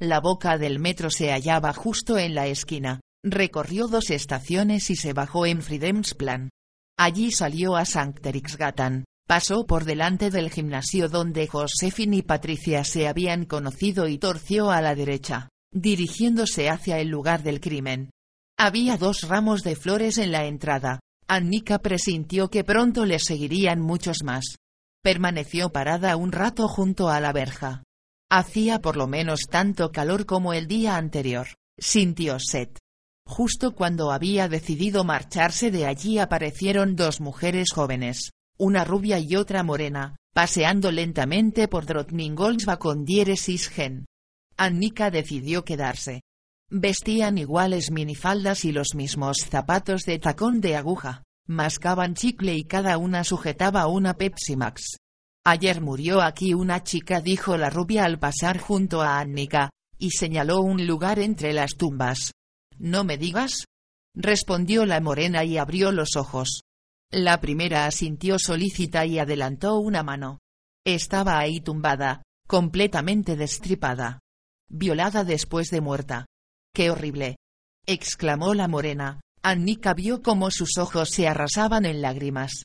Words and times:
La 0.00 0.18
boca 0.20 0.58
del 0.58 0.80
metro 0.80 1.08
se 1.08 1.30
hallaba 1.30 1.72
justo 1.72 2.18
en 2.18 2.34
la 2.34 2.48
esquina. 2.48 3.00
Recorrió 3.22 3.86
dos 3.86 4.10
estaciones 4.10 4.90
y 4.90 4.96
se 4.96 5.12
bajó 5.12 5.46
en 5.46 5.62
Fridhemsplan. 5.62 6.50
Allí 6.98 7.30
salió 7.30 7.76
a 7.76 7.82
St. 7.82 8.28
Eriksgatan, 8.28 9.04
pasó 9.26 9.66
por 9.66 9.84
delante 9.84 10.30
del 10.30 10.50
gimnasio 10.50 11.08
donde 11.08 11.46
Josephine 11.46 12.16
y 12.16 12.22
Patricia 12.22 12.84
se 12.84 13.06
habían 13.06 13.44
conocido 13.44 14.08
y 14.08 14.18
torció 14.18 14.70
a 14.70 14.80
la 14.80 14.94
derecha, 14.94 15.48
dirigiéndose 15.72 16.68
hacia 16.68 16.98
el 16.98 17.08
lugar 17.08 17.42
del 17.42 17.60
crimen. 17.60 18.10
Había 18.58 18.96
dos 18.96 19.22
ramos 19.28 19.62
de 19.62 19.76
flores 19.76 20.18
en 20.18 20.32
la 20.32 20.44
entrada. 20.44 21.00
Annika 21.26 21.78
presintió 21.78 22.50
que 22.50 22.64
pronto 22.64 23.06
le 23.06 23.18
seguirían 23.18 23.80
muchos 23.80 24.24
más. 24.24 24.56
Permaneció 25.02 25.70
parada 25.70 26.16
un 26.16 26.32
rato 26.32 26.68
junto 26.68 27.08
a 27.08 27.20
la 27.20 27.32
verja. 27.32 27.82
Hacía 28.30 28.80
por 28.80 28.96
lo 28.96 29.06
menos 29.06 29.40
tanto 29.48 29.92
calor 29.92 30.26
como 30.26 30.52
el 30.52 30.66
día 30.66 30.96
anterior. 30.96 31.48
Sintió 31.78 32.38
sed. 32.38 32.68
Justo 33.26 33.74
cuando 33.74 34.12
había 34.12 34.48
decidido 34.48 35.04
marcharse 35.04 35.70
de 35.70 35.86
allí 35.86 36.18
aparecieron 36.18 36.94
dos 36.94 37.20
mujeres 37.20 37.72
jóvenes, 37.72 38.30
una 38.58 38.84
rubia 38.84 39.18
y 39.18 39.36
otra 39.36 39.62
morena, 39.62 40.16
paseando 40.34 40.92
lentamente 40.92 41.68
por 41.68 41.86
Drottningholmsva 41.86 42.78
con 42.78 43.04
diéresis 43.04 43.68
gen. 43.68 44.04
Annika 44.56 45.10
decidió 45.10 45.64
quedarse. 45.64 46.22
Vestían 46.70 47.38
iguales 47.38 47.90
minifaldas 47.90 48.64
y 48.64 48.72
los 48.72 48.94
mismos 48.94 49.38
zapatos 49.38 50.02
de 50.02 50.18
tacón 50.18 50.60
de 50.60 50.76
aguja, 50.76 51.22
mascaban 51.46 52.14
chicle 52.14 52.54
y 52.54 52.64
cada 52.64 52.98
una 52.98 53.24
sujetaba 53.24 53.86
una 53.86 54.14
Pepsi 54.14 54.56
Max. 54.56 54.98
Ayer 55.46 55.82
murió 55.82 56.22
aquí 56.22 56.54
una 56.54 56.82
chica 56.82 57.20
dijo 57.20 57.58
la 57.58 57.68
rubia 57.68 58.04
al 58.04 58.18
pasar 58.18 58.58
junto 58.58 59.02
a 59.02 59.18
Annika, 59.18 59.70
y 59.98 60.10
señaló 60.12 60.60
un 60.60 60.86
lugar 60.86 61.18
entre 61.18 61.52
las 61.52 61.76
tumbas. 61.76 62.32
¿No 62.78 63.04
me 63.04 63.18
digas? 63.18 63.66
respondió 64.14 64.86
la 64.86 65.00
morena 65.00 65.44
y 65.44 65.58
abrió 65.58 65.92
los 65.92 66.16
ojos. 66.16 66.62
La 67.10 67.40
primera 67.40 67.86
asintió 67.86 68.38
solícita 68.38 69.04
y 69.04 69.18
adelantó 69.18 69.78
una 69.78 70.02
mano. 70.02 70.38
Estaba 70.84 71.38
ahí 71.38 71.60
tumbada, 71.60 72.22
completamente 72.46 73.36
destripada. 73.36 74.20
Violada 74.68 75.24
después 75.24 75.68
de 75.68 75.80
muerta. 75.80 76.26
¡Qué 76.74 76.90
horrible! 76.90 77.36
exclamó 77.86 78.54
la 78.54 78.66
morena. 78.66 79.20
Annika 79.42 79.92
vio 79.92 80.22
cómo 80.22 80.50
sus 80.50 80.78
ojos 80.78 81.10
se 81.10 81.28
arrasaban 81.28 81.84
en 81.84 82.00
lágrimas. 82.00 82.64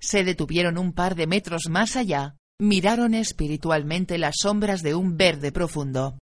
Se 0.00 0.24
detuvieron 0.24 0.78
un 0.78 0.92
par 0.92 1.14
de 1.14 1.26
metros 1.26 1.68
más 1.68 1.96
allá, 1.96 2.36
miraron 2.58 3.14
espiritualmente 3.14 4.18
las 4.18 4.36
sombras 4.40 4.82
de 4.82 4.94
un 4.94 5.16
verde 5.16 5.52
profundo. 5.52 6.18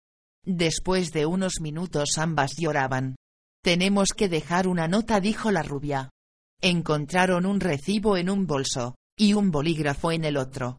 Después 0.45 1.13
de 1.13 1.27
unos 1.27 1.61
minutos 1.61 2.19
ambas 2.19 2.57
lloraban. 2.57 3.17
Tenemos 3.63 4.11
que 4.17 4.29
dejar 4.29 4.69
una 4.69 4.87
nota, 4.87 5.21
dijo 5.21 5.51
la 5.51 5.63
rubia. 5.63 6.11
Encontraron 6.63 7.47
un 7.47 7.61
recibo 7.61 8.17
en 8.17 8.31
un 8.31 8.47
bolso, 8.47 8.95
y 9.19 9.35
un 9.35 9.51
bolígrafo 9.51 10.13
en 10.13 10.25
el 10.25 10.37
otro. 10.37 10.79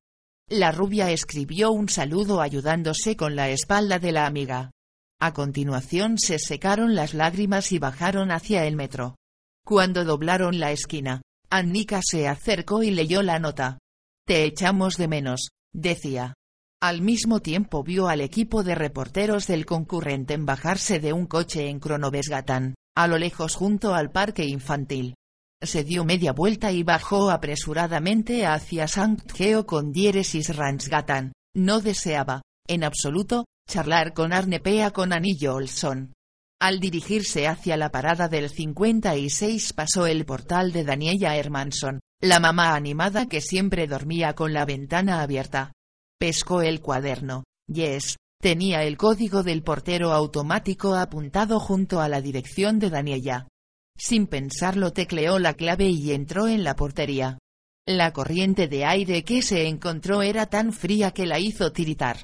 La 0.49 0.71
rubia 0.71 1.11
escribió 1.11 1.71
un 1.71 1.89
saludo 1.89 2.39
ayudándose 2.39 3.17
con 3.17 3.35
la 3.35 3.49
espalda 3.49 3.99
de 3.99 4.13
la 4.13 4.25
amiga. 4.25 4.71
A 5.19 5.33
continuación 5.33 6.17
se 6.17 6.39
secaron 6.39 6.95
las 6.95 7.13
lágrimas 7.13 7.71
y 7.71 7.79
bajaron 7.79 8.31
hacia 8.31 8.65
el 8.65 8.75
metro. 8.75 9.17
Cuando 9.65 10.05
doblaron 10.05 10.59
la 10.59 10.71
esquina, 10.71 11.21
Annika 11.49 12.01
se 12.03 12.27
acercó 12.27 12.83
y 12.83 12.91
leyó 12.91 13.21
la 13.23 13.39
nota. 13.39 13.79
Te 14.25 14.43
echamos 14.43 14.97
de 14.97 15.07
menos, 15.07 15.49
decía. 15.73 16.33
Al 16.81 17.01
mismo 17.01 17.39
tiempo 17.39 17.83
vio 17.83 18.07
al 18.07 18.21
equipo 18.21 18.63
de 18.63 18.75
reporteros 18.75 19.47
del 19.47 19.65
concurrente 19.65 20.33
en 20.33 20.45
bajarse 20.45 20.99
de 20.99 21.13
un 21.13 21.25
coche 21.25 21.69
en 21.69 21.79
Kronovesgatan, 21.79 22.75
a 22.95 23.07
lo 23.07 23.17
lejos 23.17 23.55
junto 23.55 23.95
al 23.95 24.11
parque 24.11 24.45
infantil. 24.45 25.15
Se 25.61 25.83
dio 25.83 26.05
media 26.05 26.33
vuelta 26.33 26.71
y 26.71 26.83
bajó 26.83 27.31
apresuradamente 27.31 28.45
hacia 28.45 28.87
Sankt 28.87 29.31
Geo 29.31 29.65
con 29.65 29.91
diéresis 29.91 30.55
Ransgatan. 30.55 31.31
No 31.55 31.79
deseaba, 31.79 32.43
en 32.67 32.83
absoluto, 32.83 33.45
charlar 33.67 34.13
con 34.13 34.33
Arnepea 34.33 34.91
con 34.91 35.13
Anillo 35.13 35.55
Olson. 35.55 36.13
Al 36.59 36.79
dirigirse 36.79 37.47
hacia 37.47 37.77
la 37.77 37.91
parada 37.91 38.27
del 38.27 38.49
56 38.49 39.73
pasó 39.73 40.07
el 40.07 40.25
portal 40.25 40.71
de 40.71 40.83
Daniela 40.83 41.37
Hermanson, 41.37 41.99
la 42.19 42.39
mamá 42.39 42.73
animada 42.73 43.27
que 43.27 43.41
siempre 43.41 43.85
dormía 43.85 44.33
con 44.33 44.53
la 44.53 44.65
ventana 44.65 45.21
abierta. 45.21 45.73
Pescó 46.19 46.63
el 46.63 46.81
cuaderno. 46.81 47.43
Yes, 47.67 48.17
tenía 48.41 48.83
el 48.83 48.97
código 48.97 49.43
del 49.43 49.61
portero 49.61 50.13
automático 50.13 50.95
apuntado 50.95 51.59
junto 51.59 52.01
a 52.01 52.09
la 52.09 52.21
dirección 52.21 52.79
de 52.79 52.89
Daniela. 52.89 53.47
Sin 53.95 54.25
pensarlo 54.25 54.93
tecleó 54.93 55.37
la 55.37 55.53
clave 55.53 55.89
y 55.89 56.11
entró 56.11 56.47
en 56.47 56.63
la 56.63 56.75
portería. 56.75 57.37
La 57.85 58.13
corriente 58.13 58.67
de 58.67 58.83
aire 58.83 59.23
que 59.23 59.43
se 59.43 59.67
encontró 59.67 60.23
era 60.23 60.47
tan 60.47 60.73
fría 60.73 61.11
que 61.11 61.27
la 61.27 61.39
hizo 61.39 61.71
tiritar. 61.71 62.23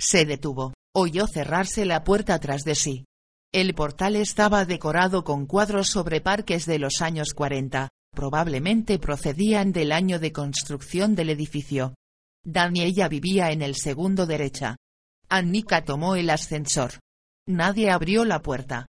Se 0.00 0.24
detuvo, 0.24 0.72
oyó 0.94 1.26
cerrarse 1.26 1.84
la 1.84 2.02
puerta 2.02 2.38
tras 2.40 2.64
de 2.64 2.74
sí. 2.74 3.04
El 3.54 3.72
portal 3.72 4.16
estaba 4.16 4.64
decorado 4.64 5.22
con 5.22 5.46
cuadros 5.46 5.86
sobre 5.86 6.20
parques 6.20 6.66
de 6.66 6.80
los 6.80 7.00
años 7.00 7.34
40, 7.34 7.88
probablemente 8.10 8.98
procedían 8.98 9.70
del 9.70 9.92
año 9.92 10.18
de 10.18 10.32
construcción 10.32 11.14
del 11.14 11.30
edificio. 11.30 11.94
Daniela 12.44 13.06
vivía 13.06 13.52
en 13.52 13.62
el 13.62 13.76
segundo 13.76 14.26
derecha. 14.26 14.74
Annika 15.28 15.84
tomó 15.84 16.16
el 16.16 16.30
ascensor. 16.30 16.98
Nadie 17.46 17.92
abrió 17.92 18.24
la 18.24 18.42
puerta. 18.42 18.86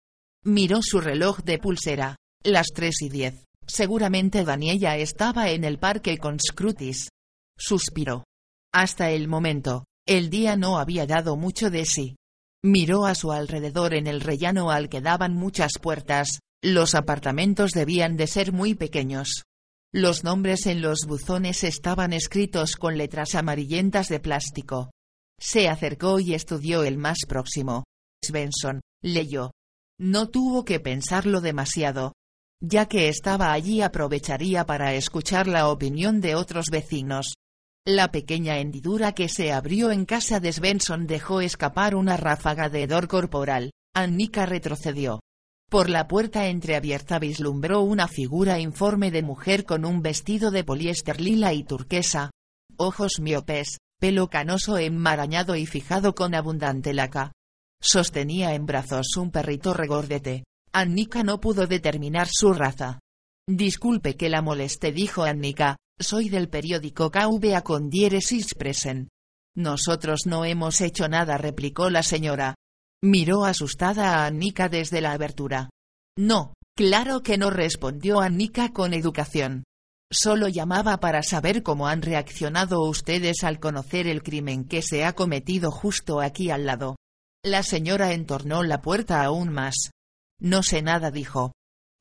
Miró 0.45 0.79
su 0.81 1.01
reloj 1.01 1.39
de 1.43 1.59
pulsera, 1.59 2.15
las 2.41 2.67
tres 2.73 3.01
y 3.01 3.09
diez. 3.09 3.43
Seguramente 3.67 4.45
Daniela 4.45 4.95
estaba 4.95 5.49
en 5.49 5.65
el 5.65 5.77
parque 5.77 6.17
con 6.17 6.39
Scrutis. 6.39 7.09
Suspiró. 7.57 8.23
Hasta 8.71 9.11
el 9.11 9.27
momento, 9.27 9.83
el 10.07 10.29
día 10.29 10.55
no 10.55 10.79
había 10.79 11.05
dado 11.05 11.35
mucho 11.35 11.69
de 11.69 11.83
sí. 11.83 12.15
Miró 12.65 13.05
a 13.05 13.13
su 13.13 13.33
alrededor 13.33 13.93
en 13.93 14.07
el 14.07 14.21
rellano 14.21 14.71
al 14.71 14.87
que 14.87 15.01
daban 15.01 15.33
muchas 15.33 15.73
puertas, 15.81 16.39
los 16.63 16.95
apartamentos 16.95 17.71
debían 17.71 18.15
de 18.15 18.25
ser 18.25 18.53
muy 18.53 18.73
pequeños. 18.73 19.43
Los 19.93 20.23
nombres 20.23 20.65
en 20.65 20.81
los 20.81 21.01
buzones 21.05 21.65
estaban 21.65 22.13
escritos 22.13 22.77
con 22.77 22.97
letras 22.97 23.35
amarillentas 23.35 24.07
de 24.07 24.21
plástico. 24.21 24.91
Se 25.37 25.67
acercó 25.67 26.21
y 26.21 26.33
estudió 26.33 26.83
el 26.85 26.97
más 26.97 27.19
próximo. 27.27 27.83
Svensson, 28.23 28.79
leyó. 29.01 29.51
No 29.99 30.29
tuvo 30.29 30.63
que 30.63 30.79
pensarlo 30.79 31.41
demasiado. 31.41 32.13
Ya 32.61 32.87
que 32.87 33.09
estaba 33.09 33.51
allí 33.51 33.81
aprovecharía 33.81 34.65
para 34.65 34.93
escuchar 34.93 35.47
la 35.47 35.67
opinión 35.67 36.21
de 36.21 36.35
otros 36.35 36.67
vecinos. 36.71 37.33
La 37.85 38.11
pequeña 38.11 38.59
hendidura 38.59 39.11
que 39.11 39.27
se 39.27 39.51
abrió 39.51 39.91
en 39.91 40.05
casa 40.05 40.39
de 40.39 40.53
Svensson 40.53 41.05
dejó 41.05 41.41
escapar 41.41 41.95
una 41.95 42.15
ráfaga 42.15 42.69
de 42.69 42.83
hedor 42.83 43.09
corporal. 43.09 43.71
Annika 43.93 44.45
retrocedió. 44.45 45.19
Por 45.69 45.89
la 45.89 46.07
puerta 46.07 46.47
entreabierta 46.47 47.19
vislumbró 47.19 47.81
una 47.81 48.07
figura 48.07 48.57
informe 48.59 49.11
de 49.11 49.21
mujer 49.21 49.65
con 49.65 49.83
un 49.83 50.01
vestido 50.01 50.49
de 50.49 50.63
poliéster 50.63 51.19
lila 51.19 51.51
y 51.51 51.65
turquesa. 51.65 52.31
Ojos 52.77 53.19
miopes, 53.19 53.79
pelo 53.99 54.29
canoso 54.29 54.77
enmarañado 54.77 55.57
y 55.57 55.65
fijado 55.65 56.15
con 56.15 56.35
abundante 56.35 56.93
laca. 56.93 57.33
Sostenía 57.81 58.53
en 58.53 58.65
brazos 58.65 59.17
un 59.17 59.29
perrito 59.29 59.73
regordete. 59.73 60.45
Annika 60.71 61.21
no 61.23 61.41
pudo 61.41 61.67
determinar 61.67 62.29
su 62.31 62.53
raza. 62.53 62.99
Disculpe 63.45 64.15
que 64.15 64.29
la 64.29 64.41
moleste 64.41 64.93
dijo 64.93 65.23
Annika, 65.23 65.75
soy 65.99 66.29
del 66.29 66.49
periódico 66.49 67.11
KVA 67.11 67.61
con 67.61 67.89
diéresis 67.89 68.53
present. 68.55 69.09
Nosotros 69.55 70.21
no 70.25 70.45
hemos 70.45 70.81
hecho 70.81 71.07
nada, 71.07 71.37
replicó 71.37 71.89
la 71.89 72.03
señora. 72.03 72.55
Miró 73.03 73.45
asustada 73.45 74.15
a 74.15 74.25
Annika 74.25 74.69
desde 74.69 75.01
la 75.01 75.11
abertura. 75.11 75.69
No, 76.17 76.53
claro 76.75 77.21
que 77.21 77.37
no 77.37 77.49
respondió 77.49 78.21
Annika 78.21 78.71
con 78.71 78.93
educación. 78.93 79.63
Solo 80.11 80.47
llamaba 80.47 80.99
para 80.99 81.23
saber 81.23 81.63
cómo 81.63 81.87
han 81.87 82.01
reaccionado 82.01 82.81
ustedes 82.81 83.43
al 83.43 83.59
conocer 83.59 84.07
el 84.07 84.21
crimen 84.21 84.65
que 84.65 84.81
se 84.81 85.05
ha 85.05 85.13
cometido 85.13 85.71
justo 85.71 86.21
aquí 86.21 86.49
al 86.49 86.65
lado. 86.65 86.95
La 87.43 87.63
señora 87.63 88.13
entornó 88.13 88.63
la 88.63 88.81
puerta 88.81 89.23
aún 89.23 89.49
más. 89.49 89.91
No 90.39 90.63
sé 90.63 90.81
nada, 90.81 91.11
dijo. 91.11 91.51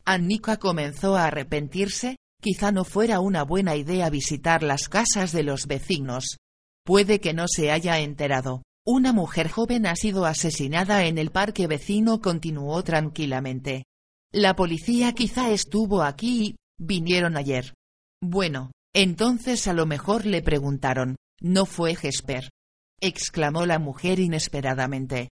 Annika 0.05 0.59
comenzó 0.59 1.17
a 1.17 1.27
arrepentirse, 1.27 2.17
quizá 2.43 2.73
no 2.73 2.85
fuera 2.85 3.21
una 3.21 3.45
buena 3.45 3.77
idea 3.77 4.11
visitar 4.11 4.63
las 4.63 4.89
casas 4.89 5.31
de 5.33 5.45
los 5.45 5.67
vecinos. 5.67 6.37
Puede 6.85 7.21
que 7.21 7.33
no 7.33 7.47
se 7.47 7.71
haya 7.71 8.01
enterado. 8.01 8.63
Una 8.85 9.13
mujer 9.13 9.49
joven 9.49 9.87
ha 9.87 9.95
sido 9.95 10.27
asesinada 10.27 11.07
en 11.07 11.19
el 11.19 11.31
parque 11.31 11.69
vecino, 11.69 12.21
continuó 12.21 12.83
tranquilamente. 12.83 13.85
La 14.33 14.57
policía 14.57 15.13
quizá 15.13 15.51
estuvo 15.53 16.03
aquí 16.03 16.45
y 16.45 16.57
vinieron 16.79 17.37
ayer. 17.37 17.75
Bueno, 18.21 18.73
entonces 18.93 19.69
a 19.69 19.73
lo 19.73 19.87
mejor 19.87 20.27
le 20.27 20.43
preguntaron, 20.43 21.17
¿no 21.41 21.65
fue 21.65 21.95
Jesper? 21.95 22.51
exclamó 23.01 23.67
la 23.67 23.79
mujer 23.79 24.19
inesperadamente. 24.19 25.29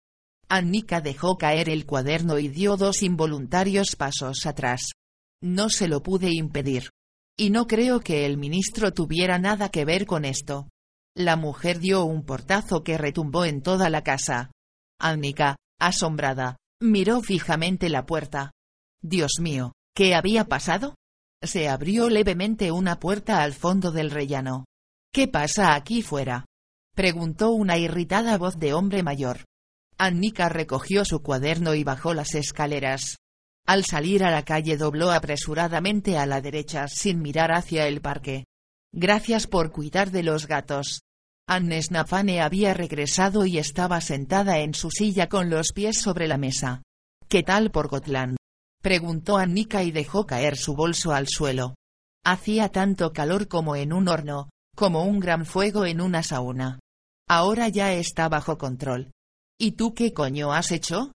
Annika 0.50 1.00
dejó 1.00 1.38
caer 1.38 1.70
el 1.70 1.86
cuaderno 1.86 2.38
y 2.38 2.48
dio 2.48 2.76
dos 2.76 3.02
involuntarios 3.02 3.96
pasos 3.96 4.44
atrás. 4.46 4.92
No 5.42 5.70
se 5.70 5.88
lo 5.88 6.02
pude 6.02 6.30
impedir. 6.32 6.90
Y 7.40 7.50
no 7.50 7.68
creo 7.68 8.00
que 8.00 8.26
el 8.26 8.36
ministro 8.36 8.92
tuviera 8.92 9.38
nada 9.38 9.68
que 9.68 9.84
ver 9.84 10.06
con 10.06 10.24
esto. 10.24 10.68
La 11.16 11.36
mujer 11.36 11.78
dio 11.78 12.04
un 12.04 12.24
portazo 12.24 12.82
que 12.82 12.98
retumbó 12.98 13.44
en 13.44 13.62
toda 13.62 13.90
la 13.90 14.02
casa. 14.02 14.50
Annika, 15.00 15.56
asombrada, 15.78 16.56
miró 16.80 17.22
fijamente 17.22 17.90
la 17.90 18.06
puerta. 18.06 18.50
Dios 19.02 19.34
mío, 19.40 19.72
¿qué 19.94 20.16
había 20.16 20.46
pasado? 20.46 20.96
Se 21.40 21.68
abrió 21.68 22.10
levemente 22.10 22.72
una 22.72 22.98
puerta 22.98 23.40
al 23.42 23.54
fondo 23.54 23.92
del 23.92 24.10
rellano. 24.10 24.64
¿Qué 25.12 25.28
pasa 25.28 25.76
aquí 25.76 26.02
fuera? 26.02 26.44
preguntó 26.96 27.50
una 27.50 27.78
irritada 27.78 28.36
voz 28.36 28.58
de 28.58 28.74
hombre 28.74 29.04
mayor. 29.04 29.44
Annika 29.96 30.48
recogió 30.48 31.04
su 31.04 31.22
cuaderno 31.22 31.74
y 31.74 31.84
bajó 31.84 32.14
las 32.14 32.34
escaleras. 32.34 33.18
Al 33.68 33.84
salir 33.84 34.24
a 34.24 34.30
la 34.30 34.46
calle 34.46 34.78
dobló 34.78 35.10
apresuradamente 35.12 36.16
a 36.16 36.24
la 36.24 36.40
derecha 36.40 36.88
sin 36.88 37.20
mirar 37.20 37.52
hacia 37.52 37.86
el 37.86 38.00
parque. 38.00 38.46
Gracias 38.94 39.46
por 39.46 39.72
cuidar 39.72 40.10
de 40.10 40.22
los 40.22 40.46
gatos. 40.46 41.02
Anne 41.46 41.82
Snafane 41.82 42.40
había 42.40 42.72
regresado 42.72 43.44
y 43.44 43.58
estaba 43.58 44.00
sentada 44.00 44.60
en 44.60 44.72
su 44.72 44.90
silla 44.90 45.28
con 45.28 45.50
los 45.50 45.72
pies 45.74 46.00
sobre 46.00 46.28
la 46.28 46.38
mesa. 46.38 46.82
¿Qué 47.28 47.42
tal 47.42 47.70
por 47.70 47.88
Gotland? 47.88 48.38
Preguntó 48.80 49.36
Annika 49.36 49.82
y 49.82 49.90
dejó 49.90 50.24
caer 50.24 50.56
su 50.56 50.74
bolso 50.74 51.12
al 51.12 51.28
suelo. 51.28 51.74
Hacía 52.24 52.70
tanto 52.70 53.12
calor 53.12 53.48
como 53.48 53.76
en 53.76 53.92
un 53.92 54.08
horno, 54.08 54.48
como 54.76 55.04
un 55.04 55.20
gran 55.20 55.44
fuego 55.44 55.84
en 55.84 56.00
una 56.00 56.22
sauna. 56.22 56.80
Ahora 57.28 57.68
ya 57.68 57.92
está 57.92 58.30
bajo 58.30 58.56
control. 58.56 59.10
¿Y 59.60 59.72
tú 59.72 59.92
qué 59.92 60.14
coño 60.14 60.54
has 60.54 60.72
hecho? 60.72 61.12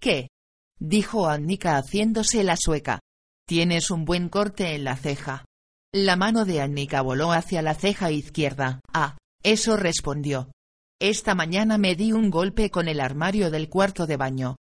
¿Qué? 0.00 0.28
Dijo 0.78 1.28
Annika 1.28 1.76
haciéndose 1.76 2.44
la 2.44 2.56
sueca. 2.56 3.00
Tienes 3.46 3.90
un 3.90 4.04
buen 4.04 4.28
corte 4.28 4.74
en 4.74 4.84
la 4.84 4.96
ceja. 4.96 5.44
La 5.92 6.16
mano 6.16 6.44
de 6.44 6.60
Annika 6.60 7.00
voló 7.00 7.32
hacia 7.32 7.62
la 7.62 7.74
ceja 7.74 8.10
izquierda. 8.10 8.80
Ah, 8.92 9.16
eso 9.42 9.76
respondió. 9.76 10.50
Esta 11.00 11.34
mañana 11.34 11.78
me 11.78 11.94
di 11.94 12.12
un 12.12 12.30
golpe 12.30 12.70
con 12.70 12.88
el 12.88 13.00
armario 13.00 13.50
del 13.50 13.68
cuarto 13.68 14.06
de 14.06 14.16
baño. 14.16 14.56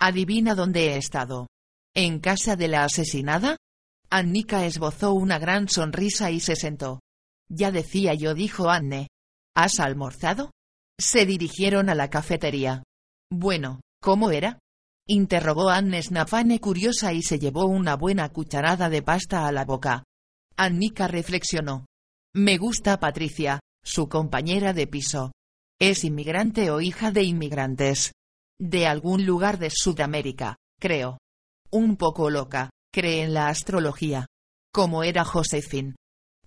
Adivina 0.00 0.54
dónde 0.54 0.92
he 0.92 0.96
estado. 0.96 1.48
¿En 1.94 2.20
casa 2.20 2.56
de 2.56 2.68
la 2.68 2.84
asesinada? 2.84 3.56
Annika 4.08 4.64
esbozó 4.64 5.12
una 5.12 5.38
gran 5.38 5.68
sonrisa 5.68 6.30
y 6.30 6.40
se 6.40 6.56
sentó. 6.56 7.00
Ya 7.48 7.70
decía 7.70 8.14
yo, 8.14 8.34
dijo 8.34 8.70
Anne. 8.70 9.08
¿Has 9.54 9.80
almorzado? 9.80 10.52
Se 10.98 11.26
dirigieron 11.26 11.90
a 11.90 11.94
la 11.94 12.08
cafetería. 12.08 12.82
Bueno, 13.30 13.80
¿cómo 14.00 14.30
era? 14.30 14.58
Interrogó 15.06 15.70
Anne 15.70 16.02
Snafane 16.02 16.60
curiosa 16.60 17.12
y 17.12 17.22
se 17.22 17.38
llevó 17.38 17.66
una 17.66 17.96
buena 17.96 18.28
cucharada 18.28 18.88
de 18.88 19.02
pasta 19.02 19.46
a 19.46 19.52
la 19.52 19.64
boca. 19.64 20.04
Annika 20.56 21.08
reflexionó. 21.08 21.86
Me 22.34 22.58
gusta 22.58 23.00
Patricia, 23.00 23.60
su 23.82 24.08
compañera 24.08 24.72
de 24.72 24.86
piso. 24.86 25.32
Es 25.80 26.04
inmigrante 26.04 26.70
o 26.70 26.80
hija 26.80 27.10
de 27.10 27.22
inmigrantes. 27.22 28.12
De 28.60 28.86
algún 28.86 29.24
lugar 29.24 29.58
de 29.58 29.70
Sudamérica, 29.70 30.56
creo. 30.78 31.18
Un 31.70 31.96
poco 31.96 32.28
loca, 32.28 32.70
cree 32.92 33.22
en 33.22 33.32
la 33.32 33.48
astrología. 33.48 34.26
Como 34.72 35.02
era 35.02 35.24
Josephine. 35.24 35.96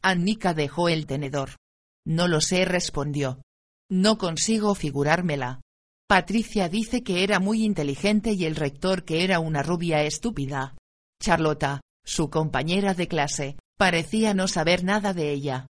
Annika 0.01 0.53
dejó 0.53 0.89
el 0.89 1.07
tenedor. 1.07 1.57
No 2.05 2.27
lo 2.27 2.41
sé, 2.41 2.65
respondió. 2.65 3.41
No 3.89 4.17
consigo 4.17 4.75
figurármela. 4.75 5.61
Patricia 6.13 6.69
dice 6.69 7.01
que 7.01 7.23
era 7.23 7.39
muy 7.39 7.63
inteligente 7.63 8.33
y 8.33 8.45
el 8.45 8.55
rector 8.55 9.03
que 9.03 9.23
era 9.23 9.39
una 9.39 9.63
rubia 9.63 10.03
estúpida. 10.03 10.75
Charlota, 11.19 11.81
su 12.05 12.29
compañera 12.29 12.93
de 12.93 13.07
clase, 13.07 13.57
parecía 13.79 14.35
no 14.35 14.47
saber 14.47 14.83
nada 14.83 15.15
de 15.15 15.31
ella. 15.31 15.65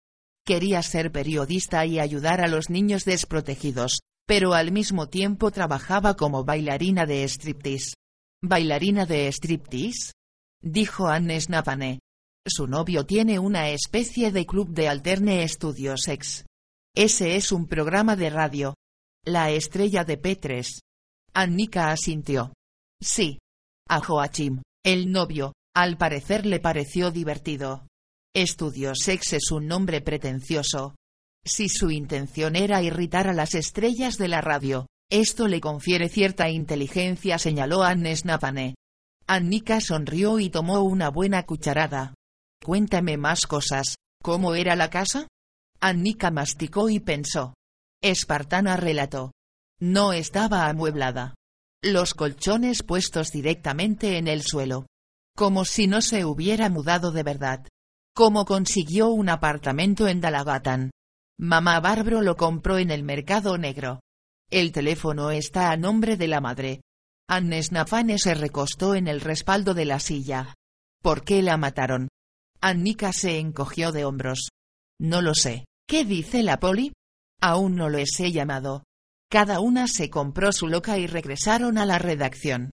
Quería 0.45 0.83
ser 0.83 1.13
periodista 1.13 1.87
y 1.87 2.01
ayudar 2.01 2.41
a 2.41 2.49
los 2.49 2.71
niños 2.71 3.05
desprotegidos, 3.05 4.01
pero 4.27 4.53
al 4.53 4.73
mismo 4.73 5.09
tiempo 5.09 5.53
trabajaba 5.53 6.17
como 6.17 6.43
bailarina 6.43 7.07
de 7.07 7.23
striptease. 7.23 7.95
¿Bailarina 8.43 9.07
de 9.07 9.29
striptease? 9.29 10.11
Dijo 10.61 11.07
Anne 11.07 11.41
Snapane. 11.41 12.01
Su 12.45 12.67
novio 12.67 13.07
tiene 13.07 13.39
una 13.39 13.69
especie 13.69 14.33
de 14.33 14.45
club 14.45 14.71
de 14.71 14.89
alterne 14.89 15.47
Studio 15.47 15.97
Sex. 15.97 16.45
Ese 16.97 17.37
es 17.37 17.53
un 17.53 17.69
programa 17.69 18.17
de 18.17 18.29
radio. 18.29 18.75
La 19.25 19.51
estrella 19.51 20.03
de 20.03 20.21
P3. 20.21 20.67
Annika 21.33 21.93
asintió. 21.93 22.53
Sí. 23.01 23.39
A 23.89 24.01
Joachim, 24.01 24.63
el 24.85 25.13
novio, 25.13 25.53
al 25.77 25.97
parecer 25.97 26.45
le 26.45 26.59
pareció 26.59 27.13
divertido. 27.13 27.87
Estudio 28.35 28.97
Sex 28.97 29.35
es 29.35 29.53
un 29.53 29.69
nombre 29.69 30.01
pretencioso. 30.01 30.97
Si 31.45 31.69
su 31.69 31.93
intención 31.93 32.57
era 32.57 32.83
irritar 32.83 33.29
a 33.29 33.33
las 33.33 33.55
estrellas 33.55 34.19
de 34.19 34.27
la 34.27 34.41
radio, 34.41 34.89
esto 35.09 35.47
le 35.47 35.61
confiere 35.61 36.09
cierta 36.09 36.49
inteligencia, 36.49 37.39
señaló 37.39 37.85
Anne 37.85 38.17
Snapane. 38.17 38.75
Annika 39.29 39.81
sonrió 39.81 40.41
y 40.41 40.51
tomó 40.51 40.83
una 40.83 41.11
buena 41.11 41.45
cucharada. 41.45 42.15
Cuéntame 42.65 43.17
más 43.19 43.47
cosas. 43.47 43.95
¿Cómo 44.21 44.57
era 44.57 44.75
la 44.75 44.91
casa? 44.91 45.29
Annika 45.81 46.33
masticó 46.33 46.91
y 46.91 46.99
pensó. 46.99 47.55
Espartana 48.03 48.77
relató. 48.77 49.33
No 49.81 50.13
estaba 50.13 50.69
amueblada. 50.69 51.35
Los 51.83 52.15
colchones 52.15 52.83
puestos 52.83 53.31
directamente 53.31 54.19
en 54.19 54.27
el 54.27 54.43
suelo. 54.43 54.87
Como 55.37 55.65
si 55.65 55.87
no 55.87 56.03
se 56.03 56.25
hubiera 56.25 56.69
mudado 56.69 57.13
de 57.13 57.23
verdad. 57.23 57.67
Como 58.15 58.45
consiguió 58.45 59.09
un 59.09 59.29
apartamento 59.29 60.09
en 60.09 60.21
Dalagatan. 60.21 60.91
Mamá 61.39 61.81
Barbro 61.81 62.23
lo 62.23 62.37
compró 62.37 62.79
en 62.79 62.91
el 62.91 63.05
mercado 63.05 63.57
negro. 63.57 64.01
El 64.51 64.73
teléfono 64.73 65.31
está 65.31 65.71
a 65.71 65.77
nombre 65.77 66.17
de 66.17 66.29
la 66.29 66.41
madre. 66.41 66.83
Anne 67.29 67.63
Snafane 67.63 68.19
se 68.19 68.35
recostó 68.35 68.95
en 68.95 69.09
el 69.09 69.21
respaldo 69.21 69.75
de 69.75 69.85
la 69.85 70.01
silla. 70.01 70.55
¿Por 71.03 71.25
qué 71.25 71.41
la 71.41 71.57
mataron? 71.57 72.09
Annika 72.61 73.13
se 73.13 73.39
encogió 73.39 73.93
de 73.93 74.05
hombros. 74.05 74.51
No 75.01 75.23
lo 75.23 75.35
sé. 75.35 75.65
¿Qué 75.89 76.05
dice 76.05 76.43
la 76.43 76.59
poli? 76.61 76.93
Aún 77.43 77.75
no 77.75 77.89
lo 77.89 77.99
he 77.99 78.33
llamado. 78.33 78.85
Cada 79.29 79.59
una 79.59 79.89
se 79.89 80.11
compró 80.11 80.53
su 80.53 80.69
loca 80.69 80.99
y 80.99 81.09
regresaron 81.09 81.77
a 81.77 81.85
la 81.85 81.99
redacción. 81.99 82.71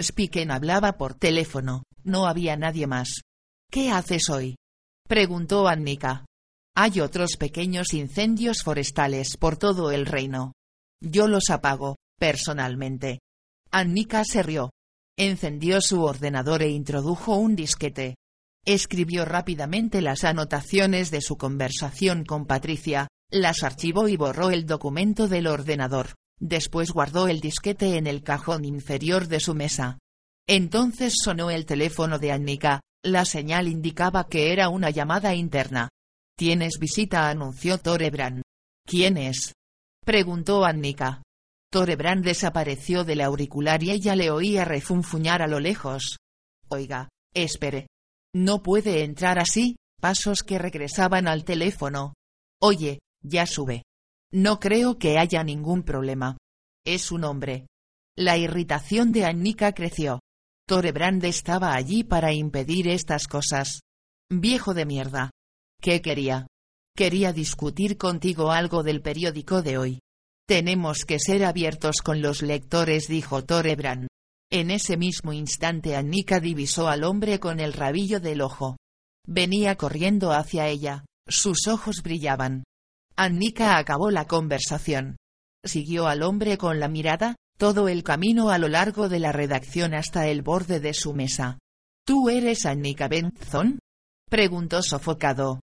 Spiken 0.00 0.52
hablaba 0.52 0.92
por 0.92 1.14
teléfono, 1.14 1.82
no 2.04 2.26
había 2.26 2.56
nadie 2.56 2.86
más. 2.86 3.22
¿Qué 3.70 3.90
haces 3.90 4.30
hoy? 4.30 4.56
preguntó 5.08 5.66
Annika. 5.66 6.24
Hay 6.76 7.00
otros 7.00 7.36
pequeños 7.36 7.92
incendios 7.94 8.62
forestales 8.62 9.36
por 9.36 9.56
todo 9.56 9.90
el 9.90 10.06
reino. 10.06 10.52
Yo 11.00 11.26
los 11.26 11.50
apago, 11.50 11.96
personalmente. 12.18 13.18
Annika 13.72 14.24
se 14.24 14.42
rió. 14.42 14.70
Encendió 15.18 15.80
su 15.80 16.02
ordenador 16.02 16.62
e 16.62 16.68
introdujo 16.68 17.36
un 17.36 17.56
disquete. 17.56 18.14
Escribió 18.64 19.24
rápidamente 19.24 20.00
las 20.00 20.22
anotaciones 20.22 21.10
de 21.10 21.20
su 21.20 21.36
conversación 21.36 22.24
con 22.24 22.46
Patricia, 22.46 23.08
las 23.32 23.62
archivó 23.62 24.08
y 24.08 24.16
borró 24.16 24.50
el 24.50 24.66
documento 24.66 25.26
del 25.26 25.46
ordenador. 25.46 26.14
Después 26.38 26.92
guardó 26.92 27.28
el 27.28 27.40
disquete 27.40 27.96
en 27.96 28.06
el 28.06 28.22
cajón 28.22 28.64
inferior 28.64 29.26
de 29.26 29.40
su 29.40 29.54
mesa. 29.54 29.98
Entonces 30.46 31.14
sonó 31.22 31.50
el 31.50 31.64
teléfono 31.64 32.18
de 32.18 32.32
Annika, 32.32 32.80
la 33.02 33.24
señal 33.24 33.68
indicaba 33.68 34.28
que 34.28 34.52
era 34.52 34.68
una 34.68 34.90
llamada 34.90 35.34
interna. 35.34 35.88
Tienes 36.36 36.78
visita, 36.78 37.28
anunció 37.28 37.78
Torebrand. 37.78 38.42
¿Quién 38.86 39.16
es? 39.16 39.54
preguntó 40.04 40.64
Annika. 40.64 41.22
Torebrand 41.70 42.24
desapareció 42.24 43.04
del 43.04 43.22
auricular 43.22 43.82
y 43.82 43.92
ella 43.92 44.14
le 44.14 44.30
oía 44.30 44.64
refunfuñar 44.64 45.40
a 45.40 45.46
lo 45.46 45.58
lejos. 45.58 46.18
Oiga, 46.68 47.08
espere. 47.32 47.86
No 48.34 48.62
puede 48.62 49.04
entrar 49.04 49.38
así, 49.38 49.76
pasos 50.00 50.42
que 50.42 50.58
regresaban 50.58 51.28
al 51.28 51.44
teléfono. 51.44 52.14
Oye, 52.60 52.98
ya 53.22 53.46
sube. 53.46 53.82
No 54.32 54.60
creo 54.60 54.98
que 54.98 55.18
haya 55.18 55.44
ningún 55.44 55.82
problema. 55.82 56.36
Es 56.84 57.12
un 57.12 57.24
hombre. 57.24 57.66
La 58.16 58.36
irritación 58.36 59.12
de 59.12 59.24
Annika 59.24 59.72
creció. 59.72 60.20
Torebrand 60.66 61.24
estaba 61.24 61.74
allí 61.74 62.04
para 62.04 62.32
impedir 62.32 62.88
estas 62.88 63.26
cosas. 63.26 63.80
Viejo 64.30 64.74
de 64.74 64.86
mierda. 64.86 65.30
¿Qué 65.80 66.00
quería? 66.00 66.46
Quería 66.96 67.32
discutir 67.32 67.96
contigo 67.96 68.52
algo 68.52 68.82
del 68.82 69.02
periódico 69.02 69.62
de 69.62 69.78
hoy. 69.78 69.98
Tenemos 70.46 71.04
que 71.04 71.18
ser 71.18 71.44
abiertos 71.44 71.96
con 72.02 72.20
los 72.20 72.42
lectores, 72.42 73.08
dijo 73.08 73.44
Torebrand. 73.44 74.08
En 74.50 74.70
ese 74.70 74.96
mismo 74.96 75.32
instante 75.32 75.96
Annika 75.96 76.40
divisó 76.40 76.88
al 76.88 77.04
hombre 77.04 77.40
con 77.40 77.60
el 77.60 77.72
rabillo 77.72 78.20
del 78.20 78.42
ojo. 78.42 78.76
Venía 79.26 79.76
corriendo 79.76 80.32
hacia 80.32 80.68
ella, 80.68 81.04
sus 81.26 81.68
ojos 81.68 82.02
brillaban. 82.02 82.64
Annika 83.16 83.76
acabó 83.76 84.10
la 84.10 84.26
conversación. 84.26 85.16
Siguió 85.64 86.06
al 86.06 86.22
hombre 86.22 86.58
con 86.58 86.80
la 86.80 86.88
mirada, 86.88 87.36
todo 87.58 87.88
el 87.88 88.02
camino 88.02 88.50
a 88.50 88.58
lo 88.58 88.68
largo 88.68 89.08
de 89.08 89.20
la 89.20 89.32
redacción 89.32 89.94
hasta 89.94 90.26
el 90.28 90.42
borde 90.42 90.80
de 90.80 90.94
su 90.94 91.12
mesa. 91.12 91.58
¿Tú 92.04 92.30
eres 92.30 92.66
Annika 92.66 93.08
Benson? 93.08 93.78
preguntó 94.28 94.82
sofocado. 94.82 95.60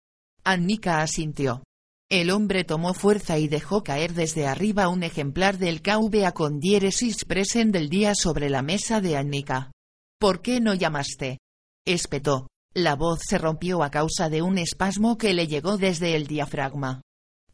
Annika 0.42 1.00
asintió. 1.00 1.62
El 2.10 2.30
hombre 2.30 2.64
tomó 2.64 2.94
fuerza 2.94 3.38
y 3.38 3.48
dejó 3.48 3.82
caer 3.82 4.14
desde 4.14 4.46
arriba 4.46 4.88
un 4.88 5.02
ejemplar 5.02 5.58
del 5.58 5.80
KVA 5.82 6.32
con 6.32 6.58
diéresis 6.60 7.24
present 7.24 7.72
del 7.72 7.88
día 7.88 8.14
sobre 8.14 8.50
la 8.50 8.62
mesa 8.62 9.00
de 9.00 9.16
Annika. 9.16 9.70
¿Por 10.18 10.42
qué 10.42 10.60
no 10.60 10.74
llamaste? 10.74 11.38
espetó. 11.86 12.48
La 12.74 12.96
voz 12.96 13.20
se 13.26 13.38
rompió 13.38 13.82
a 13.82 13.90
causa 13.90 14.28
de 14.28 14.42
un 14.42 14.58
espasmo 14.58 15.16
que 15.16 15.32
le 15.32 15.46
llegó 15.46 15.78
desde 15.78 16.16
el 16.16 16.26
diafragma. 16.26 17.02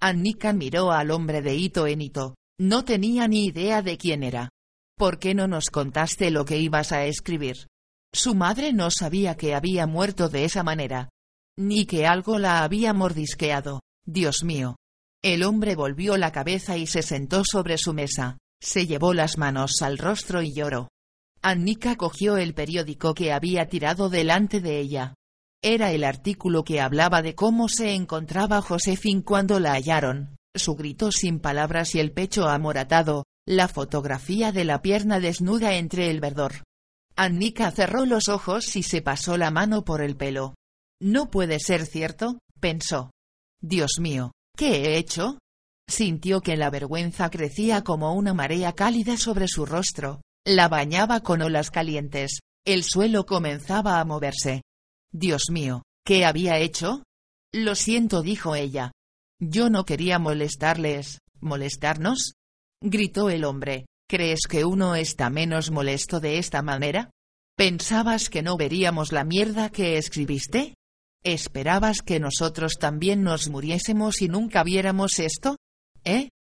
Annika 0.01 0.53
miró 0.53 0.93
al 0.93 1.11
hombre 1.11 1.43
de 1.43 1.55
hito 1.55 1.87
en 1.87 2.01
hito. 2.01 2.35
No 2.59 2.85
tenía 2.85 3.29
ni 3.29 3.47
idea 3.47 3.83
de 3.83 3.99
quién 3.99 4.23
era. 4.23 4.49
¿Por 4.97 5.19
qué 5.19 5.35
no 5.35 5.47
nos 5.47 5.71
contaste 5.71 6.31
lo 6.31 6.45
que 6.45 6.59
ibas 6.59 6.93
a 6.93 7.05
escribir? 7.05 7.69
Su 8.13 8.35
madre 8.35 8.73
no 8.73 8.91
sabía 8.91 9.37
que 9.37 9.55
había 9.55 9.87
muerto 9.87 10.29
de 10.29 10.45
esa 10.45 10.63
manera. 10.63 11.11
Ni 11.59 11.87
que 11.87 12.07
algo 12.07 12.39
la 12.39 12.63
había 12.63 12.93
mordisqueado. 12.93 13.81
Dios 14.07 14.43
mío. 14.43 14.77
El 15.23 15.43
hombre 15.43 15.77
volvió 15.77 16.17
la 16.17 16.33
cabeza 16.33 16.77
y 16.79 16.87
se 16.87 17.03
sentó 17.03 17.43
sobre 17.45 17.77
su 17.77 17.93
mesa. 17.93 18.39
Se 18.63 18.87
llevó 18.87 19.15
las 19.15 19.39
manos 19.39 19.83
al 19.83 19.99
rostro 19.99 20.43
y 20.43 20.55
lloró. 20.55 20.89
Annika 21.43 21.97
cogió 21.97 22.37
el 22.37 22.55
periódico 22.55 23.15
que 23.15 23.33
había 23.33 23.69
tirado 23.69 24.09
delante 24.09 24.61
de 24.61 24.81
ella. 24.81 25.15
Era 25.63 25.93
el 25.93 26.05
artículo 26.05 26.65
que 26.65 26.81
hablaba 26.81 27.21
de 27.21 27.35
cómo 27.35 27.69
se 27.69 27.95
encontraba 27.95 28.63
Josefin 28.63 29.21
cuando 29.21 29.61
la 29.61 29.73
hallaron, 29.73 30.37
su 30.55 30.75
grito 30.75 31.13
sin 31.13 31.39
palabras 31.39 31.95
y 31.95 32.01
el 32.01 32.13
pecho 32.13 32.49
amoratado, 32.49 33.25
la 33.47 33.69
fotografía 33.69 34.53
de 34.53 34.65
la 34.65 34.81
pierna 34.81 35.21
desnuda 35.21 35.75
entre 35.75 36.11
el 36.11 36.21
verdor. 36.21 36.65
Annika 37.15 37.71
cerró 37.73 38.07
los 38.07 38.29
ojos 38.29 38.75
y 38.77 38.83
se 38.83 39.03
pasó 39.03 39.37
la 39.37 39.51
mano 39.51 39.85
por 39.85 40.01
el 40.01 40.17
pelo. 40.17 40.55
No 41.03 41.31
puede 41.31 41.59
ser 41.61 41.85
cierto, 41.85 42.39
pensó. 42.59 43.11
Dios 43.61 43.99
mío, 44.01 44.33
¿qué 44.57 44.77
he 44.77 44.97
hecho? 44.97 45.39
Sintió 45.87 46.41
que 46.41 46.57
la 46.57 46.71
vergüenza 46.71 47.29
crecía 47.29 47.83
como 47.83 48.15
una 48.15 48.33
marea 48.33 48.73
cálida 48.73 49.19
sobre 49.19 49.49
su 49.49 49.67
rostro, 49.67 50.23
la 50.47 50.69
bañaba 50.69 51.21
con 51.21 51.43
olas 51.43 51.71
calientes, 51.71 52.41
el 52.65 52.83
suelo 52.85 53.27
comenzaba 53.27 54.01
a 54.01 54.05
moverse. 54.07 54.63
Dios 55.13 55.51
mío, 55.51 55.83
¿qué 56.05 56.25
había 56.25 56.59
hecho? 56.59 57.03
Lo 57.53 57.75
siento, 57.75 58.23
dijo 58.23 58.55
ella. 58.55 58.93
Yo 59.41 59.71
no 59.71 59.85
quería 59.85 60.19
molestarles, 60.19 61.19
¿molestarnos? 61.41 62.35
gritó 62.81 63.29
el 63.29 63.45
hombre. 63.45 63.87
¿Crees 64.09 64.41
que 64.49 64.65
uno 64.65 64.95
está 64.95 65.31
menos 65.31 65.71
molesto 65.71 66.21
de 66.21 66.39
esta 66.39 66.63
manera? 66.63 67.11
¿Pensabas 67.57 68.31
que 68.31 68.43
no 68.43 68.57
veríamos 68.57 69.13
la 69.13 69.25
mierda 69.25 69.71
que 69.71 69.99
escribiste? 69.99 70.75
¿Esperabas 71.25 72.03
que 72.03 72.21
nosotros 72.21 72.75
también 72.79 73.23
nos 73.23 73.49
muriésemos 73.49 74.23
y 74.23 74.29
nunca 74.29 74.63
viéramos 74.63 75.19
esto? 75.19 75.57
¿Eh? 76.05 76.31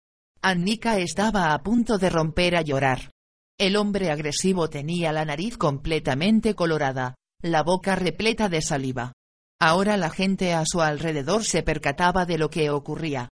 Annika 0.43 0.99
estaba 0.99 1.53
a 1.53 1.62
punto 1.62 1.99
de 1.99 2.09
romper 2.09 2.57
a 2.57 2.62
llorar. 2.62 3.11
El 3.59 3.77
hombre 3.77 4.11
agresivo 4.11 4.71
tenía 4.71 5.12
la 5.12 5.25
nariz 5.25 5.59
completamente 5.59 6.55
colorada, 6.55 7.15
la 7.42 7.62
boca 7.62 7.97
repleta 7.97 8.49
de 8.49 8.62
saliva. 8.62 9.12
Ahora 9.61 9.97
la 9.97 10.11
gente 10.11 10.52
a 10.52 10.64
su 10.66 10.80
alrededor 10.80 11.44
se 11.44 11.62
percataba 11.62 12.26
de 12.26 12.38
lo 12.38 12.50
que 12.50 12.70
ocurría. 12.70 13.28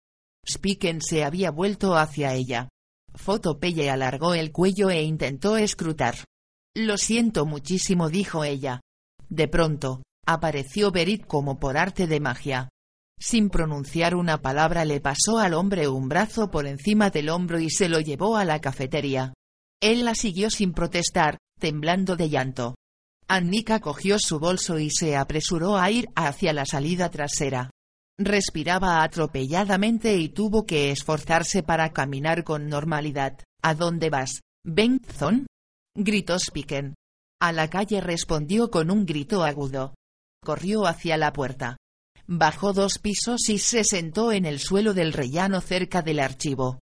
Spiken 0.48 1.00
se 1.00 1.24
había 1.24 1.50
vuelto 1.50 1.96
hacia 1.96 2.34
ella. 2.34 2.68
Fotopelle 3.14 3.90
alargó 3.90 4.34
el 4.34 4.52
cuello 4.52 4.90
e 4.90 5.02
intentó 5.02 5.56
escrutar. 5.56 6.16
Lo 6.74 6.98
siento 6.98 7.46
muchísimo, 7.46 8.10
dijo 8.10 8.44
ella. 8.44 8.80
De 9.28 9.48
pronto, 9.48 10.02
apareció 10.26 10.90
Berit 10.90 11.26
como 11.26 11.58
por 11.58 11.76
arte 11.76 12.06
de 12.06 12.20
magia. 12.20 12.68
Sin 13.18 13.48
pronunciar 13.48 14.14
una 14.14 14.42
palabra 14.42 14.84
le 14.84 15.00
pasó 15.00 15.38
al 15.38 15.54
hombre 15.54 15.88
un 15.88 16.08
brazo 16.08 16.50
por 16.50 16.66
encima 16.66 17.10
del 17.10 17.30
hombro 17.30 17.58
y 17.58 17.70
se 17.70 17.88
lo 17.88 17.98
llevó 18.00 18.36
a 18.36 18.44
la 18.44 18.60
cafetería. 18.60 19.32
Él 19.80 20.04
la 20.04 20.14
siguió 20.14 20.50
sin 20.50 20.72
protestar, 20.72 21.38
temblando 21.58 22.16
de 22.16 22.28
llanto. 22.28 22.74
Annika 23.28 23.80
cogió 23.80 24.18
su 24.18 24.38
bolso 24.38 24.78
y 24.78 24.90
se 24.90 25.16
apresuró 25.16 25.76
a 25.76 25.90
ir 25.90 26.08
hacia 26.14 26.52
la 26.52 26.64
salida 26.64 27.10
trasera. 27.10 27.70
Respiraba 28.18 29.02
atropelladamente 29.02 30.16
y 30.16 30.28
tuvo 30.28 30.64
que 30.64 30.90
esforzarse 30.90 31.62
para 31.62 31.92
caminar 31.92 32.44
con 32.44 32.68
normalidad. 32.68 33.38
¿A 33.62 33.74
dónde 33.74 34.10
vas, 34.10 34.40
Benson? 34.64 35.46
gritó 35.94 36.38
Spiken. 36.38 36.94
A 37.40 37.52
la 37.52 37.68
calle 37.68 38.00
respondió 38.00 38.70
con 38.70 38.90
un 38.90 39.04
grito 39.04 39.44
agudo 39.44 39.92
corrió 40.46 40.86
hacia 40.86 41.16
la 41.16 41.32
puerta. 41.32 41.76
Bajó 42.28 42.72
dos 42.72 43.00
pisos 43.00 43.48
y 43.48 43.58
se 43.58 43.82
sentó 43.82 44.30
en 44.30 44.46
el 44.46 44.60
suelo 44.60 44.94
del 44.94 45.12
rellano 45.12 45.60
cerca 45.60 46.02
del 46.02 46.20
archivo. 46.20 46.78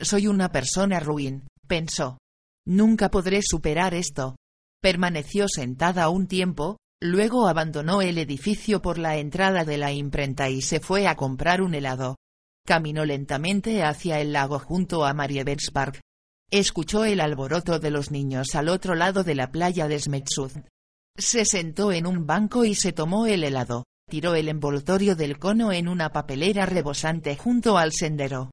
Soy 0.00 0.28
una 0.28 0.52
persona 0.52 1.00
ruin, 1.00 1.48
pensó. 1.66 2.18
Nunca 2.64 3.10
podré 3.10 3.40
superar 3.42 3.92
esto. 3.92 4.36
Permaneció 4.80 5.46
sentada 5.48 6.08
un 6.08 6.28
tiempo, 6.28 6.78
luego 7.00 7.48
abandonó 7.48 8.00
el 8.00 8.16
edificio 8.18 8.80
por 8.80 8.98
la 8.98 9.16
entrada 9.16 9.64
de 9.64 9.76
la 9.76 9.92
imprenta 9.92 10.50
y 10.50 10.62
se 10.62 10.78
fue 10.78 11.08
a 11.08 11.16
comprar 11.16 11.62
un 11.62 11.74
helado. 11.74 12.16
Caminó 12.64 13.04
lentamente 13.04 13.82
hacia 13.82 14.20
el 14.20 14.32
lago 14.32 14.58
junto 14.58 15.04
a 15.04 15.14
Marievers 15.14 15.70
Park. 15.72 16.00
Escuchó 16.50 17.04
el 17.04 17.20
alboroto 17.20 17.78
de 17.78 17.90
los 17.90 18.10
niños 18.10 18.54
al 18.54 18.68
otro 18.68 18.94
lado 18.94 19.24
de 19.24 19.34
la 19.34 19.50
playa 19.50 19.88
de 19.88 19.98
Smetsud. 19.98 20.52
Se 21.16 21.44
sentó 21.44 21.92
en 21.92 22.06
un 22.06 22.26
banco 22.26 22.64
y 22.64 22.74
se 22.74 22.92
tomó 22.92 23.26
el 23.26 23.42
helado, 23.42 23.84
tiró 24.08 24.34
el 24.34 24.48
envoltorio 24.48 25.16
del 25.16 25.38
cono 25.38 25.72
en 25.72 25.88
una 25.88 26.10
papelera 26.10 26.66
rebosante 26.66 27.36
junto 27.36 27.76
al 27.76 27.92
sendero. 27.92 28.50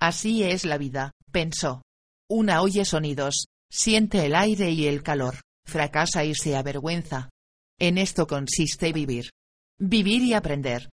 Así 0.00 0.42
es 0.42 0.64
la 0.64 0.76
vida, 0.76 1.12
pensó. 1.30 1.82
Una 2.28 2.62
oye 2.62 2.84
sonidos, 2.84 3.46
siente 3.70 4.26
el 4.26 4.34
aire 4.34 4.70
y 4.70 4.86
el 4.86 5.02
calor, 5.02 5.36
fracasa 5.68 6.24
y 6.24 6.34
se 6.34 6.56
avergüenza. 6.56 7.30
En 7.78 7.98
esto 7.98 8.26
consiste 8.26 8.92
vivir. 8.92 9.30
Vivir 9.78 10.22
y 10.22 10.34
aprender. 10.34 10.90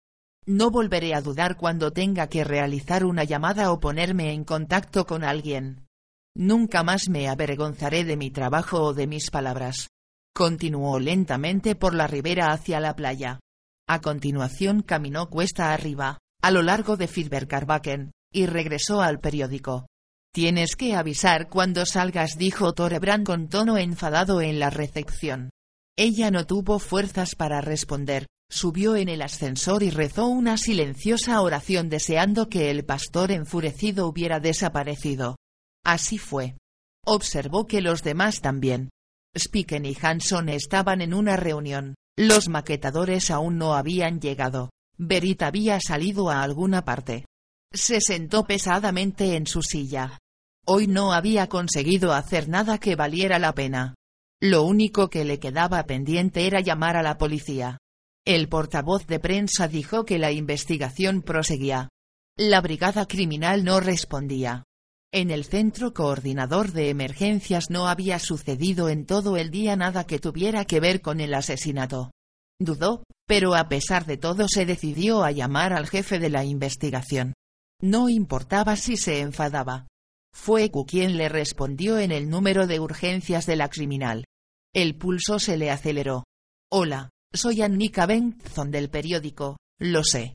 No 0.45 0.71
volveré 0.71 1.15
a 1.15 1.21
dudar 1.21 1.55
cuando 1.55 1.91
tenga 1.91 2.27
que 2.27 2.43
realizar 2.43 3.05
una 3.05 3.23
llamada 3.23 3.71
o 3.71 3.79
ponerme 3.79 4.33
en 4.33 4.43
contacto 4.43 5.05
con 5.05 5.23
alguien. 5.23 5.87
Nunca 6.35 6.83
más 6.83 7.07
me 7.07 7.29
avergonzaré 7.29 8.03
de 8.03 8.17
mi 8.17 8.31
trabajo 8.31 8.81
o 8.81 8.93
de 8.93 9.07
mis 9.07 9.29
palabras. 9.31 9.87
Continuó 10.35 10.99
lentamente 10.99 11.75
por 11.75 11.93
la 11.93 12.07
ribera 12.07 12.51
hacia 12.51 12.79
la 12.81 12.95
playa. 12.95 13.39
A 13.87 14.01
continuación 14.01 14.81
caminó 14.81 15.29
cuesta 15.29 15.73
arriba, 15.73 16.17
a 16.41 16.51
lo 16.51 16.61
largo 16.61 16.97
de 16.97 17.07
Fidbergarbaken, 17.07 18.11
y 18.33 18.47
regresó 18.47 19.01
al 19.01 19.19
periódico. 19.19 19.85
Tienes 20.33 20.75
que 20.75 20.95
avisar 20.95 21.47
cuando 21.47 21.85
salgas, 21.85 22.37
dijo 22.37 22.73
Torebrand 22.73 23.25
con 23.25 23.49
tono 23.49 23.77
enfadado 23.77 24.41
en 24.41 24.59
la 24.59 24.69
recepción. 24.71 25.51
Ella 25.95 26.31
no 26.31 26.47
tuvo 26.47 26.79
fuerzas 26.79 27.35
para 27.35 27.61
responder, 27.61 28.25
subió 28.49 28.95
en 28.95 29.09
el 29.09 29.21
ascensor 29.21 29.83
y 29.83 29.91
rezó 29.91 30.25
una 30.25 30.57
silenciosa 30.57 31.39
oración 31.41 31.87
deseando 31.87 32.49
que 32.49 32.71
el 32.71 32.83
pastor 32.83 33.31
enfurecido 33.31 34.07
hubiera 34.07 34.39
desaparecido. 34.39 35.37
Así 35.85 36.17
fue. 36.17 36.57
Observó 37.05 37.67
que 37.67 37.81
los 37.81 38.01
demás 38.01 38.41
también, 38.41 38.89
Spiken 39.37 39.85
y 39.85 39.97
Hanson 39.99 40.49
estaban 40.49 41.01
en 41.01 41.13
una 41.13 41.37
reunión. 41.37 41.95
Los 42.15 42.49
maquetadores 42.49 43.31
aún 43.31 43.57
no 43.57 43.73
habían 43.73 44.19
llegado. 44.19 44.69
Berit 44.97 45.41
había 45.41 45.79
salido 45.79 46.29
a 46.29 46.43
alguna 46.43 46.85
parte. 46.85 47.25
Se 47.71 47.99
sentó 47.99 48.43
pesadamente 48.43 49.35
en 49.35 49.47
su 49.47 49.63
silla. 49.63 50.19
Hoy 50.65 50.87
no 50.87 51.11
había 51.11 51.47
conseguido 51.47 52.13
hacer 52.13 52.47
nada 52.47 52.77
que 52.77 52.95
valiera 52.95 53.37
la 53.37 53.53
pena. 53.53 53.95
Lo 54.41 54.63
único 54.63 55.09
que 55.09 55.25
le 55.25 55.37
quedaba 55.39 55.83
pendiente 55.85 56.47
era 56.47 56.61
llamar 56.61 56.95
a 56.95 57.03
la 57.03 57.17
policía. 57.17 57.79
El 58.25 58.47
portavoz 58.47 59.05
de 59.05 59.19
prensa 59.19 59.67
dijo 59.67 60.05
que 60.05 60.17
la 60.17 60.31
investigación 60.31 61.21
proseguía. 61.21 61.89
La 62.37 62.61
brigada 62.61 63.05
criminal 63.05 63.65
no 63.65 63.81
respondía. 63.81 64.63
En 65.11 65.31
el 65.31 65.43
centro 65.43 65.93
coordinador 65.93 66.71
de 66.71 66.89
emergencias 66.89 67.69
no 67.69 67.87
había 67.87 68.17
sucedido 68.19 68.87
en 68.87 69.05
todo 69.05 69.35
el 69.35 69.51
día 69.51 69.75
nada 69.75 70.05
que 70.05 70.17
tuviera 70.17 70.63
que 70.63 70.79
ver 70.79 71.01
con 71.01 71.19
el 71.19 71.33
asesinato. 71.33 72.11
Dudó, 72.57 73.03
pero 73.27 73.53
a 73.53 73.67
pesar 73.67 74.05
de 74.05 74.17
todo 74.17 74.47
se 74.47 74.65
decidió 74.65 75.23
a 75.23 75.31
llamar 75.31 75.73
al 75.73 75.87
jefe 75.87 76.19
de 76.19 76.29
la 76.29 76.45
investigación. 76.45 77.33
No 77.81 78.07
importaba 78.07 78.77
si 78.77 78.95
se 78.95 79.19
enfadaba. 79.19 79.87
Fue 80.33 80.69
Q 80.71 80.85
quien 80.85 81.17
le 81.17 81.29
respondió 81.29 81.99
en 81.99 82.11
el 82.11 82.29
número 82.29 82.67
de 82.67 82.79
urgencias 82.79 83.45
de 83.45 83.55
la 83.55 83.69
criminal. 83.69 84.25
El 84.73 84.97
pulso 84.97 85.39
se 85.39 85.55
le 85.57 85.69
aceleró. 85.69 86.23
Hola, 86.71 87.09
soy 87.31 87.61
Annika 87.61 88.05
Benson 88.05 88.71
del 88.71 88.89
periódico, 88.89 89.57
lo 89.79 90.03
sé. 90.03 90.33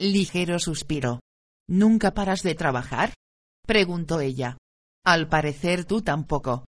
Ligero 0.00 0.58
suspiro. 0.58 1.20
¿Nunca 1.68 2.14
paras 2.14 2.42
de 2.42 2.54
trabajar? 2.54 3.14
preguntó 3.66 4.20
ella. 4.20 4.56
Al 5.04 5.28
parecer 5.28 5.84
tú 5.84 6.02
tampoco. 6.02 6.64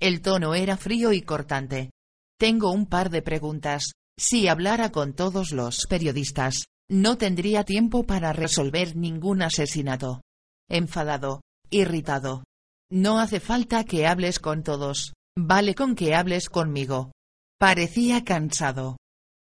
El 0.00 0.20
tono 0.20 0.54
era 0.54 0.76
frío 0.76 1.12
y 1.12 1.22
cortante. 1.22 1.90
Tengo 2.38 2.70
un 2.70 2.86
par 2.86 3.10
de 3.10 3.22
preguntas. 3.22 3.92
Si 4.18 4.48
hablara 4.48 4.92
con 4.92 5.14
todos 5.14 5.52
los 5.52 5.86
periodistas, 5.88 6.66
no 6.88 7.18
tendría 7.18 7.64
tiempo 7.64 8.04
para 8.04 8.32
resolver 8.32 8.96
ningún 8.96 9.42
asesinato. 9.42 10.22
Enfadado, 10.68 11.40
irritado. 11.70 12.44
No 12.90 13.18
hace 13.18 13.40
falta 13.40 13.84
que 13.84 14.06
hables 14.06 14.38
con 14.38 14.62
todos, 14.62 15.12
vale 15.36 15.74
con 15.74 15.94
que 15.94 16.14
hables 16.14 16.48
conmigo. 16.48 17.12
Parecía 17.58 18.24
cansado. 18.24 18.96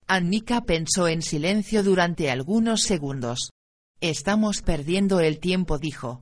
Annika 0.07 0.61
pensó 0.61 1.07
en 1.07 1.21
silencio 1.21 1.83
durante 1.83 2.29
algunos 2.29 2.83
segundos. 2.83 3.49
Estamos 4.01 4.61
perdiendo 4.61 5.19
el 5.19 5.39
tiempo, 5.39 5.77
dijo. 5.77 6.21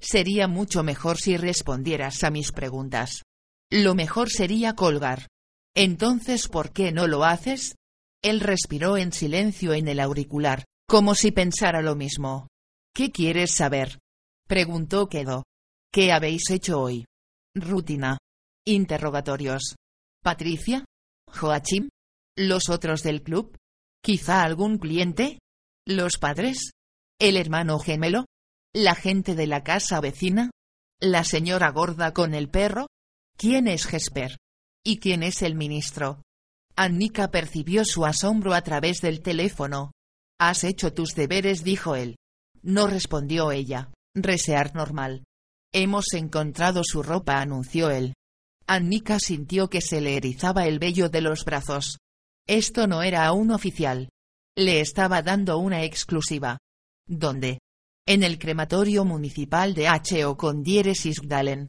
Sería 0.00 0.48
mucho 0.48 0.82
mejor 0.82 1.18
si 1.18 1.36
respondieras 1.36 2.24
a 2.24 2.30
mis 2.30 2.52
preguntas. 2.52 3.22
Lo 3.70 3.94
mejor 3.94 4.30
sería 4.30 4.74
colgar. 4.74 5.28
Entonces, 5.74 6.48
¿por 6.48 6.72
qué 6.72 6.92
no 6.92 7.06
lo 7.06 7.24
haces? 7.24 7.74
Él 8.22 8.40
respiró 8.40 8.96
en 8.96 9.12
silencio 9.12 9.72
en 9.72 9.88
el 9.88 10.00
auricular, 10.00 10.64
como 10.86 11.14
si 11.14 11.30
pensara 11.32 11.82
lo 11.82 11.96
mismo. 11.96 12.48
¿Qué 12.94 13.10
quieres 13.10 13.52
saber? 13.52 13.98
Preguntó 14.52 15.08
Kedo. 15.08 15.44
¿Qué 15.90 16.12
habéis 16.12 16.50
hecho 16.50 16.78
hoy? 16.78 17.06
Rutina. 17.54 18.18
Interrogatorios. 18.66 19.76
Patricia. 20.22 20.84
Joachim. 21.26 21.88
¿Los 22.36 22.68
otros 22.68 23.02
del 23.02 23.22
club? 23.22 23.56
¿Quizá 24.04 24.42
algún 24.42 24.76
cliente? 24.76 25.38
¿Los 25.86 26.18
padres? 26.18 26.72
¿El 27.18 27.38
hermano 27.38 27.78
gemelo? 27.78 28.26
¿La 28.74 28.94
gente 28.94 29.34
de 29.34 29.46
la 29.46 29.64
casa 29.64 30.02
vecina? 30.02 30.50
¿La 31.00 31.24
señora 31.24 31.70
gorda 31.70 32.12
con 32.12 32.34
el 32.34 32.50
perro? 32.50 32.88
¿Quién 33.38 33.66
es 33.66 33.86
Jesper? 33.86 34.36
¿Y 34.84 34.98
quién 34.98 35.22
es 35.22 35.40
el 35.40 35.54
ministro? 35.54 36.20
Annika 36.76 37.30
percibió 37.30 37.86
su 37.86 38.04
asombro 38.04 38.52
a 38.52 38.60
través 38.60 39.00
del 39.00 39.22
teléfono. 39.22 39.92
Has 40.38 40.62
hecho 40.62 40.92
tus 40.92 41.14
deberes, 41.14 41.64
dijo 41.64 41.96
él. 41.96 42.16
No 42.60 42.86
respondió 42.86 43.50
ella. 43.50 43.88
Resear 44.14 44.74
normal. 44.74 45.24
Hemos 45.72 46.12
encontrado 46.12 46.82
su 46.84 47.02
ropa, 47.02 47.40
anunció 47.40 47.90
él. 47.90 48.12
Annika 48.66 49.18
sintió 49.18 49.68
que 49.68 49.80
se 49.80 50.02
le 50.02 50.16
erizaba 50.16 50.66
el 50.66 50.78
vello 50.78 51.08
de 51.08 51.22
los 51.22 51.44
brazos. 51.46 51.98
Esto 52.46 52.86
no 52.86 53.02
era 53.02 53.24
aún 53.24 53.50
oficial. 53.50 54.10
Le 54.56 54.80
estaba 54.80 55.22
dando 55.22 55.56
una 55.58 55.84
exclusiva. 55.84 56.58
¿Dónde? 57.06 57.60
En 58.06 58.22
el 58.22 58.38
crematorio 58.38 59.04
municipal 59.06 59.72
de 59.74 59.88
H.O. 59.88 60.36
con 60.36 60.62
diéresis 60.62 61.20
Gdalen. 61.20 61.68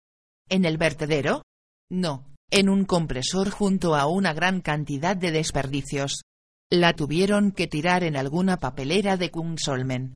¿En 0.49 0.65
el 0.65 0.77
vertedero? 0.77 1.43
No, 1.89 2.33
en 2.51 2.67
un 2.67 2.83
compresor 2.83 3.51
junto 3.51 3.95
a 3.95 4.07
una 4.07 4.33
gran 4.33 4.59
cantidad 4.59 5.15
de 5.15 5.31
desperdicios. 5.31 6.23
La 6.69 6.93
tuvieron 6.93 7.51
que 7.51 7.67
tirar 7.67 8.03
en 8.03 8.17
alguna 8.17 8.57
papelera 8.57 9.15
de 9.15 9.31
Kungsolmen. 9.31 10.15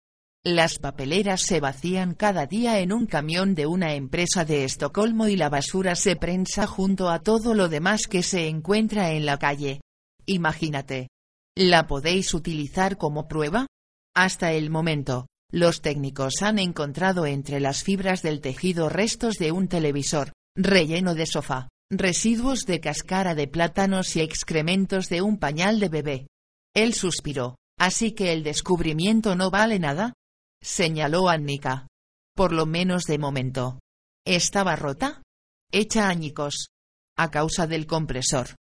Las 0.49 0.79
papeleras 0.79 1.41
se 1.41 1.59
vacían 1.59 2.13
cada 2.13 2.45
día 2.45 2.79
en 2.79 2.93
un 2.93 3.05
camión 3.05 3.53
de 3.53 3.65
una 3.65 3.95
empresa 3.95 4.45
de 4.45 4.63
Estocolmo 4.63 5.27
y 5.27 5.35
la 5.35 5.49
basura 5.49 5.93
se 5.93 6.15
prensa 6.15 6.65
junto 6.65 7.09
a 7.09 7.19
todo 7.19 7.53
lo 7.53 7.67
demás 7.67 8.07
que 8.07 8.23
se 8.23 8.47
encuentra 8.47 9.11
en 9.11 9.25
la 9.25 9.39
calle. 9.39 9.81
Imagínate. 10.25 11.09
¿La 11.53 11.85
podéis 11.85 12.33
utilizar 12.33 12.95
como 12.95 13.27
prueba? 13.27 13.67
Hasta 14.15 14.53
el 14.53 14.69
momento, 14.69 15.27
los 15.51 15.81
técnicos 15.81 16.41
han 16.41 16.59
encontrado 16.59 17.25
entre 17.25 17.59
las 17.59 17.83
fibras 17.83 18.21
del 18.21 18.39
tejido 18.39 18.87
restos 18.87 19.35
de 19.39 19.51
un 19.51 19.67
televisor, 19.67 20.31
relleno 20.55 21.13
de 21.13 21.25
sofá, 21.25 21.67
residuos 21.91 22.61
de 22.61 22.79
cáscara 22.79 23.35
de 23.35 23.49
plátanos 23.49 24.15
y 24.15 24.21
excrementos 24.21 25.09
de 25.09 25.21
un 25.21 25.39
pañal 25.39 25.81
de 25.81 25.89
bebé. 25.89 26.27
Él 26.73 26.93
suspiró. 26.93 27.57
¿Así 27.77 28.13
que 28.13 28.31
el 28.31 28.43
descubrimiento 28.43 29.35
no 29.35 29.51
vale 29.51 29.77
nada? 29.77 30.13
Señaló 30.61 31.29
Annika. 31.29 31.87
Por 32.35 32.51
lo 32.51 32.65
menos 32.65 33.03
de 33.03 33.17
momento. 33.17 33.79
¿Estaba 34.25 34.75
rota? 34.75 35.21
Hecha 35.71 36.09
añicos. 36.09 36.67
A 37.17 37.31
causa 37.31 37.67
del 37.67 37.87
compresor. 37.87 38.55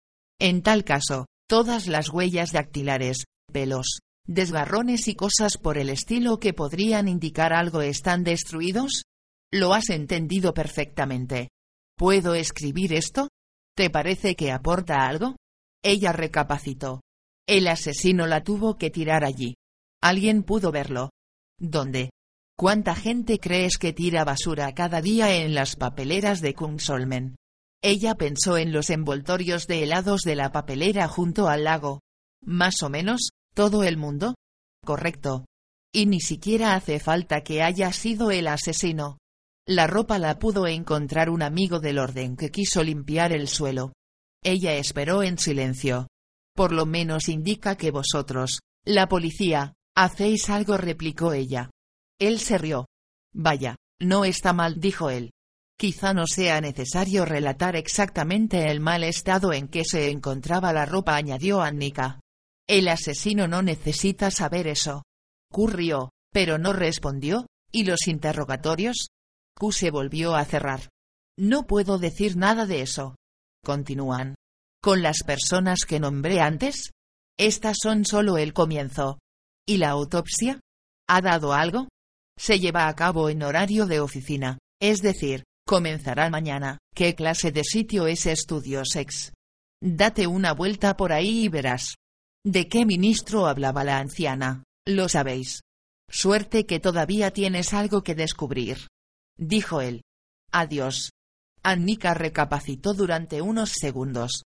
En 0.40 0.62
tal 0.62 0.84
caso, 0.84 1.26
todas 1.48 1.86
las 1.86 2.10
huellas 2.10 2.52
dactilares, 2.52 3.24
pelos, 3.52 4.00
desgarrones 4.26 5.08
y 5.08 5.14
cosas 5.14 5.56
por 5.56 5.78
el 5.78 5.88
estilo 5.88 6.38
que 6.38 6.52
podrían 6.52 7.08
indicar 7.08 7.52
algo 7.52 7.82
están 7.82 8.24
destruidos? 8.24 9.04
Lo 9.52 9.74
has 9.74 9.90
entendido 9.90 10.54
perfectamente. 10.54 11.48
¿Puedo 11.96 12.34
escribir 12.34 12.92
esto? 12.92 13.28
¿Te 13.76 13.90
parece 13.90 14.34
que 14.34 14.50
aporta 14.50 15.06
algo? 15.06 15.36
Ella 15.82 16.12
recapacitó. 16.12 17.00
El 17.46 17.68
asesino 17.68 18.26
la 18.26 18.42
tuvo 18.42 18.76
que 18.76 18.90
tirar 18.90 19.24
allí. 19.24 19.54
Alguien 20.00 20.42
pudo 20.42 20.72
verlo. 20.72 21.10
¿Dónde? 21.62 22.10
¿Cuánta 22.58 22.94
gente 22.94 23.38
crees 23.38 23.78
que 23.78 23.92
tira 23.92 24.24
basura 24.24 24.74
cada 24.74 25.00
día 25.00 25.34
en 25.36 25.54
las 25.54 25.76
papeleras 25.76 26.40
de 26.40 26.54
Kungsolmen? 26.54 27.36
Ella 27.82 28.16
pensó 28.16 28.58
en 28.58 28.72
los 28.72 28.90
envoltorios 28.90 29.66
de 29.66 29.82
helados 29.82 30.22
de 30.22 30.34
la 30.34 30.52
papelera 30.52 31.08
junto 31.08 31.48
al 31.48 31.64
lago. 31.64 32.00
Más 32.44 32.82
o 32.82 32.90
menos, 32.90 33.30
¿Todo 33.54 33.84
el 33.84 33.98
mundo? 33.98 34.34
Correcto. 34.84 35.44
Y 35.92 36.06
ni 36.06 36.20
siquiera 36.20 36.74
hace 36.74 36.98
falta 36.98 37.42
que 37.42 37.62
haya 37.62 37.92
sido 37.92 38.30
el 38.30 38.48
asesino. 38.48 39.18
La 39.66 39.86
ropa 39.86 40.18
la 40.18 40.38
pudo 40.38 40.66
encontrar 40.66 41.28
un 41.28 41.42
amigo 41.42 41.78
del 41.78 41.98
orden 41.98 42.36
que 42.36 42.50
quiso 42.50 42.82
limpiar 42.82 43.32
el 43.32 43.48
suelo. 43.48 43.92
Ella 44.42 44.74
esperó 44.74 45.22
en 45.22 45.38
silencio. 45.38 46.08
Por 46.54 46.72
lo 46.72 46.86
menos 46.86 47.28
indica 47.28 47.76
que 47.76 47.90
vosotros, 47.90 48.60
la 48.84 49.06
policía, 49.06 49.74
hacéis 49.94 50.50
algo, 50.50 50.76
replicó 50.76 51.32
ella. 51.32 51.70
Él 52.18 52.38
se 52.38 52.58
rió. 52.58 52.86
Vaya, 53.32 53.76
no 54.00 54.24
está 54.24 54.52
mal, 54.52 54.80
dijo 54.80 55.10
él. 55.10 55.32
Quizá 55.78 56.14
no 56.14 56.26
sea 56.26 56.60
necesario 56.60 57.24
relatar 57.24 57.76
exactamente 57.76 58.70
el 58.70 58.80
mal 58.80 59.02
estado 59.02 59.52
en 59.52 59.68
que 59.68 59.84
se 59.84 60.10
encontraba 60.10 60.72
la 60.72 60.86
ropa, 60.86 61.16
añadió 61.16 61.60
Annika. 61.60 62.20
El 62.68 62.88
asesino 62.88 63.48
no 63.48 63.62
necesita 63.62 64.30
saber 64.30 64.66
eso. 64.66 65.02
Currió, 65.50 66.10
pero 66.32 66.58
no 66.58 66.72
respondió, 66.72 67.46
¿y 67.72 67.84
los 67.84 68.06
interrogatorios? 68.06 69.08
Q 69.58 69.72
se 69.72 69.90
volvió 69.90 70.34
a 70.34 70.44
cerrar. 70.44 70.88
No 71.36 71.66
puedo 71.66 71.98
decir 71.98 72.36
nada 72.36 72.66
de 72.66 72.82
eso. 72.82 73.16
Continúan. 73.64 74.36
¿Con 74.80 75.02
las 75.02 75.22
personas 75.24 75.80
que 75.86 76.00
nombré 76.00 76.40
antes? 76.40 76.90
Estas 77.38 77.78
son 77.82 78.04
solo 78.04 78.38
el 78.38 78.52
comienzo. 78.52 79.18
¿Y 79.66 79.78
la 79.78 79.90
autopsia? 79.90 80.60
¿Ha 81.08 81.20
dado 81.20 81.52
algo? 81.52 81.88
Se 82.38 82.58
lleva 82.58 82.88
a 82.88 82.94
cabo 82.94 83.28
en 83.28 83.42
horario 83.42 83.86
de 83.86 84.00
oficina, 84.00 84.58
es 84.80 85.02
decir, 85.02 85.44
comenzará 85.66 86.30
mañana. 86.30 86.78
¿Qué 86.94 87.14
clase 87.14 87.52
de 87.52 87.62
sitio 87.64 88.06
es 88.06 88.26
Estudio 88.26 88.82
Sex? 88.84 89.32
Date 89.80 90.26
una 90.26 90.52
vuelta 90.52 90.96
por 90.96 91.12
ahí 91.12 91.44
y 91.44 91.48
verás. 91.48 91.96
¿De 92.44 92.68
qué 92.68 92.84
ministro 92.86 93.46
hablaba 93.46 93.84
la 93.84 93.98
anciana? 93.98 94.64
Lo 94.86 95.08
sabéis. 95.08 95.60
Suerte 96.08 96.66
que 96.66 96.80
todavía 96.80 97.30
tienes 97.30 97.72
algo 97.72 98.02
que 98.02 98.14
descubrir. 98.14 98.88
Dijo 99.38 99.80
él. 99.80 100.02
Adiós. 100.50 101.10
Annika 101.62 102.14
recapacitó 102.14 102.94
durante 102.94 103.40
unos 103.40 103.70
segundos. 103.70 104.42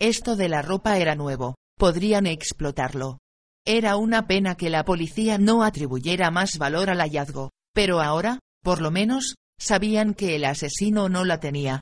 Esto 0.00 0.36
de 0.36 0.48
la 0.48 0.62
ropa 0.62 0.98
era 0.98 1.14
nuevo, 1.14 1.56
podrían 1.76 2.26
explotarlo. 2.26 3.18
Era 3.66 3.96
una 3.96 4.26
pena 4.26 4.56
que 4.56 4.70
la 4.70 4.84
policía 4.84 5.38
no 5.38 5.62
atribuyera 5.62 6.30
más 6.30 6.58
valor 6.58 6.90
al 6.90 7.00
hallazgo, 7.00 7.50
pero 7.74 8.00
ahora, 8.00 8.38
por 8.62 8.80
lo 8.80 8.90
menos, 8.90 9.34
sabían 9.58 10.14
que 10.14 10.36
el 10.36 10.44
asesino 10.44 11.08
no 11.08 11.24
la 11.24 11.40
tenía. 11.40 11.80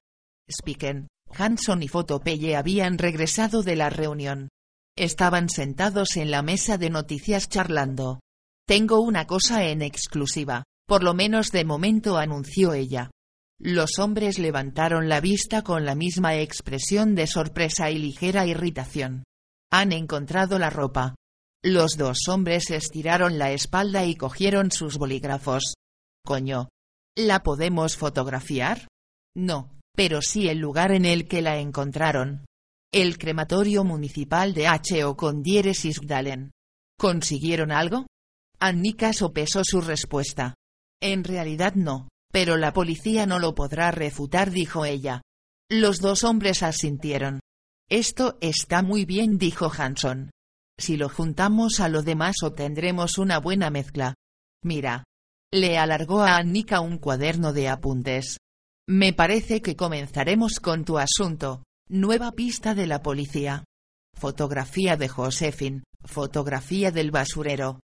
Spiken, 0.51 1.09
Hanson 1.31 1.83
y 1.83 1.89
Fotopelle 1.89 2.57
habían 2.57 2.99
regresado 2.99 3.63
de 3.63 3.77
la 3.77 3.91
reunión. 3.91 4.49
Estaban 4.97 5.49
sentados 5.49 6.17
en 6.17 6.31
la 6.31 6.43
mesa 6.43 6.79
de 6.79 6.91
noticias 6.91 7.49
charlando. 7.49 8.21
Tengo 8.67 9.01
una 9.01 9.27
cosa 9.27 9.65
en 9.65 9.83
exclusiva, 9.83 10.65
por 10.87 11.05
lo 11.05 11.15
menos 11.15 11.53
de 11.53 11.65
momento 11.65 12.19
anunció 12.19 12.75
ella. 12.75 13.11
Los 13.61 13.99
hombres 13.99 14.39
levantaron 14.39 15.09
la 15.09 15.21
vista 15.21 15.63
con 15.63 15.85
la 15.85 15.95
misma 15.95 16.37
expresión 16.37 17.15
de 17.15 17.27
sorpresa 17.27 17.91
y 17.91 17.99
ligera 17.99 18.47
irritación. 18.47 19.25
Han 19.71 19.93
encontrado 19.93 20.59
la 20.59 20.71
ropa. 20.71 21.15
Los 21.65 21.97
dos 21.97 22.29
hombres 22.29 22.71
estiraron 22.71 23.39
la 23.39 23.51
espalda 23.51 24.05
y 24.05 24.15
cogieron 24.15 24.71
sus 24.71 24.97
bolígrafos. 24.97 25.75
Coño. 26.25 26.69
¿La 27.17 27.43
podemos 27.43 27.97
fotografiar? 27.97 28.87
No, 29.37 29.77
pero 29.97 30.23
sí 30.23 30.49
el 30.49 30.59
lugar 30.59 30.93
en 30.93 31.05
el 31.05 31.27
que 31.27 31.43
la 31.43 31.59
encontraron. 31.59 32.45
El 32.93 33.19
crematorio 33.19 33.83
municipal 33.83 34.55
de 34.55 34.69
H.O. 34.69 35.17
con 35.17 35.43
diéresis 35.43 36.01
Gdalen. 36.01 36.53
¿Consiguieron 36.97 37.73
algo? 37.73 38.07
Annika 38.61 39.13
sopesó 39.13 39.63
su 39.65 39.81
respuesta. 39.81 40.55
En 41.03 41.25
realidad 41.25 41.75
no. 41.75 42.09
Pero 42.31 42.57
la 42.57 42.73
policía 42.73 43.27
no 43.27 43.39
lo 43.39 43.55
podrá 43.55 43.91
refutar, 43.91 44.51
dijo 44.51 44.85
ella. 44.85 45.23
Los 45.71 45.99
dos 46.01 46.25
hombres 46.25 46.63
asintieron. 46.63 47.41
Esto 47.89 48.39
está 48.41 48.83
muy 48.83 49.05
bien, 49.05 49.39
dijo 49.39 49.73
Hanson. 49.77 50.31
Si 50.79 50.97
lo 50.97 51.09
juntamos 51.09 51.81
a 51.81 51.89
lo 51.89 52.03
demás 52.03 52.37
obtendremos 52.43 53.19
una 53.19 53.39
buena 53.39 53.71
mezcla. 53.71 54.15
Mira. 54.63 55.05
Le 55.53 55.79
alargó 55.79 56.23
a 56.23 56.37
Annika 56.37 56.81
un 56.81 56.99
cuaderno 56.99 57.53
de 57.53 57.69
apuntes. 57.69 58.39
Me 58.87 59.13
parece 59.13 59.61
que 59.63 59.77
comenzaremos 59.77 60.61
con 60.61 60.85
tu 60.85 60.99
asunto. 60.99 61.65
Nueva 61.89 62.33
pista 62.33 62.75
de 62.75 62.87
la 62.87 63.03
policía. 63.03 63.65
Fotografía 64.15 64.97
de 64.97 65.09
Josephine. 65.09 65.85
Fotografía 66.05 66.91
del 66.91 67.11
basurero. 67.11 67.81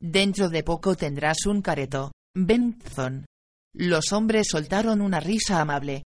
Dentro 0.00 0.48
de 0.48 0.62
poco 0.62 0.94
tendrás 0.94 1.44
un 1.46 1.60
careto. 1.60 2.12
Benson. 2.34 3.26
Los 3.74 4.12
hombres 4.12 4.48
soltaron 4.48 5.00
una 5.00 5.20
risa 5.20 5.60
amable. 5.60 6.04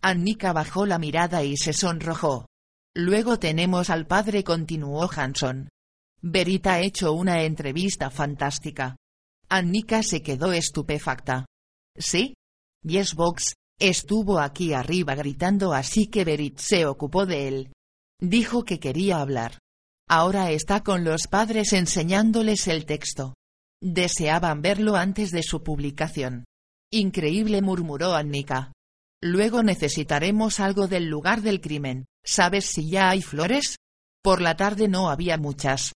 Annika 0.00 0.52
bajó 0.52 0.86
la 0.86 0.98
mirada 0.98 1.44
y 1.44 1.56
se 1.56 1.72
sonrojó. 1.72 2.46
Luego 2.94 3.38
tenemos 3.38 3.90
al 3.90 4.06
padre, 4.06 4.44
continuó 4.44 5.10
Hanson. 5.10 5.68
Verita 6.26 6.72
ha 6.72 6.80
hecho 6.80 7.12
una 7.12 7.42
entrevista 7.42 8.08
fantástica. 8.08 8.96
Annika 9.50 10.02
se 10.02 10.22
quedó 10.22 10.54
estupefacta. 10.54 11.44
¿Sí? 11.98 12.34
Yesbox, 12.82 13.52
estuvo 13.78 14.40
aquí 14.40 14.72
arriba 14.72 15.14
gritando 15.16 15.74
así 15.74 16.06
que 16.06 16.24
Berit 16.24 16.56
se 16.56 16.86
ocupó 16.86 17.26
de 17.26 17.48
él. 17.48 17.72
Dijo 18.22 18.64
que 18.64 18.80
quería 18.80 19.20
hablar. 19.20 19.58
Ahora 20.08 20.50
está 20.50 20.82
con 20.82 21.04
los 21.04 21.26
padres 21.26 21.74
enseñándoles 21.74 22.68
el 22.68 22.86
texto. 22.86 23.34
Deseaban 23.82 24.62
verlo 24.62 24.96
antes 24.96 25.30
de 25.30 25.42
su 25.42 25.62
publicación. 25.62 26.46
Increíble 26.90 27.60
murmuró 27.60 28.14
Annika. 28.14 28.72
Luego 29.22 29.62
necesitaremos 29.62 30.58
algo 30.58 30.88
del 30.88 31.04
lugar 31.04 31.42
del 31.42 31.60
crimen. 31.60 32.06
¿Sabes 32.24 32.64
si 32.64 32.88
ya 32.88 33.10
hay 33.10 33.20
flores? 33.20 33.76
Por 34.22 34.40
la 34.40 34.56
tarde 34.56 34.88
no 34.88 35.10
había 35.10 35.36
muchas. 35.36 35.92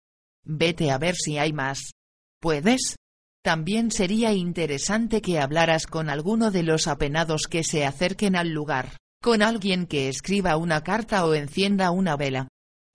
Vete 0.50 0.92
a 0.92 0.98
ver 0.98 1.16
si 1.16 1.38
hay 1.38 1.52
más. 1.52 1.92
¿Puedes? 2.40 2.96
También 3.44 3.92
sería 3.92 4.32
interesante 4.32 5.22
que 5.22 5.40
hablaras 5.40 5.88
con 5.88 6.10
alguno 6.10 6.52
de 6.52 6.64
los 6.64 6.88
apenados 6.88 7.44
que 7.50 7.64
se 7.64 7.86
acerquen 7.86 8.36
al 8.38 8.50
lugar, 8.50 8.98
con 9.22 9.42
alguien 9.42 9.88
que 9.88 10.08
escriba 10.08 10.56
una 10.56 10.84
carta 10.84 11.26
o 11.26 11.34
encienda 11.34 11.92
una 11.92 12.16
vela. 12.16 12.48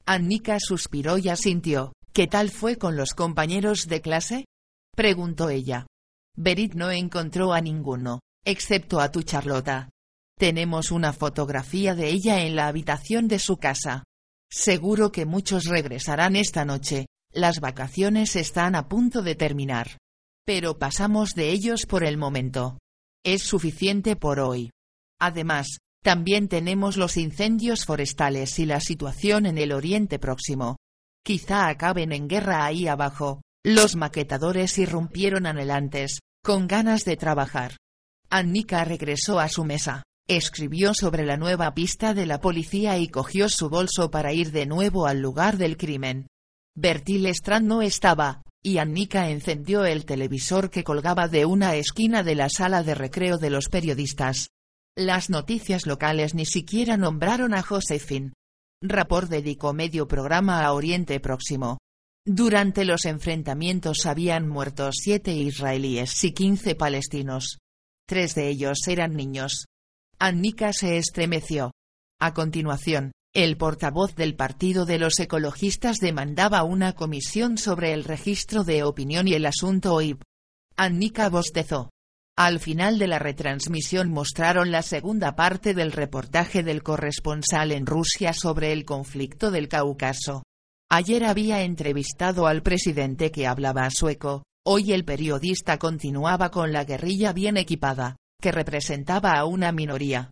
Annika 0.07 0.59
suspiró 0.61 1.19
y 1.19 1.29
asintió. 1.29 1.93
¿Qué 2.15 2.27
tal 2.27 2.51
fue 2.51 2.77
con 2.77 2.97
los 2.97 3.13
compañeros 3.13 3.87
de 3.87 4.01
clase? 4.01 4.45
preguntó 4.95 5.51
ella. 5.51 5.87
Berit 6.37 6.75
no 6.75 6.91
encontró 6.91 7.53
a 7.53 7.61
ninguno, 7.61 8.21
excepto 8.45 9.01
a 9.01 9.11
tu 9.11 9.23
Charlota. 9.23 9.91
Tenemos 10.39 10.91
una 10.91 11.13
fotografía 11.13 11.95
de 11.95 12.09
ella 12.09 12.45
en 12.45 12.57
la 12.57 12.67
habitación 12.69 13.29
de 13.29 13.39
su 13.39 13.59
casa. 13.59 14.05
Seguro 14.51 15.13
que 15.13 15.27
muchos 15.27 15.65
regresarán 15.65 16.37
esta 16.37 16.65
noche, 16.65 17.07
las 17.33 17.61
vacaciones 17.61 18.37
están 18.37 18.75
a 18.75 18.89
punto 18.89 19.23
de 19.23 19.35
terminar. 19.35 19.99
Pero 20.45 20.79
pasamos 20.79 21.31
de 21.35 21.51
ellos 21.51 21.87
por 21.87 22.05
el 22.05 22.17
momento. 22.17 22.79
Es 23.25 23.43
suficiente 23.43 24.17
por 24.17 24.41
hoy. 24.41 24.71
Además, 25.21 25.79
también 26.03 26.49
tenemos 26.49 26.97
los 26.97 27.17
incendios 27.17 27.85
forestales 27.85 28.59
y 28.59 28.67
la 28.67 28.81
situación 28.81 29.47
en 29.47 29.57
el 29.57 29.73
Oriente 29.73 30.19
Próximo. 30.19 30.77
Quizá 31.25 31.69
acaben 31.69 32.13
en 32.13 32.29
guerra 32.29 32.65
ahí 32.65 32.89
abajo. 32.89 33.41
Los 33.65 33.95
maquetadores 33.95 34.77
irrumpieron 34.79 35.47
anhelantes, 35.47 36.19
con 36.43 36.67
ganas 36.67 37.05
de 37.05 37.17
trabajar. 37.17 37.77
Annika 38.29 38.85
regresó 38.85 39.39
a 39.39 39.49
su 39.49 39.65
mesa, 39.65 40.03
escribió 40.27 40.95
sobre 40.95 41.25
la 41.25 41.37
nueva 41.37 41.73
pista 41.73 42.15
de 42.15 42.27
la 42.27 42.41
policía 42.41 42.99
y 42.99 43.07
cogió 43.09 43.49
su 43.49 43.71
bolso 43.71 44.11
para 44.11 44.33
ir 44.33 44.51
de 44.51 44.67
nuevo 44.67 45.07
al 45.07 45.21
lugar 45.21 45.59
del 45.59 45.77
crimen. 45.77 46.27
Bertil 46.75 47.27
Strand 47.27 47.67
no 47.67 47.83
estaba, 47.83 48.43
y 48.63 48.79
Annika 48.79 49.29
encendió 49.29 49.85
el 49.85 50.07
televisor 50.07 50.71
que 50.71 50.85
colgaba 50.85 51.29
de 51.29 51.45
una 51.45 51.75
esquina 51.75 52.23
de 52.23 52.35
la 52.35 52.49
sala 52.49 52.83
de 52.83 52.95
recreo 52.95 53.37
de 53.39 53.51
los 53.51 53.69
periodistas. 53.69 54.49
Las 54.97 55.31
noticias 55.31 55.87
locales 55.87 56.35
ni 56.35 56.47
siquiera 56.47 56.97
nombraron 56.97 57.55
a 57.55 57.63
Josephine. 57.63 58.33
Rapport 58.83 59.29
dedicó 59.29 59.73
medio 59.73 60.09
programa 60.09 60.65
a 60.65 60.73
Oriente 60.73 61.21
Próximo. 61.21 61.79
Durante 62.25 62.85
los 62.85 63.05
enfrentamientos 63.05 64.07
habían 64.07 64.49
muerto 64.49 64.91
siete 64.93 65.33
israelíes 65.33 66.23
y 66.25 66.33
quince 66.33 66.75
palestinos. 66.75 67.59
Tres 68.07 68.35
de 68.35 68.49
ellos 68.49 68.79
eran 68.87 69.15
niños. 69.15 69.67
Annika 70.19 70.73
se 70.73 70.99
estremeció. 70.99 71.73
A 72.21 72.33
continuación, 72.33 73.13
el 73.35 73.57
portavoz 73.57 74.15
del 74.15 74.35
Partido 74.35 74.85
de 74.85 74.99
los 74.99 75.19
Ecologistas 75.19 75.99
demandaba 75.99 76.65
una 76.65 76.93
comisión 76.93 77.57
sobre 77.57 77.95
el 77.95 78.05
registro 78.05 78.63
de 78.63 78.83
opinión 78.85 79.27
y 79.27 79.33
el 79.33 79.47
asunto 79.47 79.95
OIB. 79.95 80.21
Annika 80.77 81.31
bostezó. 81.31 81.91
Al 82.37 82.61
final 82.61 82.99
de 82.99 83.07
la 83.07 83.19
retransmisión 83.19 84.11
mostraron 84.11 84.71
la 84.71 84.83
segunda 84.83 85.35
parte 85.35 85.73
del 85.73 85.93
reportaje 85.93 86.63
del 86.63 86.83
corresponsal 86.83 87.73
en 87.73 87.87
Rusia 87.87 88.35
sobre 88.35 88.73
el 88.73 88.85
conflicto 88.85 89.51
del 89.51 89.69
Cáucaso. 89.69 90.43
Ayer 90.91 91.25
había 91.25 91.63
entrevistado 91.63 92.47
al 92.47 92.63
presidente 92.63 93.31
que 93.31 93.47
hablaba 93.47 93.89
sueco, 93.91 94.45
hoy 94.67 94.93
el 94.93 95.07
periodista 95.07 95.79
continuaba 95.79 96.51
con 96.51 96.73
la 96.73 96.85
guerrilla 96.85 97.33
bien 97.33 97.57
equipada, 97.57 98.17
que 98.43 98.53
representaba 98.53 99.33
a 99.33 99.47
una 99.47 99.73
minoría. 99.73 100.31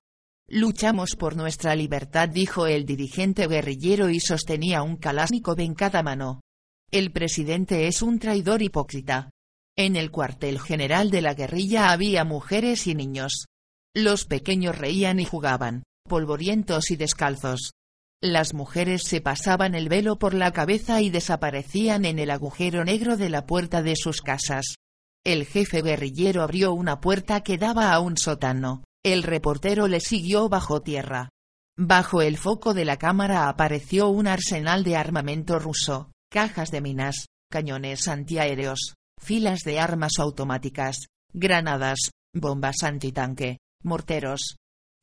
Luchamos 0.52 1.14
por 1.14 1.36
nuestra 1.36 1.76
libertad, 1.76 2.28
dijo 2.28 2.66
el 2.66 2.84
dirigente 2.84 3.46
guerrillero 3.46 4.10
y 4.10 4.18
sostenía 4.18 4.82
un 4.82 4.96
Kalashnikov 4.96 5.60
en 5.60 5.74
cada 5.74 6.02
mano. 6.02 6.40
El 6.90 7.12
presidente 7.12 7.86
es 7.86 8.02
un 8.02 8.18
traidor 8.18 8.60
hipócrita. 8.60 9.30
En 9.76 9.94
el 9.94 10.10
cuartel 10.10 10.58
general 10.58 11.12
de 11.12 11.22
la 11.22 11.34
guerrilla 11.34 11.92
había 11.92 12.24
mujeres 12.24 12.88
y 12.88 12.96
niños. 12.96 13.46
Los 13.94 14.24
pequeños 14.24 14.76
reían 14.76 15.20
y 15.20 15.24
jugaban, 15.24 15.84
polvorientos 16.08 16.90
y 16.90 16.96
descalzos. 16.96 17.70
Las 18.20 18.52
mujeres 18.52 19.04
se 19.04 19.20
pasaban 19.20 19.76
el 19.76 19.88
velo 19.88 20.18
por 20.18 20.34
la 20.34 20.52
cabeza 20.52 21.00
y 21.00 21.10
desaparecían 21.10 22.04
en 22.04 22.18
el 22.18 22.28
agujero 22.28 22.84
negro 22.84 23.16
de 23.16 23.30
la 23.30 23.46
puerta 23.46 23.84
de 23.84 23.94
sus 23.94 24.20
casas. 24.20 24.74
El 25.24 25.46
jefe 25.46 25.80
guerrillero 25.80 26.42
abrió 26.42 26.72
una 26.72 27.00
puerta 27.00 27.42
que 27.44 27.56
daba 27.56 27.92
a 27.92 28.00
un 28.00 28.16
sótano. 28.16 28.82
El 29.04 29.22
reportero 29.22 29.88
le 29.88 30.00
siguió 30.00 30.48
bajo 30.48 30.82
tierra. 30.82 31.30
Bajo 31.76 32.20
el 32.20 32.36
foco 32.36 32.74
de 32.74 32.84
la 32.84 32.98
cámara 32.98 33.48
apareció 33.48 34.08
un 34.08 34.26
arsenal 34.26 34.84
de 34.84 34.96
armamento 34.96 35.58
ruso, 35.58 36.10
cajas 36.30 36.70
de 36.70 36.80
minas, 36.80 37.26
cañones 37.50 38.08
antiaéreos, 38.08 38.94
filas 39.18 39.60
de 39.60 39.80
armas 39.80 40.18
automáticas, 40.18 41.06
granadas, 41.32 42.10
bombas 42.34 42.82
antitanque, 42.82 43.58
morteros, 43.82 44.56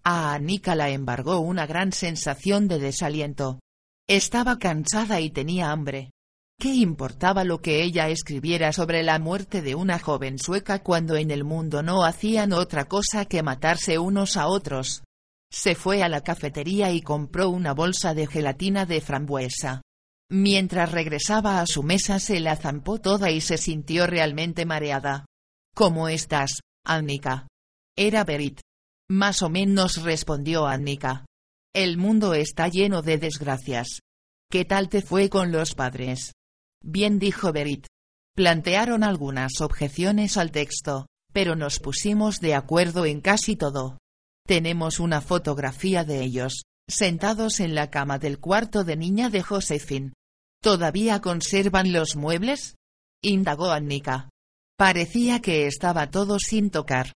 a 0.10 0.34
Anika 0.34 0.74
la 0.74 0.90
embargó 0.90 1.40
una 1.40 1.68
gran 1.68 1.92
sensación 1.92 2.70
de 2.70 2.80
desaliento. 2.80 3.60
Estaba 4.08 4.58
cansada 4.58 5.20
y 5.20 5.32
tenía 5.32 5.70
hambre. 5.70 6.12
¿Qué 6.60 6.74
importaba 6.74 7.44
lo 7.44 7.62
que 7.62 7.84
ella 7.84 8.10
escribiera 8.10 8.74
sobre 8.74 9.04
la 9.04 9.20
muerte 9.20 9.62
de 9.62 9.76
una 9.76 10.00
joven 10.00 10.40
sueca 10.40 10.82
cuando 10.82 11.16
en 11.16 11.30
el 11.30 11.44
mundo 11.44 11.84
no 11.84 12.04
hacían 12.04 12.52
otra 12.52 12.86
cosa 12.86 13.26
que 13.26 13.44
matarse 13.44 14.00
unos 14.00 14.38
a 14.38 14.48
otros? 14.48 15.04
Se 15.52 15.76
fue 15.76 16.02
a 16.02 16.10
la 16.10 16.22
cafetería 16.22 16.92
y 16.92 17.02
compró 17.02 17.50
una 17.50 17.76
bolsa 17.76 18.16
de 18.16 18.26
gelatina 18.26 18.88
de 18.88 19.02
frambuesa. 19.02 19.84
Mientras 20.32 20.92
regresaba 20.92 21.62
a 21.62 21.68
su 21.68 21.84
mesa 21.84 22.20
se 22.20 22.40
la 22.40 22.56
zampó 22.56 23.00
toda 23.00 23.30
y 23.30 23.40
se 23.40 23.60
sintió 23.60 24.08
realmente 24.08 24.66
mareada. 24.66 25.28
¿Cómo 25.76 26.10
estás, 26.10 26.62
Annika? 26.84 27.48
Era 27.96 28.24
Berit. 28.24 28.62
Más 29.08 29.44
o 29.44 29.50
menos 29.50 30.02
respondió 30.02 30.66
Annika. 30.66 31.28
El 31.72 31.98
mundo 31.98 32.34
está 32.34 32.68
lleno 32.68 33.04
de 33.04 33.20
desgracias. 33.20 34.00
¿Qué 34.50 34.66
tal 34.66 34.90
te 34.90 35.04
fue 35.04 35.30
con 35.30 35.52
los 35.52 35.76
padres? 35.76 36.32
Bien 36.84 37.20
dijo 37.20 37.52
Berit. 37.52 37.88
Plantearon 38.36 39.04
algunas 39.04 39.62
objeciones 39.62 40.38
al 40.38 40.52
texto, 40.52 41.08
pero 41.34 41.56
nos 41.56 41.80
pusimos 41.80 42.40
de 42.40 42.56
acuerdo 42.56 43.06
en 43.06 43.22
casi 43.22 43.56
todo. 43.56 43.98
Tenemos 44.46 45.00
una 45.00 45.22
fotografía 45.22 46.04
de 46.04 46.22
ellos, 46.22 46.64
sentados 46.88 47.60
en 47.60 47.76
la 47.76 47.90
cama 47.90 48.20
del 48.20 48.40
cuarto 48.40 48.84
de 48.84 48.96
niña 48.96 49.30
de 49.30 49.42
Josephine. 49.42 50.14
¿Todavía 50.62 51.20
conservan 51.22 51.92
los 51.92 52.16
muebles? 52.16 52.76
indagó 53.22 53.72
Annika. 53.72 54.30
Parecía 54.78 55.42
que 55.42 55.68
estaba 55.68 56.12
todo 56.12 56.38
sin 56.40 56.70
tocar. 56.70 57.14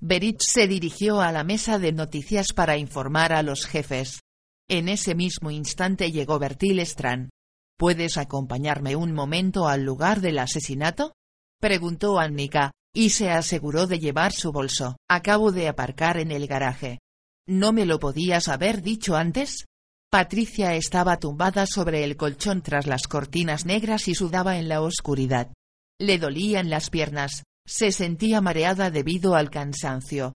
Berit 0.00 0.40
se 0.40 0.66
dirigió 0.66 1.20
a 1.20 1.32
la 1.32 1.44
mesa 1.44 1.78
de 1.78 1.92
noticias 1.92 2.52
para 2.52 2.76
informar 2.76 3.32
a 3.32 3.42
los 3.42 3.64
jefes. 3.66 4.20
En 4.68 4.88
ese 4.88 5.14
mismo 5.14 5.50
instante 5.50 6.10
llegó 6.10 6.38
Bertil 6.38 6.80
Strand. 6.80 7.30
¿Puedes 7.76 8.16
acompañarme 8.18 8.96
un 8.96 9.12
momento 9.12 9.66
al 9.66 9.84
lugar 9.84 10.20
del 10.20 10.38
asesinato? 10.38 11.14
preguntó 11.60 12.18
Annika, 12.18 12.72
Y 12.94 13.10
se 13.10 13.30
aseguró 13.30 13.86
de 13.86 13.98
llevar 13.98 14.32
su 14.32 14.52
bolso. 14.52 14.96
Acabo 15.08 15.50
de 15.50 15.68
aparcar 15.68 16.18
en 16.18 16.30
el 16.30 16.46
garaje. 16.46 17.00
¿No 17.46 17.72
me 17.72 17.86
lo 17.86 17.98
podías 17.98 18.48
haber 18.48 18.82
dicho 18.82 19.16
antes? 19.16 19.66
Patricia 20.10 20.74
estaba 20.76 21.18
tumbada 21.18 21.66
sobre 21.66 22.04
el 22.04 22.16
colchón 22.16 22.62
tras 22.62 22.86
las 22.86 23.08
cortinas 23.08 23.66
negras 23.66 24.06
y 24.06 24.14
sudaba 24.14 24.58
en 24.58 24.68
la 24.68 24.80
oscuridad. 24.80 25.52
Le 26.00 26.18
dolían 26.18 26.70
las 26.70 26.88
piernas, 26.88 27.42
se 27.66 27.90
sentía 27.90 28.40
mareada 28.40 28.90
debido 28.90 29.34
al 29.34 29.50
cansancio. 29.50 30.34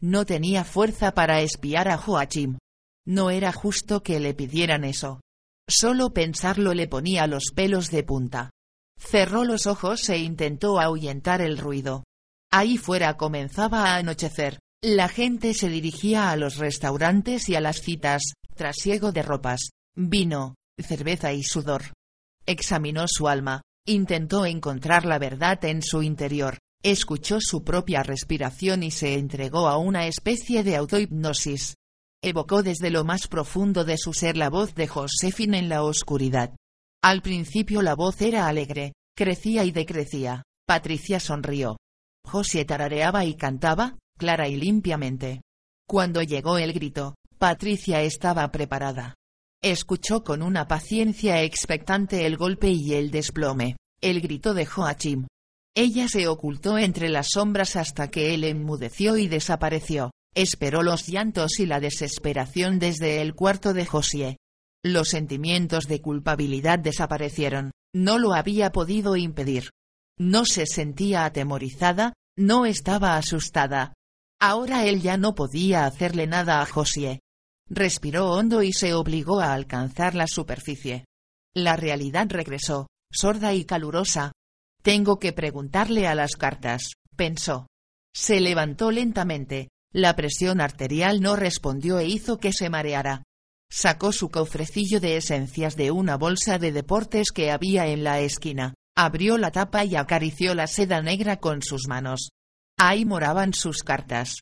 No 0.00 0.26
tenía 0.26 0.64
fuerza 0.64 1.12
para 1.12 1.42
espiar 1.42 1.88
a 1.88 1.96
Joachim. 1.96 2.58
No 3.06 3.30
era 3.30 3.52
justo 3.52 4.02
que 4.02 4.18
le 4.18 4.34
pidieran 4.34 4.84
eso. 4.84 5.20
Solo 5.70 6.12
pensarlo 6.12 6.74
le 6.74 6.88
ponía 6.88 7.28
los 7.28 7.52
pelos 7.54 7.90
de 7.92 8.02
punta. 8.02 8.50
Cerró 8.98 9.44
los 9.44 9.66
ojos 9.68 10.08
e 10.08 10.18
intentó 10.18 10.80
ahuyentar 10.80 11.40
el 11.40 11.58
ruido. 11.58 12.02
Ahí 12.50 12.76
fuera 12.76 13.16
comenzaba 13.16 13.84
a 13.84 13.96
anochecer. 13.96 14.58
La 14.82 15.08
gente 15.08 15.54
se 15.54 15.68
dirigía 15.68 16.32
a 16.32 16.36
los 16.36 16.56
restaurantes 16.56 17.48
y 17.48 17.54
a 17.54 17.60
las 17.60 17.82
citas, 17.82 18.22
trasiego 18.56 19.12
de 19.12 19.22
ropas, 19.22 19.70
vino, 19.94 20.56
cerveza 20.76 21.32
y 21.32 21.44
sudor. 21.44 21.92
Examinó 22.46 23.06
su 23.06 23.28
alma, 23.28 23.62
intentó 23.86 24.46
encontrar 24.46 25.04
la 25.04 25.20
verdad 25.20 25.64
en 25.66 25.82
su 25.82 26.02
interior, 26.02 26.58
escuchó 26.82 27.38
su 27.40 27.62
propia 27.62 28.02
respiración 28.02 28.82
y 28.82 28.90
se 28.90 29.14
entregó 29.14 29.68
a 29.68 29.78
una 29.78 30.08
especie 30.08 30.64
de 30.64 30.76
autohipnosis. 30.76 31.74
Evocó 32.22 32.62
desde 32.62 32.90
lo 32.90 33.04
más 33.04 33.28
profundo 33.28 33.84
de 33.84 33.96
su 33.96 34.12
ser 34.12 34.36
la 34.36 34.50
voz 34.50 34.74
de 34.74 34.86
Josefina 34.86 35.58
en 35.58 35.70
la 35.70 35.82
oscuridad. 35.82 36.54
Al 37.02 37.22
principio 37.22 37.80
la 37.80 37.94
voz 37.94 38.20
era 38.20 38.46
alegre, 38.46 38.92
crecía 39.16 39.64
y 39.64 39.70
decrecía. 39.70 40.42
Patricia 40.66 41.18
sonrió. 41.18 41.78
José 42.26 42.64
tarareaba 42.66 43.24
y 43.24 43.34
cantaba, 43.34 43.98
clara 44.18 44.48
y 44.48 44.56
limpiamente. 44.56 45.40
Cuando 45.88 46.22
llegó 46.22 46.58
el 46.58 46.74
grito, 46.74 47.14
Patricia 47.38 48.02
estaba 48.02 48.50
preparada. 48.52 49.14
Escuchó 49.62 50.22
con 50.22 50.42
una 50.42 50.68
paciencia 50.68 51.42
expectante 51.42 52.26
el 52.26 52.36
golpe 52.36 52.68
y 52.68 52.94
el 52.94 53.10
desplome, 53.10 53.76
el 54.02 54.20
grito 54.20 54.52
de 54.52 54.66
Joachim. 54.66 55.26
Ella 55.74 56.06
se 56.08 56.28
ocultó 56.28 56.76
entre 56.78 57.08
las 57.08 57.28
sombras 57.30 57.76
hasta 57.76 58.08
que 58.08 58.34
él 58.34 58.44
enmudeció 58.44 59.16
y 59.16 59.26
desapareció. 59.26 60.10
Esperó 60.34 60.82
los 60.82 61.06
llantos 61.06 61.58
y 61.58 61.66
la 61.66 61.80
desesperación 61.80 62.78
desde 62.78 63.20
el 63.20 63.34
cuarto 63.34 63.72
de 63.72 63.86
Josie. 63.86 64.36
Los 64.82 65.08
sentimientos 65.08 65.86
de 65.88 66.00
culpabilidad 66.00 66.78
desaparecieron, 66.78 67.72
no 67.94 68.18
lo 68.18 68.32
había 68.32 68.70
podido 68.70 69.16
impedir. 69.16 69.70
No 70.18 70.44
se 70.44 70.66
sentía 70.66 71.24
atemorizada, 71.24 72.14
no 72.36 72.64
estaba 72.64 73.16
asustada. 73.16 73.94
Ahora 74.40 74.86
él 74.86 75.02
ya 75.02 75.16
no 75.16 75.34
podía 75.34 75.84
hacerle 75.84 76.26
nada 76.26 76.62
a 76.62 76.66
Josie. 76.66 77.20
Respiró 77.68 78.30
hondo 78.30 78.62
y 78.62 78.72
se 78.72 78.94
obligó 78.94 79.40
a 79.40 79.52
alcanzar 79.52 80.14
la 80.14 80.26
superficie. 80.26 81.04
La 81.54 81.76
realidad 81.76 82.26
regresó, 82.30 82.86
sorda 83.12 83.52
y 83.54 83.64
calurosa. 83.64 84.32
Tengo 84.82 85.18
que 85.18 85.32
preguntarle 85.32 86.06
a 86.06 86.14
las 86.14 86.36
cartas, 86.36 86.92
pensó. 87.16 87.66
Se 88.14 88.40
levantó 88.40 88.90
lentamente, 88.90 89.68
la 89.92 90.14
presión 90.14 90.60
arterial 90.60 91.20
no 91.20 91.36
respondió 91.36 91.98
e 91.98 92.06
hizo 92.06 92.38
que 92.38 92.52
se 92.52 92.70
mareara. 92.70 93.24
Sacó 93.70 94.12
su 94.12 94.30
cofrecillo 94.30 95.00
de 95.00 95.16
esencias 95.16 95.76
de 95.76 95.90
una 95.90 96.16
bolsa 96.16 96.58
de 96.58 96.72
deportes 96.72 97.30
que 97.32 97.50
había 97.50 97.86
en 97.86 98.04
la 98.04 98.20
esquina, 98.20 98.74
abrió 98.96 99.38
la 99.38 99.50
tapa 99.50 99.84
y 99.84 99.96
acarició 99.96 100.54
la 100.54 100.66
seda 100.66 101.02
negra 101.02 101.38
con 101.38 101.62
sus 101.62 101.86
manos. 101.88 102.30
Ahí 102.78 103.04
moraban 103.04 103.52
sus 103.52 103.82
cartas. 103.82 104.40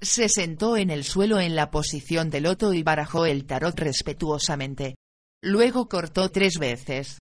Se 0.00 0.28
sentó 0.28 0.76
en 0.76 0.90
el 0.90 1.04
suelo 1.04 1.40
en 1.40 1.54
la 1.54 1.70
posición 1.70 2.30
de 2.30 2.40
loto 2.40 2.72
y 2.72 2.82
barajó 2.82 3.26
el 3.26 3.44
tarot 3.46 3.78
respetuosamente. 3.78 4.96
Luego 5.42 5.88
cortó 5.88 6.30
tres 6.30 6.54
veces. 6.58 7.18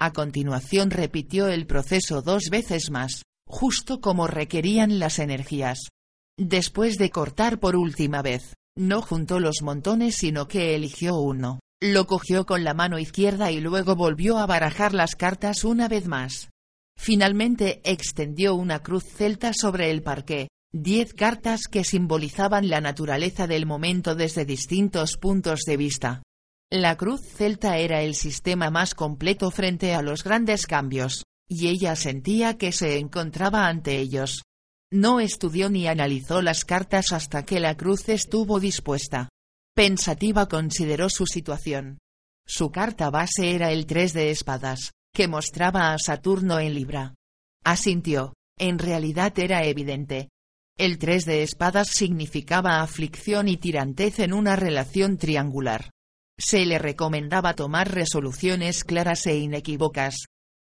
A 0.00 0.12
continuación 0.12 0.90
repitió 0.90 1.48
el 1.48 1.66
proceso 1.66 2.22
dos 2.22 2.44
veces 2.50 2.90
más, 2.90 3.22
justo 3.46 4.00
como 4.00 4.26
requerían 4.26 4.98
las 4.98 5.18
energías. 5.18 5.78
Después 6.38 6.96
de 6.96 7.10
cortar 7.10 7.60
por 7.60 7.76
última 7.76 8.22
vez, 8.22 8.54
no 8.76 9.02
juntó 9.02 9.38
los 9.38 9.62
montones 9.62 10.16
sino 10.16 10.48
que 10.48 10.74
eligió 10.74 11.16
uno, 11.16 11.60
lo 11.82 12.06
cogió 12.06 12.46
con 12.46 12.64
la 12.64 12.74
mano 12.74 12.98
izquierda 12.98 13.50
y 13.50 13.60
luego 13.60 13.96
volvió 13.96 14.38
a 14.38 14.46
barajar 14.46 14.94
las 14.94 15.14
cartas 15.14 15.64
una 15.64 15.88
vez 15.88 16.06
más. 16.06 16.48
Finalmente 16.96 17.80
extendió 17.84 18.54
una 18.54 18.82
cruz 18.82 19.04
celta 19.04 19.52
sobre 19.52 19.90
el 19.90 20.02
parqué, 20.02 20.48
diez 20.72 21.12
cartas 21.12 21.62
que 21.70 21.84
simbolizaban 21.84 22.70
la 22.70 22.80
naturaleza 22.80 23.46
del 23.46 23.66
momento 23.66 24.14
desde 24.14 24.44
distintos 24.44 25.16
puntos 25.18 25.60
de 25.66 25.76
vista. 25.76 26.22
La 26.70 26.96
cruz 26.96 27.20
celta 27.20 27.76
era 27.76 28.00
el 28.02 28.14
sistema 28.14 28.70
más 28.70 28.94
completo 28.94 29.50
frente 29.50 29.92
a 29.92 30.00
los 30.00 30.24
grandes 30.24 30.66
cambios, 30.66 31.24
y 31.46 31.68
ella 31.68 31.96
sentía 31.96 32.56
que 32.56 32.72
se 32.72 32.98
encontraba 32.98 33.66
ante 33.66 33.98
ellos. 33.98 34.42
No 34.92 35.20
estudió 35.20 35.70
ni 35.70 35.88
analizó 35.88 36.42
las 36.42 36.66
cartas 36.66 37.12
hasta 37.12 37.46
que 37.46 37.60
la 37.60 37.78
cruz 37.78 38.10
estuvo 38.10 38.60
dispuesta. 38.60 39.30
Pensativa 39.74 40.46
consideró 40.48 41.08
su 41.08 41.24
situación. 41.24 41.98
Su 42.46 42.70
carta 42.70 43.08
base 43.08 43.54
era 43.54 43.72
el 43.72 43.86
3 43.86 44.12
de 44.12 44.30
espadas, 44.30 44.92
que 45.14 45.28
mostraba 45.28 45.94
a 45.94 45.98
Saturno 45.98 46.60
en 46.60 46.74
Libra. 46.74 47.14
Asintió, 47.64 48.34
en 48.58 48.78
realidad 48.78 49.32
era 49.38 49.64
evidente. 49.64 50.28
El 50.76 50.98
3 50.98 51.24
de 51.24 51.42
espadas 51.42 51.88
significaba 51.88 52.82
aflicción 52.82 53.48
y 53.48 53.56
tirantez 53.56 54.18
en 54.18 54.34
una 54.34 54.56
relación 54.56 55.16
triangular. 55.16 55.90
Se 56.38 56.66
le 56.66 56.78
recomendaba 56.78 57.54
tomar 57.54 57.90
resoluciones 57.90 58.84
claras 58.84 59.26
e 59.26 59.38
inequívocas, 59.38 60.26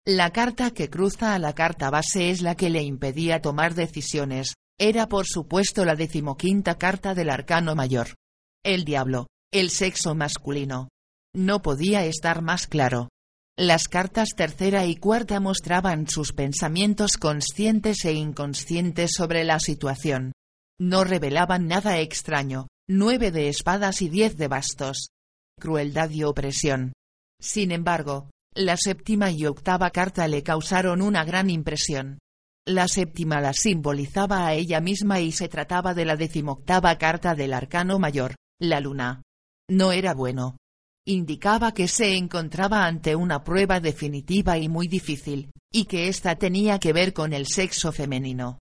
la 0.06 0.30
carta 0.30 0.72
que 0.72 0.90
cruza 0.90 1.34
a 1.34 1.38
la 1.38 1.54
carta 1.54 1.88
base 1.88 2.30
es 2.30 2.42
la 2.42 2.56
que 2.56 2.70
le 2.70 2.82
impedía 2.82 3.40
tomar 3.40 3.74
decisiones, 3.74 4.54
era 4.78 5.08
por 5.08 5.26
supuesto 5.26 5.84
la 5.84 5.94
decimoquinta 5.94 6.76
carta 6.76 7.14
del 7.14 7.30
arcano 7.30 7.76
mayor. 7.76 8.16
El 8.64 8.84
diablo, 8.84 9.28
el 9.52 9.70
sexo 9.70 10.16
masculino. 10.16 10.88
No 11.34 11.62
podía 11.62 12.04
estar 12.04 12.42
más 12.42 12.66
claro. 12.66 13.10
Las 13.56 13.86
cartas 13.86 14.30
tercera 14.36 14.86
y 14.86 14.96
cuarta 14.96 15.38
mostraban 15.38 16.08
sus 16.08 16.32
pensamientos 16.32 17.12
conscientes 17.16 18.04
e 18.04 18.12
inconscientes 18.12 19.12
sobre 19.16 19.44
la 19.44 19.60
situación. 19.60 20.32
No 20.80 21.04
revelaban 21.04 21.68
nada 21.68 22.00
extraño, 22.00 22.66
nueve 22.88 23.30
de 23.30 23.48
espadas 23.48 24.02
y 24.02 24.08
diez 24.08 24.36
de 24.36 24.48
bastos. 24.48 25.10
Crueldad 25.60 26.10
y 26.10 26.24
opresión. 26.24 26.92
Sin 27.40 27.70
embargo, 27.70 28.30
la 28.54 28.76
séptima 28.76 29.30
y 29.30 29.46
octava 29.46 29.90
carta 29.90 30.28
le 30.28 30.42
causaron 30.42 31.00
una 31.00 31.24
gran 31.24 31.48
impresión. 31.48 32.18
La 32.66 32.86
séptima 32.86 33.40
la 33.40 33.54
simbolizaba 33.54 34.46
a 34.46 34.54
ella 34.54 34.80
misma 34.80 35.20
y 35.20 35.32
se 35.32 35.48
trataba 35.48 35.94
de 35.94 36.04
la 36.04 36.16
decimoctava 36.16 36.96
carta 36.98 37.34
del 37.34 37.54
arcano 37.54 37.98
mayor, 37.98 38.36
la 38.60 38.80
luna. 38.80 39.22
No 39.70 39.92
era 39.92 40.14
bueno. 40.14 40.58
Indicaba 41.06 41.72
que 41.72 41.88
se 41.88 42.14
encontraba 42.16 42.86
ante 42.86 43.16
una 43.16 43.42
prueba 43.42 43.80
definitiva 43.80 44.58
y 44.58 44.68
muy 44.68 44.86
difícil, 44.86 45.50
y 45.72 45.86
que 45.86 46.08
ésta 46.08 46.36
tenía 46.36 46.78
que 46.78 46.92
ver 46.92 47.12
con 47.12 47.32
el 47.32 47.46
sexo 47.46 47.90
femenino. 47.90 48.58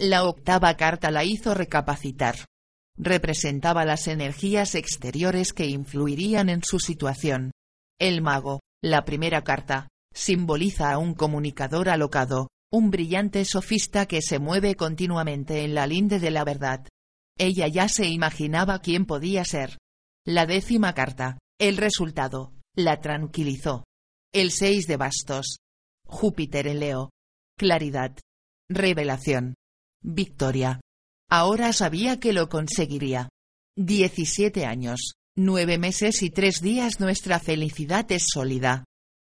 La 0.00 0.24
octava 0.24 0.74
carta 0.76 1.10
la 1.10 1.22
hizo 1.22 1.54
recapacitar. 1.54 2.36
Representaba 2.96 3.84
las 3.84 4.08
energías 4.08 4.74
exteriores 4.74 5.52
que 5.52 5.66
influirían 5.66 6.48
en 6.48 6.62
su 6.64 6.80
situación. 6.80 7.52
El 8.00 8.22
mago, 8.22 8.60
la 8.84 9.06
primera 9.06 9.42
carta, 9.42 9.88
simboliza 10.12 10.92
a 10.92 10.98
un 10.98 11.14
comunicador 11.14 11.88
alocado, 11.88 12.50
un 12.70 12.90
brillante 12.90 13.46
sofista 13.46 14.04
que 14.04 14.20
se 14.20 14.38
mueve 14.38 14.74
continuamente 14.74 15.64
en 15.64 15.74
la 15.74 15.86
linde 15.86 16.20
de 16.20 16.30
la 16.30 16.44
verdad. 16.44 16.86
Ella 17.38 17.66
ya 17.66 17.88
se 17.88 18.08
imaginaba 18.08 18.80
quién 18.80 19.06
podía 19.06 19.42
ser. 19.46 19.78
La 20.26 20.44
décima 20.44 20.92
carta, 20.92 21.38
el 21.58 21.78
resultado, 21.78 22.52
la 22.76 23.00
tranquilizó. 23.00 23.84
El 24.34 24.50
seis 24.50 24.86
de 24.86 24.98
bastos. 24.98 25.60
Júpiter 26.04 26.66
en 26.66 26.80
Leo. 26.80 27.10
Claridad. 27.56 28.18
Revelación. 28.68 29.54
Victoria. 30.02 30.82
Ahora 31.30 31.72
sabía 31.72 32.20
que 32.20 32.34
lo 32.34 32.50
conseguiría. 32.50 33.30
Diecisiete 33.76 34.66
años. 34.66 35.14
Nueve 35.36 35.78
meses 35.78 36.22
y 36.22 36.30
tres 36.30 36.60
días 36.60 37.00
nuestra 37.00 37.40
felicidad 37.40 38.06
es 38.12 38.26
sólida. 38.32 38.84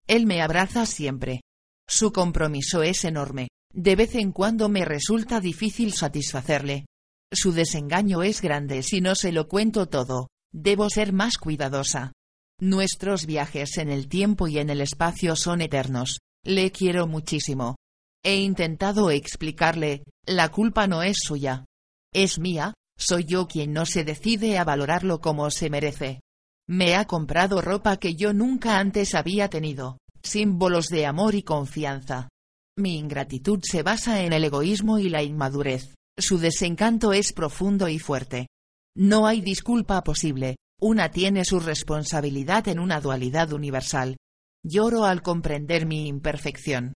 Él 0.06 0.24
me 0.24 0.40
abraza 0.40 0.86
siempre. 0.86 1.40
Su 1.88 2.12
compromiso 2.12 2.84
es 2.84 3.04
enorme. 3.04 3.48
De 3.74 3.96
vez 3.96 4.14
en 4.14 4.30
cuando 4.30 4.68
me 4.68 4.84
resulta 4.84 5.40
difícil 5.40 5.92
satisfacerle. 5.92 6.86
Su 7.32 7.50
desengaño 7.50 8.22
es 8.22 8.40
grande 8.40 8.84
si 8.84 9.00
no 9.00 9.16
se 9.16 9.32
lo 9.32 9.48
cuento 9.48 9.88
todo. 9.88 10.28
Debo 10.52 10.88
ser 10.90 11.12
más 11.12 11.38
cuidadosa. 11.38 12.12
Nuestros 12.60 13.26
viajes 13.26 13.76
en 13.76 13.90
el 13.90 14.06
tiempo 14.06 14.46
y 14.46 14.58
en 14.58 14.70
el 14.70 14.82
espacio 14.82 15.34
son 15.34 15.60
eternos. 15.60 16.20
Le 16.44 16.70
quiero 16.70 17.08
muchísimo. 17.08 17.74
He 18.22 18.36
intentado 18.36 19.10
explicarle, 19.10 20.04
la 20.24 20.50
culpa 20.50 20.86
no 20.86 21.02
es 21.02 21.16
suya. 21.20 21.64
Es 22.12 22.38
mía, 22.38 22.74
soy 22.98 23.24
yo 23.24 23.46
quien 23.46 23.72
no 23.72 23.86
se 23.86 24.04
decide 24.04 24.58
a 24.58 24.64
valorarlo 24.64 25.20
como 25.20 25.50
se 25.50 25.70
merece. 25.70 26.20
Me 26.68 26.96
ha 26.96 27.06
comprado 27.06 27.60
ropa 27.60 27.96
que 27.98 28.14
yo 28.16 28.32
nunca 28.32 28.78
antes 28.78 29.14
había 29.14 29.48
tenido, 29.48 29.98
símbolos 30.22 30.88
de 30.88 31.06
amor 31.06 31.34
y 31.34 31.42
confianza. 31.42 32.28
Mi 32.76 32.98
ingratitud 32.98 33.60
se 33.62 33.82
basa 33.82 34.22
en 34.22 34.32
el 34.32 34.44
egoísmo 34.44 34.98
y 34.98 35.08
la 35.08 35.22
inmadurez. 35.22 35.94
Su 36.18 36.38
desencanto 36.38 37.12
es 37.12 37.32
profundo 37.32 37.88
y 37.88 37.98
fuerte. 37.98 38.48
No 38.96 39.26
hay 39.26 39.40
disculpa 39.40 40.02
posible, 40.02 40.56
una 40.80 41.10
tiene 41.10 41.44
su 41.44 41.60
responsabilidad 41.60 42.68
en 42.68 42.78
una 42.78 43.00
dualidad 43.00 43.52
universal. 43.52 44.16
Lloro 44.64 45.04
al 45.04 45.22
comprender 45.22 45.86
mi 45.86 46.08
imperfección. 46.08 46.94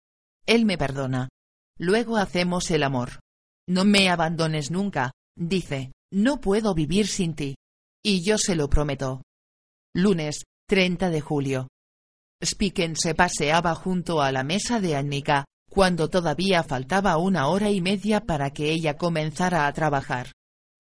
Él 0.47 0.65
me 0.65 0.79
perdona. 0.79 1.29
Luego 1.79 2.17
hacemos 2.17 2.71
el 2.71 2.83
amor. 2.83 3.21
No 3.69 3.85
me 3.85 4.09
abandones 4.09 4.71
nunca, 4.71 5.13
dice, 5.39 5.93
no 6.13 6.41
puedo 6.41 6.75
vivir 6.75 7.07
sin 7.07 7.35
ti. 7.35 7.55
Y 8.05 8.25
yo 8.25 8.39
se 8.39 8.57
lo 8.57 8.69
prometo. 8.69 9.23
Lunes, 9.95 10.45
30 10.69 11.11
de 11.11 11.21
julio. 11.21 11.69
Spiken 12.45 12.95
se 12.97 13.15
paseaba 13.15 13.75
junto 13.75 14.21
a 14.21 14.31
la 14.31 14.45
mesa 14.45 14.81
de 14.81 14.97
Annika, 14.97 15.45
cuando 15.69 16.09
todavía 16.09 16.63
faltaba 16.63 17.17
una 17.17 17.49
hora 17.49 17.71
y 17.71 17.81
media 17.81 18.21
para 18.21 18.51
que 18.51 18.71
ella 18.71 18.97
comenzara 18.97 19.67
a 19.67 19.73
trabajar. 19.73 20.33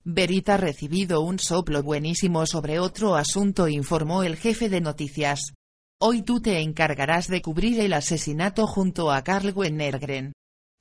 Berit 0.04 0.50
ha 0.50 0.58
recibido 0.58 1.22
un 1.22 1.40
soplo 1.40 1.84
buenísimo 1.84 2.46
sobre 2.46 2.80
otro 2.80 3.16
asunto, 3.16 3.68
informó 3.68 4.24
el 4.24 4.38
jefe 4.38 4.70
de 4.70 4.80
noticias. 4.80 5.54
Hoy 6.00 6.22
tú 6.22 6.40
te 6.40 6.62
encargarás 6.62 7.28
de 7.28 7.42
cubrir 7.42 7.80
el 7.80 7.94
asesinato 7.94 8.68
junto 8.68 9.12
a 9.12 9.24
Carl 9.24 9.52
Wennergren. 9.54 10.34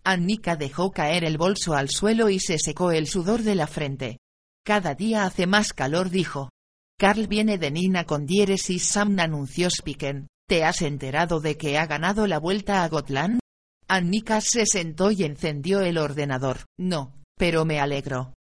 Annika 0.07 0.55
dejó 0.55 0.93
caer 0.93 1.25
el 1.25 1.37
bolso 1.37 1.75
al 1.75 1.91
suelo 1.91 2.31
y 2.31 2.39
se 2.39 2.61
secó 2.61 2.93
el 2.93 3.09
sudor 3.09 3.43
de 3.43 3.57
la 3.57 3.67
frente. 3.67 4.19
Cada 4.65 4.95
día 4.95 5.25
hace 5.25 5.49
más 5.49 5.73
calor, 5.73 6.11
dijo. 6.11 6.49
Carl 6.97 7.27
viene 7.27 7.59
de 7.59 7.73
Nina 7.73 8.05
con 8.05 8.25
Dieres 8.25 8.69
Sam 8.81 9.19
anunció 9.19 9.69
Spiken. 9.69 10.29
¿Te 10.49 10.63
has 10.63 10.83
enterado 10.83 11.41
de 11.41 11.57
que 11.57 11.77
ha 11.77 11.87
ganado 11.87 12.29
la 12.29 12.39
vuelta 12.39 12.85
a 12.85 12.89
Gotland? 12.89 13.41
Annika 13.89 14.41
se 14.41 14.65
sentó 14.65 15.11
y 15.11 15.25
encendió 15.25 15.81
el 15.81 15.99
ordenador. 15.99 16.67
No, 16.79 17.21
pero 17.37 17.65
me 17.65 17.81
alegro. 17.81 18.33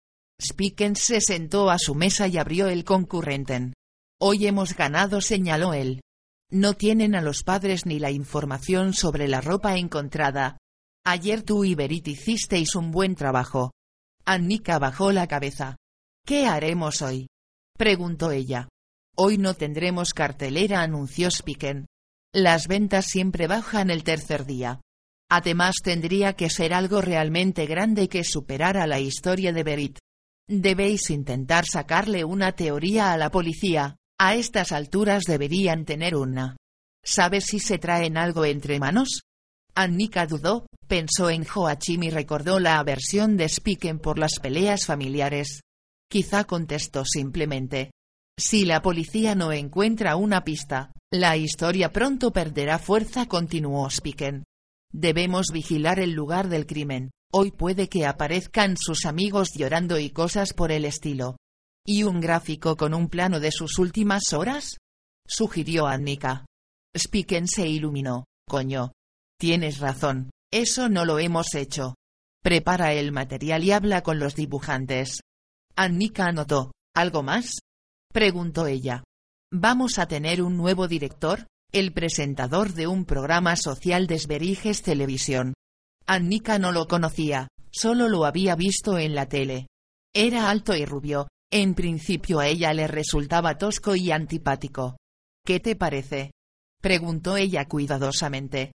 Spiken 0.42 0.96
se 0.96 1.22
sentó 1.22 1.70
a 1.70 1.78
su 1.78 1.94
mesa 1.94 2.28
y 2.28 2.36
abrió 2.36 2.68
el 2.68 2.84
concurrenten. 2.84 3.72
Hoy 4.20 4.46
hemos 4.46 4.76
ganado, 4.76 5.22
señaló 5.22 5.72
él. 5.72 6.02
No 6.50 6.74
tienen 6.74 7.14
a 7.14 7.22
los 7.22 7.42
padres 7.42 7.86
ni 7.86 7.98
la 7.98 8.10
información 8.10 8.92
sobre 8.92 9.28
la 9.28 9.40
ropa 9.40 9.76
encontrada. 9.76 10.58
Ayer 11.06 11.42
tú 11.42 11.64
y 11.64 11.74
Berit 11.74 12.08
hicisteis 12.08 12.74
un 12.74 12.90
buen 12.90 13.14
trabajo. 13.14 13.72
Annika 14.24 14.78
bajó 14.78 15.12
la 15.12 15.26
cabeza. 15.26 15.76
¿Qué 16.26 16.46
haremos 16.46 17.02
hoy? 17.02 17.26
preguntó 17.76 18.30
ella. 18.30 18.68
Hoy 19.14 19.36
no 19.36 19.54
tendremos 19.54 20.14
cartelera, 20.14 20.80
anunció 20.80 21.30
Spiken. 21.30 21.84
Las 22.32 22.68
ventas 22.68 23.04
siempre 23.04 23.46
bajan 23.46 23.90
el 23.90 24.02
tercer 24.02 24.46
día. 24.46 24.80
Además 25.30 25.76
tendría 25.82 26.34
que 26.34 26.48
ser 26.48 26.72
algo 26.72 27.02
realmente 27.02 27.66
grande 27.66 28.08
que 28.08 28.24
superara 28.24 28.86
la 28.86 28.98
historia 28.98 29.52
de 29.52 29.62
Berit. 29.62 29.98
Debéis 30.48 31.10
intentar 31.10 31.66
sacarle 31.66 32.24
una 32.24 32.52
teoría 32.52 33.12
a 33.12 33.18
la 33.18 33.30
policía, 33.30 33.96
a 34.18 34.34
estas 34.34 34.72
alturas 34.72 35.24
deberían 35.24 35.84
tener 35.84 36.16
una. 36.16 36.56
¿Sabes 37.04 37.44
si 37.44 37.60
se 37.60 37.78
traen 37.78 38.16
algo 38.16 38.44
entre 38.46 38.78
manos? 38.78 39.22
Annika 39.76 40.26
dudó, 40.26 40.66
pensó 40.86 41.30
en 41.30 41.44
Joachim 41.44 42.04
y 42.04 42.10
recordó 42.10 42.60
la 42.60 42.78
aversión 42.78 43.36
de 43.36 43.48
Spiken 43.48 43.98
por 43.98 44.18
las 44.18 44.38
peleas 44.40 44.86
familiares. 44.86 45.60
Quizá 46.08 46.44
contestó 46.44 47.04
simplemente. 47.04 47.90
Si 48.38 48.64
la 48.64 48.82
policía 48.82 49.34
no 49.34 49.52
encuentra 49.52 50.16
una 50.16 50.44
pista, 50.44 50.92
la 51.12 51.36
historia 51.36 51.92
pronto 51.92 52.32
perderá 52.32 52.78
fuerza, 52.78 53.26
continuó 53.26 53.88
Spiken. 53.90 54.44
Debemos 54.92 55.48
vigilar 55.52 55.98
el 55.98 56.12
lugar 56.12 56.48
del 56.48 56.66
crimen, 56.66 57.10
hoy 57.32 57.50
puede 57.50 57.88
que 57.88 58.06
aparezcan 58.06 58.76
sus 58.76 59.06
amigos 59.06 59.50
llorando 59.56 59.98
y 59.98 60.10
cosas 60.10 60.52
por 60.52 60.70
el 60.70 60.84
estilo. 60.84 61.36
¿Y 61.84 62.04
un 62.04 62.20
gráfico 62.20 62.76
con 62.76 62.94
un 62.94 63.08
plano 63.08 63.40
de 63.40 63.50
sus 63.50 63.78
últimas 63.78 64.32
horas? 64.32 64.78
sugirió 65.26 65.86
Annika. 65.86 66.46
Spiken 66.96 67.48
se 67.48 67.66
iluminó. 67.66 68.24
Coño. 68.48 68.92
Tienes 69.38 69.78
razón, 69.78 70.30
eso 70.52 70.88
no 70.88 71.04
lo 71.04 71.18
hemos 71.18 71.54
hecho. 71.54 71.94
Prepara 72.42 72.92
el 72.92 73.10
material 73.10 73.64
y 73.64 73.72
habla 73.72 74.02
con 74.02 74.18
los 74.18 74.34
dibujantes. 74.34 75.20
Annika 75.76 76.26
anotó. 76.26 76.72
¿Algo 76.94 77.22
más? 77.22 77.58
preguntó 78.12 78.66
ella. 78.66 79.02
¿Vamos 79.52 79.98
a 79.98 80.06
tener 80.06 80.42
un 80.42 80.56
nuevo 80.56 80.86
director? 80.86 81.46
El 81.72 81.92
presentador 81.92 82.72
de 82.72 82.86
un 82.86 83.04
programa 83.04 83.56
social 83.56 84.06
de 84.06 84.18
Sveriges 84.18 84.82
Televisión. 84.82 85.54
Annika 86.06 86.58
no 86.58 86.70
lo 86.70 86.86
conocía, 86.86 87.48
solo 87.72 88.08
lo 88.08 88.26
había 88.26 88.54
visto 88.54 88.98
en 88.98 89.14
la 89.14 89.26
tele. 89.26 89.66
Era 90.14 90.50
alto 90.50 90.76
y 90.76 90.84
rubio, 90.84 91.26
en 91.50 91.74
principio 91.74 92.38
a 92.38 92.46
ella 92.46 92.72
le 92.72 92.86
resultaba 92.86 93.58
tosco 93.58 93.96
y 93.96 94.12
antipático. 94.12 94.96
¿Qué 95.44 95.58
te 95.58 95.74
parece? 95.74 96.30
preguntó 96.80 97.36
ella 97.36 97.64
cuidadosamente. 97.64 98.72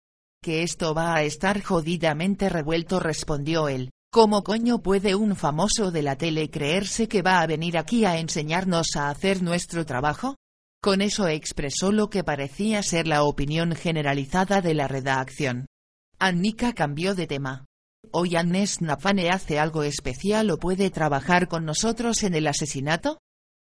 Que 0.48 0.64
esto 0.64 0.94
va 0.94 1.14
a 1.14 1.24
estar 1.24 1.62
jodidamente 1.62 2.48
revuelto, 2.48 3.02
respondió 3.02 3.68
él. 3.68 3.92
¿Cómo 4.10 4.46
coño 4.46 4.82
puede 4.82 5.14
un 5.14 5.36
famoso 5.36 5.92
de 5.92 6.02
la 6.02 6.16
tele 6.16 6.50
creerse 6.50 7.10
que 7.10 7.22
va 7.22 7.42
a 7.42 7.48
venir 7.48 7.78
aquí 7.78 8.06
a 8.06 8.18
enseñarnos 8.18 8.96
a 8.96 9.10
hacer 9.10 9.44
nuestro 9.44 9.86
trabajo? 9.86 10.38
Con 10.82 11.02
eso 11.02 11.28
expresó 11.28 11.92
lo 11.92 12.10
que 12.10 12.24
parecía 12.24 12.82
ser 12.82 13.08
la 13.08 13.24
opinión 13.24 13.76
generalizada 13.76 14.62
de 14.62 14.74
la 14.74 14.88
redacción. 14.88 15.66
Annika 16.18 16.72
cambió 16.72 17.14
de 17.14 17.28
tema. 17.28 17.66
¿Hoy 18.14 18.38
Agnes 18.38 18.80
Nafane 18.80 19.30
hace 19.30 19.60
algo 19.60 19.84
especial 19.84 20.50
o 20.50 20.58
puede 20.60 20.90
trabajar 20.92 21.50
con 21.50 21.66
nosotros 21.66 22.24
en 22.24 22.36
el 22.36 22.48
asesinato? 22.48 23.18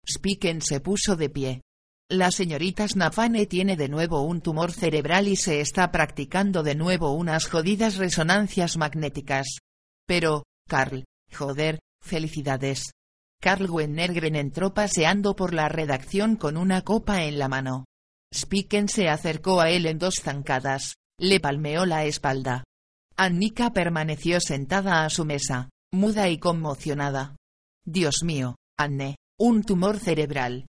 Spiken 0.06 0.60
se 0.60 0.80
puso 0.80 1.16
de 1.16 1.30
pie. 1.30 1.62
La 2.10 2.30
señorita 2.30 2.86
Snafane 2.86 3.46
tiene 3.46 3.76
de 3.76 3.88
nuevo 3.88 4.22
un 4.22 4.42
tumor 4.42 4.72
cerebral 4.72 5.26
y 5.26 5.36
se 5.36 5.60
está 5.60 5.90
practicando 5.90 6.62
de 6.62 6.74
nuevo 6.74 7.12
unas 7.12 7.46
jodidas 7.46 7.96
resonancias 7.96 8.76
magnéticas. 8.76 9.58
Pero, 10.06 10.44
Carl, 10.68 11.04
joder, 11.32 11.78
felicidades. 12.02 12.92
Carl 13.40 13.70
Wennergren 13.70 14.36
entró 14.36 14.74
paseando 14.74 15.34
por 15.34 15.54
la 15.54 15.68
redacción 15.68 16.36
con 16.36 16.58
una 16.58 16.82
copa 16.82 17.24
en 17.24 17.38
la 17.38 17.48
mano. 17.48 17.86
Spiken 18.34 18.88
se 18.88 19.08
acercó 19.08 19.60
a 19.60 19.70
él 19.70 19.86
en 19.86 19.98
dos 19.98 20.16
zancadas, 20.22 20.96
le 21.18 21.40
palmeó 21.40 21.86
la 21.86 22.04
espalda. 22.04 22.64
Annika 23.16 23.72
permaneció 23.72 24.40
sentada 24.40 25.04
a 25.04 25.10
su 25.10 25.24
mesa, 25.24 25.70
muda 25.92 26.28
y 26.28 26.38
conmocionada. 26.38 27.36
Dios 27.86 28.22
mío, 28.24 28.56
Anne, 28.78 29.16
un 29.38 29.62
tumor 29.62 29.98
cerebral. 29.98 30.66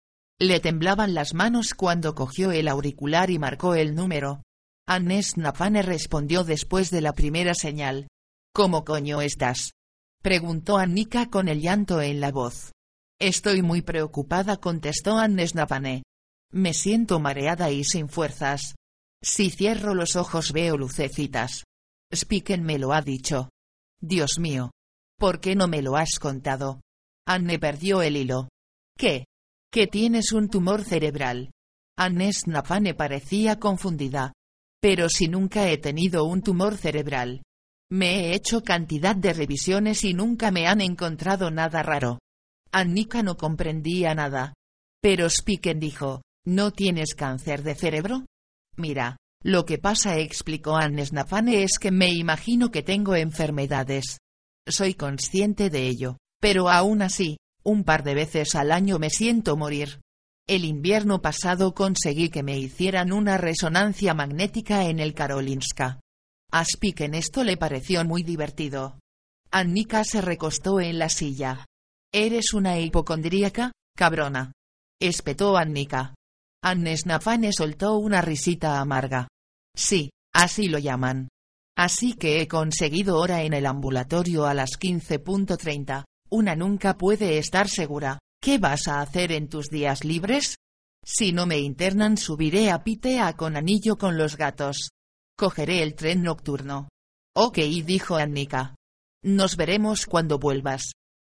Le 0.42 0.58
temblaban 0.58 1.12
las 1.12 1.34
manos 1.34 1.74
cuando 1.74 2.14
cogió 2.14 2.50
el 2.50 2.68
auricular 2.68 3.30
y 3.30 3.38
marcó 3.38 3.74
el 3.74 3.94
número. 3.94 4.42
Anne 4.88 5.22
Snapane 5.22 5.82
respondió 5.82 6.44
después 6.44 6.90
de 6.90 7.02
la 7.02 7.12
primera 7.12 7.54
señal. 7.54 8.08
¿Cómo 8.54 8.84
coño 8.84 9.20
estás? 9.20 9.72
preguntó 10.22 10.78
Annika 10.78 11.28
con 11.28 11.48
el 11.48 11.60
llanto 11.60 12.00
en 12.00 12.20
la 12.20 12.32
voz. 12.32 12.72
Estoy 13.20 13.60
muy 13.60 13.82
preocupada, 13.82 14.56
contestó 14.56 15.18
Anne 15.18 15.46
Snapane. 15.46 16.04
Me 16.50 16.72
siento 16.72 17.20
mareada 17.20 17.70
y 17.70 17.84
sin 17.84 18.08
fuerzas. 18.08 18.74
Si 19.22 19.50
cierro 19.50 19.94
los 19.94 20.16
ojos 20.16 20.52
veo 20.52 20.78
lucecitas. 20.78 21.64
Spiken 22.14 22.64
me 22.64 22.78
lo 22.78 22.94
ha 22.94 23.02
dicho. 23.02 23.50
Dios 24.00 24.38
mío. 24.38 24.70
¿Por 25.18 25.40
qué 25.40 25.54
no 25.54 25.68
me 25.68 25.82
lo 25.82 25.96
has 25.96 26.18
contado? 26.18 26.80
Anne 27.26 27.58
perdió 27.58 28.00
el 28.00 28.16
hilo. 28.16 28.48
¿Qué? 28.96 29.26
Que 29.72 29.86
tienes 29.86 30.32
un 30.32 30.48
tumor 30.48 30.82
cerebral. 30.82 31.52
Anne 31.96 32.32
Snapane 32.32 32.92
parecía 32.94 33.60
confundida. 33.60 34.32
Pero 34.82 35.08
si 35.08 35.28
nunca 35.28 35.68
he 35.68 35.78
tenido 35.78 36.24
un 36.24 36.42
tumor 36.42 36.76
cerebral. 36.76 37.42
Me 37.88 38.16
he 38.16 38.34
hecho 38.34 38.62
cantidad 38.62 39.14
de 39.14 39.32
revisiones 39.32 40.02
y 40.02 40.12
nunca 40.12 40.50
me 40.50 40.66
han 40.66 40.80
encontrado 40.80 41.52
nada 41.52 41.84
raro. 41.84 42.18
Annika 42.72 43.22
no 43.22 43.36
comprendía 43.36 44.12
nada. 44.12 44.54
Pero 45.00 45.30
Spiken 45.30 45.78
dijo, 45.78 46.22
¿no 46.44 46.72
tienes 46.72 47.14
cáncer 47.14 47.62
de 47.62 47.76
cerebro? 47.76 48.26
Mira, 48.76 49.18
lo 49.42 49.64
que 49.64 49.78
pasa, 49.78 50.18
explicó 50.18 50.76
Anne 50.76 51.06
Snafane, 51.06 51.62
es 51.62 51.78
que 51.78 51.92
me 51.92 52.12
imagino 52.12 52.72
que 52.72 52.82
tengo 52.82 53.14
enfermedades. 53.14 54.18
Soy 54.66 54.94
consciente 54.94 55.70
de 55.70 55.86
ello, 55.86 56.16
pero 56.40 56.68
aún 56.68 57.02
así, 57.02 57.36
un 57.62 57.84
par 57.84 58.02
de 58.02 58.14
veces 58.14 58.54
al 58.54 58.72
año 58.72 58.98
me 58.98 59.10
siento 59.10 59.56
morir. 59.56 60.00
El 60.48 60.64
invierno 60.64 61.22
pasado 61.22 61.74
conseguí 61.74 62.28
que 62.28 62.42
me 62.42 62.58
hicieran 62.58 63.12
una 63.12 63.38
resonancia 63.38 64.14
magnética 64.14 64.86
en 64.86 64.98
el 64.98 65.14
Karolinska. 65.14 66.00
A 66.52 66.64
en 66.82 67.14
esto 67.14 67.44
le 67.44 67.56
pareció 67.56 68.04
muy 68.04 68.22
divertido. 68.24 68.98
Annika 69.52 70.02
se 70.04 70.20
recostó 70.20 70.80
en 70.80 70.98
la 70.98 71.08
silla. 71.08 71.66
Eres 72.12 72.52
una 72.54 72.78
hipocondríaca, 72.80 73.72
cabrona. 73.96 74.52
Espetó 75.00 75.56
Annika. 75.56 76.14
Annes 76.62 77.06
Nafane 77.06 77.52
soltó 77.52 77.96
una 77.98 78.20
risita 78.20 78.80
amarga. 78.80 79.28
Sí, 79.76 80.10
así 80.34 80.68
lo 80.68 80.78
llaman. 80.78 81.28
Así 81.76 82.14
que 82.14 82.40
he 82.40 82.48
conseguido 82.48 83.18
hora 83.18 83.42
en 83.42 83.54
el 83.54 83.66
ambulatorio 83.66 84.46
a 84.46 84.54
las 84.54 84.70
15.30. 84.78 86.04
Una 86.30 86.54
nunca 86.54 86.96
puede 86.96 87.38
estar 87.38 87.68
segura. 87.68 88.20
¿Qué 88.40 88.58
vas 88.58 88.86
a 88.86 89.00
hacer 89.00 89.32
en 89.32 89.48
tus 89.48 89.68
días 89.68 90.04
libres? 90.04 90.54
Si 91.04 91.32
no 91.32 91.44
me 91.44 91.58
internan 91.58 92.16
subiré 92.16 92.70
a 92.70 92.84
Pitea 92.84 93.36
con 93.36 93.56
anillo 93.56 93.98
con 93.98 94.16
los 94.16 94.36
gatos. 94.36 94.90
Cogeré 95.36 95.82
el 95.82 95.94
tren 95.94 96.22
nocturno. 96.22 96.88
Ok, 97.34 97.58
dijo 97.58 98.14
Annika. 98.16 98.76
Nos 99.24 99.56
veremos 99.56 100.06
cuando 100.06 100.38
vuelvas. 100.38 100.92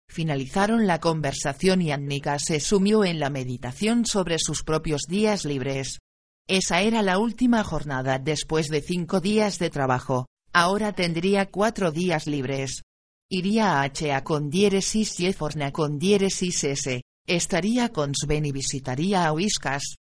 Finalizaron 0.09 0.87
la 0.87 0.99
conversación 0.99 1.81
y 1.81 1.91
Annika 1.91 2.39
se 2.39 2.61
sumió 2.61 3.03
en 3.03 3.19
la 3.19 3.29
meditación 3.29 4.05
sobre 4.05 4.37
sus 4.39 4.63
propios 4.63 5.01
días 5.09 5.43
libres. 5.43 5.99
Esa 6.47 6.81
era 6.81 7.01
la 7.01 7.17
última 7.17 7.63
jornada 7.63 8.17
después 8.17 8.67
de 8.67 8.81
cinco 8.81 9.19
días 9.19 9.59
de 9.59 9.69
trabajo. 9.69 10.27
Ahora 10.53 10.93
tendría 10.93 11.47
cuatro 11.47 11.91
días 11.91 12.27
libres. 12.27 12.84
Iría 13.29 13.81
a 13.81 13.85
HA 13.85 14.23
con 14.23 14.51
diéresis 14.51 15.19
y 15.19 15.25
Eforna 15.25 15.71
con 15.71 15.97
diéresis 15.97 16.63
S. 16.63 17.01
Estaría 17.25 17.89
con 17.89 18.13
Sven 18.13 18.45
y 18.45 18.51
visitaría 18.51 19.25
a 19.25 19.33
Whiskas. 19.33 19.95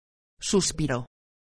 Suspiró. 0.40 1.04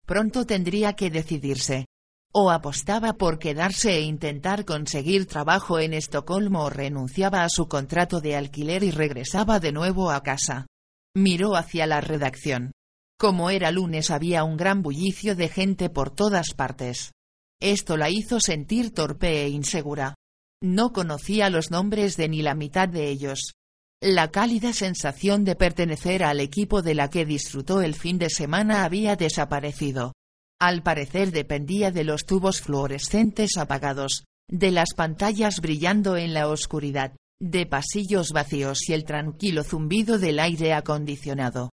Pronto 0.07 0.47
tendría 0.47 0.95
que 0.95 1.11
decidirse. 1.11 1.85
O 2.33 2.51
apostaba 2.51 3.15
por 3.15 3.39
quedarse 3.39 3.97
e 3.97 4.01
intentar 4.01 4.65
conseguir 4.65 5.27
trabajo 5.27 5.79
en 5.79 5.93
Estocolmo 5.93 6.65
o 6.65 6.71
renunciaba 6.71 7.45
a 7.45 7.51
su 7.51 7.69
contrato 7.69 8.21
de 8.21 8.37
alquiler 8.37 8.83
y 8.83 8.91
regresaba 8.91 9.61
de 9.61 9.73
nuevo 9.73 10.11
a 10.11 10.23
casa. 10.23 10.67
Miró 11.15 11.55
hacia 11.55 11.87
la 11.87 12.01
redacción. 12.01 12.73
Como 13.19 13.51
era 13.51 13.71
lunes 13.73 14.11
había 14.11 14.43
un 14.45 14.57
gran 14.57 14.81
bullicio 14.81 15.37
de 15.37 15.49
gente 15.49 15.91
por 15.91 16.11
todas 16.11 16.55
partes. 16.55 17.13
Esto 17.61 17.99
la 17.99 18.09
hizo 18.09 18.41
sentir 18.41 18.95
torpe 18.95 19.43
e 19.43 19.49
insegura. 19.49 20.15
No 20.63 20.93
conocía 20.93 21.51
los 21.51 21.71
nombres 21.71 22.17
de 22.17 22.29
ni 22.29 22.43
la 22.43 22.55
mitad 22.55 22.89
de 22.89 23.09
ellos. 23.09 23.55
La 24.01 24.31
cálida 24.31 24.73
sensación 24.73 25.45
de 25.45 25.55
pertenecer 25.55 26.25
al 26.25 26.41
equipo 26.41 26.83
de 26.83 26.95
la 26.95 27.11
que 27.11 27.25
disfrutó 27.25 27.81
el 27.81 27.95
fin 27.95 28.19
de 28.19 28.29
semana 28.29 28.85
había 28.85 29.15
desaparecido. 29.15 30.15
Al 30.61 30.83
parecer 30.83 31.31
dependía 31.31 31.93
de 31.93 32.03
los 32.03 32.25
tubos 32.25 32.61
fluorescentes 32.61 33.57
apagados, 33.57 34.25
de 34.49 34.73
las 34.73 34.95
pantallas 34.95 35.61
brillando 35.61 36.17
en 36.17 36.35
la 36.35 36.49
oscuridad, 36.49 37.13
de 37.41 37.67
pasillos 37.67 38.31
vacíos 38.33 38.89
y 38.89 38.95
el 38.95 39.05
tranquilo 39.05 39.63
zumbido 39.63 40.19
del 40.19 40.41
aire 40.41 40.73
acondicionado. 40.73 41.71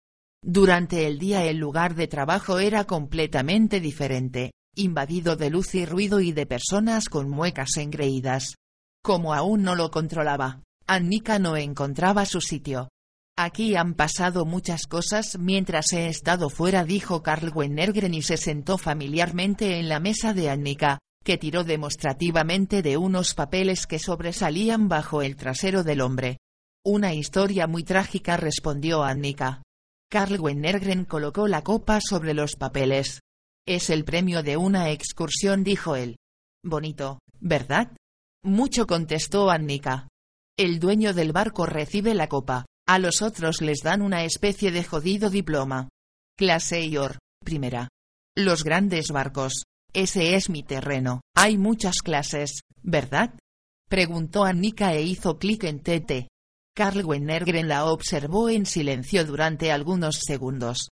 Durante 0.45 1.07
el 1.07 1.21
día 1.21 1.45
el 1.45 1.59
lugar 1.59 1.95
de 1.95 2.09
trabajo 2.09 2.59
era 2.59 2.85
completamente 2.85 3.79
diferente, 3.79 4.51
invadido 4.75 5.37
de 5.37 5.51
luz 5.51 5.77
y 5.77 5.87
ruido 5.87 6.21
y 6.21 6.33
de 6.33 6.47
personas 6.47 7.09
con 7.09 7.31
muecas 7.31 7.77
engreídas. 7.77 8.57
Como 9.03 9.35
aún 9.35 9.63
no 9.63 9.75
lo 9.75 9.91
controlaba, 9.91 10.63
Annika 10.87 11.39
no 11.39 11.57
encontraba 11.57 12.25
su 12.25 12.41
sitio, 12.41 12.89
Aquí 13.37 13.77
han 13.77 13.95
pasado 13.95 14.45
muchas 14.45 14.87
cosas 14.87 15.39
mientras 15.39 15.93
he 15.95 16.09
estado 16.09 16.51
fuera, 16.51 16.85
dijo 16.85 17.23
Carl 17.23 17.51
Wennergren 17.55 18.13
y 18.13 18.21
se 18.21 18.37
sentó 18.37 18.77
familiarmente 18.77 19.79
en 19.79 19.89
la 19.89 20.01
mesa 20.01 20.35
de 20.35 20.51
Annika, 20.51 20.99
que 21.25 21.39
tiró 21.39 21.65
demostrativamente 21.65 22.83
de 22.83 22.99
unos 22.99 23.35
papeles 23.35 23.87
que 23.87 23.99
sobresalían 23.99 24.89
bajo 24.89 25.23
el 25.23 25.37
trasero 25.37 25.83
del 25.83 26.03
hombre. 26.03 26.39
Una 26.85 27.15
historia 27.15 27.67
muy 27.67 27.85
trágica, 27.85 28.37
respondió 28.37 29.03
Annika. 29.03 29.63
Carl 30.11 30.39
Wennergren 30.39 31.07
colocó 31.07 31.49
la 31.49 31.63
copa 31.63 32.01
sobre 32.03 32.35
los 32.35 32.57
papeles. 32.57 33.21
Es 33.67 33.89
el 33.89 34.05
premio 34.05 34.43
de 34.43 34.59
una 34.59 34.91
excursión, 34.91 35.65
dijo 35.65 35.97
él. 35.97 36.17
Bonito, 36.63 37.19
¿verdad? 37.41 37.97
Mucho 38.45 38.89
contestó 38.89 39.51
Annika. 39.51 40.09
El 40.59 40.81
dueño 40.81 41.15
del 41.15 41.31
barco 41.31 41.65
recibe 41.65 42.13
la 42.13 42.29
copa. 42.29 42.67
A 42.89 42.99
los 42.99 43.23
otros 43.23 43.61
les 43.61 43.79
dan 43.85 44.03
una 44.03 44.25
especie 44.25 44.73
de 44.73 44.83
jodido 44.83 45.31
diploma. 45.31 45.89
Clase 46.37 46.85
IOR, 46.85 47.19
primera. 47.45 47.89
Los 48.37 48.65
grandes 48.65 49.13
barcos. 49.13 49.63
Ese 49.93 50.35
es 50.35 50.51
mi 50.51 50.65
terreno. 50.65 51.21
Hay 51.37 51.57
muchas 51.57 51.99
clases, 52.03 52.63
¿verdad? 52.83 53.39
Preguntó 53.89 54.45
Annika 54.45 54.93
e 54.95 55.03
hizo 55.03 55.39
clic 55.39 55.63
en 55.65 55.81
TT. 55.81 56.29
Carl 56.75 57.05
Wennergren 57.05 57.69
la 57.69 57.85
observó 57.85 58.49
en 58.49 58.67
silencio 58.67 59.25
durante 59.25 59.71
algunos 59.71 60.19
segundos. 60.21 60.89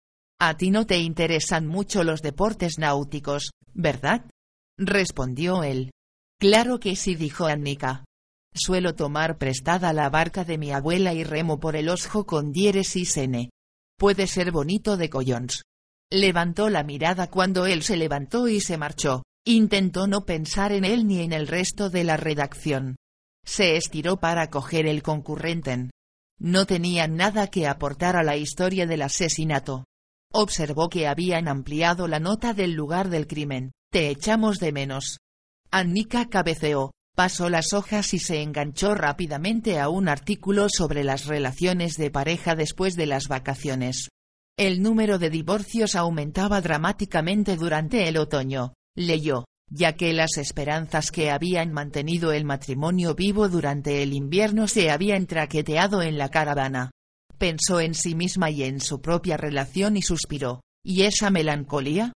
A 0.41 0.57
ti 0.57 0.71
no 0.71 0.87
te 0.87 0.99
interesan 0.99 1.67
mucho 1.67 2.05
los 2.05 2.23
deportes 2.23 2.79
náuticos, 2.79 3.51
¿verdad? 3.75 4.31
Respondió 4.79 5.63
él. 5.63 5.91
Claro 6.39 6.81
que 6.81 6.97
sí, 6.97 7.15
dijo 7.15 7.47
Annika. 7.47 8.05
Suelo 8.55 8.95
tomar 8.95 9.39
prestada 9.39 9.93
la 9.93 10.09
barca 10.11 10.45
de 10.45 10.59
mi 10.59 10.71
abuela 10.71 11.13
y 11.13 11.25
remo 11.25 11.59
por 11.59 11.75
el 11.75 11.89
Osjo 11.89 12.25
con 12.25 12.53
diéresis 12.53 13.17
n. 13.17 13.51
Puede 13.99 14.27
ser 14.27 14.53
bonito 14.53 14.97
de 14.97 15.11
collons. 15.11 15.63
Levantó 16.11 16.71
la 16.71 16.85
mirada 16.85 17.29
cuando 17.29 17.67
él 17.67 17.83
se 17.83 17.97
levantó 17.97 18.47
y 18.49 18.61
se 18.61 18.77
marchó. 18.77 19.23
Intentó 19.45 20.07
no 20.07 20.25
pensar 20.25 20.73
en 20.73 20.85
él 20.85 21.07
ni 21.07 21.21
en 21.21 21.33
el 21.33 21.49
resto 21.49 21.91
de 21.91 22.05
la 22.05 22.17
redacción. 22.17 22.97
Se 23.45 23.77
estiró 23.77 24.19
para 24.19 24.49
coger 24.49 24.87
el 24.87 25.03
concurrente. 25.03 25.91
No 26.39 26.67
tenían 26.67 27.17
nada 27.17 27.49
que 27.49 27.67
aportar 27.67 28.17
a 28.17 28.23
la 28.23 28.37
historia 28.37 28.87
del 28.87 29.03
asesinato. 29.03 29.85
Observó 30.33 30.89
que 30.89 31.07
habían 31.07 31.49
ampliado 31.49 32.09
la 32.09 32.21
nota 32.21 32.55
del 32.55 32.73
lugar 32.73 33.09
del 33.09 33.27
crimen. 33.27 33.73
Te 33.91 34.09
echamos 34.11 34.59
de 34.59 34.73
menos. 34.73 35.19
Annika 35.77 36.29
cabeceó, 36.29 36.93
Pasó 37.17 37.51
las 37.51 37.73
hojas 37.73 38.15
y 38.15 38.21
se 38.21 38.43
enganchó 38.43 38.95
rápidamente 38.95 39.81
a 39.81 39.89
un 39.89 40.09
artículo 40.09 40.69
sobre 40.69 41.03
las 41.03 41.27
relaciones 41.27 41.97
de 41.97 42.13
pareja 42.13 42.55
después 42.55 42.95
de 42.95 43.07
las 43.07 43.27
vacaciones. 43.27 44.09
El 44.57 44.83
número 44.83 45.19
de 45.19 45.31
divorcios 45.31 45.97
aumentaba 45.97 46.61
dramáticamente 46.61 47.57
durante 47.57 48.07
el 48.07 48.19
otoño, 48.19 48.75
leyó, 48.97 49.47
ya 49.69 49.95
que 49.95 50.13
las 50.13 50.39
esperanzas 50.39 51.11
que 51.11 51.33
habían 51.33 51.73
mantenido 51.73 52.31
el 52.31 52.45
matrimonio 52.45 53.17
vivo 53.17 53.49
durante 53.49 54.05
el 54.05 54.13
invierno 54.13 54.69
se 54.69 54.93
habían 54.93 55.27
traqueteado 55.27 56.03
en 56.03 56.19
la 56.19 56.29
caravana. 56.29 56.93
Pensó 57.37 57.81
en 57.81 57.95
sí 57.95 58.15
misma 58.15 58.49
y 58.49 58.63
en 58.63 58.81
su 58.81 59.01
propia 59.01 59.37
relación 59.37 59.97
y 59.97 60.03
suspiró. 60.03 60.61
¿Y 60.85 61.03
esa 61.03 61.31
melancolía? 61.31 62.13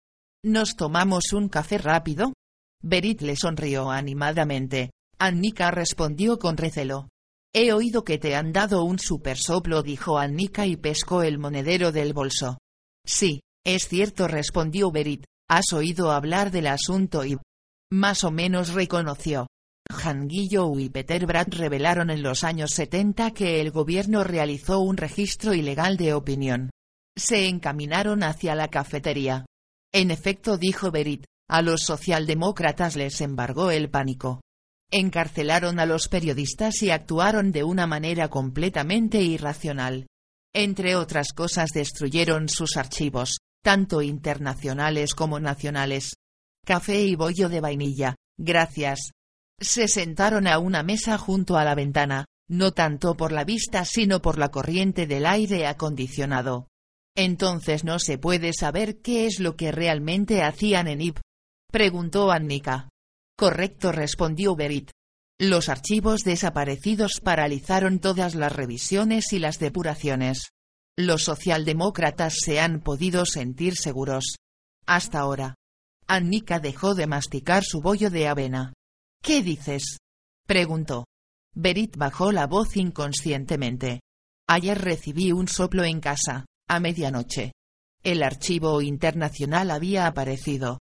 ¿Nos 0.44 0.76
tomamos 0.76 1.32
un 1.32 1.48
café 1.48 1.78
rápido? 1.78 2.34
Berit 2.82 3.22
le 3.22 3.36
sonrió 3.36 3.90
animadamente. 3.90 4.90
Annika 5.18 5.70
respondió 5.70 6.38
con 6.38 6.56
recelo. 6.56 7.08
He 7.54 7.72
oído 7.72 8.04
que 8.04 8.18
te 8.18 8.36
han 8.36 8.52
dado 8.52 8.84
un 8.84 8.98
super 8.98 9.38
soplo, 9.38 9.82
dijo 9.82 10.18
Annika 10.18 10.66
y 10.66 10.76
pescó 10.76 11.22
el 11.22 11.38
monedero 11.38 11.90
del 11.90 12.12
bolso. 12.12 12.58
Sí, 13.04 13.40
es 13.64 13.88
cierto, 13.88 14.28
respondió 14.28 14.90
Berit. 14.90 15.24
¿Has 15.48 15.72
oído 15.72 16.10
hablar 16.10 16.50
del 16.50 16.66
asunto 16.66 17.24
y... 17.24 17.38
Más 17.90 18.24
o 18.24 18.30
menos 18.30 18.74
reconoció. 18.74 19.46
Han 19.88 20.26
Guillou 20.28 20.78
y 20.78 20.90
Peter 20.90 21.24
Brad 21.26 21.46
revelaron 21.50 22.10
en 22.10 22.22
los 22.22 22.44
años 22.44 22.72
70 22.72 23.30
que 23.30 23.60
el 23.60 23.70
gobierno 23.70 24.24
realizó 24.24 24.80
un 24.80 24.96
registro 24.96 25.54
ilegal 25.54 25.96
de 25.96 26.12
opinión. 26.12 26.70
Se 27.16 27.46
encaminaron 27.46 28.22
hacia 28.22 28.54
la 28.54 28.68
cafetería. 28.68 29.46
En 29.94 30.10
efecto, 30.10 30.58
dijo 30.58 30.90
Berit, 30.90 31.24
a 31.48 31.62
los 31.62 31.82
socialdemócratas 31.82 32.96
les 32.96 33.20
embargó 33.20 33.70
el 33.70 33.88
pánico. 33.88 34.40
Encarcelaron 34.90 35.80
a 35.80 35.86
los 35.86 36.08
periodistas 36.08 36.82
y 36.82 36.90
actuaron 36.90 37.52
de 37.52 37.64
una 37.64 37.86
manera 37.86 38.28
completamente 38.28 39.20
irracional. 39.20 40.06
Entre 40.54 40.96
otras 40.96 41.32
cosas 41.32 41.70
destruyeron 41.74 42.48
sus 42.48 42.76
archivos, 42.76 43.38
tanto 43.62 44.02
internacionales 44.02 45.14
como 45.14 45.40
nacionales. 45.40 46.14
Café 46.64 47.02
y 47.02 47.14
bollo 47.14 47.48
de 47.48 47.60
vainilla, 47.60 48.16
gracias. 48.38 49.10
Se 49.60 49.88
sentaron 49.88 50.46
a 50.46 50.58
una 50.58 50.82
mesa 50.82 51.18
junto 51.18 51.56
a 51.56 51.64
la 51.64 51.74
ventana, 51.74 52.26
no 52.48 52.72
tanto 52.72 53.16
por 53.16 53.32
la 53.32 53.44
vista 53.44 53.84
sino 53.84 54.22
por 54.22 54.38
la 54.38 54.50
corriente 54.50 55.06
del 55.06 55.26
aire 55.26 55.66
acondicionado. 55.66 56.68
Entonces 57.16 57.82
no 57.84 57.98
se 57.98 58.18
puede 58.18 58.52
saber 58.52 59.00
qué 59.00 59.26
es 59.26 59.40
lo 59.40 59.56
que 59.56 59.72
realmente 59.72 60.42
hacían 60.42 60.86
en 60.86 61.00
IP, 61.00 61.18
Preguntó 61.70 62.30
Annika. 62.30 62.88
Correcto 63.36 63.92
respondió 63.92 64.56
Berit. 64.56 64.90
Los 65.38 65.68
archivos 65.68 66.22
desaparecidos 66.22 67.20
paralizaron 67.22 67.98
todas 67.98 68.34
las 68.34 68.52
revisiones 68.52 69.32
y 69.32 69.38
las 69.38 69.58
depuraciones. 69.58 70.48
Los 70.96 71.24
socialdemócratas 71.24 72.36
se 72.42 72.58
han 72.60 72.80
podido 72.80 73.26
sentir 73.26 73.76
seguros. 73.76 74.36
Hasta 74.86 75.18
ahora. 75.18 75.54
Annika 76.06 76.58
dejó 76.60 76.94
de 76.94 77.06
masticar 77.06 77.64
su 77.64 77.82
bollo 77.82 78.08
de 78.08 78.28
avena. 78.28 78.72
¿Qué 79.22 79.42
dices? 79.42 79.98
preguntó. 80.46 81.04
Berit 81.54 81.96
bajó 81.96 82.32
la 82.32 82.46
voz 82.46 82.76
inconscientemente. 82.76 84.00
Ayer 84.48 84.80
recibí 84.80 85.32
un 85.32 85.48
soplo 85.48 85.84
en 85.84 86.00
casa, 86.00 86.46
a 86.68 86.80
medianoche. 86.80 87.52
El 88.02 88.22
archivo 88.22 88.80
internacional 88.80 89.70
había 89.70 90.06
aparecido. 90.06 90.78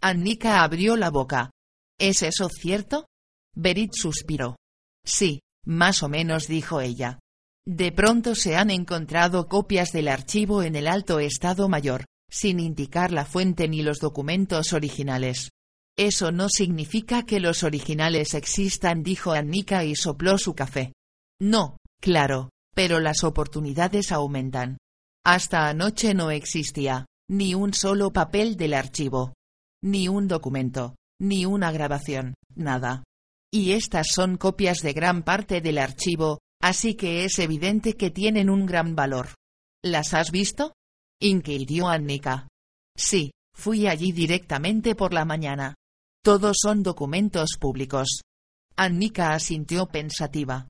Annika 0.00 0.62
abrió 0.62 0.96
la 0.96 1.10
boca. 1.10 1.50
¿Es 1.98 2.22
eso 2.22 2.48
cierto? 2.48 3.06
Berit 3.54 3.92
suspiró. 3.94 4.56
Sí, 5.04 5.40
más 5.64 6.02
o 6.02 6.08
menos 6.08 6.46
dijo 6.46 6.80
ella. 6.80 7.18
De 7.66 7.90
pronto 7.90 8.34
se 8.34 8.56
han 8.56 8.70
encontrado 8.70 9.48
copias 9.48 9.90
del 9.90 10.08
archivo 10.08 10.62
en 10.62 10.76
el 10.76 10.86
Alto 10.86 11.18
Estado 11.18 11.68
Mayor, 11.68 12.04
sin 12.30 12.60
indicar 12.60 13.12
la 13.12 13.24
fuente 13.24 13.66
ni 13.68 13.82
los 13.82 13.98
documentos 13.98 14.72
originales. 14.72 15.50
Eso 15.98 16.30
no 16.30 16.48
significa 16.48 17.24
que 17.24 17.40
los 17.40 17.62
originales 17.62 18.34
existan, 18.34 19.02
dijo 19.02 19.32
Annika 19.32 19.84
y 19.84 19.96
sopló 19.96 20.36
su 20.38 20.54
café. 20.54 20.92
No, 21.40 21.78
claro, 22.00 22.50
pero 22.74 23.00
las 23.00 23.24
oportunidades 23.24 24.12
aumentan. 24.12 24.76
Hasta 25.24 25.68
anoche 25.68 26.14
no 26.14 26.30
existía, 26.30 27.06
ni 27.28 27.54
un 27.54 27.72
solo 27.72 28.12
papel 28.12 28.56
del 28.56 28.74
archivo. 28.74 29.32
Ni 29.86 30.08
un 30.08 30.26
documento, 30.26 30.96
ni 31.20 31.46
una 31.46 31.70
grabación, 31.70 32.34
nada. 32.56 33.04
Y 33.52 33.70
estas 33.70 34.08
son 34.12 34.36
copias 34.36 34.82
de 34.82 34.92
gran 34.92 35.22
parte 35.22 35.60
del 35.60 35.78
archivo, 35.78 36.40
así 36.60 36.96
que 36.96 37.24
es 37.24 37.38
evidente 37.38 37.92
que 37.92 38.10
tienen 38.10 38.50
un 38.50 38.66
gran 38.66 38.96
valor. 38.96 39.28
¿Las 39.84 40.12
has 40.12 40.32
visto? 40.32 40.72
inquirió 41.22 41.86
Annika. 41.86 42.48
Sí, 42.96 43.30
fui 43.54 43.86
allí 43.86 44.10
directamente 44.10 44.96
por 44.96 45.14
la 45.14 45.24
mañana. 45.24 45.76
Todos 46.20 46.56
son 46.60 46.82
documentos 46.82 47.50
públicos. 47.56 48.22
Annika 48.74 49.34
asintió 49.34 49.86
pensativa. 49.86 50.66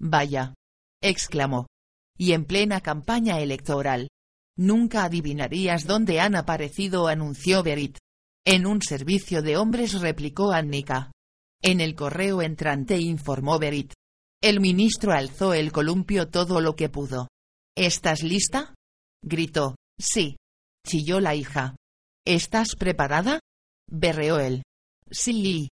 Vaya. 0.00 0.54
exclamó. 1.00 1.68
Y 2.18 2.32
en 2.32 2.44
plena 2.44 2.80
campaña 2.80 3.38
electoral. 3.38 4.08
Nunca 4.58 5.04
adivinarías 5.04 5.86
dónde 5.86 6.18
han 6.18 6.34
aparecido, 6.34 7.06
anunció 7.06 7.62
Berit. 7.62 7.98
En 8.48 8.64
un 8.64 8.80
servicio 8.80 9.42
de 9.42 9.56
hombres 9.56 10.00
replicó 10.00 10.52
Annika. 10.52 11.10
En 11.60 11.80
el 11.80 11.96
correo 11.96 12.42
entrante 12.42 12.96
informó 12.96 13.58
Berit. 13.58 13.92
El 14.40 14.60
ministro 14.60 15.12
alzó 15.12 15.52
el 15.52 15.72
columpio 15.72 16.28
todo 16.28 16.60
lo 16.60 16.76
que 16.76 16.88
pudo. 16.88 17.26
¿Estás 17.76 18.22
lista? 18.22 18.72
gritó. 19.20 19.74
Sí. 19.98 20.36
Chilló 20.86 21.18
la 21.18 21.34
hija. 21.34 21.74
¿Estás 22.24 22.76
preparada? 22.78 23.40
berreó 23.90 24.38
él. 24.38 24.62
Sí. 25.10 25.68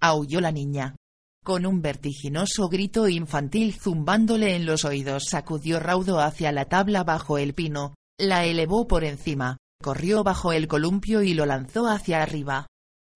aulló 0.00 0.40
la 0.40 0.50
niña. 0.50 0.96
Con 1.44 1.66
un 1.66 1.82
vertiginoso 1.82 2.70
grito 2.70 3.06
infantil 3.06 3.74
zumbándole 3.78 4.56
en 4.56 4.64
los 4.64 4.86
oídos 4.86 5.24
sacudió 5.28 5.78
raudo 5.78 6.20
hacia 6.20 6.52
la 6.52 6.64
tabla 6.70 7.04
bajo 7.04 7.36
el 7.36 7.52
pino, 7.52 7.94
la 8.18 8.46
elevó 8.46 8.86
por 8.86 9.04
encima, 9.04 9.58
corrió 9.82 10.24
bajo 10.24 10.52
el 10.52 10.68
columpio 10.68 11.22
y 11.22 11.34
lo 11.34 11.46
lanzó 11.46 11.88
hacia 11.88 12.22
arriba. 12.22 12.66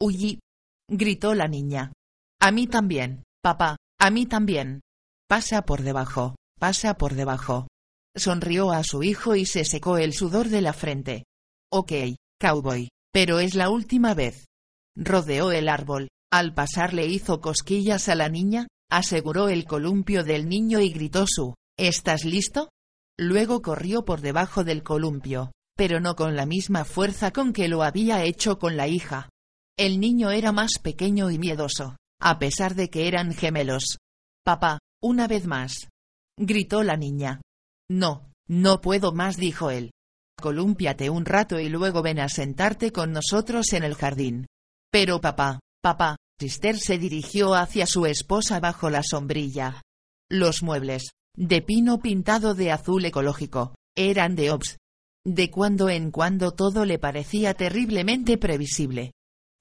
¡Uy! 0.01 0.41
gritó 0.89 1.35
la 1.35 1.49
niña. 1.49 1.93
A 2.41 2.51
mí 2.51 2.67
también, 2.67 3.25
papá, 3.43 3.77
a 3.99 4.11
mí 4.11 4.27
también. 4.27 4.81
Pasa 5.29 5.63
por 5.63 5.83
debajo, 5.83 6.37
pasa 6.59 6.95
por 6.95 7.15
debajo. 7.15 7.69
Sonrió 8.17 8.71
a 8.71 8.83
su 8.85 9.03
hijo 9.03 9.37
y 9.37 9.45
se 9.45 9.65
secó 9.65 9.99
el 9.99 10.13
sudor 10.13 10.49
de 10.49 10.63
la 10.63 10.73
frente. 10.73 11.25
Ok, 11.71 11.93
cowboy, 12.41 12.89
pero 13.13 13.39
es 13.41 13.55
la 13.55 13.71
última 13.71 14.15
vez. 14.15 14.47
Rodeó 14.97 15.53
el 15.53 15.69
árbol, 15.69 16.09
al 16.33 16.55
pasar 16.55 16.95
le 16.95 17.07
hizo 17.07 17.41
cosquillas 17.41 18.09
a 18.09 18.15
la 18.15 18.29
niña, 18.29 18.67
aseguró 18.91 19.49
el 19.49 19.65
columpio 19.65 20.25
del 20.25 20.49
niño 20.49 20.81
y 20.81 20.91
gritó 20.91 21.25
su, 21.27 21.55
¿estás 21.77 22.25
listo? 22.25 22.71
Luego 23.19 23.63
corrió 23.63 24.05
por 24.05 24.21
debajo 24.21 24.65
del 24.65 24.83
columpio, 24.83 25.53
pero 25.79 26.01
no 26.01 26.17
con 26.17 26.35
la 26.35 26.45
misma 26.45 26.85
fuerza 26.85 27.31
con 27.31 27.53
que 27.53 27.69
lo 27.69 27.85
había 27.85 28.25
hecho 28.25 28.59
con 28.59 28.77
la 28.77 28.89
hija. 28.89 29.31
El 29.79 30.01
niño 30.01 30.33
era 30.33 30.51
más 30.51 30.81
pequeño 30.83 31.31
y 31.31 31.39
miedoso, 31.39 31.97
a 32.21 32.41
pesar 32.41 32.75
de 32.75 32.91
que 32.91 33.07
eran 33.07 33.33
gemelos. 33.33 33.99
Papá, 34.45 34.81
una 35.01 35.29
vez 35.29 35.47
más. 35.47 35.89
Gritó 36.37 36.83
la 36.83 36.97
niña. 36.97 37.41
No, 37.89 38.33
no 38.49 38.81
puedo 38.81 39.13
más, 39.13 39.37
dijo 39.37 39.71
él. 39.71 39.93
Colúmpiate 40.41 41.11
un 41.11 41.25
rato 41.25 41.61
y 41.61 41.69
luego 41.69 42.03
ven 42.03 42.19
a 42.19 42.29
sentarte 42.29 42.91
con 42.91 43.13
nosotros 43.13 43.73
en 43.73 43.85
el 43.85 43.95
jardín. 43.95 44.49
Pero 44.91 45.21
papá, 45.21 45.61
papá, 45.81 46.17
Sister 46.41 46.77
se 46.77 46.99
dirigió 46.99 47.55
hacia 47.55 47.87
su 47.87 48.05
esposa 48.07 48.59
bajo 48.59 48.91
la 48.91 49.05
sombrilla. 49.05 49.83
Los 50.29 50.65
muebles, 50.65 51.13
de 51.37 51.63
pino 51.63 52.01
pintado 52.01 52.55
de 52.55 52.73
azul 52.73 53.05
ecológico, 53.05 53.77
eran 53.97 54.35
de 54.35 54.51
Ops. 54.51 54.77
De 55.31 55.51
cuando 55.51 55.91
en 55.91 56.11
cuando 56.11 56.53
todo 56.53 56.87
le 56.87 56.99
parecía 56.99 57.53
terriblemente 57.53 58.39
previsible. 58.39 59.13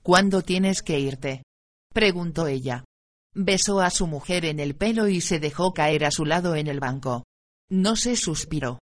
¿Cuándo 0.01 0.41
tienes 0.41 0.82
que 0.82 0.97
irte? 0.97 1.43
preguntó 1.93 2.47
ella. 2.47 2.86
Besó 3.36 3.82
a 3.82 3.89
su 3.89 4.07
mujer 4.07 4.45
en 4.45 4.61
el 4.61 4.78
pelo 4.78 5.09
y 5.09 5.20
se 5.20 5.41
dejó 5.41 5.74
caer 5.74 6.05
a 6.05 6.11
su 6.11 6.24
lado 6.24 6.55
en 6.55 6.68
el 6.68 6.80
banco. 6.80 7.26
No 7.70 7.97
se 7.97 8.15
suspiró. 8.15 8.80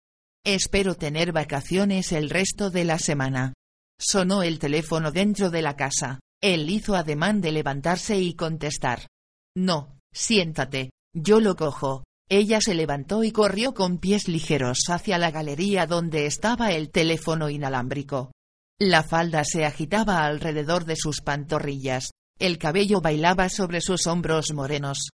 Espero 0.45 0.95
tener 0.95 1.31
vacaciones 1.31 2.11
el 2.11 2.29
resto 2.29 2.69
de 2.69 2.83
la 2.83 2.99
semana. 2.99 3.53
Sonó 3.97 4.43
el 4.43 4.59
teléfono 4.59 5.13
dentro 5.13 5.51
de 5.51 5.61
la 5.61 5.77
casa. 5.77 6.19
Él 6.41 6.69
hizo 6.69 6.95
ademán 6.95 7.39
de 7.39 7.53
levantarse 7.53 8.19
y 8.19 8.33
contestar. 8.33 9.07
No, 9.55 9.99
siéntate, 10.13 10.89
yo 11.13 11.39
lo 11.39 11.55
cojo. 11.55 12.03
Ella 12.29 12.59
se 12.61 12.73
levantó 12.73 13.23
y 13.23 13.31
corrió 13.31 13.73
con 13.73 13.97
pies 13.97 14.27
ligeros 14.27 14.79
hacia 14.89 15.17
la 15.17 15.31
galería 15.31 15.85
donde 15.85 16.25
estaba 16.25 16.71
el 16.71 16.89
teléfono 16.89 17.49
inalámbrico. 17.49 18.31
La 18.79 19.03
falda 19.03 19.43
se 19.43 19.65
agitaba 19.65 20.25
alrededor 20.25 20.85
de 20.85 20.95
sus 20.95 21.21
pantorrillas, 21.21 22.11
el 22.39 22.57
cabello 22.57 23.01
bailaba 23.01 23.49
sobre 23.49 23.81
sus 23.81 24.07
hombros 24.07 24.53
morenos. 24.53 25.09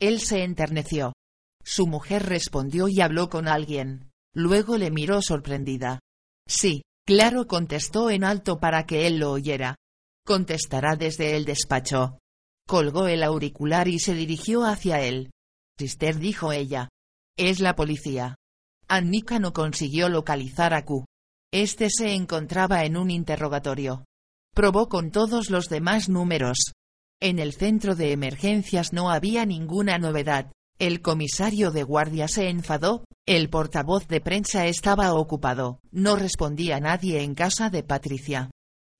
Él 0.00 0.20
se 0.20 0.42
enterneció. 0.42 1.12
Su 1.62 1.86
mujer 1.86 2.24
respondió 2.24 2.88
y 2.88 3.00
habló 3.00 3.28
con 3.28 3.46
alguien. 3.46 4.10
Luego 4.34 4.78
le 4.78 4.90
miró 4.90 5.20
sorprendida. 5.22 6.00
Sí, 6.48 6.82
claro 7.06 7.46
contestó 7.46 8.10
en 8.10 8.24
alto 8.24 8.58
para 8.58 8.84
que 8.86 9.06
él 9.06 9.18
lo 9.18 9.30
oyera. 9.30 9.76
Contestará 10.24 10.96
desde 10.96 11.36
el 11.36 11.44
despacho. 11.44 12.18
Colgó 12.66 13.06
el 13.06 13.22
auricular 13.22 13.88
y 13.88 13.98
se 13.98 14.14
dirigió 14.14 14.64
hacia 14.64 15.00
él. 15.02 15.30
Dijo 16.18 16.52
ella. 16.52 16.88
Es 17.36 17.60
la 17.60 17.74
policía. 17.74 18.36
Annika 18.88 19.38
no 19.38 19.52
consiguió 19.52 20.08
localizar 20.08 20.74
a 20.74 20.84
Q. 20.84 21.04
Este 21.52 21.88
se 21.90 22.14
encontraba 22.14 22.84
en 22.84 22.96
un 22.96 23.10
interrogatorio. 23.10 24.04
Probó 24.54 24.88
con 24.88 25.10
todos 25.10 25.50
los 25.50 25.68
demás 25.68 26.08
números. 26.08 26.72
En 27.20 27.38
el 27.38 27.52
centro 27.52 27.94
de 27.94 28.12
emergencias 28.12 28.92
no 28.92 29.10
había 29.10 29.46
ninguna 29.46 29.98
novedad. 29.98 30.52
El 30.78 31.00
comisario 31.00 31.70
de 31.70 31.84
guardia 31.84 32.26
se 32.26 32.48
enfadó, 32.48 33.04
el 33.26 33.48
portavoz 33.50 34.08
de 34.08 34.20
prensa 34.20 34.66
estaba 34.66 35.14
ocupado, 35.14 35.78
no 35.90 36.16
respondía 36.16 36.80
nadie 36.80 37.22
en 37.22 37.34
casa 37.34 37.70
de 37.70 37.82
Patricia. 37.82 38.50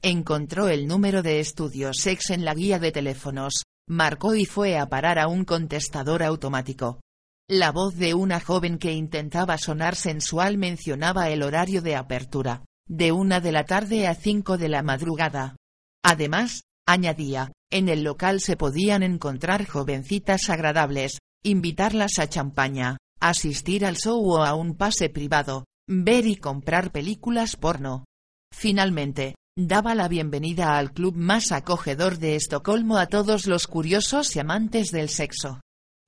Encontró 0.01 0.69
el 0.69 0.87
número 0.87 1.23
de 1.23 1.41
estudios 1.41 1.97
sex 1.99 2.31
en 2.31 2.45
la 2.45 2.55
guía 2.55 2.79
de 2.79 2.93
teléfonos, 2.93 3.65
marcó 3.89 4.35
y 4.35 4.45
fue 4.45 4.79
a 4.79 4.87
parar 4.87 5.19
a 5.19 5.29
un 5.29 5.45
contestador 5.45 6.23
automático. 6.23 7.01
La 7.49 7.73
voz 7.73 7.97
de 7.97 8.15
una 8.15 8.41
joven 8.41 8.79
que 8.79 8.93
intentaba 8.93 9.59
sonar 9.59 9.97
sensual 9.97 10.59
mencionaba 10.59 11.29
el 11.31 11.43
horario 11.43 11.83
de 11.83 11.97
apertura, 11.97 12.65
de 12.89 13.13
una 13.13 13.41
de 13.41 13.53
la 13.53 13.65
tarde 13.65 14.07
a 14.07 14.15
cinco 14.15 14.59
de 14.59 14.69
la 14.69 14.83
madrugada. 14.83 15.57
Además, 16.05 16.63
añadía, 16.87 17.53
en 17.71 17.89
el 17.89 18.05
local 18.05 18.41
se 18.41 18.57
podían 18.57 19.03
encontrar 19.03 19.67
jovencitas 19.67 20.51
agradables, 20.51 21.19
invitarlas 21.43 22.19
a 22.19 22.29
champaña, 22.29 22.99
asistir 23.21 23.85
al 23.85 23.97
show 23.97 24.21
o 24.25 24.45
a 24.45 24.55
un 24.55 24.77
pase 24.77 25.09
privado, 25.09 25.65
ver 25.89 26.27
y 26.27 26.37
comprar 26.37 26.93
películas 26.93 27.57
porno. 27.57 28.05
Finalmente, 28.53 29.35
daba 29.57 29.95
la 29.95 30.09
bienvenida 30.09 30.79
al 30.79 30.93
club 30.93 31.15
más 31.15 31.53
acogedor 31.53 32.19
de 32.19 32.37
Estocolmo 32.37 32.97
a 32.97 33.07
todos 33.07 33.47
los 33.47 33.67
curiosos 33.67 34.35
y 34.35 34.41
amantes 34.41 34.91
del 34.91 35.09
sexo. 35.09 35.61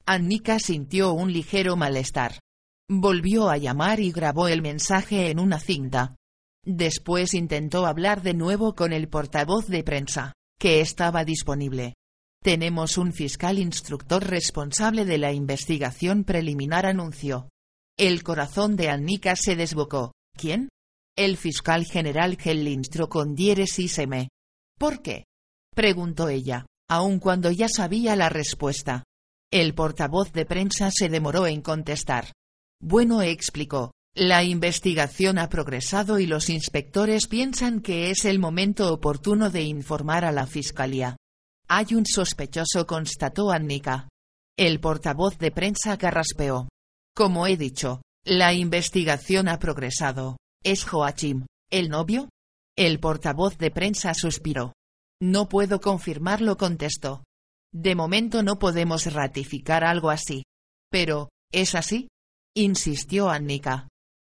Annika 0.07 0.59
sintió 0.59 1.13
un 1.13 1.33
ligero 1.33 1.77
malestar. 1.77 2.39
Volvió 2.89 3.49
a 3.51 3.57
llamar 3.57 4.01
y 4.01 4.13
grabó 4.13 4.49
el 4.49 4.63
mensaje 4.63 5.31
en 5.31 5.39
una 5.39 5.59
cinta. 5.59 6.17
Después 6.65 7.35
intentó 7.35 7.87
hablar 7.87 8.23
de 8.23 8.35
nuevo 8.35 8.75
con 8.75 8.93
el 8.93 9.09
portavoz 9.09 9.67
de 9.67 9.83
prensa, 9.83 10.33
que 10.59 10.81
estaba 10.81 11.25
disponible. 11.25 11.95
Tenemos 12.43 12.99
un 12.99 13.13
fiscal 13.13 13.59
instructor 13.59 14.25
responsable 14.25 15.05
de 15.05 15.19
la 15.19 15.33
investigación 15.33 16.25
preliminar 16.25 16.87
anunció. 16.87 17.49
El 17.99 18.23
corazón 18.23 18.77
de 18.77 18.91
Annika 18.91 19.37
se 19.37 19.57
desbocó. 19.57 20.13
¿Quién? 20.37 20.69
El 21.17 21.37
fiscal 21.37 21.85
general 21.85 22.37
Hellinstro 22.43 23.09
con 23.09 23.37
diéresis 23.37 23.99
M. 23.99 24.29
¿Por 24.77 25.01
qué? 25.01 25.27
preguntó 25.73 26.29
ella, 26.29 26.67
aun 26.89 27.21
cuando 27.21 27.53
ya 27.53 27.69
sabía 27.69 28.17
la 28.17 28.31
respuesta. 28.31 29.05
El 29.53 29.75
portavoz 29.75 30.33
de 30.33 30.45
prensa 30.45 30.91
se 30.91 31.09
demoró 31.09 31.47
en 31.47 31.63
contestar. 31.63 32.33
Bueno, 32.81 33.23
explicó, 33.23 33.93
la 34.17 34.43
investigación 34.43 35.39
ha 35.39 35.49
progresado 35.49 36.19
y 36.19 36.27
los 36.27 36.51
inspectores 36.51 37.29
piensan 37.29 37.81
que 37.81 38.11
es 38.11 38.25
el 38.25 38.41
momento 38.41 38.93
oportuno 38.93 39.51
de 39.51 39.63
informar 39.63 40.25
a 40.25 40.33
la 40.33 40.49
fiscalía. 40.49 41.17
Hay 41.69 41.95
un 41.95 42.07
sospechoso, 42.07 42.89
constató 42.89 43.53
Annika. 43.53 44.09
El 44.57 44.81
portavoz 44.81 45.39
de 45.39 45.53
prensa 45.53 45.97
carraspeó. 45.97 46.69
Como 47.15 47.47
he 47.47 47.57
dicho, 47.57 48.03
la 48.25 48.53
investigación 48.53 49.49
ha 49.49 49.61
progresado. 49.61 50.37
¿Es 50.67 50.85
Joachim, 50.85 51.45
el 51.71 51.91
novio? 51.91 52.31
El 52.75 52.99
portavoz 52.99 53.59
de 53.59 53.71
prensa 53.71 54.15
suspiró. 54.15 54.73
No 55.21 55.47
puedo 55.47 55.79
confirmarlo, 55.79 56.57
contestó. 56.57 57.23
De 57.71 57.95
momento 57.95 58.43
no 58.43 58.59
podemos 58.59 59.13
ratificar 59.13 59.85
algo 59.85 60.09
así. 60.09 60.45
Pero, 60.91 61.29
¿es 61.53 61.75
así? 61.75 62.09
insistió 62.57 63.29
Annika. 63.29 63.89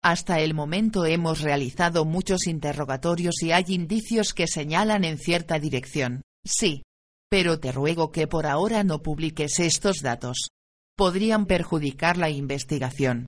Hasta 0.04 0.38
el 0.38 0.54
momento 0.54 1.04
hemos 1.04 1.40
realizado 1.40 2.04
muchos 2.04 2.46
interrogatorios 2.46 3.42
y 3.42 3.50
hay 3.50 3.64
indicios 3.68 4.32
que 4.32 4.46
señalan 4.46 5.02
en 5.04 5.18
cierta 5.18 5.58
dirección. 5.58 6.22
Sí. 6.46 6.84
Pero 7.28 7.58
te 7.58 7.72
ruego 7.72 8.12
que 8.12 8.28
por 8.28 8.46
ahora 8.46 8.84
no 8.84 9.02
publiques 9.02 9.58
estos 9.58 10.00
datos. 10.00 10.50
Podrían 10.96 11.46
perjudicar 11.46 12.18
la 12.18 12.30
investigación. 12.30 13.26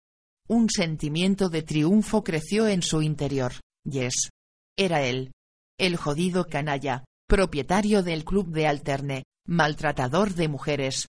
Un 0.48 0.68
sentimiento 0.68 1.48
de 1.48 1.62
triunfo 1.62 2.24
creció 2.24 2.68
en 2.68 2.82
su 2.82 3.02
interior. 3.02 3.52
Yes. 3.84 4.30
Era 4.76 5.02
él. 5.02 5.32
El 5.78 5.96
jodido 5.96 6.46
canalla, 6.46 7.04
propietario 7.28 8.02
del 8.02 8.24
club 8.24 8.48
de 8.48 8.66
Alterne, 8.66 9.24
maltratador 9.46 10.34
de 10.34 10.48
mujeres. 10.48 11.06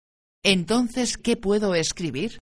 Entonces, 0.44 1.16
¿qué 1.16 1.36
puedo 1.36 1.74
escribir? 1.74 2.38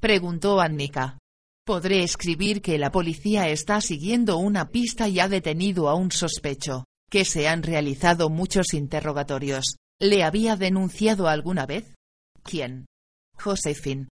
preguntó 0.00 0.60
Annika. 0.60 1.18
Podré 1.66 2.02
escribir 2.02 2.62
que 2.62 2.78
la 2.78 2.90
policía 2.90 3.48
está 3.48 3.80
siguiendo 3.80 4.38
una 4.38 4.70
pista 4.70 5.08
y 5.08 5.20
ha 5.20 5.28
detenido 5.28 5.88
a 5.88 5.94
un 5.94 6.10
sospecho, 6.10 6.84
que 7.10 7.24
se 7.24 7.48
han 7.48 7.62
realizado 7.62 8.30
muchos 8.30 8.72
interrogatorios. 8.72 9.76
¿Le 10.00 10.24
había 10.24 10.56
denunciado 10.56 11.28
alguna 11.28 11.66
vez? 11.66 11.94
¿Quién? 12.42 12.86
Josephine. 13.36 14.08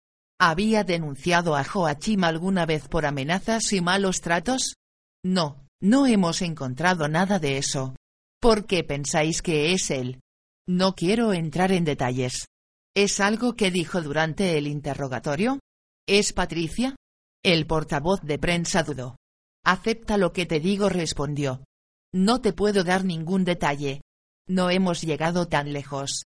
¿Había 0.45 0.83
denunciado 0.83 1.55
a 1.55 1.63
Joachim 1.63 2.25
alguna 2.25 2.65
vez 2.65 2.89
por 2.89 3.05
amenazas 3.05 3.71
y 3.71 3.79
malos 3.79 4.19
tratos? 4.19 4.75
No, 5.23 5.65
no 5.81 6.05
hemos 6.05 6.41
encontrado 6.41 7.07
nada 7.07 7.39
de 7.39 7.57
eso. 7.57 7.95
¿Por 8.41 8.65
qué 8.65 8.83
pensáis 8.83 9.41
que 9.41 9.71
es 9.71 9.89
él? 9.89 10.19
No 10.67 10.95
quiero 10.95 11.31
entrar 11.31 11.71
en 11.71 11.85
detalles. 11.85 12.47
¿Es 12.93 13.21
algo 13.21 13.55
que 13.55 13.71
dijo 13.71 14.01
durante 14.01 14.57
el 14.57 14.67
interrogatorio? 14.67 15.61
¿Es 16.09 16.33
Patricia? 16.33 16.97
El 17.41 17.65
portavoz 17.65 18.19
de 18.21 18.37
prensa 18.37 18.83
dudó. 18.83 19.15
Acepta 19.63 20.17
lo 20.17 20.33
que 20.33 20.45
te 20.45 20.59
digo, 20.59 20.89
respondió. 20.89 21.63
No 22.13 22.41
te 22.41 22.51
puedo 22.51 22.83
dar 22.83 23.05
ningún 23.05 23.45
detalle. 23.45 24.01
No 24.49 24.69
hemos 24.69 25.03
llegado 25.03 25.47
tan 25.47 25.71
lejos. 25.71 26.23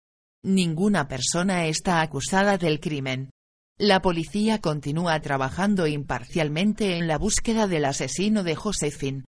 Ninguna 0.45 1.09
persona 1.09 1.67
está 1.67 2.01
acusada 2.01 2.59
del 2.59 2.79
crimen. 2.79 3.31
La 3.79 4.01
policía 4.01 4.61
continúa 4.61 5.19
trabajando 5.21 5.89
imparcialmente 5.89 6.97
en 6.97 7.09
la 7.09 7.19
búsqueda 7.19 7.67
del 7.67 7.87
asesino 7.87 8.45
de 8.45 8.55
Josephine. 8.55 9.25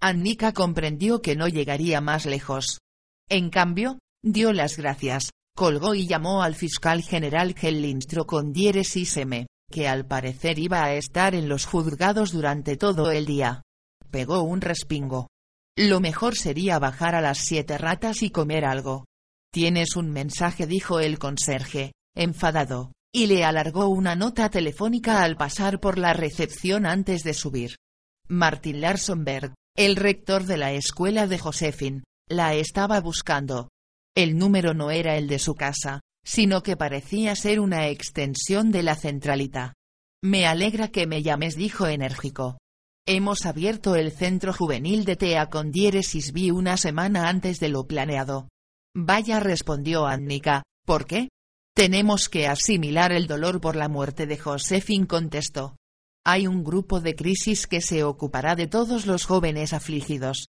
Annika 0.00 0.52
comprendió 0.52 1.22
que 1.22 1.34
no 1.34 1.48
llegaría 1.48 2.02
más 2.02 2.26
lejos. 2.26 2.78
En 3.30 3.48
cambio, 3.48 3.98
dio 4.22 4.52
las 4.52 4.76
gracias, 4.76 5.30
colgó 5.56 5.94
y 5.94 6.06
llamó 6.06 6.42
al 6.42 6.54
fiscal 6.54 7.02
general 7.02 7.54
Hellinstro 7.58 8.26
con 8.26 8.52
diéresis 8.52 9.16
M 9.16 9.46
que 9.70 9.88
al 9.88 10.06
parecer 10.06 10.58
iba 10.58 10.84
a 10.84 10.94
estar 10.94 11.34
en 11.34 11.48
los 11.48 11.64
juzgados 11.64 12.32
durante 12.32 12.76
todo 12.76 13.10
el 13.10 13.24
día. 13.24 13.62
Pegó 14.10 14.42
un 14.42 14.60
respingo. 14.60 15.28
Lo 15.76 16.00
mejor 16.00 16.36
sería 16.36 16.78
bajar 16.78 17.14
a 17.14 17.20
las 17.20 17.38
siete 17.38 17.76
ratas 17.78 18.22
y 18.22 18.30
comer 18.30 18.64
algo. 18.64 19.06
Tienes 19.52 19.96
un 19.96 20.10
mensaje, 20.10 20.66
dijo 20.66 21.00
el 21.00 21.18
conserje, 21.18 21.92
enfadado, 22.14 22.92
y 23.12 23.26
le 23.26 23.44
alargó 23.44 23.88
una 23.88 24.14
nota 24.14 24.50
telefónica 24.50 25.22
al 25.22 25.36
pasar 25.36 25.80
por 25.80 25.98
la 25.98 26.12
recepción 26.12 26.86
antes 26.86 27.22
de 27.22 27.34
subir. 27.34 27.76
Martin 28.28 28.80
Larsonberg, 28.80 29.54
el 29.76 29.96
rector 29.96 30.44
de 30.44 30.56
la 30.56 30.72
escuela 30.72 31.26
de 31.26 31.38
Josephine, 31.38 32.02
la 32.28 32.54
estaba 32.54 33.00
buscando. 33.00 33.68
El 34.14 34.36
número 34.36 34.74
no 34.74 34.90
era 34.90 35.16
el 35.16 35.28
de 35.28 35.38
su 35.38 35.54
casa, 35.54 36.00
sino 36.24 36.62
que 36.62 36.76
parecía 36.76 37.36
ser 37.36 37.60
una 37.60 37.88
extensión 37.88 38.72
de 38.72 38.82
la 38.82 38.96
centralita. 38.96 39.74
Me 40.24 40.46
alegra 40.46 40.88
que 40.88 41.06
me 41.06 41.22
llames, 41.22 41.56
dijo 41.56 41.86
enérgico. 41.86 42.58
Hemos 43.06 43.46
abierto 43.46 43.94
el 43.94 44.10
centro 44.10 44.52
juvenil 44.52 45.04
de 45.04 45.14
TEA 45.14 45.46
con 45.46 45.70
diéresis 45.70 46.32
vi 46.32 46.50
una 46.50 46.76
semana 46.76 47.28
antes 47.28 47.60
de 47.60 47.68
lo 47.68 47.86
planeado. 47.86 48.48
Vaya, 48.96 49.38
respondió 49.38 50.06
Annika, 50.06 50.64
¿por 50.84 51.06
qué? 51.06 51.28
Tenemos 51.76 52.30
que 52.30 52.46
asimilar 52.46 53.12
el 53.12 53.26
dolor 53.26 53.60
por 53.60 53.76
la 53.76 53.90
muerte 53.90 54.26
de 54.26 54.38
Josephine, 54.38 55.06
contestó. 55.06 55.76
Hay 56.24 56.46
un 56.46 56.64
grupo 56.64 57.00
de 57.00 57.14
crisis 57.14 57.66
que 57.66 57.82
se 57.82 58.02
ocupará 58.02 58.56
de 58.56 58.66
todos 58.66 59.04
los 59.04 59.26
jóvenes 59.26 59.74
afligidos. 59.74 60.46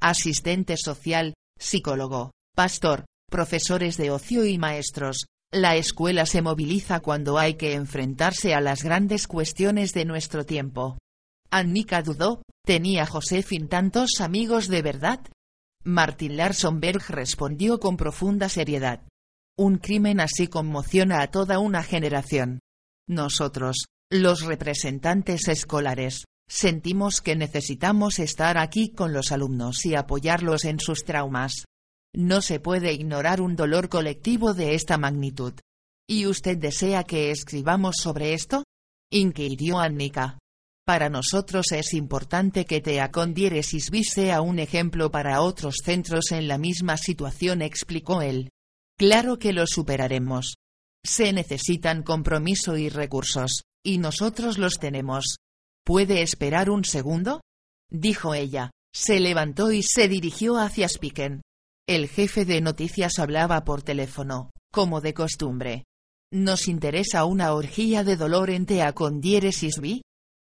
Asistente 0.00 0.78
social, 0.78 1.34
psicólogo, 1.58 2.30
pastor, 2.56 3.04
profesores 3.30 3.98
de 3.98 4.10
ocio 4.10 4.46
y 4.46 4.56
maestros, 4.56 5.26
la 5.52 5.76
escuela 5.76 6.24
se 6.24 6.40
moviliza 6.40 7.00
cuando 7.00 7.36
hay 7.36 7.56
que 7.56 7.74
enfrentarse 7.74 8.54
a 8.54 8.62
las 8.62 8.82
grandes 8.82 9.26
cuestiones 9.26 9.92
de 9.92 10.06
nuestro 10.06 10.46
tiempo. 10.46 10.96
Annika 11.50 12.00
dudó, 12.00 12.40
¿tenía 12.64 13.04
Josefin 13.04 13.68
tantos 13.68 14.22
amigos 14.22 14.68
de 14.68 14.80
verdad? 14.80 15.20
Martin 15.84 16.38
Larsonberg 16.38 17.02
respondió 17.10 17.80
con 17.80 17.98
profunda 17.98 18.48
seriedad. 18.48 19.09
Un 19.60 19.76
crimen 19.76 20.20
así 20.20 20.46
conmociona 20.46 21.20
a 21.20 21.30
toda 21.30 21.58
una 21.58 21.82
generación. 21.82 22.60
Nosotros, 23.06 23.84
los 24.10 24.40
representantes 24.40 25.48
escolares, 25.48 26.24
sentimos 26.48 27.20
que 27.20 27.36
necesitamos 27.36 28.20
estar 28.20 28.56
aquí 28.56 28.88
con 28.88 29.12
los 29.12 29.32
alumnos 29.32 29.84
y 29.84 29.96
apoyarlos 29.96 30.64
en 30.64 30.80
sus 30.80 31.04
traumas. 31.04 31.66
No 32.16 32.40
se 32.40 32.58
puede 32.58 32.94
ignorar 32.94 33.42
un 33.42 33.54
dolor 33.54 33.90
colectivo 33.90 34.54
de 34.54 34.74
esta 34.74 34.96
magnitud. 34.96 35.52
¿Y 36.08 36.24
usted 36.24 36.56
desea 36.56 37.04
que 37.04 37.30
escribamos 37.30 37.96
sobre 38.00 38.32
esto? 38.32 38.64
inquirió 39.12 39.78
Annika. 39.78 40.38
Para 40.86 41.10
nosotros 41.10 41.72
es 41.72 41.92
importante 41.92 42.64
que 42.64 42.80
Teacondieresis 42.80 43.90
sea 44.10 44.40
un 44.40 44.58
ejemplo 44.58 45.10
para 45.10 45.42
otros 45.42 45.74
centros 45.84 46.32
en 46.32 46.48
la 46.48 46.56
misma 46.56 46.96
situación, 46.96 47.60
explicó 47.60 48.22
él. 48.22 48.48
Claro 49.00 49.38
que 49.38 49.54
lo 49.54 49.66
superaremos. 49.66 50.56
Se 51.02 51.32
necesitan 51.32 52.02
compromiso 52.02 52.76
y 52.76 52.90
recursos, 52.90 53.62
y 53.82 53.96
nosotros 53.96 54.58
los 54.58 54.74
tenemos. 54.74 55.36
¿Puede 55.86 56.20
esperar 56.20 56.68
un 56.68 56.84
segundo? 56.84 57.40
dijo 57.90 58.34
ella. 58.34 58.72
Se 58.94 59.18
levantó 59.18 59.72
y 59.72 59.82
se 59.82 60.06
dirigió 60.06 60.58
hacia 60.58 60.86
Spiken. 60.86 61.40
El 61.88 62.08
jefe 62.08 62.44
de 62.44 62.60
noticias 62.60 63.18
hablaba 63.18 63.64
por 63.64 63.82
teléfono, 63.82 64.50
como 64.70 65.00
de 65.00 65.14
costumbre. 65.14 65.84
¿Nos 66.30 66.68
interesa 66.68 67.24
una 67.24 67.54
orgía 67.54 68.04
de 68.04 68.16
dolor 68.16 68.50
en 68.50 68.66
Tea 68.66 68.92
con? 68.92 69.22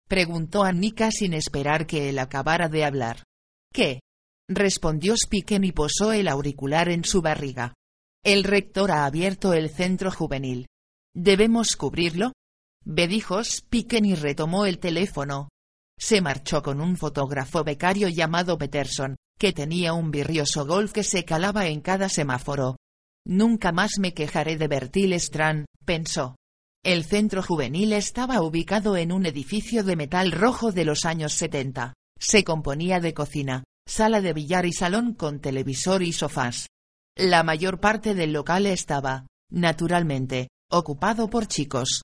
Preguntó 0.09 0.64
Annika 0.64 1.11
sin 1.11 1.34
esperar 1.34 1.86
que 1.86 2.09
él 2.09 2.18
acabara 2.18 2.70
de 2.70 2.86
hablar. 2.86 3.22
¿Qué? 3.70 4.00
Respondió 4.48 5.14
Spiken 5.14 5.62
y 5.62 5.72
posó 5.72 6.14
el 6.14 6.26
auricular 6.26 6.88
en 6.88 7.04
su 7.04 7.20
barriga. 7.20 7.74
El 8.26 8.42
rector 8.42 8.90
ha 8.90 9.06
abierto 9.06 9.52
el 9.52 9.70
centro 9.70 10.10
juvenil. 10.10 10.66
¿Debemos 11.14 11.76
cubrirlo? 11.76 12.32
Be 12.84 13.06
dijo 13.06 13.40
Spiken 13.44 14.04
y 14.04 14.16
retomó 14.16 14.66
el 14.66 14.80
teléfono. 14.80 15.48
Se 15.96 16.20
marchó 16.20 16.60
con 16.60 16.80
un 16.80 16.96
fotógrafo 16.96 17.62
becario 17.62 18.08
llamado 18.08 18.58
Peterson, 18.58 19.14
que 19.38 19.52
tenía 19.52 19.92
un 19.92 20.10
virrioso 20.10 20.66
golf 20.66 20.90
que 20.90 21.04
se 21.04 21.24
calaba 21.24 21.68
en 21.68 21.80
cada 21.80 22.08
semáforo. 22.08 22.78
Nunca 23.24 23.70
más 23.70 24.00
me 24.00 24.12
quejaré 24.12 24.56
de 24.56 24.66
Bertil 24.66 25.12
Strand, 25.12 25.66
pensó. 25.84 26.34
El 26.84 27.04
centro 27.04 27.44
juvenil 27.44 27.92
estaba 27.92 28.42
ubicado 28.42 28.96
en 28.96 29.12
un 29.12 29.26
edificio 29.26 29.84
de 29.84 29.94
metal 29.94 30.32
rojo 30.32 30.72
de 30.72 30.84
los 30.84 31.04
años 31.04 31.32
70. 31.34 31.94
Se 32.18 32.42
componía 32.42 32.98
de 32.98 33.14
cocina, 33.14 33.62
sala 33.88 34.20
de 34.20 34.32
billar 34.32 34.66
y 34.66 34.72
salón 34.72 35.14
con 35.14 35.38
televisor 35.38 36.02
y 36.02 36.12
sofás. 36.12 36.66
La 37.18 37.42
mayor 37.42 37.80
parte 37.80 38.14
del 38.14 38.34
local 38.34 38.66
estaba, 38.66 39.26
naturalmente, 39.50 40.48
ocupado 40.70 41.30
por 41.30 41.46
chicos. 41.46 42.02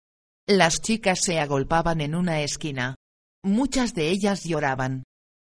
Las 0.49 0.81
chicas 0.81 1.21
se 1.21 1.39
agolpaban 1.39 2.01
en 2.01 2.15
una 2.15 2.41
esquina. 2.41 2.97
Muchas 3.45 3.93
de 3.93 4.09
ellas 4.09 4.45
lloraban. 4.45 5.05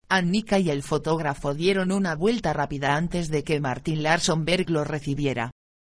Annika 0.07 0.59
y 0.59 0.69
el 0.69 0.83
fotógrafo 0.83 1.55
dieron 1.55 1.91
una 1.91 2.15
vuelta 2.15 2.53
rápida 2.53 2.95
antes 2.95 3.29
de 3.29 3.43
que 3.43 3.59
Martin 3.59 4.03
Larsonberg 4.03 4.69
lo 4.69 4.83
recibiera. 4.83 5.49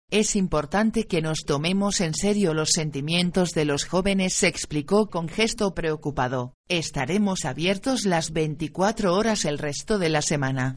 Es 0.09 0.37
importante 0.37 1.05
que 1.05 1.21
nos 1.21 1.39
tomemos 1.45 1.99
en 1.99 2.13
serio 2.13 2.53
los 2.53 2.69
sentimientos 2.69 3.51
de 3.51 3.65
los 3.65 3.83
jóvenes, 3.83 4.33
se 4.35 4.47
explicó 4.47 5.07
con 5.09 5.27
gesto 5.27 5.73
preocupado. 5.73 6.53
Estaremos 6.69 7.43
abiertos 7.43 8.05
las 8.05 8.31
24 8.31 9.13
horas 9.13 9.43
el 9.43 9.57
resto 9.57 9.99
de 9.99 10.07
la 10.07 10.21
semana. 10.21 10.75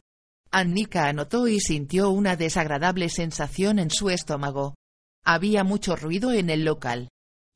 Annika 0.51 1.07
anotó 1.07 1.47
y 1.47 1.59
sintió 1.59 2.09
una 2.09 2.35
desagradable 2.35 3.09
sensación 3.09 3.77
en 3.79 3.91
su 3.91 4.09
estómago. 4.09 4.75
Había 5.23 5.63
mucho 5.63 5.95
ruido 5.95 6.33
en 6.33 6.49
el 6.49 6.65
local. 6.65 7.09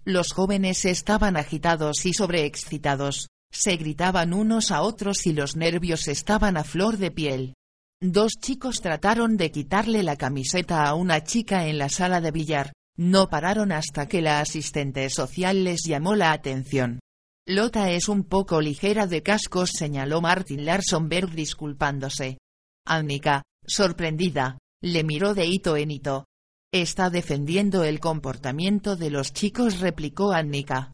Los 0.06 0.32
jóvenes 0.32 0.86
estaban 0.86 1.38
agitados 1.38 2.06
y 2.06 2.14
sobreexcitados, 2.14 3.30
se 3.52 3.78
gritaban 3.78 4.34
unos 4.34 4.72
a 4.72 4.82
otros 4.82 5.26
y 5.26 5.34
los 5.34 5.56
nervios 5.56 6.08
estaban 6.08 6.58
a 6.58 6.64
flor 6.64 6.98
de 6.98 7.12
piel. 7.12 7.54
Dos 8.02 8.34
chicos 8.40 8.82
trataron 8.82 9.38
de 9.38 9.52
quitarle 9.52 10.04
la 10.04 10.18
camiseta 10.18 10.84
a 10.84 10.94
una 10.94 11.24
chica 11.24 11.68
en 11.68 11.78
la 11.78 11.90
sala 11.90 12.20
de 12.20 12.32
billar, 12.32 12.74
no 12.98 13.30
pararon 13.30 13.72
hasta 13.72 14.08
que 14.08 14.22
la 14.22 14.40
asistente 14.40 15.10
social 15.10 15.64
les 15.64 15.84
llamó 15.88 16.16
la 16.16 16.32
atención. 16.32 17.00
Lota 17.48 17.92
es 17.92 18.08
un 18.10 18.24
poco 18.24 18.62
ligera 18.62 19.08
de 19.08 19.24
cascos, 19.24 19.72
señaló 19.74 20.22
Martin 20.22 20.66
Larsonberg 20.66 21.32
disculpándose. 21.32 22.38
Annika, 22.86 23.44
sorprendida, 23.66 24.58
le 24.82 25.04
miró 25.04 25.34
de 25.34 25.46
hito 25.46 25.78
en 25.78 25.92
hito. 25.92 26.26
Está 26.72 27.10
defendiendo 27.10 27.84
el 27.84 28.00
comportamiento 28.00 28.96
de 28.96 29.10
los 29.10 29.32
chicos, 29.32 29.80
replicó 29.80 30.32
Annika. 30.32 30.92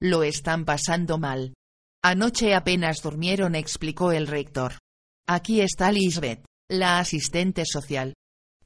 Lo 0.00 0.22
están 0.22 0.64
pasando 0.64 1.18
mal. 1.18 1.54
Anoche 2.04 2.54
apenas 2.54 3.02
durmieron, 3.02 3.54
explicó 3.54 4.12
el 4.12 4.26
rector. 4.26 4.74
Aquí 5.26 5.60
está 5.60 5.90
Lisbeth 5.92 6.44
la 6.72 6.98
asistente 6.98 7.64
social. 7.66 8.14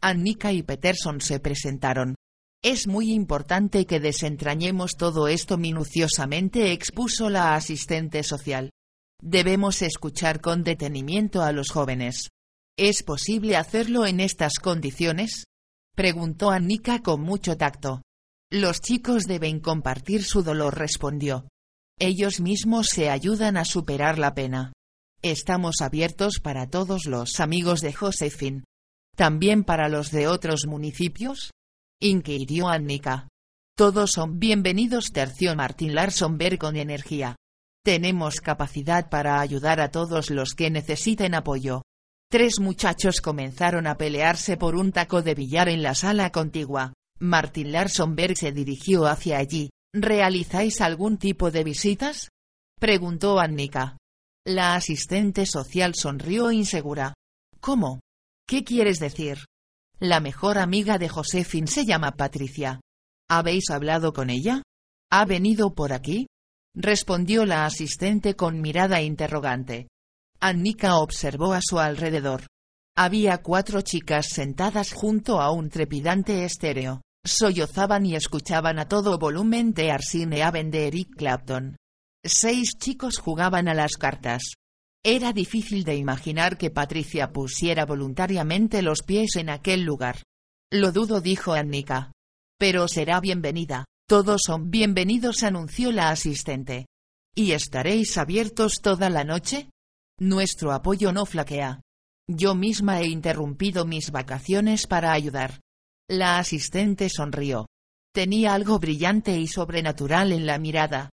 Annika 0.00 0.52
y 0.52 0.62
Peterson 0.62 1.20
se 1.20 1.40
presentaron. 1.40 2.14
Es 2.62 2.86
muy 2.86 3.12
importante 3.12 3.84
que 3.84 3.98
desentrañemos 3.98 4.92
todo 4.96 5.26
esto 5.26 5.58
minuciosamente, 5.58 6.72
expuso 6.72 7.28
la 7.30 7.56
asistente 7.56 8.22
social. 8.22 8.70
Debemos 9.20 9.82
escuchar 9.82 10.40
con 10.40 10.62
detenimiento 10.62 11.42
a 11.42 11.50
los 11.50 11.70
jóvenes. 11.70 12.28
¿Es 12.78 13.02
posible 13.02 13.56
hacerlo 13.56 14.04
en 14.04 14.20
estas 14.20 14.58
condiciones? 14.58 15.44
preguntó 15.94 16.50
Annika 16.50 17.00
con 17.00 17.22
mucho 17.22 17.56
tacto. 17.56 18.02
Los 18.50 18.82
chicos 18.82 19.24
deben 19.24 19.60
compartir 19.60 20.22
su 20.22 20.42
dolor, 20.42 20.76
respondió. 20.76 21.48
Ellos 21.98 22.40
mismos 22.40 22.88
se 22.88 23.08
ayudan 23.08 23.56
a 23.56 23.64
superar 23.64 24.18
la 24.18 24.34
pena. 24.34 24.74
Estamos 25.22 25.76
abiertos 25.80 26.38
para 26.38 26.68
todos 26.68 27.06
los 27.06 27.40
amigos 27.40 27.80
de 27.80 27.94
Josephine. 27.94 28.64
¿También 29.16 29.64
para 29.64 29.88
los 29.88 30.10
de 30.10 30.28
otros 30.28 30.66
municipios? 30.66 31.52
inquirió 31.98 32.68
Annika. 32.68 33.26
Todos 33.74 34.10
son 34.14 34.38
bienvenidos, 34.38 35.12
terció 35.12 35.56
Martin 35.56 35.94
Larsonberg 35.94 36.58
con 36.58 36.76
energía. 36.76 37.36
Tenemos 37.82 38.42
capacidad 38.42 39.08
para 39.08 39.40
ayudar 39.40 39.80
a 39.80 39.90
todos 39.90 40.28
los 40.30 40.54
que 40.54 40.70
necesiten 40.70 41.34
apoyo. 41.34 41.80
Tres 42.28 42.58
muchachos 42.58 43.20
comenzaron 43.20 43.86
a 43.86 43.96
pelearse 43.96 44.56
por 44.56 44.74
un 44.74 44.90
taco 44.90 45.22
de 45.22 45.36
billar 45.36 45.68
en 45.68 45.82
la 45.82 45.94
sala 45.94 46.30
contigua. 46.30 46.92
Martin 47.20 47.70
Larsonberg 47.70 48.36
se 48.36 48.50
dirigió 48.50 49.06
hacia 49.06 49.38
allí. 49.38 49.70
¿Realizáis 49.94 50.80
algún 50.80 51.18
tipo 51.18 51.52
de 51.52 51.62
visitas? 51.62 52.30
preguntó 52.80 53.38
Annika. 53.38 53.96
La 54.44 54.74
asistente 54.74 55.46
social 55.46 55.94
sonrió 55.94 56.50
insegura. 56.50 57.14
¿Cómo? 57.60 58.00
¿Qué 58.46 58.64
quieres 58.64 58.98
decir? 58.98 59.38
La 60.00 60.18
mejor 60.18 60.58
amiga 60.58 60.98
de 60.98 61.08
Josefin 61.08 61.68
se 61.68 61.86
llama 61.86 62.16
Patricia. 62.16 62.80
¿Habéis 63.30 63.70
hablado 63.70 64.12
con 64.12 64.30
ella? 64.30 64.62
¿Ha 65.10 65.24
venido 65.24 65.74
por 65.74 65.92
aquí? 65.92 66.26
respondió 66.74 67.46
la 67.46 67.66
asistente 67.66 68.34
con 68.34 68.60
mirada 68.60 69.00
interrogante. 69.00 69.86
Annika 70.40 70.96
observó 70.98 71.52
a 71.54 71.60
su 71.62 71.78
alrededor. 71.78 72.46
Había 72.96 73.38
cuatro 73.38 73.82
chicas 73.82 74.26
sentadas 74.30 74.92
junto 74.92 75.40
a 75.40 75.50
un 75.50 75.68
trepidante 75.68 76.44
estéreo. 76.44 77.02
Sollozaban 77.24 78.06
y 78.06 78.14
escuchaban 78.14 78.78
a 78.78 78.88
todo 78.88 79.18
volumen 79.18 79.72
de 79.72 79.90
Arsine 79.90 80.42
Aven 80.42 80.70
de 80.70 80.86
Eric 80.86 81.16
Clapton. 81.16 81.76
Seis 82.24 82.78
chicos 82.78 83.18
jugaban 83.18 83.68
a 83.68 83.74
las 83.74 83.92
cartas. 83.96 84.54
Era 85.04 85.32
difícil 85.32 85.84
de 85.84 85.96
imaginar 85.96 86.58
que 86.58 86.70
Patricia 86.70 87.32
pusiera 87.32 87.84
voluntariamente 87.84 88.82
los 88.82 89.02
pies 89.02 89.36
en 89.36 89.50
aquel 89.50 89.82
lugar. 89.82 90.22
Lo 90.72 90.90
dudo, 90.90 91.20
dijo 91.20 91.52
Annika. 91.52 92.12
Pero 92.58 92.88
será 92.88 93.20
bienvenida. 93.20 93.84
Todos 94.08 94.42
son 94.46 94.70
bienvenidos, 94.70 95.42
anunció 95.42 95.92
la 95.92 96.10
asistente. 96.10 96.86
¿Y 97.34 97.52
estaréis 97.52 98.16
abiertos 98.18 98.80
toda 98.80 99.10
la 99.10 99.24
noche? 99.24 99.68
Nuestro 100.18 100.72
apoyo 100.72 101.12
no 101.12 101.26
flaquea. 101.26 101.82
Yo 102.26 102.54
misma 102.54 103.00
he 103.00 103.08
interrumpido 103.08 103.84
mis 103.84 104.10
vacaciones 104.10 104.86
para 104.86 105.12
ayudar. 105.12 105.60
La 106.08 106.38
asistente 106.38 107.08
sonrió. 107.10 107.66
Tenía 108.14 108.54
algo 108.54 108.78
brillante 108.78 109.38
y 109.38 109.46
sobrenatural 109.46 110.32
en 110.32 110.46
la 110.46 110.58
mirada. 110.58 111.10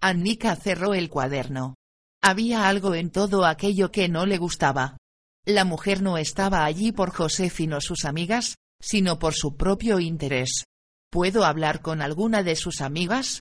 Annika 0.00 0.54
cerró 0.54 0.94
el 0.94 1.10
cuaderno. 1.10 1.74
Había 2.22 2.68
algo 2.68 2.94
en 2.94 3.10
todo 3.10 3.44
aquello 3.44 3.90
que 3.90 4.08
no 4.08 4.24
le 4.24 4.38
gustaba. 4.38 4.98
La 5.44 5.64
mujer 5.64 6.00
no 6.00 6.16
estaba 6.16 6.64
allí 6.64 6.92
por 6.92 7.10
Josefino 7.10 7.80
sus 7.80 8.04
amigas, 8.04 8.56
sino 8.80 9.18
por 9.18 9.34
su 9.34 9.56
propio 9.56 9.98
interés. 9.98 10.64
¿Puedo 11.10 11.44
hablar 11.44 11.82
con 11.82 12.00
alguna 12.00 12.42
de 12.42 12.54
sus 12.54 12.80
amigas? 12.80 13.40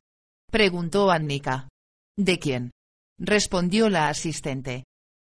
preguntó 0.51 1.11
Annika. 1.11 1.69
¿De 2.17 2.39
quién? 2.39 2.71
respondió 3.19 3.89
la 3.89 4.09
asistente. 4.09 4.85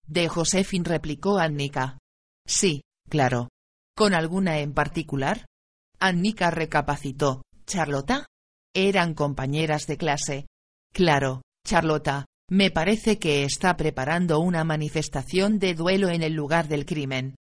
De 0.07 0.29
Josefin 0.29 0.85
replicó 0.85 1.39
Annika. 1.39 1.99
Sí, 2.47 2.83
claro. 3.09 3.49
¿Con 3.97 4.15
alguna 4.15 4.59
en 4.59 4.75
particular? 4.75 5.47
Annika 6.01 6.51
recapacitó. 6.51 7.43
¿Charlota? 7.67 8.27
Eran 8.75 9.15
compañeras 9.15 9.87
de 9.87 9.97
clase, 9.97 10.47
Claro, 10.95 11.43
Charlota, 11.67 12.25
me 12.49 12.71
parece 12.71 13.19
que 13.19 13.43
está 13.43 13.77
preparando 13.77 14.39
una 14.39 14.63
manifestación 14.63 15.59
de 15.59 15.75
duelo 15.75 16.09
en 16.09 16.23
el 16.23 16.35
lugar 16.35 16.69
del 16.69 16.87
crimen. 16.87 17.35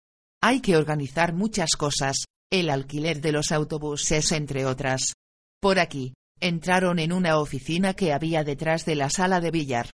Hay 0.42 0.62
que 0.62 0.74
organizar 0.74 1.34
muchas 1.34 1.72
cosas, 1.76 2.16
el 2.50 2.70
alquiler 2.70 3.20
de 3.20 3.32
los 3.32 3.52
autobuses 3.52 4.32
entre 4.32 4.64
otras. 4.64 5.12
Por 5.60 5.78
aquí, 5.80 6.14
entraron 6.40 6.98
en 6.98 7.12
una 7.12 7.38
oficina 7.38 7.92
que 7.92 8.14
había 8.14 8.42
detrás 8.42 8.86
de 8.86 8.96
la 8.96 9.10
sala 9.10 9.40
de 9.40 9.50
billar. 9.50 9.90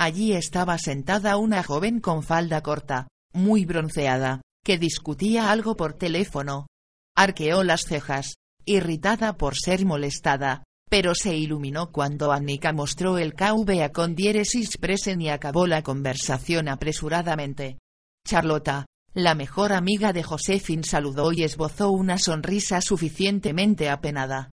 Allí 0.00 0.32
estaba 0.32 0.78
sentada 0.78 1.36
una 1.36 1.62
joven 1.62 2.00
con 2.00 2.22
falda 2.22 2.62
corta, 2.62 3.08
muy 3.34 3.66
bronceada, 3.66 4.40
que 4.64 4.78
discutía 4.78 5.50
algo 5.50 5.76
por 5.76 5.92
teléfono. 5.92 6.68
Arqueó 7.14 7.62
las 7.64 7.82
cejas, 7.82 8.36
irritada 8.64 9.34
por 9.36 9.58
ser 9.58 9.84
molestada, 9.84 10.64
pero 10.88 11.14
se 11.14 11.36
iluminó 11.36 11.92
cuando 11.92 12.32
Annika 12.32 12.72
mostró 12.72 13.18
el 13.18 13.34
KVA 13.34 13.90
con 13.92 14.14
diéresis 14.14 14.78
presen 14.78 15.20
y 15.20 15.28
acabó 15.28 15.66
la 15.66 15.82
conversación 15.82 16.70
apresuradamente. 16.70 17.76
Charlota, 18.26 18.86
la 19.12 19.34
mejor 19.34 19.74
amiga 19.74 20.14
de 20.14 20.22
Josefin 20.22 20.82
saludó 20.82 21.30
y 21.30 21.42
esbozó 21.42 21.90
una 21.90 22.16
sonrisa 22.16 22.80
suficientemente 22.80 23.90
apenada. 23.90 24.48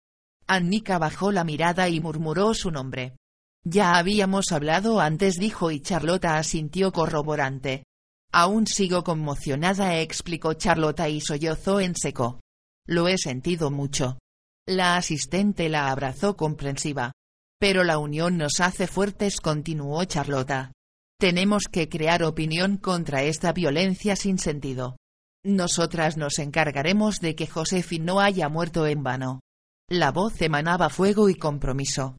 Annika 0.47 0.97
bajó 0.99 1.33
la 1.33 1.45
mirada 1.45 1.91
y 1.91 2.01
murmuró 2.01 2.55
su 2.55 2.71
nombre. 2.71 3.17
Ya 3.65 3.97
habíamos 3.97 4.53
hablado 4.53 5.01
antes 5.01 5.37
dijo 5.37 5.71
y 5.71 5.81
Charlota 5.81 6.37
asintió 6.37 6.93
corroborante. 6.93 7.85
Aún 8.31 8.67
sigo 8.67 9.05
conmocionada 9.05 10.01
explicó 10.01 10.53
Charlota 10.53 11.09
y 11.09 11.21
sollozó 11.21 11.81
en 11.81 11.95
seco. 11.97 12.41
Lo 12.87 13.09
he 13.09 13.17
sentido 13.17 13.71
mucho. 13.71 14.19
La 14.67 14.97
asistente 14.97 15.69
la 15.69 15.91
abrazó 15.91 16.37
comprensiva. 16.37 17.13
Pero 17.59 17.85
la 17.85 17.99
unión 17.99 18.37
nos 18.37 18.61
hace 18.61 18.87
fuertes, 18.87 19.41
continuó 19.41 20.05
Charlota. 20.05 20.73
Tenemos 21.19 21.65
que 21.71 21.89
crear 21.89 22.23
opinión 22.23 22.77
contra 22.77 23.23
esta 23.23 23.53
violencia 23.53 24.17
sin 24.17 24.39
sentido. 24.39 24.97
Nosotras 25.45 26.17
nos 26.17 26.39
encargaremos 26.39 27.21
de 27.21 27.35
que 27.35 27.47
Josefin 27.47 28.05
no 28.05 28.21
haya 28.21 28.49
muerto 28.49 28.87
en 28.87 29.03
vano. 29.03 29.41
La 29.89 30.11
voz 30.11 30.43
emanaba 30.43 30.91
fuego 30.91 31.29
y 31.29 31.35
compromiso. 31.35 32.17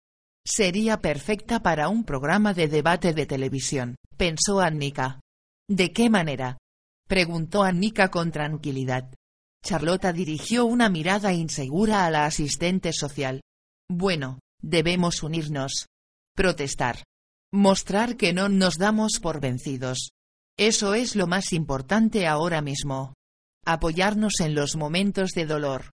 Sería 0.47 1.01
perfecta 1.01 1.61
para 1.61 1.89
un 1.89 2.03
programa 2.03 2.53
de 2.53 2.67
debate 2.67 3.13
de 3.13 3.25
televisión, 3.25 3.95
pensó 4.15 4.59
Annika. 4.59 5.19
¿De 5.67 5.91
qué 5.91 6.09
manera? 6.09 6.57
preguntó 7.07 7.63
Annika 7.63 8.09
con 8.09 8.31
tranquilidad. 8.31 9.11
Charlota 9.63 10.13
dirigió 10.13 10.65
una 10.65 10.89
mirada 10.89 11.33
insegura 11.33 12.05
a 12.05 12.11
la 12.11 12.25
asistente 12.25 12.93
social. 12.93 13.41
Bueno, 13.89 14.39
debemos 14.61 15.23
unirnos. 15.23 15.87
Protestar. 16.35 17.03
Mostrar 17.51 18.15
que 18.15 18.31
no 18.31 18.47
nos 18.47 18.77
damos 18.77 19.19
por 19.19 19.39
vencidos. 19.39 20.09
Eso 20.57 20.93
es 20.93 21.15
lo 21.15 21.25
más 21.25 21.53
importante 21.53 22.27
ahora 22.27 22.61
mismo. 22.61 23.15
Apoyarnos 23.65 24.39
en 24.41 24.53
los 24.53 24.75
momentos 24.75 25.31
de 25.31 25.47
dolor. 25.47 25.94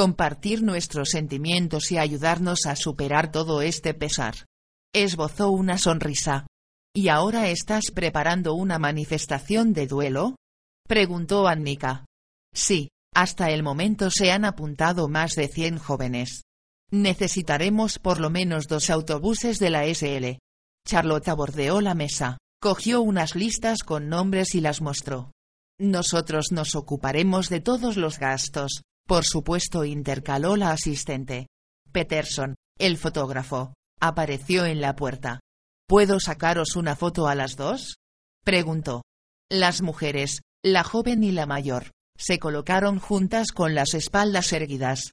Compartir 0.00 0.62
nuestros 0.62 1.10
sentimientos 1.10 1.92
y 1.92 1.98
ayudarnos 1.98 2.64
a 2.64 2.74
superar 2.74 3.30
todo 3.30 3.60
este 3.60 3.92
pesar. 3.92 4.46
Esbozó 4.94 5.50
una 5.50 5.76
sonrisa. 5.76 6.46
¿Y 6.94 7.08
ahora 7.08 7.50
estás 7.50 7.90
preparando 7.94 8.54
una 8.54 8.78
manifestación 8.78 9.74
de 9.74 9.86
duelo? 9.86 10.36
Preguntó 10.88 11.46
Annika. 11.46 12.06
Sí, 12.54 12.88
hasta 13.14 13.50
el 13.50 13.62
momento 13.62 14.10
se 14.10 14.32
han 14.32 14.46
apuntado 14.46 15.06
más 15.06 15.34
de 15.34 15.48
100 15.48 15.76
jóvenes. 15.76 16.44
Necesitaremos 16.90 17.98
por 17.98 18.20
lo 18.20 18.30
menos 18.30 18.68
dos 18.68 18.88
autobuses 18.88 19.58
de 19.58 19.68
la 19.68 19.84
SL. 19.84 20.38
Charlotte 20.88 21.34
bordeó 21.36 21.82
la 21.82 21.94
mesa. 21.94 22.38
Cogió 22.58 23.02
unas 23.02 23.34
listas 23.34 23.82
con 23.82 24.08
nombres 24.08 24.54
y 24.54 24.62
las 24.62 24.80
mostró. 24.80 25.30
Nosotros 25.78 26.52
nos 26.52 26.74
ocuparemos 26.74 27.50
de 27.50 27.60
todos 27.60 27.98
los 27.98 28.18
gastos, 28.18 28.80
por 29.10 29.24
supuesto 29.24 29.84
intercaló 29.84 30.54
la 30.54 30.70
asistente. 30.70 31.48
Peterson, 31.90 32.54
el 32.78 32.96
fotógrafo, 32.96 33.74
apareció 34.00 34.66
en 34.66 34.80
la 34.80 34.94
puerta. 34.94 35.40
¿Puedo 35.88 36.20
sacaros 36.20 36.76
una 36.76 36.94
foto 36.94 37.26
a 37.26 37.34
las 37.34 37.56
dos? 37.56 37.96
preguntó. 38.44 39.02
Las 39.50 39.82
mujeres, 39.82 40.42
la 40.64 40.84
joven 40.84 41.24
y 41.24 41.32
la 41.32 41.46
mayor, 41.46 41.90
se 42.16 42.38
colocaron 42.38 43.00
juntas 43.00 43.50
con 43.50 43.74
las 43.74 43.94
espaldas 43.94 44.52
erguidas. 44.52 45.10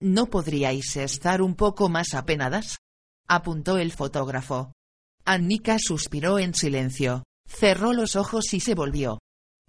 ¿No 0.00 0.26
podríais 0.26 0.94
estar 0.94 1.42
un 1.42 1.56
poco 1.56 1.88
más 1.88 2.14
apenadas? 2.14 2.78
apuntó 3.26 3.78
el 3.78 3.90
fotógrafo. 3.90 4.70
Annika 5.24 5.78
suspiró 5.80 6.38
en 6.38 6.54
silencio, 6.54 7.24
cerró 7.48 7.94
los 7.94 8.14
ojos 8.14 8.54
y 8.54 8.60
se 8.60 8.76
volvió. 8.76 9.18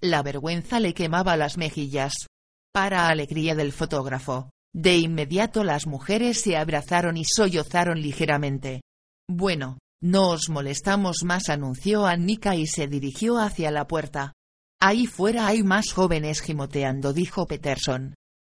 La 0.01 0.21
vergüenza 0.21 0.79
le 0.79 0.93
quemaba 0.93 1.35
las 1.35 1.57
mejillas. 1.57 2.27
Para 2.73 3.09
alegría 3.09 3.53
del 3.53 3.73
fotógrafo, 3.73 4.49
de 4.73 4.97
inmediato 4.97 5.65
las 5.65 5.87
mujeres 5.87 6.39
se 6.41 6.55
abrazaron 6.55 7.17
y 7.17 7.25
sollozaron 7.25 8.01
ligeramente. 8.01 8.81
Bueno, 9.29 9.77
no 10.01 10.29
os 10.29 10.49
molestamos 10.49 11.23
más, 11.25 11.49
anunció 11.49 12.05
Annika 12.05 12.55
y 12.55 12.67
se 12.67 12.87
dirigió 12.87 13.39
hacia 13.39 13.71
la 13.71 13.87
puerta. 13.87 14.33
Ahí 14.79 15.05
fuera 15.05 15.47
hay 15.47 15.63
más 15.63 15.91
jóvenes 15.91 16.41
gimoteando, 16.41 17.11
dijo 17.11 17.45
Peterson. 17.45 18.15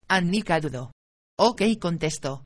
Annika 0.08 0.60
dudó. 0.60 0.92
Ok, 1.38 1.62
contestó. 1.80 2.44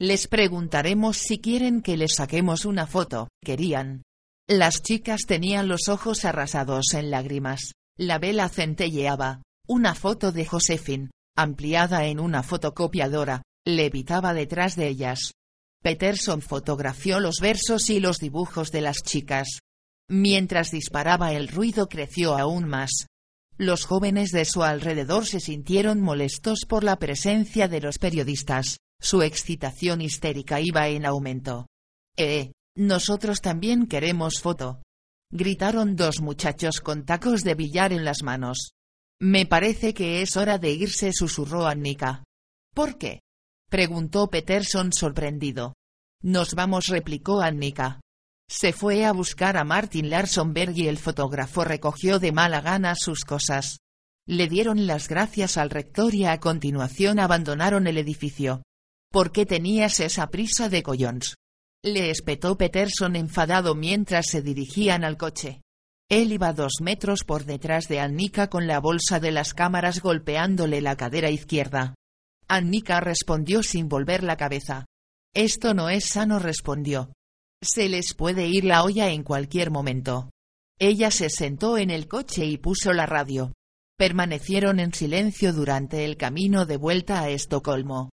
Les 0.00 0.28
preguntaremos 0.28 1.16
si 1.16 1.40
quieren 1.40 1.82
que 1.82 1.96
les 1.96 2.14
saquemos 2.14 2.64
una 2.64 2.86
foto, 2.86 3.28
querían. 3.44 4.02
Las 4.48 4.82
chicas 4.82 5.22
tenían 5.26 5.66
los 5.66 5.88
ojos 5.88 6.24
arrasados 6.24 6.94
en 6.94 7.10
lágrimas, 7.10 7.72
la 7.98 8.18
vela 8.18 8.48
centelleaba, 8.48 9.42
una 9.68 9.94
foto 9.94 10.32
de 10.32 10.46
Josephine, 10.46 11.10
ampliada 11.36 12.06
en 12.06 12.20
una 12.20 12.42
fotocopiadora, 12.42 13.42
levitaba 13.66 14.32
detrás 14.32 14.76
de 14.76 14.88
ellas. 14.88 15.34
Peterson 15.82 16.40
fotografió 16.40 17.20
los 17.20 17.36
versos 17.40 17.90
y 17.90 18.00
los 18.00 18.18
dibujos 18.18 18.72
de 18.72 18.80
las 18.80 19.02
chicas. 19.02 19.60
Mientras 20.08 20.70
disparaba 20.70 21.32
el 21.32 21.48
ruido 21.48 21.86
creció 21.88 22.36
aún 22.36 22.66
más. 22.66 23.06
Los 23.58 23.84
jóvenes 23.84 24.30
de 24.30 24.46
su 24.46 24.62
alrededor 24.62 25.26
se 25.26 25.38
sintieron 25.38 26.00
molestos 26.00 26.60
por 26.66 26.82
la 26.82 26.96
presencia 26.96 27.68
de 27.68 27.80
los 27.80 27.98
periodistas. 27.98 28.78
Su 29.00 29.22
excitación 29.22 30.00
histérica 30.00 30.60
iba 30.60 30.88
en 30.88 31.04
aumento. 31.04 31.66
Eh, 32.16 32.52
nosotros 32.76 33.40
también 33.40 33.86
queremos 33.86 34.40
foto. 34.40 34.82
Gritaron 35.30 35.94
dos 35.94 36.20
muchachos 36.22 36.80
con 36.80 37.04
tacos 37.04 37.42
de 37.42 37.54
billar 37.54 37.92
en 37.92 38.04
las 38.04 38.22
manos. 38.22 38.72
Me 39.20 39.46
parece 39.46 39.94
que 39.94 40.22
es 40.22 40.36
hora 40.36 40.58
de 40.58 40.70
irse, 40.70 41.12
susurró 41.12 41.66
Annika. 41.66 42.22
¿Por 42.72 42.98
qué? 42.98 43.20
preguntó 43.68 44.30
Peterson 44.30 44.92
sorprendido. 44.92 45.74
Nos 46.22 46.54
vamos, 46.54 46.86
replicó 46.86 47.40
Annika. 47.40 48.00
Se 48.48 48.72
fue 48.72 49.04
a 49.04 49.12
buscar 49.12 49.56
a 49.56 49.64
Martin 49.64 50.08
Larsonberg 50.08 50.76
y 50.78 50.86
el 50.86 50.98
fotógrafo 50.98 51.64
recogió 51.64 52.18
de 52.18 52.32
mala 52.32 52.60
gana 52.60 52.94
sus 52.94 53.24
cosas. 53.24 53.78
Le 54.26 54.48
dieron 54.48 54.86
las 54.86 55.08
gracias 55.08 55.56
al 55.56 55.70
rector 55.70 56.14
y 56.14 56.24
a 56.24 56.38
continuación 56.38 57.18
abandonaron 57.18 57.86
el 57.88 57.98
edificio. 57.98 58.62
¿Por 59.10 59.32
qué 59.32 59.46
tenías 59.46 60.00
esa 60.00 60.28
prisa 60.28 60.68
de 60.68 60.82
collons? 60.82 61.34
Le 61.82 62.10
espetó 62.10 62.56
Peterson 62.56 63.16
enfadado 63.16 63.74
mientras 63.74 64.26
se 64.28 64.42
dirigían 64.42 65.02
al 65.02 65.16
coche. 65.16 65.62
Él 66.10 66.32
iba 66.32 66.54
dos 66.54 66.80
metros 66.80 67.22
por 67.22 67.44
detrás 67.44 67.86
de 67.86 68.00
Annika 68.00 68.48
con 68.48 68.66
la 68.66 68.80
bolsa 68.80 69.20
de 69.20 69.30
las 69.30 69.52
cámaras 69.52 70.00
golpeándole 70.00 70.80
la 70.80 70.96
cadera 70.96 71.30
izquierda. 71.30 71.94
Annika 72.48 73.00
respondió 73.00 73.62
sin 73.62 73.88
volver 73.88 74.22
la 74.22 74.38
cabeza. 74.38 74.86
Esto 75.34 75.74
no 75.74 75.90
es 75.90 76.06
sano, 76.06 76.38
respondió. 76.38 77.12
Se 77.62 77.90
les 77.90 78.14
puede 78.14 78.46
ir 78.46 78.64
la 78.64 78.84
olla 78.84 79.10
en 79.10 79.22
cualquier 79.22 79.70
momento. 79.70 80.30
Ella 80.78 81.10
se 81.10 81.28
sentó 81.28 81.76
en 81.76 81.90
el 81.90 82.08
coche 82.08 82.46
y 82.46 82.56
puso 82.56 82.94
la 82.94 83.04
radio. 83.04 83.52
Permanecieron 83.98 84.80
en 84.80 84.94
silencio 84.94 85.52
durante 85.52 86.06
el 86.06 86.16
camino 86.16 86.64
de 86.64 86.78
vuelta 86.78 87.20
a 87.20 87.28
Estocolmo. 87.28 88.08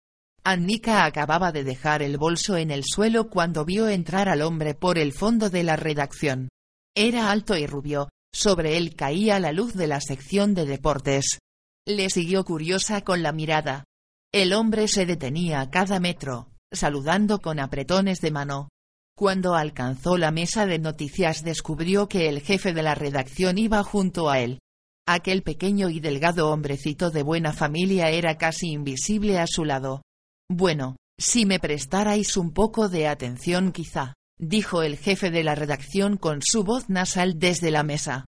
Annika 0.44 1.04
acababa 1.04 1.50
de 1.50 1.64
dejar 1.64 2.02
el 2.02 2.18
bolso 2.18 2.56
en 2.56 2.70
el 2.70 2.84
suelo 2.84 3.30
cuando 3.30 3.64
vio 3.64 3.88
entrar 3.88 4.28
al 4.28 4.42
hombre 4.42 4.74
por 4.74 4.96
el 4.96 5.12
fondo 5.12 5.50
de 5.50 5.64
la 5.64 5.74
redacción. 5.74 6.50
Era 6.96 7.30
alto 7.30 7.56
y 7.56 7.66
rubio, 7.66 8.08
sobre 8.34 8.76
él 8.76 8.94
caía 8.96 9.38
la 9.38 9.52
luz 9.52 9.74
de 9.74 9.86
la 9.86 10.00
sección 10.00 10.54
de 10.54 10.66
deportes. 10.66 11.38
Le 11.86 12.10
siguió 12.10 12.44
curiosa 12.44 13.02
con 13.02 13.22
la 13.22 13.32
mirada. 13.32 13.84
El 14.32 14.52
hombre 14.52 14.88
se 14.88 15.06
detenía 15.06 15.60
a 15.60 15.70
cada 15.70 15.98
metro, 16.00 16.48
saludando 16.72 17.40
con 17.40 17.58
apretones 17.58 18.20
de 18.20 18.30
mano. 18.30 18.68
Cuando 19.16 19.54
alcanzó 19.54 20.16
la 20.16 20.30
mesa 20.30 20.66
de 20.66 20.78
noticias 20.78 21.42
descubrió 21.42 22.08
que 22.08 22.28
el 22.28 22.40
jefe 22.40 22.72
de 22.72 22.82
la 22.82 22.94
redacción 22.94 23.58
iba 23.58 23.82
junto 23.82 24.30
a 24.30 24.38
él. 24.38 24.60
Aquel 25.06 25.42
pequeño 25.42 25.90
y 25.90 26.00
delgado 26.00 26.50
hombrecito 26.50 27.10
de 27.10 27.22
buena 27.22 27.52
familia 27.52 28.10
era 28.10 28.38
casi 28.38 28.70
invisible 28.70 29.38
a 29.38 29.46
su 29.46 29.64
lado. 29.64 30.02
Bueno, 30.48 30.96
si 31.18 31.46
me 31.46 31.58
prestarais 31.58 32.36
un 32.36 32.52
poco 32.52 32.88
de 32.88 33.08
atención 33.08 33.72
quizá, 33.72 34.14
dijo 34.40 34.82
el 34.82 34.96
jefe 34.96 35.30
de 35.30 35.44
la 35.44 35.54
redacción 35.54 36.16
con 36.16 36.40
su 36.42 36.64
voz 36.64 36.88
nasal 36.88 37.38
desde 37.38 37.70
la 37.70 37.82
mesa. 37.82 38.24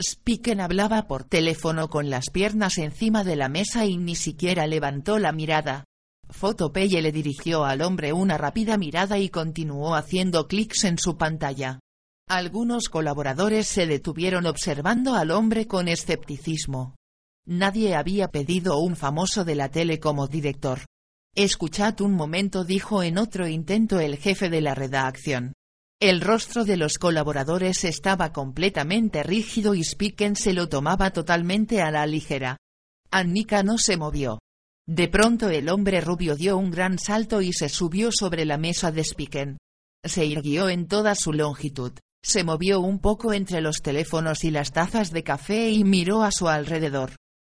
Spiken 0.00 0.60
hablaba 0.60 1.08
por 1.08 1.24
teléfono 1.24 1.88
con 1.88 2.08
las 2.08 2.30
piernas 2.30 2.78
encima 2.78 3.24
de 3.24 3.34
la 3.34 3.48
mesa 3.48 3.84
y 3.84 3.96
ni 3.96 4.14
siquiera 4.14 4.66
levantó 4.66 5.18
la 5.18 5.32
mirada. 5.32 5.84
Fotopeye 6.28 7.02
le 7.02 7.12
dirigió 7.12 7.64
al 7.64 7.82
hombre 7.82 8.12
una 8.12 8.38
rápida 8.38 8.76
mirada 8.76 9.18
y 9.18 9.28
continuó 9.28 9.94
haciendo 9.94 10.46
clics 10.46 10.84
en 10.84 10.98
su 10.98 11.16
pantalla. 11.16 11.80
Algunos 12.28 12.88
colaboradores 12.88 13.66
se 13.66 13.86
detuvieron 13.86 14.46
observando 14.46 15.14
al 15.14 15.30
hombre 15.30 15.66
con 15.66 15.88
escepticismo. 15.88 16.94
Nadie 17.46 17.94
había 17.94 18.28
pedido 18.28 18.78
un 18.78 18.96
famoso 18.96 19.44
de 19.44 19.54
la 19.54 19.70
tele 19.70 19.98
como 20.00 20.26
director. 20.26 20.80
Escuchad 21.36 22.00
un 22.00 22.14
momento, 22.14 22.64
dijo 22.64 23.02
en 23.02 23.18
otro 23.18 23.46
intento 23.46 24.00
el 24.00 24.16
jefe 24.16 24.48
de 24.48 24.62
la 24.62 24.74
redacción. 24.74 25.52
El 26.00 26.22
rostro 26.22 26.64
de 26.64 26.78
los 26.78 26.96
colaboradores 26.96 27.84
estaba 27.84 28.32
completamente 28.32 29.22
rígido 29.22 29.74
y 29.74 29.84
Spiken 29.84 30.34
se 30.34 30.54
lo 30.54 30.70
tomaba 30.70 31.10
totalmente 31.10 31.82
a 31.82 31.90
la 31.90 32.06
ligera. 32.06 32.56
Annika 33.10 33.62
no 33.62 33.76
se 33.76 33.98
movió. 33.98 34.38
De 34.88 35.08
pronto 35.08 35.50
el 35.50 35.68
hombre 35.68 36.00
rubio 36.00 36.36
dio 36.36 36.56
un 36.56 36.70
gran 36.70 36.98
salto 36.98 37.42
y 37.42 37.52
se 37.52 37.68
subió 37.68 38.08
sobre 38.12 38.46
la 38.46 38.56
mesa 38.56 38.90
de 38.90 39.04
Spiken. 39.04 39.58
Se 40.02 40.24
irguió 40.24 40.70
en 40.70 40.88
toda 40.88 41.14
su 41.14 41.34
longitud, 41.34 41.92
se 42.24 42.44
movió 42.44 42.80
un 42.80 42.98
poco 42.98 43.34
entre 43.34 43.60
los 43.60 43.82
teléfonos 43.82 44.42
y 44.42 44.50
las 44.50 44.72
tazas 44.72 45.10
de 45.10 45.22
café 45.22 45.68
y 45.68 45.84
miró 45.84 46.22
a 46.22 46.32
su 46.32 46.48
alrededor. 46.48 47.12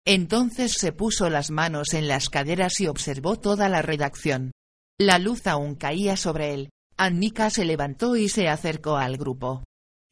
Entonces 0.06 0.72
se 0.72 0.92
puso 0.92 1.28
las 1.28 1.50
manos 1.50 1.92
en 1.92 2.06
las 2.06 2.30
caderas 2.30 2.80
y 2.80 2.86
observó 2.86 3.36
toda 3.36 3.68
la 3.68 3.82
redacción. 3.82 4.52
La 4.98 5.18
luz 5.18 5.46
aún 5.48 5.74
caía 5.74 6.16
sobre 6.16 6.54
él. 6.54 6.70
Annika 6.96 7.50
se 7.50 7.64
levantó 7.64 8.16
y 8.16 8.28
se 8.28 8.48
acercó 8.48 8.96
al 8.96 9.16
grupo. 9.16 9.64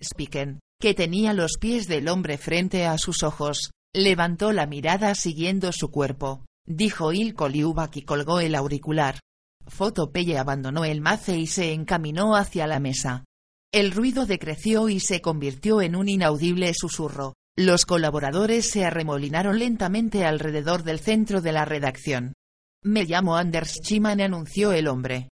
Spiken, 0.03 0.59
que 0.81 0.95
tenía 0.95 1.33
los 1.33 1.53
pies 1.61 1.87
del 1.87 2.09
hombre 2.09 2.39
frente 2.39 2.85
a 2.85 2.99
sus 2.99 3.23
ojos, 3.23 3.71
levantó 3.95 4.53
la 4.53 4.67
mirada 4.67 5.15
siguiendo 5.15 5.71
su 5.71 5.91
cuerpo. 5.91 6.45
Dijo 6.67 7.13
Ilko 7.13 7.49
Liubak 7.49 7.97
y 7.97 8.03
colgó 8.03 8.41
el 8.41 8.57
auricular. 8.57 9.21
Fotopelle 9.67 10.39
abandonó 10.39 10.85
el 10.85 11.01
mace 11.01 11.39
y 11.39 11.47
se 11.47 11.73
encaminó 11.73 12.35
hacia 12.37 12.67
la 12.67 12.81
mesa. 12.81 13.25
El 13.73 13.93
ruido 13.93 14.27
decreció 14.27 14.89
y 14.89 14.99
se 14.99 15.21
convirtió 15.21 15.81
en 15.81 15.95
un 15.95 16.09
inaudible 16.09 16.73
susurro. 16.75 17.35
Los 17.57 17.87
colaboradores 17.87 18.69
se 18.69 18.85
arremolinaron 18.85 19.61
lentamente 19.61 20.25
alrededor 20.25 20.83
del 20.83 20.99
centro 20.99 21.41
de 21.41 21.53
la 21.53 21.65
redacción. 21.65 22.33
Me 22.83 23.05
llamo 23.05 23.37
Anders 23.37 23.81
Chiman, 23.81 24.21
anunció 24.21 24.73
el 24.73 24.89
hombre. 24.89 25.29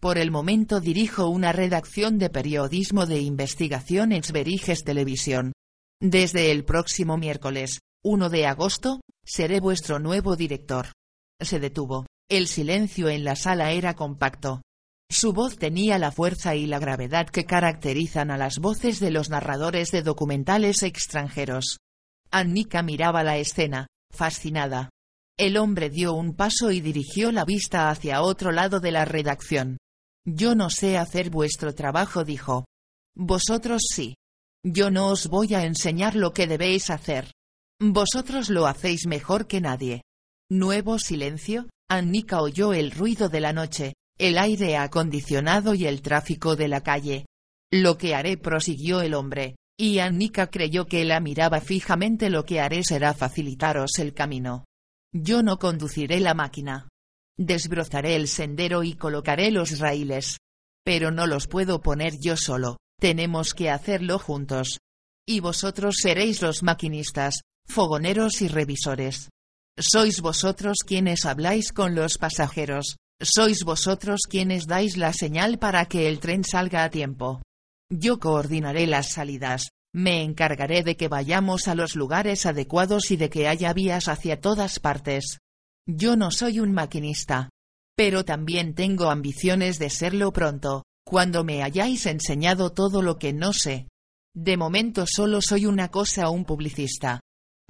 Por 0.00 0.16
el 0.16 0.30
momento 0.30 0.80
dirijo 0.80 1.28
una 1.28 1.52
redacción 1.52 2.18
de 2.18 2.30
periodismo 2.30 3.04
de 3.04 3.20
investigación 3.20 4.12
en 4.12 4.22
Sveriges 4.22 4.84
Televisión. 4.84 5.52
Desde 6.00 6.50
el 6.50 6.64
próximo 6.64 7.18
miércoles, 7.18 7.80
1 8.02 8.30
de 8.30 8.46
agosto, 8.46 9.00
seré 9.24 9.60
vuestro 9.60 9.98
nuevo 9.98 10.34
director. 10.34 10.92
Se 11.40 11.60
detuvo. 11.60 12.06
El 12.28 12.46
silencio 12.46 13.10
en 13.10 13.22
la 13.22 13.36
sala 13.36 13.72
era 13.72 13.94
compacto. 13.94 14.62
Su 15.10 15.32
voz 15.32 15.56
tenía 15.56 15.98
la 15.98 16.10
fuerza 16.10 16.54
y 16.56 16.66
la 16.66 16.78
gravedad 16.78 17.28
que 17.28 17.44
caracterizan 17.44 18.30
a 18.30 18.36
las 18.36 18.58
voces 18.58 18.98
de 19.00 19.10
los 19.10 19.30
narradores 19.30 19.90
de 19.90 20.02
documentales 20.02 20.82
extranjeros. 20.82 21.78
Annika 22.30 22.82
miraba 22.82 23.22
la 23.22 23.38
escena, 23.38 23.86
fascinada. 24.10 24.90
El 25.38 25.58
hombre 25.58 25.90
dio 25.90 26.12
un 26.14 26.34
paso 26.34 26.72
y 26.72 26.80
dirigió 26.80 27.30
la 27.30 27.44
vista 27.44 27.90
hacia 27.90 28.22
otro 28.22 28.52
lado 28.52 28.80
de 28.80 28.90
la 28.90 29.04
redacción. 29.04 29.78
Yo 30.24 30.54
no 30.54 30.70
sé 30.70 30.98
hacer 30.98 31.30
vuestro 31.30 31.74
trabajo, 31.74 32.24
dijo. 32.24 32.64
Vosotros 33.14 33.82
sí. 33.88 34.16
Yo 34.64 34.90
no 34.90 35.08
os 35.08 35.28
voy 35.28 35.54
a 35.54 35.64
enseñar 35.64 36.16
lo 36.16 36.32
que 36.32 36.48
debéis 36.48 36.90
hacer. 36.90 37.30
Vosotros 37.80 38.50
lo 38.50 38.66
hacéis 38.66 39.06
mejor 39.06 39.46
que 39.46 39.60
nadie. 39.60 40.02
Nuevo 40.50 40.98
silencio, 40.98 41.68
Annika 41.88 42.40
oyó 42.40 42.72
el 42.72 42.90
ruido 42.90 43.28
de 43.28 43.40
la 43.40 43.52
noche, 43.52 43.94
el 44.18 44.38
aire 44.38 44.76
acondicionado 44.76 45.74
y 45.74 45.86
el 45.86 46.02
tráfico 46.02 46.56
de 46.56 46.68
la 46.68 46.82
calle. 46.82 47.26
Lo 47.70 47.98
que 47.98 48.14
haré, 48.14 48.36
prosiguió 48.36 49.00
el 49.00 49.14
hombre, 49.14 49.56
y 49.78 49.98
Annika 49.98 50.48
creyó 50.48 50.86
que 50.86 51.04
la 51.04 51.20
miraba 51.20 51.60
fijamente. 51.60 52.30
Lo 52.30 52.44
que 52.44 52.60
haré 52.60 52.82
será 52.82 53.12
facilitaros 53.12 53.98
el 53.98 54.14
camino. 54.14 54.64
Yo 55.12 55.42
no 55.42 55.58
conduciré 55.58 56.20
la 56.20 56.34
máquina. 56.34 56.88
Desbrozaré 57.38 58.16
el 58.16 58.28
sendero 58.28 58.82
y 58.82 58.94
colocaré 58.94 59.50
los 59.50 59.78
raíles. 59.78 60.38
Pero 60.84 61.10
no 61.10 61.26
los 61.26 61.48
puedo 61.48 61.82
poner 61.82 62.18
yo 62.18 62.36
solo, 62.36 62.78
tenemos 62.98 63.52
que 63.52 63.70
hacerlo 63.70 64.18
juntos. 64.18 64.78
Y 65.28 65.40
vosotros 65.40 65.96
seréis 66.00 66.40
los 66.40 66.62
maquinistas, 66.62 67.40
fogoneros 67.66 68.40
y 68.40 68.48
revisores. 68.48 69.28
Sois 69.78 70.20
vosotros 70.20 70.78
quienes 70.86 71.26
habláis 71.26 71.72
con 71.72 71.94
los 71.94 72.16
pasajeros, 72.16 72.96
sois 73.20 73.64
vosotros 73.64 74.22
quienes 74.28 74.66
dais 74.66 74.96
la 74.96 75.12
señal 75.12 75.58
para 75.58 75.86
que 75.86 76.08
el 76.08 76.20
tren 76.20 76.44
salga 76.44 76.84
a 76.84 76.90
tiempo. 76.90 77.42
Yo 77.90 78.18
coordinaré 78.18 78.86
las 78.86 79.12
salidas, 79.12 79.68
me 79.94 80.22
encargaré 80.22 80.82
de 80.82 80.96
que 80.96 81.08
vayamos 81.08 81.68
a 81.68 81.74
los 81.74 81.96
lugares 81.96 82.44
adecuados 82.44 83.10
y 83.10 83.16
de 83.16 83.30
que 83.30 83.48
haya 83.48 83.72
vías 83.72 84.08
hacia 84.08 84.40
todas 84.40 84.78
partes. 84.78 85.38
Yo 85.86 86.16
no 86.16 86.30
soy 86.30 86.60
un 86.60 86.72
maquinista. 86.72 87.48
Pero 87.96 88.24
también 88.24 88.74
tengo 88.74 89.08
ambiciones 89.10 89.78
de 89.78 89.88
serlo 89.88 90.32
pronto, 90.32 90.84
cuando 91.06 91.44
me 91.44 91.62
hayáis 91.62 92.04
enseñado 92.04 92.72
todo 92.72 93.00
lo 93.00 93.16
que 93.16 93.32
no 93.32 93.54
sé. 93.54 93.88
De 94.34 94.58
momento 94.58 95.06
solo 95.06 95.40
soy 95.40 95.64
una 95.64 95.88
cosa 95.88 96.28
un 96.28 96.44
publicista. 96.44 97.20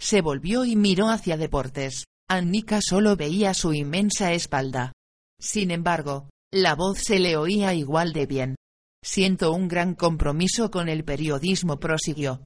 Se 0.01 0.21
volvió 0.21 0.65
y 0.65 0.75
miró 0.75 1.11
hacia 1.11 1.37
deportes. 1.37 2.07
Annika 2.29 2.81
solo 2.83 3.15
veía 3.15 3.55
su 3.55 3.73
inmensa 3.73 4.33
espalda. 4.33 4.93
Sin 5.41 5.71
embargo, 5.71 6.29
la 6.53 6.75
voz 6.75 6.99
se 6.99 7.19
le 7.19 7.37
oía 7.37 7.75
igual 7.75 8.13
de 8.13 8.27
bien. 8.27 8.57
Siento 9.03 9.53
un 9.53 9.69
gran 9.69 9.95
compromiso 9.95 10.71
con 10.71 10.89
el 10.89 11.05
periodismo, 11.05 11.79
prosiguió. 11.79 12.45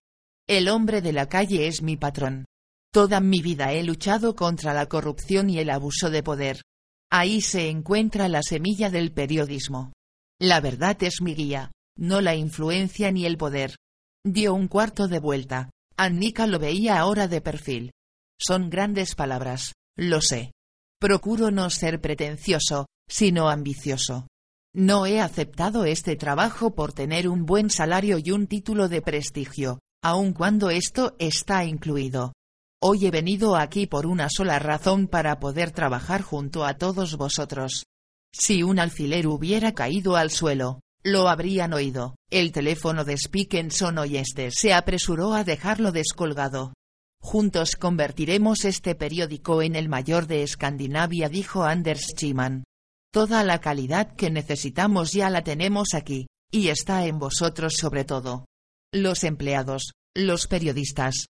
El 0.49 0.69
hombre 0.69 1.01
de 1.01 1.13
la 1.13 1.29
calle 1.29 1.69
es 1.69 1.83
mi 1.83 1.97
patrón. 1.97 2.45
Toda 2.93 3.21
mi 3.21 3.41
vida 3.41 3.73
he 3.73 3.85
luchado 3.85 4.35
contra 4.35 4.75
la 4.75 4.87
corrupción 4.87 5.49
y 5.49 5.59
el 5.59 5.71
abuso 5.71 6.11
de 6.11 6.23
poder. 6.23 6.63
Ahí 7.11 7.41
se 7.41 7.69
encuentra 7.69 8.29
la 8.29 8.43
semilla 8.43 8.91
del 8.91 9.13
periodismo. 9.13 9.93
La 10.41 10.61
verdad 10.61 11.01
es 11.03 11.23
mi 11.23 11.35
guía, 11.35 11.71
no 11.97 12.21
la 12.21 12.35
influencia 12.35 13.13
ni 13.13 13.27
el 13.27 13.37
poder. 13.37 13.77
Dio 14.25 14.55
un 14.55 14.69
cuarto 14.69 15.07
de 15.07 15.19
vuelta. 15.19 15.71
Annika 15.97 16.47
lo 16.47 16.59
veía 16.59 16.99
ahora 16.99 17.29
de 17.29 17.41
perfil. 17.41 17.93
Son 18.41 18.71
grandes 18.71 19.15
palabras, 19.15 19.75
lo 19.97 20.21
sé. 20.21 20.53
Procuro 21.01 21.51
no 21.51 21.71
ser 21.71 21.99
pretencioso, 22.03 22.85
sino 23.09 23.49
ambicioso. 23.49 24.27
No 24.75 25.07
he 25.07 25.19
aceptado 25.19 25.87
este 25.87 26.15
trabajo 26.15 26.75
por 26.75 26.93
tener 26.93 27.27
un 27.27 27.47
buen 27.47 27.71
salario 27.71 28.19
y 28.23 28.33
un 28.33 28.47
título 28.47 28.87
de 28.91 29.01
prestigio, 29.01 29.79
aun 30.05 30.35
cuando 30.35 30.69
esto 30.69 31.17
está 31.19 31.65
incluido. 31.65 32.35
Hoy 32.83 33.07
he 33.07 33.11
venido 33.11 33.57
aquí 33.57 33.87
por 33.87 34.07
una 34.07 34.29
sola 34.29 34.59
razón 34.59 35.07
para 35.07 35.41
poder 35.41 35.71
trabajar 35.71 36.21
junto 36.21 36.67
a 36.67 36.75
todos 36.75 37.17
vosotros. 37.17 37.85
Si 38.31 38.63
un 38.63 38.79
alfiler 38.79 39.27
hubiera 39.27 39.73
caído 39.73 40.17
al 40.17 40.31
suelo, 40.31 40.81
lo 41.03 41.31
habrían 41.31 41.73
oído. 41.73 42.15
El 42.31 42.53
teléfono 42.53 43.05
de 43.07 43.17
Spickenson 43.17 43.97
y 44.07 44.19
este 44.19 44.51
se 44.51 44.75
apresuró 44.75 45.33
a 45.33 45.45
dejarlo 45.45 45.93
descolgado. 45.93 46.75
Juntos 47.23 47.77
convertiremos 47.77 48.65
este 48.65 48.95
periódico 48.95 49.63
en 49.63 49.77
el 49.77 49.89
mayor 49.89 50.27
de 50.27 50.43
Escandinavia, 50.43 51.29
dijo 51.29 51.65
Anders 51.65 52.15
Chiman. 52.17 52.65
Toda 53.13 53.45
la 53.45 53.61
calidad 53.61 54.15
que 54.17 54.31
necesitamos 54.31 55.13
ya 55.13 55.31
la 55.31 55.43
tenemos 55.43 55.95
aquí, 55.95 56.27
y 56.51 56.69
está 56.69 57.07
en 57.07 57.19
vosotros 57.19 57.75
sobre 57.77 58.05
todo. 58.05 58.47
Los 58.93 59.25
empleados, 59.25 59.93
los 60.17 60.47
periodistas. 60.47 61.27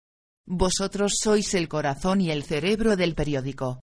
Vosotros 0.47 1.15
sois 1.23 1.55
el 1.55 1.69
corazón 1.69 2.21
y 2.21 2.31
el 2.31 2.45
cerebro 2.45 2.97
del 2.97 3.15
periódico. 3.15 3.81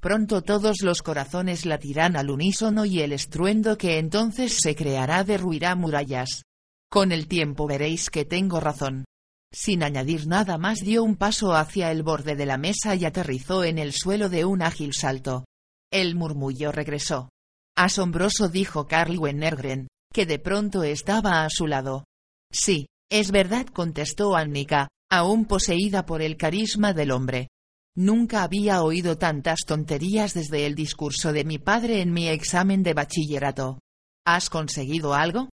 Pronto 0.00 0.42
todos 0.42 0.80
los 0.80 1.02
corazones 1.02 1.66
latirán 1.66 2.16
al 2.16 2.30
unísono 2.30 2.86
y 2.86 3.00
el 3.00 3.12
estruendo 3.12 3.76
que 3.76 3.98
entonces 3.98 4.56
se 4.60 4.74
creará 4.74 5.24
derruirá 5.24 5.74
murallas. 5.74 6.42
Con 6.90 7.12
el 7.12 7.28
tiempo 7.28 7.66
veréis 7.66 8.10
que 8.10 8.24
tengo 8.24 8.60
razón. 8.60 9.04
Sin 9.52 9.82
añadir 9.82 10.26
nada 10.26 10.58
más 10.58 10.78
dio 10.78 11.02
un 11.02 11.16
paso 11.16 11.54
hacia 11.54 11.90
el 11.90 12.02
borde 12.02 12.36
de 12.36 12.46
la 12.46 12.56
mesa 12.56 12.94
y 12.94 13.04
aterrizó 13.04 13.64
en 13.64 13.78
el 13.78 13.92
suelo 13.92 14.28
de 14.28 14.44
un 14.44 14.62
ágil 14.62 14.92
salto. 14.94 15.44
El 15.92 16.14
murmullo 16.14 16.70
regresó. 16.70 17.30
Asombroso 17.76 18.48
dijo 18.48 18.86
Carl 18.86 19.18
Wennergren, 19.18 19.88
que 20.12 20.26
de 20.26 20.38
pronto 20.38 20.84
estaba 20.84 21.44
a 21.44 21.50
su 21.50 21.66
lado. 21.66 22.04
Sí, 22.52 22.86
es 23.10 23.32
verdad 23.32 23.66
contestó 23.66 24.36
Annika, 24.36 24.88
aún 25.10 25.46
poseída 25.46 26.06
por 26.06 26.22
el 26.22 26.36
carisma 26.36 26.92
del 26.92 27.10
hombre. 27.10 27.48
Nunca 27.96 28.44
había 28.44 28.82
oído 28.82 29.18
tantas 29.18 29.60
tonterías 29.66 30.32
desde 30.32 30.66
el 30.66 30.76
discurso 30.76 31.32
de 31.32 31.44
mi 31.44 31.58
padre 31.58 32.00
en 32.02 32.12
mi 32.12 32.28
examen 32.28 32.84
de 32.84 32.94
bachillerato. 32.94 33.80
¿Has 34.24 34.48
conseguido 34.48 35.14
algo? 35.14 35.48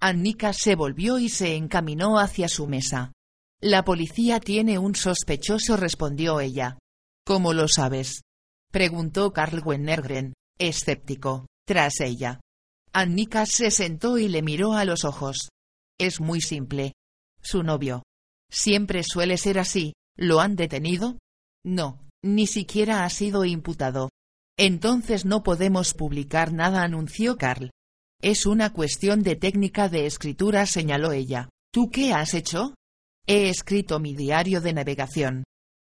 Annika 0.00 0.52
se 0.52 0.74
volvió 0.74 1.18
y 1.18 1.30
se 1.30 1.56
encaminó 1.56 2.18
hacia 2.18 2.48
su 2.48 2.66
mesa. 2.66 3.12
La 3.60 3.84
policía 3.84 4.38
tiene 4.38 4.78
un 4.78 4.94
sospechoso, 4.94 5.76
respondió 5.76 6.40
ella. 6.40 6.78
¿Cómo 7.26 7.52
lo 7.52 7.66
sabes? 7.66 8.22
preguntó 8.70 9.32
Carl 9.32 9.62
Wennergren, 9.64 10.34
escéptico, 10.58 11.46
tras 11.66 12.00
ella. 12.00 12.40
Annika 12.92 13.46
se 13.46 13.70
sentó 13.70 14.18
y 14.18 14.28
le 14.28 14.42
miró 14.42 14.74
a 14.74 14.84
los 14.84 15.04
ojos. 15.04 15.48
Es 15.98 16.20
muy 16.20 16.40
simple. 16.40 16.92
Su 17.42 17.62
novio. 17.64 18.04
Siempre 18.50 19.02
suele 19.02 19.36
ser 19.36 19.58
así. 19.58 19.94
¿Lo 20.16 20.40
han 20.40 20.54
detenido? 20.54 21.18
No, 21.64 22.06
ni 22.24 22.46
siquiera 22.46 23.04
ha 23.04 23.10
sido 23.10 23.44
imputado. 23.44 24.10
Entonces 24.56 25.24
no 25.24 25.42
podemos 25.42 25.94
publicar 25.94 26.52
nada, 26.52 26.82
anunció 26.82 27.36
Carl. 27.36 27.70
Es 28.20 28.46
una 28.46 28.72
cuestión 28.72 29.22
de 29.22 29.36
técnica 29.36 29.88
de 29.88 30.06
escritura, 30.06 30.66
señaló 30.66 31.12
ella. 31.12 31.48
¿Tú 31.72 31.90
qué 31.90 32.12
has 32.12 32.34
hecho? 32.34 32.74
He 33.30 33.50
escrito 33.50 34.00
mi 34.00 34.14
diario 34.14 34.62
de 34.62 34.72
navegación. 34.72 35.44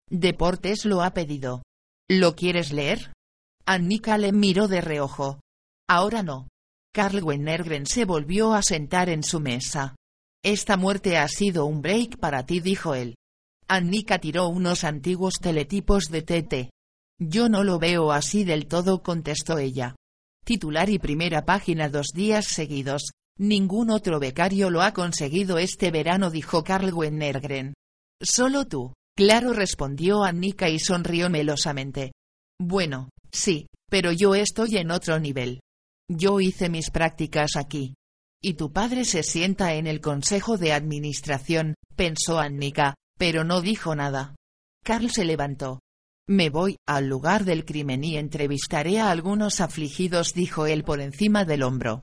Deportes 0.09 0.85
lo 0.85 1.03
ha 1.03 1.13
pedido. 1.13 1.61
¿Lo 2.09 2.37
quieres 2.37 2.71
leer? 2.71 3.11
Annika 3.65 4.17
le 4.17 4.31
miró 4.31 4.69
de 4.69 4.79
reojo. 4.79 5.41
Ahora 5.89 6.23
no. 6.23 6.47
Carl 6.93 7.21
Wennergren 7.21 7.85
se 7.85 8.05
volvió 8.05 8.53
a 8.53 8.61
sentar 8.61 9.09
en 9.09 9.23
su 9.23 9.41
mesa. 9.41 9.93
Esta 10.41 10.77
muerte 10.77 11.17
ha 11.17 11.27
sido 11.27 11.65
un 11.65 11.81
break 11.81 12.17
para 12.17 12.45
ti, 12.45 12.61
dijo 12.61 12.95
él. 12.95 13.15
Annika 13.67 14.19
tiró 14.19 14.47
unos 14.47 14.85
antiguos 14.85 15.33
teletipos 15.41 16.05
de 16.05 16.21
TT. 16.21 16.69
Yo 17.19 17.49
no 17.49 17.65
lo 17.65 17.77
veo 17.77 18.13
así 18.13 18.45
del 18.45 18.67
todo, 18.67 19.03
contestó 19.03 19.57
ella. 19.57 19.95
Titular 20.45 20.89
y 20.89 20.97
primera 20.97 21.43
página 21.43 21.89
dos 21.89 22.07
días 22.13 22.45
seguidos. 22.47 23.11
Ningún 23.37 23.89
otro 23.89 24.19
becario 24.19 24.69
lo 24.69 24.81
ha 24.81 24.93
conseguido 24.93 25.57
este 25.57 25.89
verano, 25.89 26.29
dijo 26.29 26.63
Carl 26.63 26.93
Wennergren. 26.93 27.73
Solo 28.21 28.65
tú. 28.65 28.93
Claro, 29.15 29.53
respondió 29.53 30.23
Annika 30.23 30.69
y 30.69 30.79
sonrió 30.79 31.29
melosamente. 31.29 32.13
Bueno, 32.59 33.09
sí, 33.31 33.67
pero 33.89 34.11
yo 34.11 34.33
estoy 34.35 34.77
en 34.77 34.91
otro 34.91 35.19
nivel. 35.19 35.61
Yo 36.09 36.39
hice 36.39 36.69
mis 36.69 36.89
prácticas 36.89 37.55
aquí. 37.55 37.95
Y 38.41 38.55
tu 38.55 38.71
padre 38.71 39.05
se 39.05 39.23
sienta 39.23 39.75
en 39.75 39.87
el 39.87 40.01
consejo 40.01 40.57
de 40.57 40.73
administración, 40.73 41.75
pensó 41.95 42.39
Annika, 42.39 42.95
pero 43.17 43.43
no 43.43 43.61
dijo 43.61 43.95
nada. 43.95 44.35
Carl 44.83 45.09
se 45.11 45.25
levantó. 45.25 45.79
Me 46.27 46.49
voy 46.49 46.77
al 46.87 47.07
lugar 47.07 47.45
del 47.45 47.65
crimen 47.65 48.03
y 48.03 48.17
entrevistaré 48.17 48.99
a 48.99 49.11
algunos 49.11 49.61
afligidos, 49.61 50.33
dijo 50.33 50.65
él 50.65 50.83
por 50.83 51.01
encima 51.01 51.45
del 51.45 51.63
hombro. 51.63 52.01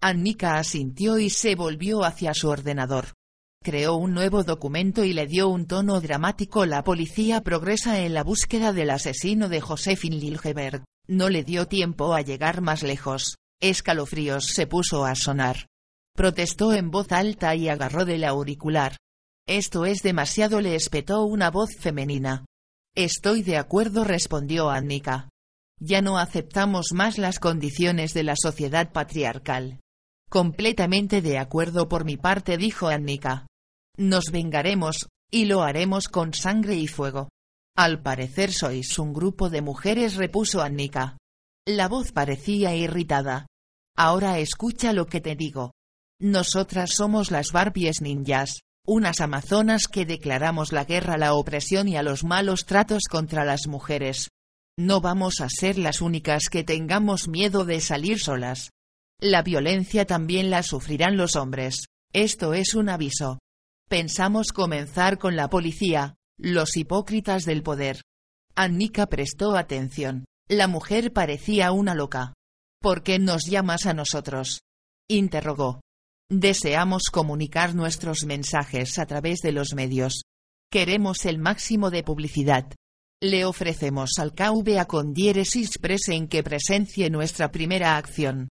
Annika 0.00 0.58
asintió 0.58 1.18
y 1.18 1.28
se 1.28 1.56
volvió 1.56 2.04
hacia 2.04 2.32
su 2.32 2.48
ordenador. 2.48 3.14
Creó 3.64 3.96
un 3.96 4.14
nuevo 4.14 4.44
documento 4.44 5.04
y 5.04 5.12
le 5.12 5.26
dio 5.26 5.48
un 5.48 5.66
tono 5.66 6.00
dramático. 6.00 6.64
La 6.66 6.84
policía 6.84 7.42
progresa 7.42 7.98
en 8.00 8.14
la 8.14 8.22
búsqueda 8.22 8.72
del 8.72 8.90
asesino 8.90 9.48
de 9.48 9.60
Josephine 9.60 10.16
Liljeberg. 10.16 10.84
No 11.08 11.28
le 11.28 11.42
dio 11.42 11.66
tiempo 11.66 12.14
a 12.14 12.20
llegar 12.20 12.60
más 12.60 12.84
lejos. 12.84 13.36
Escalofríos 13.60 14.44
se 14.46 14.68
puso 14.68 15.04
a 15.04 15.16
sonar. 15.16 15.66
Protestó 16.14 16.72
en 16.72 16.90
voz 16.90 17.10
alta 17.10 17.56
y 17.56 17.68
agarró 17.68 18.04
del 18.04 18.22
auricular. 18.22 18.96
Esto 19.48 19.84
es 19.84 20.02
demasiado 20.02 20.60
le 20.60 20.76
espetó 20.76 21.24
una 21.24 21.50
voz 21.50 21.70
femenina. 21.76 22.44
Estoy 22.94 23.42
de 23.42 23.56
acuerdo 23.56 24.04
respondió 24.04 24.70
Annika. 24.70 25.28
Ya 25.80 26.02
no 26.02 26.18
aceptamos 26.18 26.92
más 26.92 27.18
las 27.18 27.38
condiciones 27.38 28.14
de 28.14 28.24
la 28.24 28.34
sociedad 28.36 28.92
patriarcal. 28.92 29.80
Completamente 30.28 31.22
de 31.22 31.38
acuerdo 31.38 31.88
por 31.88 32.04
mi 32.04 32.16
parte 32.16 32.58
dijo 32.58 32.88
Annika. 32.88 33.46
Nos 33.96 34.30
vengaremos, 34.30 35.08
y 35.30 35.46
lo 35.46 35.62
haremos 35.62 36.08
con 36.08 36.34
sangre 36.34 36.76
y 36.76 36.86
fuego. 36.86 37.30
Al 37.76 38.02
parecer 38.02 38.52
sois 38.52 38.98
un 38.98 39.14
grupo 39.14 39.50
de 39.50 39.62
mujeres 39.62 40.16
repuso 40.16 40.60
Annika. 40.60 41.16
La 41.66 41.88
voz 41.88 42.12
parecía 42.12 42.74
irritada. 42.74 43.46
Ahora 43.96 44.38
escucha 44.38 44.92
lo 44.92 45.06
que 45.06 45.20
te 45.20 45.34
digo. 45.34 45.72
Nosotras 46.20 46.90
somos 46.94 47.30
las 47.30 47.52
Barbies 47.52 48.00
ninjas, 48.02 48.60
unas 48.86 49.20
amazonas 49.20 49.86
que 49.86 50.06
declaramos 50.06 50.72
la 50.72 50.84
guerra 50.84 51.14
a 51.14 51.18
la 51.18 51.34
opresión 51.34 51.88
y 51.88 51.96
a 51.96 52.02
los 52.02 52.24
malos 52.24 52.64
tratos 52.64 53.04
contra 53.08 53.44
las 53.44 53.66
mujeres. 53.66 54.28
No 54.78 55.00
vamos 55.00 55.40
a 55.40 55.48
ser 55.48 55.78
las 55.78 56.00
únicas 56.00 56.48
que 56.50 56.64
tengamos 56.64 57.28
miedo 57.28 57.64
de 57.64 57.80
salir 57.80 58.18
solas. 58.18 58.70
La 59.20 59.42
violencia 59.42 60.06
también 60.06 60.48
la 60.48 60.62
sufrirán 60.62 61.16
los 61.16 61.34
hombres. 61.34 61.86
Esto 62.12 62.54
es 62.54 62.74
un 62.74 62.88
aviso. 62.88 63.40
Pensamos 63.88 64.52
comenzar 64.52 65.18
con 65.18 65.34
la 65.34 65.50
policía, 65.50 66.14
los 66.38 66.76
hipócritas 66.76 67.44
del 67.44 67.64
poder. 67.64 68.00
Annika 68.54 69.06
prestó 69.06 69.56
atención. 69.56 70.24
La 70.48 70.68
mujer 70.68 71.12
parecía 71.12 71.72
una 71.72 71.96
loca. 71.96 72.34
¿Por 72.80 73.02
qué 73.02 73.18
nos 73.18 73.46
llamas 73.46 73.86
a 73.86 73.92
nosotros? 73.92 74.60
interrogó. 75.08 75.80
Deseamos 76.30 77.04
comunicar 77.10 77.74
nuestros 77.74 78.24
mensajes 78.24 79.00
a 79.00 79.06
través 79.06 79.40
de 79.40 79.50
los 79.50 79.74
medios. 79.74 80.22
Queremos 80.70 81.24
el 81.24 81.38
máximo 81.38 81.90
de 81.90 82.04
publicidad. 82.04 82.72
Le 83.20 83.44
ofrecemos 83.44 84.12
al 84.18 84.32
KVA 84.32 84.84
con 84.84 85.12
diéresis 85.12 85.70
en 86.06 86.28
que 86.28 86.44
presencie 86.44 87.10
nuestra 87.10 87.50
primera 87.50 87.96
acción. 87.96 88.48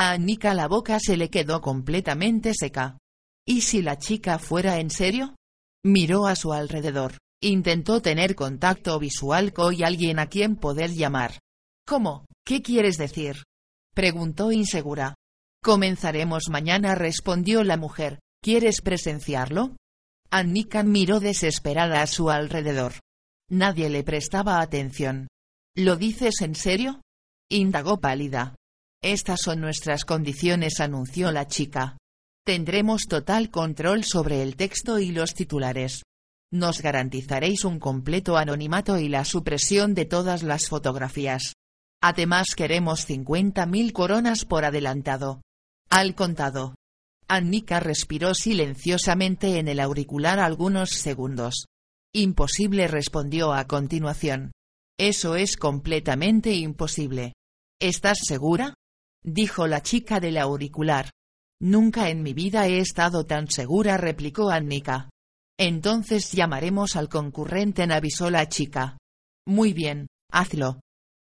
A 0.00 0.12
Annika 0.12 0.54
la 0.54 0.68
boca 0.68 1.00
se 1.00 1.16
le 1.16 1.28
quedó 1.28 1.60
completamente 1.60 2.52
seca. 2.54 2.98
¿Y 3.44 3.62
si 3.62 3.82
la 3.82 3.98
chica 3.98 4.38
fuera 4.38 4.78
en 4.78 4.90
serio? 4.90 5.34
Miró 5.84 6.28
a 6.28 6.36
su 6.36 6.52
alrededor. 6.52 7.18
Intentó 7.42 8.00
tener 8.00 8.36
contacto 8.36 8.96
visual 9.00 9.52
con 9.52 9.74
alguien 9.82 10.20
a 10.20 10.28
quien 10.28 10.54
poder 10.54 10.92
llamar. 10.92 11.40
¿Cómo? 11.84 12.26
¿Qué 12.46 12.62
quieres 12.62 12.96
decir? 12.96 13.42
Preguntó 13.92 14.52
insegura. 14.52 15.16
Comenzaremos 15.64 16.44
mañana, 16.48 16.94
respondió 16.94 17.64
la 17.64 17.76
mujer. 17.76 18.20
¿Quieres 18.40 18.82
presenciarlo? 18.82 19.74
Annika 20.30 20.84
miró 20.84 21.18
desesperada 21.18 22.02
a 22.02 22.06
su 22.06 22.30
alrededor. 22.30 22.92
Nadie 23.50 23.88
le 23.88 24.04
prestaba 24.04 24.60
atención. 24.60 25.26
¿Lo 25.74 25.96
dices 25.96 26.40
en 26.40 26.54
serio? 26.54 27.02
indagó 27.50 27.98
pálida. 27.98 28.54
Estas 29.02 29.40
son 29.42 29.60
nuestras 29.60 30.04
condiciones, 30.04 30.80
anunció 30.80 31.30
la 31.30 31.46
chica. 31.46 31.96
Tendremos 32.44 33.02
total 33.08 33.50
control 33.50 34.04
sobre 34.04 34.42
el 34.42 34.56
texto 34.56 34.98
y 34.98 35.12
los 35.12 35.34
titulares. 35.34 36.02
Nos 36.50 36.80
garantizaréis 36.80 37.64
un 37.64 37.78
completo 37.78 38.36
anonimato 38.36 38.98
y 38.98 39.08
la 39.08 39.24
supresión 39.24 39.94
de 39.94 40.06
todas 40.06 40.42
las 40.42 40.68
fotografías. 40.68 41.52
Además 42.02 42.54
queremos 42.56 43.08
50.000 43.08 43.92
coronas 43.92 44.44
por 44.44 44.64
adelantado. 44.64 45.42
Al 45.90 46.14
contado. 46.14 46.74
Annika 47.28 47.80
respiró 47.80 48.34
silenciosamente 48.34 49.58
en 49.58 49.68
el 49.68 49.80
auricular 49.80 50.40
algunos 50.40 50.90
segundos. 50.90 51.66
Imposible 52.14 52.88
respondió 52.88 53.52
a 53.52 53.66
continuación. 53.66 54.52
Eso 54.98 55.36
es 55.36 55.56
completamente 55.56 56.54
imposible. 56.54 57.34
¿Estás 57.80 58.18
segura? 58.26 58.74
Dijo 59.24 59.66
la 59.66 59.82
chica 59.82 60.20
del 60.20 60.38
auricular. 60.38 61.10
Nunca 61.60 62.08
en 62.08 62.22
mi 62.22 62.34
vida 62.34 62.66
he 62.66 62.78
estado 62.78 63.26
tan 63.26 63.48
segura, 63.50 63.96
replicó 63.96 64.50
Annika. 64.50 65.10
Entonces 65.58 66.30
llamaremos 66.30 66.94
al 66.94 67.08
concurrente, 67.08 67.82
avisó 67.82 68.30
la 68.30 68.48
chica. 68.48 68.96
Muy 69.46 69.72
bien, 69.72 70.06
hazlo. 70.30 70.80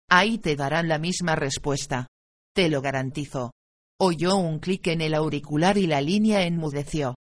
Ahí 0.09 0.37
te 0.37 0.55
darán 0.55 0.87
la 0.87 0.99
misma 0.99 1.35
respuesta. 1.35 2.07
Te 2.53 2.69
lo 2.69 2.81
garantizo. 2.81 3.51
Oyó 3.99 4.35
un 4.35 4.59
clic 4.59 4.87
en 4.87 5.01
el 5.01 5.15
auricular 5.15 5.77
y 5.77 5.87
la 5.87 6.01
línea 6.01 6.43
enmudeció. 6.43 7.15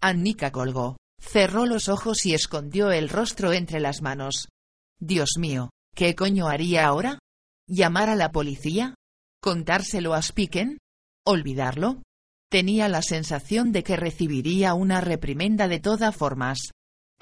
Annika 0.00 0.52
colgó, 0.52 0.96
cerró 1.20 1.66
los 1.66 1.88
ojos 1.88 2.24
y 2.24 2.34
escondió 2.34 2.92
el 2.92 3.08
rostro 3.08 3.52
entre 3.52 3.80
las 3.80 4.00
manos. 4.00 4.48
Dios 5.00 5.30
mío, 5.38 5.70
¿qué 5.94 6.14
coño 6.14 6.46
haría 6.46 6.86
ahora? 6.86 7.18
¿Llamar 7.66 8.08
a 8.10 8.16
la 8.16 8.30
policía? 8.30 8.94
¿Contárselo 9.42 10.12
a 10.12 10.20
Spiken? 10.20 10.76
¿Olvidarlo? 11.26 12.02
Tenía 12.50 12.88
la 12.88 13.00
sensación 13.00 13.72
de 13.72 13.82
que 13.82 13.96
recibiría 13.96 14.74
una 14.74 15.00
reprimenda 15.00 15.66
de 15.66 15.80
todas 15.80 16.14
formas. 16.14 16.72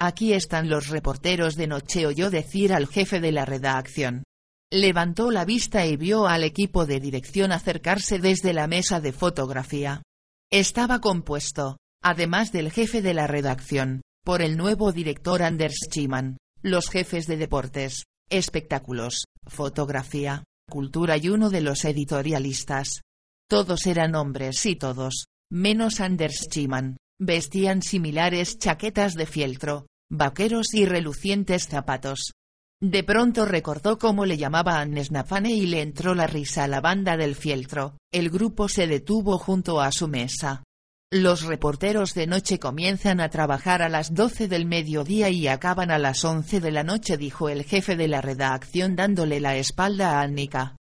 Aquí 0.01 0.33
están 0.33 0.69
los 0.69 0.89
reporteros 0.89 1.55
de 1.55 1.67
noche 1.67 2.05
oyó 2.05 2.29
decir 2.29 2.73
al 2.73 2.87
jefe 2.87 3.21
de 3.21 3.31
la 3.31 3.45
redacción. 3.45 4.23
Levantó 4.69 5.31
la 5.31 5.45
vista 5.45 5.85
y 5.85 5.95
vio 5.95 6.27
al 6.27 6.43
equipo 6.43 6.85
de 6.85 6.99
dirección 6.99 7.53
acercarse 7.53 8.19
desde 8.19 8.53
la 8.53 8.67
mesa 8.67 8.99
de 8.99 9.13
fotografía. 9.13 10.03
Estaba 10.51 10.99
compuesto, 10.99 11.77
además 12.03 12.51
del 12.51 12.69
jefe 12.69 13.01
de 13.01 13.13
la 13.13 13.27
redacción, 13.27 14.01
por 14.25 14.41
el 14.41 14.57
nuevo 14.57 14.91
director 14.91 15.41
Anders 15.41 15.87
Chiman, 15.89 16.37
los 16.61 16.89
jefes 16.89 17.27
de 17.27 17.37
deportes, 17.37 18.03
espectáculos, 18.29 19.23
fotografía, 19.47 20.43
cultura 20.69 21.17
y 21.17 21.29
uno 21.29 21.49
de 21.49 21.61
los 21.61 21.83
editorialistas. 21.85 23.01
Todos 23.49 23.85
eran 23.87 24.15
hombres 24.15 24.65
y 24.65 24.75
todos, 24.75 25.25
menos 25.51 25.99
Anders 25.99 26.47
Chiman, 26.49 26.97
vestían 27.19 27.81
similares 27.81 28.57
chaquetas 28.59 29.15
de 29.15 29.25
fieltro, 29.25 29.87
vaqueros 30.09 30.73
y 30.73 30.85
relucientes 30.85 31.67
zapatos. 31.67 32.31
De 32.81 33.03
pronto 33.03 33.45
recordó 33.45 33.97
cómo 33.97 34.25
le 34.25 34.37
llamaban 34.37 34.91
Nesnafane 34.91 35.51
y 35.51 35.65
le 35.65 35.81
entró 35.81 36.15
la 36.15 36.27
risa 36.27 36.63
a 36.63 36.67
la 36.67 36.79
banda 36.79 37.17
del 37.17 37.35
fieltro. 37.35 37.97
El 38.11 38.29
grupo 38.29 38.69
se 38.69 38.87
detuvo 38.87 39.37
junto 39.37 39.81
a 39.81 39.91
su 39.91 40.07
mesa. 40.07 40.63
Los 41.11 41.41
reporteros 41.41 42.13
de 42.13 42.27
noche 42.27 42.59
comienzan 42.59 43.19
a 43.19 43.29
trabajar 43.29 43.81
a 43.81 43.89
las 43.89 44.13
12 44.13 44.47
del 44.47 44.67
mediodía 44.67 45.31
y 45.31 45.47
acaban 45.47 45.89
a 45.89 45.97
las 45.97 46.23
11 46.23 46.59
de 46.59 46.71
la 46.71 46.83
noche, 46.83 47.17
dijo 47.17 47.49
el 47.49 47.63
jefe 47.63 47.95
de 47.95 48.07
la 48.07 48.21
redacción 48.21 48.95
dándole 48.95 49.39
la 49.39 49.55
espalda 49.55 50.19
a 50.19 50.21
Annika. 50.21 50.75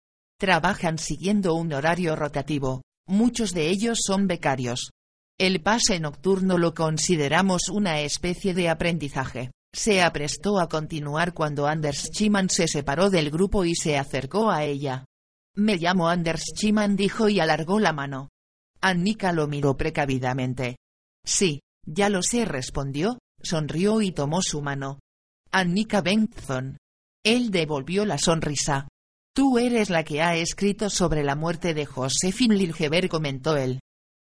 Trabajan 0.40 0.96
siguiendo 0.96 1.54
un 1.54 1.74
horario 1.74 2.16
rotativo, 2.16 2.80
muchos 3.06 3.52
de 3.52 3.68
ellos 3.68 3.98
son 4.02 4.26
becarios. 4.26 4.92
El 5.38 5.60
pase 5.60 6.00
nocturno 6.00 6.56
lo 6.56 6.72
consideramos 6.72 7.68
una 7.68 8.00
especie 8.00 8.54
de 8.54 8.70
aprendizaje. 8.70 9.50
Se 9.74 10.02
aprestó 10.02 10.58
a 10.58 10.70
continuar 10.70 11.34
cuando 11.34 11.66
Anders 11.66 12.08
Chiman 12.10 12.48
se 12.48 12.66
separó 12.66 13.10
del 13.10 13.30
grupo 13.30 13.66
y 13.66 13.74
se 13.74 13.98
acercó 13.98 14.50
a 14.50 14.64
ella. 14.64 15.04
Me 15.54 15.76
llamo 15.76 16.08
Anders 16.08 16.44
Chiman 16.54 16.96
dijo 16.96 17.28
y 17.28 17.40
alargó 17.40 17.78
la 17.78 17.92
mano. 17.92 18.30
Annika 18.86 19.32
lo 19.32 19.48
miró 19.48 19.78
precavidamente. 19.78 20.76
Sí, 21.24 21.60
ya 21.86 22.10
lo 22.10 22.22
sé 22.22 22.44
respondió, 22.44 23.18
sonrió 23.42 24.02
y 24.02 24.12
tomó 24.12 24.42
su 24.42 24.60
mano. 24.60 24.98
Annika 25.50 26.02
Bengtson. 26.02 26.76
Él 27.24 27.50
devolvió 27.50 28.04
la 28.04 28.18
sonrisa. 28.18 28.88
Tú 29.34 29.56
eres 29.58 29.88
la 29.88 30.04
que 30.04 30.20
ha 30.20 30.36
escrito 30.36 30.90
sobre 30.90 31.24
la 31.24 31.34
muerte 31.34 31.72
de 31.72 31.86
Josephine 31.86 32.56
Liljeberg 32.56 33.08
comentó 33.08 33.56
él. 33.56 33.80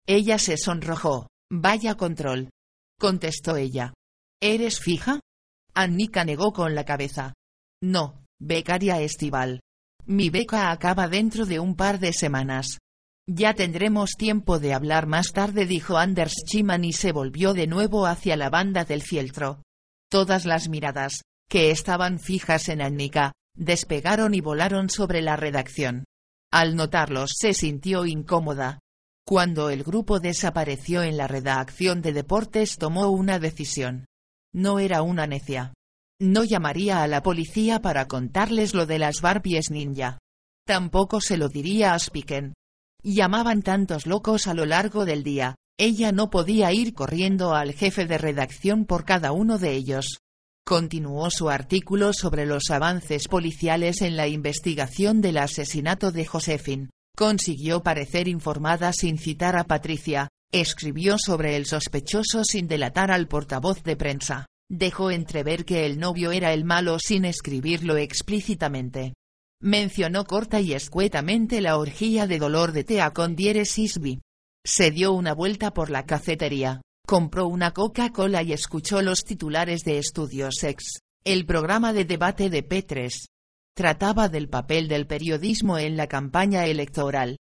Ella 0.07 0.39
se 0.39 0.59
sonrojó. 0.59 1.29
Vaya 1.51 1.95
control. 1.95 2.51
Contestó 2.99 3.57
ella. 3.57 3.95
¿Eres 4.43 4.79
fija? 4.79 5.21
Annika 5.73 6.27
negó 6.27 6.53
con 6.53 6.75
la 6.75 6.85
cabeza. 6.85 7.33
No, 7.83 8.27
becaria 8.39 9.01
estival. 9.01 9.61
Mi 10.05 10.29
beca 10.29 10.71
acaba 10.71 11.09
dentro 11.09 11.47
de 11.47 11.61
un 11.61 11.77
par 11.77 11.99
de 11.99 12.13
semanas. 12.13 12.79
Ya 13.33 13.55
tendremos 13.55 14.17
tiempo 14.19 14.59
de 14.59 14.75
hablar 14.75 15.07
más 15.07 15.33
tarde, 15.33 15.65
dijo 15.65 15.99
Anders 15.99 16.35
Chiman 16.47 16.85
y 16.85 16.93
se 16.93 17.13
volvió 17.13 17.55
de 17.55 17.69
nuevo 17.69 18.07
hacia 18.07 18.37
la 18.37 18.51
banda 18.51 18.85
del 18.85 19.03
fieltro. 19.03 19.63
Todas 20.11 20.47
las 20.47 20.69
miradas, 20.69 21.23
que 21.49 21.71
estaban 21.71 22.19
fijas 22.19 22.69
en 22.69 22.83
Annika, 22.83 23.31
despegaron 23.55 24.35
y 24.35 24.41
volaron 24.41 24.91
sobre 24.91 25.23
la 25.23 25.37
redacción. 25.37 26.07
Al 26.51 26.75
notarlos 26.75 27.35
se 27.39 27.55
sintió 27.55 28.05
incómoda. 28.05 28.81
Cuando 29.25 29.71
el 29.71 29.85
grupo 29.85 30.19
desapareció 30.19 31.05
en 31.05 31.17
la 31.17 31.29
redacción 31.29 32.03
de 32.03 32.13
deportes 32.13 32.79
tomó 32.79 33.11
una 33.11 33.39
decisión. 33.39 34.07
No 34.53 34.81
era 34.81 35.03
una 35.03 35.29
necia. 35.29 35.73
No 36.21 36.43
llamaría 36.43 37.05
a 37.05 37.07
la 37.07 37.23
policía 37.23 37.81
para 37.81 38.09
contarles 38.09 38.75
lo 38.75 38.87
de 38.87 38.99
las 38.99 39.21
Barbies 39.21 39.71
ninja. 39.71 40.19
Tampoco 40.67 41.21
se 41.21 41.37
lo 41.37 41.49
diría 41.49 41.95
a 41.95 41.99
Spiken. 42.01 42.55
Llamaban 43.03 43.63
tantos 43.63 44.07
locos 44.07 44.47
a 44.47 44.55
lo 44.55 44.67
largo 44.67 45.05
del 45.05 45.23
día, 45.23 45.57
ella 45.79 46.13
no 46.13 46.29
podía 46.29 46.71
ir 46.75 46.93
corriendo 46.93 47.55
al 47.55 47.73
jefe 47.73 48.05
de 48.05 48.19
redacción 48.19 48.85
por 48.85 49.07
cada 49.07 49.33
uno 49.33 49.59
de 49.59 49.73
ellos. 49.73 50.19
Continuó 50.67 51.31
su 51.31 51.49
artículo 51.49 52.13
sobre 52.13 52.45
los 52.45 52.71
avances 52.71 53.29
policiales 53.29 54.03
en 54.03 54.15
la 54.15 54.29
investigación 54.29 55.23
del 55.23 55.39
asesinato 55.39 56.13
de 56.13 56.27
Josefin. 56.27 56.91
Consiguió 57.17 57.83
parecer 57.83 58.29
informada 58.29 58.93
sin 58.93 59.17
citar 59.17 59.57
a 59.57 59.65
Patricia. 59.65 60.29
Escribió 60.53 61.17
sobre 61.19 61.57
el 61.57 61.65
sospechoso 61.65 62.45
sin 62.45 62.69
delatar 62.69 63.11
al 63.11 63.27
portavoz 63.27 63.83
de 63.83 63.97
prensa. 63.97 64.47
Dejó 64.69 65.11
entrever 65.11 65.65
que 65.65 65.87
el 65.87 65.99
novio 65.99 66.31
era 66.31 66.53
el 66.53 66.65
malo 66.65 66.99
sin 66.99 67.25
escribirlo 67.25 67.97
explícitamente. 67.97 69.15
Mencionó 69.63 70.25
corta 70.25 70.61
y 70.61 70.73
escuetamente 70.73 71.61
la 71.61 71.77
orgía 71.77 72.27
de 72.27 72.39
dolor 72.39 72.73
de 72.73 72.83
Tea 72.83 73.11
con 73.11 73.37
diéresis 73.37 73.99
B. 73.99 74.21
Se 74.65 74.91
dio 74.91 75.13
una 75.13 75.35
vuelta 75.35 75.75
por 75.75 75.91
la 75.91 76.07
cafetería, 76.07 76.81
compró 77.07 77.47
una 77.47 77.73
Coca-Cola 77.73 78.43
y 78.43 78.55
escuchó 78.55 79.03
los 79.03 79.23
titulares 79.23 79.85
de 79.85 79.99
Estudios 79.99 80.63
X, 80.63 81.01
el 81.25 81.45
programa 81.45 81.93
de 81.93 82.07
debate 82.07 82.49
de 82.49 82.67
P3. 82.67 83.27
Trataba 83.77 84.31
del 84.31 84.49
papel 84.49 84.89
del 84.89 85.07
periodismo 85.07 85.77
en 85.79 85.99
la 85.99 86.07
campaña 86.07 86.65
electoral. 86.65 87.37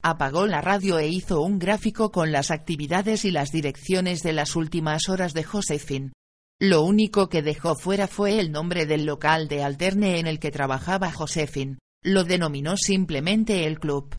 Apagó 0.00 0.46
la 0.46 0.60
radio 0.60 1.00
e 1.00 1.08
hizo 1.08 1.42
un 1.42 1.58
gráfico 1.58 2.12
con 2.12 2.30
las 2.30 2.52
actividades 2.52 3.24
y 3.24 3.32
las 3.32 3.50
direcciones 3.50 4.22
de 4.22 4.32
las 4.32 4.54
últimas 4.54 5.08
horas 5.08 5.34
de 5.34 5.42
Josefin. 5.42 6.12
Lo 6.60 6.82
único 6.82 7.28
que 7.28 7.42
dejó 7.42 7.74
fuera 7.74 8.06
fue 8.06 8.38
el 8.38 8.52
nombre 8.52 8.86
del 8.86 9.04
local 9.04 9.48
de 9.48 9.62
alterne 9.62 10.18
en 10.18 10.26
el 10.26 10.38
que 10.38 10.50
trabajaba 10.50 11.10
Josefin. 11.10 11.78
Lo 12.02 12.24
denominó 12.24 12.76
simplemente 12.76 13.66
el 13.66 13.80
club. 13.80 14.14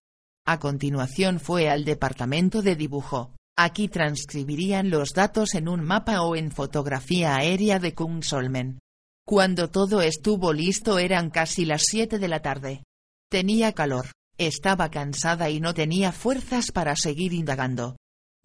A 0.45 0.59
continuación 0.59 1.39
fue 1.39 1.69
al 1.69 1.85
departamento 1.85 2.61
de 2.61 2.75
dibujo. 2.75 3.35
Aquí 3.57 3.87
transcribirían 3.87 4.89
los 4.89 5.11
datos 5.13 5.55
en 5.55 5.69
un 5.69 5.81
mapa 5.81 6.21
o 6.23 6.35
en 6.35 6.51
fotografía 6.51 7.35
aérea 7.35 7.79
de 7.79 7.93
Kungsolmen. 7.93 8.79
Cuando 9.25 9.69
todo 9.69 10.01
estuvo 10.01 10.51
listo 10.51 10.99
eran 10.99 11.29
casi 11.29 11.65
las 11.65 11.83
7 11.85 12.19
de 12.19 12.27
la 12.27 12.41
tarde. 12.41 12.83
Tenía 13.31 13.71
calor, 13.71 14.11
estaba 14.37 14.91
cansada 14.91 15.49
y 15.49 15.59
no 15.59 15.73
tenía 15.73 16.11
fuerzas 16.11 16.71
para 16.71 16.95
seguir 16.95 17.33
indagando. 17.33 17.95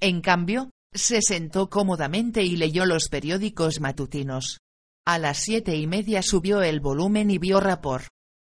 En 0.00 0.20
cambio, 0.22 0.70
se 0.92 1.22
sentó 1.22 1.70
cómodamente 1.70 2.42
y 2.42 2.56
leyó 2.56 2.84
los 2.84 3.08
periódicos 3.08 3.80
matutinos. 3.80 4.60
A 5.06 5.18
las 5.18 5.38
siete 5.38 5.76
y 5.76 5.86
media 5.86 6.22
subió 6.22 6.62
el 6.62 6.80
volumen 6.80 7.30
y 7.30 7.38
vio 7.38 7.60
rapor. 7.60 8.02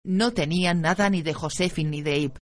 No 0.06 0.34
tenían 0.34 0.82
nada 0.82 1.10
ni 1.10 1.22
de 1.22 1.34
Josefin 1.34 1.90
ni 1.90 2.02
de 2.02 2.20
Ip. 2.20 2.38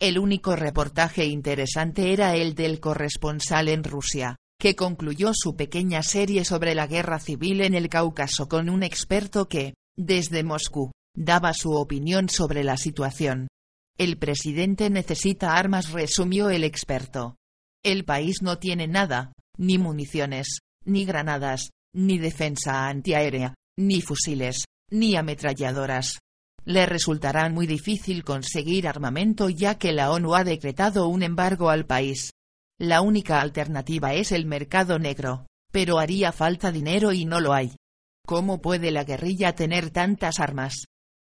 El 0.00 0.18
único 0.18 0.56
reportaje 0.56 1.26
interesante 1.26 2.12
era 2.12 2.34
el 2.34 2.54
del 2.54 2.80
corresponsal 2.80 3.68
en 3.68 3.84
Rusia, 3.84 4.36
que 4.58 4.74
concluyó 4.74 5.32
su 5.34 5.56
pequeña 5.56 6.02
serie 6.02 6.44
sobre 6.44 6.74
la 6.74 6.86
guerra 6.86 7.18
civil 7.18 7.60
en 7.60 7.74
el 7.74 7.88
Cáucaso 7.88 8.48
con 8.48 8.70
un 8.70 8.82
experto 8.82 9.48
que, 9.48 9.74
desde 9.96 10.42
Moscú, 10.42 10.92
daba 11.14 11.52
su 11.52 11.72
opinión 11.72 12.28
sobre 12.28 12.64
la 12.64 12.76
situación. 12.76 13.48
El 13.98 14.16
presidente 14.16 14.88
necesita 14.88 15.56
armas, 15.56 15.90
resumió 15.90 16.48
el 16.48 16.64
experto. 16.64 17.36
El 17.82 18.04
país 18.04 18.40
no 18.40 18.58
tiene 18.58 18.86
nada, 18.86 19.32
ni 19.60 19.78
municiones, 19.78 20.58
ni 20.84 21.04
granadas, 21.04 21.70
ni 21.94 22.18
defensa 22.18 22.88
antiaérea, 22.88 23.54
ni 23.76 24.00
fusiles, 24.00 24.64
ni 24.90 25.14
ametralladoras 25.14 26.18
le 26.64 26.86
resultará 26.86 27.48
muy 27.48 27.66
difícil 27.66 28.24
conseguir 28.24 28.86
armamento 28.86 29.48
ya 29.48 29.76
que 29.76 29.92
la 29.92 30.10
ONU 30.10 30.34
ha 30.34 30.44
decretado 30.44 31.08
un 31.08 31.22
embargo 31.22 31.70
al 31.70 31.86
país. 31.86 32.32
La 32.78 33.00
única 33.00 33.40
alternativa 33.40 34.14
es 34.14 34.32
el 34.32 34.46
mercado 34.46 34.98
negro, 34.98 35.46
pero 35.72 35.98
haría 35.98 36.32
falta 36.32 36.72
dinero 36.72 37.12
y 37.12 37.24
no 37.24 37.40
lo 37.40 37.52
hay. 37.52 37.74
¿Cómo 38.26 38.60
puede 38.60 38.90
la 38.90 39.04
guerrilla 39.04 39.54
tener 39.54 39.90
tantas 39.90 40.38
armas? 40.38 40.84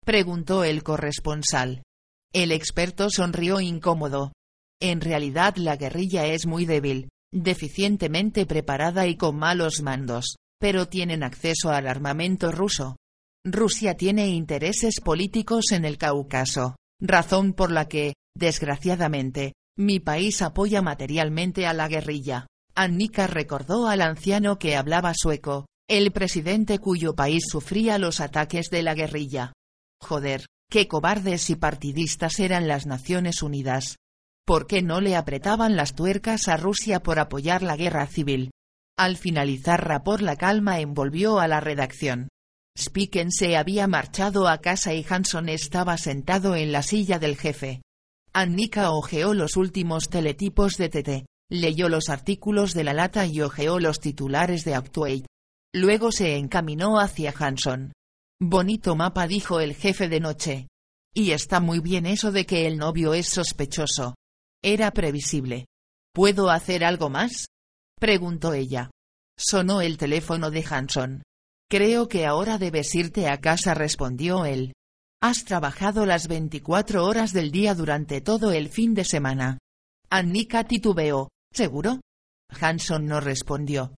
preguntó 0.04 0.64
el 0.64 0.82
corresponsal. 0.82 1.82
El 2.32 2.52
experto 2.52 3.10
sonrió 3.10 3.60
incómodo. 3.60 4.32
En 4.80 5.00
realidad 5.00 5.56
la 5.56 5.76
guerrilla 5.76 6.26
es 6.26 6.46
muy 6.46 6.64
débil, 6.64 7.08
deficientemente 7.32 8.46
preparada 8.46 9.06
y 9.06 9.16
con 9.16 9.36
malos 9.36 9.82
mandos, 9.82 10.36
pero 10.58 10.86
tienen 10.86 11.22
acceso 11.22 11.70
al 11.70 11.86
armamento 11.86 12.50
ruso, 12.50 12.96
Rusia 13.44 13.94
tiene 13.94 14.28
intereses 14.28 15.00
políticos 15.00 15.72
en 15.72 15.84
el 15.84 15.96
Cáucaso, 15.96 16.76
razón 17.00 17.52
por 17.52 17.70
la 17.70 17.88
que, 17.88 18.14
desgraciadamente, 18.36 19.54
mi 19.76 20.00
país 20.00 20.42
apoya 20.42 20.82
materialmente 20.82 21.66
a 21.66 21.72
la 21.72 21.88
guerrilla. 21.88 22.46
Annika 22.74 23.26
recordó 23.26 23.88
al 23.88 24.02
anciano 24.02 24.58
que 24.58 24.76
hablaba 24.76 25.12
sueco, 25.14 25.66
el 25.88 26.12
presidente 26.12 26.78
cuyo 26.78 27.14
país 27.14 27.44
sufría 27.48 27.98
los 27.98 28.20
ataques 28.20 28.70
de 28.70 28.82
la 28.82 28.94
guerrilla. 28.94 29.52
Joder, 30.00 30.46
qué 30.70 30.86
cobardes 30.86 31.48
y 31.50 31.56
partidistas 31.56 32.40
eran 32.40 32.68
las 32.68 32.86
Naciones 32.86 33.42
Unidas. 33.42 33.96
¿Por 34.48 34.66
qué 34.66 34.80
no 34.80 35.02
le 35.02 35.14
apretaban 35.14 35.76
las 35.76 35.94
tuercas 35.94 36.48
a 36.48 36.56
Rusia 36.56 37.02
por 37.02 37.18
apoyar 37.18 37.62
la 37.62 37.76
guerra 37.76 38.06
civil? 38.06 38.50
Al 38.96 39.18
finalizar 39.18 39.86
Rapor 39.86 40.22
la 40.22 40.36
calma 40.36 40.80
envolvió 40.80 41.38
a 41.38 41.46
la 41.46 41.60
redacción. 41.60 42.28
Spiken 42.78 43.30
se 43.30 43.58
había 43.58 43.86
marchado 43.86 44.48
a 44.48 44.62
casa 44.62 44.94
y 44.94 45.04
Hanson 45.06 45.50
estaba 45.50 45.98
sentado 45.98 46.56
en 46.56 46.72
la 46.72 46.82
silla 46.82 47.18
del 47.18 47.36
jefe. 47.36 47.82
Annika 48.32 48.90
ojeó 48.92 49.34
los 49.34 49.58
últimos 49.58 50.08
teletipos 50.08 50.78
de 50.78 50.88
TT, 50.88 51.26
leyó 51.50 51.90
los 51.90 52.08
artículos 52.08 52.72
de 52.72 52.84
la 52.84 52.94
lata 52.94 53.26
y 53.26 53.42
ojeó 53.42 53.78
los 53.80 54.00
titulares 54.00 54.64
de 54.64 54.74
Actuate. 54.74 55.26
Luego 55.74 56.10
se 56.10 56.38
encaminó 56.38 57.00
hacia 57.00 57.34
Hanson. 57.38 57.92
Bonito 58.40 58.96
mapa 58.96 59.26
dijo 59.26 59.60
el 59.60 59.74
jefe 59.74 60.08
de 60.08 60.20
noche. 60.20 60.68
Y 61.14 61.32
está 61.32 61.60
muy 61.60 61.80
bien 61.80 62.06
eso 62.06 62.32
de 62.32 62.46
que 62.46 62.66
el 62.66 62.78
novio 62.78 63.12
es 63.12 63.28
sospechoso. 63.28 64.14
Era 64.62 64.90
previsible. 64.90 65.66
¿Puedo 66.12 66.50
hacer 66.50 66.84
algo 66.84 67.10
más? 67.10 67.46
preguntó 67.98 68.54
ella. 68.54 68.90
Sonó 69.38 69.80
el 69.80 69.98
teléfono 69.98 70.50
de 70.50 70.64
Hanson. 70.68 71.22
Creo 71.70 72.08
que 72.08 72.26
ahora 72.26 72.58
debes 72.58 72.94
irte 72.94 73.28
a 73.28 73.40
casa, 73.40 73.74
respondió 73.74 74.44
él. 74.46 74.72
Has 75.20 75.44
trabajado 75.44 76.06
las 76.06 76.28
24 76.28 77.04
horas 77.04 77.32
del 77.32 77.50
día 77.50 77.74
durante 77.74 78.20
todo 78.20 78.52
el 78.52 78.68
fin 78.68 78.94
de 78.94 79.04
semana. 79.04 79.58
Annika 80.10 80.64
titubeó, 80.64 81.28
¿seguro? 81.52 82.00
Hanson 82.60 83.06
no 83.06 83.20
respondió. 83.20 83.94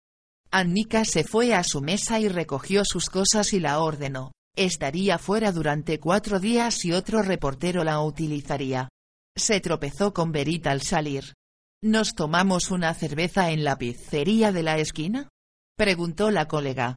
Annika 0.51 1.05
se 1.05 1.23
fue 1.24 1.55
a 1.55 1.62
su 1.62 1.81
mesa 1.81 2.19
y 2.19 2.28
recogió 2.28 2.85
sus 2.85 3.09
cosas 3.09 3.53
y 3.53 3.61
la 3.61 3.78
ordenó. 3.81 4.32
Estaría 4.57 5.19
fuera 5.19 5.53
durante 5.53 6.01
cuatro 6.01 6.41
días 6.41 6.85
y 6.85 6.93
otro 6.93 7.23
reportero 7.23 7.85
la 7.85 8.01
utilizaría. 8.01 8.89
Se 9.36 9.61
tropezó 9.61 10.12
con 10.12 10.32
Berit 10.32 10.66
al 10.66 10.82
salir. 10.82 11.35
¿Nos 11.82 12.15
tomamos 12.15 12.70
una 12.70 12.93
cerveza 12.94 13.51
en 13.51 13.65
la 13.65 13.78
pizzería 13.78 14.52
de 14.52 14.62
la 14.62 14.78
esquina? 14.78 15.28
preguntó 15.77 16.31
la 16.31 16.47
colega. 16.47 16.97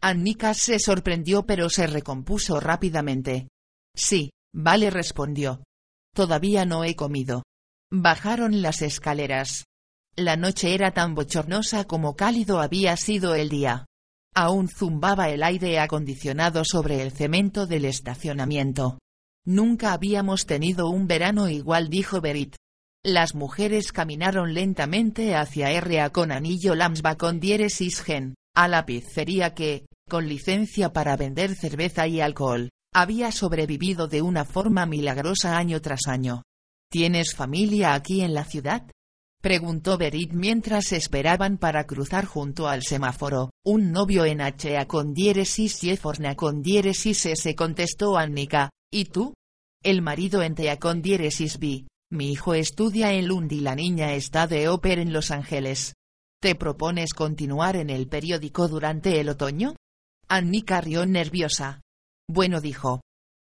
Annika 0.00 0.54
se 0.54 0.78
sorprendió 0.78 1.44
pero 1.44 1.68
se 1.68 1.86
recompuso 1.86 2.60
rápidamente. 2.60 3.48
Sí, 3.94 4.30
vale 4.54 4.90
respondió. 4.90 5.62
Todavía 6.14 6.64
no 6.64 6.84
he 6.84 6.96
comido. 6.96 7.42
Bajaron 7.90 8.62
las 8.62 8.80
escaleras. 8.80 9.66
La 10.16 10.36
noche 10.36 10.74
era 10.74 10.92
tan 10.92 11.14
bochornosa 11.14 11.84
como 11.84 12.16
cálido 12.16 12.60
había 12.60 12.96
sido 12.96 13.34
el 13.34 13.48
día. 13.48 13.86
Aún 14.34 14.68
zumbaba 14.68 15.28
el 15.28 15.42
aire 15.42 15.78
acondicionado 15.78 16.64
sobre 16.64 17.02
el 17.02 17.12
cemento 17.12 17.66
del 17.66 17.84
estacionamiento. 17.84 18.98
Nunca 19.44 19.92
habíamos 19.92 20.46
tenido 20.46 20.88
un 20.88 21.06
verano 21.06 21.48
igual, 21.48 21.88
dijo 21.88 22.20
Berit. 22.20 22.54
Las 23.04 23.34
mujeres 23.34 23.90
caminaron 23.90 24.54
lentamente 24.54 25.34
hacia 25.34 25.70
R.A. 25.72 26.10
con 26.10 26.30
anillo 26.30 26.76
Lamsba 26.76 27.16
con 27.16 27.40
diéresis 27.40 28.00
gen, 28.00 28.34
a 28.54 28.68
la 28.68 28.86
pizzería 28.86 29.54
que, 29.54 29.86
con 30.08 30.28
licencia 30.28 30.92
para 30.92 31.16
vender 31.16 31.56
cerveza 31.56 32.06
y 32.06 32.20
alcohol, 32.20 32.70
había 32.94 33.32
sobrevivido 33.32 34.06
de 34.06 34.22
una 34.22 34.44
forma 34.44 34.86
milagrosa 34.86 35.56
año 35.56 35.80
tras 35.80 36.06
año. 36.06 36.42
¿Tienes 36.90 37.34
familia 37.34 37.94
aquí 37.94 38.20
en 38.20 38.34
la 38.34 38.44
ciudad? 38.44 38.88
preguntó 39.40 39.98
Berit 39.98 40.32
mientras 40.32 40.92
esperaban 40.92 41.58
para 41.58 41.84
cruzar 41.84 42.26
junto 42.26 42.68
al 42.68 42.82
semáforo. 42.84 43.50
Un 43.64 43.90
novio 43.90 44.24
en 44.24 44.40
HA 44.40 44.86
con 44.86 45.14
diéresis 45.14 45.82
y 45.82 45.96
Forna 45.96 46.36
con 46.36 46.62
diéresis 46.62 47.26
S 47.26 47.54
contestó 47.56 48.16
Annika. 48.16 48.70
¿Y 48.92 49.06
tú? 49.06 49.32
El 49.82 50.02
marido 50.02 50.42
en 50.42 50.54
con 50.78 51.00
diéresis 51.00 51.58
B. 51.58 51.86
Mi 52.10 52.30
hijo 52.30 52.52
estudia 52.52 53.14
en 53.14 53.26
Lund 53.26 53.50
y 53.50 53.60
la 53.60 53.74
niña 53.74 54.12
está 54.12 54.46
de 54.46 54.68
ópera 54.68 55.00
en 55.00 55.14
Los 55.14 55.30
Ángeles. 55.30 55.94
¿Te 56.42 56.54
propones 56.54 57.14
continuar 57.14 57.76
en 57.76 57.88
el 57.88 58.06
periódico 58.06 58.68
durante 58.68 59.18
el 59.18 59.30
otoño? 59.30 59.76
Annika 60.28 60.82
rió 60.82 61.06
nerviosa. 61.06 61.80
Bueno 62.28 62.60
dijo. 62.60 63.00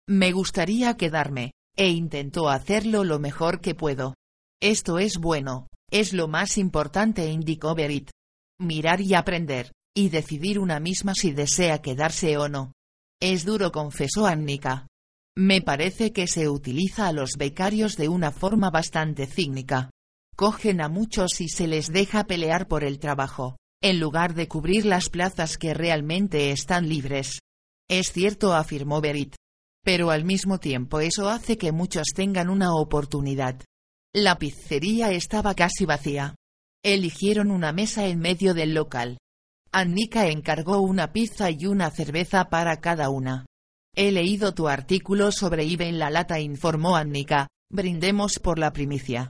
Me 0.07 0.31
gustaría 0.31 0.95
quedarme, 0.97 1.51
e 1.75 1.89
intentó 1.89 2.49
hacerlo 2.49 3.03
lo 3.03 3.17
mejor 3.17 3.59
que 3.59 3.73
puedo. 3.73 4.13
Esto 4.61 4.99
es 4.99 5.17
bueno, 5.17 5.67
es 5.89 6.13
lo 6.13 6.27
más 6.27 6.59
importante 6.59 7.27
indicó 7.31 7.73
Berit. 7.73 8.11
Mirar 8.59 9.01
y 9.01 9.15
aprender, 9.15 9.71
y 9.95 10.09
decidir 10.09 10.59
una 10.59 10.79
misma 10.79 11.15
si 11.15 11.31
desea 11.31 11.81
quedarse 11.81 12.37
o 12.37 12.49
no. 12.49 12.73
Es 13.19 13.45
duro 13.45 13.71
confesó 13.71 14.27
Annika. 14.27 14.88
Me 15.41 15.61
parece 15.61 16.11
que 16.11 16.27
se 16.27 16.49
utiliza 16.49 17.07
a 17.07 17.13
los 17.13 17.37
becarios 17.37 17.95
de 17.95 18.09
una 18.09 18.29
forma 18.29 18.71
bastante 18.71 19.25
cínica. 19.25 19.89
Cogen 20.35 20.81
a 20.81 20.89
muchos 20.89 21.39
y 21.39 21.47
se 21.47 21.65
les 21.65 21.93
deja 21.93 22.25
pelear 22.25 22.67
por 22.67 22.83
el 22.83 22.99
trabajo, 22.99 23.55
en 23.81 24.01
lugar 24.01 24.33
de 24.33 24.49
cubrir 24.49 24.85
las 24.85 25.07
plazas 25.07 25.57
que 25.57 25.73
realmente 25.73 26.51
están 26.51 26.89
libres. 26.89 27.39
Es 27.89 28.11
cierto, 28.11 28.53
afirmó 28.53 28.99
Berit. 28.99 29.35
Pero 29.81 30.11
al 30.11 30.25
mismo 30.25 30.59
tiempo 30.59 30.99
eso 30.99 31.29
hace 31.29 31.57
que 31.57 31.71
muchos 31.71 32.07
tengan 32.13 32.49
una 32.49 32.75
oportunidad. 32.75 33.61
La 34.13 34.37
pizzería 34.39 35.13
estaba 35.13 35.55
casi 35.55 35.85
vacía. 35.85 36.35
Eligieron 36.83 37.49
una 37.49 37.71
mesa 37.71 38.07
en 38.07 38.19
medio 38.19 38.53
del 38.53 38.73
local. 38.73 39.17
Annika 39.71 40.27
encargó 40.27 40.81
una 40.81 41.13
pizza 41.13 41.49
y 41.49 41.65
una 41.65 41.91
cerveza 41.91 42.49
para 42.49 42.81
cada 42.81 43.09
una. 43.09 43.45
He 43.95 44.11
leído 44.11 44.53
tu 44.53 44.67
artículo 44.67 45.31
sobre 45.31 45.65
IBE 45.65 45.87
en 45.87 45.99
la 45.99 46.09
lata, 46.09 46.39
informó 46.39 46.95
Annika. 46.95 47.47
Brindemos 47.71 48.39
por 48.39 48.57
la 48.59 48.71
primicia. 48.71 49.29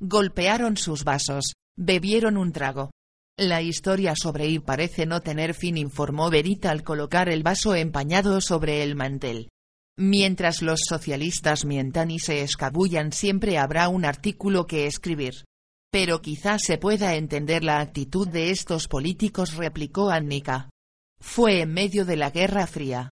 Golpearon 0.00 0.76
sus 0.76 1.04
vasos, 1.04 1.54
bebieron 1.76 2.36
un 2.36 2.52
trago. 2.52 2.90
La 3.36 3.62
historia 3.62 4.14
sobre 4.16 4.46
IBE 4.48 4.64
parece 4.64 5.06
no 5.06 5.20
tener 5.22 5.54
fin, 5.54 5.76
informó 5.76 6.30
Verita 6.30 6.70
al 6.70 6.82
colocar 6.82 7.28
el 7.28 7.42
vaso 7.42 7.74
empañado 7.74 8.40
sobre 8.40 8.82
el 8.82 8.96
mantel. 8.96 9.48
Mientras 9.96 10.62
los 10.62 10.80
socialistas 10.88 11.64
mientan 11.64 12.10
y 12.10 12.20
se 12.20 12.42
escabullan 12.42 13.10
siempre 13.10 13.58
habrá 13.58 13.88
un 13.88 14.04
artículo 14.04 14.66
que 14.66 14.86
escribir. 14.86 15.44
Pero 15.90 16.20
quizás 16.20 16.62
se 16.62 16.78
pueda 16.78 17.16
entender 17.16 17.64
la 17.64 17.80
actitud 17.80 18.28
de 18.28 18.50
estos 18.50 18.86
políticos, 18.86 19.54
replicó 19.54 20.10
Annika. 20.10 20.70
Fue 21.18 21.62
en 21.62 21.72
medio 21.72 22.04
de 22.04 22.16
la 22.16 22.30
Guerra 22.30 22.66
Fría. 22.66 23.10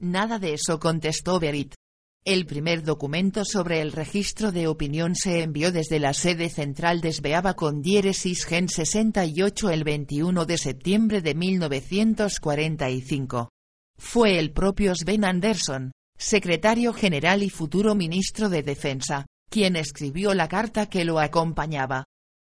Nada 0.00 0.38
de 0.38 0.54
eso 0.54 0.78
contestó 0.78 1.40
Berit. 1.40 1.74
El 2.24 2.46
primer 2.46 2.82
documento 2.82 3.44
sobre 3.44 3.80
el 3.80 3.92
registro 3.92 4.52
de 4.52 4.68
opinión 4.68 5.16
se 5.16 5.42
envió 5.42 5.72
desde 5.72 5.98
la 5.98 6.12
sede 6.12 6.50
central 6.50 7.00
de 7.00 7.12
Sveaba 7.12 7.54
con 7.54 7.80
diéresis 7.80 8.44
gen 8.44 8.68
68 8.68 9.70
el 9.70 9.82
21 9.82 10.44
de 10.44 10.58
septiembre 10.58 11.22
de 11.22 11.34
1945. 11.34 13.48
Fue 13.96 14.38
el 14.38 14.52
propio 14.52 14.94
Sven 14.94 15.24
Andersson, 15.24 15.92
secretario 16.16 16.92
general 16.92 17.42
y 17.42 17.50
futuro 17.50 17.94
ministro 17.94 18.48
de 18.48 18.62
Defensa, 18.62 19.26
quien 19.48 19.76
escribió 19.76 20.34
la 20.34 20.48
carta 20.48 20.86
que 20.86 21.04
lo 21.04 21.18
acompañaba. 21.18 22.04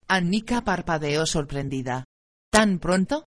Annika 0.08 0.64
parpadeó 0.64 1.24
sorprendida. 1.24 2.04
¿Tan 2.50 2.78
pronto? 2.78 3.24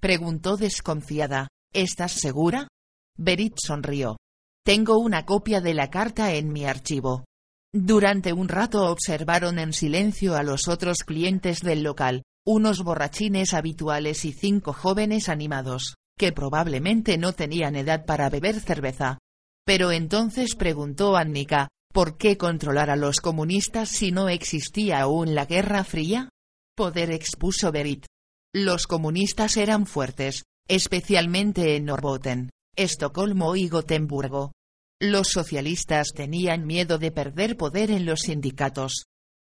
preguntó 0.00 0.56
desconfiada. 0.56 1.48
¿Estás 1.72 2.12
segura? 2.12 2.68
Berit 3.16 3.54
sonrió. 3.58 4.16
Tengo 4.64 4.98
una 4.98 5.24
copia 5.24 5.60
de 5.60 5.74
la 5.74 5.90
carta 5.90 6.32
en 6.34 6.52
mi 6.52 6.64
archivo. 6.64 7.24
Durante 7.72 8.32
un 8.32 8.48
rato 8.48 8.90
observaron 8.90 9.58
en 9.58 9.72
silencio 9.72 10.36
a 10.36 10.42
los 10.42 10.68
otros 10.68 10.98
clientes 10.98 11.60
del 11.60 11.82
local, 11.82 12.22
unos 12.46 12.82
borrachines 12.82 13.54
habituales 13.54 14.24
y 14.24 14.32
cinco 14.32 14.72
jóvenes 14.72 15.28
animados, 15.28 15.94
que 16.18 16.32
probablemente 16.32 17.18
no 17.18 17.32
tenían 17.32 17.76
edad 17.76 18.04
para 18.04 18.30
beber 18.30 18.60
cerveza. 18.60 19.18
Pero 19.64 19.92
entonces 19.92 20.54
preguntó 20.54 21.16
Annika, 21.16 21.68
¿por 21.92 22.16
qué 22.16 22.36
controlar 22.36 22.90
a 22.90 22.96
los 22.96 23.20
comunistas 23.20 23.88
si 23.88 24.12
no 24.12 24.28
existía 24.28 25.00
aún 25.00 25.34
la 25.34 25.46
Guerra 25.46 25.84
Fría? 25.84 26.28
Poder 26.76 27.10
expuso 27.10 27.72
Berit. 27.72 28.06
Los 28.52 28.86
comunistas 28.86 29.56
eran 29.56 29.86
fuertes, 29.86 30.44
especialmente 30.68 31.76
en 31.76 31.86
Norrbotten. 31.86 32.50
Estocolmo 32.76 33.54
y 33.54 33.68
Gotemburgo. 33.68 34.52
Los 35.00 35.28
socialistas 35.28 36.08
tenían 36.14 36.66
miedo 36.66 36.98
de 36.98 37.12
perder 37.12 37.56
poder 37.56 37.90
en 37.92 38.04
los 38.04 38.22
sindicatos. 38.22 39.04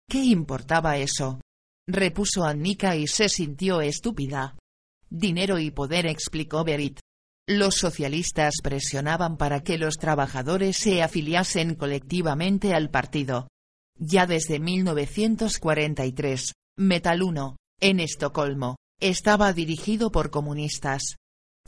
¿Qué 0.10 0.24
importaba 0.24 0.98
eso? 0.98 1.40
repuso 1.88 2.44
Annika 2.44 2.96
y 2.96 3.08
se 3.08 3.30
sintió 3.30 3.82
estúpida. 3.82 4.56
Dinero 5.10 5.60
y 5.60 5.70
poder 5.72 6.08
explicó 6.08 6.64
Berit. 6.64 7.00
Los 7.48 7.76
socialistas 7.76 8.56
presionaban 8.64 9.38
para 9.38 9.62
que 9.62 9.78
los 9.78 9.96
trabajadores 9.96 10.78
se 10.78 11.02
afiliasen 11.04 11.76
colectivamente 11.76 12.74
al 12.74 12.90
partido. 12.90 13.48
Ya 13.96 14.26
desde 14.26 14.60
1943, 14.60 16.54
Metal 16.78 17.22
1, 17.22 17.58
en 17.82 18.00
Estocolmo, 18.00 18.78
estaba 19.00 19.52
dirigido 19.54 20.12
por 20.12 20.30
comunistas. 20.30 21.19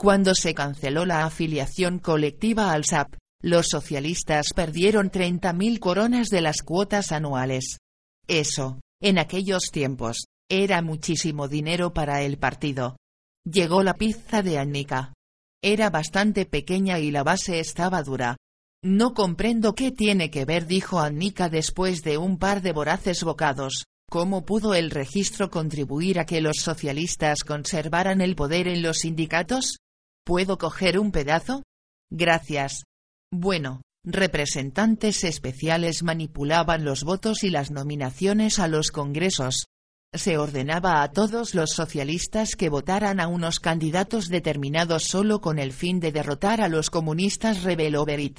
Cuando 0.02 0.34
se 0.34 0.52
canceló 0.52 1.06
la 1.06 1.24
afiliación 1.24 2.00
colectiva 2.00 2.72
al 2.72 2.84
SAP, 2.84 3.14
los 3.40 3.68
socialistas 3.68 4.48
perdieron 4.52 5.12
30.000 5.12 5.78
coronas 5.78 6.28
de 6.28 6.40
las 6.40 6.62
cuotas 6.62 7.12
anuales. 7.12 7.78
Eso, 8.26 8.80
en 9.00 9.20
aquellos 9.20 9.70
tiempos, 9.70 10.24
era 10.50 10.82
muchísimo 10.82 11.46
dinero 11.46 11.92
para 11.92 12.22
el 12.22 12.36
partido. 12.36 12.96
Llegó 13.44 13.84
la 13.84 13.94
pizza 13.94 14.42
de 14.42 14.58
Annika. 14.58 15.14
Era 15.62 15.88
bastante 15.88 16.46
pequeña 16.46 16.98
y 16.98 17.12
la 17.12 17.22
base 17.22 17.60
estaba 17.60 18.02
dura. 18.02 18.36
No 18.82 19.14
comprendo 19.14 19.76
qué 19.76 19.92
tiene 19.92 20.32
que 20.32 20.44
ver, 20.44 20.66
dijo 20.66 20.98
Annika 20.98 21.48
después 21.48 22.02
de 22.02 22.18
un 22.18 22.38
par 22.38 22.60
de 22.60 22.72
voraces 22.72 23.22
bocados. 23.22 23.84
¿Cómo 24.10 24.44
pudo 24.44 24.74
el 24.74 24.90
registro 24.90 25.48
contribuir 25.48 26.18
a 26.18 26.26
que 26.26 26.40
los 26.40 26.56
socialistas 26.56 27.44
conservaran 27.44 28.20
el 28.20 28.34
poder 28.34 28.66
en 28.66 28.82
los 28.82 28.98
sindicatos? 28.98 29.76
¿Puedo 30.24 30.56
coger 30.56 30.98
un 30.98 31.10
pedazo? 31.10 31.64
Gracias. 32.10 32.84
Bueno, 33.32 33.82
representantes 34.04 35.24
especiales 35.24 36.02
manipulaban 36.04 36.84
los 36.84 37.02
votos 37.02 37.42
y 37.42 37.50
las 37.50 37.72
nominaciones 37.72 38.60
a 38.60 38.68
los 38.68 38.92
congresos. 38.92 39.66
Se 40.14 40.36
ordenaba 40.38 41.02
a 41.02 41.10
todos 41.10 41.54
los 41.54 41.70
socialistas 41.70 42.54
que 42.54 42.68
votaran 42.68 43.18
a 43.18 43.26
unos 43.26 43.58
candidatos 43.58 44.28
determinados 44.28 45.04
solo 45.04 45.40
con 45.40 45.58
el 45.58 45.72
fin 45.72 45.98
de 45.98 46.12
derrotar 46.12 46.60
a 46.60 46.68
los 46.68 46.90
comunistas 46.90 47.62
reveló 47.62 48.04
Berit. 48.04 48.38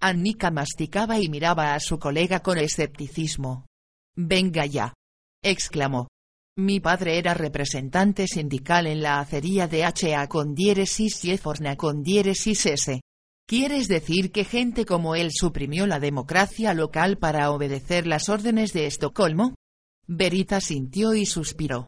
Annika 0.00 0.50
masticaba 0.50 1.20
y 1.20 1.28
miraba 1.28 1.74
a 1.74 1.80
su 1.80 1.98
colega 1.98 2.40
con 2.40 2.58
escepticismo. 2.58 3.66
Venga 4.16 4.64
ya. 4.64 4.94
exclamó. 5.42 6.08
Mi 6.60 6.78
padre 6.78 7.16
era 7.16 7.32
representante 7.32 8.26
sindical 8.28 8.86
en 8.86 9.00
la 9.00 9.18
acería 9.18 9.66
de 9.66 9.82
HA 9.82 10.28
con 10.28 10.54
diéresis 10.54 11.24
y 11.24 11.30
Eforna 11.30 11.74
con 11.74 12.02
diéresis 12.02 12.66
S. 12.66 13.00
¿Quieres 13.48 13.88
decir 13.88 14.30
que 14.30 14.44
gente 14.44 14.84
como 14.84 15.14
él 15.14 15.30
suprimió 15.32 15.86
la 15.86 15.98
democracia 15.98 16.74
local 16.74 17.16
para 17.16 17.50
obedecer 17.50 18.06
las 18.06 18.28
órdenes 18.28 18.74
de 18.74 18.84
Estocolmo? 18.84 19.54
Verita 20.06 20.60
sintió 20.60 21.14
y 21.14 21.24
suspiró. 21.24 21.86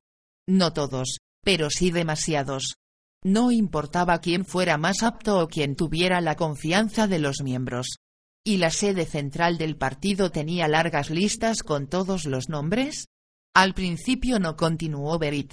No 0.49 0.73
todos, 0.73 1.19
pero 1.45 1.69
sí 1.69 1.91
demasiados. 1.91 2.77
No 3.23 3.53
importaba 3.53 4.21
quién 4.21 4.47
fuera 4.47 4.79
más 4.79 5.03
apto 5.03 5.39
o 5.39 5.49
quién 5.49 5.77
tuviera 5.77 6.23
la 6.23 6.37
confianza 6.37 7.07
de 7.07 7.19
los 7.19 7.43
miembros. 7.43 7.99
¿Y 8.43 8.57
la 8.57 8.71
sede 8.71 9.05
central 9.05 9.59
del 9.59 9.77
partido 9.77 10.31
tenía 10.31 10.67
largas 10.67 11.11
listas 11.11 11.63
con 11.63 11.89
todos 11.89 12.25
los 12.25 12.49
nombres? 12.49 13.05
Al 13.55 13.75
principio 13.75 14.39
no 14.39 14.57
continuó 14.57 15.19
Berit. 15.19 15.53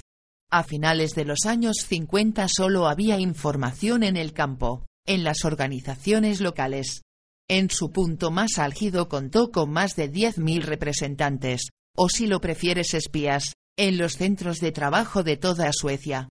A 0.49 0.63
finales 0.63 1.15
de 1.15 1.25
los 1.25 1.45
años 1.45 1.77
50 1.85 2.47
solo 2.47 2.87
había 2.87 3.19
información 3.19 4.03
en 4.03 4.15
el 4.15 4.31
campo, 4.31 4.85
en 5.05 5.25
las 5.25 5.43
organizaciones 5.43 6.39
locales. 6.39 7.01
En 7.49 7.69
su 7.69 7.91
punto 7.91 8.31
más 8.31 8.57
álgido 8.57 9.09
contó 9.09 9.51
con 9.51 9.71
más 9.71 9.95
de 9.95 10.11
10.000 10.11 10.61
representantes, 10.61 11.69
o 11.95 12.07
si 12.07 12.27
lo 12.27 12.39
prefieres 12.39 12.93
espías, 12.93 13.53
en 13.77 13.97
los 13.97 14.13
centros 14.13 14.59
de 14.59 14.71
trabajo 14.71 15.23
de 15.23 15.35
toda 15.35 15.69
Suecia. 15.73 16.29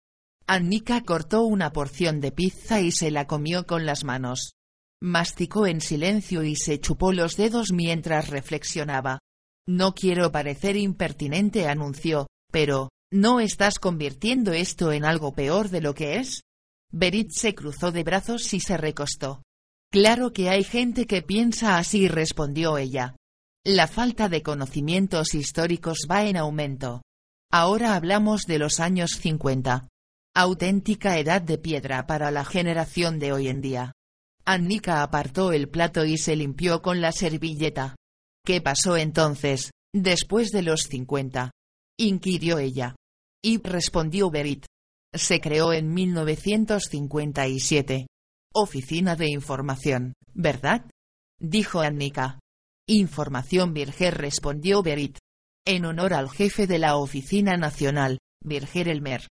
Annika 0.47 1.03
cortó 1.03 1.45
una 1.45 1.73
porción 1.73 2.21
de 2.21 2.31
pizza 2.31 2.83
y 2.83 2.93
se 2.93 3.11
la 3.11 3.27
comió 3.27 3.67
con 3.67 3.87
las 3.87 4.05
manos. 4.05 4.53
Masticó 5.01 5.67
en 5.67 5.81
silencio 5.81 6.43
y 6.43 6.57
se 6.57 6.79
chupó 6.79 7.13
los 7.13 7.37
dedos 7.37 7.73
mientras 7.73 8.29
reflexionaba. 8.29 9.21
No 9.67 9.95
quiero 9.95 10.31
parecer 10.31 10.77
impertinente, 10.77 11.69
anunció, 11.69 12.27
pero, 12.53 12.91
¿no 13.11 13.41
estás 13.41 13.79
convirtiendo 13.79 14.53
esto 14.53 14.93
en 14.93 15.05
algo 15.05 15.35
peor 15.35 15.71
de 15.71 15.81
lo 15.81 15.95
que 15.95 16.19
es? 16.19 16.43
Berit 16.93 17.31
se 17.33 17.55
cruzó 17.55 17.91
de 17.91 18.05
brazos 18.05 18.53
y 18.53 18.61
se 18.61 18.77
recostó. 18.77 19.43
Claro 19.91 20.33
que 20.33 20.51
hay 20.51 20.65
gente 20.65 21.07
que 21.07 21.23
piensa 21.23 21.79
así, 21.79 22.09
respondió 22.09 22.79
ella. 22.79 23.17
La 23.65 23.87
falta 23.87 24.29
de 24.29 24.43
conocimientos 24.43 25.35
históricos 25.35 26.01
va 26.11 26.25
en 26.25 26.37
aumento. 26.37 27.03
Ahora 27.51 27.95
hablamos 27.95 28.43
de 28.43 28.59
los 28.59 28.81
años 28.81 29.13
50. 29.13 29.89
Auténtica 30.35 31.19
edad 31.19 31.41
de 31.41 31.57
piedra 31.57 32.07
para 32.07 32.31
la 32.31 32.45
generación 32.45 33.19
de 33.19 33.33
hoy 33.33 33.49
en 33.49 33.61
día. 33.61 33.93
Annika 34.45 35.03
apartó 35.03 35.53
el 35.53 35.69
plato 35.69 36.05
y 36.05 36.19
se 36.19 36.37
limpió 36.37 36.83
con 36.83 37.01
la 37.01 37.13
servilleta. 37.13 37.97
¿Qué 38.47 38.61
pasó 38.61 38.99
entonces, 38.99 39.71
después 39.95 40.51
de 40.51 40.61
los 40.63 40.83
50? 40.83 41.51
inquirió 41.99 42.59
ella. 42.59 42.95
Y 43.43 43.59
respondió 43.63 44.31
Berit. 44.31 44.67
Se 45.15 45.41
creó 45.41 45.73
en 45.73 45.95
1957. 45.95 48.07
Oficina 48.53 49.17
de 49.17 49.29
Información, 49.29 50.13
¿verdad? 50.35 50.85
Dijo 51.41 51.81
Annika. 51.81 52.39
Información 52.87 53.73
Virger 53.73 54.15
respondió 54.15 54.83
Berit. 54.83 55.17
En 55.67 55.87
honor 55.87 56.13
al 56.13 56.29
jefe 56.29 56.67
de 56.67 56.79
la 56.79 56.97
Oficina 56.97 57.57
Nacional, 57.57 58.19
Virger 58.45 58.89
Elmer. 58.89 59.27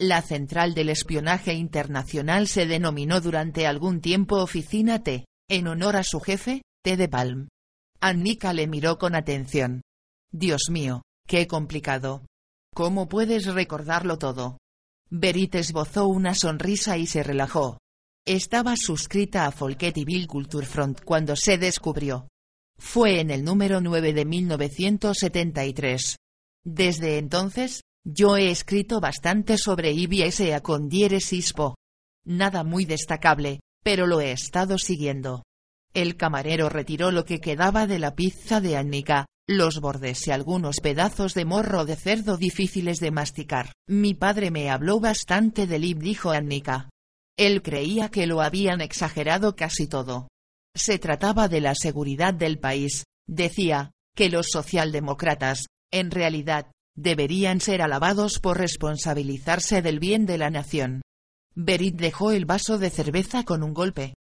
La 0.00 0.22
central 0.22 0.74
del 0.74 0.88
espionaje 0.88 1.54
internacional 1.54 2.48
se 2.48 2.66
denominó 2.66 3.20
durante 3.20 3.64
algún 3.66 4.00
tiempo 4.00 4.42
Oficina 4.42 5.04
T, 5.04 5.24
en 5.48 5.68
honor 5.68 5.94
a 5.96 6.02
su 6.02 6.18
jefe, 6.18 6.62
T. 6.82 6.96
de 6.96 7.08
Palm. 7.08 7.46
Annika 8.00 8.52
le 8.52 8.66
miró 8.66 8.98
con 8.98 9.14
atención. 9.14 9.82
Dios 10.32 10.64
mío, 10.70 11.02
qué 11.26 11.46
complicado. 11.46 12.26
¿Cómo 12.74 13.08
puedes 13.08 13.46
recordarlo 13.46 14.18
todo? 14.18 14.58
Berit 15.08 15.54
esbozó 15.54 16.08
una 16.08 16.34
sonrisa 16.34 16.98
y 16.98 17.06
se 17.06 17.22
relajó. 17.22 17.78
Estaba 18.26 18.74
suscrita 18.76 19.46
a 19.46 19.52
Folketiville 19.52 20.26
Front 20.64 21.00
cuando 21.04 21.36
se 21.36 21.58
descubrió. 21.58 22.28
Fue 22.76 23.20
en 23.20 23.30
el 23.30 23.44
número 23.44 23.80
9 23.80 24.12
de 24.12 24.24
1973. 24.24 26.16
Desde 26.64 27.18
entonces, 27.18 27.82
yo 28.04 28.36
he 28.36 28.50
escrito 28.50 29.00
bastante 29.00 29.56
sobre 29.56 29.92
IBSA 29.92 30.60
con 30.60 30.88
diéresis 30.88 31.52
po. 31.52 31.76
Nada 32.24 32.64
muy 32.64 32.84
destacable, 32.84 33.60
pero 33.82 34.06
lo 34.06 34.20
he 34.20 34.32
estado 34.32 34.76
siguiendo. 34.76 35.45
El 35.96 36.18
camarero 36.18 36.68
retiró 36.68 37.10
lo 37.10 37.24
que 37.24 37.40
quedaba 37.40 37.86
de 37.86 37.98
la 37.98 38.14
pizza 38.14 38.60
de 38.60 38.76
Annika, 38.76 39.24
los 39.48 39.80
bordes 39.80 40.26
y 40.26 40.30
algunos 40.30 40.80
pedazos 40.82 41.32
de 41.32 41.46
morro 41.46 41.86
de 41.86 41.96
cerdo 41.96 42.36
difíciles 42.36 43.00
de 43.00 43.10
masticar. 43.10 43.72
Mi 43.88 44.12
padre 44.12 44.50
me 44.50 44.68
habló 44.68 45.00
bastante 45.00 45.66
del 45.66 45.86
IB, 45.86 46.00
dijo 46.00 46.32
Annika. 46.32 46.90
Él 47.38 47.62
creía 47.62 48.10
que 48.10 48.26
lo 48.26 48.42
habían 48.42 48.82
exagerado 48.82 49.56
casi 49.56 49.86
todo. 49.86 50.28
Se 50.74 50.98
trataba 50.98 51.48
de 51.48 51.62
la 51.62 51.74
seguridad 51.74 52.34
del 52.34 52.58
país, 52.58 53.04
decía, 53.26 53.92
que 54.14 54.28
los 54.28 54.48
socialdemócratas, 54.52 55.64
en 55.90 56.10
realidad, 56.10 56.72
deberían 56.94 57.62
ser 57.62 57.80
alabados 57.80 58.38
por 58.38 58.58
responsabilizarse 58.58 59.80
del 59.80 59.98
bien 59.98 60.26
de 60.26 60.36
la 60.36 60.50
nación. 60.50 61.00
Berit 61.54 61.96
dejó 61.96 62.32
el 62.32 62.44
vaso 62.44 62.76
de 62.76 62.90
cerveza 62.90 63.44
con 63.44 63.62
un 63.62 63.72
golpe. 63.72 64.12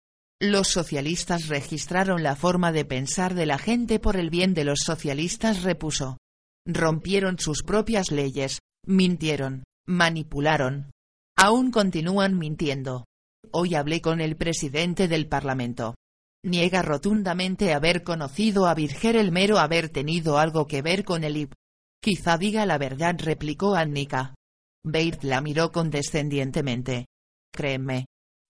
Los 0.41 0.67
socialistas 0.67 1.47
registraron 1.47 2.21
la 2.21 2.35
forma 2.35 2.73
de 2.73 2.83
pensar 2.83 3.35
de 3.35 3.45
la 3.45 3.57
gente 3.57 3.99
por 3.99 4.17
el 4.17 4.29
bien 4.29 4.53
de 4.53 4.65
los 4.65 4.79
socialistas, 4.79 5.63
repuso. 5.63 6.17
Rompieron 6.65 7.39
sus 7.39 7.63
propias 7.63 8.11
leyes, 8.11 8.59
mintieron, 8.85 9.63
manipularon. 9.87 10.91
Aún 11.37 11.71
continúan 11.71 12.37
mintiendo. 12.37 13.05
Hoy 13.51 13.75
hablé 13.75 14.01
con 14.01 14.19
el 14.19 14.35
presidente 14.35 15.07
del 15.07 15.27
Parlamento. 15.27 15.95
Niega 16.43 16.81
rotundamente 16.81 17.73
haber 17.73 18.03
conocido 18.03 18.67
a 18.67 18.75
Virger 18.75 19.15
el 19.15 19.31
mero 19.31 19.57
haber 19.57 19.89
tenido 19.89 20.37
algo 20.37 20.67
que 20.67 20.81
ver 20.81 21.05
con 21.05 21.23
el 21.23 21.37
IP. 21.37 21.53
Quizá 22.01 22.37
diga 22.37 22.65
la 22.65 22.77
verdad, 22.77 23.15
replicó 23.17 23.73
Annika. 23.73 24.35
Beit 24.83 25.23
la 25.23 25.41
miró 25.41 25.71
condescendientemente. 25.71 27.05
Créeme. 27.51 28.05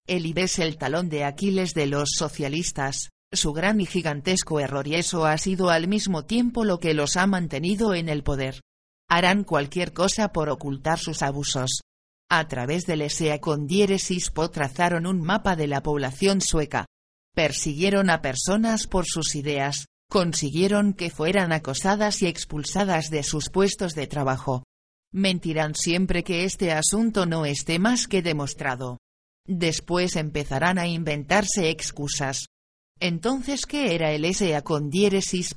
El 0.07 0.27
IB 0.27 0.43
es 0.43 0.59
el 0.59 0.77
talón 0.77 1.09
de 1.09 1.23
Aquiles 1.23 1.73
de 1.73 1.87
los 1.87 2.11
socialistas, 2.15 3.09
su 3.31 3.53
gran 3.53 3.81
y 3.81 3.87
gigantesco 3.87 4.59
error 4.59 4.87
y 4.87 4.93
eso 4.95 5.25
ha 5.25 5.35
sido 5.39 5.71
al 5.71 5.87
mismo 5.87 6.25
tiempo 6.25 6.63
lo 6.63 6.79
que 6.79 6.93
los 6.93 7.17
ha 7.17 7.25
mantenido 7.25 7.95
en 7.95 8.07
el 8.07 8.21
poder. 8.21 8.61
Harán 9.09 9.43
cualquier 9.43 9.93
cosa 9.93 10.31
por 10.31 10.49
ocultar 10.49 10.99
sus 10.99 11.23
abusos. 11.23 11.81
A 12.29 12.47
través 12.47 12.85
del 12.85 13.09
SEA 13.09 13.39
con 13.39 13.65
diéresis 13.65 14.29
po 14.29 14.51
trazaron 14.51 15.07
un 15.07 15.21
mapa 15.21 15.55
de 15.55 15.67
la 15.67 15.81
población 15.81 16.39
sueca. 16.39 16.85
Persiguieron 17.33 18.11
a 18.11 18.21
personas 18.21 18.85
por 18.85 19.05
sus 19.07 19.33
ideas, 19.33 19.87
consiguieron 20.07 20.93
que 20.93 21.09
fueran 21.09 21.51
acosadas 21.51 22.21
y 22.21 22.27
expulsadas 22.27 23.09
de 23.09 23.23
sus 23.23 23.49
puestos 23.49 23.95
de 23.95 24.05
trabajo. 24.05 24.63
Mentirán 25.11 25.73
siempre 25.73 26.23
que 26.23 26.43
este 26.43 26.71
asunto 26.71 27.25
no 27.25 27.45
esté 27.45 27.79
más 27.79 28.07
que 28.07 28.21
demostrado. 28.21 28.99
Después 29.47 30.15
empezarán 30.15 30.79
a 30.79 30.87
inventarse 30.87 31.69
excusas. 31.69 32.47
Entonces, 32.99 33.65
¿qué 33.65 33.95
era 33.95 34.11
el 34.11 34.25
SA 34.33 34.61
con 34.61 34.89
diéresis 34.89 35.53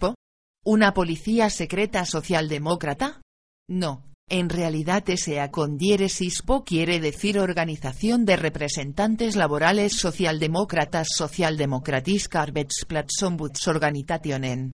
¿Una 0.65 0.93
policía 0.93 1.51
secreta 1.51 2.05
socialdemócrata? 2.05 3.23
No, 3.69 4.05
en 4.29 4.49
realidad 4.51 5.05
SA 5.17 5.51
con 5.51 5.79
diéresis 5.79 6.43
po 6.43 6.65
quiere 6.65 7.01
decir 7.01 7.39
Organización 7.39 8.27
de 8.27 8.37
Representantes 8.37 9.37
Laborales 9.37 9.95
Socialdemócratas 9.95 11.09
Socialdemokratiska 11.17 12.43
Arbeitsplatz-Ombudsorganisationen. 12.43 14.73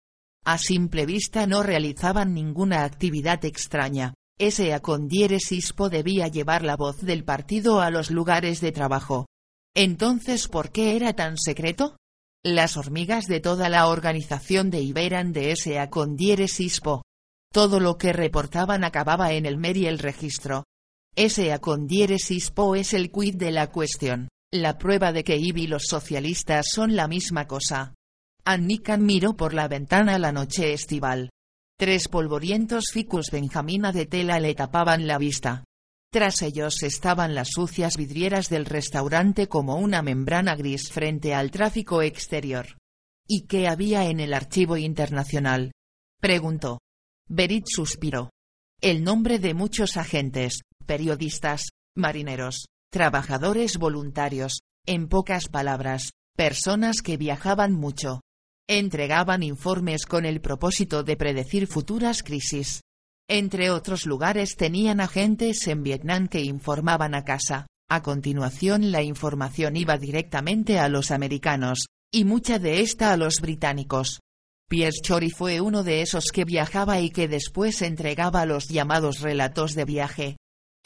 A 0.45 0.59
simple 0.59 1.07
vista 1.07 1.49
no 1.49 1.65
realizaban 1.65 2.33
ninguna 2.33 2.85
actividad 2.85 3.45
extraña. 3.45 4.15
SA 4.41 4.81
con 4.81 5.07
diéresis 5.07 5.75
debía 5.91 6.29
llevar 6.29 6.63
la 6.63 6.77
voz 6.77 7.03
del 7.03 7.25
partido 7.25 7.81
a 7.81 7.91
los 7.91 8.11
lugares 8.11 8.61
de 8.61 8.73
trabajo. 8.73 9.27
Entonces, 9.75 10.49
¿por 10.49 10.73
qué 10.73 10.97
era 10.97 11.13
tan 11.13 11.37
secreto? 11.37 11.97
Las 12.43 12.79
hormigas 12.79 13.27
de 13.27 13.41
toda 13.41 13.69
la 13.69 13.87
organización 13.87 14.71
de 14.71 14.81
Iberan 14.81 15.33
de 15.33 15.55
SA 15.55 15.91
con 15.91 16.17
diéresis. 16.17 16.81
Todo 17.53 17.81
lo 17.81 17.99
que 17.99 18.13
reportaban 18.13 18.83
acababa 18.85 19.33
en 19.33 19.45
el 19.45 19.59
MER 19.59 19.77
y 19.77 19.87
el 19.87 19.99
registro. 19.99 20.65
Ese 21.17 21.59
con 21.61 21.87
diéresis 21.87 22.53
es 22.77 22.95
el 22.95 23.11
quid 23.11 23.37
de 23.37 23.51
la 23.51 23.71
cuestión, 23.71 24.29
la 24.53 24.79
prueba 24.79 25.13
de 25.13 25.23
que 25.23 25.37
IB 25.37 25.59
y 25.59 25.67
los 25.67 25.85
socialistas 25.87 26.67
son 26.73 26.97
la 26.97 27.09
misma 27.09 27.47
cosa. 27.47 27.95
Annika 28.45 28.97
miró 28.97 29.37
por 29.37 29.53
la 29.53 29.69
ventana 29.69 30.19
la 30.19 30.33
noche 30.33 30.73
estival. 30.73 31.31
Tres 31.81 32.09
polvorientos 32.09 32.91
ficus 32.93 33.31
benjamina 33.31 33.91
de 33.91 34.05
tela 34.05 34.39
le 34.39 34.55
tapaban 34.55 35.07
la 35.07 35.17
vista. 35.17 35.65
Tras 36.13 36.43
ellos 36.43 36.83
estaban 36.83 37.35
las 37.35 37.53
sucias 37.53 37.97
vidrieras 37.97 38.51
del 38.51 38.67
restaurante 38.67 39.47
como 39.49 39.77
una 39.77 40.03
membrana 40.03 40.57
gris 40.57 40.93
frente 40.93 41.33
al 41.33 41.51
tráfico 41.51 42.03
exterior. 42.03 42.77
¿Y 43.27 43.47
qué 43.47 43.67
había 43.67 44.11
en 44.11 44.21
el 44.21 44.35
archivo 44.35 44.77
internacional? 44.77 45.73
preguntó. 46.21 46.81
Berit 47.31 47.65
suspiró. 47.67 48.29
El 48.83 49.03
nombre 49.03 49.39
de 49.39 49.55
muchos 49.55 49.97
agentes, 49.97 50.61
periodistas, 50.85 51.71
marineros, 51.97 52.67
trabajadores 52.93 53.79
voluntarios, 53.79 54.61
en 54.85 55.09
pocas 55.09 55.49
palabras, 55.49 56.11
personas 56.37 57.01
que 57.01 57.17
viajaban 57.17 57.73
mucho. 57.73 58.21
Entregaban 58.73 59.43
informes 59.43 60.07
con 60.07 60.25
el 60.25 60.41
propósito 60.41 61.03
de 61.03 61.17
predecir 61.17 61.67
futuras 61.67 62.23
crisis. 62.23 62.83
Entre 63.29 63.69
otros 63.69 64.07
lugares 64.07 64.55
tenían 64.55 65.01
agentes 65.01 65.67
en 65.67 65.83
Vietnam 65.83 66.29
que 66.29 66.43
informaban 66.43 67.17
a 67.17 67.25
casa. 67.25 67.67
A 67.91 68.01
continuación 68.01 68.93
la 68.93 69.03
información 69.03 69.75
iba 69.75 69.99
directamente 69.99 70.79
a 70.79 70.89
los 70.89 71.11
americanos, 71.11 71.87
y 72.15 72.25
mucha 72.25 72.61
de 72.61 72.81
esta 72.81 73.13
a 73.13 73.17
los 73.17 73.41
británicos. 73.41 74.21
Pierre 74.69 75.01
Chori 75.03 75.31
fue 75.31 75.61
uno 75.61 75.83
de 75.83 76.03
esos 76.03 76.27
que 76.33 76.45
viajaba 76.45 77.01
y 77.01 77.11
que 77.11 77.27
después 77.27 77.83
entregaba 77.83 78.47
los 78.47 78.69
llamados 78.69 79.19
relatos 79.19 79.75
de 79.75 79.85
viaje. 79.85 80.37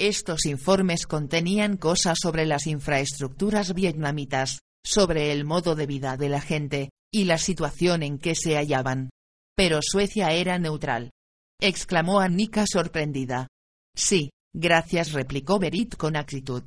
Estos 0.00 0.46
informes 0.46 1.06
contenían 1.06 1.76
cosas 1.76 2.16
sobre 2.22 2.46
las 2.46 2.66
infraestructuras 2.66 3.74
vietnamitas, 3.74 4.60
sobre 4.82 5.32
el 5.32 5.44
modo 5.44 5.74
de 5.74 5.84
vida 5.84 6.16
de 6.16 6.30
la 6.30 6.40
gente, 6.40 6.88
y 7.14 7.26
la 7.26 7.38
situación 7.38 8.02
en 8.02 8.18
que 8.18 8.34
se 8.34 8.56
hallaban. 8.56 9.10
Pero 9.56 9.78
Suecia 9.82 10.32
era 10.32 10.58
neutral. 10.58 11.12
Exclamó 11.60 12.18
Annika 12.18 12.64
sorprendida. 12.66 13.46
Sí, 13.94 14.30
gracias 14.52 15.12
replicó 15.12 15.60
Berit 15.60 15.94
con 15.94 16.16
actitud. 16.16 16.64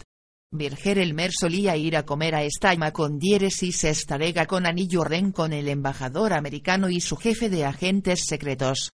Virger 0.53 0.99
Elmer 0.99 1.31
solía 1.37 1.75
ir 1.75 1.97
a 1.97 2.05
comer 2.05 2.33
a 2.33 2.43
Estaima 2.43 2.93
con 2.93 3.19
diéresis 3.19 3.83
estadega 3.83 4.45
con 4.45 4.65
anillo 4.65 5.03
ren 5.03 5.33
con 5.33 5.51
el 5.51 5.67
embajador 5.67 6.31
americano 6.31 6.89
y 6.89 7.01
su 7.01 7.17
jefe 7.17 7.49
de 7.49 7.65
agentes 7.65 8.21
secretos. 8.25 8.91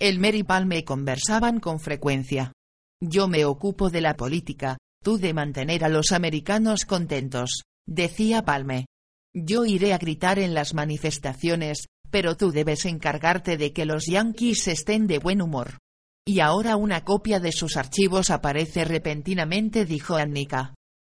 Elmer 0.00 0.34
y 0.34 0.42
Palme 0.42 0.84
conversaban 0.84 1.60
con 1.60 1.80
frecuencia. 1.80 2.54
Yo 2.98 3.28
me 3.28 3.44
ocupo 3.44 3.90
de 3.90 4.00
la 4.00 4.16
política, 4.16 4.78
tú 5.02 5.18
de 5.18 5.34
mantener 5.34 5.84
a 5.84 5.90
los 5.90 6.12
americanos 6.12 6.86
contentos, 6.86 7.64
decía 7.86 8.42
Palme. 8.42 8.86
Yo 9.34 9.64
iré 9.64 9.92
a 9.92 9.98
gritar 9.98 10.38
en 10.38 10.54
las 10.54 10.74
manifestaciones, 10.74 11.86
pero 12.10 12.36
tú 12.36 12.52
debes 12.52 12.84
encargarte 12.84 13.56
de 13.56 13.72
que 13.72 13.84
los 13.84 14.06
Yankees 14.06 14.68
estén 14.68 15.08
de 15.08 15.18
buen 15.18 15.42
humor. 15.42 15.78
Y 16.24 16.38
ahora 16.38 16.76
una 16.76 17.04
copia 17.04 17.40
de 17.40 17.50
sus 17.50 17.76
archivos 17.76 18.30
aparece 18.30 18.84
repentinamente, 18.84 19.84
dijo 19.84 20.14
Annika. 20.14 20.74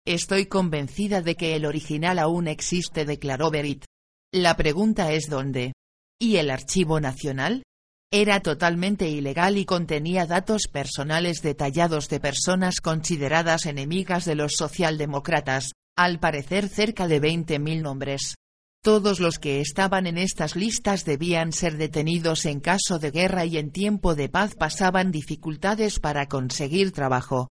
Estoy 0.07 0.47
convencida 0.47 1.21
de 1.21 1.35
que 1.35 1.55
el 1.57 1.67
original 1.67 2.19
aún 2.19 2.49
existe, 2.49 3.05
declaró 3.05 3.51
Berit. 3.51 3.85
La 4.33 4.57
pregunta 4.57 5.13
es 5.13 5.29
dónde. 5.29 5.75
¿Y 6.19 6.37
el 6.37 6.51
archivo 6.51 7.01
nacional? 7.01 7.65
Era 8.11 8.41
totalmente 8.41 9.09
ilegal 9.09 9.59
y 9.59 9.67
contenía 9.67 10.27
datos 10.27 10.69
personales 10.73 11.43
detallados 11.43 12.09
de 12.09 12.21
personas 12.21 12.81
consideradas 12.81 13.67
enemigas 13.67 14.25
de 14.25 14.37
los 14.37 14.53
socialdemócratas, 14.57 15.73
al 15.97 16.21
parecer 16.21 16.69
cerca 16.69 17.09
de 17.09 17.21
20.000 17.21 17.83
nombres. 17.83 18.35
Todos 18.83 19.19
los 19.19 19.39
que 19.39 19.61
estaban 19.61 20.07
en 20.07 20.19
estas 20.19 20.55
listas 20.55 21.05
debían 21.05 21.53
ser 21.53 21.77
detenidos 21.77 22.45
en 22.45 22.61
caso 22.61 22.99
de 23.01 23.11
guerra 23.11 23.45
y 23.45 23.59
en 23.59 23.73
tiempo 23.73 24.15
de 24.15 24.29
paz 24.29 24.55
pasaban 24.55 25.11
dificultades 25.11 25.99
para 25.99 26.29
conseguir 26.29 26.93
trabajo. 26.93 27.49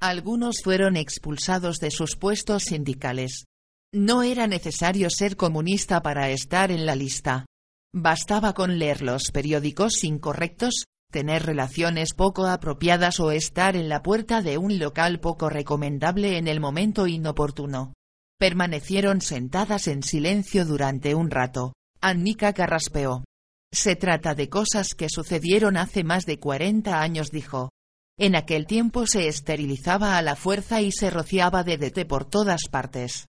Algunos 0.00 0.62
fueron 0.62 0.96
expulsados 0.96 1.78
de 1.78 1.90
sus 1.90 2.16
puestos 2.16 2.62
sindicales. 2.62 3.44
No 3.92 4.22
era 4.22 4.46
necesario 4.46 5.10
ser 5.10 5.36
comunista 5.36 6.00
para 6.00 6.30
estar 6.30 6.70
en 6.70 6.86
la 6.86 6.94
lista. 6.94 7.46
Bastaba 7.92 8.54
con 8.54 8.78
leer 8.78 9.02
los 9.02 9.30
periódicos 9.32 10.04
incorrectos, 10.04 10.84
tener 11.10 11.46
relaciones 11.46 12.12
poco 12.14 12.46
apropiadas 12.46 13.18
o 13.20 13.30
estar 13.30 13.76
en 13.76 13.88
la 13.88 14.02
puerta 14.02 14.42
de 14.42 14.58
un 14.58 14.78
local 14.78 15.20
poco 15.20 15.48
recomendable 15.48 16.36
en 16.36 16.48
el 16.48 16.60
momento 16.60 17.06
inoportuno. 17.06 17.94
Permanecieron 18.38 19.20
sentadas 19.20 19.88
en 19.88 20.02
silencio 20.02 20.64
durante 20.64 21.14
un 21.14 21.30
rato. 21.30 21.72
Annika 22.00 22.52
carraspeó. 22.52 23.24
Se 23.72 23.96
trata 23.96 24.34
de 24.34 24.48
cosas 24.48 24.94
que 24.94 25.08
sucedieron 25.08 25.76
hace 25.76 26.04
más 26.04 26.24
de 26.24 26.38
40 26.38 27.00
años, 27.00 27.30
dijo. 27.30 27.70
En 28.18 28.34
aquel 28.34 28.66
tiempo 28.66 29.06
se 29.06 29.28
esterilizaba 29.28 30.18
a 30.18 30.22
la 30.22 30.36
fuerza 30.36 30.80
y 30.80 30.92
se 30.92 31.10
rociaba 31.10 31.64
DDT 31.64 32.06
por 32.06 32.24
todas 32.24 32.62
partes. 32.70 33.26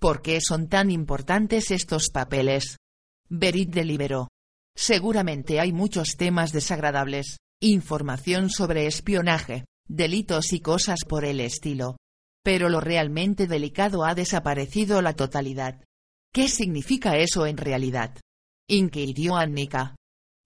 ¿Por 0.00 0.20
qué 0.20 0.40
son 0.40 0.68
tan 0.68 0.90
importantes 0.90 1.70
estos 1.70 2.08
papeles? 2.10 2.76
Berit 3.28 3.70
deliberó. 3.70 4.31
Seguramente 4.76 5.60
hay 5.60 5.72
muchos 5.72 6.16
temas 6.16 6.52
desagradables, 6.52 7.38
información 7.60 8.50
sobre 8.50 8.86
espionaje, 8.86 9.64
delitos 9.88 10.52
y 10.52 10.60
cosas 10.60 11.00
por 11.08 11.24
el 11.24 11.40
estilo. 11.40 11.96
Pero 12.44 12.68
lo 12.68 12.80
realmente 12.80 13.46
delicado 13.46 14.04
ha 14.04 14.14
desaparecido 14.14 15.00
la 15.02 15.14
totalidad. 15.14 15.84
¿Qué 16.32 16.48
significa 16.48 17.16
eso 17.16 17.46
en 17.46 17.56
realidad? 17.56 18.18
inquirió 18.68 19.36
Annika. 19.36 19.96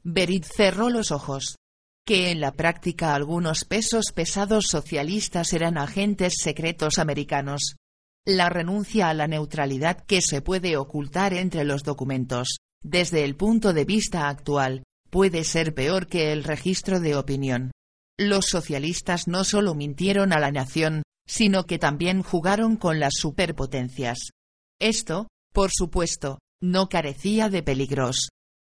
Berit 0.03 0.45
cerró 0.45 0.91
los 0.91 1.11
ojos. 1.11 1.57
Que 2.05 2.31
en 2.31 2.41
la 2.41 2.53
práctica 2.53 3.15
algunos 3.15 3.65
pesos 3.65 4.13
pesados 4.13 4.67
socialistas 4.67 5.53
eran 5.53 5.79
agentes 5.79 6.35
secretos 6.41 6.99
americanos. 6.99 7.77
La 8.25 8.49
renuncia 8.49 9.09
a 9.09 9.15
la 9.15 9.27
neutralidad 9.27 10.05
que 10.05 10.21
se 10.21 10.43
puede 10.43 10.77
ocultar 10.77 11.35
entre 11.35 11.65
los 11.65 11.83
documentos, 11.83 12.59
desde 12.83 13.25
el 13.25 13.37
punto 13.37 13.73
de 13.73 13.85
vista 13.85 14.29
actual, 14.29 14.83
puede 15.11 15.45
ser 15.45 15.75
peor 15.75 16.07
que 16.07 16.33
el 16.33 16.45
registro 16.45 17.01
de 17.01 17.17
opinión. 17.17 17.71
Los 18.19 18.47
socialistas 18.47 19.29
no 19.29 19.45
solo 19.45 19.75
mintieron 19.75 20.33
a 20.33 20.39
la 20.39 20.51
nación, 20.51 21.03
sino 21.27 21.65
que 21.65 21.79
también 21.79 22.23
jugaron 22.23 22.77
con 22.77 23.01
las 23.01 23.15
superpotencias. 23.17 24.31
Esto, 24.81 25.29
por 25.53 25.71
supuesto, 25.73 26.39
no 26.63 26.89
carecía 26.89 27.49
de 27.49 27.63
peligros. 27.63 28.29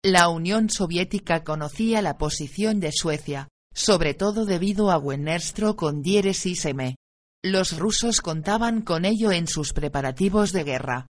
La 0.03 0.29
Unión 0.29 0.71
Soviética 0.71 1.45
conocía 1.45 2.03
la 2.03 2.17
posición 2.19 2.81
de 2.81 2.91
Suecia, 2.93 3.49
sobre 3.75 4.15
todo 4.15 4.47
debido 4.47 4.91
a 4.91 4.99
Wennerstro 4.99 5.77
con 5.77 6.03
diéresis 6.03 6.65
M. 6.65 6.97
Los 7.43 7.79
rusos 7.79 8.21
contaban 8.21 8.83
con 8.83 9.05
ello 9.05 9.33
en 9.33 9.47
sus 9.47 9.73
preparativos 9.73 10.53
de 10.53 10.65
guerra. 10.65 11.07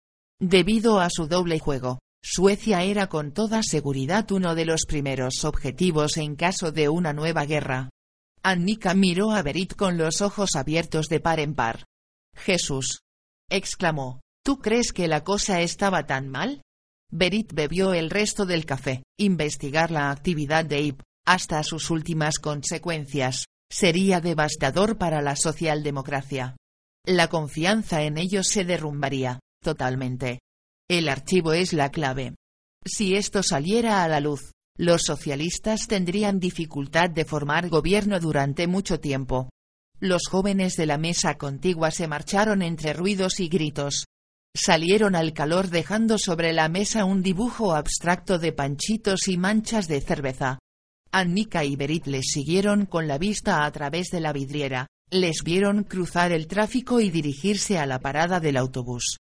Debido 0.40 1.00
a 1.00 1.08
su 1.10 1.26
doble 1.26 1.58
juego, 1.58 2.00
Suecia 2.26 2.82
era 2.82 3.08
con 3.08 3.32
toda 3.32 3.62
seguridad 3.62 4.32
uno 4.32 4.54
de 4.54 4.64
los 4.64 4.86
primeros 4.86 5.44
objetivos 5.44 6.16
en 6.16 6.36
caso 6.36 6.72
de 6.72 6.88
una 6.88 7.12
nueva 7.12 7.44
guerra. 7.44 7.90
Annika 8.42 8.94
miró 8.94 9.30
a 9.32 9.42
Berit 9.42 9.74
con 9.74 9.98
los 9.98 10.22
ojos 10.22 10.56
abiertos 10.56 11.08
de 11.08 11.20
par 11.20 11.38
en 11.38 11.54
par. 11.54 11.84
Jesús. 12.34 13.02
exclamó. 13.50 14.22
¿Tú 14.42 14.58
crees 14.58 14.92
que 14.92 15.06
la 15.06 15.22
cosa 15.22 15.60
estaba 15.60 16.06
tan 16.06 16.30
mal? 16.30 16.62
Berit 17.12 17.52
bebió 17.52 17.92
el 17.92 18.08
resto 18.08 18.46
del 18.46 18.64
café. 18.64 19.02
Investigar 19.18 19.90
la 19.90 20.10
actividad 20.10 20.64
de 20.64 20.80
IP, 20.80 21.02
hasta 21.26 21.62
sus 21.62 21.90
últimas 21.90 22.38
consecuencias, 22.38 23.44
sería 23.70 24.22
devastador 24.22 24.96
para 24.96 25.20
la 25.20 25.36
socialdemocracia. 25.36 26.56
La 27.04 27.28
confianza 27.28 28.02
en 28.02 28.16
ellos 28.16 28.48
se 28.48 28.64
derrumbaría, 28.64 29.40
totalmente. 29.62 30.40
El 30.96 31.08
archivo 31.08 31.54
es 31.54 31.72
la 31.72 31.90
clave. 31.90 32.36
Si 32.84 33.16
esto 33.16 33.42
saliera 33.42 34.04
a 34.04 34.08
la 34.08 34.20
luz, 34.20 34.52
los 34.78 35.02
socialistas 35.02 35.88
tendrían 35.88 36.38
dificultad 36.38 37.10
de 37.10 37.24
formar 37.24 37.68
gobierno 37.68 38.20
durante 38.20 38.68
mucho 38.68 39.00
tiempo. 39.00 39.50
Los 39.98 40.28
jóvenes 40.28 40.76
de 40.76 40.86
la 40.86 40.96
mesa 40.96 41.34
contigua 41.34 41.90
se 41.90 42.06
marcharon 42.06 42.62
entre 42.62 42.92
ruidos 42.92 43.40
y 43.40 43.48
gritos. 43.48 44.04
Salieron 44.54 45.16
al 45.16 45.32
calor 45.32 45.68
dejando 45.68 46.16
sobre 46.16 46.52
la 46.52 46.68
mesa 46.68 47.04
un 47.04 47.24
dibujo 47.24 47.74
abstracto 47.74 48.38
de 48.38 48.52
panchitos 48.52 49.26
y 49.26 49.36
manchas 49.36 49.88
de 49.88 50.00
cerveza. 50.00 50.60
Annika 51.10 51.64
y 51.64 51.74
Berit 51.74 52.06
les 52.06 52.26
siguieron 52.26 52.86
con 52.86 53.08
la 53.08 53.18
vista 53.18 53.64
a 53.64 53.72
través 53.72 54.10
de 54.10 54.20
la 54.20 54.32
vidriera, 54.32 54.86
les 55.10 55.42
vieron 55.42 55.82
cruzar 55.82 56.30
el 56.30 56.46
tráfico 56.46 57.00
y 57.00 57.10
dirigirse 57.10 57.78
a 57.78 57.86
la 57.86 57.98
parada 57.98 58.38
del 58.38 58.56
autobús. 58.56 59.16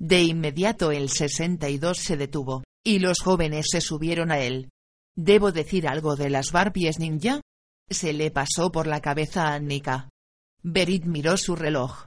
De 0.00 0.22
inmediato 0.22 0.92
el 0.92 1.10
62 1.10 1.98
se 1.98 2.16
detuvo, 2.16 2.62
y 2.84 3.00
los 3.00 3.20
jóvenes 3.20 3.66
se 3.70 3.80
subieron 3.80 4.30
a 4.30 4.38
él. 4.38 4.70
¿Debo 5.16 5.50
decir 5.50 5.88
algo 5.88 6.14
de 6.14 6.30
las 6.30 6.52
Barbies 6.52 7.00
ninja? 7.00 7.40
Se 7.90 8.12
le 8.12 8.30
pasó 8.30 8.70
por 8.70 8.86
la 8.86 9.00
cabeza 9.00 9.48
a 9.48 9.54
Annika. 9.54 10.08
Berit 10.62 11.04
miró 11.04 11.36
su 11.36 11.56
reloj. 11.56 12.06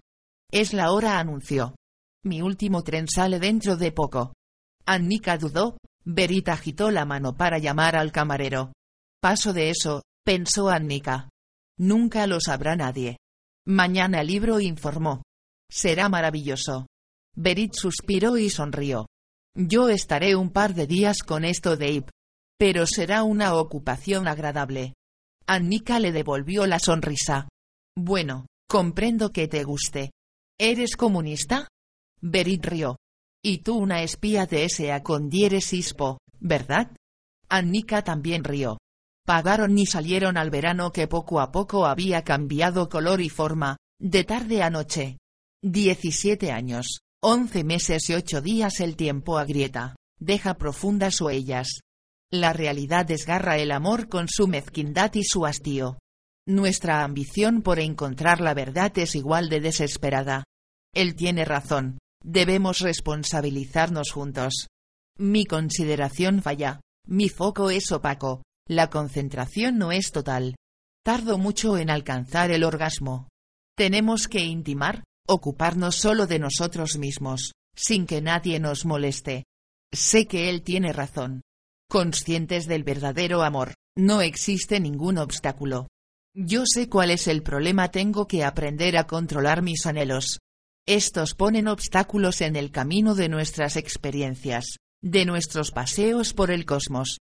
Es 0.51 0.73
la 0.73 0.91
hora, 0.91 1.19
anunció. 1.19 1.76
Mi 2.23 2.41
último 2.41 2.84
tren 2.84 3.07
sale 3.07 3.39
dentro 3.39 3.76
de 3.76 3.91
poco. 3.91 4.34
Annika 4.85 5.38
dudó, 5.38 5.77
Berit 6.05 6.49
agitó 6.49 6.91
la 6.91 7.05
mano 7.05 7.35
para 7.35 7.57
llamar 7.57 7.95
al 7.95 8.11
camarero. 8.11 8.72
Paso 9.19 9.53
de 9.53 9.69
eso, 9.69 10.03
pensó 10.23 10.69
Annika. 10.69 11.30
Nunca 11.77 12.27
lo 12.27 12.39
sabrá 12.39 12.76
nadie. 12.76 13.18
Mañana 13.65 14.22
el 14.22 14.27
libro 14.27 14.59
informó. 14.59 15.23
Será 15.69 16.09
maravilloso. 16.09 16.88
Berit 17.35 17.73
suspiró 17.73 18.37
y 18.37 18.49
sonrió. 18.49 19.07
Yo 19.55 19.89
estaré 19.89 20.35
un 20.35 20.49
par 20.49 20.73
de 20.73 20.87
días 20.87 21.23
con 21.23 21.45
esto 21.45 21.77
de 21.77 21.91
Ip. 21.91 22.09
Pero 22.57 22.85
será 22.85 23.23
una 23.23 23.55
ocupación 23.55 24.27
agradable. 24.27 24.93
Annika 25.47 25.99
le 25.99 26.11
devolvió 26.11 26.67
la 26.67 26.79
sonrisa. 26.79 27.49
Bueno, 27.95 28.45
comprendo 28.69 29.31
que 29.31 29.47
te 29.47 29.63
guste. 29.63 30.11
¿Eres 30.59 30.95
comunista? 30.95 31.67
Berit 32.21 32.65
rió. 32.65 32.97
Y 33.43 33.59
tú 33.59 33.77
una 33.77 34.03
espía 34.03 34.45
de 34.45 34.65
S.A. 34.65 35.01
con 35.01 35.29
diéresis 35.29 35.93
po, 35.95 36.19
¿verdad? 36.39 36.91
Annika 37.49 38.03
también 38.03 38.43
rió. 38.43 38.77
Pagaron 39.25 39.77
y 39.77 39.85
salieron 39.85 40.37
al 40.37 40.51
verano 40.51 40.91
que 40.91 41.07
poco 41.07 41.39
a 41.39 41.51
poco 41.51 41.85
había 41.85 42.23
cambiado 42.23 42.89
color 42.89 43.21
y 43.21 43.29
forma, 43.29 43.77
de 43.99 44.23
tarde 44.23 44.61
a 44.61 44.69
noche. 44.69 45.17
Diecisiete 45.63 46.51
años. 46.51 47.01
Once 47.23 47.64
meses 47.64 48.10
y 48.10 48.15
ocho 48.15 48.41
días 48.41 48.80
el 48.80 48.95
tiempo 48.95 49.38
agrieta, 49.38 49.95
deja 50.19 50.56
profundas 50.56 51.22
huellas. 51.22 51.81
La 52.31 52.52
realidad 52.52 53.06
desgarra 53.06 53.57
el 53.57 53.72
amor 53.72 54.10
con 54.10 54.27
su 54.27 54.48
mezquindad 54.48 55.14
y 55.14 55.23
su 55.23 55.45
hastío. 55.45 55.99
Nuestra 56.48 57.03
ambición 57.03 57.61
por 57.61 57.80
encontrar 57.80 58.41
la 58.41 58.56
verdad 58.56 58.98
es 58.98 59.14
igual 59.14 59.49
de 59.49 59.60
desesperada. 59.60 60.45
Él 60.95 61.14
tiene 61.15 61.45
razón, 61.45 61.99
debemos 62.23 62.80
responsabilizarnos 62.80 64.10
juntos. 64.10 64.68
Mi 65.19 65.45
consideración 65.45 66.41
falla, 66.41 66.81
mi 67.06 67.30
foco 67.30 67.69
es 67.69 67.91
opaco, 67.91 68.41
la 68.68 68.89
concentración 68.89 69.77
no 69.77 69.91
es 69.91 70.11
total. 70.11 70.56
Tardo 71.03 71.38
mucho 71.38 71.77
en 71.77 71.91
alcanzar 71.91 72.49
el 72.49 72.64
orgasmo. 72.64 73.27
Tenemos 73.77 74.27
que 74.27 74.39
intimar, 74.39 75.03
ocuparnos 75.31 75.95
solo 75.95 76.27
de 76.27 76.39
nosotros 76.39 76.97
mismos, 76.97 77.53
sin 77.75 78.05
que 78.05 78.21
nadie 78.21 78.59
nos 78.59 78.85
moleste. 78.85 79.45
Sé 79.93 80.27
que 80.27 80.49
él 80.49 80.61
tiene 80.61 80.93
razón. 80.93 81.41
Conscientes 81.89 82.67
del 82.67 82.83
verdadero 82.83 83.43
amor, 83.43 83.73
no 83.97 84.21
existe 84.21 84.79
ningún 84.79 85.17
obstáculo. 85.17 85.87
Yo 86.33 86.63
sé 86.65 86.87
cuál 86.89 87.11
es 87.11 87.27
el 87.27 87.43
problema, 87.43 87.91
tengo 87.91 88.27
que 88.27 88.43
aprender 88.43 88.97
a 88.97 89.05
controlar 89.05 89.61
mis 89.61 89.85
anhelos. 89.85 90.39
Estos 90.85 91.33
ponen 91.35 91.67
obstáculos 91.67 92.41
en 92.41 92.55
el 92.55 92.71
camino 92.71 93.15
de 93.15 93.29
nuestras 93.29 93.75
experiencias. 93.75 94.77
de 95.03 95.25
nuestros 95.25 95.71
paseos 95.71 96.33
por 96.33 96.51
el 96.51 96.63
cosmos. 96.63 97.17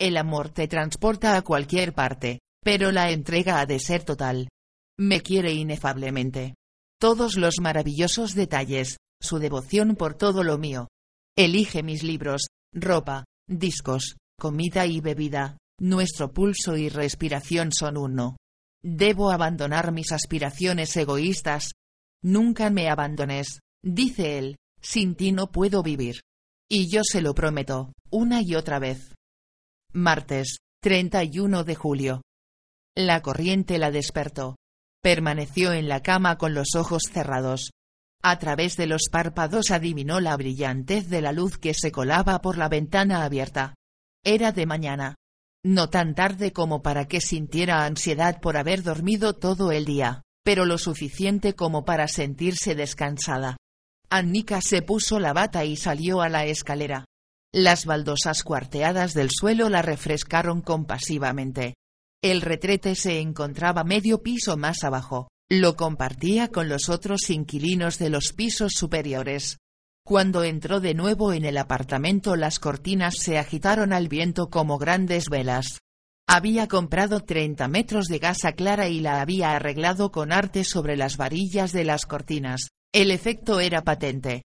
El 0.00 0.16
amor 0.16 0.48
te 0.48 0.66
transporta 0.66 1.36
a 1.36 1.42
cualquier 1.42 1.92
parte, 1.92 2.40
pero 2.60 2.90
la 2.90 3.12
entrega 3.12 3.60
ha 3.60 3.66
de 3.66 3.78
ser 3.78 4.02
total. 4.02 4.48
Me 4.98 5.20
quiere 5.20 5.52
inefablemente. 5.52 6.56
Todos 7.00 7.38
los 7.38 7.60
maravillosos 7.62 8.34
detalles, 8.34 8.98
su 9.22 9.38
devoción 9.38 9.96
por 9.96 10.12
todo 10.12 10.42
lo 10.42 10.58
mío. 10.58 10.88
Elige 11.34 11.82
mis 11.82 12.02
libros, 12.02 12.48
ropa, 12.74 13.24
discos, 13.48 14.16
comida 14.38 14.84
y 14.84 15.00
bebida, 15.00 15.56
nuestro 15.80 16.30
pulso 16.30 16.76
y 16.76 16.90
respiración 16.90 17.72
son 17.72 17.96
uno. 17.96 18.36
Debo 18.82 19.30
abandonar 19.30 19.92
mis 19.92 20.12
aspiraciones 20.12 20.94
egoístas. 20.94 21.70
Nunca 22.22 22.68
me 22.68 22.90
abandones, 22.90 23.60
dice 23.82 24.36
él, 24.36 24.56
sin 24.82 25.14
ti 25.14 25.32
no 25.32 25.50
puedo 25.50 25.82
vivir. 25.82 26.20
Y 26.68 26.92
yo 26.92 27.00
se 27.02 27.22
lo 27.22 27.34
prometo, 27.34 27.94
una 28.10 28.42
y 28.42 28.54
otra 28.56 28.78
vez. 28.78 29.14
Martes, 29.94 30.58
31 30.82 31.64
de 31.64 31.74
julio. 31.74 32.22
La 32.94 33.22
corriente 33.22 33.78
la 33.78 33.90
despertó. 33.90 34.59
Permaneció 35.02 35.72
en 35.72 35.88
la 35.88 36.02
cama 36.02 36.36
con 36.36 36.52
los 36.52 36.74
ojos 36.74 37.04
cerrados. 37.10 37.70
A 38.22 38.38
través 38.38 38.76
de 38.76 38.86
los 38.86 39.08
párpados 39.10 39.70
adivinó 39.70 40.20
la 40.20 40.36
brillantez 40.36 41.08
de 41.08 41.22
la 41.22 41.32
luz 41.32 41.56
que 41.56 41.72
se 41.72 41.90
colaba 41.90 42.42
por 42.42 42.58
la 42.58 42.68
ventana 42.68 43.24
abierta. 43.24 43.74
Era 44.24 44.52
de 44.52 44.66
mañana. 44.66 45.14
No 45.64 45.88
tan 45.88 46.14
tarde 46.14 46.52
como 46.52 46.82
para 46.82 47.08
que 47.08 47.22
sintiera 47.22 47.86
ansiedad 47.86 48.40
por 48.40 48.58
haber 48.58 48.82
dormido 48.82 49.32
todo 49.34 49.72
el 49.72 49.86
día, 49.86 50.22
pero 50.44 50.66
lo 50.66 50.76
suficiente 50.76 51.54
como 51.54 51.86
para 51.86 52.06
sentirse 52.06 52.74
descansada. 52.74 53.56
Annika 54.10 54.60
se 54.60 54.82
puso 54.82 55.18
la 55.18 55.32
bata 55.32 55.64
y 55.64 55.76
salió 55.76 56.20
a 56.20 56.28
la 56.28 56.44
escalera. 56.44 57.06
Las 57.52 57.86
baldosas 57.86 58.42
cuarteadas 58.42 59.14
del 59.14 59.30
suelo 59.30 59.70
la 59.70 59.80
refrescaron 59.80 60.60
compasivamente. 60.60 61.74
El 62.22 62.42
retrete 62.42 62.94
se 62.94 63.18
encontraba 63.20 63.82
medio 63.82 64.22
piso 64.22 64.58
más 64.58 64.84
abajo, 64.84 65.30
lo 65.48 65.74
compartía 65.76 66.48
con 66.48 66.68
los 66.68 66.90
otros 66.90 67.30
inquilinos 67.30 67.98
de 67.98 68.10
los 68.10 68.34
pisos 68.34 68.72
superiores. 68.76 69.58
Cuando 70.04 70.44
entró 70.44 70.80
de 70.80 70.92
nuevo 70.92 71.32
en 71.32 71.46
el 71.46 71.56
apartamento 71.56 72.36
las 72.36 72.58
cortinas 72.58 73.14
se 73.18 73.38
agitaron 73.38 73.94
al 73.94 74.08
viento 74.08 74.50
como 74.50 74.76
grandes 74.76 75.30
velas. 75.30 75.80
Había 76.28 76.68
comprado 76.68 77.20
30 77.20 77.66
metros 77.68 78.06
de 78.06 78.18
gasa 78.18 78.52
clara 78.52 78.88
y 78.88 79.00
la 79.00 79.22
había 79.22 79.52
arreglado 79.52 80.12
con 80.12 80.30
arte 80.30 80.64
sobre 80.64 80.96
las 80.96 81.16
varillas 81.16 81.72
de 81.72 81.84
las 81.84 82.04
cortinas. 82.04 82.68
El 82.92 83.10
efecto 83.10 83.60
era 83.60 83.82
patente. 83.82 84.42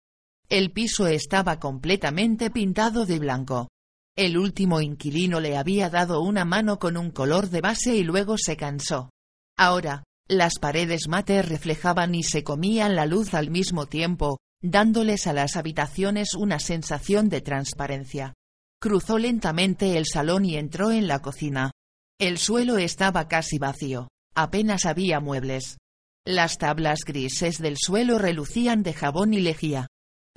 El 0.47 0.71
piso 0.71 1.07
estaba 1.07 1.59
completamente 1.59 2.51
pintado 2.51 3.05
de 3.05 3.19
blanco. 3.19 3.69
El 4.15 4.37
último 4.37 4.79
inquilino 4.79 5.39
le 5.39 5.57
había 5.57 5.89
dado 5.89 6.21
una 6.21 6.45
mano 6.45 6.77
con 6.77 6.97
un 6.97 7.09
color 7.09 7.49
de 7.49 7.61
base 7.61 7.95
y 7.95 8.03
luego 8.03 8.37
se 8.37 8.55
cansó. 8.55 9.09
Ahora, 9.57 10.03
las 10.27 10.59
paredes 10.59 11.07
mate 11.07 11.41
reflejaban 11.41 12.13
y 12.13 12.21
se 12.21 12.43
comían 12.43 12.95
la 12.95 13.07
luz 13.07 13.33
al 13.33 13.49
mismo 13.49 13.87
tiempo, 13.87 14.37
dándoles 14.61 15.25
a 15.25 15.33
las 15.33 15.55
habitaciones 15.55 16.35
una 16.35 16.59
sensación 16.59 17.27
de 17.27 17.41
transparencia. 17.41 18.33
Cruzó 18.79 19.17
lentamente 19.17 19.97
el 19.97 20.05
salón 20.05 20.45
y 20.45 20.57
entró 20.57 20.91
en 20.91 21.07
la 21.07 21.19
cocina. 21.19 21.71
El 22.19 22.37
suelo 22.37 22.77
estaba 22.77 23.27
casi 23.27 23.57
vacío, 23.57 24.09
apenas 24.35 24.85
había 24.85 25.19
muebles. 25.19 25.77
Las 26.23 26.59
tablas 26.59 26.99
grises 27.03 27.57
del 27.57 27.77
suelo 27.77 28.19
relucían 28.19 28.83
de 28.83 28.93
jabón 28.93 29.33
y 29.33 29.41
lejía. 29.41 29.87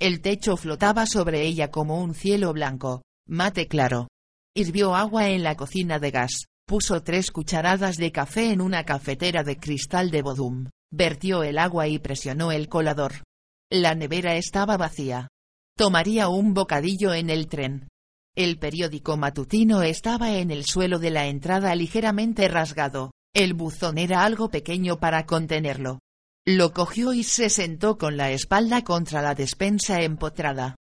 El 0.00 0.22
techo 0.22 0.56
flotaba 0.56 1.06
sobre 1.06 1.42
ella 1.42 1.70
como 1.70 2.00
un 2.02 2.14
cielo 2.14 2.52
blanco, 2.52 3.02
mate 3.26 3.68
claro. 3.68 4.08
Hirvió 4.54 4.94
agua 4.94 5.28
en 5.28 5.42
la 5.42 5.54
cocina 5.54 5.98
de 5.98 6.10
gas, 6.10 6.46
Puso 6.68 7.00
tres 7.04 7.30
cucharadas 7.30 7.96
de 7.96 8.10
café 8.10 8.50
en 8.50 8.60
una 8.60 8.84
cafetera 8.84 9.44
de 9.44 9.56
cristal 9.56 10.10
de 10.10 10.22
Bodum, 10.22 10.68
vertió 10.90 11.44
el 11.44 11.58
agua 11.58 11.86
y 11.86 12.00
presionó 12.00 12.50
el 12.50 12.68
colador. 12.68 13.22
La 13.70 13.94
nevera 13.94 14.34
estaba 14.34 14.76
vacía. 14.76 15.28
Tomaría 15.76 16.28
un 16.28 16.54
bocadillo 16.54 17.14
en 17.14 17.30
el 17.30 17.46
tren. 17.46 17.86
El 18.34 18.58
periódico 18.58 19.16
matutino 19.16 19.82
estaba 19.82 20.38
en 20.38 20.50
el 20.50 20.64
suelo 20.64 20.98
de 20.98 21.10
la 21.10 21.28
entrada 21.28 21.72
ligeramente 21.76 22.48
rasgado, 22.48 23.12
el 23.32 23.54
buzón 23.54 23.96
era 23.96 24.24
algo 24.24 24.50
pequeño 24.50 24.98
para 24.98 25.24
contenerlo. 25.24 26.00
Lo 26.44 26.72
cogió 26.72 27.12
y 27.12 27.22
se 27.22 27.48
sentó 27.48 27.96
con 27.96 28.16
la 28.16 28.32
espalda 28.32 28.82
contra 28.82 29.22
la 29.22 29.36
despensa 29.36 30.02
empotrada. 30.02 30.74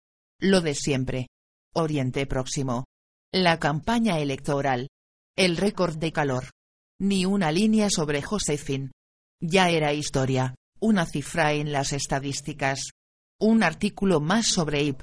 Lo 0.40 0.60
de 0.60 0.76
siempre. 0.76 1.26
Oriente 1.74 2.26
Próximo. 2.26 2.84
La 3.32 3.58
campaña 3.58 4.18
electoral. 4.18 4.88
El 5.36 5.56
récord 5.56 5.96
de 5.96 6.12
calor. 6.12 6.50
Ni 7.00 7.24
una 7.24 7.50
línea 7.50 7.88
sobre 7.88 8.20
Josephine. 8.20 8.90
Ya 9.40 9.70
era 9.70 9.94
historia, 9.94 10.54
una 10.80 11.06
cifra 11.06 11.54
en 11.54 11.72
las 11.72 11.94
estadísticas. 11.94 12.90
Un 13.40 13.62
artículo 13.62 14.20
más 14.20 14.48
sobre 14.48 14.82
IP. 14.82 15.00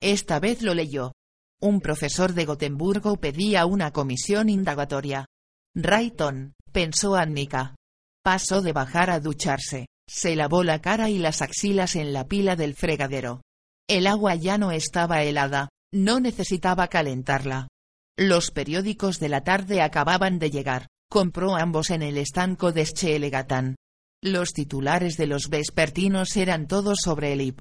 Esta 0.00 0.38
vez 0.38 0.62
lo 0.62 0.74
leyó. 0.74 1.12
Un 1.60 1.80
profesor 1.80 2.34
de 2.34 2.44
Gotemburgo 2.44 3.16
pedía 3.16 3.66
una 3.66 3.92
comisión 3.92 4.48
indagatoria. 4.48 5.26
Rayton, 5.74 6.52
pensó 6.70 7.16
Annika. 7.16 7.74
Pasó 8.22 8.62
de 8.62 8.72
bajar 8.72 9.10
a 9.10 9.18
ducharse, 9.18 9.86
se 10.08 10.36
lavó 10.36 10.62
la 10.62 10.80
cara 10.80 11.10
y 11.10 11.18
las 11.18 11.42
axilas 11.42 11.96
en 11.96 12.12
la 12.12 12.28
pila 12.28 12.54
del 12.54 12.74
fregadero. 12.74 13.42
El 13.88 14.06
agua 14.06 14.36
ya 14.36 14.58
no 14.58 14.70
estaba 14.70 15.24
helada, 15.24 15.68
no 15.92 16.20
necesitaba 16.20 16.88
calentarla. 16.88 17.68
Los 18.16 18.50
periódicos 18.50 19.18
de 19.18 19.28
la 19.28 19.44
tarde 19.44 19.82
acababan 19.82 20.38
de 20.38 20.50
llegar, 20.50 20.88
compró 21.10 21.56
ambos 21.56 21.90
en 21.90 22.02
el 22.02 22.18
estanco 22.18 22.72
de 22.72 22.86
Schelegatán. 22.86 23.76
Los 24.22 24.52
titulares 24.52 25.16
de 25.16 25.26
los 25.26 25.48
vespertinos 25.48 26.36
eran 26.36 26.66
todos 26.66 27.00
sobre 27.02 27.32
el 27.32 27.40
IP. 27.42 27.58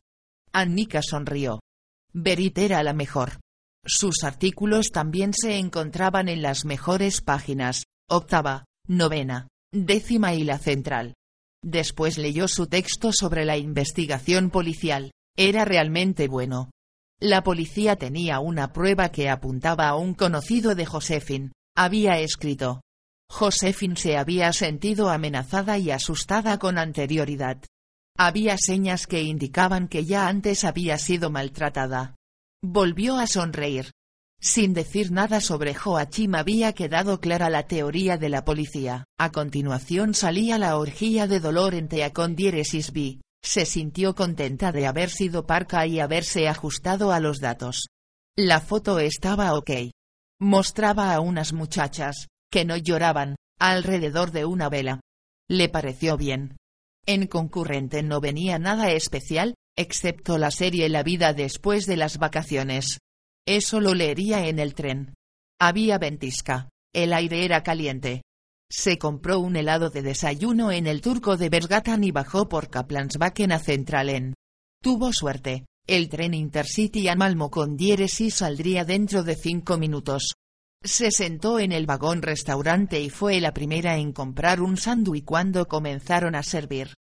Annika 0.54 1.02
sonrió. 1.02 1.60
Berit 2.14 2.58
era 2.58 2.84
la 2.84 2.94
mejor. 2.94 3.40
Sus 3.86 4.24
artículos 4.24 4.92
también 4.92 5.34
se 5.34 5.58
encontraban 5.58 6.30
en 6.30 6.42
las 6.42 6.66
mejores 6.66 7.22
páginas, 7.22 7.86
octava, 8.10 8.66
novena, 8.88 9.48
décima 9.74 10.36
y 10.36 10.44
la 10.44 10.60
central. 10.60 11.16
Después 11.64 12.18
leyó 12.18 12.48
su 12.48 12.68
texto 12.68 13.12
sobre 13.12 13.46
la 13.46 13.58
investigación 13.58 14.50
policial, 14.50 15.12
era 15.38 15.66
realmente 15.66 16.28
bueno. 16.28 16.70
La 17.24 17.44
policía 17.44 17.98
tenía 17.98 18.40
una 18.40 18.74
prueba 18.74 19.10
que 19.10 19.30
apuntaba 19.30 19.88
a 19.90 19.96
un 19.96 20.16
conocido 20.16 20.74
de 20.74 20.88
Josephine, 20.88 21.52
había 21.78 22.18
escrito. 22.18 22.82
Josephine 23.30 23.96
se 23.96 24.18
había 24.18 24.52
sentido 24.54 25.12
amenazada 25.12 25.78
y 25.78 25.92
asustada 25.92 26.58
con 26.58 26.80
anterioridad. 26.80 27.64
Había 28.18 28.58
señas 28.58 29.06
que 29.06 29.22
indicaban 29.22 29.88
que 29.88 30.04
ya 30.04 30.28
antes 30.28 30.64
había 30.64 30.98
sido 30.98 31.30
maltratada. 31.30 32.16
Volvió 32.64 33.18
a 33.18 33.28
sonreír. 33.28 33.92
Sin 34.42 34.74
decir 34.74 35.12
nada 35.12 35.42
sobre 35.42 35.76
Joachim 35.76 36.34
había 36.34 36.74
quedado 36.74 37.20
clara 37.20 37.52
la 37.52 37.68
teoría 37.68 38.18
de 38.18 38.30
la 38.30 38.44
policía. 38.44 39.06
A 39.20 39.32
continuación 39.32 40.16
salía 40.16 40.58
la 40.58 40.76
orgía 40.76 41.28
de 41.28 41.40
dolor 41.40 41.76
en 41.76 41.88
Teacondieresis 41.88 42.92
B, 42.92 43.20
se 43.44 43.66
sintió 43.66 44.16
contenta 44.16 44.72
de 44.72 44.88
haber 44.88 45.10
sido 45.10 45.46
parca 45.46 45.86
y 45.88 46.00
haberse 46.00 46.48
ajustado 46.48 47.12
a 47.12 47.20
los 47.20 47.40
datos. 47.40 47.88
La 48.38 48.62
foto 48.62 49.00
estaba 49.00 49.54
ok. 49.56 49.72
Mostraba 50.40 51.14
a 51.14 51.20
unas 51.20 51.54
muchachas, 51.54 52.28
que 52.52 52.66
no 52.66 52.78
lloraban, 52.78 53.36
alrededor 53.60 54.32
de 54.32 54.46
una 54.46 54.70
vela. 54.70 55.02
Le 55.50 55.70
pareció 55.70 56.18
bien. 56.18 56.58
En 57.06 57.28
concurrente 57.28 58.04
no 58.04 58.22
venía 58.22 58.60
nada 58.60 58.92
especial, 58.92 59.56
excepto 59.76 60.38
la 60.38 60.52
serie 60.52 60.90
La 60.90 61.04
vida 61.04 61.34
después 61.34 61.86
de 61.86 61.98
las 61.98 62.18
vacaciones. 62.18 63.00
Eso 63.48 63.80
lo 63.80 63.94
leería 63.94 64.48
en 64.48 64.60
el 64.60 64.76
tren. 64.76 65.14
Había 65.60 65.98
ventisca. 65.98 66.70
El 66.94 67.14
aire 67.14 67.46
era 67.46 67.64
caliente. 67.64 68.22
Se 68.74 68.98
compró 68.98 69.40
un 69.40 69.58
helado 69.58 69.90
de 69.90 70.02
desayuno 70.02 70.72
en 70.72 70.88
el 70.88 71.02
turco 71.02 71.36
de 71.36 71.50
Bergatan 71.50 72.06
y 72.06 72.12
bajó 72.12 72.48
por 72.48 72.70
Kaplansbaken 72.70 73.52
a 73.52 73.60
Centralen. 73.60 74.34
Tuvo 74.82 75.12
suerte. 75.12 75.66
El 75.86 76.08
tren 76.08 76.34
Intercity 76.34 77.10
a 77.10 77.16
Malmo 77.16 77.52
con 77.52 77.76
diéresis 77.76 78.36
saldría 78.36 78.86
dentro 78.86 79.24
de 79.24 79.36
cinco 79.36 79.78
minutos. 79.78 80.36
Se 80.82 81.12
sentó 81.12 81.60
en 81.60 81.74
el 81.74 81.86
vagón 81.86 82.22
restaurante 82.22 83.02
y 83.02 83.10
fue 83.10 83.42
la 83.42 83.54
primera 83.54 83.98
en 83.98 84.14
comprar 84.14 84.62
un 84.62 84.78
sándwich 84.78 85.26
cuando 85.26 85.68
comenzaron 85.68 86.34
a 86.34 86.42
servir. 86.42 86.94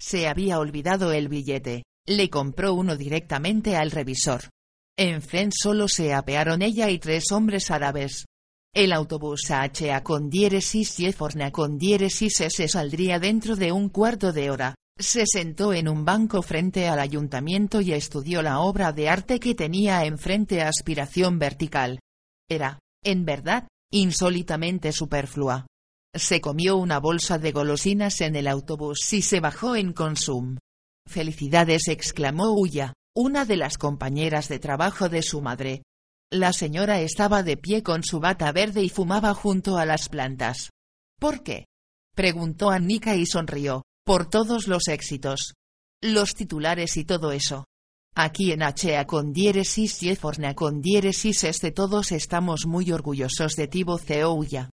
Se 0.00 0.28
había 0.28 0.58
olvidado 0.58 1.12
el 1.12 1.28
billete. 1.28 1.82
Le 2.06 2.30
compró 2.30 2.72
uno 2.72 2.96
directamente 2.96 3.76
al 3.76 3.90
revisor. 3.90 4.48
En 4.96 5.20
Fen 5.20 5.50
solo 5.52 5.88
se 5.88 6.14
apearon 6.14 6.62
ella 6.62 6.88
y 6.88 6.98
tres 6.98 7.30
hombres 7.32 7.70
árabes. 7.70 8.24
El 8.74 8.92
autobús 8.92 9.50
HA 9.50 10.02
con 10.02 10.28
diéresis 10.28 11.00
y 11.00 11.06
Eforna 11.06 11.50
con 11.50 11.78
diéresis 11.78 12.40
S 12.40 12.68
saldría 12.68 13.18
dentro 13.18 13.56
de 13.56 13.72
un 13.72 13.88
cuarto 13.88 14.32
de 14.32 14.50
hora, 14.50 14.74
Se 15.00 15.24
sentó 15.26 15.72
en 15.72 15.88
un 15.88 16.04
banco 16.04 16.42
frente 16.42 16.88
al 16.88 16.98
ayuntamiento 16.98 17.80
y 17.80 17.92
estudió 17.92 18.42
la 18.42 18.58
obra 18.58 18.92
de 18.92 19.08
arte 19.08 19.38
que 19.38 19.54
tenía 19.54 20.04
enfrente 20.04 20.60
aspiración 20.60 21.38
vertical. 21.38 22.00
Era, 22.48 22.80
en 23.04 23.24
verdad, 23.24 23.68
insólitamente 23.92 24.90
superflua. 24.90 25.68
Se 26.12 26.40
comió 26.40 26.76
una 26.76 26.98
bolsa 26.98 27.38
de 27.38 27.52
golosinas 27.52 28.20
en 28.22 28.34
el 28.34 28.48
autobús 28.48 29.12
y 29.12 29.22
se 29.22 29.38
bajó 29.38 29.76
en 29.76 29.92
Consum. 29.92 30.58
Felicidades 31.06 31.86
exclamó 31.86 32.52
Uya, 32.52 32.92
una 33.14 33.44
de 33.44 33.56
las 33.56 33.78
compañeras 33.78 34.48
de 34.48 34.58
trabajo 34.58 35.08
de 35.08 35.22
su 35.22 35.40
madre. 35.40 35.82
La 36.30 36.52
señora 36.52 37.00
estaba 37.00 37.42
de 37.42 37.56
pie 37.56 37.82
con 37.82 38.02
su 38.04 38.20
bata 38.20 38.52
verde 38.52 38.82
y 38.82 38.90
fumaba 38.90 39.32
junto 39.32 39.78
a 39.78 39.86
las 39.86 40.10
plantas. 40.10 40.70
¿Por 41.18 41.42
qué? 41.42 41.64
preguntó 42.14 42.70
Annika 42.70 43.16
y 43.16 43.24
sonrió. 43.24 43.82
Por 44.04 44.28
todos 44.28 44.68
los 44.68 44.88
éxitos. 44.88 45.54
Los 46.02 46.34
titulares 46.34 46.98
y 46.98 47.04
todo 47.04 47.32
eso. 47.32 47.64
Aquí 48.14 48.52
en 48.52 48.62
HA 48.62 49.06
con 49.06 49.32
diéresis 49.32 50.02
y 50.02 50.10
Eforna 50.10 50.54
con 50.54 50.82
diéresis 50.82 51.44
este 51.44 51.72
todos 51.72 52.12
estamos 52.12 52.66
muy 52.66 52.92
orgullosos 52.92 53.54
de 53.54 53.68
Tibo 53.68 53.96
Ceouya. 53.98 54.70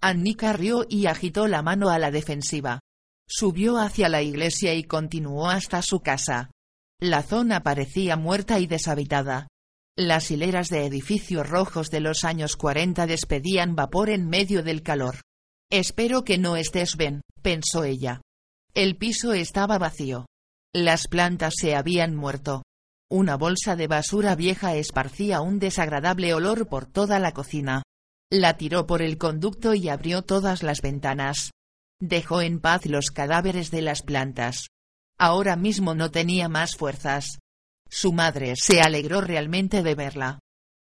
Annika 0.00 0.52
rió 0.54 0.86
y 0.88 1.06
agitó 1.06 1.46
la 1.46 1.62
mano 1.62 1.88
a 1.90 1.98
la 1.98 2.10
defensiva. 2.10 2.80
Subió 3.28 3.78
hacia 3.78 4.08
la 4.08 4.22
iglesia 4.22 4.74
y 4.74 4.84
continuó 4.84 5.48
hasta 5.48 5.82
su 5.82 6.00
casa. 6.00 6.50
La 7.00 7.22
zona 7.22 7.62
parecía 7.62 8.16
muerta 8.16 8.58
y 8.58 8.66
deshabitada. 8.66 9.48
Las 9.98 10.30
hileras 10.30 10.68
de 10.68 10.84
edificios 10.84 11.48
rojos 11.48 11.90
de 11.90 12.00
los 12.00 12.24
años 12.24 12.56
40 12.56 13.06
despedían 13.06 13.74
vapor 13.74 14.10
en 14.10 14.28
medio 14.28 14.62
del 14.62 14.82
calor. 14.82 15.22
Espero 15.70 16.22
que 16.22 16.36
no 16.36 16.56
estés 16.56 16.98
bien, 16.98 17.22
pensó 17.40 17.82
ella. 17.82 18.20
El 18.74 18.96
piso 18.98 19.32
estaba 19.32 19.78
vacío. 19.78 20.26
Las 20.74 21.08
plantas 21.08 21.54
se 21.56 21.74
habían 21.74 22.14
muerto. 22.14 22.62
Una 23.10 23.38
bolsa 23.38 23.74
de 23.74 23.86
basura 23.86 24.34
vieja 24.34 24.74
esparcía 24.74 25.40
un 25.40 25.58
desagradable 25.58 26.34
olor 26.34 26.68
por 26.68 26.84
toda 26.84 27.18
la 27.18 27.32
cocina. 27.32 27.82
La 28.30 28.58
tiró 28.58 28.86
por 28.86 29.00
el 29.00 29.16
conducto 29.16 29.72
y 29.72 29.88
abrió 29.88 30.20
todas 30.20 30.62
las 30.62 30.82
ventanas. 30.82 31.52
Dejó 32.02 32.42
en 32.42 32.60
paz 32.60 32.84
los 32.84 33.10
cadáveres 33.10 33.70
de 33.70 33.80
las 33.80 34.02
plantas. 34.02 34.66
Ahora 35.16 35.56
mismo 35.56 35.94
no 35.94 36.10
tenía 36.10 36.50
más 36.50 36.76
fuerzas. 36.76 37.38
Su 37.88 38.12
madre 38.12 38.54
se 38.56 38.80
alegró 38.80 39.20
realmente 39.20 39.82
de 39.82 39.94
verla. 39.94 40.38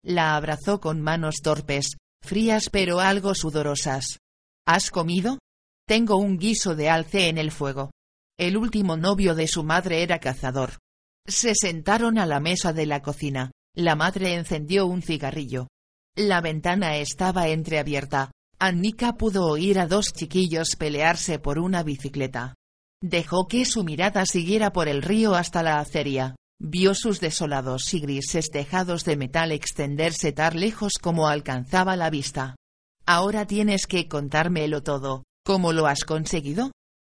La 0.04 0.36
abrazó 0.36 0.80
con 0.80 1.00
manos 1.00 1.36
torpes, 1.42 1.96
frías 2.22 2.70
pero 2.70 3.00
algo 3.00 3.34
sudorosas. 3.34 4.18
¿Has 4.66 4.90
comido? 4.90 5.38
Tengo 5.86 6.16
un 6.16 6.38
guiso 6.38 6.74
de 6.74 6.88
alce 6.88 7.28
en 7.28 7.38
el 7.38 7.50
fuego. 7.50 7.90
El 8.38 8.56
último 8.56 8.96
novio 8.96 9.34
de 9.34 9.46
su 9.46 9.62
madre 9.62 10.02
era 10.02 10.18
cazador. 10.18 10.78
Se 11.26 11.54
sentaron 11.54 12.18
a 12.18 12.26
la 12.26 12.40
mesa 12.40 12.72
de 12.72 12.86
la 12.86 13.02
cocina. 13.02 13.52
La 13.74 13.94
madre 13.94 14.34
encendió 14.34 14.86
un 14.86 15.02
cigarrillo. 15.02 15.68
La 16.16 16.40
ventana 16.40 16.96
estaba 16.96 17.48
entreabierta. 17.48 18.30
Annika 18.58 19.14
pudo 19.14 19.46
oír 19.46 19.78
a 19.78 19.86
dos 19.86 20.12
chiquillos 20.12 20.76
pelearse 20.76 21.38
por 21.38 21.58
una 21.58 21.82
bicicleta. 21.82 22.54
Dejó 23.02 23.48
que 23.48 23.64
su 23.64 23.82
mirada 23.82 24.26
siguiera 24.26 24.72
por 24.72 24.88
el 24.88 25.02
río 25.02 25.34
hasta 25.34 25.62
la 25.62 25.80
acería. 25.80 26.36
Vio 26.64 26.94
sus 26.94 27.20
desolados 27.20 27.92
y 27.92 28.00
grises 28.00 28.50
tejados 28.50 29.04
de 29.04 29.16
metal 29.16 29.50
extenderse 29.52 30.32
tan 30.32 30.58
lejos 30.60 30.94
como 31.00 31.28
alcanzaba 31.28 31.96
la 31.96 32.08
vista. 32.08 32.56
Ahora 33.04 33.46
tienes 33.46 33.86
que 33.86 34.06
contármelo 34.06 34.82
todo, 34.82 35.24
¿Cómo 35.44 35.72
lo 35.72 35.86
has 35.86 36.04
conseguido? 36.04 36.70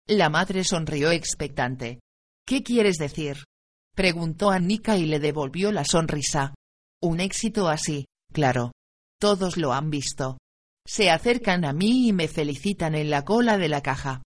La 0.06 0.28
madre 0.28 0.62
sonrió 0.62 1.10
expectante. 1.10 2.00
¿Qué 2.46 2.62
quieres 2.62 2.96
decir? 2.96 3.44
Preguntó 3.94 4.50
Annika 4.50 4.98
y 4.98 5.06
le 5.06 5.18
devolvió 5.18 5.72
la 5.72 5.84
sonrisa. 5.84 6.54
Un 7.02 7.20
éxito 7.20 7.68
así, 7.68 8.04
claro. 8.32 8.72
Todos 9.18 9.56
lo 9.56 9.72
han 9.72 9.88
visto. 9.88 10.36
Se 10.86 11.10
acercan 11.10 11.64
a 11.64 11.72
mí 11.72 12.08
y 12.08 12.12
me 12.12 12.28
felicitan 12.28 12.94
en 12.94 13.08
la 13.08 13.24
cola 13.24 13.56
de 13.56 13.68
la 13.68 13.82
caja. 13.82 14.22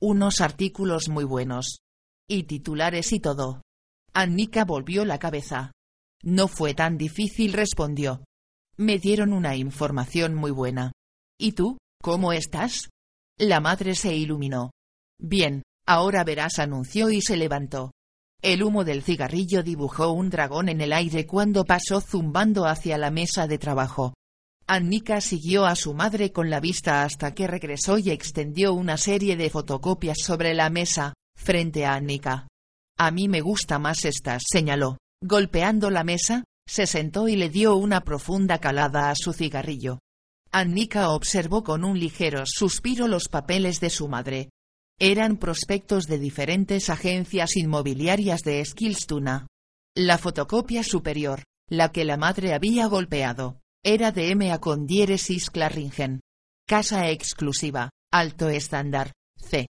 Unos 0.00 0.42
artículos 0.42 1.08
muy 1.08 1.24
buenos. 1.24 1.78
Y 2.28 2.42
titulares 2.42 3.12
y 3.12 3.20
todo. 3.20 3.62
Annika 4.18 4.64
volvió 4.64 5.04
la 5.04 5.18
cabeza. 5.18 5.72
No 6.22 6.48
fue 6.48 6.72
tan 6.72 6.96
difícil, 6.96 7.52
respondió. 7.52 8.24
Me 8.78 8.98
dieron 8.98 9.34
una 9.34 9.56
información 9.56 10.34
muy 10.34 10.50
buena. 10.50 10.92
¿Y 11.38 11.52
tú, 11.52 11.76
cómo 12.00 12.32
estás? 12.32 12.88
La 13.38 13.60
madre 13.60 13.94
se 13.94 14.16
iluminó. 14.16 14.70
Bien, 15.20 15.64
ahora 15.86 16.24
verás, 16.24 16.58
anunció 16.58 17.10
y 17.10 17.20
se 17.20 17.36
levantó. 17.36 17.92
El 18.40 18.62
humo 18.62 18.84
del 18.84 19.02
cigarrillo 19.02 19.62
dibujó 19.62 20.10
un 20.12 20.30
dragón 20.30 20.70
en 20.70 20.80
el 20.80 20.94
aire 20.94 21.26
cuando 21.26 21.66
pasó 21.66 22.00
zumbando 22.00 22.64
hacia 22.64 22.96
la 22.96 23.10
mesa 23.10 23.46
de 23.46 23.58
trabajo. 23.58 24.14
Annika 24.66 25.20
siguió 25.20 25.66
a 25.66 25.76
su 25.76 25.92
madre 25.92 26.32
con 26.32 26.48
la 26.48 26.60
vista 26.60 27.02
hasta 27.02 27.34
que 27.34 27.46
regresó 27.46 27.98
y 27.98 28.08
extendió 28.08 28.72
una 28.72 28.96
serie 28.96 29.36
de 29.36 29.50
fotocopias 29.50 30.16
sobre 30.22 30.54
la 30.54 30.70
mesa, 30.70 31.12
frente 31.36 31.84
a 31.84 31.96
Annika. 31.96 32.46
A 32.98 33.10
mí 33.10 33.28
me 33.28 33.42
gusta 33.42 33.78
más 33.78 34.04
estas, 34.04 34.42
señaló. 34.50 34.96
Golpeando 35.22 35.90
la 35.90 36.02
mesa, 36.02 36.44
se 36.66 36.86
sentó 36.86 37.28
y 37.28 37.36
le 37.36 37.50
dio 37.50 37.76
una 37.76 38.00
profunda 38.00 38.58
calada 38.58 39.10
a 39.10 39.14
su 39.14 39.32
cigarrillo. 39.32 40.00
Annika 40.50 41.10
observó 41.10 41.62
con 41.62 41.84
un 41.84 41.98
ligero 41.98 42.44
suspiro 42.46 43.08
los 43.08 43.28
papeles 43.28 43.80
de 43.80 43.90
su 43.90 44.08
madre. 44.08 44.50
Eran 44.98 45.36
prospectos 45.36 46.06
de 46.06 46.18
diferentes 46.18 46.88
agencias 46.88 47.56
inmobiliarias 47.56 48.40
de 48.40 48.64
Skilstuna. 48.64 49.46
La 49.94 50.16
fotocopia 50.16 50.82
superior, 50.82 51.42
la 51.68 51.92
que 51.92 52.04
la 52.06 52.16
madre 52.16 52.54
había 52.54 52.86
golpeado, 52.86 53.60
era 53.84 54.10
de 54.10 54.30
M.A. 54.30 54.58
con 54.58 54.86
diéresis 54.86 55.50
Claringen. 55.50 56.20
Casa 56.66 57.10
exclusiva, 57.10 57.90
alto 58.10 58.48
estándar, 58.48 59.12
C. 59.36 59.66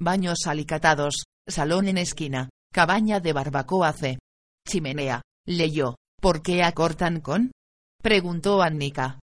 Baños 0.00 0.46
alicatados, 0.46 1.24
salón 1.46 1.88
en 1.88 1.98
esquina, 1.98 2.48
cabaña 2.72 3.20
de 3.20 3.32
barbacoa 3.32 3.92
C. 3.92 4.18
Chimenea, 4.66 5.22
leyó. 5.46 5.96
¿Por 6.20 6.42
qué 6.42 6.62
acortan 6.62 7.20
con? 7.20 7.52
Preguntó 8.02 8.62
Annika. 8.62 9.18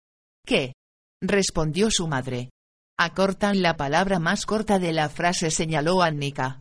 ¿Qué? 0.45 0.73
respondió 1.21 1.91
su 1.91 2.07
madre. 2.07 2.51
Acortan 2.99 3.63
la 3.63 3.77
palabra 3.77 4.19
más 4.19 4.47
corta 4.47 4.79
de 4.79 4.93
la 4.93 5.09
frase 5.09 5.51
señaló 5.51 6.03
Annika. 6.03 6.61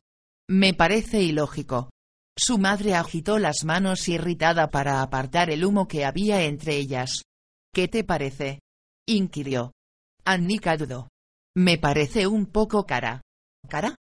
Me 0.50 0.74
parece 0.74 1.22
ilógico. 1.22 1.90
Su 2.38 2.58
madre 2.58 2.96
agitó 2.96 3.40
las 3.40 3.64
manos 3.64 4.10
irritada 4.10 4.70
para 4.70 5.02
apartar 5.02 5.50
el 5.50 5.64
humo 5.64 5.88
que 5.88 6.04
había 6.04 6.44
entre 6.44 6.76
ellas. 6.76 7.24
¿Qué 7.74 7.88
te 7.88 8.04
parece? 8.04 8.60
inquirió. 9.08 9.72
Annika 10.26 10.76
dudó. 10.76 11.08
Me 11.56 11.78
parece 11.78 12.28
un 12.28 12.48
poco 12.48 12.86
cara. 12.86 13.22
¿Cara? 13.70 13.96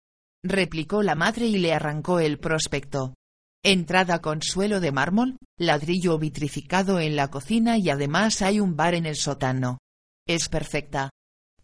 Replicó 0.44 1.02
la 1.02 1.14
madre 1.14 1.46
y 1.46 1.58
le 1.58 1.72
arrancó 1.72 2.20
el 2.20 2.38
prospecto. 2.38 3.14
Entrada 3.64 4.20
con 4.20 4.42
suelo 4.42 4.78
de 4.78 4.92
mármol, 4.92 5.38
ladrillo 5.58 6.18
vitrificado 6.18 7.00
en 7.00 7.16
la 7.16 7.28
cocina 7.28 7.78
y 7.78 7.88
además 7.88 8.42
hay 8.42 8.60
un 8.60 8.76
bar 8.76 8.94
en 8.94 9.06
el 9.06 9.16
sótano. 9.16 9.78
Es 10.28 10.50
perfecta. 10.50 11.10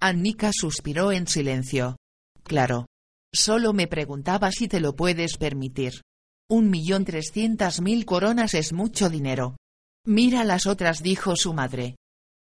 Annika 0.01 0.51
suspiró 0.53 1.13
en 1.13 1.27
silencio. 1.29 1.97
Claro. 2.43 2.87
Solo 3.33 3.75
me 3.75 3.87
preguntaba 3.87 4.51
si 4.51 4.67
te 4.67 4.81
lo 4.81 4.97
puedes 4.97 5.37
permitir. 5.37 6.01
Un 6.49 6.71
millón 6.71 7.05
trescientas 7.05 7.81
mil 7.81 8.07
coronas 8.07 8.55
es 8.55 8.73
mucho 8.73 9.11
dinero. 9.11 9.57
Mira 10.07 10.43
las 10.43 10.67
otras, 10.67 11.03
dijo 11.03 11.37
su 11.37 11.53
madre. 11.53 11.97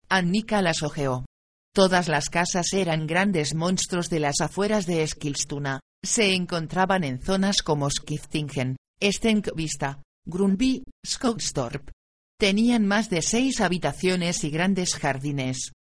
Annika 0.08 0.62
las 0.62 0.82
ojeó. 0.82 1.26
Todas 1.72 2.08
las 2.08 2.30
casas 2.30 2.72
eran 2.72 3.06
grandes 3.06 3.54
monstruos 3.54 4.08
de 4.08 4.20
las 4.20 4.40
afueras 4.40 4.86
de 4.86 5.02
Eskilstuna. 5.02 5.80
Se 6.04 6.34
encontraban 6.34 7.04
en 7.04 7.20
zonas 7.20 7.62
como 7.62 7.90
Skiftingen, 7.90 8.76
Stenkvista, 9.02 10.02
Grunby, 10.24 10.84
Skogstorp. 11.06 11.90
Tenían 12.38 12.86
más 12.86 13.10
de 13.10 13.20
seis 13.20 13.60
habitaciones 13.60 14.44
y 14.44 14.50
grandes 14.50 14.94
jardines. 14.94 15.72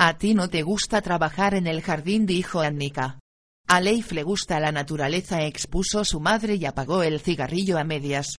A 0.00 0.18
ti 0.18 0.34
no 0.34 0.48
te 0.48 0.62
gusta 0.62 1.00
trabajar 1.00 1.54
en 1.54 1.68
el 1.68 1.80
jardín, 1.80 2.26
dijo 2.26 2.60
Annika. 2.60 3.20
A 3.68 3.80
Leif 3.80 4.12
le 4.12 4.24
gusta 4.24 4.58
la 4.58 4.72
naturaleza, 4.72 5.44
expuso 5.44 6.04
su 6.04 6.18
madre 6.18 6.56
y 6.56 6.64
apagó 6.64 7.02
el 7.02 7.20
cigarrillo 7.20 7.78
a 7.78 7.84
medias. 7.84 8.36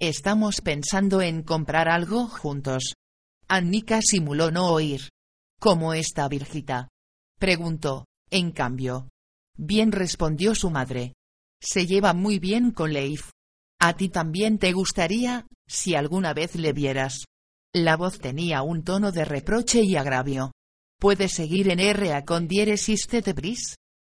Estamos 0.00 0.60
pensando 0.60 1.20
en 1.20 1.42
comprar 1.42 1.88
algo 1.88 2.26
juntos. 2.26 2.94
Annika 3.46 4.00
simuló 4.02 4.50
no 4.50 4.72
oír. 4.72 5.08
¿Cómo 5.60 5.94
está 5.94 6.26
Virgita? 6.28 6.88
preguntó, 7.38 8.06
en 8.30 8.50
cambio. 8.50 9.08
Bien 9.62 9.92
respondió 9.92 10.54
su 10.54 10.70
madre. 10.70 11.12
Se 11.60 11.86
lleva 11.86 12.14
muy 12.14 12.38
bien 12.38 12.70
con 12.70 12.94
Leif. 12.94 13.28
A 13.78 13.94
ti 13.94 14.08
también 14.08 14.58
te 14.58 14.72
gustaría, 14.72 15.46
si 15.68 15.94
alguna 15.94 16.32
vez 16.32 16.54
le 16.54 16.72
vieras. 16.72 17.26
La 17.74 17.98
voz 17.98 18.20
tenía 18.20 18.62
un 18.62 18.84
tono 18.84 19.12
de 19.12 19.26
reproche 19.26 19.82
y 19.82 19.96
agravio. 19.96 20.52
¿Puedes 20.98 21.32
seguir 21.32 21.68
en 21.68 21.94
RA 21.94 22.24
con 22.24 22.48
diéresis 22.48 23.06
de 23.06 23.32
bris? 23.34 23.74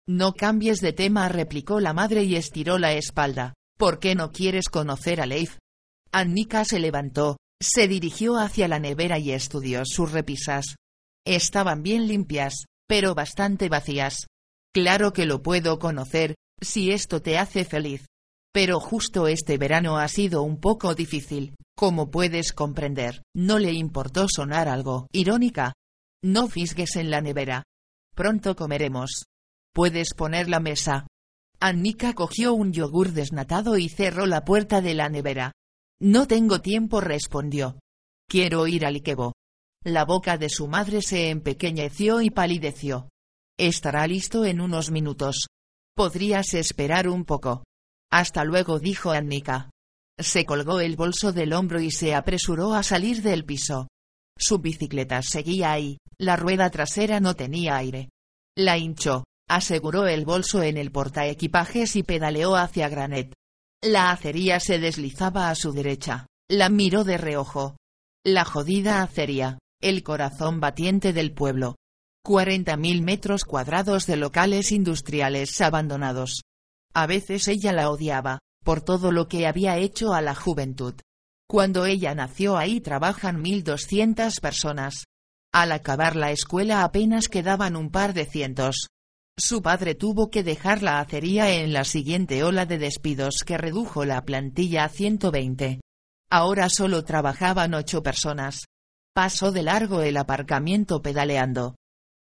No 0.08 0.32
cambies 0.32 0.80
de 0.80 0.94
tema, 0.94 1.28
replicó 1.28 1.78
la 1.78 1.92
madre 1.92 2.24
y 2.24 2.36
estiró 2.36 2.78
la 2.78 2.94
espalda. 2.94 3.52
¿Por 3.76 3.98
qué 3.98 4.14
no 4.14 4.32
quieres 4.32 4.70
conocer 4.70 5.20
a 5.20 5.26
Leif? 5.26 5.58
Annika 6.10 6.64
se 6.64 6.78
levantó, 6.78 7.36
se 7.60 7.86
dirigió 7.86 8.38
hacia 8.38 8.66
la 8.66 8.78
nevera 8.78 9.18
y 9.18 9.32
estudió 9.32 9.82
sus 9.84 10.10
repisas. 10.10 10.76
Estaban 11.26 11.82
bien 11.82 12.08
limpias, 12.08 12.64
pero 12.88 13.14
bastante 13.14 13.68
vacías. 13.68 14.26
Claro 14.74 15.12
que 15.12 15.24
lo 15.24 15.40
puedo 15.40 15.78
conocer, 15.78 16.34
si 16.60 16.90
esto 16.90 17.22
te 17.22 17.38
hace 17.38 17.64
feliz. 17.64 18.06
Pero 18.52 18.80
justo 18.80 19.28
este 19.28 19.56
verano 19.56 19.98
ha 19.98 20.09
sido 20.09 20.42
un 20.42 20.60
poco 20.60 20.96
difícil, 20.96 21.55
como 21.76 22.10
puedes 22.10 22.52
comprender. 22.52 23.22
No 23.36 23.60
le 23.60 23.72
importó 23.72 24.26
sonar 24.28 24.68
algo 24.68 25.06
irónica. 25.12 25.74
No 26.24 26.48
fisgues 26.48 26.96
en 26.96 27.10
la 27.10 27.20
nevera. 27.20 27.62
Pronto 28.16 28.56
comeremos. 28.56 29.26
Puedes 29.72 30.12
poner 30.14 30.48
la 30.48 30.59
mesa. 30.59 31.06
Annika 31.60 32.12
cogió 32.12 32.52
un 32.52 32.72
yogur 32.72 33.12
desnatado 33.12 33.76
y 33.78 33.88
cerró 33.88 34.26
la 34.26 34.44
puerta 34.44 34.80
de 34.80 34.94
la 34.94 35.09
nevera. 35.09 35.52
No 36.01 36.26
tengo 36.26 36.60
tiempo, 36.60 37.01
respondió. 37.01 37.78
Quiero 38.28 38.66
ir 38.66 38.86
al 38.86 38.96
Ikebo. 38.96 39.34
La 39.84 40.05
boca 40.05 40.36
de 40.36 40.48
su 40.48 40.66
madre 40.66 41.01
se 41.01 41.30
empequeñeció 41.30 42.20
y 42.22 42.30
palideció. 42.30 43.09
Estará 43.59 44.06
listo 44.09 44.44
en 44.44 44.60
unos 44.60 44.90
minutos. 44.90 45.47
Podrías 45.94 46.55
esperar 46.55 47.09
un 47.09 47.24
poco. 47.24 47.62
Hasta 48.10 48.44
luego, 48.44 48.81
dijo 48.81 49.12
Annika. 49.12 49.70
Se 50.18 50.44
colgó 50.44 50.81
el 50.81 50.97
bolso 50.97 51.32
del 51.32 51.52
hombro 51.52 51.81
y 51.81 51.90
se 51.90 52.14
apresuró 52.14 52.74
a 52.74 52.82
salir 52.82 53.22
del 53.22 53.44
piso. 53.44 53.89
Su 54.36 54.59
bicicleta 54.59 55.22
seguía 55.22 55.72
ahí, 55.72 55.98
la 56.18 56.36
rueda 56.36 56.68
trasera 56.70 57.20
no 57.20 57.35
tenía 57.35 57.76
aire. 57.76 58.10
La 58.56 58.76
hinchó, 58.76 59.24
aseguró 59.48 60.06
el 60.09 60.24
bolso 60.24 60.62
en 60.62 60.76
el 60.76 60.90
portaequipajes 60.90 61.94
y 61.94 62.02
pedaleó 62.02 62.56
hacia 62.56 62.89
Granet. 62.89 63.32
La 63.82 64.10
acería 64.10 64.59
se 64.59 64.78
deslizaba 64.78 65.51
a 65.51 65.55
su 65.55 65.72
derecha. 65.72 66.26
La 66.48 66.68
miró 66.68 67.05
de 67.05 67.18
reojo. 67.18 67.76
La 68.24 68.44
jodida 68.44 69.02
acería, 69.02 69.59
el 69.81 70.02
corazón 70.02 70.60
batiente 70.60 71.12
del 71.12 71.32
pueblo. 71.32 71.76
Cuarenta 72.26 72.78
mil 72.78 73.02
metros 73.02 73.44
cuadrados 73.44 74.06
de 74.06 74.16
locales 74.16 74.72
industriales 74.72 75.60
abandonados. 75.60 76.40
A 76.94 77.06
veces 77.06 77.48
ella 77.48 77.70
la 77.74 77.90
odiaba, 77.90 78.38
por 78.64 78.80
todo 78.80 79.12
lo 79.12 79.28
que 79.28 79.46
había 79.46 79.76
hecho 79.76 80.14
a 80.14 80.22
la 80.22 80.34
juventud. 80.34 80.94
Cuando 81.46 81.84
ella 81.84 82.14
nació 82.14 82.56
ahí 82.56 82.80
trabajan 82.80 83.42
mil 83.42 83.62
doscientas 83.62 84.40
personas. 84.40 85.05
Al 85.52 85.70
acabar 85.70 86.16
la 86.16 86.30
escuela 86.30 86.82
apenas 86.82 87.28
quedaban 87.28 87.76
un 87.76 87.90
par 87.90 88.14
de 88.14 88.24
cientos. 88.24 88.86
Su 89.38 89.60
padre 89.60 89.94
tuvo 89.94 90.30
que 90.30 90.42
dejar 90.42 90.82
la 90.82 91.01
acería 91.01 91.51
en 91.60 91.74
la 91.74 91.84
siguiente 91.84 92.42
ola 92.42 92.64
de 92.64 92.78
despidos 92.78 93.42
que 93.44 93.59
redujo 93.59 94.06
la 94.06 94.24
plantilla 94.24 94.84
a 94.84 94.88
120. 94.88 95.82
Ahora 96.30 96.70
solo 96.70 97.05
trabajaban 97.05 97.74
ocho 97.74 98.02
personas. 98.02 98.64
Pasó 99.14 99.52
de 99.52 99.62
largo 99.62 100.01
el 100.01 100.16
aparcamiento 100.16 101.02
pedaleando. 101.02 101.74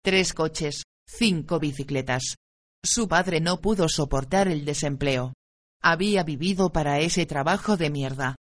Tres 0.05 0.34
coches, 0.34 0.84
cinco 1.07 1.59
bicicletas. 1.59 2.35
Su 2.84 3.07
padre 3.07 3.39
no 3.39 3.61
pudo 3.61 3.88
soportar 3.88 4.49
el 4.49 4.65
desempleo. 4.65 5.34
Había 5.81 6.23
vivido 6.23 6.73
para 6.73 6.99
ese 6.99 7.25
trabajo 7.25 7.77
de 7.77 7.89
mierda. 7.89 8.35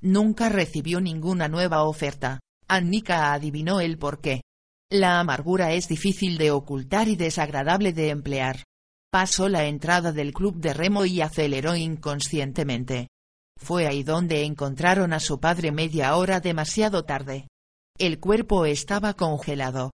Nunca 0.00 0.48
recibió 0.48 1.00
ninguna 1.00 1.48
nueva 1.48 1.82
oferta. 1.82 2.38
Annika 2.68 3.32
adivinó 3.32 3.80
el 3.80 3.98
porqué. 3.98 4.42
La 4.92 5.18
amargura 5.18 5.72
es 5.72 5.88
difícil 5.88 6.38
de 6.38 6.52
ocultar 6.52 7.08
y 7.08 7.16
desagradable 7.16 7.92
de 7.92 8.10
emplear. 8.10 8.62
Pasó 9.10 9.48
la 9.48 9.64
entrada 9.64 10.12
del 10.12 10.32
club 10.32 10.60
de 10.60 10.72
remo 10.72 11.04
y 11.04 11.20
aceleró 11.20 11.74
inconscientemente. 11.74 13.08
Fue 13.56 13.88
ahí 13.88 14.04
donde 14.04 14.44
encontraron 14.44 15.12
a 15.12 15.18
su 15.18 15.40
padre 15.40 15.72
media 15.72 16.14
hora 16.14 16.38
demasiado 16.38 17.04
tarde. 17.04 17.48
El 17.98 18.20
cuerpo 18.20 18.66
estaba 18.66 19.14
congelado. 19.14 19.90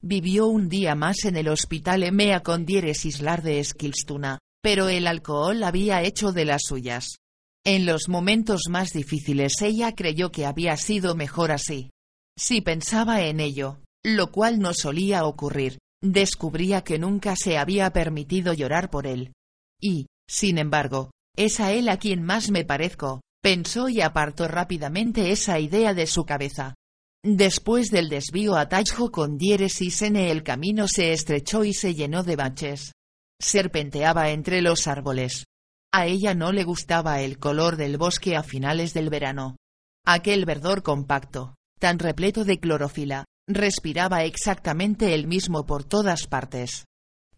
Vivió 0.00 0.46
un 0.46 0.68
día 0.68 0.94
más 0.94 1.24
en 1.24 1.36
el 1.36 1.48
hospital 1.48 2.04
EMEA 2.04 2.44
con 2.44 2.64
Dieres 2.64 3.04
Islar 3.04 3.42
de 3.42 3.58
Eskilstuna, 3.58 4.38
pero 4.62 4.88
el 4.88 5.08
alcohol 5.08 5.64
había 5.64 6.02
hecho 6.02 6.30
de 6.30 6.44
las 6.44 6.62
suyas. 6.68 7.16
En 7.64 7.84
los 7.84 8.08
momentos 8.08 8.62
más 8.70 8.92
difíciles 8.92 9.60
ella 9.60 9.96
creyó 9.96 10.30
que 10.30 10.46
había 10.46 10.76
sido 10.76 11.16
mejor 11.16 11.50
así. 11.50 11.90
Si 12.38 12.60
pensaba 12.60 13.22
en 13.22 13.40
ello, 13.40 13.80
lo 14.04 14.30
cual 14.30 14.60
no 14.60 14.72
solía 14.72 15.24
ocurrir, 15.24 15.78
descubría 16.00 16.84
que 16.84 17.00
nunca 17.00 17.34
se 17.34 17.58
había 17.58 17.92
permitido 17.92 18.54
llorar 18.54 18.90
por 18.90 19.04
él. 19.04 19.32
Y, 19.80 20.06
sin 20.28 20.58
embargo, 20.58 21.10
es 21.36 21.58
a 21.58 21.72
él 21.72 21.88
a 21.88 21.98
quien 21.98 22.22
más 22.22 22.52
me 22.52 22.64
parezco, 22.64 23.20
pensó 23.42 23.88
y 23.88 24.00
apartó 24.00 24.46
rápidamente 24.46 25.32
esa 25.32 25.58
idea 25.58 25.92
de 25.92 26.06
su 26.06 26.24
cabeza. 26.24 26.76
Después 27.24 27.90
del 27.90 28.08
desvío 28.08 28.56
a 28.56 28.68
Tajjo 28.68 29.10
con 29.10 29.36
Dieres 29.38 29.82
y 29.82 29.90
Sene 29.90 30.30
el 30.30 30.42
camino 30.42 30.88
se 30.88 31.12
estrechó 31.12 31.64
y 31.64 31.74
se 31.74 31.94
llenó 31.94 32.22
de 32.22 32.36
baches. 32.36 32.92
Serpenteaba 33.40 34.30
entre 34.30 34.62
los 34.62 34.86
árboles, 34.86 35.44
a 35.92 36.06
ella 36.06 36.34
no 36.34 36.52
le 36.52 36.64
gustaba 36.64 37.22
el 37.22 37.38
color 37.38 37.76
del 37.76 37.96
bosque 37.96 38.36
a 38.36 38.42
finales 38.42 38.92
del 38.92 39.08
verano. 39.08 39.56
Aquel 40.04 40.44
verdor 40.44 40.82
compacto, 40.82 41.54
tan 41.78 41.98
repleto 41.98 42.44
de 42.44 42.60
clorofila, 42.60 43.24
respiraba 43.46 44.24
exactamente 44.24 45.14
el 45.14 45.26
mismo 45.26 45.64
por 45.64 45.84
todas 45.84 46.26
partes. 46.26 46.84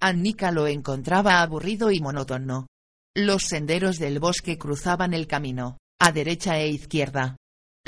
Annika 0.00 0.50
lo 0.50 0.66
encontraba 0.66 1.42
aburrido 1.42 1.92
y 1.92 2.00
monótono. 2.00 2.66
Los 3.14 3.42
senderos 3.42 3.98
del 3.98 4.18
bosque 4.18 4.58
cruzaban 4.58 5.14
el 5.14 5.28
camino, 5.28 5.78
a 6.00 6.10
derecha 6.10 6.58
e 6.58 6.70
izquierda. 6.70 7.36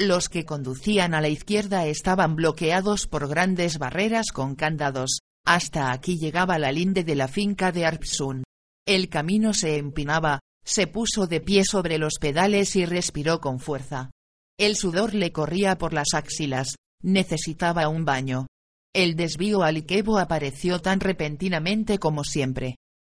Los 0.04 0.28
que 0.28 0.44
conducían 0.44 1.14
a 1.14 1.20
la 1.20 1.28
izquierda 1.28 1.86
estaban 1.86 2.34
bloqueados 2.34 3.06
por 3.06 3.28
grandes 3.28 3.78
barreras 3.78 4.32
con 4.32 4.56
candados. 4.56 5.20
Hasta 5.46 5.92
aquí 5.92 6.18
llegaba 6.18 6.58
la 6.58 6.72
linde 6.72 7.04
de 7.04 7.14
la 7.14 7.28
finca 7.28 7.70
de 7.70 7.86
Arpsun. 7.86 8.42
El 8.84 9.08
camino 9.08 9.54
se 9.54 9.76
empinaba, 9.76 10.40
se 10.64 10.88
puso 10.88 11.28
de 11.28 11.40
pie 11.40 11.62
sobre 11.64 11.98
los 11.98 12.14
pedales 12.20 12.74
y 12.74 12.84
respiró 12.84 13.40
con 13.40 13.60
fuerza. 13.60 14.10
El 14.58 14.74
sudor 14.74 15.14
le 15.14 15.30
corría 15.30 15.78
por 15.78 15.92
las 15.92 16.14
axilas, 16.14 16.74
necesitaba 17.00 17.86
un 17.86 18.04
baño. 18.04 18.48
El 18.92 19.14
desvío 19.14 19.62
al 19.62 19.76
Ikebo 19.76 20.18
apareció 20.18 20.80
tan 20.80 20.98
repentinamente 20.98 22.00
como 22.00 22.24
siempre. 22.24 22.74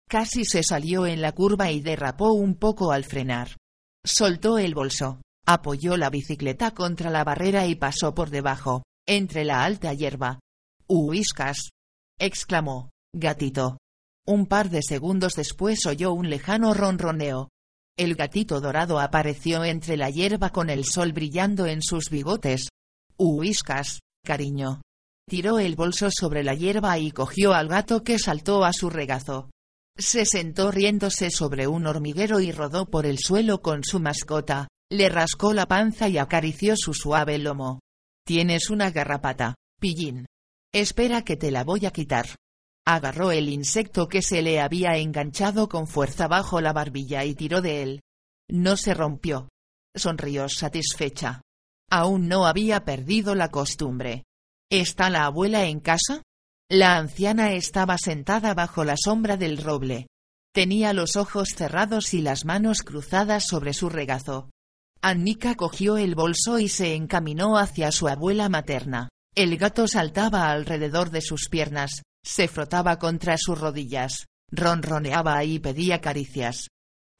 Casi 0.07 0.45
se 0.45 0.61
salió 0.61 1.07
en 1.07 1.19
la 1.19 1.31
curva 1.31 1.71
y 1.71 1.81
derrapó 1.81 2.33
un 2.33 2.53
poco 2.53 2.91
al 2.91 3.05
frenar. 3.05 3.57
Soltó 4.03 4.59
el 4.59 4.75
bolso, 4.75 5.19
apoyó 5.45 5.97
la 5.97 6.09
bicicleta 6.09 6.71
contra 6.71 7.09
la 7.09 7.23
barrera 7.23 7.67
y 7.67 7.75
pasó 7.75 8.15
por 8.15 8.29
debajo, 8.29 8.83
entre 9.07 9.45
la 9.45 9.63
alta 9.63 9.93
hierba. 9.93 10.39
¡Uiscas! 10.87 11.69
exclamó, 12.19 12.89
gatito. 13.13 13.77
Un 14.27 14.47
par 14.47 14.69
de 14.69 14.81
segundos 14.81 15.33
después 15.35 15.85
oyó 15.85 16.11
un 16.13 16.29
lejano 16.29 16.73
ronroneo. 16.73 17.49
El 17.97 18.15
gatito 18.15 18.59
dorado 18.59 18.99
apareció 18.99 19.63
entre 19.63 19.97
la 19.97 20.09
hierba 20.09 20.49
con 20.49 20.69
el 20.69 20.83
sol 20.85 21.13
brillando 21.13 21.65
en 21.67 21.81
sus 21.81 22.09
bigotes. 22.09 22.69
Uiscas, 23.17 23.99
cariño. 24.23 24.81
Tiró 25.27 25.59
el 25.59 25.75
bolso 25.75 26.09
sobre 26.11 26.43
la 26.43 26.55
hierba 26.55 26.97
y 26.99 27.11
cogió 27.11 27.53
al 27.53 27.67
gato 27.67 28.03
que 28.03 28.19
saltó 28.19 28.65
a 28.65 28.73
su 28.73 28.89
regazo. 28.89 29.49
Se 29.97 30.25
sentó 30.25 30.71
riéndose 30.71 31.29
sobre 31.31 31.67
un 31.67 31.87
hormiguero 31.87 32.41
y 32.41 32.51
rodó 32.51 32.85
por 32.85 33.05
el 33.05 33.17
suelo 33.19 33.61
con 33.61 33.83
su 33.83 33.99
mascota, 33.99 34.67
le 34.91 35.09
rascó 35.09 35.53
la 35.53 35.65
panza 35.65 36.09
y 36.09 36.17
acarició 36.17 36.75
su 36.77 36.93
suave 36.93 37.37
lomo. 37.37 37.79
Tienes 38.25 38.69
una 38.69 38.91
garrapata, 38.91 39.55
pillín. 39.79 40.25
Espera 40.73 41.23
que 41.23 41.37
te 41.37 41.51
la 41.51 41.63
voy 41.63 41.85
a 41.85 41.91
quitar. 41.91 42.27
Agarró 42.85 43.31
el 43.31 43.49
insecto 43.49 44.07
que 44.07 44.21
se 44.21 44.41
le 44.41 44.61
había 44.61 44.97
enganchado 44.97 45.69
con 45.69 45.87
fuerza 45.87 46.27
bajo 46.27 46.61
la 46.61 46.73
barbilla 46.73 47.25
y 47.25 47.33
tiró 47.33 47.61
de 47.61 47.81
él. 47.81 48.01
No 48.47 48.77
se 48.77 48.93
rompió. 48.93 49.49
Sonrió 49.95 50.49
satisfecha. 50.49 51.41
Aún 51.89 52.27
no 52.27 52.45
había 52.45 52.83
perdido 52.83 53.33
la 53.33 53.49
costumbre. 53.49 54.23
¿Está 54.69 55.09
la 55.09 55.25
abuela 55.25 55.65
en 55.65 55.79
casa? 55.79 56.21
La 56.69 56.97
anciana 56.97 57.53
estaba 57.53 57.97
sentada 57.97 58.53
bajo 58.53 58.83
la 58.83 58.97
sombra 58.97 59.37
del 59.37 59.57
roble. 59.57 60.07
Tenía 60.53 60.93
los 60.93 61.15
ojos 61.15 61.49
cerrados 61.55 62.13
y 62.13 62.21
las 62.21 62.45
manos 62.45 62.81
cruzadas 62.81 63.45
sobre 63.45 63.73
su 63.73 63.89
regazo. 63.89 64.49
Annika 65.01 65.55
cogió 65.55 65.97
el 65.97 66.15
bolso 66.15 66.59
y 66.59 66.69
se 66.69 66.95
encaminó 66.95 67.57
hacia 67.57 67.91
su 67.91 68.07
abuela 68.07 68.49
materna. 68.49 69.09
El 69.35 69.57
gato 69.57 69.87
saltaba 69.87 70.49
alrededor 70.51 71.11
de 71.11 71.21
sus 71.21 71.49
piernas, 71.49 72.03
se 72.23 72.47
frotaba 72.47 72.97
contra 72.97 73.37
sus 73.37 73.59
rodillas, 73.59 74.25
ronroneaba 74.49 75.43
y 75.43 75.59
pedía 75.59 76.01
caricias. 76.01 76.69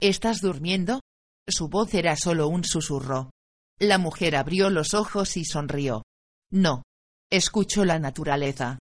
¿Estás 0.00 0.40
durmiendo? 0.40 1.00
Su 1.48 1.68
voz 1.68 1.94
era 1.94 2.16
solo 2.16 2.48
un 2.48 2.64
susurro. 2.64 3.30
La 3.78 3.98
mujer 3.98 4.36
abrió 4.36 4.70
los 4.70 4.94
ojos 4.94 5.36
y 5.36 5.44
sonrió. 5.44 6.02
No. 6.50 6.82
Escucho 7.30 7.84
la 7.84 7.98
naturaleza. 7.98 8.78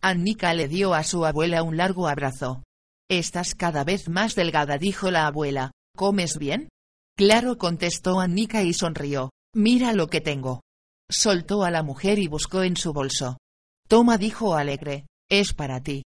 Annika 0.00 0.54
le 0.54 0.68
dio 0.68 0.94
a 0.94 1.02
su 1.02 1.26
abuela 1.26 1.62
un 1.62 1.76
largo 1.76 2.08
abrazo. 2.08 2.62
Estás 3.08 3.54
cada 3.54 3.84
vez 3.84 4.08
más 4.08 4.34
delgada, 4.34 4.78
dijo 4.78 5.10
la 5.10 5.26
abuela. 5.26 5.72
¿Comes 5.96 6.38
bien? 6.38 6.68
Claro 7.16 7.56
contestó 7.56 8.20
Annika 8.20 8.62
y 8.62 8.74
sonrió. 8.74 9.30
Mira 9.54 9.94
lo 9.94 10.08
que 10.08 10.20
tengo. 10.20 10.60
Soltó 11.10 11.64
a 11.64 11.70
la 11.70 11.82
mujer 11.82 12.18
y 12.18 12.28
buscó 12.28 12.62
en 12.62 12.76
su 12.76 12.92
bolso. 12.92 13.38
Toma 13.88 14.18
dijo 14.18 14.54
alegre. 14.54 15.06
Es 15.30 15.54
para 15.54 15.82
ti. 15.82 16.02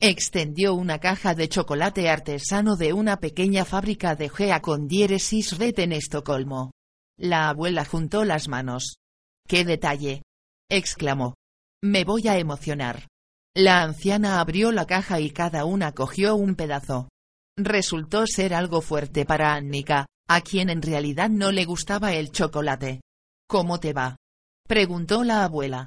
Extendió 0.00 0.74
una 0.74 0.98
caja 0.98 1.34
de 1.34 1.48
chocolate 1.48 2.08
artesano 2.08 2.76
de 2.76 2.92
una 2.92 3.18
pequeña 3.18 3.64
fábrica 3.64 4.16
de 4.16 4.28
Gea 4.28 4.60
con 4.62 4.88
diéresis 4.88 5.58
red 5.58 5.78
en 5.78 5.92
Estocolmo. 5.92 6.72
La 7.18 7.50
abuela 7.50 7.84
juntó 7.84 8.24
las 8.24 8.48
manos. 8.48 8.96
¡Qué 9.46 9.64
detalle! 9.64 10.22
exclamó. 10.70 11.34
Me 11.82 12.04
voy 12.04 12.26
a 12.28 12.38
emocionar. 12.38 13.06
La 13.54 13.82
anciana 13.82 14.40
abrió 14.40 14.72
la 14.72 14.86
caja 14.86 15.20
y 15.20 15.30
cada 15.30 15.64
una 15.64 15.92
cogió 15.92 16.34
un 16.34 16.56
pedazo. 16.56 17.08
Resultó 17.56 18.26
ser 18.26 18.54
algo 18.54 18.80
fuerte 18.80 19.24
para 19.24 19.54
Annika, 19.54 20.06
a 20.28 20.40
quien 20.40 20.70
en 20.70 20.82
realidad 20.82 21.30
no 21.30 21.52
le 21.52 21.64
gustaba 21.64 22.14
el 22.14 22.30
chocolate. 22.30 23.00
¿Cómo 23.48 23.80
te 23.80 23.92
va? 23.92 24.16
preguntó 24.66 25.24
la 25.24 25.44
abuela. 25.44 25.86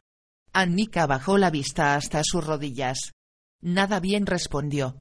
Annika 0.53 1.07
bajó 1.07 1.37
la 1.37 1.49
vista 1.49 1.95
hasta 1.95 2.21
sus 2.23 2.45
rodillas. 2.45 3.11
Nada 3.61 3.99
bien 3.99 4.25
respondió. 4.25 4.99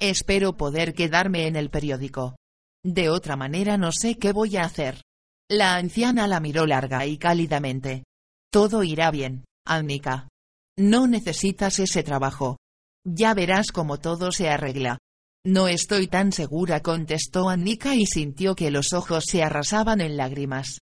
Espero 0.00 0.56
poder 0.56 0.94
quedarme 0.94 1.46
en 1.46 1.56
el 1.56 1.70
periódico. 1.70 2.36
De 2.84 3.10
otra 3.10 3.36
manera 3.36 3.76
no 3.76 3.90
sé 3.92 4.16
qué 4.16 4.32
voy 4.32 4.56
a 4.56 4.62
hacer. 4.62 5.02
La 5.50 5.76
anciana 5.76 6.26
la 6.26 6.40
miró 6.40 6.66
larga 6.66 7.06
y 7.06 7.18
cálidamente. 7.18 8.04
Todo 8.50 8.82
irá 8.82 9.10
bien, 9.10 9.44
Annika. 9.66 10.28
No 10.76 11.06
necesitas 11.06 11.78
ese 11.80 12.02
trabajo. 12.02 12.58
Ya 13.04 13.34
verás 13.34 13.72
cómo 13.72 13.98
todo 13.98 14.30
se 14.32 14.48
arregla. 14.48 14.98
No 15.44 15.68
estoy 15.68 16.08
tan 16.08 16.32
segura, 16.32 16.80
contestó 16.80 17.48
Annika 17.48 17.94
y 17.94 18.06
sintió 18.06 18.54
que 18.54 18.70
los 18.70 18.92
ojos 18.92 19.24
se 19.26 19.42
arrasaban 19.42 20.00
en 20.00 20.16
lágrimas. 20.16 20.80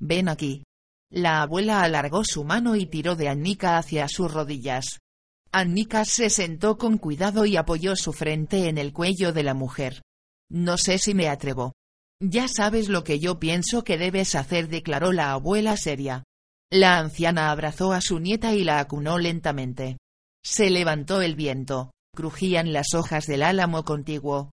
Ven 0.00 0.28
aquí. 0.28 0.64
La 1.10 1.42
abuela 1.42 1.82
alargó 1.82 2.24
su 2.24 2.44
mano 2.44 2.76
y 2.76 2.86
tiró 2.86 3.16
de 3.16 3.28
Annika 3.28 3.78
hacia 3.78 4.08
sus 4.08 4.32
rodillas. 4.32 4.98
Annika 5.52 6.04
se 6.04 6.30
sentó 6.30 6.76
con 6.76 6.98
cuidado 6.98 7.46
y 7.46 7.56
apoyó 7.56 7.96
su 7.96 8.12
frente 8.12 8.68
en 8.68 8.76
el 8.76 8.92
cuello 8.92 9.32
de 9.32 9.42
la 9.42 9.54
mujer. 9.54 10.02
No 10.50 10.76
sé 10.76 10.98
si 10.98 11.14
me 11.14 11.28
atrevo. 11.28 11.72
Ya 12.20 12.48
sabes 12.48 12.88
lo 12.88 13.04
que 13.04 13.20
yo 13.20 13.38
pienso 13.38 13.84
que 13.84 13.96
debes 13.96 14.34
hacer, 14.34 14.68
declaró 14.68 15.12
la 15.12 15.32
abuela 15.32 15.76
seria. 15.76 16.24
La 16.70 16.98
anciana 16.98 17.50
abrazó 17.50 17.92
a 17.92 18.00
su 18.00 18.18
nieta 18.18 18.54
y 18.54 18.64
la 18.64 18.80
acunó 18.80 19.18
lentamente. 19.18 19.98
Se 20.44 20.68
levantó 20.68 21.22
el 21.22 21.34
viento, 21.34 21.92
crujían 22.14 22.72
las 22.72 22.94
hojas 22.94 23.26
del 23.26 23.42
álamo 23.42 23.84
contiguo. 23.84 24.50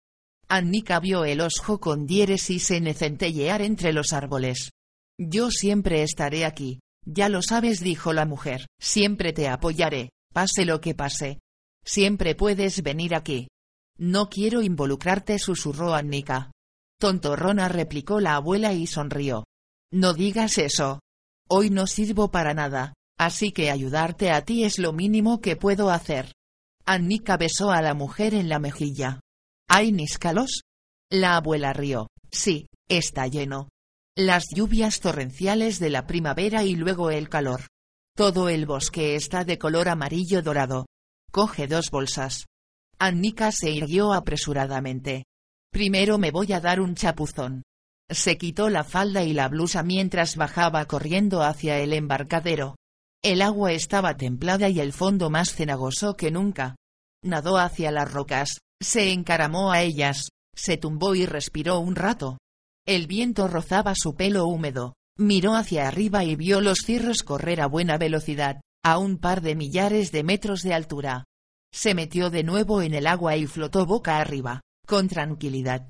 Annika 0.48 1.00
vio 1.00 1.26
el 1.26 1.42
ojo 1.42 1.80
con 1.80 2.06
diéresis 2.06 2.72
en 2.72 2.94
centellear 2.94 3.62
entre 3.62 3.94
los 3.94 4.14
árboles. 4.14 4.72
Yo 5.18 5.52
siempre 5.52 6.04
estaré 6.04 6.46
aquí, 6.46 6.80
ya 7.06 7.30
lo 7.30 7.42
sabes, 7.42 7.82
dijo 7.82 8.14
la 8.14 8.26
mujer, 8.26 8.68
siempre 8.80 9.34
te 9.34 9.48
apoyaré, 9.48 10.10
pase 10.34 10.66
lo 10.66 10.82
que 10.82 10.96
pase. 10.96 11.40
Siempre 11.86 12.36
puedes 12.36 12.82
venir 12.82 13.14
aquí. 13.14 13.50
No 13.98 14.30
quiero 14.30 14.62
involucrarte, 14.62 15.38
susurró 15.38 15.94
Annika. 15.94 16.52
Tontorrona 17.00 17.68
replicó 17.68 18.20
la 18.20 18.36
abuela 18.36 18.74
y 18.74 18.88
sonrió. 18.88 19.44
No 19.92 20.14
digas 20.14 20.58
eso. 20.58 21.00
Hoy 21.50 21.70
no 21.70 21.88
sirvo 21.88 22.32
para 22.32 22.54
nada, 22.54 22.94
así 23.18 23.52
que 23.52 23.70
ayudarte 23.70 24.32
a 24.32 24.46
ti 24.46 24.64
es 24.64 24.80
lo 24.80 24.94
mínimo 24.94 25.42
que 25.42 25.56
puedo 25.56 25.90
hacer. 25.90 26.32
Annika 26.86 27.38
besó 27.38 27.72
a 27.72 27.82
la 27.82 27.94
mujer 27.94 28.34
en 28.34 28.50
la 28.50 28.60
mejilla. 28.60 29.22
¿Hay 29.70 29.92
níscalos? 29.92 30.64
La 31.10 31.38
abuela 31.38 31.72
rió. 31.72 32.08
Sí, 32.32 32.68
está 32.90 33.28
lleno. 33.28 33.70
Las 34.16 34.46
lluvias 34.54 35.00
torrenciales 35.00 35.80
de 35.80 35.90
la 35.90 36.06
primavera 36.06 36.64
y 36.64 36.76
luego 36.76 37.10
el 37.10 37.30
calor. 37.30 37.68
Todo 38.16 38.50
el 38.50 38.66
bosque 38.66 39.16
está 39.16 39.44
de 39.46 39.58
color 39.58 39.88
amarillo 39.90 40.42
dorado. 40.42 40.86
Coge 41.32 41.68
dos 41.68 41.90
bolsas. 41.90 42.46
Annika 43.00 43.52
se 43.52 43.72
irguió 43.72 44.14
apresuradamente. 44.14 45.26
Primero 45.72 46.18
me 46.18 46.32
voy 46.32 46.54
a 46.54 46.60
dar 46.60 46.80
un 46.80 46.96
chapuzón. 46.96 47.64
Se 48.10 48.38
quitó 48.38 48.70
la 48.70 48.84
falda 48.84 49.24
y 49.24 49.34
la 49.34 49.48
blusa 49.48 49.82
mientras 49.82 50.36
bajaba 50.36 50.86
corriendo 50.86 51.42
hacia 51.42 51.80
el 51.80 51.94
embarcadero. 51.94 52.76
El 53.24 53.42
agua 53.42 53.72
estaba 53.72 54.18
templada 54.18 54.70
y 54.70 54.80
el 54.80 54.94
fondo 54.94 55.30
más 55.30 55.54
cenagoso 55.54 56.16
que 56.16 56.30
nunca. 56.30 56.76
Nadó 57.24 57.58
hacia 57.58 57.90
las 57.90 58.12
rocas, 58.12 58.60
se 58.82 59.12
encaramó 59.12 59.72
a 59.72 59.82
ellas, 59.82 60.30
se 60.54 60.78
tumbó 60.78 61.16
y 61.16 61.26
respiró 61.26 61.80
un 61.80 61.96
rato. 61.96 62.38
El 62.86 63.08
viento 63.08 63.48
rozaba 63.48 63.94
su 63.96 64.16
pelo 64.16 64.46
húmedo, 64.46 64.94
Miró 65.18 65.54
hacia 65.54 65.88
arriba 65.88 66.24
y 66.24 66.36
vio 66.36 66.60
los 66.60 66.80
cirros 66.80 67.22
correr 67.22 67.62
a 67.62 67.68
buena 67.68 67.98
velocidad, 68.00 68.62
a 68.84 68.98
un 68.98 69.20
par 69.20 69.42
de 69.42 69.56
millares 69.56 70.12
de 70.12 70.24
metros 70.24 70.62
de 70.64 70.74
altura. 70.74 71.26
Se 71.72 71.94
metió 71.94 72.32
de 72.32 72.44
nuevo 72.44 72.82
en 72.82 72.96
el 72.96 73.06
agua 73.06 73.36
y 73.36 73.46
flotó 73.46 73.86
boca 73.86 74.18
arriba, 74.18 74.62
con 74.88 75.08
tranquilidad. 75.08 75.88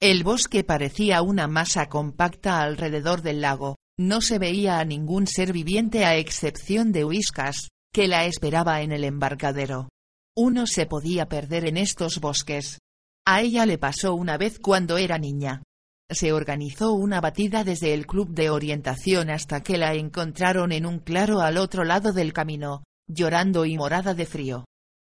El 0.00 0.24
bosque 0.24 0.64
parecía 0.64 1.22
una 1.22 1.46
masa 1.46 1.88
compacta 1.88 2.62
alrededor 2.62 3.22
del 3.22 3.40
lago, 3.40 3.76
no 3.98 4.20
se 4.20 4.38
veía 4.38 4.78
a 4.78 4.84
ningún 4.84 5.26
ser 5.26 5.52
viviente 5.52 6.04
a 6.04 6.16
excepción 6.16 6.92
de 6.92 7.04
Whiskas, 7.04 7.68
que 7.92 8.08
la 8.08 8.24
esperaba 8.24 8.82
en 8.82 8.92
el 8.92 9.04
embarcadero. 9.04 9.88
Uno 10.36 10.66
se 10.66 10.86
podía 10.86 11.26
perder 11.26 11.64
en 11.64 11.76
estos 11.76 12.20
bosques. 12.20 12.78
A 13.26 13.40
ella 13.40 13.66
le 13.66 13.78
pasó 13.78 14.14
una 14.14 14.36
vez 14.36 14.58
cuando 14.58 14.98
era 14.98 15.18
niña 15.18 15.62
se 16.10 16.32
organizó 16.32 16.92
una 16.92 17.20
batida 17.20 17.64
desde 17.64 17.94
el 17.94 18.06
club 18.06 18.30
de 18.30 18.50
orientación 18.50 19.30
hasta 19.30 19.62
que 19.62 19.78
la 19.78 19.94
encontraron 19.94 20.72
en 20.72 20.86
un 20.86 20.98
claro 20.98 21.40
al 21.40 21.56
otro 21.56 21.84
lado 21.84 22.12
del 22.12 22.32
camino, 22.32 22.84
llorando 23.08 23.64
y 23.64 23.76
morada 23.76 24.14
de 24.14 24.26
frío. 24.26 24.64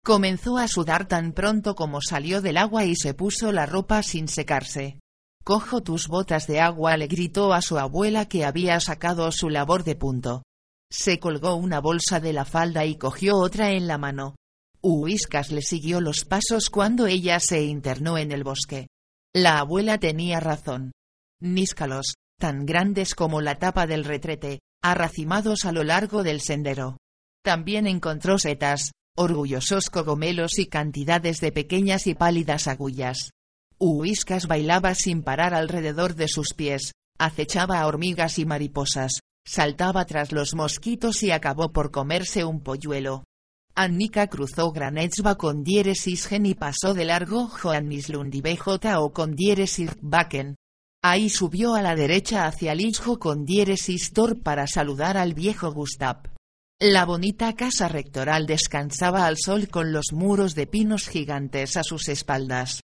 Comenzó 0.05 0.59
a 0.59 0.69
sudar 0.69 1.09
tan 1.09 1.33
pronto 1.33 1.75
como 1.75 2.01
salió 2.01 2.43
del 2.43 2.59
agua 2.59 2.85
y 2.85 2.95
se 2.95 3.15
puso 3.15 3.53
la 3.53 3.67
ropa 3.67 4.03
sin 4.03 4.29
secarse. 4.29 4.99
Cojo 5.45 5.83
tus 5.83 6.09
botas 6.09 6.47
de 6.47 6.59
agua 6.59 6.97
le 6.97 7.07
gritó 7.07 7.53
a 7.53 7.61
su 7.61 7.79
abuela 7.79 8.27
que 8.27 8.47
había 8.47 8.81
sacado 8.81 9.31
su 9.31 9.51
labor 9.51 9.85
de 9.85 9.95
punto. 9.95 10.43
Se 10.91 11.19
colgó 11.19 11.55
una 11.55 11.83
bolsa 11.83 12.19
de 12.19 12.33
la 12.33 12.47
falda 12.47 12.87
y 12.87 12.97
cogió 12.97 13.37
otra 13.37 13.73
en 13.73 13.87
la 13.87 13.99
mano. 13.99 14.37
Uiscas 14.81 15.53
le 15.53 15.61
siguió 15.61 16.01
los 16.01 16.25
pasos 16.25 16.71
cuando 16.71 17.07
ella 17.07 17.41
se 17.41 17.63
internó 17.63 18.17
en 18.17 18.33
el 18.33 18.43
bosque. 18.43 18.87
La 19.35 19.59
abuela 19.59 19.99
tenía 19.99 20.41
razón. 20.41 20.93
Níscalos, 21.43 22.15
tan 22.39 22.65
grandes 22.65 23.15
como 23.15 23.43
la 23.43 23.59
tapa 23.59 23.87
del 23.87 24.05
retrete, 24.05 24.61
arracimados 24.83 25.67
a 25.67 25.73
lo 25.73 25.85
largo 25.85 26.23
del 26.23 26.41
sendero. 26.41 26.97
También 27.43 27.87
encontró 27.87 28.39
setas, 28.39 28.93
orgullosos 29.15 29.91
cogomelos 29.91 30.59
y 30.59 30.67
cantidades 30.69 31.41
de 31.41 31.53
pequeñas 31.53 32.07
y 32.07 32.15
pálidas 32.15 32.67
agullas. 32.67 33.31
Uiscas 33.79 34.47
bailaba 34.47 34.95
sin 34.95 35.23
parar 35.23 35.55
alrededor 35.55 36.15
de 36.15 36.29
sus 36.29 36.55
pies, 36.55 36.93
acechaba 37.19 37.81
a 37.81 37.87
hormigas 37.87 38.39
y 38.39 38.47
mariposas, 38.47 39.21
saltaba 39.47 40.05
tras 40.05 40.33
los 40.33 40.55
mosquitos 40.55 41.23
y 41.23 41.31
acabó 41.31 41.73
por 41.73 41.91
comerse 41.91 42.45
un 42.45 42.61
polluelo. 42.61 43.25
Annika 43.77 44.29
cruzó 44.29 44.71
Granetsva 44.71 45.35
con 45.35 45.65
gen 45.65 46.47
y 46.47 46.55
pasó 46.55 46.95
de 46.95 47.05
largo 47.05 47.49
Johannislund 47.49 48.33
y 48.35 48.43
o 48.97 49.13
con 49.13 49.35
diéresis 49.35 49.91
Baken. 50.01 50.55
Ahí 51.03 51.29
subió 51.29 51.75
a 51.75 51.83
la 51.83 51.97
derecha 51.97 52.47
hacia 52.47 52.75
Lijo 52.75 53.19
con 53.19 53.45
diéresis 53.45 54.13
Tor 54.13 54.41
para 54.43 54.67
saludar 54.69 55.17
al 55.17 55.35
viejo 55.35 55.73
Gustav. 55.73 56.31
La 56.81 57.05
bonita 57.05 57.53
casa 57.55 57.89
rectoral 57.89 58.47
descansaba 58.47 59.27
al 59.27 59.37
sol 59.39 59.69
con 59.69 59.93
los 59.93 60.13
muros 60.13 60.55
de 60.55 60.67
pinos 60.67 61.09
gigantes 61.09 61.77
a 61.77 61.83
sus 61.83 62.09
espaldas. 62.09 62.81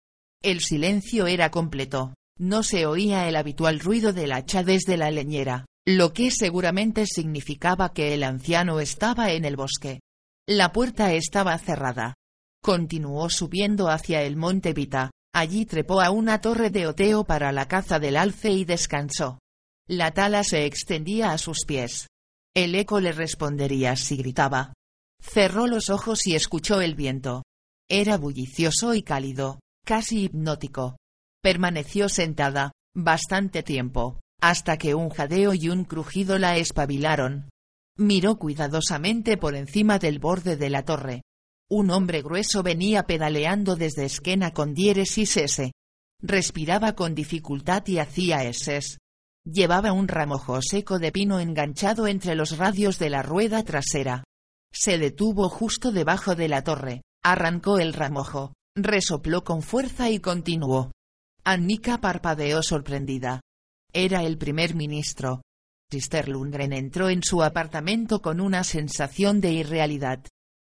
El 0.42 0.62
silencio 0.62 1.28
era 1.28 1.52
completo, 1.52 2.14
no 2.38 2.64
se 2.64 2.86
oía 2.86 3.28
el 3.30 3.36
habitual 3.36 3.80
ruido 3.80 4.12
del 4.12 4.34
hacha 4.34 4.64
desde 4.64 4.98
la 4.98 5.10
leñera, 5.10 5.66
lo 5.88 6.14
que 6.14 6.32
seguramente 6.32 7.06
significaba 7.06 7.94
que 7.94 8.14
el 8.14 8.24
anciano 8.24 8.80
estaba 8.80 9.32
en 9.32 9.46
el 9.46 9.56
bosque. 9.56 10.02
La 10.48 10.72
puerta 10.72 11.14
estaba 11.14 11.58
cerrada. 11.58 12.16
Continuó 12.62 13.30
subiendo 13.30 13.90
hacia 13.90 14.24
el 14.24 14.36
monte 14.36 14.74
Vita, 14.74 15.12
allí 15.34 15.66
trepó 15.66 16.02
a 16.02 16.10
una 16.10 16.42
torre 16.42 16.70
de 16.70 16.88
oteo 16.88 17.24
para 17.24 17.52
la 17.52 17.68
caza 17.68 18.00
del 18.00 18.18
alce 18.18 18.52
y 18.52 18.66
descansó. 18.66 19.40
La 19.88 20.12
tala 20.12 20.44
se 20.44 20.66
extendía 20.66 21.32
a 21.32 21.38
sus 21.38 21.66
pies. 21.66 22.08
El 22.56 22.74
eco 22.74 23.00
le 23.00 23.12
respondería 23.12 23.96
si 23.96 24.18
gritaba. 24.18 24.74
Cerró 25.22 25.68
los 25.68 25.90
ojos 25.90 26.26
y 26.26 26.36
escuchó 26.36 26.82
el 26.82 26.96
viento. 26.96 27.44
Era 27.88 28.18
bullicioso 28.18 28.96
y 28.96 29.04
cálido, 29.04 29.60
casi 29.86 30.24
hipnótico. 30.24 30.98
Permaneció 31.42 32.10
sentada, 32.10 32.74
bastante 32.94 33.64
tiempo, 33.64 34.20
hasta 34.42 34.78
que 34.78 34.96
un 34.96 35.10
jadeo 35.10 35.54
y 35.54 35.70
un 35.70 35.86
crujido 35.86 36.38
la 36.40 36.58
espabilaron. 36.58 37.50
Miró 37.98 38.38
cuidadosamente 38.38 39.38
por 39.38 39.56
encima 39.56 40.00
del 40.00 40.20
borde 40.20 40.58
de 40.58 40.70
la 40.70 40.84
torre. 40.84 41.22
Un 41.70 41.92
hombre 41.92 42.22
grueso 42.22 42.62
venía 42.62 43.04
pedaleando 43.04 43.76
desde 43.76 44.06
esquena 44.06 44.52
con 44.52 44.74
diéresis 44.74 45.38
S. 45.38 45.72
Respiraba 46.22 46.94
con 46.94 47.16
dificultad 47.16 47.86
y 47.88 48.00
hacía 48.00 48.44
eses. 48.44 48.98
Llevaba 49.46 49.94
un 49.94 50.08
ramojo 50.08 50.60
seco 50.62 50.98
de 50.98 51.12
pino 51.12 51.40
enganchado 51.40 52.08
entre 52.08 52.36
los 52.36 52.58
radios 52.58 52.98
de 52.98 53.12
la 53.12 53.22
rueda 53.22 53.64
trasera. 53.64 54.24
Se 54.74 54.98
detuvo 54.98 55.50
justo 55.50 55.92
debajo 55.92 56.36
de 56.36 56.48
la 56.48 56.64
torre, 56.64 57.02
arrancó 57.24 57.80
el 57.80 57.94
ramojo, 57.94 58.54
resopló 58.76 59.44
con 59.44 59.62
fuerza 59.62 60.10
y 60.10 60.20
continuó. 60.20 60.92
Annika 61.44 62.00
parpadeó 62.00 62.62
sorprendida. 62.62 63.42
Era 63.94 64.24
el 64.24 64.38
primer 64.38 64.76
ministro. 64.76 65.42
Sister 65.92 66.28
Lundgren 66.28 66.74
entró 66.74 67.10
en 67.10 67.24
su 67.24 67.44
apartamento 67.44 68.22
con 68.22 68.42
una 68.42 68.64
sensación 68.64 69.40
de 69.40 69.54
irrealidad. 69.54 70.26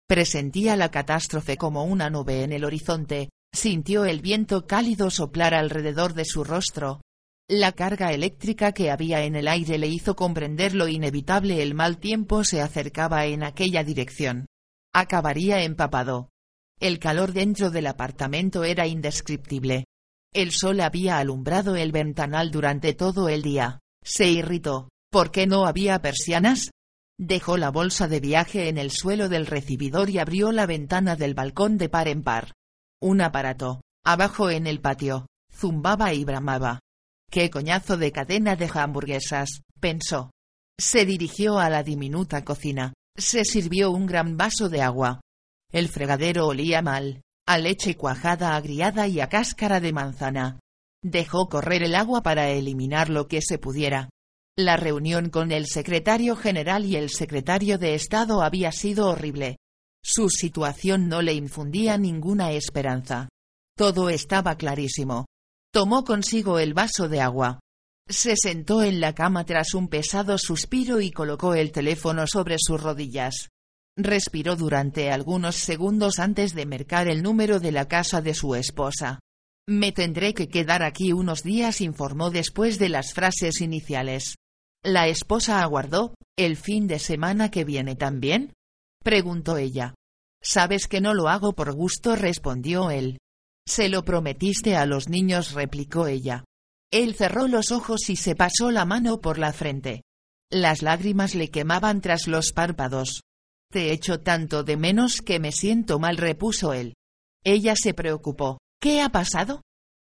Presentía 0.06 0.76
la 0.76 0.90
catástrofe 0.90 1.56
como 1.56 1.84
una 1.84 2.10
nube 2.10 2.44
en 2.44 2.52
el 2.52 2.64
horizonte, 2.64 3.30
sintió 3.52 4.04
el 4.04 4.20
viento 4.20 4.66
cálido 4.66 5.10
soplar 5.10 5.54
alrededor 5.54 6.14
de 6.14 6.24
su 6.24 6.44
rostro, 6.44 7.00
la 7.48 7.70
carga 7.70 8.12
eléctrica 8.12 8.72
que 8.72 8.90
había 8.90 9.22
en 9.22 9.36
el 9.36 9.46
aire 9.46 9.78
le 9.78 9.86
hizo 9.86 10.16
comprender 10.16 10.74
lo 10.74 10.88
inevitable 10.88 11.62
el 11.62 11.74
mal 11.74 11.98
tiempo 11.98 12.42
se 12.42 12.60
acercaba 12.60 13.26
en 13.26 13.44
aquella 13.44 13.84
dirección. 13.84 14.46
Acabaría 14.92 15.62
empapado. 15.62 16.30
El 16.78 16.98
calor 16.98 17.32
dentro 17.32 17.70
del 17.70 17.86
apartamento 17.86 18.64
era 18.64 18.86
indescriptible. 18.86 19.86
El 20.34 20.52
sol 20.52 20.80
había 20.80 21.18
alumbrado 21.18 21.76
el 21.76 21.92
ventanal 21.92 22.50
durante 22.50 22.92
todo 22.92 23.28
el 23.28 23.42
día. 23.42 23.80
Se 24.02 24.28
irritó. 24.28 24.90
¿Por 25.10 25.30
qué 25.30 25.46
no 25.46 25.66
había 25.66 26.00
persianas? 26.02 26.70
Dejó 27.18 27.56
la 27.56 27.70
bolsa 27.70 28.08
de 28.08 28.20
viaje 28.20 28.68
en 28.68 28.76
el 28.76 28.90
suelo 28.90 29.30
del 29.30 29.46
recibidor 29.46 30.10
y 30.10 30.18
abrió 30.18 30.52
la 30.52 30.66
ventana 30.66 31.16
del 31.16 31.32
balcón 31.32 31.78
de 31.78 31.88
par 31.88 32.08
en 32.08 32.22
par. 32.22 32.52
Un 33.00 33.22
aparato, 33.22 33.80
abajo 34.04 34.50
en 34.50 34.66
el 34.66 34.80
patio, 34.80 35.26
zumbaba 35.50 36.12
y 36.12 36.24
bramaba. 36.24 36.80
Qué 37.30 37.48
coñazo 37.48 37.96
de 37.96 38.12
cadena 38.12 38.56
de 38.56 38.70
hamburguesas, 38.72 39.62
pensó. 39.80 40.30
Se 40.78 41.06
dirigió 41.06 41.58
a 41.58 41.70
la 41.70 41.82
diminuta 41.82 42.44
cocina. 42.44 42.92
Se 43.16 43.46
sirvió 43.46 43.90
un 43.90 44.04
gran 44.04 44.36
vaso 44.36 44.68
de 44.68 44.82
agua. 44.82 45.20
El 45.72 45.88
fregadero 45.88 46.46
olía 46.46 46.82
mal, 46.82 47.22
a 47.46 47.58
leche 47.58 47.96
cuajada 47.96 48.56
agriada 48.56 49.08
y 49.08 49.20
a 49.20 49.28
cáscara 49.28 49.80
de 49.80 49.92
manzana. 49.92 50.60
Dejó 51.02 51.48
correr 51.48 51.82
el 51.82 51.94
agua 51.94 52.22
para 52.22 52.50
eliminar 52.50 53.08
lo 53.08 53.28
que 53.28 53.40
se 53.42 53.58
pudiera. 53.58 54.10
La 54.58 54.76
reunión 54.76 55.28
con 55.28 55.52
el 55.52 55.66
secretario 55.66 56.34
general 56.34 56.84
y 56.84 56.96
el 56.96 57.10
secretario 57.10 57.78
de 57.78 57.94
Estado 57.94 58.42
había 58.42 58.72
sido 58.72 59.08
horrible. 59.08 59.58
Su 60.02 60.30
situación 60.30 61.08
no 61.08 61.20
le 61.20 61.34
infundía 61.34 61.98
ninguna 61.98 62.52
esperanza. 62.52 63.28
Todo 63.76 64.08
estaba 64.08 64.56
clarísimo. 64.56 65.26
Tomó 65.72 66.04
consigo 66.04 66.58
el 66.58 66.72
vaso 66.72 67.08
de 67.08 67.20
agua. 67.20 67.60
Se 68.08 68.34
sentó 68.36 68.82
en 68.82 69.00
la 69.00 69.14
cama 69.14 69.44
tras 69.44 69.74
un 69.74 69.88
pesado 69.88 70.38
suspiro 70.38 71.00
y 71.00 71.10
colocó 71.10 71.54
el 71.54 71.72
teléfono 71.72 72.26
sobre 72.26 72.56
sus 72.58 72.80
rodillas. 72.80 73.48
Respiró 73.98 74.56
durante 74.56 75.10
algunos 75.10 75.56
segundos 75.56 76.18
antes 76.18 76.54
de 76.54 76.66
mercar 76.66 77.08
el 77.08 77.22
número 77.22 77.60
de 77.60 77.72
la 77.72 77.88
casa 77.88 78.20
de 78.20 78.34
su 78.34 78.54
esposa. 78.54 79.20
Me 79.66 79.90
tendré 79.90 80.34
que 80.34 80.48
quedar 80.48 80.82
aquí 80.82 81.12
unos 81.12 81.42
días, 81.42 81.80
informó 81.80 82.30
después 82.30 82.78
de 82.78 82.90
las 82.90 83.14
frases 83.14 83.60
iniciales. 83.60 84.36
La 84.84 85.08
esposa 85.08 85.62
aguardó, 85.62 86.14
¿el 86.36 86.56
fin 86.56 86.86
de 86.86 86.98
semana 86.98 87.50
que 87.50 87.64
viene 87.64 87.96
también? 87.96 88.52
preguntó 89.02 89.56
ella. 89.56 89.94
Sabes 90.42 90.86
que 90.86 91.00
no 91.00 91.14
lo 91.14 91.28
hago 91.28 91.54
por 91.54 91.72
gusto, 91.72 92.14
respondió 92.14 92.90
él. 92.90 93.18
Se 93.66 93.88
lo 93.88 94.04
prometiste 94.04 94.76
a 94.76 94.86
los 94.86 95.08
niños, 95.08 95.52
replicó 95.52 96.06
ella. 96.06 96.44
Él 96.92 97.14
cerró 97.16 97.48
los 97.48 97.72
ojos 97.72 98.08
y 98.10 98.16
se 98.16 98.36
pasó 98.36 98.70
la 98.70 98.84
mano 98.84 99.20
por 99.20 99.38
la 99.38 99.52
frente. 99.52 100.02
Las 100.52 100.82
lágrimas 100.82 101.34
le 101.34 101.50
quemaban 101.50 102.00
tras 102.00 102.28
los 102.28 102.52
párpados. 102.52 103.22
Te 103.70 103.92
echo 103.92 104.20
tanto 104.20 104.62
de 104.62 104.76
menos 104.76 105.20
que 105.22 105.38
me 105.40 105.52
siento 105.52 105.98
mal, 105.98 106.16
repuso 106.16 106.72
él. 106.72 106.94
Ella 107.44 107.74
se 107.76 107.94
preocupó. 107.94 108.58
¿Qué 108.80 109.02
ha 109.02 109.08
pasado? 109.08 109.62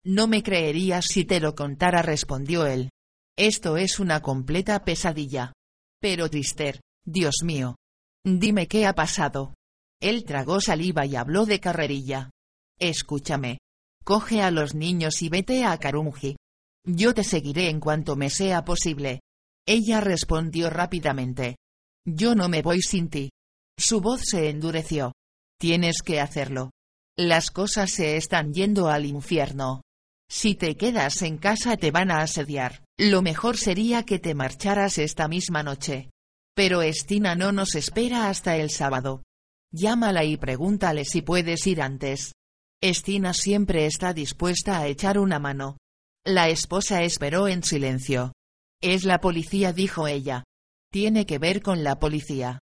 No 0.06 0.28
me 0.28 0.44
creerías 0.44 1.06
si 1.06 1.26
te 1.26 1.40
lo 1.40 1.56
contara, 1.56 2.02
respondió 2.02 2.66
él. 2.66 2.90
Esto 3.38 3.78
es 3.78 4.00
una 4.00 4.22
completa 4.22 4.84
pesadilla. 4.84 5.54
Pero 6.02 6.30
Trister, 6.30 6.82
Dios 7.06 7.38
mío. 7.44 7.76
Dime 8.26 8.68
qué 8.68 8.86
ha 8.86 8.94
pasado. 8.94 9.54
Él 10.02 10.24
tragó 10.24 10.62
saliva 10.62 11.06
y 11.06 11.16
habló 11.16 11.46
de 11.46 11.60
carrerilla. 11.60 12.30
Escúchame. 12.80 13.60
Coge 14.04 14.42
a 14.42 14.52
los 14.52 14.76
niños 14.76 15.22
y 15.22 15.30
vete 15.30 15.66
a 15.66 15.78
Karunji. 15.78 16.38
Yo 16.86 17.14
te 17.14 17.24
seguiré 17.24 17.70
en 17.70 17.80
cuanto 17.80 18.16
me 18.16 18.30
sea 18.30 18.64
posible. 18.64 19.22
Ella 19.66 20.02
respondió 20.02 20.70
rápidamente. 20.70 21.58
Yo 22.06 22.34
no 22.36 22.50
me 22.50 22.62
voy 22.62 22.82
sin 22.82 23.10
ti. 23.10 23.30
Su 23.80 24.02
voz 24.02 24.22
se 24.26 24.50
endureció. 24.50 25.14
Tienes 25.58 26.02
que 26.02 26.20
hacerlo. 26.20 26.72
Las 27.18 27.50
cosas 27.50 27.92
se 27.92 28.18
están 28.18 28.54
yendo 28.54 28.90
al 28.90 29.06
infierno. 29.06 29.84
Si 30.30 30.54
te 30.54 30.76
quedas 30.76 31.22
en 31.22 31.38
casa 31.38 31.78
te 31.78 31.90
van 31.90 32.12
a 32.12 32.22
asediar. 32.22 32.84
Lo 32.98 33.22
mejor 33.22 33.56
sería 33.56 34.04
que 34.04 34.20
te 34.20 34.36
marcharas 34.36 34.98
esta 34.98 35.30
misma 35.30 35.64
noche. 35.64 36.10
Pero 36.56 36.82
Estina 36.82 37.36
no 37.36 37.54
nos 37.54 37.76
espera 37.76 38.30
hasta 38.30 38.58
el 38.58 38.70
sábado. 38.70 39.24
Llámala 39.72 40.26
y 40.26 40.36
pregúntale 40.36 41.06
si 41.06 41.22
puedes 41.22 41.66
ir 41.66 41.82
antes. 41.82 42.34
Estina 42.82 43.34
siempre 43.34 43.86
está 43.86 44.14
dispuesta 44.14 44.80
a 44.80 44.88
echar 44.88 45.18
una 45.20 45.40
mano. 45.40 45.78
La 46.26 46.50
esposa 46.50 47.04
esperó 47.04 47.48
en 47.48 47.64
silencio. 47.64 48.34
Es 48.82 49.06
la 49.06 49.22
policía, 49.22 49.72
dijo 49.72 50.08
ella. 50.08 50.44
Tiene 50.92 51.26
que 51.26 51.40
ver 51.40 51.62
con 51.62 51.84
la 51.84 51.98
policía. 51.98 52.60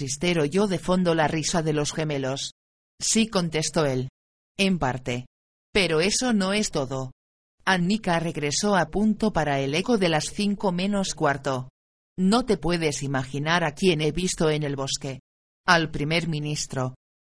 Tristero 0.00 0.44
oyó 0.44 0.66
de 0.66 0.78
fondo 0.78 1.14
la 1.14 1.28
risa 1.28 1.60
de 1.60 1.74
los 1.74 1.92
gemelos. 1.92 2.54
Sí, 2.98 3.26
contestó 3.26 3.84
él. 3.84 4.08
En 4.58 4.78
parte. 4.78 5.26
Pero 5.74 6.00
eso 6.00 6.32
no 6.32 6.54
es 6.54 6.70
todo. 6.70 7.12
Annika 7.66 8.18
regresó 8.18 8.76
a 8.76 8.86
punto 8.86 9.30
para 9.34 9.60
el 9.60 9.74
eco 9.74 9.98
de 9.98 10.08
las 10.08 10.30
cinco 10.32 10.72
menos 10.72 11.12
cuarto. 11.14 11.68
No 12.18 12.46
te 12.46 12.56
puedes 12.56 13.02
imaginar 13.02 13.62
a 13.62 13.72
quién 13.72 14.00
he 14.00 14.10
visto 14.10 14.48
en 14.48 14.62
el 14.62 14.74
bosque. 14.74 15.20
Al 15.66 15.90
primer 15.90 16.28
ministro. 16.28 16.94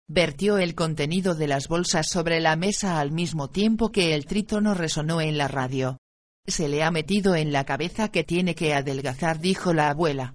Vertió 0.09 0.57
el 0.57 0.75
contenido 0.75 1.35
de 1.35 1.49
las 1.49 1.69
bolsas 1.69 2.07
sobre 2.09 2.41
la 2.41 2.57
mesa 2.57 2.99
al 2.99 3.13
mismo 3.13 3.51
tiempo 3.51 3.93
que 3.93 4.15
el 4.15 4.25
trítono 4.25 4.73
resonó 4.73 5.21
en 5.21 5.37
la 5.37 5.49
radio. 5.49 5.99
Se 6.47 6.69
le 6.69 6.83
ha 6.83 6.91
metido 6.91 7.35
en 7.35 7.53
la 7.53 7.65
cabeza 7.65 8.09
que 8.09 8.25
tiene 8.25 8.55
que 8.55 8.73
adelgazar, 8.73 9.39
dijo 9.39 9.75
la 9.75 9.91
abuela. 9.91 10.33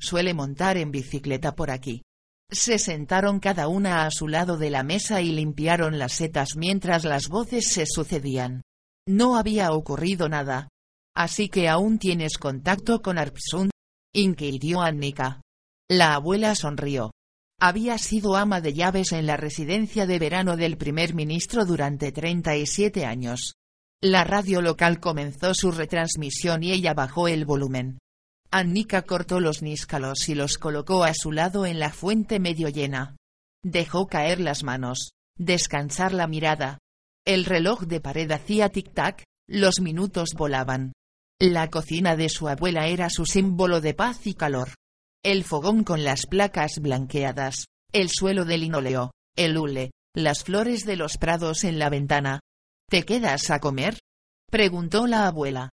Suele 0.00 0.32
montar 0.34 0.78
en 0.78 0.90
bicicleta 0.90 1.54
por 1.54 1.70
aquí. 1.70 2.02
Se 2.50 2.78
sentaron 2.78 3.38
cada 3.38 3.68
una 3.68 4.06
a 4.06 4.10
su 4.10 4.26
lado 4.26 4.56
de 4.56 4.70
la 4.70 4.82
mesa 4.82 5.20
y 5.20 5.30
limpiaron 5.30 5.98
las 5.98 6.14
setas 6.14 6.56
mientras 6.56 7.04
las 7.04 7.28
voces 7.28 7.68
se 7.68 7.84
sucedían. 7.86 8.62
No 9.06 9.36
había 9.36 9.72
ocurrido 9.72 10.28
nada. 10.28 10.68
Así 11.14 11.48
que 11.48 11.68
aún 11.68 11.98
tienes 11.98 12.38
contacto 12.38 13.02
con 13.02 13.18
Arpsund, 13.18 13.70
inquirió 14.14 14.80
Annika. 14.80 15.42
La 15.88 16.14
abuela 16.14 16.54
sonrió. 16.54 17.12
Había 17.60 17.98
sido 17.98 18.36
ama 18.36 18.60
de 18.60 18.72
llaves 18.72 19.12
en 19.12 19.26
la 19.26 19.36
residencia 19.36 20.06
de 20.06 20.18
verano 20.18 20.56
del 20.56 20.78
primer 20.78 21.14
ministro 21.14 21.66
durante 21.66 22.10
37 22.10 23.04
años. 23.04 23.54
La 24.00 24.24
radio 24.24 24.62
local 24.62 24.98
comenzó 24.98 25.52
su 25.52 25.70
retransmisión 25.70 26.62
y 26.62 26.72
ella 26.72 26.94
bajó 26.94 27.28
el 27.28 27.44
volumen. 27.44 27.98
Annika 28.50 29.02
cortó 29.02 29.40
los 29.40 29.62
níscalos 29.62 30.28
y 30.28 30.34
los 30.34 30.58
colocó 30.58 31.04
a 31.04 31.14
su 31.14 31.32
lado 31.32 31.66
en 31.66 31.78
la 31.78 31.92
fuente 31.92 32.40
medio 32.40 32.68
llena. 32.68 33.16
Dejó 33.62 34.06
caer 34.06 34.40
las 34.40 34.64
manos, 34.64 35.12
descansar 35.36 36.12
la 36.12 36.26
mirada. 36.26 36.78
El 37.24 37.44
reloj 37.44 37.82
de 37.82 38.00
pared 38.00 38.30
hacía 38.30 38.70
tic-tac, 38.70 39.24
los 39.48 39.80
minutos 39.80 40.30
volaban. 40.36 40.92
La 41.38 41.68
cocina 41.68 42.16
de 42.16 42.28
su 42.28 42.48
abuela 42.48 42.88
era 42.88 43.08
su 43.10 43.26
símbolo 43.26 43.80
de 43.80 43.94
paz 43.94 44.26
y 44.26 44.34
calor 44.34 44.70
el 45.22 45.44
fogón 45.44 45.84
con 45.84 46.02
las 46.02 46.26
placas 46.26 46.78
blanqueadas, 46.80 47.66
el 47.92 48.08
suelo 48.08 48.46
de 48.46 48.56
linóleo, 48.56 49.12
el 49.36 49.58
hule, 49.58 49.90
las 50.14 50.44
flores 50.44 50.86
de 50.86 50.96
los 50.96 51.18
prados 51.18 51.64
en 51.64 51.78
la 51.78 51.90
ventana. 51.90 52.40
¿Te 52.88 53.04
quedas 53.04 53.50
a 53.50 53.60
comer? 53.60 53.98
preguntó 54.50 55.06
la 55.06 55.26
abuela. 55.26 55.68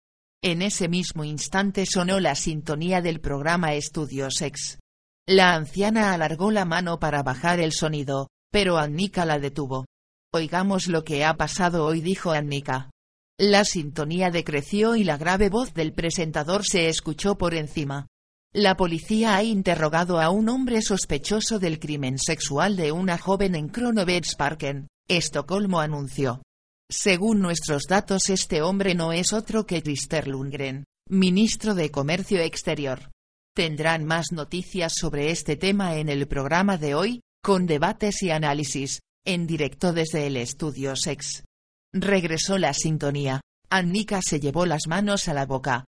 En 0.47 0.61
ese 0.61 0.91
mismo 0.91 1.25
instante 1.25 1.87
sonó 1.87 2.21
la 2.21 2.35
sintonía 2.35 3.01
del 3.01 3.19
programa 3.19 3.73
Estudios 3.73 4.43
X. 4.43 4.79
La 5.27 5.55
anciana 5.55 6.13
alargó 6.13 6.51
la 6.51 6.67
mano 6.67 7.01
para 7.01 7.23
bajar 7.23 7.61
el 7.61 7.73
sonido, 7.73 8.29
pero 8.53 8.77
Annika 8.77 9.25
la 9.25 9.39
detuvo. 9.39 9.87
Oigamos 10.35 10.89
lo 10.89 11.03
que 11.03 11.25
ha 11.25 11.33
pasado 11.39 11.87
hoy, 11.87 12.03
dijo 12.03 12.33
Annika. 12.33 12.91
La 13.39 13.65
sintonía 13.65 14.31
decreció 14.31 14.97
y 14.97 15.05
la 15.05 15.17
grave 15.17 15.49
voz 15.49 15.73
del 15.73 15.95
presentador 15.95 16.67
se 16.67 16.91
escuchó 16.91 17.39
por 17.39 17.55
encima. 17.55 18.07
La 18.53 18.77
policía 18.77 19.37
ha 19.37 19.43
interrogado 19.43 20.21
a 20.21 20.29
un 20.29 20.51
hombre 20.51 20.83
sospechoso 20.83 21.59
del 21.59 21.79
crimen 21.79 22.19
sexual 22.19 22.77
de 22.77 22.93
una 22.93 23.17
joven 23.17 23.55
en 23.55 23.69
Kronobergsparken, 23.71 24.89
Estocolmo 25.09 25.81
anunció. 25.81 26.43
Según 26.91 27.41
nuestros 27.41 27.85
datos 27.89 28.29
este 28.29 28.61
hombre 28.61 28.95
no 28.95 29.13
es 29.13 29.33
otro 29.33 29.65
que 29.65 29.83
Christer 29.83 30.29
Lundgren, 30.29 30.85
ministro 31.09 31.75
de 31.75 31.91
Comercio 31.91 32.41
Exterior. 32.41 33.11
Tendrán 33.55 34.05
más 34.05 34.33
noticias 34.33 34.93
sobre 34.95 35.31
este 35.31 35.57
tema 35.57 35.97
en 35.97 36.09
el 36.09 36.29
programa 36.29 36.77
de 36.77 36.95
hoy, 36.95 37.21
con 37.43 37.67
debates 37.67 38.23
y 38.23 38.31
análisis, 38.31 39.01
en 39.25 39.47
directo 39.47 39.93
desde 39.93 40.27
el 40.27 40.37
estudio 40.37 40.95
Sex. 40.97 41.45
Regresó 41.93 42.59
la 42.59 42.75
sintonía. 42.75 43.41
Annika 43.71 44.21
se 44.23 44.39
llevó 44.39 44.67
las 44.67 44.87
manos 44.87 45.29
a 45.29 45.35
la 45.35 45.47
boca. 45.47 45.87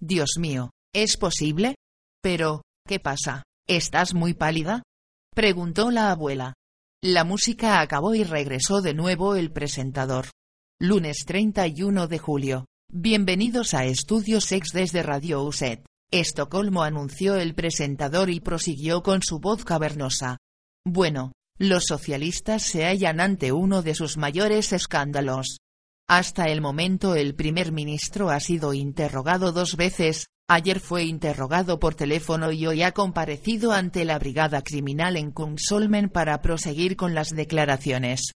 Dios 0.00 0.36
mío, 0.38 0.70
¿es 0.94 1.16
posible? 1.16 1.74
Pero, 2.22 2.62
¿qué 2.86 3.00
pasa? 3.00 3.42
¿Estás 3.66 4.14
muy 4.14 4.32
pálida? 4.32 4.82
Preguntó 5.34 5.90
la 5.90 6.10
abuela. 6.10 6.54
La 7.02 7.24
música 7.24 7.80
acabó 7.80 8.14
y 8.14 8.24
regresó 8.24 8.80
de 8.80 8.94
nuevo 8.94 9.36
el 9.36 9.52
presentador. 9.52 10.26
Lunes 10.80 11.24
31 11.26 12.06
de 12.06 12.18
julio. 12.18 12.66
Bienvenidos 12.88 13.74
a 13.74 13.84
Estudios 13.84 14.44
Sex 14.44 14.68
desde 14.72 15.02
Radio 15.02 15.42
USET. 15.42 15.84
Estocolmo 16.12 16.84
anunció 16.84 17.34
el 17.34 17.56
presentador 17.56 18.30
y 18.30 18.38
prosiguió 18.38 19.02
con 19.02 19.20
su 19.24 19.40
voz 19.40 19.64
cavernosa. 19.64 20.38
Bueno, 20.86 21.32
los 21.58 21.82
socialistas 21.88 22.62
se 22.62 22.84
hallan 22.84 23.18
ante 23.18 23.50
uno 23.50 23.82
de 23.82 23.96
sus 23.96 24.18
mayores 24.18 24.72
escándalos. 24.72 25.58
Hasta 26.08 26.44
el 26.44 26.60
momento 26.60 27.16
el 27.16 27.34
primer 27.34 27.72
ministro 27.72 28.30
ha 28.30 28.38
sido 28.38 28.72
interrogado 28.72 29.50
dos 29.50 29.74
veces, 29.74 30.26
ayer 30.48 30.78
fue 30.78 31.02
interrogado 31.02 31.80
por 31.80 31.96
teléfono 31.96 32.52
y 32.52 32.68
hoy 32.68 32.84
ha 32.84 32.92
comparecido 32.92 33.72
ante 33.72 34.04
la 34.04 34.20
brigada 34.20 34.62
criminal 34.62 35.16
en 35.16 35.32
Kungsholmen 35.32 36.08
para 36.08 36.40
proseguir 36.40 36.94
con 36.94 37.16
las 37.16 37.30
declaraciones. 37.30 38.30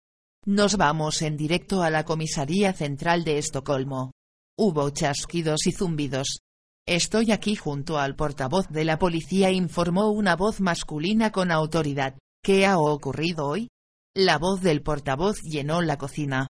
Nos 0.46 0.78
vamos 0.78 1.22
en 1.22 1.36
directo 1.36 1.84
a 1.84 1.90
la 1.90 2.06
comisaría 2.06 2.72
central 2.74 3.24
de 3.24 3.38
Estocolmo. 3.38 4.14
Hubo 4.58 4.90
chasquidos 4.90 5.68
y 5.68 5.72
zumbidos. 5.74 6.40
Estoy 6.88 7.32
aquí 7.32 7.56
junto 7.56 8.00
al 8.00 8.16
portavoz 8.16 8.68
de 8.70 8.86
la 8.86 8.98
policía, 8.98 9.52
informó 9.52 10.10
una 10.12 10.36
voz 10.36 10.62
masculina 10.62 11.32
con 11.32 11.52
autoridad. 11.52 12.18
¿Qué 12.44 12.66
ha 12.66 12.80
ocurrido 12.80 13.48
hoy? 13.48 13.70
La 14.16 14.38
voz 14.38 14.62
del 14.62 14.82
portavoz 14.82 15.42
llenó 15.44 15.82
la 15.82 15.98
cocina. 15.98 16.48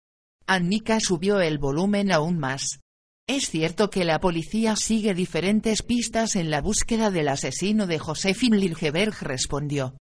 Annika 0.47 0.99
subió 0.99 1.39
el 1.39 1.57
volumen 1.57 2.11
aún 2.11 2.37
más. 2.37 2.79
Es 3.27 3.49
cierto 3.49 3.89
que 3.89 4.03
la 4.03 4.19
policía 4.19 4.75
sigue 4.75 5.13
diferentes 5.13 5.83
pistas 5.83 6.35
en 6.35 6.49
la 6.49 6.61
búsqueda 6.61 7.11
del 7.11 7.27
asesino 7.27 7.87
de 7.87 7.99
Josephine 7.99 8.57
Liljeberg 8.57 9.15
respondió. 9.21 9.95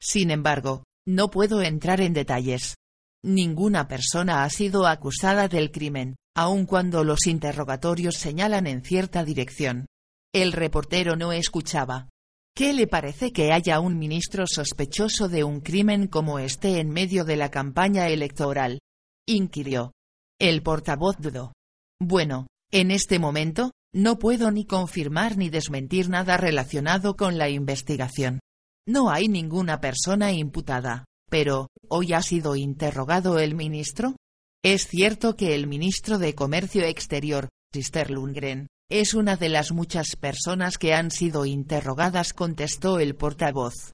Sin 0.00 0.30
embargo, 0.30 0.84
no 1.06 1.30
puedo 1.30 1.62
entrar 1.62 2.00
en 2.00 2.12
detalles. 2.12 2.76
Ninguna 3.22 3.86
persona 3.86 4.44
ha 4.44 4.50
sido 4.50 4.86
acusada 4.86 5.46
del 5.46 5.70
crimen, 5.70 6.16
aun 6.34 6.64
cuando 6.64 7.04
los 7.04 7.26
interrogatorios 7.26 8.16
señalan 8.16 8.66
en 8.66 8.82
cierta 8.82 9.24
dirección. 9.24 9.86
El 10.32 10.52
reportero 10.52 11.16
no 11.16 11.32
escuchaba. 11.32 12.08
¿Qué 12.56 12.72
le 12.72 12.86
parece 12.86 13.32
que 13.32 13.52
haya 13.52 13.80
un 13.80 13.98
ministro 13.98 14.46
sospechoso 14.46 15.28
de 15.28 15.44
un 15.44 15.60
crimen 15.60 16.08
como 16.08 16.38
este 16.38 16.80
en 16.80 16.88
medio 16.90 17.24
de 17.24 17.36
la 17.36 17.50
campaña 17.50 18.08
electoral? 18.08 18.80
inquirió. 19.26 19.92
El 20.38 20.62
portavoz 20.62 21.16
dudó. 21.18 21.52
Bueno, 22.00 22.46
en 22.72 22.90
este 22.90 23.18
momento, 23.18 23.72
no 23.92 24.18
puedo 24.18 24.50
ni 24.50 24.64
confirmar 24.64 25.36
ni 25.36 25.50
desmentir 25.50 26.08
nada 26.08 26.36
relacionado 26.36 27.16
con 27.16 27.36
la 27.36 27.48
investigación. 27.48 28.40
No 28.86 29.10
hay 29.10 29.28
ninguna 29.28 29.80
persona 29.80 30.32
imputada. 30.32 31.04
Pero, 31.30 31.68
¿hoy 31.88 32.12
ha 32.12 32.22
sido 32.22 32.56
interrogado 32.56 33.38
el 33.38 33.54
ministro? 33.54 34.16
Es 34.62 34.88
cierto 34.88 35.36
que 35.36 35.54
el 35.54 35.66
ministro 35.68 36.18
de 36.18 36.34
Comercio 36.34 36.84
Exterior, 36.84 37.48
Sister 37.72 38.10
Lundgren, 38.10 38.66
es 38.90 39.14
una 39.14 39.36
de 39.36 39.48
las 39.48 39.70
muchas 39.70 40.16
personas 40.16 40.76
que 40.76 40.92
han 40.92 41.12
sido 41.12 41.46
interrogadas, 41.46 42.34
contestó 42.34 42.98
el 42.98 43.14
portavoz. 43.14 43.92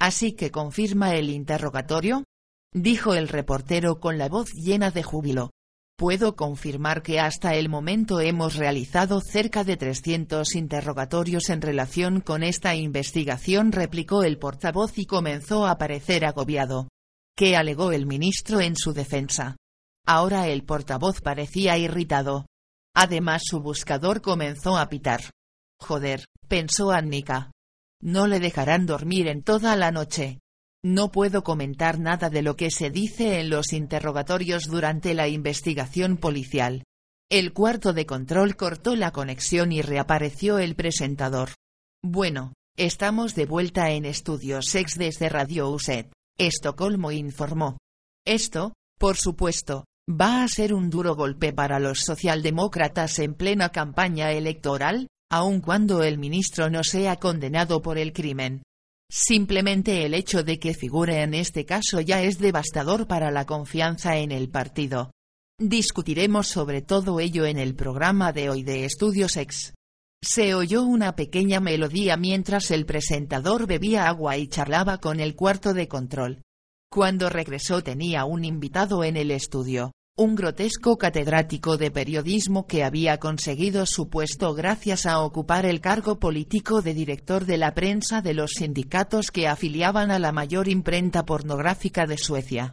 ¿Así 0.00 0.32
que 0.32 0.50
confirma 0.50 1.14
el 1.14 1.28
interrogatorio? 1.28 2.24
dijo 2.72 3.14
el 3.14 3.28
reportero 3.28 4.00
con 4.00 4.16
la 4.16 4.28
voz 4.28 4.52
llena 4.52 4.90
de 4.90 5.02
júbilo. 5.02 5.50
Puedo 5.98 6.36
confirmar 6.36 7.02
que 7.02 7.18
hasta 7.18 7.56
el 7.56 7.68
momento 7.68 8.20
hemos 8.20 8.54
realizado 8.54 9.20
cerca 9.20 9.64
de 9.64 9.76
300 9.76 10.54
interrogatorios 10.54 11.50
en 11.50 11.60
relación 11.60 12.20
con 12.20 12.44
esta 12.44 12.76
investigación, 12.76 13.72
replicó 13.72 14.22
el 14.22 14.38
portavoz 14.38 14.96
y 14.96 15.06
comenzó 15.06 15.66
a 15.66 15.76
parecer 15.76 16.24
agobiado. 16.24 16.86
¿Qué 17.36 17.56
alegó 17.56 17.90
el 17.90 18.06
ministro 18.06 18.60
en 18.60 18.76
su 18.76 18.92
defensa? 18.92 19.56
Ahora 20.06 20.46
el 20.46 20.62
portavoz 20.62 21.20
parecía 21.20 21.76
irritado. 21.78 22.46
Además 22.94 23.42
su 23.44 23.58
buscador 23.58 24.20
comenzó 24.20 24.78
a 24.78 24.88
pitar. 24.88 25.22
Joder, 25.80 26.26
pensó 26.46 26.92
Annika. 26.92 27.50
No 28.00 28.28
le 28.28 28.38
dejarán 28.38 28.86
dormir 28.86 29.26
en 29.26 29.42
toda 29.42 29.74
la 29.74 29.90
noche. 29.90 30.38
No 30.84 31.10
puedo 31.10 31.42
comentar 31.42 31.98
nada 31.98 32.30
de 32.30 32.42
lo 32.42 32.56
que 32.56 32.70
se 32.70 32.90
dice 32.90 33.40
en 33.40 33.50
los 33.50 33.72
interrogatorios 33.72 34.64
durante 34.68 35.12
la 35.12 35.26
investigación 35.26 36.16
policial. 36.16 36.84
El 37.30 37.52
cuarto 37.52 37.92
de 37.92 38.06
control 38.06 38.56
cortó 38.56 38.94
la 38.94 39.10
conexión 39.10 39.72
y 39.72 39.82
reapareció 39.82 40.58
el 40.58 40.76
presentador. 40.76 41.50
Bueno, 42.02 42.54
estamos 42.76 43.34
de 43.34 43.46
vuelta 43.46 43.90
en 43.90 44.04
Estudios 44.04 44.66
Sex 44.66 44.96
desde 44.96 45.28
Radio 45.28 45.68
USET. 45.68 46.12
Estocolmo 46.38 47.10
informó. 47.10 47.76
Esto, 48.24 48.74
por 48.98 49.16
supuesto, 49.16 49.84
va 50.08 50.44
a 50.44 50.48
ser 50.48 50.72
un 50.72 50.90
duro 50.90 51.16
golpe 51.16 51.52
para 51.52 51.80
los 51.80 52.00
socialdemócratas 52.00 53.18
en 53.18 53.34
plena 53.34 53.70
campaña 53.70 54.30
electoral, 54.30 55.08
aun 55.28 55.60
cuando 55.60 56.04
el 56.04 56.18
ministro 56.18 56.70
no 56.70 56.84
sea 56.84 57.16
condenado 57.16 57.82
por 57.82 57.98
el 57.98 58.12
crimen. 58.12 58.62
Simplemente 59.10 60.04
el 60.04 60.12
hecho 60.12 60.42
de 60.44 60.58
que 60.58 60.74
figure 60.74 61.22
en 61.22 61.32
este 61.32 61.64
caso 61.64 62.00
ya 62.00 62.22
es 62.22 62.38
devastador 62.38 63.06
para 63.06 63.30
la 63.30 63.46
confianza 63.46 64.18
en 64.18 64.32
el 64.32 64.50
partido. 64.50 65.12
Discutiremos 65.58 66.48
sobre 66.48 66.82
todo 66.82 67.18
ello 67.18 67.46
en 67.46 67.58
el 67.58 67.74
programa 67.74 68.32
de 68.32 68.50
hoy 68.50 68.62
de 68.62 68.84
Estudios 68.84 69.36
X. 69.36 69.74
Se 70.22 70.54
oyó 70.54 70.82
una 70.82 71.16
pequeña 71.16 71.60
melodía 71.60 72.16
mientras 72.16 72.70
el 72.70 72.84
presentador 72.84 73.66
bebía 73.66 74.08
agua 74.08 74.36
y 74.36 74.48
charlaba 74.48 74.98
con 74.98 75.20
el 75.20 75.34
cuarto 75.34 75.72
de 75.72 75.88
control. 75.88 76.42
Cuando 76.90 77.28
regresó 77.30 77.82
tenía 77.82 78.24
un 78.24 78.44
invitado 78.44 79.04
en 79.04 79.16
el 79.16 79.30
estudio 79.30 79.92
un 80.18 80.34
grotesco 80.34 80.98
catedrático 80.98 81.76
de 81.76 81.92
periodismo 81.92 82.66
que 82.66 82.82
había 82.82 83.18
conseguido 83.18 83.86
su 83.86 84.08
puesto 84.08 84.52
gracias 84.52 85.06
a 85.06 85.20
ocupar 85.20 85.64
el 85.64 85.80
cargo 85.80 86.18
político 86.18 86.82
de 86.82 86.92
director 86.92 87.44
de 87.46 87.56
la 87.56 87.72
prensa 87.72 88.20
de 88.20 88.34
los 88.34 88.50
sindicatos 88.56 89.30
que 89.30 89.46
afiliaban 89.46 90.10
a 90.10 90.18
la 90.18 90.32
mayor 90.32 90.66
imprenta 90.66 91.24
pornográfica 91.24 92.06
de 92.06 92.18
Suecia. 92.18 92.72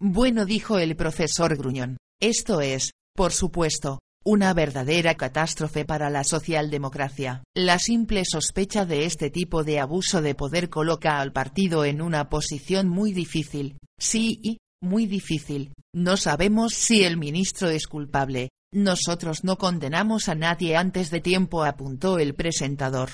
Bueno, 0.00 0.46
dijo 0.46 0.78
el 0.78 0.96
profesor 0.96 1.54
Gruñón, 1.58 1.98
esto 2.18 2.62
es, 2.62 2.92
por 3.14 3.32
supuesto, 3.32 3.98
una 4.24 4.54
verdadera 4.54 5.16
catástrofe 5.16 5.84
para 5.84 6.08
la 6.08 6.24
socialdemocracia. 6.24 7.44
La 7.54 7.78
simple 7.78 8.24
sospecha 8.24 8.86
de 8.86 9.04
este 9.04 9.28
tipo 9.28 9.64
de 9.64 9.80
abuso 9.80 10.22
de 10.22 10.34
poder 10.34 10.70
coloca 10.70 11.20
al 11.20 11.32
partido 11.32 11.84
en 11.84 12.00
una 12.00 12.30
posición 12.30 12.88
muy 12.88 13.12
difícil, 13.12 13.76
sí 13.98 14.40
y, 14.42 14.58
muy 14.80 15.06
difícil, 15.06 15.72
no 15.94 16.16
sabemos 16.16 16.74
si 16.74 17.04
el 17.04 17.16
ministro 17.16 17.68
es 17.68 17.86
culpable, 17.86 18.50
nosotros 18.72 19.44
no 19.44 19.56
condenamos 19.56 20.28
a 20.28 20.34
nadie 20.34 20.76
antes 20.76 21.10
de 21.10 21.20
tiempo 21.20 21.64
apuntó 21.64 22.18
el 22.18 22.34
presentador. 22.34 23.10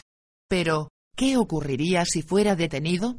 Pero, 0.48 0.88
¿qué 1.16 1.36
ocurriría 1.36 2.04
si 2.04 2.22
fuera 2.22 2.56
detenido? 2.56 3.18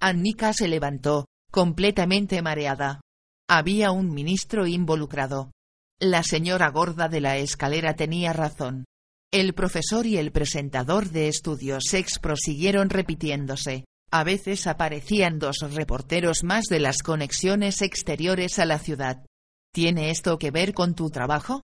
Annika 0.00 0.52
se 0.52 0.68
levantó, 0.68 1.26
completamente 1.50 2.40
mareada. 2.42 3.00
Había 3.48 3.90
un 3.90 4.12
ministro 4.12 4.66
involucrado. 4.66 5.52
La 6.00 6.22
señora 6.22 6.70
gorda 6.70 7.08
de 7.08 7.20
la 7.20 7.36
escalera 7.36 7.94
tenía 7.94 8.32
razón. 8.32 8.84
El 9.30 9.54
profesor 9.54 10.06
y 10.06 10.16
el 10.16 10.32
presentador 10.32 11.10
de 11.10 11.28
estudios 11.28 11.84
sex 11.88 12.18
prosiguieron 12.18 12.90
repitiéndose. 12.90 13.84
A 14.12 14.24
veces 14.24 14.66
aparecían 14.66 15.38
dos 15.38 15.60
reporteros 15.72 16.44
más 16.44 16.66
de 16.66 16.80
las 16.80 16.98
conexiones 16.98 17.80
exteriores 17.80 18.58
a 18.58 18.66
la 18.66 18.78
ciudad. 18.78 19.24
¿Tiene 19.72 20.10
esto 20.10 20.38
que 20.38 20.50
ver 20.50 20.74
con 20.74 20.94
tu 20.94 21.08
trabajo? 21.08 21.62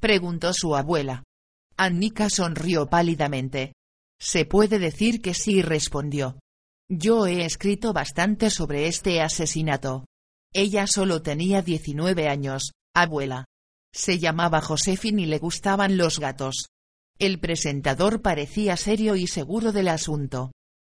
preguntó 0.00 0.54
su 0.54 0.74
abuela. 0.74 1.24
Annika 1.76 2.30
sonrió 2.30 2.86
pálidamente. 2.86 3.74
Se 4.18 4.46
puede 4.46 4.78
decir 4.78 5.20
que 5.20 5.34
sí, 5.34 5.60
respondió. 5.60 6.38
Yo 6.88 7.26
he 7.26 7.44
escrito 7.44 7.92
bastante 7.92 8.48
sobre 8.48 8.86
este 8.86 9.20
asesinato. 9.20 10.06
Ella 10.54 10.86
solo 10.86 11.20
tenía 11.20 11.60
19 11.60 12.28
años, 12.28 12.72
abuela. 12.94 13.44
Se 13.94 14.18
llamaba 14.18 14.62
Josefin 14.62 15.18
y 15.18 15.26
le 15.26 15.38
gustaban 15.38 15.98
los 15.98 16.18
gatos. 16.18 16.68
El 17.18 17.40
presentador 17.40 18.22
parecía 18.22 18.78
serio 18.78 19.16
y 19.16 19.26
seguro 19.26 19.72
del 19.72 19.88
asunto. 19.88 20.50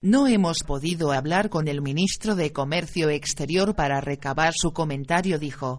No 0.04 0.28
hemos 0.28 0.58
podido 0.68 1.14
hablar 1.14 1.50
con 1.50 1.70
el 1.70 1.82
ministro 1.82 2.36
de 2.36 2.52
Comercio 2.52 3.10
Exterior 3.10 3.74
para 3.74 4.02
recabar 4.02 4.54
su 4.54 4.74
comentario, 4.74 5.40
dijo. 5.40 5.78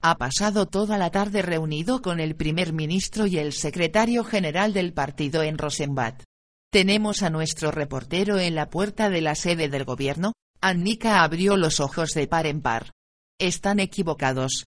Ha 0.00 0.16
pasado 0.16 0.64
toda 0.64 0.96
la 0.96 1.10
tarde 1.10 1.42
reunido 1.42 2.00
con 2.00 2.18
el 2.18 2.36
primer 2.36 2.72
ministro 2.72 3.26
y 3.26 3.36
el 3.36 3.52
secretario 3.52 4.24
general 4.24 4.72
del 4.72 4.94
partido 4.94 5.42
en 5.42 5.58
Rosenbad. 5.58 6.14
Tenemos 6.72 7.22
a 7.22 7.28
nuestro 7.28 7.70
reportero 7.70 8.38
en 8.38 8.54
la 8.54 8.70
puerta 8.70 9.10
de 9.10 9.20
la 9.20 9.34
sede 9.34 9.68
del 9.68 9.84
gobierno. 9.84 10.32
Annika 10.62 11.22
abrió 11.22 11.58
los 11.58 11.78
ojos 11.78 12.12
de 12.14 12.26
par 12.26 12.46
en 12.46 12.62
par. 12.62 12.92
Están 13.38 13.78
equivocados. 13.78 14.64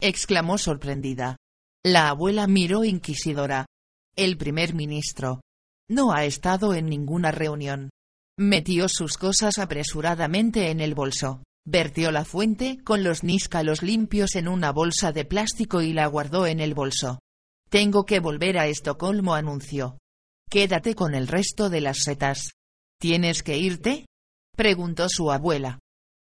exclamó 0.00 0.56
sorprendida. 0.56 1.36
La 1.82 2.10
abuela 2.10 2.46
miró 2.46 2.84
inquisidora. 2.84 3.66
El 4.14 4.36
primer 4.36 4.72
ministro. 4.72 5.40
No 5.88 6.12
ha 6.12 6.26
estado 6.26 6.74
en 6.74 6.86
ninguna 6.86 7.32
reunión. 7.32 7.90
Metió 8.38 8.88
sus 8.88 9.18
cosas 9.18 9.58
apresuradamente 9.58 10.70
en 10.70 10.80
el 10.80 10.94
bolso. 10.94 11.42
Vertió 11.66 12.10
la 12.10 12.24
fuente 12.24 12.78
con 12.82 13.04
los 13.04 13.22
níscalos 13.22 13.82
limpios 13.82 14.34
en 14.36 14.48
una 14.48 14.72
bolsa 14.72 15.12
de 15.12 15.24
plástico 15.24 15.82
y 15.82 15.92
la 15.92 16.06
guardó 16.06 16.46
en 16.46 16.60
el 16.60 16.74
bolso. 16.74 17.20
Tengo 17.68 18.04
que 18.04 18.20
volver 18.20 18.58
a 18.58 18.66
Estocolmo, 18.66 19.34
anunció. 19.34 19.98
Quédate 20.50 20.94
con 20.94 21.14
el 21.14 21.28
resto 21.28 21.70
de 21.70 21.80
las 21.82 21.98
setas. 21.98 22.52
¿Tienes 22.98 23.42
que 23.42 23.58
irte? 23.58 24.06
preguntó 24.56 25.08
su 25.08 25.30
abuela. 25.30 25.78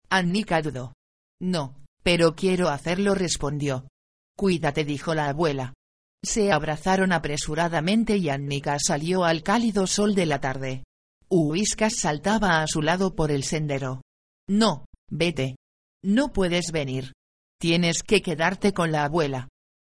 Annika 0.09 0.61
dudó. 0.61 0.93
No, 1.39 1.75
pero 2.03 2.35
quiero 2.35 2.69
hacerlo, 2.69 3.15
respondió. 3.15 3.87
Cuídate, 4.35 4.83
dijo 4.83 5.13
la 5.13 5.29
abuela. 5.29 5.73
Se 6.23 6.51
abrazaron 6.51 7.11
apresuradamente 7.11 8.17
y 8.17 8.29
Annika 8.29 8.77
salió 8.79 9.23
al 9.23 9.41
cálido 9.41 9.87
sol 9.87 10.15
de 10.15 10.25
la 10.25 10.41
tarde. 10.41 10.83
Uiskas 11.29 11.97
saltaba 11.97 12.61
a 12.61 12.67
su 12.67 12.81
lado 12.81 13.15
por 13.15 13.31
el 13.31 13.43
sendero. 13.43 14.01
No, 14.47 14.85
vete. 15.11 15.57
No 16.03 16.33
puedes 16.33 16.71
venir. 16.71 17.13
Tienes 17.59 18.01
que 18.01 18.21
quedarte 18.21 18.73
con 18.73 18.91
la 18.91 19.03
abuela. 19.03 19.47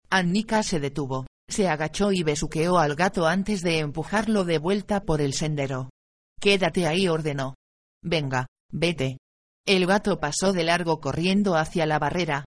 Annika 0.09 0.63
se 0.63 0.79
detuvo, 0.79 1.27
se 1.47 1.67
agachó 1.67 2.11
y 2.11 2.23
besuqueó 2.23 2.79
al 2.79 2.95
gato 2.95 3.27
antes 3.27 3.61
de 3.61 3.79
empujarlo 3.79 4.45
de 4.45 4.57
vuelta 4.57 5.03
por 5.03 5.21
el 5.21 5.33
sendero. 5.33 5.89
Quédate 6.39 6.87
ahí, 6.87 7.07
ordenó. 7.07 7.55
Venga, 8.03 8.47
vete. 8.71 9.17
El 9.65 9.85
gato 9.85 10.19
pasó 10.19 10.53
de 10.53 10.63
largo 10.63 10.99
corriendo 10.99 11.55
hacia 11.55 11.85
la 11.85 11.99
barrera. 11.99 12.45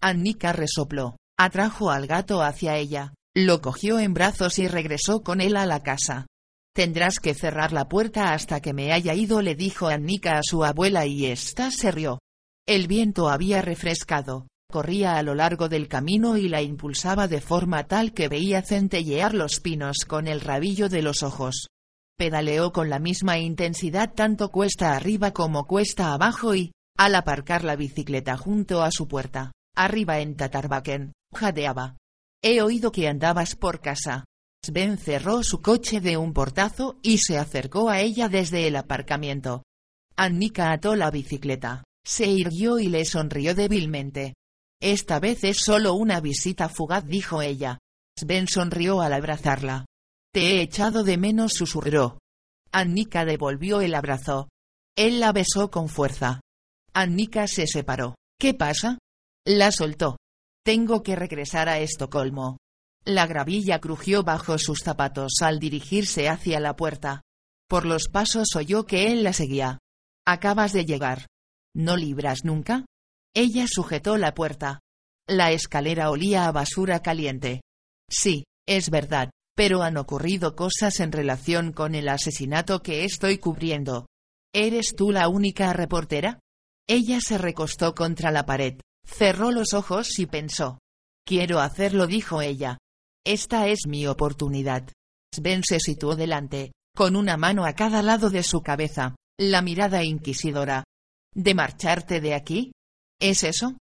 Annika 0.00 0.52
resopló, 0.52 1.16
atrajo 1.38 1.90
al 1.90 2.06
gato 2.06 2.42
hacia 2.42 2.76
ella, 2.76 3.12
lo 3.34 3.60
cogió 3.60 3.98
en 3.98 4.14
brazos 4.14 4.58
y 4.58 4.68
regresó 4.68 5.22
con 5.22 5.40
él 5.40 5.56
a 5.56 5.66
la 5.66 5.82
casa. 5.82 6.26
Tendrás 6.74 7.18
que 7.20 7.34
cerrar 7.34 7.72
la 7.72 7.88
puerta 7.88 8.32
hasta 8.32 8.60
que 8.60 8.72
me 8.72 8.92
haya 8.92 9.14
ido, 9.14 9.42
le 9.42 9.54
dijo 9.54 9.88
Annika 9.88 10.38
a 10.38 10.42
su 10.42 10.64
abuela 10.64 11.06
y 11.06 11.26
ésta 11.26 11.70
se 11.70 11.90
rió. 11.90 12.20
El 12.66 12.86
viento 12.86 13.28
había 13.28 13.60
refrescado, 13.60 14.46
corría 14.70 15.16
a 15.16 15.22
lo 15.22 15.34
largo 15.34 15.68
del 15.68 15.88
camino 15.88 16.36
y 16.36 16.48
la 16.48 16.62
impulsaba 16.62 17.26
de 17.26 17.40
forma 17.40 17.84
tal 17.84 18.12
que 18.12 18.28
veía 18.28 18.62
centellear 18.62 19.34
los 19.34 19.60
pinos 19.60 20.04
con 20.06 20.28
el 20.28 20.40
rabillo 20.40 20.88
de 20.88 21.02
los 21.02 21.22
ojos. 21.22 21.66
Pedaleó 22.16 22.72
con 22.72 22.88
la 22.88 22.98
misma 22.98 23.38
intensidad 23.38 24.12
tanto 24.14 24.50
cuesta 24.50 24.94
arriba 24.94 25.32
como 25.32 25.66
cuesta 25.66 26.12
abajo 26.12 26.54
y, 26.54 26.72
al 26.96 27.14
aparcar 27.14 27.64
la 27.64 27.76
bicicleta 27.76 28.36
junto 28.36 28.82
a 28.82 28.90
su 28.90 29.08
puerta, 29.08 29.52
arriba 29.74 30.20
en 30.20 30.36
Tatarbaken, 30.36 31.12
jadeaba. 31.34 31.96
He 32.42 32.62
oído 32.62 32.92
que 32.92 33.08
andabas 33.08 33.56
por 33.56 33.80
casa. 33.80 34.24
Sven 34.62 34.98
cerró 34.98 35.42
su 35.42 35.62
coche 35.62 36.00
de 36.00 36.16
un 36.16 36.32
portazo 36.32 36.98
y 37.02 37.18
se 37.18 37.38
acercó 37.38 37.88
a 37.88 38.00
ella 38.00 38.28
desde 38.28 38.66
el 38.66 38.76
aparcamiento. 38.76 39.62
Annika 40.16 40.70
ató 40.72 40.96
la 40.96 41.10
bicicleta, 41.10 41.84
se 42.04 42.26
irguió 42.26 42.78
y 42.78 42.88
le 42.88 43.04
sonrió 43.04 43.54
débilmente. 43.54 44.34
Esta 44.82 45.18
vez 45.18 45.44
es 45.44 45.58
solo 45.58 45.94
una 45.94 46.20
visita 46.20 46.68
fugaz, 46.68 47.06
dijo 47.06 47.42
ella. 47.42 47.78
Sven 48.18 48.48
sonrió 48.48 49.00
al 49.00 49.12
abrazarla. 49.12 49.86
Te 50.32 50.40
he 50.40 50.62
echado 50.62 51.04
de 51.04 51.16
menos, 51.16 51.52
susurró. 51.54 52.18
Annika 52.72 53.24
devolvió 53.24 53.80
el 53.80 53.94
abrazo. 53.94 54.48
Él 54.96 55.20
la 55.20 55.32
besó 55.32 55.70
con 55.70 55.88
fuerza. 55.88 56.40
Annika 56.92 57.46
se 57.46 57.66
separó. 57.66 58.14
¿Qué 58.38 58.54
pasa? 58.54 58.98
La 59.46 59.72
soltó. 59.72 60.16
Tengo 60.64 61.02
que 61.02 61.16
regresar 61.16 61.68
a 61.68 61.78
Estocolmo. 61.78 62.58
La 63.04 63.26
gravilla 63.26 63.80
crujió 63.80 64.22
bajo 64.22 64.58
sus 64.58 64.80
zapatos 64.80 65.32
al 65.40 65.58
dirigirse 65.58 66.28
hacia 66.28 66.60
la 66.60 66.76
puerta. 66.76 67.22
Por 67.68 67.86
los 67.86 68.08
pasos 68.08 68.48
oyó 68.56 68.84
que 68.84 69.12
él 69.12 69.22
la 69.22 69.32
seguía. 69.32 69.78
Acabas 70.26 70.72
de 70.72 70.84
llegar. 70.84 71.26
¿No 71.74 71.96
libras 71.96 72.44
nunca? 72.44 72.84
Ella 73.34 73.66
sujetó 73.68 74.16
la 74.16 74.34
puerta. 74.34 74.80
La 75.26 75.52
escalera 75.52 76.10
olía 76.10 76.46
a 76.46 76.52
basura 76.52 77.00
caliente. 77.00 77.62
Sí, 78.10 78.44
es 78.66 78.90
verdad, 78.90 79.30
pero 79.56 79.82
han 79.82 79.96
ocurrido 79.96 80.56
cosas 80.56 81.00
en 81.00 81.12
relación 81.12 81.72
con 81.72 81.94
el 81.94 82.08
asesinato 82.08 82.82
que 82.82 83.04
estoy 83.04 83.38
cubriendo. 83.38 84.06
¿Eres 84.52 84.94
tú 84.96 85.12
la 85.12 85.28
única 85.28 85.72
reportera? 85.72 86.40
Ella 86.88 87.20
se 87.20 87.38
recostó 87.38 87.94
contra 87.94 88.32
la 88.32 88.46
pared, 88.46 88.80
cerró 89.06 89.52
los 89.52 89.74
ojos 89.74 90.18
y 90.18 90.26
pensó. 90.26 90.80
Quiero 91.24 91.60
hacerlo, 91.60 92.08
dijo 92.08 92.42
ella. 92.42 92.78
Esta 93.26 93.68
es 93.68 93.86
mi 93.86 94.06
oportunidad. 94.06 94.90
Sven 95.34 95.62
se 95.62 95.78
situó 95.78 96.16
delante, 96.16 96.72
con 96.96 97.16
una 97.16 97.36
mano 97.36 97.64
a 97.64 97.74
cada 97.74 98.02
lado 98.02 98.30
de 98.30 98.42
su 98.42 98.62
cabeza, 98.62 99.14
la 99.38 99.62
mirada 99.62 100.02
inquisidora. 100.04 100.84
¿De 101.34 101.54
marcharte 101.54 102.20
de 102.20 102.34
aquí? 102.34 102.72
¿Es 103.20 103.44
eso? 103.44 103.76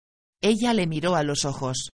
Ella 0.41 0.73
le 0.73 0.87
miró 0.87 1.15
a 1.15 1.23
los 1.23 1.45
ojos. 1.45 1.89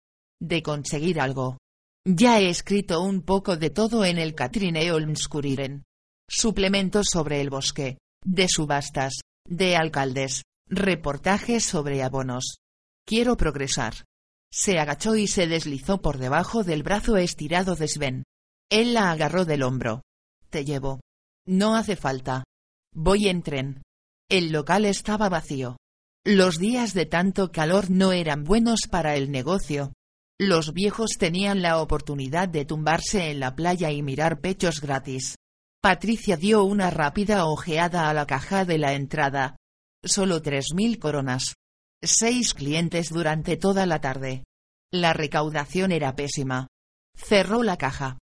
De 0.40 0.62
conseguir 0.62 1.20
algo. 1.20 1.58
Ya 2.04 2.40
he 2.40 2.48
escrito 2.48 3.00
un 3.00 3.22
poco 3.22 3.56
de 3.56 3.70
todo 3.70 4.04
en 4.04 4.18
el 4.18 4.34
Katrine 4.34 4.92
Olmskuriren. 4.92 5.84
Suplementos 6.28 7.06
sobre 7.10 7.40
el 7.40 7.50
bosque, 7.50 7.98
de 8.24 8.46
subastas, 8.48 9.20
de 9.48 9.76
alcaldes, 9.76 10.42
reportajes 10.68 11.64
sobre 11.64 12.02
abonos. 12.02 12.58
Quiero 13.06 13.36
progresar. 13.36 14.04
Se 14.52 14.78
agachó 14.78 15.16
y 15.16 15.26
se 15.26 15.46
deslizó 15.46 16.00
por 16.00 16.18
debajo 16.18 16.64
del 16.64 16.82
brazo 16.82 17.16
estirado 17.16 17.74
de 17.76 17.88
Sven. 17.88 18.24
Él 18.70 18.94
la 18.94 19.10
agarró 19.10 19.44
del 19.44 19.62
hombro. 19.62 20.02
Te 20.50 20.64
llevo. 20.64 21.00
No 21.46 21.76
hace 21.76 21.96
falta. 21.96 22.44
Voy 22.92 23.28
en 23.28 23.42
tren. 23.42 23.82
El 24.28 24.52
local 24.52 24.84
estaba 24.84 25.28
vacío. 25.28 25.76
Los 26.24 26.58
días 26.58 26.94
de 26.94 27.06
tanto 27.06 27.52
calor 27.52 27.90
no 27.90 28.12
eran 28.12 28.44
buenos 28.44 28.80
para 28.90 29.14
el 29.16 29.30
negocio. 29.30 29.92
Los 30.38 30.72
viejos 30.72 31.10
tenían 31.18 31.62
la 31.62 31.80
oportunidad 31.80 32.48
de 32.48 32.64
tumbarse 32.64 33.30
en 33.30 33.40
la 33.40 33.54
playa 33.54 33.90
y 33.92 34.02
mirar 34.02 34.40
pechos 34.40 34.80
gratis. 34.80 35.36
Patricia 35.80 36.36
dio 36.36 36.64
una 36.64 36.90
rápida 36.90 37.46
ojeada 37.46 38.10
a 38.10 38.14
la 38.14 38.26
caja 38.26 38.64
de 38.64 38.78
la 38.78 38.94
entrada. 38.94 39.56
Solo 40.02 40.42
tres 40.42 40.66
mil 40.74 40.98
coronas 40.98 41.54
seis 42.02 42.54
clientes 42.54 43.10
durante 43.10 43.56
toda 43.56 43.86
la 43.86 44.00
tarde. 44.00 44.44
La 44.92 45.12
recaudación 45.12 45.92
era 45.92 46.14
pésima. 46.14 46.68
Cerró 47.16 47.62
la 47.62 47.76
caja. 47.76 48.18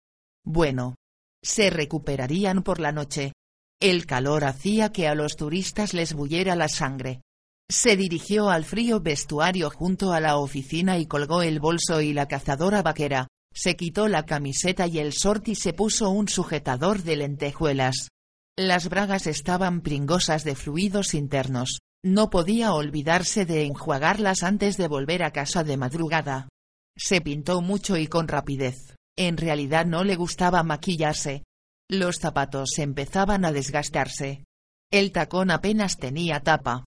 Bueno. 0.45 0.95
Se 1.43 1.69
recuperarían 1.69 2.63
por 2.63 2.79
la 2.79 2.91
noche. 2.91 3.33
El 3.81 4.05
calor 4.05 4.45
hacía 4.45 4.91
que 4.93 5.07
a 5.07 5.15
los 5.15 5.35
turistas 5.35 5.93
les 5.93 6.13
bullera 6.13 6.55
la 6.55 6.69
sangre. 6.69 7.21
Se 7.69 7.97
dirigió 7.97 8.49
al 8.49 8.63
frío 8.63 9.01
vestuario 9.01 9.69
junto 9.69 10.13
a 10.13 10.21
la 10.21 10.37
oficina 10.37 10.97
y 10.97 11.05
colgó 11.05 11.41
el 11.41 11.59
bolso 11.59 11.99
y 11.99 12.13
la 12.13 12.27
cazadora 12.27 12.81
vaquera. 12.81 13.27
Se 13.53 13.75
quitó 13.75 14.07
la 14.07 14.25
camiseta 14.25 14.87
y 14.87 14.99
el 14.99 15.11
short 15.11 15.47
y 15.49 15.55
se 15.55 15.73
puso 15.73 16.09
un 16.09 16.27
sujetador 16.27 17.03
de 17.03 17.17
lentejuelas. 17.17 18.07
Las 18.57 18.87
bragas 18.87 19.27
estaban 19.27 19.81
pringosas 19.81 20.43
de 20.43 20.55
fluidos 20.55 21.13
internos. 21.13 21.79
No 22.05 22.29
podía 22.29 22.73
olvidarse 22.73 23.45
de 23.45 23.63
enjuagarlas 23.63 24.43
antes 24.43 24.75
de 24.75 24.89
volver 24.89 25.23
a 25.23 25.31
casa 25.31 25.63
de 25.63 25.77
madrugada. 25.77 26.49
Se 26.97 27.21
pintó 27.21 27.61
mucho 27.61 27.95
y 27.95 28.07
con 28.07 28.27
rapidez. 28.27 28.95
En 29.17 29.37
realidad 29.37 29.85
no 29.85 30.03
le 30.03 30.17
gustaba 30.17 30.63
maquillarse. 30.63 31.43
Los 31.89 32.17
zapatos 32.17 32.77
empezaban 32.77 33.45
a 33.45 33.53
desgastarse. 33.53 34.43
El 34.91 35.13
tacón 35.13 35.49
apenas 35.49 35.97
tenía 35.97 36.41
tapa. 36.41 36.83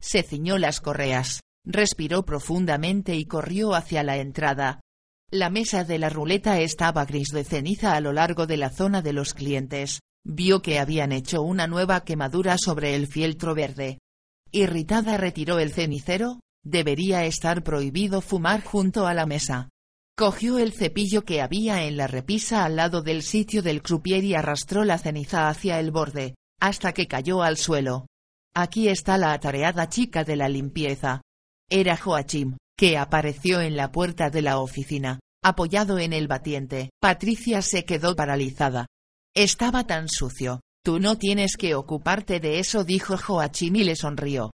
Se 0.00 0.22
ciñó 0.22 0.56
las 0.56 0.80
correas, 0.80 1.40
respiró 1.64 2.24
profundamente 2.24 3.16
y 3.16 3.24
corrió 3.24 3.74
hacia 3.74 4.04
la 4.04 4.18
entrada. 4.18 4.80
La 5.32 5.50
mesa 5.50 5.82
de 5.84 5.98
la 5.98 6.10
ruleta 6.10 6.60
estaba 6.60 7.04
gris 7.06 7.30
de 7.30 7.42
ceniza 7.42 7.94
a 7.94 8.00
lo 8.00 8.12
largo 8.12 8.46
de 8.46 8.56
la 8.56 8.70
zona 8.70 9.02
de 9.02 9.14
los 9.14 9.34
clientes. 9.34 10.00
Vio 10.24 10.62
que 10.62 10.78
habían 10.78 11.10
hecho 11.10 11.42
una 11.42 11.66
nueva 11.66 12.04
quemadura 12.04 12.56
sobre 12.56 12.94
el 12.94 13.08
fieltro 13.08 13.54
verde. 13.54 13.98
Irritada 14.52 15.16
retiró 15.16 15.58
el 15.58 15.72
cenicero, 15.72 16.40
debería 16.64 17.24
estar 17.24 17.62
prohibido 17.62 18.20
fumar 18.20 18.62
junto 18.62 19.06
a 19.06 19.14
la 19.14 19.26
mesa. 19.26 19.68
Cogió 20.16 20.58
el 20.58 20.72
cepillo 20.72 21.24
que 21.24 21.40
había 21.40 21.84
en 21.84 21.96
la 21.96 22.06
repisa 22.06 22.64
al 22.64 22.76
lado 22.76 23.02
del 23.02 23.22
sitio 23.22 23.62
del 23.62 23.80
croupier 23.80 24.24
y 24.24 24.34
arrastró 24.34 24.84
la 24.84 24.98
ceniza 24.98 25.48
hacia 25.48 25.78
el 25.78 25.92
borde, 25.92 26.34
hasta 26.60 26.92
que 26.92 27.06
cayó 27.06 27.42
al 27.42 27.56
suelo. 27.56 28.06
Aquí 28.54 28.88
está 28.88 29.16
la 29.16 29.32
atareada 29.32 29.88
chica 29.88 30.24
de 30.24 30.36
la 30.36 30.48
limpieza. 30.48 31.22
Era 31.70 31.96
Joachim, 31.96 32.56
que 32.76 32.98
apareció 32.98 33.60
en 33.60 33.76
la 33.76 33.92
puerta 33.92 34.30
de 34.30 34.42
la 34.42 34.58
oficina, 34.58 35.20
apoyado 35.42 35.98
en 35.98 36.12
el 36.12 36.26
batiente. 36.26 36.90
Patricia 37.00 37.62
se 37.62 37.84
quedó 37.84 38.16
paralizada. 38.16 38.86
Estaba 39.34 39.86
tan 39.86 40.08
sucio. 40.08 40.60
Tú 40.82 40.98
no 40.98 41.18
tienes 41.18 41.56
que 41.56 41.74
ocuparte 41.74 42.40
de 42.40 42.58
eso, 42.58 42.84
dijo 42.84 43.18
Joachim 43.18 43.76
y 43.76 43.84
le 43.84 43.96
sonrió. 43.96 44.50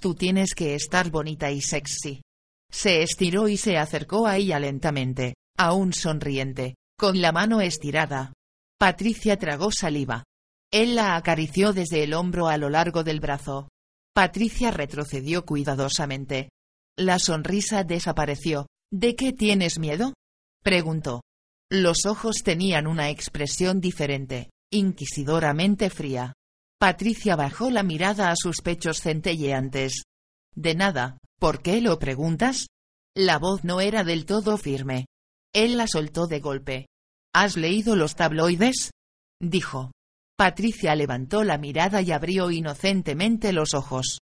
Tú 0.00 0.14
tienes 0.14 0.54
que 0.54 0.74
estar 0.74 1.10
bonita 1.10 1.50
y 1.50 1.60
sexy. 1.60 2.22
Se 2.70 3.02
estiró 3.02 3.48
y 3.48 3.56
se 3.56 3.78
acercó 3.78 4.26
a 4.26 4.36
ella 4.36 4.58
lentamente, 4.58 5.34
aún 5.56 5.92
sonriente, 5.92 6.76
con 6.98 7.20
la 7.20 7.32
mano 7.32 7.60
estirada. 7.60 8.32
Patricia 8.78 9.38
tragó 9.38 9.72
saliva. 9.72 10.24
Él 10.70 10.94
la 10.94 11.16
acarició 11.16 11.72
desde 11.72 12.04
el 12.04 12.14
hombro 12.14 12.48
a 12.48 12.56
lo 12.56 12.70
largo 12.70 13.02
del 13.02 13.20
brazo. 13.20 13.68
Patricia 14.14 14.70
retrocedió 14.70 15.44
cuidadosamente. 15.44 16.50
La 16.96 17.18
sonrisa 17.18 17.84
desapareció. 17.84 18.66
¿De 18.92 19.16
qué 19.16 19.32
tienes 19.32 19.78
miedo? 19.78 20.12
preguntó. 20.62 21.22
Los 21.70 22.04
ojos 22.06 22.42
tenían 22.44 22.86
una 22.86 23.10
expresión 23.10 23.80
diferente, 23.80 24.50
inquisidoramente 24.70 25.90
fría. 25.90 26.32
Patricia 26.78 27.36
bajó 27.36 27.70
la 27.70 27.82
mirada 27.82 28.30
a 28.30 28.36
sus 28.36 28.62
pechos 28.62 29.00
centelleantes. 29.00 30.04
De 30.54 30.74
nada, 30.74 31.18
¿por 31.38 31.62
qué 31.62 31.80
lo 31.80 31.98
preguntas? 31.98 32.68
La 33.14 33.38
voz 33.38 33.64
no 33.64 33.80
era 33.80 34.04
del 34.04 34.24
todo 34.24 34.56
firme. 34.56 35.06
Él 35.52 35.76
la 35.76 35.86
soltó 35.86 36.26
de 36.26 36.40
golpe. 36.40 36.86
¿Has 37.34 37.56
leído 37.56 37.96
los 37.96 38.14
tabloides? 38.14 38.90
dijo. 39.40 39.92
Patricia 40.36 40.94
levantó 40.94 41.44
la 41.44 41.58
mirada 41.58 42.00
y 42.00 42.12
abrió 42.12 42.50
inocentemente 42.50 43.52
los 43.52 43.74
ojos. 43.74 44.20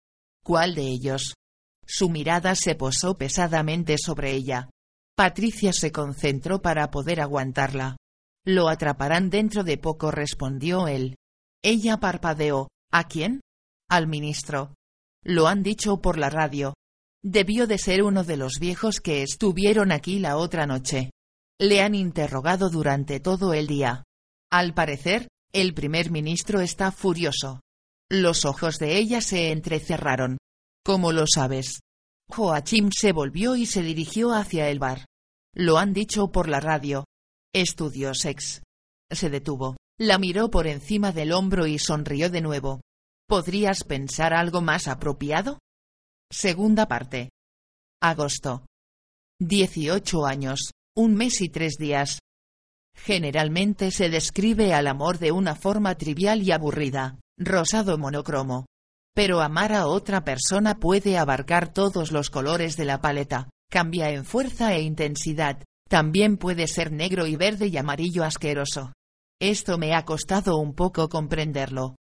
¿Cuál 0.44 0.74
de 0.74 0.82
ellos? 0.82 1.34
Su 1.86 2.08
mirada 2.08 2.54
se 2.54 2.74
posó 2.74 3.14
pesadamente 3.14 3.96
sobre 3.98 4.32
ella. 4.32 4.70
Patricia 5.16 5.72
se 5.72 5.90
concentró 5.90 6.62
para 6.62 6.90
poder 6.90 7.20
aguantarla. 7.20 7.96
Lo 8.46 8.68
atraparán 8.68 9.30
dentro 9.30 9.64
de 9.64 9.78
poco, 9.78 10.10
respondió 10.10 10.86
él. 10.88 11.16
Ella 11.62 11.98
parpadeó. 11.98 12.68
¿A 12.92 13.04
quién? 13.04 13.40
Al 13.88 14.06
ministro. 14.06 14.74
Lo 15.24 15.48
han 15.48 15.62
dicho 15.62 16.00
por 16.00 16.18
la 16.18 16.30
radio. 16.30 16.74
Debió 17.22 17.66
de 17.66 17.78
ser 17.78 18.02
uno 18.02 18.22
de 18.22 18.36
los 18.36 18.58
viejos 18.60 19.00
que 19.00 19.22
estuvieron 19.22 19.92
aquí 19.92 20.18
la 20.18 20.36
otra 20.36 20.66
noche. 20.66 21.10
Le 21.58 21.80
han 21.80 21.94
interrogado 21.94 22.68
durante 22.68 23.18
todo 23.18 23.54
el 23.54 23.66
día. 23.66 24.04
Al 24.52 24.74
parecer, 24.74 25.28
el 25.52 25.72
primer 25.72 26.10
ministro 26.10 26.60
está 26.60 26.92
furioso. 26.92 27.60
Los 28.10 28.44
ojos 28.44 28.78
de 28.78 28.98
ella 28.98 29.22
se 29.22 29.50
entrecerraron. 29.52 30.36
¿Cómo 30.84 31.12
lo 31.12 31.24
sabes? 31.26 31.80
Joachim 32.28 32.90
se 32.90 33.12
volvió 33.12 33.56
y 33.56 33.64
se 33.64 33.82
dirigió 33.82 34.32
hacia 34.32 34.68
el 34.68 34.78
bar. 34.78 35.06
Lo 35.54 35.78
han 35.78 35.94
dicho 35.94 36.30
por 36.30 36.48
la 36.48 36.60
radio. 36.60 37.04
Estudió 37.54 38.14
sex. 38.14 38.62
Se 39.08 39.30
detuvo. 39.30 39.76
La 39.96 40.18
miró 40.18 40.50
por 40.50 40.66
encima 40.66 41.12
del 41.12 41.30
hombro 41.30 41.68
y 41.68 41.78
sonrió 41.78 42.28
de 42.28 42.40
nuevo. 42.40 42.80
¿Podrías 43.28 43.84
pensar 43.84 44.34
algo 44.34 44.60
más 44.60 44.88
apropiado? 44.88 45.60
Segunda 46.32 46.88
parte. 46.88 47.30
Agosto. 48.02 48.66
18 49.40 50.26
años, 50.26 50.72
un 50.96 51.14
mes 51.14 51.40
y 51.42 51.48
tres 51.48 51.76
días. 51.78 52.18
Generalmente 52.96 53.92
se 53.92 54.10
describe 54.10 54.74
al 54.74 54.88
amor 54.88 55.20
de 55.20 55.30
una 55.30 55.54
forma 55.54 55.94
trivial 55.94 56.42
y 56.42 56.50
aburrida, 56.50 57.20
rosado 57.38 57.98
monocromo. 57.98 58.66
Pero 59.14 59.40
amar 59.40 59.72
a 59.72 59.86
otra 59.86 60.24
persona 60.24 60.80
puede 60.80 61.18
abarcar 61.18 61.72
todos 61.72 62.10
los 62.10 62.30
colores 62.30 62.76
de 62.76 62.84
la 62.84 63.00
paleta, 63.00 63.48
cambia 63.70 64.10
en 64.10 64.24
fuerza 64.24 64.74
e 64.74 64.82
intensidad, 64.82 65.62
también 65.94 66.38
puede 66.38 66.66
ser 66.66 66.90
negro 66.90 67.24
y 67.24 67.36
verde 67.36 67.68
y 67.68 67.76
amarillo 67.76 68.24
asqueroso. 68.24 68.94
Esto 69.40 69.78
me 69.78 69.94
ha 69.94 70.04
costado 70.04 70.56
un 70.56 70.74
poco 70.74 71.08
comprenderlo. 71.08 71.94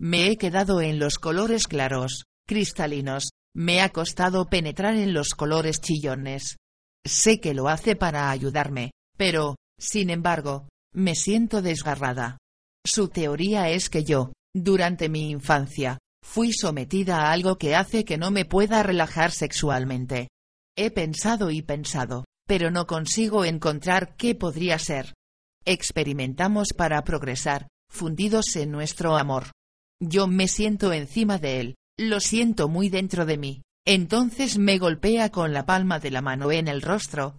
Me 0.00 0.28
he 0.28 0.36
quedado 0.36 0.80
en 0.80 1.00
los 1.00 1.18
colores 1.18 1.66
claros, 1.66 2.26
cristalinos, 2.46 3.30
me 3.52 3.80
ha 3.80 3.88
costado 3.88 4.48
penetrar 4.48 4.94
en 4.94 5.12
los 5.12 5.30
colores 5.30 5.80
chillones. 5.80 6.58
Sé 7.04 7.40
que 7.40 7.52
lo 7.52 7.68
hace 7.68 7.96
para 7.96 8.30
ayudarme, 8.30 8.92
pero, 9.16 9.56
sin 9.80 10.10
embargo, 10.10 10.68
me 10.94 11.16
siento 11.16 11.60
desgarrada. 11.60 12.38
Su 12.86 13.08
teoría 13.08 13.68
es 13.68 13.90
que 13.90 14.04
yo, 14.04 14.32
durante 14.54 15.08
mi 15.08 15.28
infancia, 15.28 15.98
fui 16.24 16.52
sometida 16.52 17.22
a 17.22 17.32
algo 17.32 17.58
que 17.58 17.74
hace 17.74 18.04
que 18.04 18.16
no 18.16 18.30
me 18.30 18.44
pueda 18.44 18.84
relajar 18.84 19.32
sexualmente. 19.32 20.28
He 20.76 20.92
pensado 20.92 21.50
y 21.50 21.62
pensado, 21.62 22.26
pero 22.50 22.72
no 22.72 22.88
consigo 22.88 23.44
encontrar 23.44 24.16
qué 24.16 24.34
podría 24.34 24.76
ser. 24.80 25.14
Experimentamos 25.64 26.72
para 26.76 27.04
progresar, 27.04 27.68
fundidos 27.88 28.56
en 28.56 28.72
nuestro 28.72 29.16
amor. 29.16 29.52
Yo 30.02 30.26
me 30.26 30.48
siento 30.48 30.92
encima 30.92 31.38
de 31.38 31.60
él, 31.60 31.74
lo 31.96 32.18
siento 32.18 32.68
muy 32.68 32.88
dentro 32.88 33.24
de 33.24 33.38
mí, 33.38 33.62
entonces 33.86 34.58
me 34.58 34.78
golpea 34.78 35.30
con 35.30 35.52
la 35.52 35.64
palma 35.64 36.00
de 36.00 36.10
la 36.10 36.22
mano 36.22 36.50
en 36.50 36.66
el 36.66 36.82
rostro. 36.82 37.38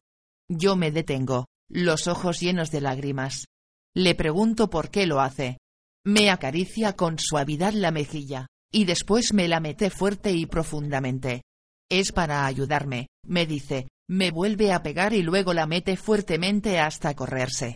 Yo 0.49 0.77
me 0.77 0.91
detengo, 0.91 1.47
los 1.69 2.07
ojos 2.07 2.39
llenos 2.39 2.71
de 2.71 2.79
lágrimas. 2.79 3.47
Le 3.93 4.15
pregunto 4.15 4.69
por 4.69 4.91
qué 4.91 5.07
lo 5.07 5.19
hace. 5.19 5.57
Me 6.05 6.29
acaricia 6.29 6.95
con 6.95 7.19
suavidad 7.19 7.73
la 7.73 7.91
mejilla, 7.91 8.47
y 8.71 8.85
después 8.85 9.33
me 9.33 9.49
la 9.49 9.59
mete 9.59 9.89
fuerte 9.89 10.31
y 10.31 10.45
profundamente. 10.45 11.41
Es 11.91 12.13
para 12.13 12.45
ayudarme, 12.45 13.07
me 13.27 13.45
dice, 13.45 13.89
me 14.11 14.29
vuelve 14.29 14.73
a 14.73 14.83
pegar 14.83 15.13
y 15.13 15.21
luego 15.21 15.53
la 15.53 15.65
mete 15.65 15.95
fuertemente 15.95 16.79
hasta 16.79 17.15
correrse. 17.15 17.75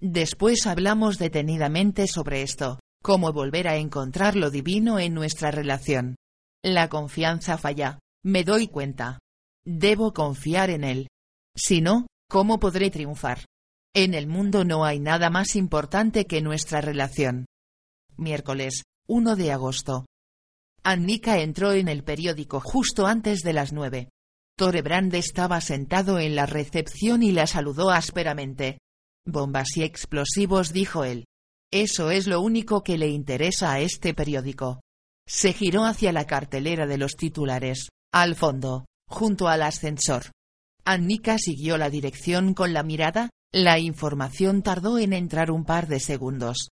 Después 0.00 0.66
hablamos 0.66 1.16
detenidamente 1.16 2.08
sobre 2.08 2.42
esto, 2.42 2.80
cómo 3.04 3.32
volver 3.32 3.68
a 3.68 3.76
encontrar 3.76 4.34
lo 4.34 4.50
divino 4.50 4.98
en 4.98 5.14
nuestra 5.14 5.52
relación. 5.52 6.16
La 6.64 6.88
confianza 6.88 7.56
falla, 7.56 8.00
me 8.24 8.42
doy 8.42 8.66
cuenta. 8.66 9.20
Debo 9.64 10.12
confiar 10.12 10.70
en 10.70 10.82
él. 10.82 11.08
Si 11.56 11.80
no, 11.80 12.08
¿cómo 12.28 12.58
podré 12.58 12.90
triunfar? 12.90 13.44
En 13.94 14.14
el 14.14 14.26
mundo 14.26 14.64
no 14.64 14.84
hay 14.84 14.98
nada 14.98 15.30
más 15.30 15.54
importante 15.54 16.24
que 16.24 16.42
nuestra 16.42 16.80
relación. 16.80 17.46
Miércoles, 18.16 18.82
1 19.06 19.36
de 19.36 19.52
agosto. 19.52 20.06
Annika 20.82 21.38
entró 21.38 21.72
en 21.72 21.86
el 21.86 22.02
periódico 22.02 22.60
justo 22.60 23.06
antes 23.06 23.42
de 23.42 23.52
las 23.52 23.72
nueve. 23.72 24.08
Torebrand 24.56 25.14
estaba 25.14 25.60
sentado 25.60 26.18
en 26.18 26.34
la 26.34 26.46
recepción 26.46 27.22
y 27.22 27.30
la 27.30 27.46
saludó 27.46 27.90
ásperamente. 27.90 28.78
Bombas 29.26 29.76
y 29.76 29.82
explosivos, 29.82 30.72
dijo 30.72 31.04
él. 31.04 31.26
Eso 31.70 32.10
es 32.10 32.26
lo 32.26 32.40
único 32.40 32.82
que 32.82 32.96
le 32.96 33.08
interesa 33.08 33.72
a 33.72 33.80
este 33.80 34.14
periódico. 34.14 34.80
Se 35.28 35.52
giró 35.52 35.84
hacia 35.84 36.12
la 36.12 36.26
cartelera 36.26 36.86
de 36.86 36.96
los 36.96 37.16
titulares, 37.16 37.88
al 38.12 38.34
fondo, 38.34 38.86
junto 39.08 39.48
al 39.48 39.62
ascensor. 39.62 40.30
Annika 40.84 41.36
siguió 41.36 41.76
la 41.76 41.90
dirección 41.90 42.54
con 42.54 42.72
la 42.72 42.82
mirada, 42.82 43.30
la 43.52 43.78
información 43.78 44.62
tardó 44.62 44.98
en 44.98 45.12
entrar 45.12 45.50
un 45.50 45.64
par 45.64 45.86
de 45.88 46.00
segundos. 46.00 46.68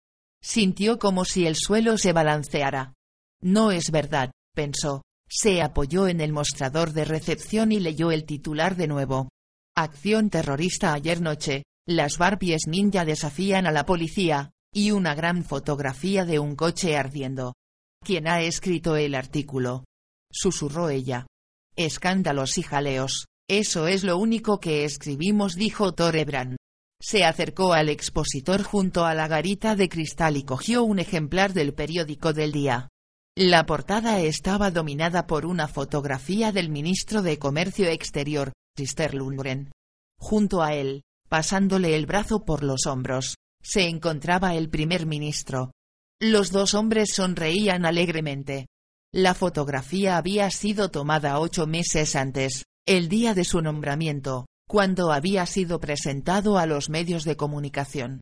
Sintió 0.43 0.99
como 0.99 1.25
si 1.25 1.47
el 1.47 1.55
suelo 1.55 1.97
se 1.97 2.13
balanceara. 2.13 2.93
No 3.41 3.71
es 3.71 3.89
verdad, 3.89 4.31
pensó. 4.53 5.01
Se 5.33 5.61
apoyó 5.61 6.09
en 6.09 6.19
el 6.19 6.33
mostrador 6.33 6.91
de 6.91 7.05
recepción 7.05 7.71
y 7.71 7.79
leyó 7.79 8.11
el 8.11 8.25
titular 8.25 8.75
de 8.75 8.87
nuevo. 8.87 9.29
Acción 9.77 10.29
terrorista 10.29 10.93
ayer 10.93 11.21
noche, 11.21 11.63
las 11.87 12.17
Barbies 12.17 12.67
ninja 12.67 13.05
desafían 13.05 13.65
a 13.65 13.71
la 13.71 13.85
policía, 13.85 14.51
y 14.73 14.91
una 14.91 15.15
gran 15.15 15.45
fotografía 15.45 16.25
de 16.25 16.39
un 16.39 16.57
coche 16.57 16.97
ardiendo. 16.97 17.53
¿Quién 18.03 18.27
ha 18.27 18.41
escrito 18.41 18.97
el 18.97 19.15
artículo? 19.15 19.85
Susurró 20.29 20.89
ella. 20.89 21.27
Escándalos 21.77 22.57
y 22.57 22.63
jaleos, 22.63 23.27
eso 23.49 23.87
es 23.87 24.03
lo 24.03 24.17
único 24.17 24.59
que 24.59 24.83
escribimos, 24.83 25.55
dijo 25.55 25.93
Torebran. 25.93 26.57
Se 27.01 27.23
acercó 27.23 27.71
al 27.71 27.87
expositor 27.87 28.63
junto 28.63 29.05
a 29.05 29.15
la 29.15 29.29
garita 29.29 29.77
de 29.77 29.87
cristal 29.87 30.35
y 30.35 30.43
cogió 30.43 30.83
un 30.83 30.99
ejemplar 30.99 31.53
del 31.53 31.73
periódico 31.73 32.33
del 32.33 32.51
día. 32.51 32.90
La 33.37 33.65
portada 33.65 34.19
estaba 34.19 34.71
dominada 34.71 35.25
por 35.25 35.45
una 35.45 35.69
fotografía 35.69 36.51
del 36.51 36.69
ministro 36.69 37.21
de 37.21 37.39
Comercio 37.39 37.87
Exterior, 37.87 38.51
Sister 38.75 39.13
Lundgren. 39.13 39.71
Junto 40.19 40.61
a 40.61 40.73
él, 40.73 41.03
pasándole 41.29 41.95
el 41.95 42.05
brazo 42.05 42.43
por 42.43 42.61
los 42.61 42.85
hombros, 42.87 43.35
se 43.63 43.87
encontraba 43.87 44.55
el 44.55 44.69
primer 44.69 45.05
ministro. 45.05 45.71
Los 46.19 46.51
dos 46.51 46.73
hombres 46.73 47.13
sonreían 47.13 47.85
alegremente. 47.85 48.67
La 49.13 49.33
fotografía 49.33 50.17
había 50.17 50.49
sido 50.51 50.91
tomada 50.91 51.39
ocho 51.39 51.67
meses 51.67 52.17
antes, 52.17 52.65
el 52.85 53.07
día 53.07 53.33
de 53.33 53.45
su 53.45 53.61
nombramiento, 53.61 54.47
cuando 54.67 55.13
había 55.13 55.45
sido 55.45 55.79
presentado 55.79 56.57
a 56.57 56.65
los 56.65 56.89
medios 56.89 57.23
de 57.23 57.37
comunicación. 57.37 58.19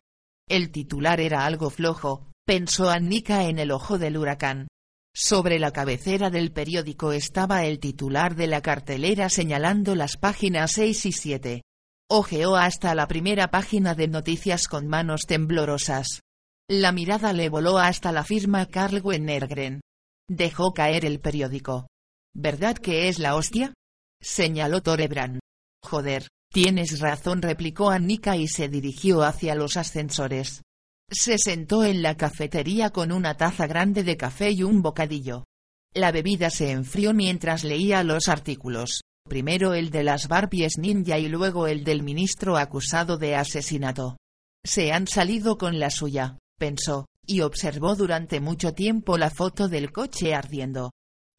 El 0.48 0.70
titular 0.70 1.18
era 1.20 1.46
algo 1.46 1.68
flojo, 1.68 2.30
pensó 2.46 2.90
Annika 2.90 3.46
en 3.46 3.58
el 3.58 3.72
ojo 3.72 3.98
del 3.98 4.16
huracán. 4.16 4.68
Sobre 5.14 5.58
la 5.58 5.72
cabecera 5.72 6.30
del 6.30 6.52
periódico 6.52 7.12
estaba 7.12 7.64
el 7.64 7.78
titular 7.80 8.36
de 8.36 8.46
la 8.46 8.60
cartelera 8.60 9.28
señalando 9.28 9.94
las 9.94 10.16
páginas 10.16 10.72
6 10.72 11.06
y 11.06 11.12
7. 11.12 11.62
Ojeó 12.08 12.56
hasta 12.56 12.94
la 12.94 13.06
primera 13.06 13.50
página 13.50 13.94
de 13.94 14.08
noticias 14.08 14.68
con 14.68 14.88
manos 14.88 15.22
temblorosas. 15.26 16.20
La 16.68 16.92
mirada 16.92 17.32
le 17.32 17.48
voló 17.48 17.78
hasta 17.78 18.12
la 18.12 18.24
firma 18.24 18.66
Carl 18.66 19.00
Wennergren. 19.02 19.80
Dejó 20.28 20.72
caer 20.72 21.04
el 21.04 21.18
periódico. 21.18 21.88
¿Verdad 22.34 22.76
que 22.76 23.08
es 23.08 23.18
la 23.18 23.34
hostia? 23.34 23.74
Señaló 24.20 24.80
Torebran. 24.80 25.40
Joder, 25.82 26.28
tienes 26.52 27.00
razón 27.00 27.42
replicó 27.42 27.90
Annika 27.90 28.36
y 28.36 28.46
se 28.46 28.68
dirigió 28.68 29.22
hacia 29.22 29.56
los 29.56 29.76
ascensores. 29.76 30.62
Se 31.10 31.38
sentó 31.38 31.82
en 31.82 32.02
la 32.02 32.16
cafetería 32.16 32.90
con 32.90 33.10
una 33.10 33.36
taza 33.36 33.66
grande 33.66 34.04
de 34.04 34.16
café 34.16 34.52
y 34.52 34.62
un 34.62 34.80
bocadillo. 34.80 35.44
La 35.92 36.12
bebida 36.12 36.50
se 36.50 36.70
enfrió 36.70 37.12
mientras 37.12 37.64
leía 37.64 38.04
los 38.04 38.28
artículos, 38.28 39.00
primero 39.28 39.74
el 39.74 39.90
de 39.90 40.04
las 40.04 40.28
Barbies 40.28 40.78
ninja 40.78 41.18
y 41.18 41.28
luego 41.28 41.66
el 41.66 41.82
del 41.82 42.04
ministro 42.04 42.56
acusado 42.56 43.18
de 43.18 43.34
asesinato. 43.34 44.18
Se 44.64 44.92
han 44.92 45.08
salido 45.08 45.58
con 45.58 45.80
la 45.80 45.90
suya, 45.90 46.38
pensó, 46.58 47.06
y 47.26 47.40
observó 47.40 47.96
durante 47.96 48.38
mucho 48.38 48.72
tiempo 48.72 49.18
la 49.18 49.30
foto 49.30 49.68
del 49.68 49.90
coche 49.90 50.32
ardiendo. 50.32 50.92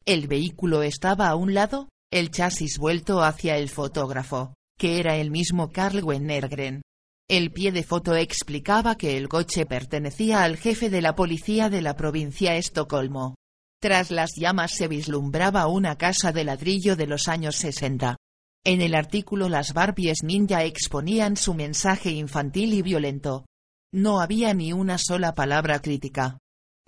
El 0.04 0.28
vehículo 0.28 0.82
estaba 0.82 1.28
a 1.28 1.34
un 1.34 1.54
lado, 1.54 1.88
el 2.10 2.30
chasis 2.30 2.76
vuelto 2.76 3.22
hacia 3.22 3.56
el 3.56 3.70
fotógrafo, 3.70 4.52
que 4.78 4.98
era 4.98 5.16
el 5.16 5.30
mismo 5.30 5.70
Carl 5.70 6.04
Wennergren. 6.04 6.82
El 7.28 7.52
pie 7.52 7.72
de 7.72 7.82
foto 7.82 8.14
explicaba 8.14 8.96
que 8.96 9.16
el 9.16 9.28
coche 9.28 9.64
pertenecía 9.66 10.42
al 10.42 10.56
jefe 10.56 10.90
de 10.90 11.00
la 11.00 11.14
policía 11.14 11.70
de 11.70 11.82
la 11.82 11.96
provincia 11.96 12.56
Estocolmo. 12.56 13.36
Tras 13.80 14.10
las 14.10 14.34
llamas 14.36 14.72
se 14.72 14.86
vislumbraba 14.86 15.66
una 15.66 15.96
casa 15.96 16.32
de 16.32 16.44
ladrillo 16.44 16.94
de 16.94 17.06
los 17.06 17.28
años 17.28 17.56
60. 17.56 18.16
En 18.64 18.80
el 18.80 18.94
artículo 18.94 19.48
las 19.48 19.72
Barbies 19.72 20.22
ninja 20.22 20.62
exponían 20.64 21.36
su 21.36 21.54
mensaje 21.54 22.10
infantil 22.10 22.74
y 22.74 22.82
violento. 22.82 23.44
No 23.92 24.20
había 24.20 24.54
ni 24.54 24.72
una 24.72 24.98
sola 24.98 25.34
palabra 25.34 25.80
crítica. 25.80 26.38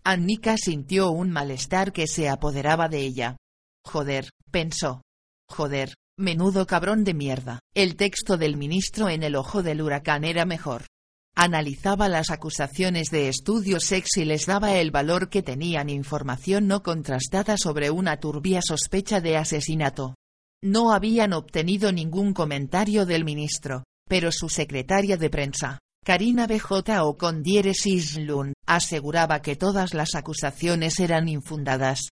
Annika 0.04 0.56
sintió 0.56 1.10
un 1.10 1.30
malestar 1.30 1.92
que 1.92 2.06
se 2.06 2.28
apoderaba 2.28 2.88
de 2.88 3.00
ella. 3.00 3.36
Joder, 3.84 4.30
pensó. 4.50 5.02
Joder, 5.48 5.94
menudo 6.16 6.66
cabrón 6.66 7.04
de 7.04 7.14
mierda. 7.14 7.60
El 7.74 7.96
texto 7.96 8.36
del 8.36 8.56
ministro 8.56 9.08
en 9.08 9.22
el 9.22 9.34
ojo 9.34 9.62
del 9.62 9.82
huracán 9.82 10.24
era 10.24 10.44
mejor. 10.44 10.86
Analizaba 11.36 12.08
las 12.08 12.30
acusaciones 12.30 13.10
de 13.10 13.28
estudio 13.28 13.80
sex 13.80 14.18
y 14.18 14.24
les 14.24 14.46
daba 14.46 14.76
el 14.76 14.92
valor 14.92 15.28
que 15.28 15.42
tenían 15.42 15.90
información 15.90 16.68
no 16.68 16.84
contrastada 16.84 17.56
sobre 17.56 17.90
una 17.90 18.18
turbia 18.18 18.60
sospecha 18.62 19.20
de 19.20 19.36
asesinato. 19.36 20.14
No 20.62 20.92
habían 20.92 21.32
obtenido 21.32 21.90
ningún 21.90 22.32
comentario 22.32 23.04
del 23.04 23.24
ministro, 23.24 23.82
pero 24.08 24.30
su 24.30 24.48
secretaria 24.48 25.16
de 25.16 25.28
prensa, 25.28 25.80
Karina 26.04 26.46
BJ 26.46 27.02
o 27.02 27.16
con 27.16 27.42
diéresis 27.42 28.16
Lund, 28.18 28.52
aseguraba 28.66 29.42
que 29.42 29.56
todas 29.56 29.92
las 29.92 30.14
acusaciones 30.14 31.00
eran 31.00 31.28
infundadas. 31.28 32.10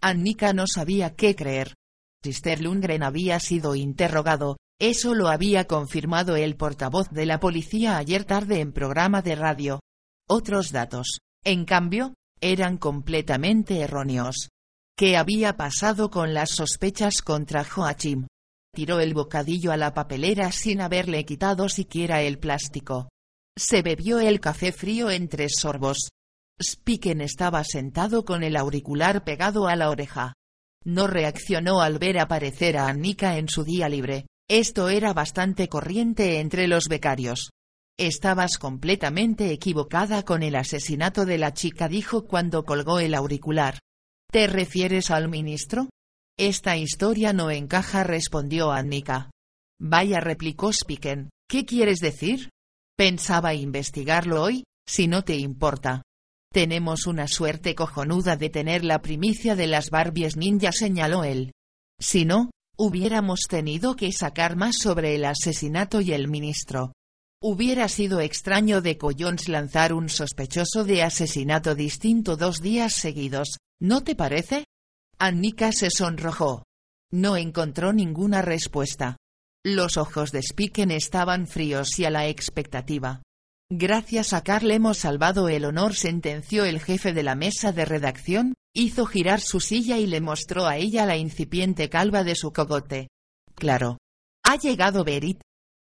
Annika 0.00 0.54
no 0.54 0.66
sabía 0.66 1.14
qué 1.14 1.36
creer. 1.36 1.74
Sister 2.22 2.60
Lundgren 2.60 3.02
había 3.02 3.40
sido 3.40 3.74
interrogado, 3.74 4.56
eso 4.80 5.14
lo 5.14 5.28
había 5.28 5.66
confirmado 5.66 6.36
el 6.36 6.56
portavoz 6.56 7.08
de 7.10 7.26
la 7.26 7.40
policía 7.40 7.96
ayer 7.96 8.24
tarde 8.24 8.60
en 8.60 8.72
programa 8.72 9.22
de 9.22 9.34
radio. 9.34 9.80
Otros 10.28 10.70
datos, 10.70 11.18
en 11.44 11.64
cambio, 11.64 12.14
eran 12.40 12.78
completamente 12.78 13.80
erróneos. 13.80 14.50
¿Qué 14.96 15.16
había 15.16 15.56
pasado 15.56 16.10
con 16.10 16.34
las 16.34 16.50
sospechas 16.50 17.22
contra 17.22 17.64
Joachim? 17.64 18.26
Tiró 18.74 19.00
el 19.00 19.14
bocadillo 19.14 19.72
a 19.72 19.76
la 19.76 19.94
papelera 19.94 20.52
sin 20.52 20.80
haberle 20.80 21.24
quitado 21.24 21.68
siquiera 21.68 22.22
el 22.22 22.38
plástico. 22.38 23.08
Se 23.58 23.82
bebió 23.82 24.20
el 24.20 24.40
café 24.40 24.72
frío 24.72 25.10
en 25.10 25.28
tres 25.28 25.54
sorbos. 25.60 26.08
Spiken 26.62 27.20
estaba 27.20 27.64
sentado 27.64 28.24
con 28.24 28.42
el 28.42 28.56
auricular 28.56 29.24
pegado 29.24 29.66
a 29.66 29.76
la 29.76 29.90
oreja. 29.90 30.34
No 30.84 31.06
reaccionó 31.06 31.80
al 31.80 31.98
ver 31.98 32.18
aparecer 32.18 32.76
a 32.76 32.88
Annika 32.88 33.38
en 33.38 33.48
su 33.48 33.64
día 33.64 33.88
libre, 33.88 34.26
esto 34.48 34.88
era 34.88 35.12
bastante 35.12 35.68
corriente 35.68 36.40
entre 36.40 36.66
los 36.66 36.84
becarios. 36.88 37.50
Estabas 37.98 38.58
completamente 38.58 39.52
equivocada 39.52 40.24
con 40.24 40.42
el 40.42 40.56
asesinato 40.56 41.24
de 41.24 41.38
la 41.38 41.52
chica 41.52 41.88
dijo 41.88 42.26
cuando 42.26 42.64
colgó 42.64 42.98
el 42.98 43.14
auricular. 43.14 43.78
¿Te 44.30 44.46
refieres 44.46 45.10
al 45.10 45.28
ministro? 45.28 45.88
Esta 46.38 46.76
historia 46.76 47.32
no 47.32 47.50
encaja 47.50 48.02
respondió 48.02 48.72
Annika. 48.72 49.30
Vaya 49.80 50.20
replicó 50.20 50.72
Spiken, 50.72 51.30
¿qué 51.48 51.64
quieres 51.64 51.98
decir? 51.98 52.50
Pensaba 52.96 53.54
investigarlo 53.54 54.42
hoy, 54.42 54.64
si 54.86 55.06
no 55.06 55.22
te 55.22 55.36
importa. 55.36 56.02
Tenemos 56.52 57.06
una 57.06 57.28
suerte 57.28 57.74
cojonuda 57.74 58.36
de 58.36 58.50
tener 58.50 58.84
la 58.84 59.00
primicia 59.00 59.56
de 59.56 59.66
las 59.66 59.88
Barbies 59.88 60.36
ninja 60.36 60.70
señaló 60.70 61.24
él. 61.24 61.52
Si 61.98 62.26
no, 62.26 62.50
hubiéramos 62.76 63.40
tenido 63.48 63.96
que 63.96 64.12
sacar 64.12 64.54
más 64.54 64.76
sobre 64.76 65.14
el 65.14 65.24
asesinato 65.24 66.02
y 66.02 66.12
el 66.12 66.28
ministro. 66.28 66.92
Hubiera 67.42 67.88
sido 67.88 68.20
extraño 68.20 68.82
de 68.82 68.98
Collons 68.98 69.48
lanzar 69.48 69.94
un 69.94 70.10
sospechoso 70.10 70.84
de 70.84 71.02
asesinato 71.02 71.74
distinto 71.74 72.36
dos 72.36 72.60
días 72.60 72.92
seguidos, 72.92 73.56
¿no 73.80 74.04
te 74.04 74.14
parece? 74.14 74.66
Annika 75.18 75.72
se 75.72 75.88
sonrojó. 75.90 76.64
No 77.10 77.38
encontró 77.38 77.94
ninguna 77.94 78.42
respuesta. 78.42 79.16
Los 79.64 79.96
ojos 79.96 80.32
de 80.32 80.42
Spiken 80.42 80.90
estaban 80.90 81.46
fríos 81.46 81.98
y 81.98 82.04
a 82.04 82.10
la 82.10 82.26
expectativa. 82.26 83.22
Gracias 83.74 84.34
a 84.34 84.42
Carl 84.42 84.70
hemos 84.70 84.98
salvado 84.98 85.48
el 85.48 85.64
honor, 85.64 85.94
sentenció 85.94 86.66
el 86.66 86.78
jefe 86.78 87.14
de 87.14 87.22
la 87.22 87.34
mesa 87.34 87.72
de 87.72 87.86
redacción, 87.86 88.52
hizo 88.74 89.06
girar 89.06 89.40
su 89.40 89.60
silla 89.60 89.96
y 89.96 90.06
le 90.06 90.20
mostró 90.20 90.66
a 90.66 90.76
ella 90.76 91.06
la 91.06 91.16
incipiente 91.16 91.88
calva 91.88 92.22
de 92.22 92.34
su 92.34 92.52
cogote. 92.52 93.08
Claro. 93.54 93.96
Ha 94.44 94.56
llegado 94.56 95.04
Berit. 95.04 95.40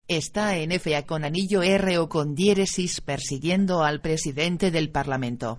Está 0.07 0.59
en 0.59 0.79
FA 0.79 1.07
con 1.07 1.25
anillo 1.25 1.63
R 1.63 1.97
o 1.97 2.11
con 2.11 2.35
diéresis 2.35 3.01
persiguiendo 3.01 3.83
al 3.83 4.03
presidente 4.03 4.71
del 4.71 4.91
Parlamento. 4.91 5.57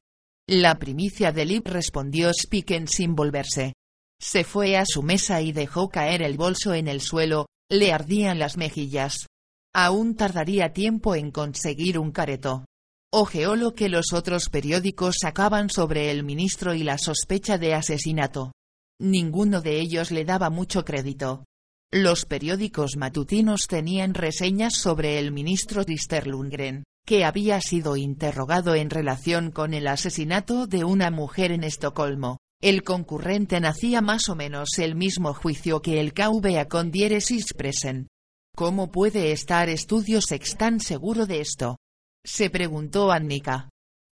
La 0.48 0.78
primicia 0.78 1.32
de 1.32 1.46
Lip 1.46 1.66
respondió 1.68 2.32
Spiken 2.32 2.88
sin 2.88 3.16
volverse. 3.16 3.74
Se 4.22 4.44
fue 4.44 4.78
a 4.78 4.86
su 4.86 5.02
mesa 5.02 5.42
y 5.42 5.52
dejó 5.52 5.90
caer 5.90 6.22
el 6.22 6.38
bolso 6.38 6.76
en 6.76 6.90
el 6.90 7.02
suelo, 7.02 7.48
le 7.72 7.92
ardían 7.92 8.38
las 8.38 8.56
mejillas. 8.56 9.26
Aún 9.74 10.16
tardaría 10.16 10.74
tiempo 10.74 11.16
en 11.16 11.32
conseguir 11.32 12.00
un 12.00 12.12
careto. 12.12 12.66
Ojeó 13.12 13.56
lo 13.56 13.74
que 13.74 13.90
los 13.90 14.14
otros 14.14 14.50
periódicos 14.50 15.18
sacaban 15.22 15.70
sobre 15.70 16.12
el 16.12 16.24
ministro 16.24 16.74
y 16.74 16.84
la 16.84 16.98
sospecha 16.98 17.58
de 17.58 17.74
asesinato. 17.74 18.52
Ninguno 19.00 19.62
de 19.62 19.80
ellos 19.80 20.12
le 20.12 20.26
daba 20.26 20.50
mucho 20.50 20.86
crédito. 20.86 21.46
Los 21.92 22.26
periódicos 22.26 22.98
matutinos 22.98 23.68
tenían 23.68 24.14
reseñas 24.14 24.76
sobre 24.76 25.18
el 25.18 25.32
ministro 25.32 25.84
Dister 25.86 26.28
Lundgren, 26.28 26.84
que 27.06 27.26
había 27.26 27.62
sido 27.62 27.98
interrogado 27.98 28.76
en 28.76 28.90
relación 28.90 29.50
con 29.50 29.74
el 29.74 29.88
asesinato 29.88 30.68
de 30.68 30.84
una 30.84 31.10
mujer 31.10 31.52
en 31.52 31.64
Estocolmo, 31.64 32.38
el 32.62 32.84
concurrente 32.84 33.60
nacía 33.62 34.02
más 34.02 34.28
o 34.28 34.36
menos 34.36 34.78
el 34.80 34.94
mismo 34.94 35.34
juicio 35.34 35.82
que 35.82 36.02
el 36.02 36.14
KVA 36.14 36.66
con 36.66 36.92
diéresis 36.92 37.54
presen. 37.56 38.08
¿Cómo 38.60 38.92
puede 38.92 39.32
estar 39.32 39.70
Estudio 39.70 40.20
Sex 40.20 40.58
tan 40.58 40.82
seguro 40.82 41.26
de 41.26 41.40
esto? 41.40 41.78
Se 42.26 42.50
preguntó 42.50 43.10
Annika. 43.10 43.70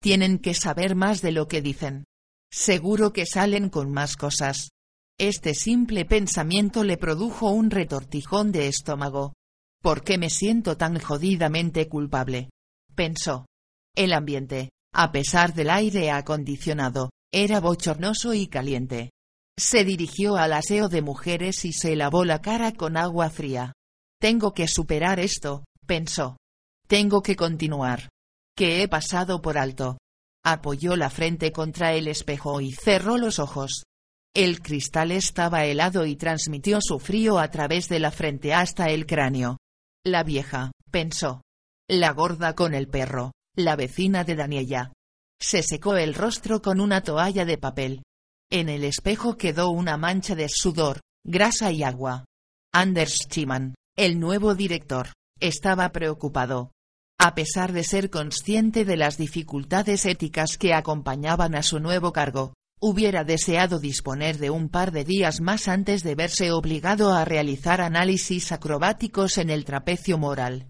Tienen 0.03 0.41
que 0.41 0.53
saber 0.53 0.97
más 0.97 1.23
de 1.23 1.31
lo 1.31 1.47
que 1.47 1.63
dicen. 1.63 2.03
Seguro 2.51 3.13
que 3.13 3.25
salen 3.25 3.71
con 3.71 3.93
más 3.93 4.17
cosas. 4.17 4.71
Este 5.17 5.55
simple 5.55 6.07
pensamiento 6.07 6.83
le 6.83 6.97
produjo 6.97 7.51
un 7.51 7.71
retortijón 7.71 8.51
de 8.51 8.67
estómago. 8.67 9.33
¿Por 9.81 10.03
qué 10.03 10.19
me 10.19 10.29
siento 10.29 10.77
tan 10.77 10.99
jodidamente 10.99 11.89
culpable? 11.89 12.51
Pensó. 12.97 13.47
El 13.95 14.13
ambiente, 14.13 14.71
a 14.93 15.13
pesar 15.13 15.55
del 15.55 15.71
aire 15.71 16.11
acondicionado, 16.11 17.11
era 17.33 17.61
bochornoso 17.61 18.35
y 18.35 18.49
caliente. 18.49 19.13
Se 19.57 19.85
dirigió 19.85 20.35
al 20.35 20.53
aseo 20.53 20.89
de 20.89 21.01
mujeres 21.01 21.65
y 21.65 21.73
se 21.73 21.95
lavó 21.95 22.25
la 22.25 22.41
cara 22.41 22.73
con 22.73 22.97
agua 22.97 23.31
fría. 23.31 23.73
Tengo 24.23 24.55
que 24.55 24.69
superar 24.69 25.19
esto, 25.19 25.65
pensó. 25.85 26.37
Tengo 26.87 27.23
que 27.23 27.35
continuar. 27.35 28.09
¿Qué 28.57 28.81
he 28.81 28.87
pasado 28.87 29.43
por 29.43 29.59
alto? 29.59 29.99
Apoyó 30.45 30.95
la 30.95 31.11
frente 31.11 31.51
contra 31.51 31.95
el 31.95 32.07
espejo 32.07 32.61
y 32.61 32.71
cerró 32.71 33.19
los 33.19 33.41
ojos. 33.41 33.83
El 34.33 34.63
cristal 34.63 35.11
estaba 35.11 35.65
helado 35.65 36.07
y 36.07 36.15
transmitió 36.15 36.79
su 36.81 37.01
frío 37.01 37.41
a 37.41 37.51
través 37.51 37.89
de 37.89 37.99
la 37.99 38.13
frente 38.13 38.55
hasta 38.55 38.91
el 38.91 39.07
cráneo. 39.07 39.57
La 40.07 40.23
vieja, 40.23 40.71
pensó. 40.93 41.43
La 41.91 42.13
gorda 42.13 42.55
con 42.55 42.75
el 42.75 42.87
perro, 42.87 43.33
la 43.57 43.75
vecina 43.75 44.23
de 44.23 44.37
Daniela. 44.37 44.93
Se 45.41 45.65
secó 45.65 45.97
el 45.97 46.15
rostro 46.15 46.63
con 46.63 46.79
una 46.79 47.03
toalla 47.03 47.45
de 47.45 47.59
papel. 47.59 48.05
En 48.53 48.69
el 48.69 48.85
espejo 48.85 49.37
quedó 49.37 49.71
una 49.71 49.97
mancha 49.97 50.37
de 50.37 50.49
sudor, 50.49 51.01
grasa 51.27 51.73
y 51.73 51.83
agua. 51.83 52.25
Anders 52.73 53.27
Chiman, 53.29 53.75
el 53.97 54.19
nuevo 54.19 54.55
director, 54.55 55.09
estaba 55.39 55.91
preocupado. 55.93 56.73
A 57.19 57.35
pesar 57.35 57.73
de 57.73 57.85
ser 57.85 58.09
consciente 58.09 58.85
de 58.85 58.97
las 58.97 59.19
dificultades 59.19 60.07
éticas 60.07 60.57
que 60.57 60.73
acompañaban 60.73 61.55
a 61.55 61.63
su 61.63 61.79
nuevo 61.79 62.13
cargo, 62.13 62.55
hubiera 62.81 63.23
deseado 63.23 63.79
disponer 63.79 64.39
de 64.39 64.51
un 64.51 64.71
par 64.71 64.93
de 64.93 65.05
días 65.05 65.41
más 65.41 65.69
antes 65.69 66.03
de 66.03 66.15
verse 66.15 66.53
obligado 66.53 67.13
a 67.13 67.25
realizar 67.25 67.81
análisis 67.81 68.51
acrobáticos 68.51 69.37
en 69.39 69.51
el 69.51 69.65
trapecio 69.65 70.17
moral. 70.17 70.69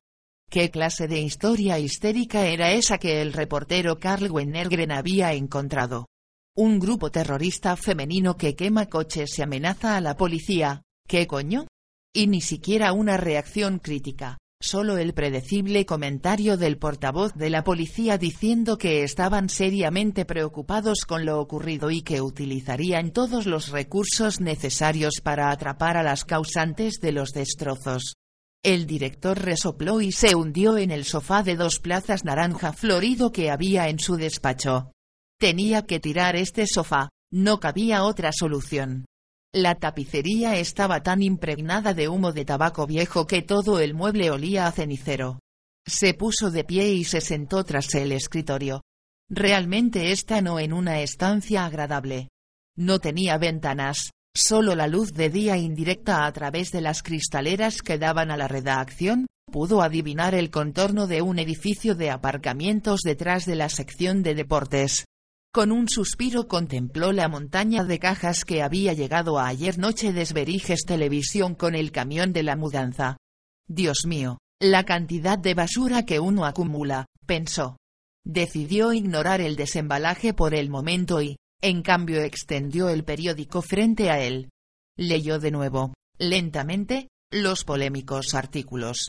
¿Qué 0.50 0.70
clase 0.70 1.06
de 1.06 1.20
historia 1.20 1.78
histérica 1.78 2.46
era 2.46 2.72
esa 2.72 2.98
que 2.98 3.22
el 3.22 3.32
reportero 3.32 3.98
Carl 3.98 4.30
Wennergren 4.30 4.92
había 4.92 5.32
encontrado? 5.32 6.08
Un 6.54 6.78
grupo 6.80 7.10
terrorista 7.10 7.76
femenino 7.76 8.36
que 8.36 8.56
quema 8.56 8.86
coches 8.86 9.38
y 9.38 9.42
amenaza 9.42 9.96
a 9.96 10.02
la 10.02 10.16
policía, 10.16 10.82
¿qué 11.08 11.26
coño? 11.26 11.66
Y 12.14 12.26
ni 12.26 12.42
siquiera 12.42 12.92
una 12.92 13.16
reacción 13.16 13.78
crítica. 13.78 14.38
Solo 14.60 14.96
el 14.98 15.12
predecible 15.12 15.86
comentario 15.86 16.56
del 16.56 16.78
portavoz 16.78 17.34
de 17.34 17.50
la 17.50 17.64
policía 17.64 18.16
diciendo 18.16 18.78
que 18.78 19.02
estaban 19.02 19.48
seriamente 19.48 20.24
preocupados 20.24 21.04
con 21.06 21.24
lo 21.24 21.40
ocurrido 21.40 21.90
y 21.90 22.02
que 22.02 22.20
utilizarían 22.20 23.10
todos 23.10 23.46
los 23.46 23.70
recursos 23.70 24.40
necesarios 24.40 25.14
para 25.20 25.50
atrapar 25.50 25.96
a 25.96 26.04
las 26.04 26.24
causantes 26.24 27.00
de 27.00 27.10
los 27.10 27.32
destrozos. 27.32 28.14
El 28.62 28.86
director 28.86 29.36
resopló 29.40 30.00
y 30.00 30.12
se 30.12 30.36
hundió 30.36 30.76
en 30.78 30.92
el 30.92 31.04
sofá 31.04 31.42
de 31.42 31.56
dos 31.56 31.80
plazas 31.80 32.24
naranja 32.24 32.72
florido 32.72 33.32
que 33.32 33.50
había 33.50 33.88
en 33.88 33.98
su 33.98 34.16
despacho. 34.16 34.92
Tenía 35.40 35.86
que 35.86 35.98
tirar 35.98 36.36
este 36.36 36.68
sofá, 36.68 37.08
no 37.32 37.58
cabía 37.58 38.04
otra 38.04 38.30
solución. 38.32 39.06
La 39.54 39.74
tapicería 39.74 40.56
estaba 40.56 41.02
tan 41.02 41.22
impregnada 41.22 41.92
de 41.92 42.08
humo 42.08 42.32
de 42.32 42.46
tabaco 42.46 42.86
viejo 42.86 43.26
que 43.26 43.42
todo 43.42 43.80
el 43.80 43.92
mueble 43.92 44.30
olía 44.30 44.66
a 44.66 44.72
cenicero. 44.72 45.40
Se 45.86 46.14
puso 46.14 46.50
de 46.50 46.64
pie 46.64 46.94
y 46.94 47.04
se 47.04 47.20
sentó 47.20 47.62
tras 47.62 47.94
el 47.94 48.12
escritorio. 48.12 48.80
Realmente 49.28 50.10
esta 50.10 50.40
no 50.40 50.58
en 50.58 50.72
una 50.72 51.02
estancia 51.02 51.66
agradable. 51.66 52.28
No 52.78 52.98
tenía 52.98 53.36
ventanas, 53.36 54.12
solo 54.34 54.74
la 54.74 54.86
luz 54.86 55.12
de 55.12 55.28
día 55.28 55.58
indirecta 55.58 56.24
a 56.24 56.32
través 56.32 56.70
de 56.70 56.80
las 56.80 57.02
cristaleras 57.02 57.82
que 57.82 57.98
daban 57.98 58.30
a 58.30 58.38
la 58.38 58.48
redacción, 58.48 59.26
pudo 59.50 59.82
adivinar 59.82 60.34
el 60.34 60.50
contorno 60.50 61.06
de 61.06 61.20
un 61.20 61.38
edificio 61.38 61.94
de 61.94 62.10
aparcamientos 62.10 63.00
detrás 63.02 63.44
de 63.44 63.56
la 63.56 63.68
sección 63.68 64.22
de 64.22 64.34
deportes. 64.34 65.04
Con 65.54 65.70
un 65.70 65.86
suspiro 65.86 66.48
contempló 66.48 67.12
la 67.12 67.28
montaña 67.28 67.84
de 67.84 67.98
cajas 67.98 68.46
que 68.46 68.62
había 68.62 68.94
llegado 68.94 69.38
a 69.38 69.48
ayer 69.48 69.76
noche 69.78 70.14
de 70.14 70.22
Esberiges 70.22 70.86
Televisión 70.86 71.54
con 71.54 71.74
el 71.74 71.92
camión 71.92 72.32
de 72.32 72.42
la 72.42 72.56
mudanza. 72.56 73.18
Dios 73.68 74.06
mío, 74.06 74.38
la 74.62 74.84
cantidad 74.84 75.38
de 75.38 75.52
basura 75.52 76.06
que 76.06 76.20
uno 76.20 76.46
acumula, 76.46 77.04
pensó. 77.26 77.76
Decidió 78.24 78.94
ignorar 78.94 79.42
el 79.42 79.56
desembalaje 79.56 80.32
por 80.32 80.54
el 80.54 80.70
momento 80.70 81.20
y, 81.20 81.36
en 81.60 81.82
cambio, 81.82 82.22
extendió 82.22 82.88
el 82.88 83.04
periódico 83.04 83.60
frente 83.60 84.10
a 84.10 84.20
él. 84.20 84.48
Leyó 84.96 85.38
de 85.38 85.50
nuevo, 85.50 85.92
lentamente, 86.16 87.08
los 87.30 87.64
polémicos 87.64 88.34
artículos. 88.34 89.08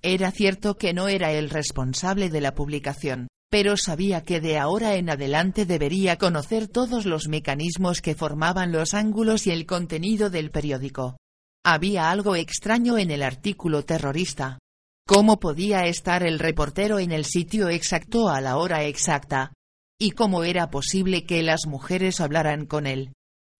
Era 0.00 0.30
cierto 0.30 0.78
que 0.78 0.94
no 0.94 1.08
era 1.08 1.32
el 1.32 1.50
responsable 1.50 2.30
de 2.30 2.40
la 2.40 2.54
publicación, 2.54 3.28
pero 3.52 3.76
sabía 3.76 4.22
que 4.22 4.40
de 4.40 4.56
ahora 4.56 4.94
en 4.94 5.10
adelante 5.10 5.66
debería 5.66 6.16
conocer 6.16 6.68
todos 6.68 7.04
los 7.04 7.28
mecanismos 7.28 8.00
que 8.00 8.14
formaban 8.14 8.72
los 8.72 8.94
ángulos 8.94 9.46
y 9.46 9.50
el 9.50 9.66
contenido 9.66 10.30
del 10.30 10.50
periódico. 10.50 11.18
Había 11.62 12.10
algo 12.10 12.34
extraño 12.34 12.96
en 12.96 13.10
el 13.10 13.22
artículo 13.22 13.84
terrorista. 13.84 14.58
¿Cómo 15.06 15.38
podía 15.38 15.84
estar 15.84 16.22
el 16.22 16.38
reportero 16.38 16.98
en 16.98 17.12
el 17.12 17.26
sitio 17.26 17.68
exacto 17.68 18.30
a 18.30 18.40
la 18.40 18.56
hora 18.56 18.84
exacta? 18.84 19.52
¿Y 20.00 20.12
cómo 20.12 20.44
era 20.44 20.70
posible 20.70 21.26
que 21.26 21.42
las 21.42 21.66
mujeres 21.66 22.22
hablaran 22.22 22.64
con 22.64 22.86
él? 22.86 23.12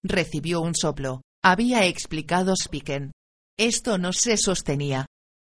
Recibió 0.02 0.62
un 0.62 0.74
soplo. 0.74 1.20
Había 1.44 1.84
explicado 1.84 2.54
Spiken. 2.56 3.12
Esto 3.58 3.98
no 3.98 4.14
se 4.14 4.38
sostenía. 4.38 5.04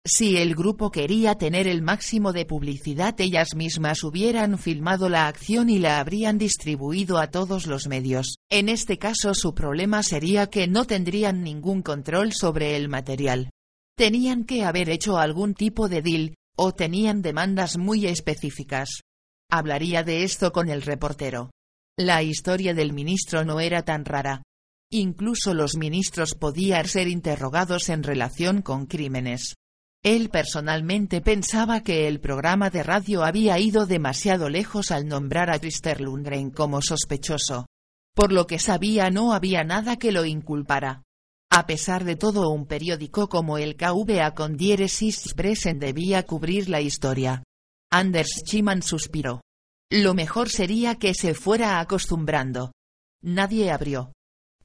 Si 0.06 0.36
el 0.36 0.54
grupo 0.54 0.92
quería 0.92 1.36
tener 1.36 1.66
el 1.66 1.82
máximo 1.82 2.34
de 2.34 2.46
publicidad 2.46 3.16
ellas 3.22 3.56
mismas 3.56 4.04
hubieran 4.04 4.58
filmado 4.58 5.08
la 5.08 5.30
acción 5.30 5.70
y 5.70 5.80
la 5.80 6.02
habrían 6.02 6.38
distribuido 6.38 7.20
a 7.20 7.28
todos 7.28 7.68
los 7.68 7.88
medios. 7.88 8.36
En 8.52 8.68
este 8.68 8.98
caso 8.98 9.34
su 9.34 9.56
problema 9.56 10.04
sería 10.04 10.48
que 10.48 10.68
no 10.68 10.84
tendrían 10.84 11.42
ningún 11.42 11.82
control 11.82 12.34
sobre 12.34 12.76
el 12.76 12.90
material. 12.90 13.50
Tenían 13.96 14.44
que 14.44 14.66
haber 14.66 14.90
hecho 14.90 15.18
algún 15.18 15.54
tipo 15.54 15.88
de 15.88 16.02
deal, 16.02 16.36
o 16.58 16.74
tenían 16.74 17.22
demandas 17.22 17.78
muy 17.78 18.06
específicas. 18.06 19.04
Hablaría 19.50 20.04
de 20.04 20.26
esto 20.26 20.52
con 20.52 20.68
el 20.68 20.82
reportero. 20.82 21.52
La 21.98 22.24
historia 22.24 22.74
del 22.74 22.92
ministro 22.92 23.46
no 23.46 23.62
era 23.62 23.84
tan 23.84 24.04
rara. 24.04 24.44
Incluso 24.92 25.54
los 25.54 25.78
ministros 25.78 26.36
podían 26.36 26.90
ser 26.90 27.08
interrogados 27.08 27.88
en 27.88 28.04
relación 28.04 28.62
con 28.62 28.86
crímenes. 28.86 29.56
Él 30.04 30.30
personalmente 30.30 31.22
pensaba 31.22 31.82
que 31.82 32.10
el 32.10 32.20
programa 32.20 32.70
de 32.70 32.84
radio 32.84 33.24
había 33.24 33.58
ido 33.58 33.86
demasiado 33.86 34.50
lejos 34.50 34.92
al 34.92 35.08
nombrar 35.08 35.50
a 35.50 35.60
Christer 35.60 36.02
Lundgren 36.02 36.52
como 36.52 36.82
sospechoso. 36.82 37.68
Por 38.14 38.34
lo 38.34 38.46
que 38.46 38.60
sabía 38.60 39.10
no 39.10 39.34
había 39.34 39.64
nada 39.64 39.96
que 39.96 40.12
lo 40.12 40.26
inculpara. 40.26 41.04
A 41.50 41.66
pesar 41.66 42.04
de 42.04 42.18
todo 42.18 42.50
un 42.50 42.66
periódico 42.66 43.30
como 43.30 43.58
el 43.58 43.78
KVA 43.78 44.34
con 44.34 44.58
diéresis 44.58 45.34
present 45.36 45.80
debía 45.80 46.24
cubrir 46.24 46.68
la 46.68 46.82
historia. 46.82 47.44
Anders 47.90 48.42
Chiman 48.44 48.82
suspiró. 48.82 49.42
Lo 49.90 50.14
mejor 50.14 50.50
sería 50.50 50.96
que 50.96 51.14
se 51.14 51.34
fuera 51.34 51.80
acostumbrando. 51.80 52.74
Nadie 53.22 53.72
abrió. 53.72 54.12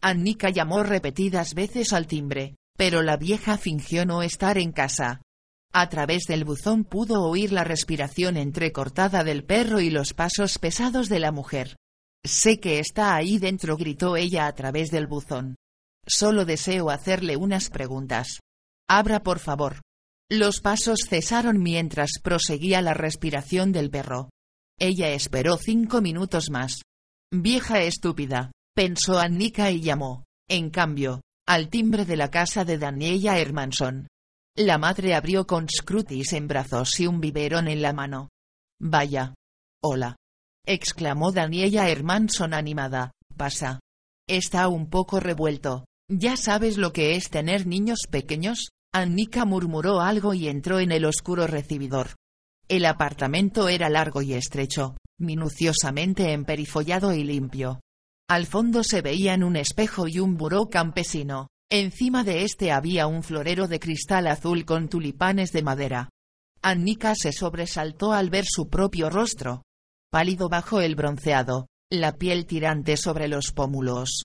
Annika 0.01 0.51
llamó 0.51 0.83
repetidas 0.83 1.55
veces 1.55 1.93
al 1.93 2.07
timbre, 2.07 2.57
pero 2.77 3.03
la 3.03 3.17
vieja 3.17 3.57
fingió 3.57 4.05
no 4.05 4.23
estar 4.23 4.59
en 4.59 4.73
casa. 4.73 5.21
A 5.73 5.89
través 5.89 6.25
del 6.25 6.45
buzón 6.45 6.85
pudo 6.85 7.23
oír 7.23 7.53
la 7.53 7.65
respiración 7.65 8.37
entrecortada 8.37 9.23
del 9.25 9.45
perro 9.45 9.81
y 9.81 9.91
los 9.91 10.15
pasos 10.15 10.59
pesados 10.59 11.09
de 11.09 11.21
la 11.21 11.33
mujer. 11.33 11.77
Sé 12.25 12.59
que 12.59 12.79
está 12.79 13.15
ahí 13.15 13.39
dentro, 13.39 13.77
gritó 13.77 14.17
ella 14.17 14.47
a 14.47 14.55
través 14.55 14.91
del 14.91 15.07
buzón. 15.07 15.57
Solo 16.07 16.45
deseo 16.45 16.91
hacerle 16.91 17.37
unas 17.37 17.69
preguntas. 17.71 18.41
Abra, 18.89 19.23
por 19.23 19.39
favor. 19.39 19.83
Los 20.31 20.61
pasos 20.61 21.01
cesaron 21.09 21.63
mientras 21.63 22.13
proseguía 22.23 22.83
la 22.83 22.95
respiración 22.95 23.73
del 23.73 23.91
perro. 23.91 24.31
Ella 24.79 25.11
esperó 25.11 25.57
cinco 25.57 26.01
minutos 26.01 26.51
más. 26.51 26.83
Vieja 27.31 27.83
estúpida, 27.83 28.53
pensó 28.75 29.19
Annika 29.19 29.71
y 29.71 29.81
llamó, 29.81 30.25
en 30.49 30.71
cambio, 30.71 31.21
al 31.47 31.69
timbre 31.69 32.05
de 32.05 32.17
la 32.17 32.31
casa 32.31 32.65
de 32.65 32.79
Daniela 32.79 33.39
Hermanson. 33.39 34.09
La 34.59 34.77
madre 34.77 35.15
abrió 35.15 35.47
con 35.47 35.69
Scrutis 35.69 36.33
en 36.33 36.49
brazos 36.49 36.99
y 36.99 37.07
un 37.07 37.21
biberón 37.21 37.69
en 37.69 37.81
la 37.81 37.93
mano. 37.93 38.31
Vaya. 38.81 39.33
Hola. 39.81 40.17
exclamó 40.67 41.31
Daniela 41.31 41.89
Hermanson 41.89 42.53
animada. 42.53 43.13
Pasa. 43.37 43.79
Está 44.29 44.67
un 44.67 44.91
poco 44.91 45.21
revuelto. 45.21 45.85
¿Ya 46.11 46.37
sabes 46.37 46.77
lo 46.77 46.93
que 46.93 47.15
es 47.15 47.31
tener 47.31 47.69
niños 47.69 48.01
pequeños? 48.11 48.71
Annika 48.93 49.45
murmuró 49.45 50.01
algo 50.01 50.35
y 50.35 50.49
entró 50.49 50.81
en 50.81 50.91
el 50.91 51.05
oscuro 51.05 51.47
recibidor. 51.47 52.17
El 52.67 52.85
apartamento 52.85 53.69
era 53.69 53.89
largo 53.89 54.23
y 54.23 54.35
estrecho, 54.35 54.97
minuciosamente 55.21 56.33
emperifollado 56.33 57.15
y 57.15 57.23
limpio. 57.23 57.79
Al 58.29 58.47
fondo 58.47 58.83
se 58.83 59.03
veían 59.03 59.45
un 59.45 59.55
espejo 59.55 60.09
y 60.09 60.19
un 60.19 60.37
buró 60.37 60.67
campesino. 60.67 61.47
Encima 61.71 62.25
de 62.25 62.45
este 62.45 62.73
había 62.73 63.07
un 63.07 63.23
florero 63.23 63.69
de 63.69 63.79
cristal 63.79 64.27
azul 64.27 64.65
con 64.65 64.89
tulipanes 64.89 65.53
de 65.53 65.63
madera. 65.63 66.09
Annika 66.63 67.15
se 67.15 67.33
sobresaltó 67.33 68.13
al 68.13 68.31
ver 68.31 68.47
su 68.47 68.69
propio 68.69 69.11
rostro. 69.11 69.63
Pálido 70.11 70.49
bajo 70.49 70.81
el 70.81 70.95
bronceado, 70.95 71.67
la 71.91 72.17
piel 72.17 72.47
tirante 72.47 72.97
sobre 72.97 73.29
los 73.29 73.53
pómulos. 73.53 74.23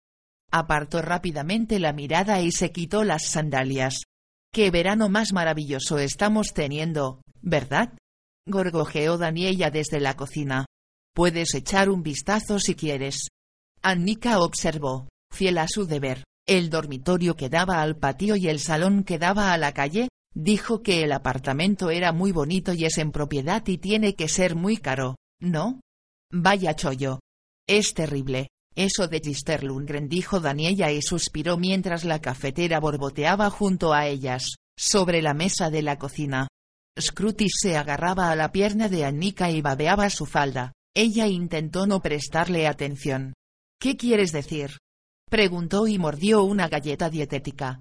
Apartó 0.52 1.02
rápidamente 1.02 1.80
la 1.80 1.92
mirada 1.92 2.42
y 2.42 2.54
se 2.54 2.72
quitó 2.72 3.04
las 3.04 3.26
sandalias. 3.26 4.04
Qué 4.54 4.72
verano 4.72 5.10
más 5.10 5.34
maravilloso 5.34 5.98
estamos 5.98 6.54
teniendo, 6.54 7.22
¿verdad? 7.42 7.94
Gorgojeó 8.48 9.18
Daniela 9.18 9.70
desde 9.70 10.00
la 10.00 10.16
cocina. 10.16 10.66
Puedes 11.14 11.54
echar 11.56 11.90
un 11.90 12.04
vistazo 12.04 12.60
si 12.60 12.76
quieres. 12.76 13.28
Annika 13.82 14.40
observó, 14.40 15.10
fiel 15.30 15.58
a 15.58 15.68
su 15.68 15.86
deber. 15.86 16.24
El 16.46 16.70
dormitorio 16.70 17.36
que 17.36 17.50
daba 17.50 17.82
al 17.82 17.98
patio 17.98 18.36
y 18.36 18.48
el 18.48 18.60
salón 18.60 19.04
que 19.04 19.18
daba 19.18 19.54
a 19.54 19.58
la 19.58 19.74
calle, 19.74 20.10
dijo 20.34 20.82
que 20.82 21.04
el 21.04 21.12
apartamento 21.12 21.90
era 21.90 22.12
muy 22.12 22.32
bonito 22.32 22.74
y 22.74 22.86
es 22.86 22.98
en 22.98 23.12
propiedad 23.12 23.66
y 23.68 23.78
tiene 23.78 24.16
que 24.16 24.28
ser 24.28 24.56
muy 24.56 24.78
caro, 24.78 25.16
¿no? 25.40 25.80
Vaya 26.32 26.76
chollo. 26.76 27.20
Es 27.68 27.94
terrible. 27.94 28.50
Eso 28.76 29.08
de 29.08 29.20
Gister 29.20 29.64
Lundgren 29.64 30.10
dijo 30.10 30.40
Daniela 30.40 30.92
y 30.92 31.02
suspiró 31.02 31.58
mientras 31.58 32.04
la 32.04 32.20
cafetera 32.20 32.80
borboteaba 32.80 33.50
junto 33.50 33.94
a 33.94 34.08
ellas, 34.08 34.56
sobre 34.76 35.22
la 35.22 35.34
mesa 35.34 35.70
de 35.70 35.84
la 35.84 35.98
cocina. 35.98 36.48
Scrutis 37.00 37.54
se 37.62 37.78
agarraba 37.78 38.32
a 38.32 38.36
la 38.36 38.52
pierna 38.52 38.90
de 38.90 39.06
Annika 39.06 39.52
y 39.52 39.62
babeaba 39.62 40.10
su 40.10 40.26
falda. 40.26 40.74
Ella 40.96 41.28
intentó 41.28 41.88
no 41.88 42.02
prestarle 42.02 42.68
atención. 42.68 43.34
¿Qué 43.80 43.96
quieres 43.96 44.32
decir? 44.32 44.78
Preguntó 45.34 45.88
y 45.88 45.98
mordió 45.98 46.44
una 46.44 46.68
galleta 46.68 47.10
dietética. 47.10 47.80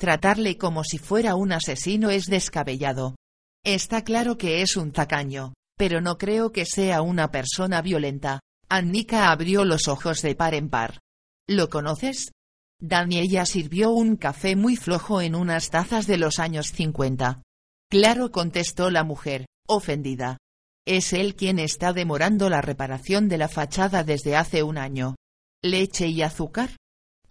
Tratarle 0.00 0.56
como 0.56 0.84
si 0.84 0.96
fuera 0.96 1.34
un 1.34 1.52
asesino 1.52 2.08
es 2.08 2.24
descabellado. 2.24 3.14
Está 3.62 4.04
claro 4.04 4.38
que 4.38 4.62
es 4.62 4.78
un 4.78 4.90
tacaño, 4.90 5.52
pero 5.76 6.00
no 6.00 6.16
creo 6.16 6.50
que 6.50 6.64
sea 6.64 7.02
una 7.02 7.30
persona 7.30 7.82
violenta. 7.82 8.40
Annika 8.70 9.30
abrió 9.30 9.66
los 9.66 9.86
ojos 9.86 10.22
de 10.22 10.34
par 10.34 10.54
en 10.54 10.70
par. 10.70 10.98
¿Lo 11.46 11.68
conoces? 11.68 12.32
Daniela 12.80 13.44
sirvió 13.44 13.90
un 13.90 14.16
café 14.16 14.56
muy 14.56 14.76
flojo 14.76 15.20
en 15.20 15.34
unas 15.34 15.68
tazas 15.68 16.06
de 16.06 16.16
los 16.16 16.38
años 16.38 16.68
50. 16.68 17.42
Claro 17.90 18.30
contestó 18.30 18.88
la 18.88 19.04
mujer, 19.04 19.44
ofendida. 19.68 20.38
Es 20.86 21.12
él 21.12 21.34
quien 21.34 21.58
está 21.58 21.92
demorando 21.92 22.48
la 22.48 22.62
reparación 22.62 23.28
de 23.28 23.36
la 23.36 23.48
fachada 23.48 24.04
desde 24.04 24.36
hace 24.36 24.62
un 24.62 24.78
año. 24.78 25.16
¿Leche 25.62 26.06
y 26.06 26.22
azúcar? 26.22 26.70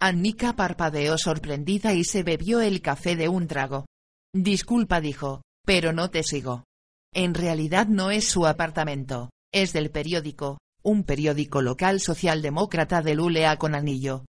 Annika 0.04 0.54
parpadeó 0.54 1.16
sorprendida 1.16 1.94
y 1.94 2.04
se 2.04 2.22
bebió 2.22 2.60
el 2.60 2.82
café 2.82 3.16
de 3.16 3.30
un 3.30 3.46
trago. 3.46 3.86
Disculpa 4.34 5.00
dijo, 5.00 5.40
pero 5.64 5.94
no 5.94 6.10
te 6.10 6.22
sigo. 6.22 6.64
En 7.14 7.32
realidad 7.32 7.86
no 7.86 8.10
es 8.10 8.28
su 8.28 8.46
apartamento, 8.46 9.30
es 9.50 9.72
del 9.72 9.90
periódico, 9.90 10.58
un 10.82 11.04
periódico 11.04 11.62
local 11.62 12.00
socialdemócrata 12.00 13.00
de 13.00 13.14
Lulea 13.14 13.56
con 13.56 13.74
anillo. 13.74 14.26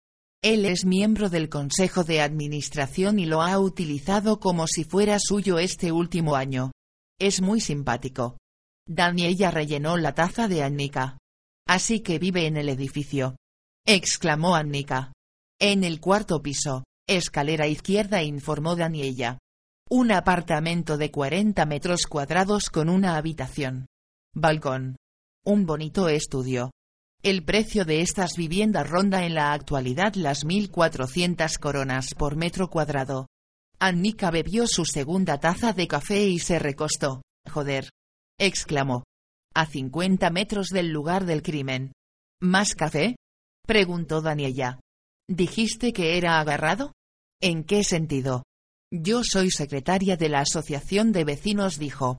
Él 0.45 0.67
es 0.67 0.85
miembro 0.85 1.31
del 1.31 1.49
Consejo 1.49 2.05
de 2.05 2.21
Administración 2.21 3.19
y 3.19 3.25
lo 3.25 3.41
ha 3.41 3.59
utilizado 3.59 4.41
como 4.41 4.67
si 4.67 4.85
fuera 4.85 5.17
suyo 5.19 5.59
este 5.59 5.91
último 5.91 6.37
año. 6.37 6.73
Es 7.19 7.41
muy 7.41 7.63
simpático. 7.63 8.37
Daniela 8.87 9.51
rellenó 9.51 9.97
la 9.97 10.13
taza 10.13 10.49
de 10.49 10.65
Annika. 10.65 11.17
Así 11.67 12.01
que 12.01 12.19
vive 12.19 12.47
en 12.47 12.59
el 12.59 12.69
edificio. 12.69 13.37
exclamó 13.87 14.55
Annika. 14.55 15.13
En 15.65 15.85
el 15.85 16.01
cuarto 16.01 16.43
piso, 16.43 16.83
escalera 17.09 17.69
izquierda 17.69 18.21
informó 18.25 18.75
Daniela. 18.75 19.39
Un 19.89 20.11
apartamento 20.11 20.97
de 20.97 21.13
40 21.13 21.65
metros 21.67 22.09
cuadrados 22.09 22.69
con 22.69 22.89
una 22.89 23.17
habitación. 23.17 23.87
Balcón. 24.35 24.97
Un 25.45 25.65
bonito 25.65 26.09
estudio. 26.09 26.73
El 27.23 27.45
precio 27.45 27.85
de 27.85 28.01
estas 28.01 28.35
viviendas 28.37 28.91
ronda 28.91 29.25
en 29.25 29.35
la 29.35 29.53
actualidad 29.53 30.15
las 30.15 30.45
1.400 30.45 31.57
coronas 31.61 32.13
por 32.15 32.35
metro 32.35 32.69
cuadrado. 32.69 33.29
Annika 33.79 34.33
bebió 34.33 34.67
su 34.67 34.85
segunda 34.85 35.39
taza 35.39 35.73
de 35.73 35.87
café 35.87 36.27
y 36.27 36.41
se 36.41 36.59
recostó. 36.59 37.23
Joder. 37.49 37.89
exclamó. 38.37 39.05
A 39.55 39.67
50 39.67 40.29
metros 40.31 40.71
del 40.71 40.89
lugar 40.89 41.25
del 41.25 41.41
crimen. 41.41 41.93
¿Más 42.41 42.75
café? 42.75 43.15
preguntó 43.65 44.23
Daniela. 44.23 44.81
¿Dijiste 45.29 45.93
que 45.93 46.19
era 46.19 46.41
agarrado? 46.41 46.93
¿En 47.41 47.65
qué 47.65 47.85
sentido? 47.85 48.45
Yo 48.93 49.23
soy 49.25 49.51
secretaria 49.51 50.17
de 50.17 50.29
la 50.29 50.41
Asociación 50.41 51.13
de 51.13 51.25
Vecinos, 51.25 51.79
dijo. 51.79 52.19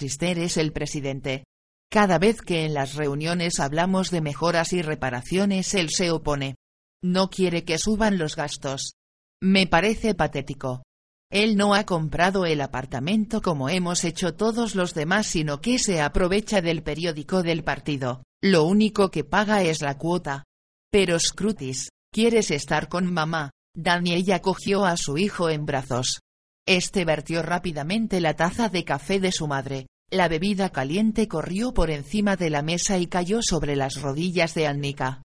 Sister 0.00 0.38
es 0.38 0.56
el 0.56 0.72
presidente. 0.72 1.44
Cada 1.90 2.18
vez 2.18 2.40
que 2.40 2.64
en 2.64 2.74
las 2.74 2.94
reuniones 2.94 3.60
hablamos 3.60 4.10
de 4.10 4.20
mejoras 4.20 4.72
y 4.72 4.82
reparaciones 4.82 5.74
él 5.74 5.90
se 5.90 6.10
opone. 6.10 6.56
No 7.02 7.28
quiere 7.28 7.64
que 7.64 7.78
suban 7.78 8.18
los 8.18 8.36
gastos. 8.36 8.94
Me 9.42 9.66
parece 9.66 10.14
patético. 10.14 10.82
Él 11.30 11.56
no 11.56 11.74
ha 11.74 11.84
comprado 11.84 12.46
el 12.46 12.60
apartamento 12.60 13.42
como 13.42 13.68
hemos 13.68 14.04
hecho 14.04 14.34
todos 14.34 14.74
los 14.74 14.94
demás, 14.94 15.26
sino 15.26 15.60
que 15.60 15.78
se 15.78 16.00
aprovecha 16.00 16.62
del 16.62 16.82
periódico 16.82 17.42
del 17.42 17.64
partido. 17.64 18.22
Lo 18.42 18.64
único 18.64 19.10
que 19.10 19.24
paga 19.24 19.62
es 19.62 19.82
la 19.82 19.98
cuota. 19.98 20.44
Pero 20.90 21.18
Scrutis, 21.18 21.88
¿quieres 22.14 22.52
estar 22.52 22.88
con 22.88 23.12
mamá? 23.12 23.50
Daniela 23.74 24.38
cogió 24.38 24.84
a 24.84 24.96
su 24.96 25.18
hijo 25.18 25.50
en 25.50 25.66
brazos. 25.66 26.20
Este 26.64 27.04
vertió 27.04 27.42
rápidamente 27.42 28.20
la 28.20 28.34
taza 28.34 28.68
de 28.68 28.84
café 28.84 29.18
de 29.18 29.32
su 29.32 29.48
madre. 29.48 29.88
La 30.12 30.28
bebida 30.28 30.70
caliente 30.70 31.26
corrió 31.26 31.74
por 31.74 31.90
encima 31.90 32.36
de 32.36 32.50
la 32.50 32.62
mesa 32.62 32.98
y 32.98 33.08
cayó 33.08 33.40
sobre 33.42 33.74
las 33.74 34.00
rodillas 34.00 34.54
de 34.54 34.68
Annika. 34.68 35.22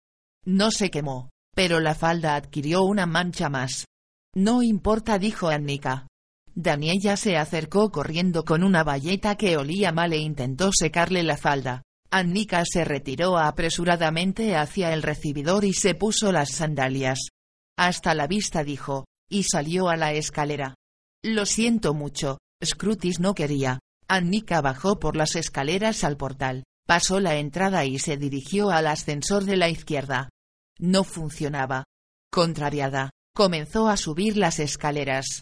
No 0.46 0.72
se 0.72 0.90
quemó, 0.90 1.30
pero 1.54 1.82
la 1.82 1.94
falda 1.94 2.36
adquirió 2.36 2.84
una 2.84 3.06
mancha 3.06 3.50
más. 3.50 3.86
No 4.34 4.64
importa, 4.64 5.20
dijo 5.20 5.50
Annika. 5.50 6.08
Daniela 6.56 7.18
se 7.18 7.36
acercó 7.36 7.92
corriendo 7.92 8.46
con 8.46 8.64
una 8.64 8.86
bayeta 8.86 9.36
que 9.36 9.58
olía 9.58 9.92
mal 9.92 10.14
e 10.14 10.20
intentó 10.20 10.70
secarle 10.72 11.22
la 11.24 11.36
falda. 11.36 11.84
Annika 12.10 12.64
se 12.66 12.86
retiró 12.86 13.38
apresuradamente 13.38 14.56
hacia 14.56 14.94
el 14.94 15.04
recibidor 15.04 15.66
y 15.66 15.74
se 15.74 15.94
puso 15.94 16.32
las 16.32 16.52
sandalias. 16.52 17.30
Hasta 17.78 18.16
la 18.16 18.28
vista 18.28 18.64
dijo, 18.64 19.06
y 19.30 19.44
salió 19.44 19.90
a 19.90 19.98
la 19.98 20.14
escalera. 20.14 20.76
Lo 21.24 21.46
siento 21.46 21.94
mucho, 21.94 22.38
Scrutis 22.64 23.20
no 23.20 23.34
quería, 23.34 23.80
Annika 24.08 24.62
bajó 24.62 25.00
por 25.00 25.16
las 25.16 25.36
escaleras 25.36 26.04
al 26.04 26.16
portal, 26.16 26.64
pasó 26.88 27.20
la 27.20 27.36
entrada 27.36 27.86
y 27.86 28.00
se 28.00 28.18
dirigió 28.18 28.70
al 28.70 28.88
ascensor 28.88 29.44
de 29.44 29.58
la 29.58 29.70
izquierda. 29.70 30.30
No 30.80 31.04
funcionaba. 31.04 31.84
Contrariada, 32.32 33.10
comenzó 33.36 33.90
a 33.90 33.98
subir 33.98 34.38
las 34.38 34.60
escaleras. 34.60 35.42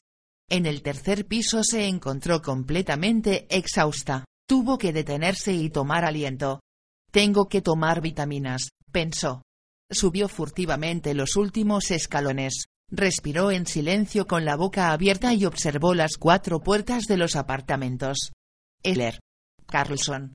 En 0.50 0.66
el 0.66 0.82
tercer 0.82 1.26
piso 1.26 1.64
se 1.64 1.88
encontró 1.88 2.42
completamente 2.42 3.48
exhausta. 3.56 4.26
Tuvo 4.48 4.78
que 4.78 4.94
detenerse 4.94 5.54
y 5.54 5.70
tomar 5.70 6.06
aliento. 6.06 6.62
Tengo 7.12 7.48
que 7.48 7.62
tomar 7.62 8.02
vitaminas, 8.02 8.70
pensó. 8.92 9.42
Subió 9.90 10.28
furtivamente 10.28 11.14
los 11.14 11.36
últimos 11.36 11.90
escalones, 11.92 12.66
respiró 12.90 13.52
en 13.52 13.66
silencio 13.66 14.28
con 14.28 14.46
la 14.46 14.56
boca 14.56 14.92
abierta 14.92 15.34
y 15.34 15.46
observó 15.46 15.94
las 15.96 16.18
cuatro 16.18 16.60
puertas 16.60 17.06
de 17.06 17.18
los 17.18 17.36
apartamentos. 17.36 18.32
Eller. 18.84 19.20
Carlson. 19.66 20.34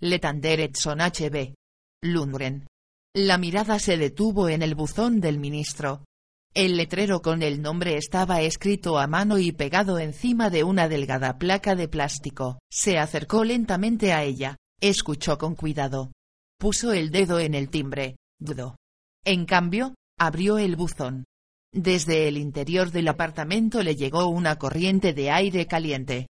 Letander 0.00 0.60
Edson 0.60 0.98
HB. 1.00 1.54
Lundgren. 2.02 2.66
La 3.14 3.38
mirada 3.38 3.78
se 3.78 3.96
detuvo 3.96 4.48
en 4.48 4.62
el 4.62 4.74
buzón 4.74 5.20
del 5.20 5.38
ministro. 5.38 6.04
El 6.54 6.76
letrero 6.76 7.22
con 7.22 7.42
el 7.42 7.62
nombre 7.62 7.96
estaba 7.96 8.42
escrito 8.42 8.98
a 8.98 9.06
mano 9.06 9.38
y 9.38 9.52
pegado 9.52 9.98
encima 9.98 10.50
de 10.50 10.64
una 10.64 10.86
delgada 10.86 11.38
placa 11.38 11.74
de 11.74 11.88
plástico. 11.88 12.58
Se 12.70 12.98
acercó 12.98 13.42
lentamente 13.42 14.12
a 14.12 14.22
ella, 14.22 14.58
escuchó 14.78 15.38
con 15.38 15.54
cuidado. 15.54 16.12
Puso 16.58 16.92
el 16.92 17.10
dedo 17.10 17.40
en 17.40 17.54
el 17.54 17.70
timbre, 17.70 18.16
dudó. 18.38 18.76
En 19.24 19.46
cambio, 19.46 19.94
abrió 20.18 20.58
el 20.58 20.76
buzón. 20.76 21.24
Desde 21.72 22.28
el 22.28 22.36
interior 22.36 22.90
del 22.90 23.08
apartamento 23.08 23.82
le 23.82 23.96
llegó 23.96 24.26
una 24.26 24.56
corriente 24.56 25.14
de 25.14 25.30
aire 25.30 25.66
caliente. 25.66 26.26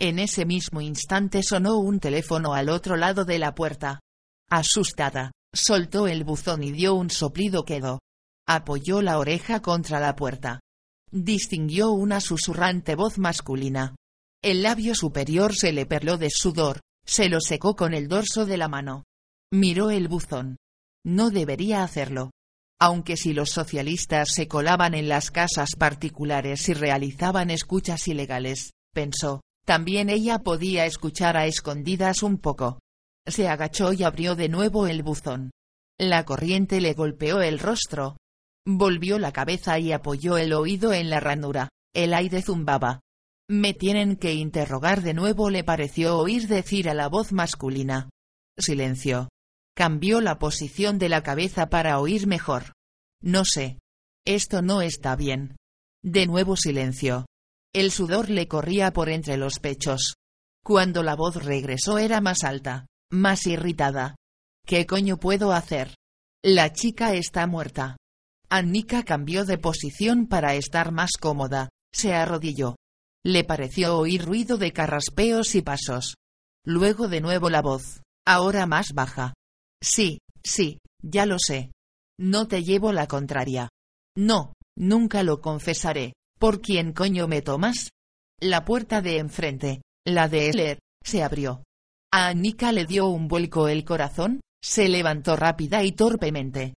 En 0.00 0.18
ese 0.18 0.46
mismo 0.46 0.80
instante 0.80 1.42
sonó 1.42 1.76
un 1.76 2.00
teléfono 2.00 2.54
al 2.54 2.70
otro 2.70 2.96
lado 2.96 3.26
de 3.26 3.38
la 3.38 3.54
puerta. 3.54 4.00
Asustada, 4.48 5.32
soltó 5.52 6.08
el 6.08 6.24
buzón 6.24 6.62
y 6.62 6.72
dio 6.72 6.94
un 6.94 7.10
soplido 7.10 7.66
quedo. 7.66 7.98
Apoyó 8.48 9.02
la 9.02 9.18
oreja 9.18 9.60
contra 9.60 9.98
la 9.98 10.14
puerta. 10.14 10.60
Distinguió 11.10 11.90
una 11.90 12.20
susurrante 12.20 12.94
voz 12.94 13.18
masculina. 13.18 13.96
El 14.42 14.62
labio 14.62 14.94
superior 14.94 15.54
se 15.54 15.72
le 15.72 15.86
perló 15.86 16.18
de 16.18 16.30
sudor, 16.30 16.80
se 17.04 17.28
lo 17.28 17.40
secó 17.40 17.74
con 17.74 17.94
el 17.94 18.06
dorso 18.06 18.46
de 18.46 18.56
la 18.56 18.68
mano. 18.68 19.04
Miró 19.52 19.90
el 19.90 20.08
buzón. 20.08 20.56
No 21.04 21.30
debería 21.30 21.82
hacerlo. 21.82 22.30
Aunque 22.78 23.16
si 23.16 23.32
los 23.32 23.50
socialistas 23.50 24.30
se 24.32 24.48
colaban 24.48 24.94
en 24.94 25.08
las 25.08 25.30
casas 25.30 25.70
particulares 25.78 26.68
y 26.68 26.74
realizaban 26.74 27.50
escuchas 27.50 28.06
ilegales, 28.06 28.72
pensó, 28.92 29.40
también 29.64 30.10
ella 30.10 30.40
podía 30.40 30.84
escuchar 30.84 31.36
a 31.36 31.46
escondidas 31.46 32.22
un 32.22 32.38
poco. 32.38 32.78
Se 33.26 33.48
agachó 33.48 33.92
y 33.92 34.04
abrió 34.04 34.36
de 34.36 34.48
nuevo 34.48 34.86
el 34.86 35.02
buzón. 35.02 35.50
La 35.98 36.24
corriente 36.24 36.80
le 36.80 36.92
golpeó 36.92 37.40
el 37.40 37.58
rostro. 37.58 38.16
Volvió 38.68 39.20
la 39.20 39.32
cabeza 39.32 39.78
y 39.78 39.92
apoyó 39.92 40.38
el 40.38 40.52
oído 40.52 40.92
en 40.92 41.08
la 41.08 41.20
ranura. 41.20 41.68
El 41.94 42.12
aire 42.12 42.42
zumbaba. 42.42 43.00
Me 43.48 43.74
tienen 43.74 44.16
que 44.16 44.34
interrogar 44.34 45.02
de 45.02 45.14
nuevo 45.14 45.50
le 45.50 45.62
pareció 45.62 46.18
oír 46.18 46.48
decir 46.48 46.88
a 46.88 46.94
la 46.94 47.08
voz 47.08 47.32
masculina. 47.32 48.10
Silencio. 48.58 49.28
Cambió 49.76 50.20
la 50.20 50.40
posición 50.40 50.98
de 50.98 51.08
la 51.08 51.22
cabeza 51.22 51.68
para 51.68 52.00
oír 52.00 52.26
mejor. 52.26 52.72
No 53.22 53.44
sé. 53.44 53.78
Esto 54.26 54.62
no 54.62 54.82
está 54.82 55.14
bien. 55.14 55.56
De 56.02 56.26
nuevo 56.26 56.56
silencio. 56.56 57.26
El 57.72 57.92
sudor 57.92 58.30
le 58.30 58.48
corría 58.48 58.92
por 58.92 59.10
entre 59.10 59.36
los 59.36 59.60
pechos. 59.60 60.14
Cuando 60.64 61.04
la 61.04 61.14
voz 61.14 61.44
regresó 61.44 61.98
era 61.98 62.20
más 62.20 62.42
alta, 62.42 62.86
más 63.12 63.46
irritada. 63.46 64.16
¿Qué 64.66 64.86
coño 64.86 65.18
puedo 65.18 65.52
hacer? 65.52 65.94
La 66.42 66.72
chica 66.72 67.14
está 67.14 67.46
muerta. 67.46 67.96
Annika 68.48 69.02
cambió 69.02 69.44
de 69.44 69.58
posición 69.58 70.26
para 70.26 70.54
estar 70.54 70.92
más 70.92 71.12
cómoda, 71.20 71.68
se 71.92 72.14
arrodilló. 72.14 72.76
Le 73.24 73.42
pareció 73.42 73.98
oír 73.98 74.24
ruido 74.24 74.56
de 74.56 74.72
carraspeos 74.72 75.54
y 75.56 75.62
pasos. 75.62 76.14
Luego 76.64 77.08
de 77.08 77.20
nuevo 77.20 77.50
la 77.50 77.60
voz, 77.60 78.02
ahora 78.24 78.66
más 78.66 78.92
baja. 78.94 79.34
Sí, 79.82 80.20
sí, 80.44 80.78
ya 81.02 81.26
lo 81.26 81.38
sé. 81.38 81.72
No 82.18 82.46
te 82.46 82.62
llevo 82.62 82.92
la 82.92 83.08
contraria. 83.08 83.68
No, 84.16 84.52
nunca 84.76 85.22
lo 85.22 85.40
confesaré. 85.40 86.14
¿Por 86.38 86.60
quién 86.60 86.92
coño 86.92 87.26
me 87.28 87.42
tomas? 87.42 87.90
La 88.40 88.64
puerta 88.64 89.00
de 89.00 89.18
enfrente, 89.18 89.82
la 90.06 90.28
de 90.28 90.50
Eller, 90.50 90.78
se 91.02 91.22
abrió. 91.22 91.64
A 92.12 92.28
Annika 92.28 92.72
le 92.72 92.86
dio 92.86 93.08
un 93.08 93.26
vuelco 93.26 93.68
el 93.68 93.84
corazón, 93.84 94.40
se 94.62 94.88
levantó 94.88 95.36
rápida 95.36 95.82
y 95.82 95.92
torpemente. 95.92 96.74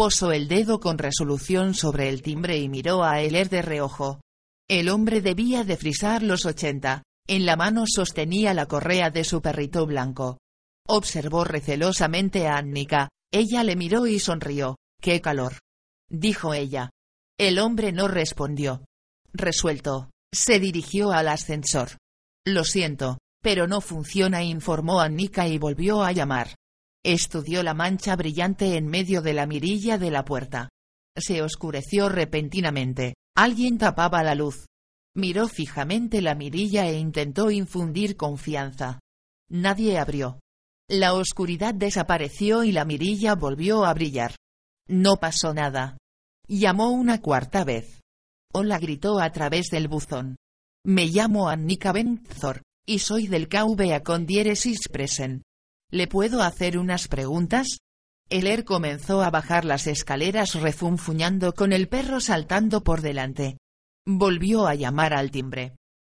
Posó 0.00 0.32
el 0.32 0.48
dedo 0.48 0.80
con 0.80 0.96
resolución 0.96 1.74
sobre 1.74 2.08
el 2.08 2.22
timbre 2.22 2.56
y 2.56 2.70
miró 2.70 3.04
a 3.04 3.20
Eller 3.20 3.50
de 3.50 3.60
reojo. 3.60 4.22
El 4.66 4.88
hombre 4.88 5.20
debía 5.20 5.62
de 5.62 5.76
frisar 5.76 6.22
los 6.22 6.46
ochenta, 6.46 7.02
en 7.28 7.44
la 7.44 7.54
mano 7.54 7.84
sostenía 7.86 8.54
la 8.54 8.64
correa 8.64 9.10
de 9.10 9.24
su 9.24 9.42
perrito 9.42 9.84
blanco. 9.84 10.38
Observó 10.88 11.44
recelosamente 11.44 12.48
a 12.48 12.56
Annika, 12.56 13.10
ella 13.30 13.62
le 13.62 13.76
miró 13.76 14.06
y 14.06 14.18
sonrió. 14.20 14.78
¡Qué 15.02 15.20
calor! 15.20 15.58
dijo 16.08 16.54
ella. 16.54 16.88
El 17.38 17.58
hombre 17.58 17.92
no 17.92 18.08
respondió. 18.08 18.86
Resuelto, 19.34 20.08
se 20.32 20.60
dirigió 20.60 21.12
al 21.12 21.28
ascensor. 21.28 21.98
Lo 22.46 22.64
siento, 22.64 23.18
pero 23.42 23.66
no 23.66 23.82
funciona, 23.82 24.42
informó 24.44 25.02
Annika 25.02 25.46
y 25.46 25.58
volvió 25.58 26.02
a 26.02 26.12
llamar. 26.12 26.54
Estudió 27.04 27.62
la 27.62 27.72
mancha 27.72 28.14
brillante 28.14 28.76
en 28.76 28.86
medio 28.86 29.22
de 29.22 29.32
la 29.32 29.46
mirilla 29.46 29.96
de 29.96 30.10
la 30.10 30.24
puerta. 30.24 30.68
Se 31.16 31.42
oscureció 31.42 32.08
repentinamente. 32.08 33.14
Alguien 33.34 33.78
tapaba 33.78 34.22
la 34.22 34.34
luz. 34.34 34.66
Miró 35.14 35.48
fijamente 35.48 36.20
la 36.20 36.34
mirilla 36.34 36.86
e 36.86 36.98
intentó 36.98 37.50
infundir 37.50 38.16
confianza. 38.16 39.00
Nadie 39.48 39.98
abrió. 39.98 40.40
La 40.88 41.14
oscuridad 41.14 41.74
desapareció 41.74 42.64
y 42.64 42.72
la 42.72 42.84
mirilla 42.84 43.34
volvió 43.34 43.84
a 43.84 43.94
brillar. 43.94 44.36
No 44.86 45.16
pasó 45.16 45.54
nada. 45.54 45.96
Llamó 46.48 46.90
una 46.90 47.20
cuarta 47.20 47.64
vez. 47.64 48.00
Hola 48.52 48.78
gritó 48.78 49.20
a 49.20 49.30
través 49.30 49.68
del 49.70 49.88
buzón. 49.88 50.36
Me 50.84 51.06
llamo 51.06 51.48
Annika 51.48 51.92
Benzor, 51.92 52.62
y 52.86 52.98
soy 52.98 53.26
del 53.26 53.48
KVA 53.48 54.00
con 54.00 54.26
diéresis 54.26 54.80
present. 54.90 55.42
¿Le 55.90 56.06
puedo 56.06 56.42
hacer 56.42 56.78
unas 56.78 57.08
preguntas? 57.08 57.78
Eler 58.28 58.64
comenzó 58.64 59.22
a 59.22 59.30
bajar 59.30 59.64
las 59.64 59.88
escaleras 59.88 60.54
refunfuñando 60.54 61.52
con 61.52 61.72
el 61.72 61.88
perro 61.88 62.20
saltando 62.20 62.82
por 62.82 63.00
delante. 63.00 63.58
Volvió 64.06 64.68
a 64.68 64.76
llamar 64.76 65.12
al 65.12 65.32
timbre. 65.32 65.74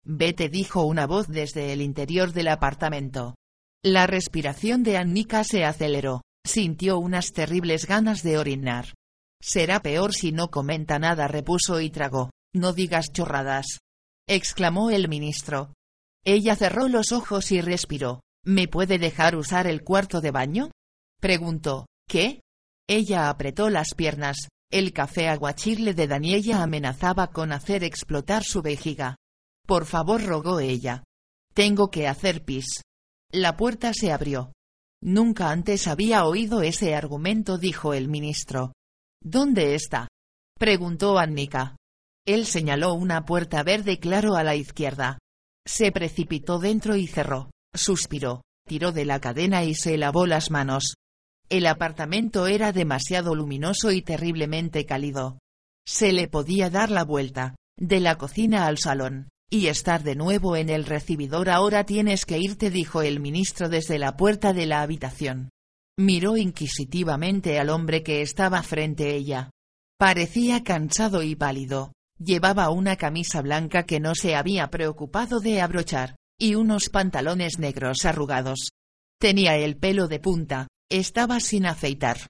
Vete 0.05 0.49
dijo 0.49 0.83
una 0.85 1.07
voz 1.07 1.29
desde 1.29 1.73
el 1.73 1.83
interior 1.83 2.33
del 2.33 2.49
apartamento. 2.49 3.37
La 3.85 4.09
respiración 4.09 4.83
de 4.83 4.97
Annika 4.97 5.45
se 5.45 5.65
aceleró, 5.65 6.23
sintió 6.45 6.99
unas 6.99 7.33
terribles 7.33 7.87
ganas 7.87 8.23
de 8.23 8.39
orinar. 8.39 8.95
Será 9.41 9.81
peor 9.81 10.13
si 10.13 10.33
no 10.33 10.51
comenta 10.51 10.99
nada 10.99 11.29
repuso 11.29 11.81
y 11.81 11.91
tragó. 11.91 12.31
No 12.53 12.73
digas 12.73 13.13
chorradas. 13.13 13.79
exclamó 14.27 14.91
el 14.91 15.09
ministro. 15.09 15.73
Ella 16.25 16.57
cerró 16.57 16.89
los 16.89 17.13
ojos 17.13 17.53
y 17.53 17.61
respiró. 17.61 18.21
¿Me 18.45 18.69
puede 18.69 18.99
dejar 18.99 19.37
usar 19.37 19.67
el 19.67 19.83
cuarto 19.83 20.21
de 20.21 20.31
baño? 20.31 20.71
preguntó. 21.21 21.87
¿Qué? 22.09 22.41
Ella 22.89 23.29
apretó 23.29 23.71
las 23.71 23.95
piernas. 23.95 24.49
El 24.71 24.93
café 24.93 25.29
aguachirle 25.29 25.95
de 25.95 26.07
Daniela 26.07 26.63
amenazaba 26.63 27.29
con 27.29 27.53
hacer 27.53 27.85
explotar 27.85 28.45
su 28.45 28.63
vejiga. 28.63 29.17
Por 29.67 29.85
favor, 29.85 30.23
rogó 30.25 30.61
ella. 30.61 31.05
Tengo 31.55 31.91
que 31.91 32.09
hacer 32.09 32.45
pis. 32.45 32.67
La 33.33 33.57
puerta 33.57 33.93
se 33.93 34.13
abrió. 34.13 34.53
Nunca 35.03 35.51
antes 35.51 35.87
había 35.87 36.25
oído 36.25 36.63
ese 36.63 36.95
argumento, 36.95 37.59
dijo 37.59 37.95
el 37.95 38.09
ministro. 38.09 38.73
¿Dónde 39.23 39.75
está? 39.75 40.09
preguntó 40.59 41.19
Annika. 41.19 41.77
Él 42.27 42.47
señaló 42.47 42.95
una 42.95 43.25
puerta 43.25 43.63
verde 43.63 43.99
claro 43.99 44.35
a 44.35 44.45
la 44.45 44.57
izquierda. 44.57 45.19
Se 45.67 45.91
precipitó 45.93 46.59
dentro 46.59 46.97
y 46.97 47.07
cerró. 47.07 47.51
Suspiró, 47.75 48.43
tiró 48.67 48.93
de 48.93 49.05
la 49.05 49.21
cadena 49.21 49.65
y 49.65 49.75
se 49.75 49.97
lavó 49.97 50.27
las 50.27 50.51
manos. 50.51 50.95
El 51.49 51.67
apartamento 51.67 52.47
era 52.47 52.73
demasiado 52.73 53.35
luminoso 53.35 53.91
y 53.91 54.03
terriblemente 54.03 54.87
cálido. 54.87 55.39
Se 55.87 56.13
le 56.13 56.29
podía 56.29 56.71
dar 56.71 56.91
la 56.91 57.05
vuelta, 57.05 57.57
de 57.77 58.01
la 58.01 58.17
cocina 58.17 58.67
al 58.67 58.79
salón, 58.79 59.29
y 59.51 59.67
estar 59.67 60.05
de 60.05 60.15
nuevo 60.15 60.57
en 60.57 60.69
el 60.69 60.85
recibidor. 60.85 61.51
Ahora 61.51 61.85
tienes 61.85 62.25
que 62.25 62.39
irte, 62.39 62.71
dijo 62.71 63.03
el 63.03 63.19
ministro 63.19 63.69
desde 63.69 63.99
la 63.99 64.17
puerta 64.17 64.53
de 64.53 64.67
la 64.67 64.83
habitación. 64.83 65.51
Miró 65.99 66.37
inquisitivamente 66.37 67.59
al 67.59 67.69
hombre 67.69 68.03
que 68.03 68.23
estaba 68.23 68.63
frente 68.63 69.05
a 69.05 69.15
ella. 69.15 69.51
Parecía 69.99 70.63
cansado 70.63 71.23
y 71.23 71.35
pálido. 71.35 71.93
Llevaba 72.19 72.71
una 72.71 72.97
camisa 72.97 73.43
blanca 73.43 73.83
que 73.85 73.99
no 73.99 74.15
se 74.15 74.37
había 74.37 74.71
preocupado 74.71 75.41
de 75.41 75.61
abrochar, 75.61 76.17
y 76.41 76.55
unos 76.55 76.89
pantalones 76.89 77.59
negros 77.59 78.05
arrugados. 78.05 78.71
Tenía 79.21 79.57
el 79.57 79.77
pelo 79.77 80.09
de 80.09 80.19
punta, 80.19 80.69
estaba 80.91 81.39
sin 81.39 81.67
afeitar. 81.67 82.27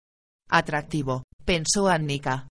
Atractivo, 0.49 1.23
pensó 1.45 1.89
Annika. 1.89 2.49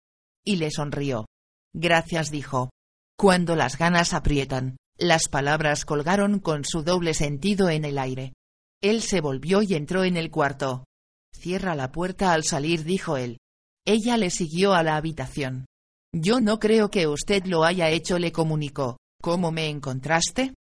Y 0.45 0.57
le 0.57 0.69
sonrió. 0.69 1.25
Gracias 1.73 2.29
dijo. 2.29 2.69
Cuando 3.17 3.55
las 3.55 3.77
ganas 3.77 4.13
aprietan, 4.13 4.77
las 4.97 5.27
palabras 5.29 5.83
colgaron 5.83 6.39
con 6.39 6.63
su 6.63 6.83
doble 6.83 7.15
sentido 7.15 7.69
en 7.69 7.85
el 7.85 7.97
aire. 7.97 8.33
Él 8.81 9.01
se 9.01 9.19
volvió 9.19 9.63
y 9.63 9.73
entró 9.73 10.03
en 10.03 10.15
el 10.15 10.29
cuarto. 10.29 10.85
Cierra 11.33 11.73
la 11.73 11.91
puerta 11.91 12.33
al 12.33 12.43
salir, 12.43 12.83
dijo 12.83 13.17
él. 13.17 13.39
Ella 13.85 14.17
le 14.17 14.29
siguió 14.29 14.73
a 14.73 14.83
la 14.83 14.95
habitación. 14.95 15.65
Yo 16.13 16.39
no 16.39 16.59
creo 16.59 16.89
que 16.89 17.07
usted 17.07 17.45
lo 17.45 17.63
haya 17.63 17.89
hecho, 17.89 18.19
le 18.19 18.31
comunicó. 18.31 18.97
¿Cómo 19.21 19.51
me 19.51 19.69
encontraste? 19.69 20.53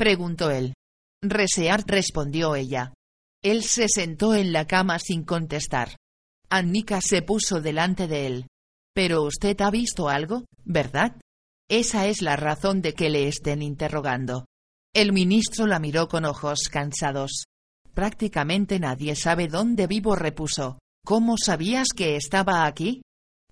Preguntó 0.00 0.50
él. 0.50 0.72
Researt 1.22 1.86
respondió 1.90 2.56
ella. 2.56 2.94
Él 3.44 3.62
se 3.64 3.86
sentó 3.86 4.34
en 4.34 4.50
la 4.50 4.66
cama 4.66 4.98
sin 4.98 5.24
contestar. 5.24 5.94
Annika 6.48 7.02
se 7.02 7.20
puso 7.20 7.60
delante 7.60 8.08
de 8.08 8.26
él. 8.26 8.46
Pero 8.94 9.22
usted 9.24 9.60
ha 9.60 9.70
visto 9.70 10.08
algo, 10.08 10.46
¿verdad? 10.64 11.20
Esa 11.68 12.06
es 12.06 12.22
la 12.22 12.36
razón 12.36 12.80
de 12.80 12.94
que 12.94 13.10
le 13.10 13.28
estén 13.28 13.60
interrogando. 13.60 14.46
El 14.94 15.12
ministro 15.12 15.66
la 15.66 15.78
miró 15.78 16.08
con 16.08 16.24
ojos 16.24 16.70
cansados. 16.70 17.44
Prácticamente 17.92 18.80
nadie 18.80 19.14
sabe 19.16 19.48
dónde 19.48 19.86
vivo, 19.86 20.16
repuso. 20.16 20.78
¿Cómo 21.04 21.36
sabías 21.36 21.88
que 21.94 22.16
estaba 22.16 22.64
aquí? 22.64 23.02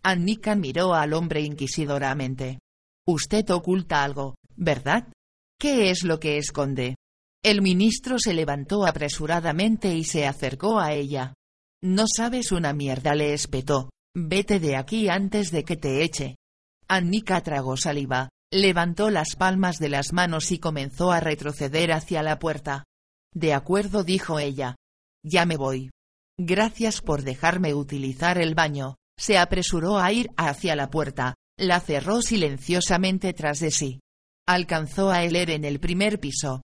Annika 0.02 0.54
miró 0.54 0.94
al 0.94 1.12
hombre 1.12 1.42
inquisidoramente. 1.42 2.58
Usted 3.06 3.50
oculta 3.50 4.02
algo, 4.02 4.34
¿verdad? 4.56 5.08
¿Qué 5.60 5.90
es 5.90 6.04
lo 6.04 6.20
que 6.20 6.38
esconde? 6.38 6.94
El 7.42 7.62
ministro 7.62 8.18
se 8.20 8.32
levantó 8.32 8.86
apresuradamente 8.86 9.94
y 9.94 10.04
se 10.04 10.24
acercó 10.24 10.78
a 10.78 10.92
ella. 10.92 11.34
No 11.82 12.04
sabes 12.06 12.52
una 12.52 12.72
mierda, 12.72 13.14
le 13.16 13.34
espetó. 13.34 13.90
Vete 14.16 14.60
de 14.60 14.76
aquí 14.76 15.08
antes 15.08 15.50
de 15.50 15.64
que 15.64 15.76
te 15.76 16.02
eche. 16.04 16.36
Annika 16.88 17.40
tragó 17.42 17.76
saliva, 17.76 18.28
levantó 18.52 19.10
las 19.10 19.34
palmas 19.36 19.78
de 19.78 19.88
las 19.88 20.12
manos 20.12 20.52
y 20.52 20.58
comenzó 20.58 21.10
a 21.10 21.20
retroceder 21.20 21.92
hacia 21.92 22.22
la 22.22 22.38
puerta. 22.38 22.84
De 23.34 23.52
acuerdo, 23.52 24.04
dijo 24.04 24.38
ella. 24.38 24.76
Ya 25.24 25.44
me 25.44 25.56
voy. 25.56 25.90
Gracias 26.38 27.00
por 27.00 27.22
dejarme 27.22 27.74
utilizar 27.74 28.38
el 28.38 28.54
baño. 28.54 28.94
Se 29.18 29.38
apresuró 29.38 29.98
a 29.98 30.12
ir 30.12 30.30
hacia 30.36 30.76
la 30.76 30.88
puerta, 30.88 31.34
la 31.58 31.80
cerró 31.80 32.22
silenciosamente 32.22 33.32
tras 33.32 33.58
de 33.58 33.72
sí. 33.72 34.00
Alcanzó 34.48 35.10
a 35.10 35.24
Heller 35.24 35.50
en 35.50 35.66
el 35.66 35.78
primer 35.78 36.20
piso. 36.20 36.62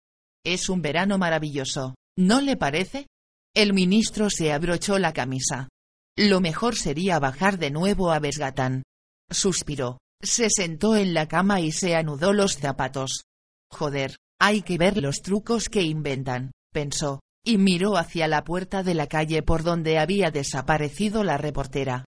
Es 0.47 0.69
un 0.69 0.83
verano 0.83 1.19
maravilloso, 1.19 1.97
¿no 2.17 2.41
le 2.41 2.57
parece? 2.57 3.09
El 3.57 3.73
ministro 3.73 4.31
se 4.31 4.53
abrochó 4.53 5.01
la 5.01 5.13
camisa. 5.13 5.69
Lo 6.17 6.41
mejor 6.41 6.77
sería 6.77 7.19
bajar 7.19 7.59
de 7.59 7.73
nuevo 7.73 8.13
a 8.13 8.21
Besgatán. 8.21 8.85
Suspiró, 9.29 9.99
se 10.23 10.47
sentó 10.49 10.95
en 10.95 11.13
la 11.13 11.27
cama 11.27 11.61
y 11.61 11.73
se 11.73 11.97
anudó 11.97 12.33
los 12.33 12.57
zapatos. 12.57 13.25
Joder, 13.69 14.15
hay 14.41 14.63
que 14.63 14.79
ver 14.79 15.03
los 15.03 15.17
trucos 15.17 15.69
que 15.69 15.83
inventan, 15.83 16.53
pensó, 16.73 17.19
y 17.45 17.59
miró 17.59 17.97
hacia 17.97 18.29
la 18.29 18.45
puerta 18.45 18.85
de 18.85 18.95
la 18.95 19.09
calle 19.09 19.43
por 19.43 19.65
donde 19.65 19.99
había 19.99 20.31
desaparecido 20.31 21.25
la 21.25 21.37
reportera. 21.37 22.05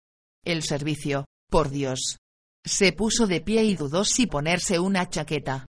El 0.46 0.62
servicio, 0.62 1.26
por 1.50 1.72
Dios, 1.72 2.18
se 2.66 2.94
puso 2.94 3.28
de 3.28 3.42
pie 3.42 3.64
y 3.64 3.76
dudó 3.76 4.06
si 4.06 4.28
ponerse 4.28 4.80
una 4.80 5.10
chaqueta. 5.10 5.66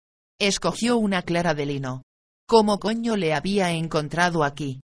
Escogió 0.41 0.97
una 0.97 1.23
clara 1.23 1.55
de 1.55 1.67
lino. 1.67 2.03
¿Cómo 2.47 2.79
coño 2.79 3.17
le 3.17 3.35
había 3.35 3.73
encontrado 3.73 4.43
aquí? 4.43 4.81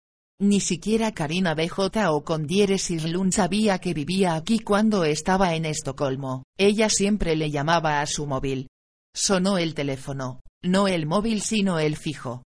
Ni 0.41 0.61
siquiera 0.61 1.11
Karina 1.11 1.53
BJ 1.53 2.09
o 2.09 2.23
Condieres 2.23 2.89
Irlund 2.91 3.33
sabía 3.33 3.79
que 3.79 3.93
vivía 3.93 4.35
aquí 4.35 4.59
cuando 4.59 5.03
estaba 5.03 5.55
en 5.55 5.65
Estocolmo, 5.65 6.43
ella 6.57 6.89
siempre 6.89 7.35
le 7.35 7.51
llamaba 7.51 7.99
a 7.99 8.05
su 8.05 8.25
móvil. 8.25 8.69
Sonó 9.13 9.57
el 9.57 9.73
teléfono, 9.73 10.39
no 10.63 10.87
el 10.87 11.05
móvil 11.05 11.41
sino 11.41 11.79
el 11.79 11.97
fijo. 11.97 12.43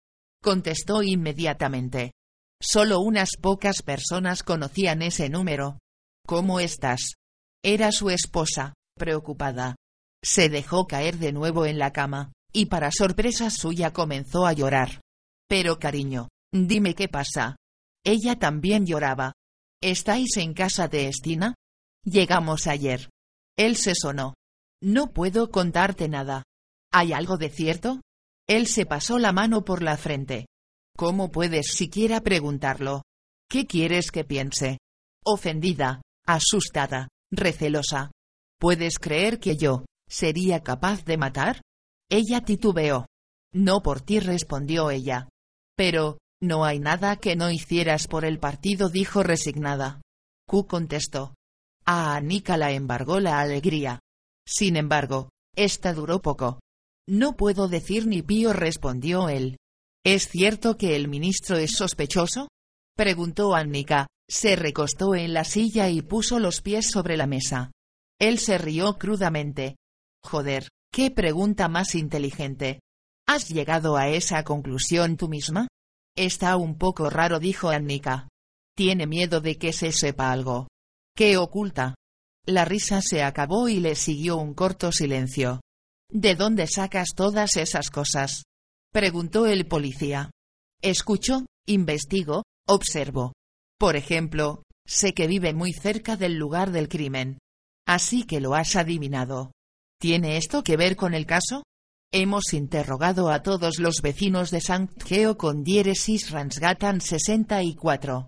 Contestó 0.43 1.01
inmediatamente. 1.01 2.11
Solo 2.61 2.99
unas 2.99 3.31
pocas 3.41 3.81
personas 3.81 4.43
conocían 4.43 5.01
ese 5.01 5.29
número. 5.29 5.79
¿Cómo 6.27 6.59
estás? 6.59 7.13
Era 7.63 7.91
su 7.91 8.11
esposa, 8.11 8.73
preocupada. 8.99 9.75
Se 10.23 10.49
dejó 10.49 10.85
caer 10.85 11.17
de 11.17 11.31
nuevo 11.31 11.65
en 11.65 11.79
la 11.79 11.91
cama, 11.91 12.31
y 12.53 12.67
para 12.67 12.91
sorpresa 12.91 13.49
suya 13.49 13.91
comenzó 13.91 14.45
a 14.45 14.53
llorar. 14.53 15.01
Pero 15.47 15.79
cariño, 15.79 16.29
dime 16.51 16.93
qué 16.93 17.07
pasa. 17.07 17.55
Ella 18.05 18.37
también 18.37 18.85
lloraba. 18.85 19.33
¿Estáis 19.81 20.37
en 20.37 20.53
casa 20.53 20.87
de 20.87 21.07
Estina? 21.07 21.55
Llegamos 22.03 22.67
ayer. 22.67 23.09
Él 23.57 23.75
se 23.75 23.95
sonó. 23.95 24.35
No 24.81 25.11
puedo 25.11 25.49
contarte 25.49 26.07
nada. 26.07 26.43
¿Hay 26.91 27.13
algo 27.13 27.37
de 27.37 27.49
cierto? 27.49 28.01
Él 28.47 28.67
se 28.67 28.85
pasó 28.85 29.19
la 29.19 29.31
mano 29.31 29.65
por 29.65 29.83
la 29.83 29.97
frente. 29.97 30.47
¿Cómo 30.95 31.31
puedes 31.31 31.67
siquiera 31.67 32.21
preguntarlo? 32.21 33.03
¿Qué 33.49 33.65
quieres 33.65 34.11
que 34.11 34.23
piense? 34.23 34.79
Ofendida, 35.23 36.01
asustada, 36.25 37.09
recelosa. 37.31 38.11
¿Puedes 38.59 38.99
creer 38.99 39.39
que 39.39 39.55
yo, 39.55 39.85
sería 40.09 40.61
capaz 40.61 41.05
de 41.05 41.17
matar? 41.17 41.61
Ella 42.09 42.41
titubeó. 42.41 43.05
No 43.53 43.81
por 43.81 44.01
ti 44.01 44.19
respondió 44.19 44.91
ella. 44.91 45.29
Pero, 45.77 46.17
no 46.41 46.65
hay 46.65 46.79
nada 46.79 47.15
que 47.15 47.37
no 47.37 47.49
hicieras 47.51 48.07
por 48.07 48.25
el 48.25 48.37
partido 48.37 48.89
dijo 48.89 49.23
resignada. 49.23 50.01
Q 50.45 50.67
contestó. 50.67 51.35
A 51.85 52.15
Anika 52.15 52.57
la 52.57 52.71
embargó 52.71 53.19
la 53.19 53.39
alegría. 53.39 53.99
Sin 54.45 54.75
embargo, 54.75 55.29
esta 55.55 55.93
duró 55.93 56.21
poco. 56.21 56.59
No 57.07 57.37
puedo 57.37 57.67
decir 57.69 58.07
ni 58.07 58.21
pío 58.21 58.51
respondió 58.51 59.29
él. 59.29 59.57
¿Es 60.05 60.27
cierto 60.27 60.77
que 60.77 60.95
el 60.95 61.07
ministro 61.07 61.57
es 61.57 61.71
sospechoso? 61.71 62.49
preguntó 62.95 63.55
Annika, 63.55 64.07
se 64.29 64.55
recostó 64.55 65.15
en 65.15 65.33
la 65.33 65.45
silla 65.45 65.89
y 65.89 66.01
puso 66.01 66.39
los 66.39 66.61
pies 66.61 66.89
sobre 66.89 67.15
la 67.15 67.25
mesa. 67.25 67.71
Él 68.19 68.39
se 68.39 68.57
rió 68.57 68.97
crudamente. 68.97 69.77
Joder, 70.23 70.67
qué 70.91 71.09
pregunta 71.09 71.67
más 71.69 71.95
inteligente. 71.95 72.81
¿Has 73.27 73.49
llegado 73.49 73.95
a 73.95 74.09
esa 74.09 74.43
conclusión 74.43 75.15
tú 75.15 75.29
misma? 75.29 75.67
Está 76.17 76.57
un 76.57 76.77
poco 76.77 77.09
raro 77.09 77.39
dijo 77.39 77.69
Annika. 77.69 78.27
Tiene 78.75 79.07
miedo 79.07 79.39
de 79.39 79.57
que 79.57 79.71
se 79.71 79.91
sepa 79.91 80.31
algo. 80.31 80.67
¿Qué 81.15 81.37
oculta? 81.37 81.95
La 82.45 82.65
risa 82.65 83.01
se 83.01 83.23
acabó 83.23 83.69
y 83.69 83.79
le 83.79 83.95
siguió 83.95 84.37
un 84.37 84.53
corto 84.53 84.91
silencio. 84.91 85.61
¿De 86.11 86.35
dónde 86.35 86.65
sacas 86.67 87.09
todas 87.15 87.55
esas 87.57 87.89
cosas? 87.89 88.43
Preguntó 88.91 89.45
el 89.45 89.67
policía. 89.67 90.31
Escucho, 90.81 91.45
investigo, 91.67 92.43
observo. 92.67 93.33
Por 93.77 93.95
ejemplo, 93.95 94.63
sé 94.87 95.13
que 95.13 95.27
vive 95.27 95.53
muy 95.53 95.73
cerca 95.73 96.17
del 96.17 96.35
lugar 96.35 96.71
del 96.71 96.89
crimen. 96.89 97.37
Así 97.89 98.21
que 98.21 98.39
lo 98.39 98.53
has 98.53 98.75
adivinado. 98.75 99.51
¿Tiene 99.99 100.37
esto 100.37 100.63
que 100.63 100.77
ver 100.77 100.95
con 100.95 101.15
el 101.15 101.25
caso? 101.25 101.63
Hemos 102.13 102.53
interrogado 102.53 103.31
a 103.31 103.41
todos 103.41 103.79
los 103.79 104.03
vecinos 104.03 104.51
de 104.51 104.61
Sankt 104.61 105.01
con 105.37 105.63
diéresis 105.63 106.29
Ransgatan 106.29 107.01
64. 107.01 108.27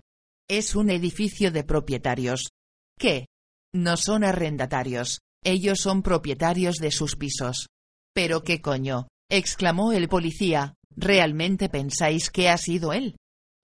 Es 0.50 0.74
un 0.74 0.90
edificio 0.90 1.52
de 1.52 1.62
propietarios. 1.62 2.48
¿Qué? 2.98 3.26
No 3.72 3.96
son 3.96 4.24
arrendatarios, 4.24 5.20
ellos 5.44 5.78
son 5.78 6.02
propietarios 6.02 6.78
de 6.78 6.90
sus 6.90 7.14
pisos. 7.14 7.68
¿Pero 8.12 8.42
qué 8.42 8.60
coño? 8.60 9.06
exclamó 9.30 9.92
el 9.92 10.08
policía, 10.08 10.74
¿realmente 10.96 11.68
pensáis 11.68 12.30
que 12.30 12.48
ha 12.48 12.58
sido 12.58 12.92
él? 12.92 13.14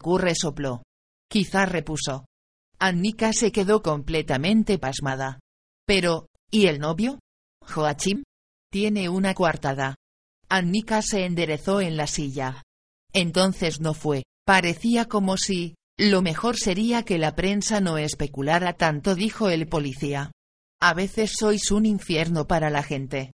Curre 0.01 0.37
sopló. 0.37 0.85
Quizá 1.29 1.67
repuso. 1.67 2.25
Annika 2.79 3.33
se 3.33 3.51
quedó 3.51 3.83
completamente 3.83 4.79
pasmada. 4.79 5.41
Pero, 5.89 6.27
¿y 6.51 6.67
el 6.67 6.81
novio? 6.81 7.19
Joachim? 7.63 8.23
Tiene 8.71 9.09
una 9.09 9.33
coartada. 9.33 9.95
Annika 10.51 11.01
se 11.01 11.25
enderezó 11.25 11.81
en 11.81 11.97
la 11.97 12.07
silla. 12.07 12.63
Entonces 13.15 13.81
no 13.81 13.95
fue, 13.95 14.25
parecía 14.45 15.07
como 15.07 15.39
si, 15.39 15.77
lo 15.97 16.21
mejor 16.21 16.59
sería 16.59 17.05
que 17.05 17.17
la 17.17 17.35
prensa 17.35 17.81
no 17.81 17.97
especulara 17.97 18.75
tanto, 18.75 19.15
dijo 19.15 19.49
el 19.49 19.67
policía. 19.67 20.31
A 20.79 20.93
veces 20.93 21.33
sois 21.39 21.71
un 21.71 21.87
infierno 21.87 22.47
para 22.47 22.69
la 22.69 22.83
gente. 22.83 23.33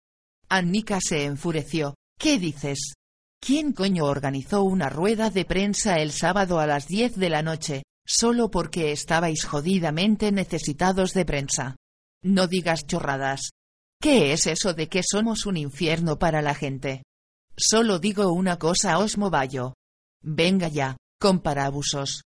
Annika 0.47 0.99
se 1.01 1.25
enfureció. 1.25 1.95
¿Qué 2.19 2.37
dices? 2.37 2.93
¿Quién 3.41 3.73
coño 3.73 4.05
organizó 4.05 4.61
una 4.61 4.89
rueda 4.89 5.31
de 5.31 5.45
prensa 5.45 5.95
el 5.95 6.11
sábado 6.11 6.59
a 6.59 6.67
las 6.67 6.87
diez 6.87 7.15
de 7.15 7.31
la 7.31 7.41
noche, 7.41 7.81
solo 8.05 8.51
porque 8.51 8.91
estabais 8.91 9.43
jodidamente 9.43 10.31
necesitados 10.31 11.15
de 11.15 11.25
prensa? 11.25 11.75
No 12.23 12.47
digas 12.47 12.87
chorradas. 12.87 13.51
¿Qué 14.01 14.31
es 14.31 14.47
eso 14.47 14.73
de 14.73 14.87
que 14.87 15.01
somos 15.03 15.45
un 15.45 15.57
infierno 15.57 16.17
para 16.17 16.41
la 16.41 16.55
gente? 16.55 17.03
Solo 17.57 17.99
digo 17.99 18.31
una 18.31 18.57
cosa 18.57 18.97
Osmo 18.97 19.29
Bayo. 19.29 19.73
Venga 20.21 20.69
ya, 20.69 20.97
comparabusos. 21.19 22.23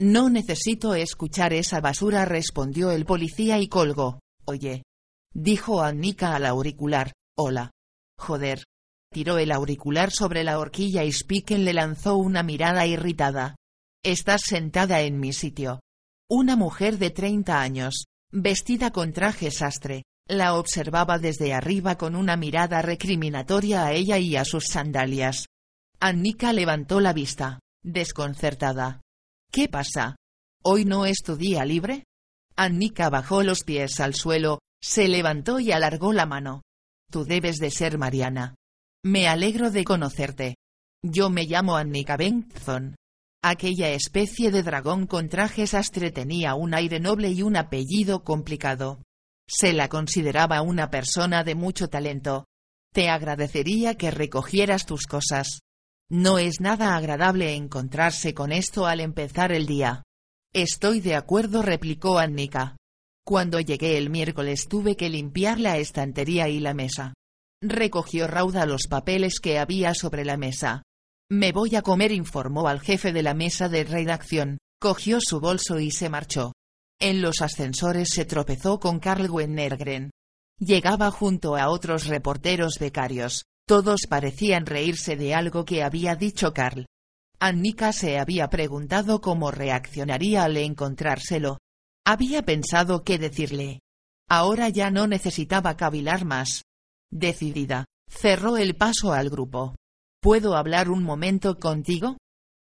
No 0.00 0.30
necesito 0.30 0.94
escuchar 0.94 1.52
esa 1.52 1.80
basura 1.80 2.24
respondió 2.24 2.90
el 2.90 3.04
policía 3.04 3.58
y 3.58 3.68
colgó. 3.68 4.20
Oye. 4.44 4.82
Dijo 5.34 5.82
Annika 5.82 6.34
al 6.34 6.46
auricular. 6.46 7.12
Hola. 7.36 7.70
Joder. 8.18 8.64
Tiró 9.12 9.38
el 9.38 9.50
auricular 9.50 10.12
sobre 10.12 10.44
la 10.44 10.58
horquilla 10.58 11.02
y 11.02 11.12
Spiken 11.12 11.64
le 11.64 11.72
lanzó 11.72 12.16
una 12.16 12.42
mirada 12.42 12.86
irritada. 12.86 13.56
Estás 14.04 14.42
sentada 14.46 15.00
en 15.02 15.18
mi 15.18 15.32
sitio. 15.32 15.80
Una 16.28 16.54
mujer 16.54 16.98
de 16.98 17.10
30 17.10 17.60
años, 17.60 18.04
vestida 18.32 18.90
con 18.90 19.12
traje 19.12 19.50
sastre, 19.50 20.04
la 20.28 20.54
observaba 20.54 21.18
desde 21.18 21.52
arriba 21.52 21.96
con 21.96 22.14
una 22.14 22.36
mirada 22.36 22.82
recriminatoria 22.82 23.84
a 23.86 23.92
ella 23.92 24.18
y 24.18 24.36
a 24.36 24.44
sus 24.44 24.66
sandalias. 24.66 25.46
Annika 25.98 26.52
levantó 26.52 27.00
la 27.00 27.12
vista, 27.12 27.60
desconcertada. 27.82 29.00
¿Qué 29.50 29.68
pasa? 29.68 30.16
¿Hoy 30.62 30.84
no 30.84 31.06
es 31.06 31.22
tu 31.22 31.36
día 31.36 31.64
libre? 31.64 32.04
Annika 32.56 33.10
bajó 33.10 33.42
los 33.42 33.64
pies 33.64 34.00
al 34.00 34.14
suelo, 34.14 34.60
se 34.82 35.08
levantó 35.08 35.60
y 35.60 35.72
alargó 35.72 36.12
la 36.12 36.26
mano. 36.26 36.62
Tú 37.10 37.24
debes 37.24 37.56
de 37.56 37.70
ser 37.70 37.98
Mariana. 37.98 38.54
Me 39.02 39.28
alegro 39.28 39.70
de 39.70 39.84
conocerte. 39.84 40.56
Yo 41.02 41.30
me 41.30 41.44
llamo 41.44 41.76
Annika 41.76 42.16
Bengtson. 42.16 42.94
Aquella 43.42 43.88
especie 43.90 44.50
de 44.50 44.62
dragón 44.62 45.06
con 45.06 45.30
traje 45.30 45.66
sastre 45.66 46.10
tenía 46.10 46.54
un 46.54 46.74
aire 46.74 47.00
noble 47.00 47.30
y 47.30 47.42
un 47.42 47.56
apellido 47.56 48.22
complicado. 48.22 49.02
Se 49.48 49.72
la 49.72 49.88
consideraba 49.88 50.60
una 50.60 50.90
persona 50.90 51.42
de 51.42 51.54
mucho 51.54 51.88
talento. 51.88 52.44
Te 52.92 53.08
agradecería 53.08 53.96
que 53.96 54.10
recogieras 54.10 54.84
tus 54.84 55.06
cosas. 55.06 55.60
No 56.10 56.38
es 56.38 56.60
nada 56.60 56.96
agradable 56.96 57.54
encontrarse 57.54 58.34
con 58.34 58.52
esto 58.52 58.86
al 58.86 59.00
empezar 59.00 59.52
el 59.52 59.66
día. 59.66 60.02
Estoy 60.52 61.00
de 61.00 61.14
acuerdo, 61.14 61.62
replicó 61.62 62.18
Annika. 62.18 62.76
Cuando 63.24 63.58
llegué 63.60 63.96
el 63.96 64.10
miércoles 64.10 64.66
tuve 64.68 64.96
que 64.96 65.08
limpiar 65.08 65.60
la 65.60 65.78
estantería 65.78 66.48
y 66.48 66.60
la 66.60 66.74
mesa. 66.74 67.14
Recogió 67.62 68.26
Rauda 68.26 68.66
los 68.66 68.86
papeles 68.86 69.40
que 69.40 69.58
había 69.58 69.94
sobre 69.94 70.24
la 70.24 70.36
mesa. 70.36 70.82
Me 71.32 71.52
voy 71.52 71.76
a 71.76 71.82
comer, 71.82 72.10
informó 72.10 72.66
al 72.66 72.80
jefe 72.80 73.12
de 73.12 73.22
la 73.22 73.34
mesa 73.34 73.68
de 73.68 73.84
redacción, 73.84 74.58
cogió 74.80 75.18
su 75.20 75.38
bolso 75.38 75.78
y 75.78 75.92
se 75.92 76.08
marchó. 76.08 76.52
En 76.98 77.22
los 77.22 77.40
ascensores 77.40 78.08
se 78.12 78.24
tropezó 78.24 78.80
con 78.80 78.98
Carl 78.98 79.30
Wennergren. 79.30 80.10
Llegaba 80.58 81.12
junto 81.12 81.56
a 81.56 81.68
otros 81.68 82.08
reporteros 82.08 82.78
becarios, 82.80 83.44
todos 83.64 84.02
parecían 84.08 84.66
reírse 84.66 85.14
de 85.14 85.32
algo 85.32 85.64
que 85.64 85.84
había 85.84 86.16
dicho 86.16 86.52
Carl. 86.52 86.86
Annika 87.38 87.92
se 87.92 88.18
había 88.18 88.48
preguntado 88.50 89.20
cómo 89.20 89.52
reaccionaría 89.52 90.42
al 90.42 90.56
encontrárselo. 90.56 91.58
Había 92.04 92.42
pensado 92.42 93.04
qué 93.04 93.18
decirle. 93.18 93.80
Ahora 94.28 94.68
ya 94.68 94.90
no 94.90 95.06
necesitaba 95.06 95.76
cavilar 95.76 96.24
más. 96.24 96.64
Decidida, 97.10 97.86
cerró 98.08 98.56
el 98.56 98.74
paso 98.74 99.12
al 99.12 99.30
grupo. 99.30 99.76
¿Puedo 100.20 100.54
hablar 100.54 100.90
un 100.90 101.02
momento 101.02 101.58
contigo? 101.58 102.18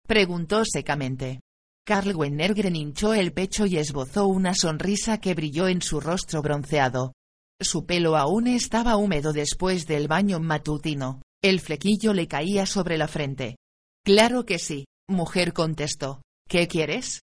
preguntó 0.07 0.63
secamente. 0.65 1.41
Carl 1.85 2.15
Wennergren 2.15 2.75
hinchó 2.75 3.13
el 3.13 3.33
pecho 3.33 3.65
y 3.65 3.77
esbozó 3.77 4.27
una 4.27 4.53
sonrisa 4.53 5.19
que 5.19 5.33
brilló 5.33 5.67
en 5.67 5.81
su 5.81 5.99
rostro 5.99 6.41
bronceado. 6.41 7.13
Su 7.59 7.85
pelo 7.85 8.15
aún 8.15 8.47
estaba 8.47 8.95
húmedo 8.95 9.33
después 9.33 9.85
del 9.87 10.07
baño 10.07 10.39
matutino, 10.39 11.21
el 11.41 11.59
flequillo 11.59 12.13
le 12.13 12.27
caía 12.27 12.65
sobre 12.65 12.97
la 12.97 13.07
frente. 13.07 13.57
Claro 14.05 14.45
que 14.45 14.59
sí, 14.59 14.85
mujer 15.09 15.51
contestó. 15.51 16.21
¿Qué 16.47 16.67
quieres? 16.67 17.21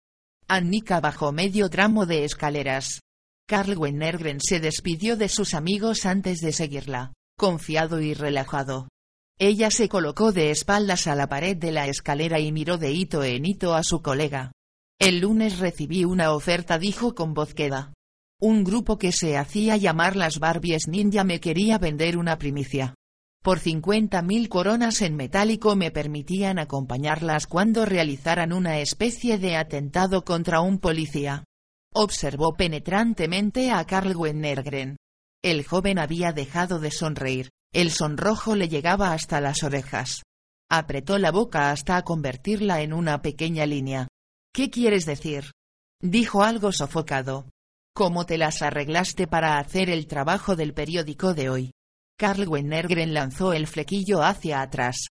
Annika 0.48 1.00
bajó 1.00 1.32
medio 1.32 1.70
tramo 1.70 2.06
de 2.08 2.26
escaleras. 2.26 3.02
Carl 3.48 3.78
Wennergren 3.78 4.40
se 4.42 4.60
despidió 4.60 5.16
de 5.16 5.30
sus 5.30 5.54
amigos 5.54 6.06
antes 6.06 6.40
de 6.40 6.54
seguirla, 6.54 7.14
confiado 7.38 8.02
y 8.02 8.14
relajado. 8.14 8.88
Ella 9.40 9.72
se 9.72 9.90
colocó 9.90 10.32
de 10.32 10.52
espaldas 10.52 11.08
a 11.08 11.16
la 11.16 11.28
pared 11.28 11.58
de 11.58 11.72
la 11.72 11.88
escalera 11.88 12.40
y 12.40 12.52
miró 12.52 12.78
de 12.78 12.92
hito 12.92 13.24
en 13.24 13.46
hito 13.46 13.74
a 13.74 13.84
su 13.84 14.02
colega. 14.02 14.52
El 15.00 15.20
lunes 15.20 15.60
recibí 15.60 16.06
una 16.06 16.34
oferta, 16.34 16.78
dijo 16.78 17.16
con 17.16 17.34
voz 17.34 17.54
queda. 17.54 17.94
Un 18.40 18.64
grupo 18.64 18.98
que 18.98 19.12
se 19.12 19.38
hacía 19.38 19.78
llamar 19.78 20.16
las 20.16 20.40
Barbies 20.40 20.88
Ninja 20.88 21.24
me 21.24 21.40
quería 21.40 21.78
vender 21.78 22.18
una 22.18 22.38
primicia. 22.38 22.94
Por 23.42 23.60
50.000 23.60 24.48
coronas 24.48 25.02
en 25.02 25.16
metálico 25.16 25.76
me 25.76 25.92
permitían 25.92 26.60
acompañarlas 26.60 27.48
cuando 27.48 27.86
realizaran 27.86 28.54
una 28.54 28.80
especie 28.80 29.38
de 29.38 29.58
atentado 29.58 30.24
contra 30.24 30.62
un 30.62 30.80
policía. 30.80 31.44
Observó 31.94 32.54
penetrantemente 32.54 33.72
a 33.72 33.84
Carl 33.86 34.16
Wennergren. 34.16 34.96
El 35.44 35.66
joven 35.66 36.00
había 36.00 36.32
dejado 36.32 36.80
de 36.80 36.92
sonreír, 36.92 37.50
el 37.74 37.90
sonrojo 37.90 38.56
le 38.56 38.70
llegaba 38.70 39.14
hasta 39.14 39.42
las 39.42 39.64
orejas. 39.64 40.24
Apretó 40.70 41.18
la 41.18 41.32
boca 41.32 41.72
hasta 41.72 42.02
convertirla 42.04 42.82
en 42.82 42.94
una 42.94 43.22
pequeña 43.22 43.66
línea. 43.66 44.08
¿Qué 44.54 44.70
quieres 44.70 45.06
decir? 45.06 45.52
Dijo 46.00 46.44
algo 46.44 46.72
sofocado. 46.72 47.50
¿Cómo 47.96 48.26
te 48.26 48.38
las 48.38 48.62
arreglaste 48.62 49.28
para 49.28 49.58
hacer 49.60 49.90
el 49.90 50.08
trabajo 50.08 50.56
del 50.56 50.74
periódico 50.74 51.34
de 51.34 51.50
hoy? 51.50 51.72
Carl 52.18 52.48
Wennergren 52.48 53.14
lanzó 53.14 53.54
el 53.54 53.68
flequillo 53.68 54.24
hacia 54.24 54.62
atrás. 54.62 55.08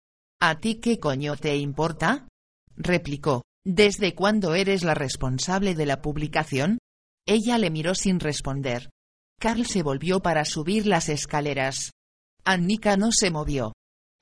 ¿A 0.40 0.58
ti 0.58 0.80
qué 0.80 0.98
coño 0.98 1.36
te 1.36 1.56
importa? 1.56 2.28
replicó. 2.76 3.42
¿Desde 3.64 4.14
cuándo 4.14 4.54
eres 4.54 4.84
la 4.84 4.94
responsable 4.94 5.74
de 5.74 5.86
la 5.86 6.00
publicación? 6.00 6.78
Ella 7.26 7.58
le 7.58 7.70
miró 7.70 7.94
sin 7.94 8.20
responder. 8.20 8.90
Carl 9.40 9.66
se 9.66 9.82
volvió 9.82 10.20
para 10.20 10.44
subir 10.44 10.86
las 10.86 11.08
escaleras. 11.08 11.90
Annika 12.46 12.96
no 12.96 13.10
se 13.10 13.32
movió. 13.32 13.72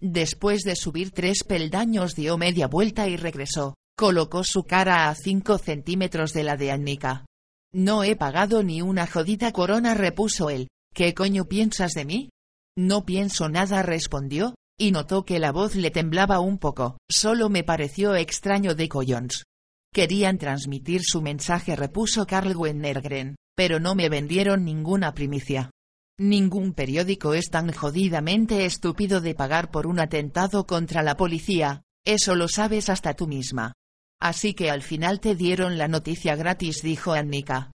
Después 0.00 0.62
de 0.62 0.76
subir 0.76 1.10
tres 1.10 1.44
peldaños 1.44 2.14
dio 2.14 2.38
media 2.38 2.66
vuelta 2.66 3.06
y 3.06 3.18
regresó. 3.18 3.74
Colocó 3.96 4.42
su 4.44 4.64
cara 4.64 5.10
a 5.10 5.14
cinco 5.14 5.58
centímetros 5.58 6.32
de 6.32 6.42
la 6.42 6.56
de 6.56 6.72
Annika. 6.72 7.26
No 7.74 8.02
he 8.02 8.16
pagado 8.16 8.62
ni 8.62 8.80
una 8.80 9.06
jodida 9.06 9.52
corona 9.52 9.94
repuso 9.94 10.48
él. 10.48 10.68
¿Qué 10.94 11.12
coño 11.12 11.44
piensas 11.44 11.92
de 11.92 12.06
mí? 12.06 12.30
No 12.78 13.04
pienso 13.04 13.50
nada 13.50 13.82
respondió, 13.82 14.54
y 14.78 14.90
notó 14.90 15.24
que 15.24 15.38
la 15.38 15.52
voz 15.52 15.74
le 15.74 15.90
temblaba 15.90 16.40
un 16.40 16.58
poco, 16.58 16.96
solo 17.10 17.50
me 17.50 17.62
pareció 17.62 18.16
extraño 18.16 18.74
de 18.74 18.88
collons. 18.88 19.44
Querían 19.92 20.38
transmitir 20.38 21.02
su 21.04 21.20
mensaje 21.20 21.76
repuso 21.76 22.26
Carl 22.26 22.56
Wennergren, 22.56 23.36
pero 23.54 23.80
no 23.80 23.94
me 23.94 24.08
vendieron 24.08 24.64
ninguna 24.64 25.12
primicia. 25.14 25.70
Ningún 26.18 26.74
periódico 26.74 27.34
es 27.34 27.50
tan 27.50 27.72
jodidamente 27.72 28.66
estúpido 28.66 29.20
de 29.20 29.34
pagar 29.34 29.70
por 29.72 29.88
un 29.88 29.98
atentado 29.98 30.64
contra 30.64 31.02
la 31.02 31.16
policía, 31.16 31.82
eso 32.06 32.36
lo 32.36 32.46
sabes 32.48 32.88
hasta 32.88 33.14
tú 33.14 33.26
misma. 33.26 33.72
Así 34.20 34.54
que 34.54 34.70
al 34.70 34.82
final 34.82 35.18
te 35.20 35.34
dieron 35.34 35.76
la 35.76 35.88
noticia 35.88 36.36
gratis 36.36 36.82
dijo 36.82 37.12
Annika. 37.12 37.72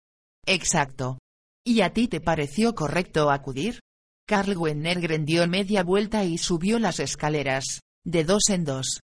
Exacto. 0.45 1.17
¿Y 1.66 1.82
a 1.82 1.93
ti 1.93 2.07
te 2.07 2.22
pareció 2.22 2.75
correcto 2.75 3.32
acudir? 3.32 3.80
Carl 4.27 4.56
Wennergren 4.56 5.25
dio 5.25 5.48
media 5.48 5.83
vuelta 5.83 6.24
y 6.24 6.38
subió 6.38 6.80
las 6.80 6.99
escaleras, 6.99 7.82
de 8.06 8.24
dos 8.24 8.49
en 8.49 8.66
dos. 8.66 8.99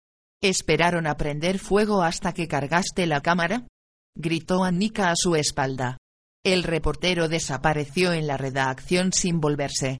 ¿Esperaron 0.41 1.05
a 1.05 1.17
prender 1.17 1.59
fuego 1.59 2.01
hasta 2.01 2.33
que 2.33 2.47
cargaste 2.47 3.05
la 3.05 3.21
cámara? 3.21 3.67
Gritó 4.15 4.63
Annika 4.63 5.11
a 5.11 5.15
su 5.15 5.35
espalda. 5.35 5.97
El 6.45 6.63
reportero 6.63 7.27
desapareció 7.27 8.13
en 8.13 8.25
la 8.25 8.37
redacción 8.37 9.11
sin 9.11 9.41
volverse. 9.41 9.99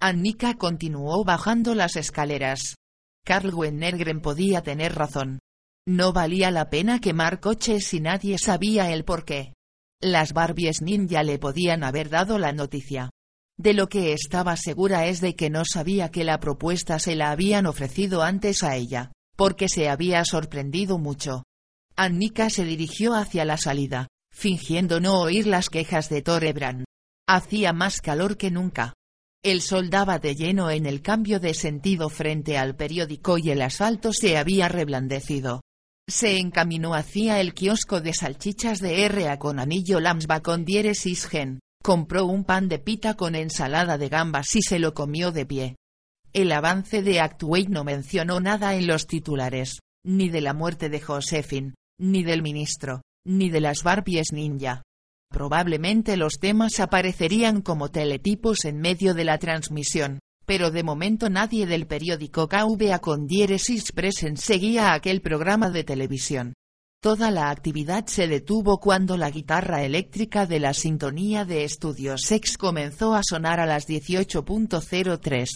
Annika 0.00 0.54
continuó 0.54 1.24
bajando 1.24 1.74
las 1.74 1.96
escaleras. 1.96 2.76
Carl 3.24 3.54
Wennergren 3.54 4.20
podía 4.20 4.62
tener 4.62 4.94
razón. 4.94 5.38
No 5.86 6.12
valía 6.12 6.50
la 6.50 6.68
pena 6.68 7.00
quemar 7.00 7.40
coches 7.40 7.86
si 7.86 8.00
nadie 8.00 8.38
sabía 8.38 8.92
el 8.92 9.04
porqué. 9.04 9.54
Las 10.00 10.34
Barbies 10.34 10.82
ninja 10.82 11.22
le 11.22 11.38
podían 11.38 11.82
haber 11.82 12.10
dado 12.10 12.38
la 12.38 12.52
noticia. 12.52 13.10
De 13.56 13.72
lo 13.72 13.88
que 13.88 14.12
estaba 14.12 14.56
segura 14.56 15.06
es 15.06 15.20
de 15.20 15.34
que 15.34 15.50
no 15.50 15.64
sabía 15.64 16.10
que 16.10 16.22
la 16.22 16.38
propuesta 16.38 16.98
se 16.98 17.16
la 17.16 17.30
habían 17.30 17.66
ofrecido 17.66 18.22
antes 18.22 18.62
a 18.62 18.76
ella, 18.76 19.10
porque 19.36 19.68
se 19.68 19.88
había 19.88 20.24
sorprendido 20.24 20.98
mucho. 20.98 21.42
Annika 21.96 22.50
se 22.50 22.64
dirigió 22.64 23.14
hacia 23.14 23.44
la 23.44 23.56
salida, 23.56 24.06
fingiendo 24.38 25.00
no 25.00 25.20
oír 25.20 25.48
las 25.48 25.68
quejas 25.68 26.08
de 26.08 26.22
Torebran. 26.22 26.84
Hacía 27.28 27.72
más 27.72 28.00
calor 28.00 28.36
que 28.36 28.52
nunca. 28.52 28.94
El 29.42 29.60
sol 29.62 29.90
daba 29.90 30.20
de 30.20 30.36
lleno 30.36 30.70
en 30.70 30.86
el 30.86 31.02
cambio 31.02 31.40
de 31.40 31.54
sentido 31.54 32.08
frente 32.08 32.56
al 32.56 32.76
periódico 32.76 33.36
y 33.38 33.50
el 33.50 33.62
asfalto 33.62 34.12
se 34.12 34.38
había 34.38 34.68
reblandecido. 34.68 35.62
Se 36.08 36.38
encaminó 36.38 36.94
hacia 36.94 37.40
el 37.40 37.52
kiosco 37.52 38.00
de 38.00 38.14
salchichas 38.14 38.78
de 38.78 39.06
R.A. 39.06 39.40
con 39.40 39.58
anillo 39.58 39.98
Lamsba 39.98 40.40
con 40.40 40.64
diéresis 40.64 41.26
gen, 41.26 41.58
compró 41.82 42.24
un 42.24 42.44
pan 42.44 42.68
de 42.68 42.78
pita 42.78 43.14
con 43.14 43.34
ensalada 43.34 43.98
de 43.98 44.08
gambas 44.08 44.54
y 44.54 44.62
se 44.62 44.78
lo 44.78 44.94
comió 44.94 45.32
de 45.32 45.46
pie. 45.46 45.76
El 46.32 46.52
avance 46.52 47.02
de 47.02 47.20
Actuate 47.20 47.70
no 47.70 47.82
mencionó 47.82 48.38
nada 48.38 48.76
en 48.76 48.86
los 48.86 49.08
titulares, 49.08 49.80
ni 50.04 50.28
de 50.28 50.42
la 50.42 50.54
muerte 50.54 50.88
de 50.88 51.00
Josephine, 51.00 51.74
ni 51.98 52.22
del 52.22 52.42
ministro, 52.42 53.02
ni 53.28 53.50
de 53.50 53.60
las 53.60 53.82
Barbies 53.82 54.32
ninja. 54.32 54.82
Probablemente 55.30 56.16
los 56.16 56.38
temas 56.40 56.80
aparecerían 56.80 57.60
como 57.60 57.90
teletipos 57.90 58.64
en 58.64 58.80
medio 58.80 59.12
de 59.14 59.24
la 59.24 59.38
transmisión, 59.38 60.20
pero 60.46 60.70
de 60.70 60.82
momento 60.82 61.28
nadie 61.28 61.66
del 61.66 61.86
periódico 61.86 62.48
KVA 62.48 62.98
con 63.00 63.26
diéresis 63.26 63.92
present 63.92 64.38
seguía 64.38 64.94
aquel 64.94 65.20
programa 65.20 65.70
de 65.70 65.84
televisión. 65.84 66.54
Toda 67.00 67.30
la 67.30 67.50
actividad 67.50 68.06
se 68.06 68.26
detuvo 68.26 68.80
cuando 68.80 69.16
la 69.16 69.30
guitarra 69.30 69.84
eléctrica 69.84 70.46
de 70.46 70.58
la 70.58 70.72
sintonía 70.72 71.44
de 71.44 71.64
Estudios 71.64 72.22
Sex 72.22 72.56
comenzó 72.56 73.14
a 73.14 73.20
sonar 73.22 73.60
a 73.60 73.66
las 73.66 73.86
18.03. 73.86 75.48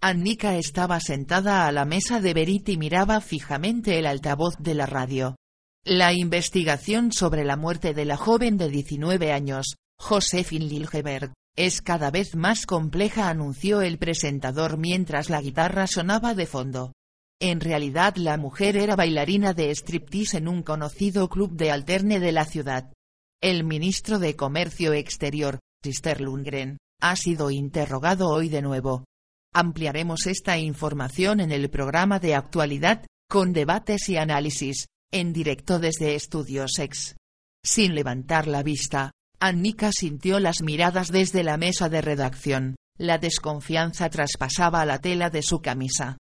Annika 0.00 0.56
estaba 0.56 0.98
sentada 0.98 1.68
a 1.68 1.72
la 1.72 1.84
mesa 1.84 2.20
de 2.20 2.34
Berit 2.34 2.70
y 2.70 2.78
miraba 2.78 3.20
fijamente 3.20 3.98
el 3.98 4.06
altavoz 4.06 4.56
de 4.58 4.74
la 4.74 4.86
radio. 4.86 5.36
La 5.84 6.12
investigación 6.12 7.10
sobre 7.10 7.44
la 7.44 7.56
muerte 7.56 7.92
de 7.92 8.04
la 8.04 8.16
joven 8.16 8.56
de 8.56 8.68
19 8.68 9.32
años, 9.32 9.74
Josephine 9.98 10.66
Liljeberg, 10.66 11.32
es 11.56 11.82
cada 11.82 12.12
vez 12.12 12.36
más 12.36 12.66
compleja 12.66 13.28
anunció 13.28 13.82
el 13.82 13.98
presentador 13.98 14.78
mientras 14.78 15.28
la 15.28 15.40
guitarra 15.40 15.88
sonaba 15.88 16.34
de 16.36 16.46
fondo. 16.46 16.92
En 17.40 17.58
realidad 17.58 18.14
la 18.14 18.36
mujer 18.36 18.76
era 18.76 18.94
bailarina 18.94 19.54
de 19.54 19.72
striptease 19.74 20.38
en 20.38 20.46
un 20.46 20.62
conocido 20.62 21.28
club 21.28 21.56
de 21.56 21.72
alterne 21.72 22.20
de 22.20 22.30
la 22.30 22.44
ciudad. 22.44 22.92
El 23.40 23.64
ministro 23.64 24.20
de 24.20 24.36
Comercio 24.36 24.92
Exterior, 24.92 25.58
Sister 25.82 26.20
Lundgren, 26.20 26.78
ha 27.00 27.16
sido 27.16 27.50
interrogado 27.50 28.28
hoy 28.28 28.48
de 28.48 28.62
nuevo. 28.62 29.04
Ampliaremos 29.52 30.28
esta 30.28 30.58
información 30.58 31.40
en 31.40 31.50
el 31.50 31.70
programa 31.70 32.20
de 32.20 32.36
actualidad, 32.36 33.04
con 33.28 33.52
debates 33.52 34.08
y 34.08 34.16
análisis, 34.16 34.86
en 35.12 35.32
directo 35.32 35.78
desde 35.78 36.14
Estudios 36.14 36.78
X. 36.78 37.16
Sin 37.62 37.94
levantar 37.94 38.48
la 38.48 38.62
vista, 38.62 39.12
Annika 39.38 39.92
sintió 39.92 40.40
las 40.40 40.62
miradas 40.62 41.12
desde 41.12 41.44
la 41.44 41.56
mesa 41.58 41.88
de 41.88 42.00
redacción, 42.00 42.76
la 42.98 43.18
desconfianza 43.18 44.08
traspasaba 44.08 44.84
la 44.86 44.98
tela 45.00 45.28
de 45.30 45.42
su 45.42 45.60
camisa. 45.60 46.16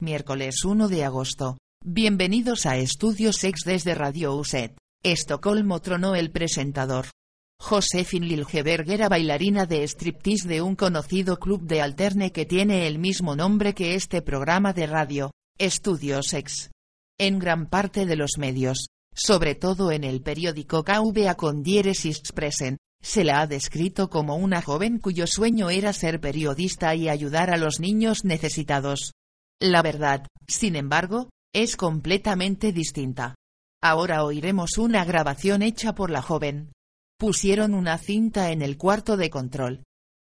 Miércoles 0.00 0.64
1 0.64 0.88
de 0.88 1.04
agosto. 1.04 1.58
Bienvenidos 1.84 2.66
a 2.66 2.76
Estudios 2.76 3.42
Ex 3.44 3.60
desde 3.64 3.94
Radio 3.94 4.34
USET. 4.34 4.76
Estocolmo 5.02 5.80
tronó 5.80 6.14
el 6.14 6.30
presentador. 6.30 7.06
Josephine 7.58 8.26
Liljeberg 8.26 8.90
era 8.90 9.08
bailarina 9.08 9.66
de 9.66 9.82
striptease 9.84 10.46
de 10.46 10.62
un 10.62 10.76
conocido 10.76 11.38
club 11.38 11.62
de 11.62 11.80
alterne 11.80 12.30
que 12.30 12.44
tiene 12.44 12.86
el 12.86 12.98
mismo 12.98 13.34
nombre 13.34 13.74
que 13.74 13.94
este 13.94 14.20
programa 14.20 14.72
de 14.72 14.86
radio, 14.86 15.30
Estudios 15.58 16.34
Ex. 16.34 16.70
En 17.18 17.38
gran 17.38 17.66
parte 17.66 18.04
de 18.04 18.14
los 18.14 18.32
medios, 18.36 18.88
sobre 19.14 19.54
todo 19.54 19.90
en 19.90 20.04
el 20.04 20.20
periódico 20.20 20.84
KVA 20.84 21.34
con 21.34 21.62
present, 22.34 22.76
se 23.02 23.24
la 23.24 23.40
ha 23.40 23.46
descrito 23.46 24.10
como 24.10 24.36
una 24.36 24.60
joven 24.60 24.98
cuyo 24.98 25.26
sueño 25.26 25.70
era 25.70 25.94
ser 25.94 26.20
periodista 26.20 26.94
y 26.94 27.08
ayudar 27.08 27.50
a 27.50 27.56
los 27.56 27.80
niños 27.80 28.24
necesitados. 28.24 29.12
La 29.58 29.80
verdad, 29.80 30.26
sin 30.46 30.76
embargo, 30.76 31.30
es 31.54 31.76
completamente 31.76 32.72
distinta. 32.72 33.34
Ahora 33.82 34.22
oiremos 34.22 34.76
una 34.76 35.04
grabación 35.06 35.62
hecha 35.62 35.94
por 35.94 36.10
la 36.10 36.20
joven. 36.20 36.72
Pusieron 37.18 37.72
una 37.72 37.96
cinta 37.96 38.50
en 38.50 38.60
el 38.60 38.76
cuarto 38.76 39.16
de 39.16 39.30
control. 39.30 39.84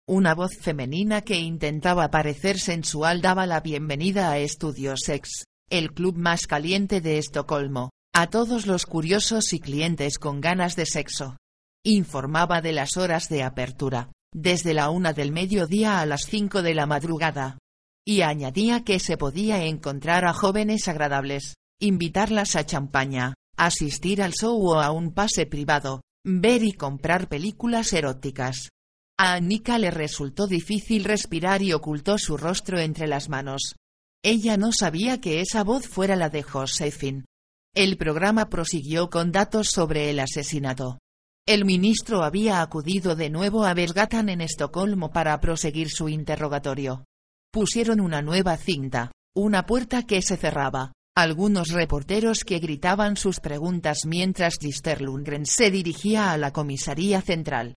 Una 0.09 0.35
voz 0.35 0.57
femenina 0.57 1.21
que 1.21 1.39
intentaba 1.39 2.09
parecer 2.09 2.59
sensual 2.59 3.21
daba 3.21 3.45
la 3.45 3.61
bienvenida 3.61 4.29
a 4.31 4.39
Estudios 4.39 5.01
Sex, 5.05 5.45
el 5.71 5.93
club 5.93 6.17
más 6.17 6.47
caliente 6.47 6.99
de 6.99 7.17
Estocolmo, 7.17 7.91
A 8.13 8.27
todos 8.27 8.67
los 8.67 8.85
curiosos 8.85 9.53
y 9.53 9.59
clientes 9.61 10.19
con 10.19 10.41
ganas 10.41 10.75
de 10.75 10.85
sexo. 10.85 11.37
Informaba 11.85 12.61
de 12.61 12.73
las 12.73 12.97
horas 12.97 13.29
de 13.29 13.41
apertura, 13.41 14.11
desde 14.33 14.73
la 14.73 14.89
una 14.89 15.13
del 15.13 15.31
mediodía 15.31 16.01
a 16.01 16.05
las 16.05 16.25
cinco 16.25 16.61
de 16.61 16.75
la 16.75 16.85
madrugada. 16.85 17.57
Y 18.05 18.21
añadía 18.21 18.83
que 18.83 18.99
se 18.99 19.15
podía 19.15 19.63
encontrar 19.63 20.25
a 20.25 20.33
jóvenes 20.33 20.89
agradables, 20.89 21.55
invitarlas 21.79 22.57
a 22.57 22.65
champaña, 22.65 23.33
asistir 23.55 24.21
al 24.21 24.33
show 24.33 24.61
o 24.61 24.81
a 24.81 24.91
un 24.91 25.13
pase 25.13 25.45
privado, 25.45 26.01
ver 26.25 26.63
y 26.65 26.73
comprar 26.73 27.29
películas 27.29 27.93
eróticas. 27.93 28.71
A 29.17 29.35
Annika 29.35 29.79
le 29.79 29.89
resultó 29.89 30.47
difícil 30.47 31.05
respirar 31.05 31.61
y 31.61 31.71
ocultó 31.71 32.17
su 32.17 32.35
rostro 32.35 32.77
entre 32.77 33.07
las 33.07 33.29
manos. 33.29 33.75
Ella 34.23 34.55
no 34.55 34.71
sabía 34.71 35.19
que 35.19 35.41
esa 35.41 35.63
voz 35.63 35.87
fuera 35.87 36.15
la 36.15 36.29
de 36.29 36.43
Josephine. 36.43 37.25
El 37.73 37.97
programa 37.97 38.49
prosiguió 38.49 39.09
con 39.09 39.31
datos 39.31 39.69
sobre 39.69 40.11
el 40.11 40.19
asesinato. 40.19 40.99
El 41.47 41.65
ministro 41.65 42.23
había 42.23 42.61
acudido 42.61 43.15
de 43.15 43.31
nuevo 43.31 43.65
a 43.65 43.73
Vesgatan 43.73 44.29
en 44.29 44.41
Estocolmo 44.41 45.11
para 45.11 45.39
proseguir 45.39 45.89
su 45.89 46.07
interrogatorio. 46.07 47.05
Pusieron 47.51 47.99
una 47.99 48.21
nueva 48.21 48.57
cinta, 48.57 49.11
una 49.35 49.65
puerta 49.65 50.03
que 50.03 50.21
se 50.21 50.37
cerraba, 50.37 50.93
algunos 51.15 51.69
reporteros 51.69 52.43
que 52.43 52.59
gritaban 52.59 53.17
sus 53.17 53.39
preguntas 53.39 54.05
mientras 54.05 54.59
Gister 54.59 55.01
Lundgren 55.01 55.47
se 55.47 55.71
dirigía 55.71 56.31
a 56.31 56.37
la 56.37 56.53
comisaría 56.53 57.21
central. 57.21 57.73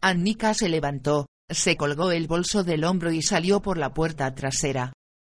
Annika 0.00 0.54
se 0.54 0.68
levantó, 0.68 1.26
se 1.48 1.76
colgó 1.76 2.10
el 2.10 2.26
bolso 2.26 2.64
del 2.64 2.82
hombro 2.82 3.12
y 3.12 3.22
salió 3.22 3.62
por 3.62 3.78
la 3.78 3.94
puerta 3.94 4.34
trasera. 4.34 4.92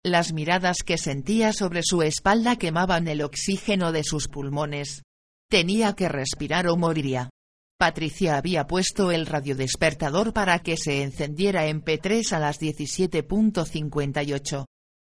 Las 0.07 0.31
miradas 0.31 0.83
que 0.85 0.97
sentía 0.97 1.51
sobre 1.51 1.81
su 1.83 2.01
espalda 2.01 2.55
quemaban 2.55 3.09
el 3.09 3.21
oxígeno 3.21 3.91
de 3.91 4.05
sus 4.05 4.29
pulmones. 4.29 5.03
Tenía 5.49 5.95
que 5.95 6.07
respirar 6.07 6.69
o 6.69 6.77
moriría. 6.77 7.29
Patricia 7.77 8.37
había 8.37 8.67
puesto 8.67 9.11
el 9.11 9.25
radiodespertador 9.25 10.31
para 10.31 10.59
que 10.59 10.77
se 10.77 11.03
encendiera 11.03 11.67
en 11.67 11.83
P3 11.83 12.31
a 12.31 12.39
las 12.39 12.61
17.58. 12.61 14.63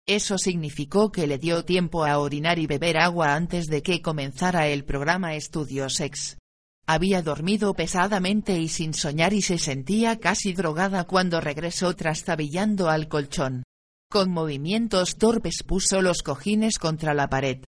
Eso 0.07 0.37
significó 0.37 1.11
que 1.11 1.27
le 1.27 1.39
dio 1.39 1.65
tiempo 1.65 2.05
a 2.05 2.19
orinar 2.19 2.59
y 2.59 2.67
beber 2.67 2.99
agua 2.99 3.35
antes 3.35 3.69
de 3.69 3.83
que 3.83 4.03
comenzara 4.03 4.69
el 4.69 4.85
programa 4.85 5.35
Estudios 5.35 5.95
Sex. 5.95 6.37
Había 6.87 7.23
dormido 7.23 7.73
pesadamente 7.73 8.59
y 8.59 8.69
sin 8.69 8.93
soñar 8.93 9.33
y 9.33 9.41
se 9.41 9.57
sentía 9.57 10.19
casi 10.19 10.53
drogada 10.53 11.05
cuando 11.05 11.41
regresó 11.41 11.97
trastabillando 11.97 12.91
al 12.91 13.09
colchón. 13.09 13.63
Con 14.13 14.29
movimientos 14.33 15.19
torpes 15.19 15.63
puso 15.65 16.03
los 16.03 16.25
cojines 16.25 16.81
contra 16.81 17.15
la 17.15 17.29
pared. 17.29 17.63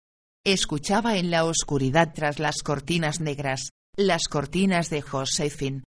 Escuchaba 0.45 1.17
en 1.17 1.31
la 1.31 1.45
oscuridad 1.45 2.13
tras 2.13 2.41
las 2.41 2.65
cortinas 2.65 3.21
negras, 3.21 3.71
las 3.97 4.27
cortinas 4.27 4.91
de 4.91 5.03
Josephine. 5.03 5.85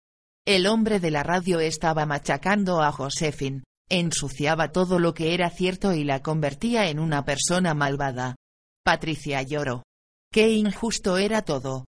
El 0.48 0.68
hombre 0.68 1.02
de 1.02 1.12
la 1.12 1.24
radio 1.24 1.60
estaba 1.60 2.06
machacando 2.06 2.82
a 2.82 2.94
Josephine, 2.94 3.64
ensuciaba 3.90 4.72
todo 4.72 4.98
lo 4.98 5.14
que 5.14 5.34
era 5.34 5.50
cierto 5.50 5.94
y 5.94 6.06
la 6.06 6.22
convertía 6.22 6.88
en 6.88 7.00
una 7.00 7.26
persona 7.26 7.74
malvada. 7.74 8.38
Patricia 8.82 9.42
lloró. 9.42 9.84
Qué 10.32 10.52
injusto 10.52 11.18
era 11.18 11.42
todo. 11.42 11.84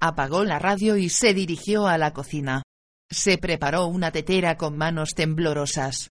Apagó 0.00 0.42
la 0.42 0.58
radio 0.58 0.96
y 0.96 1.08
se 1.08 1.34
dirigió 1.34 1.86
a 1.86 1.98
la 1.98 2.12
cocina. 2.12 2.64
Se 3.12 3.38
preparó 3.38 3.86
una 3.86 4.10
tetera 4.10 4.56
con 4.56 4.76
manos 4.76 5.10
temblorosas. 5.14 6.08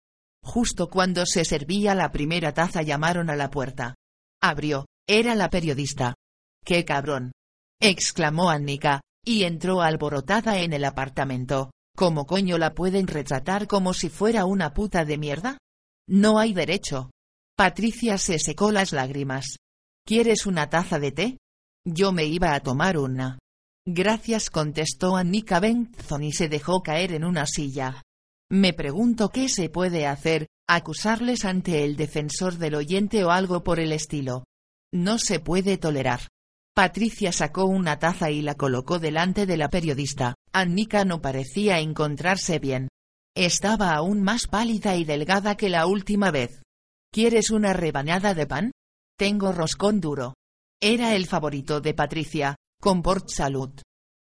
Justo 0.45 0.89
cuando 0.89 1.25
se 1.25 1.43
servía 1.43 1.95
la 1.95 2.11
primera 2.11 2.53
taza 2.53 2.83
llamaron 2.83 3.31
a 3.31 3.35
la 3.35 3.49
puerta. 3.49 3.95
Abrió, 4.41 4.85
era 5.09 5.33
la 5.33 5.49
periodista. 5.49 6.13
¡Qué 6.63 6.85
cabrón! 6.85 7.31
exclamó 7.81 8.51
Annika, 8.51 9.01
y 9.25 9.43
entró 9.43 9.81
alborotada 9.81 10.59
en 10.59 10.73
el 10.73 10.85
apartamento. 10.85 11.71
¿Cómo 11.97 12.27
coño 12.27 12.59
la 12.59 12.75
pueden 12.75 13.07
retratar 13.07 13.67
como 13.67 13.93
si 13.93 14.09
fuera 14.09 14.45
una 14.45 14.73
puta 14.73 15.03
de 15.03 15.17
mierda? 15.17 15.57
No 16.07 16.37
hay 16.37 16.53
derecho. 16.53 17.09
Patricia 17.57 18.19
se 18.19 18.37
secó 18.37 18.71
las 18.71 18.91
lágrimas. 18.91 19.57
¿Quieres 20.05 20.45
una 20.45 20.69
taza 20.69 20.99
de 20.99 21.11
té? 21.11 21.37
Yo 21.85 22.11
me 22.11 22.25
iba 22.25 22.53
a 22.53 22.59
tomar 22.59 22.99
una. 22.99 23.39
Gracias 23.87 24.51
contestó 24.51 25.15
Annika 25.15 25.59
Benson 25.59 26.23
y 26.23 26.33
se 26.33 26.49
dejó 26.49 26.83
caer 26.83 27.13
en 27.13 27.23
una 27.23 27.47
silla. 27.47 28.03
Me 28.51 28.73
pregunto 28.73 29.29
qué 29.29 29.49
se 29.49 29.69
puede 29.69 30.05
hacer, 30.05 30.47
acusarles 30.67 31.45
ante 31.45 31.83
el 31.83 31.95
defensor 31.95 32.57
del 32.57 32.75
oyente 32.75 33.23
o 33.23 33.31
algo 33.31 33.63
por 33.63 33.79
el 33.79 33.91
estilo. 33.91 34.43
No 34.93 35.17
se 35.17 35.39
puede 35.39 35.77
tolerar. 35.77 36.29
Patricia 36.75 37.31
sacó 37.31 37.65
una 37.65 37.99
taza 37.99 38.29
y 38.31 38.41
la 38.41 38.55
colocó 38.55 38.99
delante 38.99 39.45
de 39.45 39.57
la 39.57 39.69
periodista. 39.69 40.35
Annika 40.53 41.05
no 41.05 41.21
parecía 41.21 41.79
encontrarse 41.79 42.59
bien. 42.59 42.89
Estaba 43.35 43.95
aún 43.95 44.21
más 44.21 44.47
pálida 44.47 44.95
y 44.95 45.05
delgada 45.05 45.55
que 45.55 45.69
la 45.69 45.87
última 45.87 46.31
vez. 46.31 46.61
¿Quieres 47.11 47.49
una 47.49 47.73
rebanada 47.73 48.33
de 48.33 48.45
pan? 48.45 48.71
Tengo 49.17 49.53
roscón 49.53 50.01
duro. 50.01 50.35
Era 50.81 51.15
el 51.15 51.25
favorito 51.25 51.81
de 51.81 51.93
Patricia, 51.93 52.55
con 52.81 53.01
port 53.01 53.29
salud. 53.29 53.71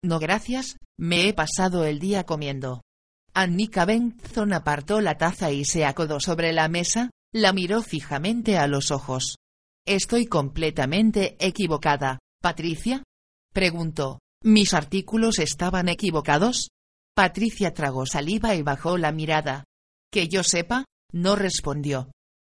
No 0.03 0.19
gracias, 0.19 0.77
me 0.99 1.29
he 1.29 1.35
pasado 1.35 1.85
el 1.85 1.99
día 1.99 2.25
comiendo. 2.25 2.83
Annika 3.41 3.85
Benson 3.85 4.53
apartó 4.53 5.01
la 5.01 5.17
taza 5.17 5.53
y 5.53 5.65
se 5.65 5.85
acodó 5.85 6.19
sobre 6.19 6.53
la 6.53 6.67
mesa, 6.67 7.13
la 7.33 7.53
miró 7.53 7.83
fijamente 7.83 8.59
a 8.59 8.67
los 8.67 8.91
ojos. 8.91 9.37
Estoy 9.87 10.27
completamente 10.27 11.37
equivocada, 11.39 12.19
Patricia? 12.43 13.05
Preguntó. 13.55 14.19
¿Mis 14.43 14.75
artículos 14.75 15.39
estaban 15.39 15.89
equivocados? 15.89 16.71
Patricia 17.15 17.73
tragó 17.73 18.07
saliva 18.07 18.57
y 18.57 18.63
bajó 18.63 18.99
la 18.99 19.13
mirada. 19.13 19.63
Que 20.13 20.27
yo 20.27 20.43
sepa, 20.43 20.85
no 21.13 21.37
respondió. 21.37 22.11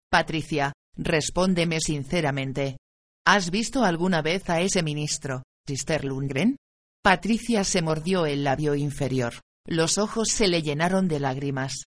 Patricia, 0.10 0.72
respóndeme 0.96 1.82
sinceramente. 1.82 2.78
¿Has 3.26 3.52
visto 3.52 3.84
alguna 3.84 4.22
vez 4.22 4.50
a 4.50 4.62
ese 4.62 4.84
ministro, 4.84 5.44
Sister 5.68 6.06
Lundgren? 6.06 6.56
Patricia 7.04 7.66
se 7.66 7.82
mordió 7.82 8.26
el 8.26 8.46
labio 8.46 8.74
inferior. 8.74 9.34
Los 9.68 9.98
ojos 9.98 10.30
se 10.30 10.48
le 10.48 10.62
llenaron 10.62 11.10
de 11.10 11.20
lágrimas. 11.20 11.84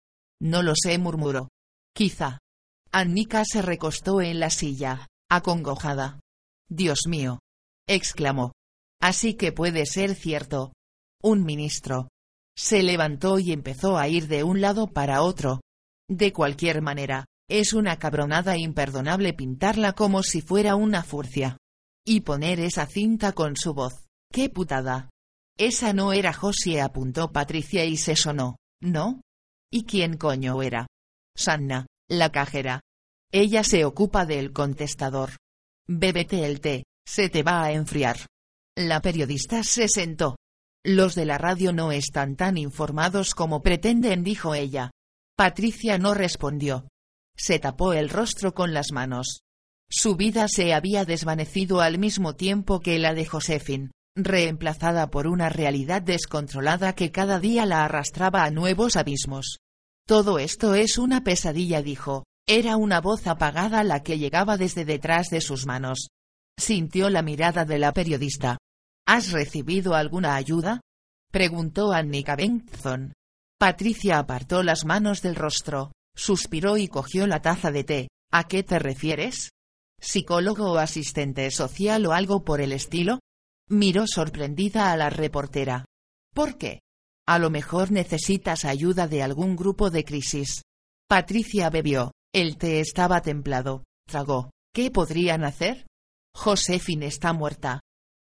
No 0.41 0.63
lo 0.63 0.75
sé, 0.77 0.97
murmuró. 0.99 1.49
Quizá. 1.93 2.39
Annika 2.93 3.45
se 3.45 3.63
recostó 3.63 4.21
en 4.21 4.39
la 4.39 4.51
silla, 4.51 5.09
acongojada. 5.29 6.21
Dios 6.69 7.01
mío, 7.09 7.41
exclamó. 7.89 8.53
Así 9.01 9.35
que 9.35 9.51
puede 9.51 9.87
ser 9.87 10.15
cierto. 10.15 10.73
Un 11.21 11.45
ministro. 11.45 12.09
Se 12.57 12.85
levantó 12.85 13.41
y 13.41 13.51
empezó 13.51 13.99
a 13.99 14.07
ir 14.07 14.29
de 14.29 14.45
un 14.45 14.61
lado 14.61 14.87
para 14.87 15.23
otro. 15.23 15.61
De 16.09 16.33
cualquier 16.33 16.81
manera, 16.81 17.25
es 17.49 17.73
una 17.73 17.99
cabronada 17.99 18.57
imperdonable 18.57 19.33
pintarla 19.33 19.95
como 19.95 20.23
si 20.23 20.41
fuera 20.41 20.77
una 20.77 21.03
furcia. 21.03 21.59
Y 22.07 22.21
poner 22.21 22.61
esa 22.61 22.87
cinta 22.87 23.33
con 23.33 23.57
su 23.57 23.75
voz. 23.75 24.07
¡Qué 24.31 24.49
putada! 24.49 25.11
Esa 25.57 25.93
no 25.93 26.13
era 26.13 26.33
Josie 26.33 26.81
apuntó 26.81 27.31
Patricia 27.31 27.85
y 27.85 27.97
se 27.97 28.17
sonó, 28.17 28.57
¿no? 28.81 29.21
¿Y 29.71 29.85
quién 29.85 30.17
coño 30.17 30.61
era? 30.63 30.89
Sanna, 31.37 31.87
la 32.09 32.31
cajera. 32.31 32.81
Ella 33.33 33.63
se 33.63 33.85
ocupa 33.85 34.27
del 34.27 34.53
contestador. 34.53 35.37
Bébete 35.87 36.45
el 36.45 36.61
té, 36.61 36.85
se 37.07 37.29
te 37.29 37.43
va 37.43 37.63
a 37.63 37.73
enfriar. 37.73 38.27
La 38.77 39.01
periodista 39.01 39.63
se 39.63 39.89
sentó. 39.89 40.37
Los 40.85 41.15
de 41.15 41.25
la 41.25 41.39
radio 41.39 41.73
no 41.73 41.93
están 41.93 42.37
tan 42.37 42.59
informados 42.59 43.35
como 43.35 43.63
pretenden, 43.63 44.25
dijo 44.25 44.55
ella. 44.55 44.91
Patricia 45.37 45.99
no 45.99 46.15
respondió. 46.15 46.89
Se 47.37 47.59
tapó 47.59 47.93
el 47.93 48.09
rostro 48.09 48.55
con 48.55 48.75
las 48.75 48.93
manos. 48.93 49.41
Su 49.89 50.17
vida 50.17 50.47
se 50.49 50.75
había 50.75 51.05
desvanecido 51.05 51.81
al 51.81 51.99
mismo 51.99 52.35
tiempo 52.35 52.81
que 52.81 52.99
la 52.99 53.15
de 53.15 53.27
Josefin, 53.27 53.93
reemplazada 54.17 55.11
por 55.11 55.27
una 55.27 55.49
realidad 55.49 56.03
descontrolada 56.03 56.95
que 56.95 57.11
cada 57.11 57.41
día 57.41 57.67
la 57.67 57.85
arrastraba 57.85 58.45
a 58.45 58.51
nuevos 58.51 58.97
abismos. 58.97 59.59
Todo 60.07 60.39
esto 60.39 60.75
es 60.75 60.99
una 60.99 61.25
pesadilla, 61.25 61.83
dijo. 61.83 62.25
Era 62.47 62.77
una 62.77 63.01
voz 63.01 63.27
apagada 63.27 63.83
la 63.85 64.03
que 64.03 64.19
llegaba 64.19 64.57
desde 64.57 64.85
detrás 64.85 65.29
de 65.31 65.41
sus 65.41 65.67
manos. 65.67 66.09
Sintió 66.59 67.09
la 67.11 67.23
mirada 67.23 67.65
de 67.65 67.79
la 67.79 67.93
periodista. 67.93 68.59
¿Has 69.07 69.33
recibido 69.33 69.95
alguna 69.95 70.37
ayuda? 70.37 70.81
preguntó 71.33 71.93
Annika 71.93 72.37
Benson. 72.37 73.13
Patricia 73.59 74.19
apartó 74.19 74.63
las 74.63 74.85
manos 74.85 75.23
del 75.23 75.37
rostro, 75.37 75.93
suspiró 76.15 76.77
y 76.77 76.89
cogió 76.89 77.27
la 77.27 77.41
taza 77.41 77.71
de 77.71 77.85
té. 77.85 78.09
¿A 78.31 78.45
qué 78.45 78.63
te 78.63 78.79
refieres? 78.79 79.51
¿Psicólogo 80.01 80.73
o 80.73 80.79
asistente 80.79 81.51
social 81.51 82.05
o 82.07 82.13
algo 82.13 82.45
por 82.45 82.61
el 82.61 82.73
estilo? 82.73 83.21
Miró 83.69 84.07
sorprendida 84.07 84.93
a 84.93 84.97
la 84.97 85.11
reportera. 85.11 85.85
¿Por 86.35 86.59
qué? 86.59 86.81
A 87.27 87.39
lo 87.39 87.51
mejor 87.51 87.91
necesitas 87.91 88.65
ayuda 88.65 89.09
de 89.09 89.23
algún 89.23 89.57
grupo 89.57 89.91
de 89.91 90.05
crisis. 90.05 90.63
Patricia 91.09 91.71
bebió. 91.71 92.13
El 92.35 92.59
té 92.59 92.81
estaba 92.81 93.23
templado. 93.23 93.85
Tragó. 94.07 94.51
¿Qué 94.75 94.91
podrían 94.91 95.45
hacer? 95.45 95.87
Josefine 96.35 97.07
está 97.07 97.33
muerta. 97.33 97.81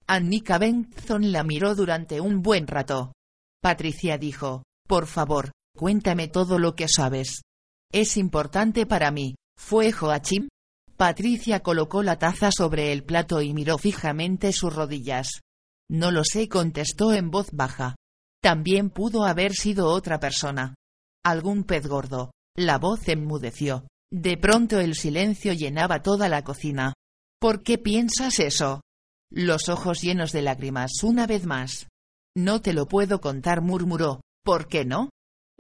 Annika 0.06 0.56
Benson 0.58 1.30
la 1.30 1.44
miró 1.44 1.74
durante 1.74 2.20
un 2.20 2.40
buen 2.40 2.66
rato. 2.66 3.12
Patricia 3.60 4.16
dijo, 4.16 4.62
por 4.86 5.06
favor, 5.06 5.52
cuéntame 5.76 6.28
todo 6.28 6.58
lo 6.58 6.74
que 6.74 6.88
sabes. 6.88 7.42
Es 7.92 8.16
importante 8.16 8.86
para 8.86 9.10
mí, 9.10 9.34
¿fue 9.58 9.92
Joachim? 9.92 10.48
Patricia 10.98 11.60
colocó 11.60 12.02
la 12.02 12.18
taza 12.18 12.50
sobre 12.50 12.90
el 12.90 13.04
plato 13.04 13.40
y 13.40 13.54
miró 13.54 13.78
fijamente 13.78 14.52
sus 14.52 14.74
rodillas. 14.74 15.42
No 15.88 16.10
lo 16.10 16.24
sé, 16.24 16.48
contestó 16.48 17.12
en 17.12 17.30
voz 17.30 17.52
baja. 17.52 17.94
También 18.42 18.90
pudo 18.90 19.24
haber 19.24 19.52
sido 19.52 19.90
otra 19.90 20.18
persona. 20.18 20.74
Algún 21.24 21.62
pez 21.62 21.86
gordo. 21.86 22.32
La 22.56 22.78
voz 22.78 23.06
enmudeció. 23.06 23.86
De 24.10 24.36
pronto 24.38 24.80
el 24.80 24.96
silencio 24.96 25.52
llenaba 25.52 26.02
toda 26.02 26.28
la 26.28 26.42
cocina. 26.42 26.94
¿Por 27.38 27.62
qué 27.62 27.78
piensas 27.78 28.40
eso? 28.40 28.80
Los 29.30 29.68
ojos 29.68 30.00
llenos 30.00 30.32
de 30.32 30.42
lágrimas 30.42 31.04
una 31.04 31.28
vez 31.28 31.46
más. 31.46 31.86
No 32.36 32.60
te 32.60 32.72
lo 32.72 32.86
puedo 32.86 33.20
contar, 33.20 33.60
murmuró. 33.62 34.20
¿Por 34.44 34.66
qué 34.66 34.84
no? 34.84 35.10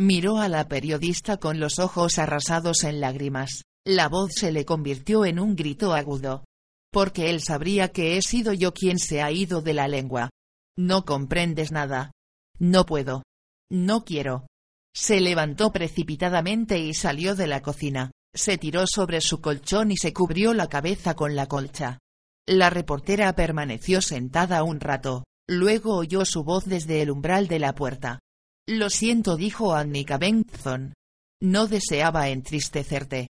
Miró 0.00 0.38
a 0.38 0.48
la 0.48 0.66
periodista 0.66 1.36
con 1.36 1.60
los 1.60 1.78
ojos 1.78 2.18
arrasados 2.18 2.82
en 2.82 3.00
lágrimas. 3.00 3.62
La 3.88 4.10
voz 4.10 4.32
se 4.34 4.52
le 4.52 4.66
convirtió 4.66 5.24
en 5.24 5.38
un 5.38 5.56
grito 5.56 5.94
agudo. 5.94 6.44
Porque 6.92 7.30
él 7.30 7.40
sabría 7.40 7.88
que 7.88 8.18
he 8.18 8.22
sido 8.22 8.52
yo 8.52 8.74
quien 8.74 8.98
se 8.98 9.22
ha 9.22 9.32
ido 9.32 9.62
de 9.62 9.72
la 9.72 9.88
lengua. 9.88 10.28
No 10.76 11.06
comprendes 11.06 11.72
nada. 11.72 12.12
No 12.58 12.84
puedo. 12.84 13.22
No 13.70 14.04
quiero. 14.04 14.46
Se 14.94 15.22
levantó 15.22 15.72
precipitadamente 15.72 16.78
y 16.78 16.92
salió 16.92 17.34
de 17.34 17.46
la 17.46 17.62
cocina. 17.62 18.10
Se 18.34 18.58
tiró 18.58 18.86
sobre 18.86 19.22
su 19.22 19.40
colchón 19.40 19.90
y 19.90 19.96
se 19.96 20.12
cubrió 20.12 20.52
la 20.52 20.66
cabeza 20.66 21.14
con 21.14 21.34
la 21.34 21.46
colcha. 21.46 21.98
La 22.46 22.68
reportera 22.68 23.32
permaneció 23.34 24.02
sentada 24.02 24.64
un 24.64 24.80
rato, 24.80 25.24
luego 25.48 25.96
oyó 25.96 26.26
su 26.26 26.44
voz 26.44 26.66
desde 26.66 27.00
el 27.00 27.10
umbral 27.10 27.48
de 27.48 27.58
la 27.58 27.74
puerta. 27.74 28.18
Lo 28.66 28.90
siento, 28.90 29.38
dijo 29.38 29.74
Annika 29.74 30.18
Benson. 30.18 30.92
No 31.40 31.68
deseaba 31.68 32.28
entristecerte. 32.28 33.28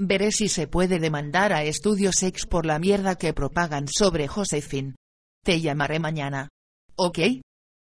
Veré 0.00 0.30
si 0.30 0.48
se 0.48 0.68
puede 0.68 1.00
demandar 1.00 1.52
a 1.52 1.64
Estudios 1.64 2.22
X 2.22 2.46
por 2.46 2.64
la 2.64 2.78
mierda 2.78 3.16
que 3.16 3.32
propagan 3.32 3.88
sobre 3.88 4.28
Josephine. 4.28 4.94
Te 5.44 5.60
llamaré 5.60 5.98
mañana. 5.98 6.48
¿Ok? 6.94 7.18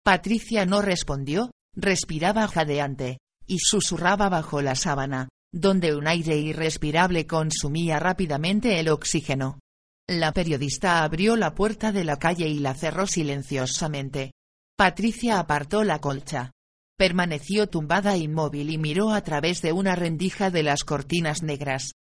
Patricia 0.01 0.65
no 0.65 0.81
respondió, 0.81 1.51
respiraba 1.75 2.47
jadeante, 2.47 3.17
y 3.45 3.59
susurraba 3.59 4.29
bajo 4.29 4.61
la 4.61 4.75
sábana, 4.75 5.27
donde 5.53 5.93
un 5.93 6.07
aire 6.07 6.37
irrespirable 6.37 7.27
consumía 7.27 7.99
rápidamente 7.99 8.79
el 8.79 8.87
oxígeno. 8.87 9.59
La 10.07 10.31
periodista 10.31 11.03
abrió 11.03 11.35
la 11.35 11.53
puerta 11.53 11.91
de 11.91 12.05
la 12.05 12.15
calle 12.15 12.47
y 12.47 12.59
la 12.59 12.75
cerró 12.75 13.07
silenciosamente. 13.07 14.31
Patricia 14.77 15.37
apartó 15.37 15.83
la 15.83 15.99
colcha. 15.99 16.51
Permaneció 16.97 17.67
tumbada 17.67 18.15
inmóvil 18.15 18.69
y 18.69 18.77
miró 18.77 19.11
a 19.11 19.19
través 19.21 19.61
de 19.61 19.73
una 19.73 19.97
rendija 19.97 20.49
de 20.49 20.63
las 20.63 20.85
cortinas 20.85 21.43
negras. 21.43 21.91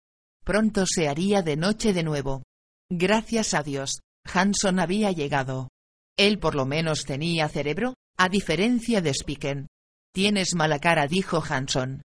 Pronto 0.45 0.85
se 0.85 1.09
haría 1.09 1.41
de 1.41 1.57
noche 1.57 1.91
de 1.91 2.03
nuevo. 2.03 2.43
Gracias 2.89 3.55
a 3.55 3.63
Dios, 3.63 4.01
Hanson 4.31 4.79
había 4.79 5.11
llegado. 5.11 5.69
Él 6.17 6.37
por 6.37 6.53
lo 6.53 6.67
menos 6.67 7.03
tenía 7.03 7.49
cerebro, 7.49 7.95
a 8.15 8.29
diferencia 8.29 9.01
de 9.01 9.11
Spiken. 9.11 9.67
Tienes 10.13 10.53
mala 10.53 10.79
cara, 10.79 11.07
dijo 11.07 11.43
Hanson. 11.43 12.03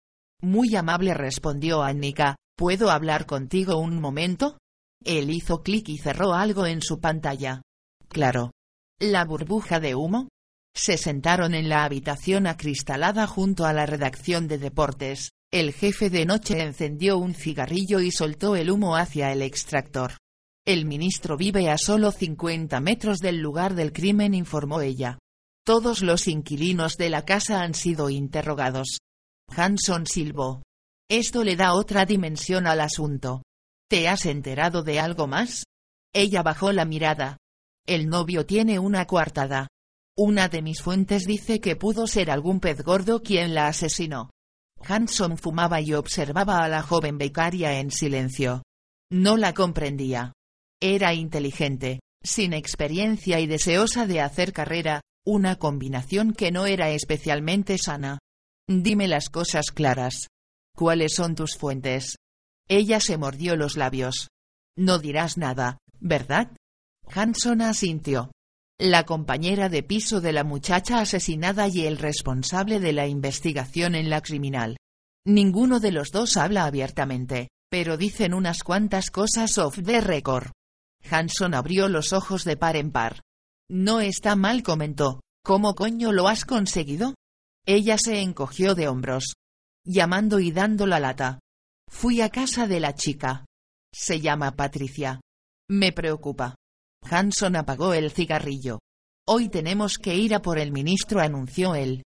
Muy 0.43 0.75
amable 0.75 1.15
respondió 1.15 1.83
Annika, 1.83 2.35
¿puedo 2.57 2.91
hablar 2.91 3.25
contigo 3.25 3.79
un 3.79 4.01
momento? 4.01 4.59
Él 5.05 5.31
hizo 5.31 5.63
clic 5.63 5.89
y 5.89 5.99
cerró 5.99 6.35
algo 6.35 6.67
en 6.67 6.83
su 6.83 6.99
pantalla. 7.01 7.63
Claro. 8.09 8.51
¿La 8.99 9.25
burbuja 9.25 9.79
de 9.79 9.95
humo? 9.95 10.29
Se 10.75 10.99
sentaron 10.99 11.55
en 11.55 11.69
la 11.69 11.85
habitación 11.85 12.49
acristalada 12.49 13.29
junto 13.29 13.65
a 13.65 13.73
la 13.73 13.87
redacción 13.87 14.49
de 14.49 14.59
deportes. 14.59 15.31
El 15.53 15.73
jefe 15.73 16.11
de 16.11 16.27
noche 16.27 16.63
encendió 16.63 17.19
un 17.19 17.35
cigarrillo 17.35 18.01
y 18.01 18.11
soltó 18.11 18.57
el 18.57 18.71
humo 18.71 18.97
hacia 18.97 19.33
el 19.33 19.43
extractor. 19.43 20.19
El 20.67 20.87
ministro 20.87 21.37
vive 21.37 21.71
a 21.71 21.79
solo 21.79 22.11
50 22.11 22.81
metros 22.81 23.19
del 23.19 23.39
lugar 23.41 23.75
del 23.75 23.93
crimen, 23.93 24.35
informó 24.35 24.81
ella. 24.81 25.19
Todos 25.65 26.03
los 26.03 26.27
inquilinos 26.27 26.97
de 26.97 27.11
la 27.11 27.25
casa 27.25 27.63
han 27.63 27.75
sido 27.75 28.11
interrogados. 28.11 28.99
Hanson 29.49 30.07
silbó. 30.07 30.63
Esto 31.09 31.45
le 31.45 31.57
da 31.57 31.75
otra 31.75 32.07
dimensión 32.07 32.67
al 32.67 32.81
asunto. 32.81 33.43
¿Te 33.89 34.09
has 34.09 34.27
enterado 34.27 34.83
de 34.83 35.01
algo 35.01 35.27
más? 35.27 35.65
Ella 36.15 36.43
bajó 36.43 36.73
la 36.73 36.85
mirada. 36.85 37.37
El 37.87 38.09
novio 38.09 38.47
tiene 38.47 38.79
una 38.79 39.07
coartada. 39.07 39.69
Una 40.17 40.49
de 40.49 40.63
mis 40.63 40.81
fuentes 40.81 41.27
dice 41.27 41.61
que 41.61 41.77
pudo 41.77 42.07
ser 42.07 42.31
algún 42.31 42.61
pez 42.61 42.83
gordo 42.83 43.23
quien 43.23 43.55
la 43.55 43.67
asesinó. 43.67 44.31
Hanson 44.87 45.39
fumaba 45.39 45.81
y 45.81 45.95
observaba 45.95 46.65
a 46.65 46.69
la 46.69 46.83
joven 46.83 47.19
becaria 47.19 47.79
en 47.81 47.91
silencio. 47.91 48.63
No 49.11 49.37
la 49.37 49.55
comprendía. 49.55 50.33
Era 50.81 51.15
inteligente, 51.15 52.01
sin 52.23 52.53
experiencia 52.53 53.41
y 53.41 53.47
deseosa 53.47 54.07
de 54.07 54.21
hacer 54.21 54.53
carrera, 54.53 55.01
una 55.25 55.57
combinación 55.57 56.33
que 56.33 56.51
no 56.51 56.67
era 56.67 56.91
especialmente 56.91 57.79
sana. 57.79 58.19
Dime 58.69 59.09
las 59.09 59.31
cosas 59.31 59.71
claras. 59.71 60.29
¿Cuáles 60.77 61.15
son 61.15 61.35
tus 61.35 61.57
fuentes? 61.57 62.17
Ella 62.69 63.01
se 63.01 63.17
mordió 63.17 63.57
los 63.57 63.77
labios. 63.77 64.29
No 64.77 64.99
dirás 64.99 65.39
nada, 65.39 65.79
¿verdad? 66.01 66.51
Hanson 67.07 67.63
asintió 67.63 68.34
la 68.79 69.05
compañera 69.05 69.69
de 69.69 69.83
piso 69.83 70.21
de 70.21 70.33
la 70.33 70.43
muchacha 70.43 70.99
asesinada 70.99 71.69
y 71.69 71.87
el 71.87 71.97
responsable 71.97 72.81
de 72.81 72.93
la 72.93 73.07
investigación 73.07 73.95
en 73.95 74.11
la 74.11 74.21
criminal. 74.21 74.77
Ninguno 75.25 75.79
de 75.81 75.93
los 75.93 76.11
dos 76.11 76.37
habla 76.37 76.65
abiertamente, 76.65 77.49
pero 77.71 77.97
dicen 77.97 78.35
unas 78.35 78.63
cuantas 78.63 79.11
cosas 79.11 79.59
off 79.59 79.79
the 79.83 80.01
record. 80.01 80.51
Hanson 81.09 81.55
abrió 81.55 81.89
los 81.89 82.13
ojos 82.13 82.45
de 82.45 82.57
par 82.57 82.77
en 82.77 82.91
par. 82.91 83.21
No 83.71 84.01
está 84.01 84.37
mal, 84.37 84.63
comentó. 84.63 85.21
¿Cómo 85.45 85.75
coño 85.75 86.13
lo 86.13 86.29
has 86.29 86.45
conseguido? 86.45 87.15
Ella 87.67 87.97
se 87.99 88.21
encogió 88.21 88.75
de 88.75 88.89
hombros. 88.89 89.35
Llamando 89.87 90.41
y 90.41 90.51
dando 90.51 90.87
la 90.87 91.01
lata. 91.01 91.41
Fui 91.91 92.21
a 92.21 92.31
casa 92.31 92.67
de 92.67 92.81
la 92.81 92.95
chica. 92.95 93.45
Se 93.93 94.21
llama 94.21 94.57
Patricia. 94.57 95.21
Me 95.69 95.93
preocupa. 95.93 96.57
Hanson 97.09 97.57
apagó 97.57 97.95
el 97.95 98.11
cigarrillo. 98.11 98.81
Hoy 99.27 99.49
tenemos 99.49 99.99
que 99.99 100.15
ir 100.15 100.35
a 100.35 100.43
por 100.43 100.59
el 100.59 100.73
ministro, 100.73 101.21
anunció 101.21 101.75
él. 101.75 102.03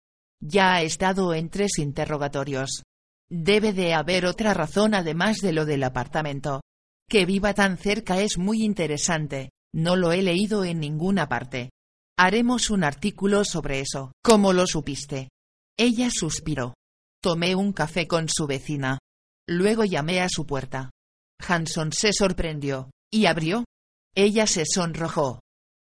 Ya 0.41 0.73
ha 0.73 0.81
estado 0.81 1.33
en 1.33 1.49
tres 1.49 1.77
interrogatorios. 1.77 2.83
Debe 3.29 3.73
de 3.73 3.93
haber 3.93 4.25
otra 4.25 4.53
razón 4.53 4.93
además 4.93 5.37
de 5.37 5.53
lo 5.53 5.65
del 5.65 5.83
apartamento. 5.83 6.61
Que 7.09 7.25
viva 7.25 7.53
tan 7.53 7.77
cerca 7.77 8.21
es 8.21 8.37
muy 8.37 8.63
interesante, 8.63 9.49
no 9.73 9.95
lo 9.95 10.11
he 10.11 10.21
leído 10.21 10.63
en 10.65 10.79
ninguna 10.79 11.27
parte. 11.27 11.71
Haremos 12.17 12.69
un 12.69 12.83
artículo 12.83 13.43
sobre 13.43 13.79
eso. 13.79 14.11
¿Cómo 14.23 14.53
lo 14.53 14.67
supiste? 14.67 15.29
Ella 15.77 16.09
suspiró. 16.11 16.75
Tomé 17.21 17.55
un 17.55 17.73
café 17.73 18.07
con 18.07 18.29
su 18.29 18.45
vecina. 18.45 18.99
Luego 19.47 19.83
llamé 19.83 20.21
a 20.21 20.29
su 20.29 20.45
puerta. 20.45 20.91
Hanson 21.39 21.91
se 21.91 22.13
sorprendió. 22.13 22.91
¿Y 23.11 23.25
abrió? 23.25 23.65
Ella 24.15 24.47
se 24.47 24.65
sonrojó. 24.65 25.39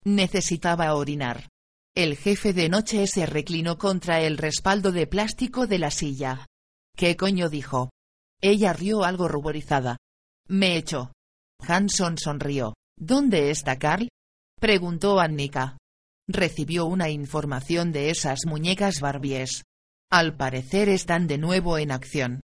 Necesitaba 0.04 0.94
orinar. 0.94 1.48
El 1.94 2.16
jefe 2.16 2.52
de 2.52 2.68
noche 2.68 3.06
se 3.06 3.26
reclinó 3.26 3.78
contra 3.78 4.20
el 4.20 4.38
respaldo 4.38 4.92
de 4.92 5.06
plástico 5.06 5.66
de 5.66 5.78
la 5.78 5.90
silla. 5.90 6.46
¿Qué 6.96 7.16
coño 7.16 7.48
dijo? 7.48 7.90
Ella 8.40 8.72
rió 8.72 9.04
algo 9.04 9.28
ruborizada. 9.28 9.96
Me 10.46 10.76
echó. 10.76 11.12
Hanson 11.60 12.18
sonrió. 12.18 12.74
¿Dónde 12.96 13.50
está 13.50 13.78
Carl? 13.78 14.08
preguntó 14.60 15.20
Annika. 15.20 15.78
Recibió 16.28 16.84
una 16.84 17.08
información 17.08 17.92
de 17.92 18.10
esas 18.10 18.40
muñecas 18.46 19.00
barbies. 19.00 19.62
Al 20.10 20.36
parecer 20.36 20.88
están 20.88 21.26
de 21.26 21.38
nuevo 21.38 21.78
en 21.78 21.90
acción. 21.90 22.40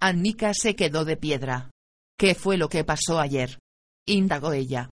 Annika 0.00 0.52
se 0.54 0.76
quedó 0.76 1.04
de 1.04 1.16
piedra. 1.16 1.70
¿Qué 2.18 2.34
fue 2.34 2.56
lo 2.56 2.68
que 2.68 2.84
pasó 2.84 3.18
ayer? 3.18 3.58
indagó 4.06 4.52
ella. 4.52 4.90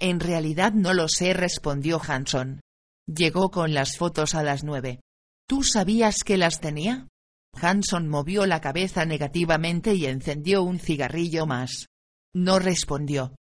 En 0.00 0.20
realidad 0.20 0.72
no 0.72 0.92
lo 0.92 1.08
sé, 1.08 1.34
respondió 1.34 2.00
Hanson. 2.06 2.60
Llegó 3.06 3.50
con 3.50 3.74
las 3.74 3.96
fotos 3.96 4.34
a 4.34 4.42
las 4.42 4.64
nueve. 4.64 5.00
¿Tú 5.46 5.62
sabías 5.62 6.24
que 6.24 6.36
las 6.36 6.60
tenía? 6.60 7.08
Hanson 7.54 8.08
movió 8.08 8.46
la 8.46 8.60
cabeza 8.60 9.04
negativamente 9.04 9.94
y 9.94 10.06
encendió 10.06 10.62
un 10.62 10.78
cigarrillo 10.78 11.46
más. 11.46 11.86
No 12.34 12.58
respondió. 12.58 13.36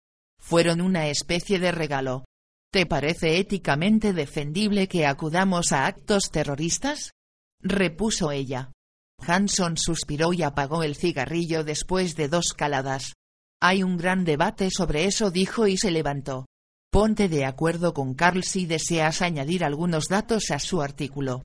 Fueron 0.40 0.80
una 0.80 1.08
especie 1.08 1.58
de 1.58 1.72
regalo. 1.72 2.24
¿Te 2.72 2.86
parece 2.86 3.38
éticamente 3.38 4.12
defendible 4.12 4.88
que 4.88 5.06
acudamos 5.06 5.72
a 5.72 5.86
actos 5.86 6.30
terroristas? 6.30 7.12
repuso 7.60 8.30
ella. 8.30 8.72
Hanson 9.20 9.76
suspiró 9.76 10.32
y 10.32 10.42
apagó 10.42 10.82
el 10.84 10.94
cigarrillo 10.94 11.64
después 11.64 12.14
de 12.14 12.28
dos 12.28 12.54
caladas. 12.54 13.14
Hay 13.60 13.82
un 13.82 13.96
gran 13.96 14.24
debate 14.24 14.70
sobre 14.70 15.06
eso, 15.06 15.30
dijo 15.30 15.66
y 15.66 15.76
se 15.76 15.90
levantó. 15.90 16.46
Ponte 16.90 17.28
de 17.28 17.44
acuerdo 17.44 17.92
con 17.92 18.14
Carl 18.14 18.44
si 18.44 18.66
deseas 18.66 19.20
añadir 19.20 19.64
algunos 19.64 20.08
datos 20.08 20.50
a 20.50 20.58
su 20.58 20.80
artículo. 20.80 21.42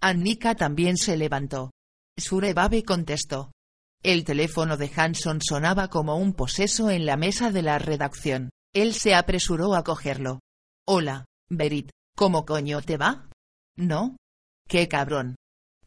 Annika 0.00 0.54
también 0.54 0.96
se 0.96 1.16
levantó. 1.16 1.70
Surebabe 2.16 2.84
contestó. 2.84 3.50
El 4.02 4.24
teléfono 4.24 4.76
de 4.76 4.90
Hanson 4.94 5.40
sonaba 5.40 5.88
como 5.88 6.16
un 6.16 6.34
poseso 6.34 6.90
en 6.90 7.06
la 7.06 7.16
mesa 7.16 7.50
de 7.50 7.62
la 7.62 7.78
redacción. 7.78 8.50
Él 8.74 8.92
se 8.92 9.14
apresuró 9.14 9.74
a 9.74 9.82
cogerlo. 9.82 10.40
Hola, 10.86 11.24
Berit, 11.48 11.90
¿cómo 12.14 12.44
coño 12.44 12.82
te 12.82 12.98
va? 12.98 13.30
¿No? 13.76 14.16
¡Qué 14.68 14.88
cabrón! 14.88 15.36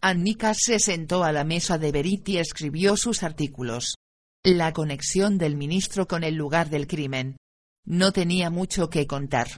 Annika 0.02 0.54
se 0.56 0.80
sentó 0.80 1.24
a 1.24 1.32
la 1.32 1.44
mesa 1.44 1.78
de 1.78 1.92
Berit 1.92 2.28
y 2.30 2.38
escribió 2.40 2.98
sus 2.98 3.22
artículos. 3.22 3.96
La 4.50 4.72
conexión 4.72 5.38
del 5.38 5.58
ministro 5.58 6.08
con 6.08 6.24
el 6.24 6.36
lugar 6.36 6.70
del 6.70 6.88
crimen. 6.88 7.36
No 7.86 8.14
tenía 8.14 8.50
mucho 8.50 8.90
que 8.90 9.06
contar. 9.06 9.50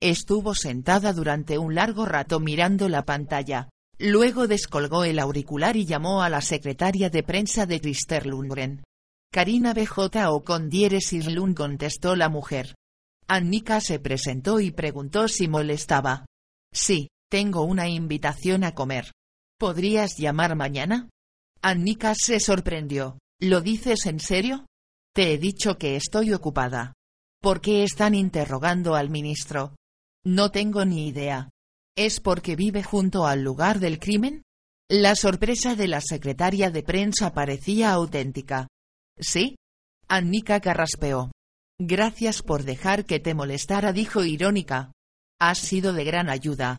Estuvo 0.00 0.54
sentada 0.54 1.12
durante 1.12 1.58
un 1.58 1.74
largo 1.74 2.06
rato 2.06 2.40
mirando 2.40 2.88
la 2.88 3.04
pantalla. 3.04 3.68
Luego 3.98 4.46
descolgó 4.46 5.04
el 5.04 5.18
auricular 5.18 5.76
y 5.76 5.84
llamó 5.84 6.22
a 6.22 6.30
la 6.30 6.40
secretaria 6.40 7.10
de 7.10 7.22
prensa 7.22 7.66
de 7.66 7.82
Christer 7.82 8.24
Lundgren. 8.24 8.82
Karina 9.30 9.74
BJ 9.74 10.30
o 10.30 10.42
con 10.42 10.70
dieres 10.70 11.12
Irlund 11.12 11.54
contestó 11.54 12.16
la 12.16 12.30
mujer. 12.30 12.74
Annika 13.28 13.82
se 13.82 13.98
presentó 13.98 14.58
y 14.58 14.70
preguntó 14.70 15.28
si 15.28 15.48
molestaba. 15.48 16.24
Sí, 16.72 17.10
tengo 17.28 17.64
una 17.64 17.90
invitación 17.90 18.64
a 18.64 18.74
comer. 18.74 19.12
¿Podrías 19.58 20.16
llamar 20.16 20.56
mañana? 20.56 21.10
Annika 21.60 22.14
se 22.14 22.40
sorprendió. 22.40 23.18
¿Lo 23.42 23.62
dices 23.62 24.04
en 24.04 24.20
serio? 24.20 24.66
Te 25.14 25.32
he 25.32 25.38
dicho 25.38 25.78
que 25.78 25.96
estoy 25.96 26.34
ocupada. 26.34 26.92
¿Por 27.40 27.62
qué 27.62 27.84
están 27.84 28.14
interrogando 28.14 28.94
al 28.94 29.08
ministro? 29.08 29.74
No 30.26 30.50
tengo 30.50 30.84
ni 30.84 31.08
idea. 31.08 31.48
¿Es 31.96 32.20
porque 32.20 32.54
vive 32.54 32.82
junto 32.82 33.26
al 33.26 33.42
lugar 33.42 33.80
del 33.80 33.98
crimen? 33.98 34.42
La 34.90 35.16
sorpresa 35.16 35.74
de 35.74 35.88
la 35.88 36.02
secretaria 36.02 36.70
de 36.70 36.82
prensa 36.82 37.32
parecía 37.32 37.92
auténtica. 37.92 38.68
¿Sí? 39.18 39.56
Annika 40.06 40.60
carraspeó. 40.60 41.32
Gracias 41.78 42.42
por 42.42 42.64
dejar 42.64 43.06
que 43.06 43.20
te 43.20 43.32
molestara, 43.32 43.94
dijo 43.94 44.22
irónica. 44.22 44.92
Has 45.40 45.58
sido 45.58 45.94
de 45.94 46.04
gran 46.04 46.28
ayuda. 46.28 46.76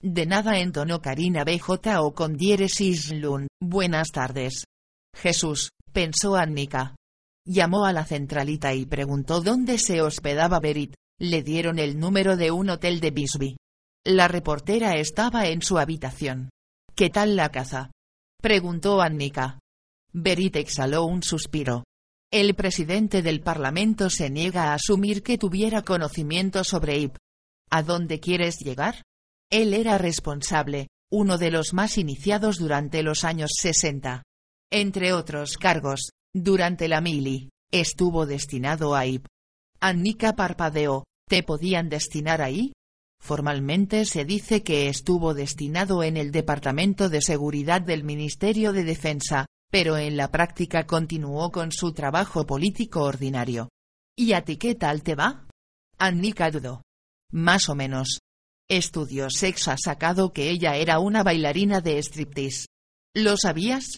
De 0.00 0.26
nada 0.26 0.60
entonó 0.60 1.00
Karina 1.00 1.42
BJ 1.42 2.00
o 2.00 2.14
con 2.14 2.36
dieres 2.36 2.80
Islun. 2.80 3.48
Buenas 3.60 4.10
tardes. 4.12 4.64
Jesús, 5.16 5.70
pensó 5.94 6.36
Annika. 6.36 6.96
Llamó 7.46 7.86
a 7.86 7.92
la 7.92 8.04
centralita 8.04 8.74
y 8.74 8.84
preguntó 8.84 9.40
dónde 9.40 9.78
se 9.78 10.02
hospedaba 10.02 10.60
Berit. 10.60 10.94
Le 11.18 11.42
dieron 11.42 11.78
el 11.78 11.98
número 11.98 12.36
de 12.36 12.50
un 12.50 12.68
hotel 12.68 13.00
de 13.00 13.10
Bisbee. 13.12 13.56
La 14.04 14.28
reportera 14.28 14.96
estaba 14.96 15.46
en 15.46 15.62
su 15.62 15.78
habitación. 15.78 16.50
¿Qué 16.94 17.08
tal 17.08 17.36
la 17.36 17.50
caza? 17.50 17.92
preguntó 18.42 19.00
Annika. 19.00 19.60
Berit 20.12 20.56
exhaló 20.56 21.04
un 21.04 21.22
suspiro. 21.22 21.84
El 22.32 22.54
presidente 22.54 23.22
del 23.22 23.40
Parlamento 23.40 24.10
se 24.10 24.28
niega 24.28 24.64
a 24.64 24.74
asumir 24.74 25.22
que 25.22 25.38
tuviera 25.38 25.82
conocimiento 25.82 26.64
sobre 26.64 26.98
IP. 26.98 27.16
¿A 27.70 27.82
dónde 27.82 28.18
quieres 28.18 28.58
llegar? 28.58 29.02
Él 29.50 29.72
era 29.72 29.98
responsable, 29.98 30.88
uno 31.12 31.38
de 31.38 31.52
los 31.52 31.72
más 31.72 31.96
iniciados 31.98 32.58
durante 32.58 33.02
los 33.04 33.22
años 33.22 33.52
60. 33.60 34.24
Entre 34.70 35.12
otros 35.12 35.56
cargos, 35.56 36.10
durante 36.34 36.88
la 36.88 37.00
mili, 37.00 37.50
estuvo 37.70 38.26
destinado 38.26 38.94
a 38.94 39.06
IP. 39.06 39.26
Annika 39.80 40.34
parpadeó, 40.34 41.04
¿te 41.28 41.42
podían 41.42 41.88
destinar 41.88 42.42
ahí? 42.42 42.72
Formalmente 43.20 44.04
se 44.04 44.24
dice 44.24 44.62
que 44.62 44.88
estuvo 44.88 45.32
destinado 45.32 46.02
en 46.02 46.16
el 46.16 46.30
Departamento 46.30 47.08
de 47.08 47.22
Seguridad 47.22 47.80
del 47.80 48.04
Ministerio 48.04 48.72
de 48.72 48.84
Defensa, 48.84 49.46
pero 49.70 49.96
en 49.96 50.16
la 50.16 50.30
práctica 50.30 50.86
continuó 50.86 51.50
con 51.50 51.72
su 51.72 51.92
trabajo 51.92 52.46
político 52.46 53.02
ordinario. 53.02 53.70
¿Y 54.16 54.34
a 54.34 54.44
ti 54.44 54.56
qué 54.56 54.74
tal 54.74 55.02
te 55.02 55.14
va? 55.14 55.46
Annika 55.98 56.50
dudó. 56.50 56.82
Más 57.32 57.68
o 57.68 57.74
menos, 57.74 58.18
Estudio 58.68 59.28
Sex 59.30 59.68
ha 59.68 59.76
sacado 59.76 60.32
que 60.32 60.50
ella 60.50 60.76
era 60.76 60.98
una 60.98 61.22
bailarina 61.22 61.80
de 61.80 61.98
striptease. 61.98 62.66
¿Lo 63.14 63.36
sabías? 63.36 63.96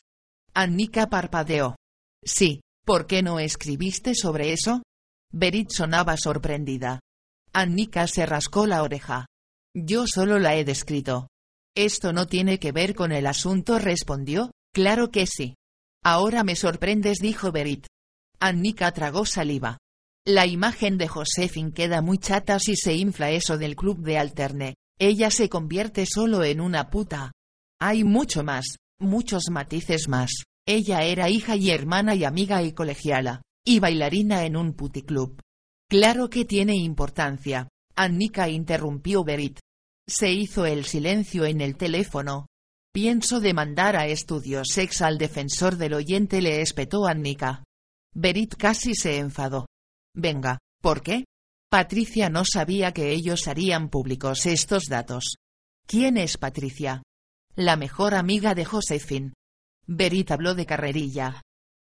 Annika 0.59 1.11
parpadeó. 1.11 1.77
Sí, 2.25 2.63
¿por 2.87 3.07
qué 3.07 3.23
no 3.23 3.39
escribiste 3.41 4.15
sobre 4.15 4.55
eso? 4.55 4.83
Berit 5.31 5.69
sonaba 5.69 6.17
sorprendida. 6.17 7.01
Annika 7.53 8.07
se 8.07 8.25
rascó 8.25 8.67
la 8.67 8.83
oreja. 8.83 9.27
Yo 9.75 10.07
solo 10.07 10.39
la 10.39 10.55
he 10.55 10.65
descrito. 10.65 11.29
Esto 11.77 12.15
no 12.15 12.27
tiene 12.27 12.59
que 12.59 12.73
ver 12.73 12.95
con 12.95 13.13
el 13.13 13.27
asunto, 13.27 13.79
respondió. 13.79 14.51
Claro 14.73 15.11
que 15.11 15.27
sí. 15.27 15.57
Ahora 16.03 16.43
me 16.43 16.57
sorprendes, 16.57 17.19
dijo 17.19 17.53
Berit. 17.53 17.87
Annika 18.41 18.91
tragó 18.93 19.27
saliva. 19.27 19.77
La 20.27 20.47
imagen 20.47 20.97
de 20.97 21.07
Josephine 21.07 21.73
queda 21.73 22.01
muy 22.01 22.17
chata 22.17 22.59
si 22.61 22.77
se 22.77 22.95
infla 22.95 23.31
eso 23.31 23.59
del 23.59 23.77
club 23.77 23.99
de 23.99 24.17
alterne. 24.17 24.75
Ella 24.99 25.31
se 25.31 25.51
convierte 25.51 26.07
solo 26.07 26.45
en 26.45 26.63
una 26.63 26.89
puta. 26.89 27.33
Hay 27.79 28.05
mucho 28.05 28.43
más, 28.43 28.77
muchos 28.99 29.51
matices 29.51 30.09
más. 30.09 30.45
Ella 30.67 31.03
era 31.03 31.31
hija 31.31 31.57
y 31.57 31.71
hermana 31.71 32.15
y 32.15 32.25
amiga 32.25 32.63
y 32.63 32.73
colegiala, 32.73 33.43
y 33.65 33.79
bailarina 33.79 34.45
en 34.45 34.57
un 34.57 34.73
puticlub. 34.73 35.41
Claro 35.89 36.29
que 36.29 36.45
tiene 36.45 36.75
importancia. 36.75 37.69
Annika 37.95 38.49
interrumpió 38.49 39.25
Berit. 39.25 39.61
Se 40.09 40.33
hizo 40.33 40.67
el 40.67 40.85
silencio 40.85 41.45
en 41.45 41.61
el 41.61 41.77
teléfono. 41.77 42.47
Pienso 42.93 43.41
demandar 43.41 43.97
a 43.97 44.07
Estudios 44.07 44.69
Sex 44.73 45.03
al 45.03 45.19
defensor 45.19 45.77
del 45.77 45.95
oyente 45.95 46.41
le 46.41 46.61
espetó 46.63 47.07
Annika. 47.07 47.63
Berit 48.15 48.55
casi 48.57 48.95
se 48.95 49.19
enfadó. 49.19 49.67
Venga, 50.15 50.59
¿por 50.81 51.03
qué? 51.03 51.25
Patricia 51.71 52.31
no 52.31 52.45
sabía 52.45 52.93
que 52.93 53.11
ellos 53.11 53.49
harían 53.49 53.91
públicos 53.91 54.47
estos 54.47 54.85
datos. 54.85 55.37
¿Quién 55.87 56.17
es 56.17 56.39
Patricia? 56.39 57.03
La 57.59 57.77
mejor 57.77 58.15
amiga 58.15 58.55
de 58.55 58.67
Josephine. 58.67 59.33
Berit 59.87 60.31
habló 60.31 60.55
de 60.55 60.67
carrerilla. 60.67 61.41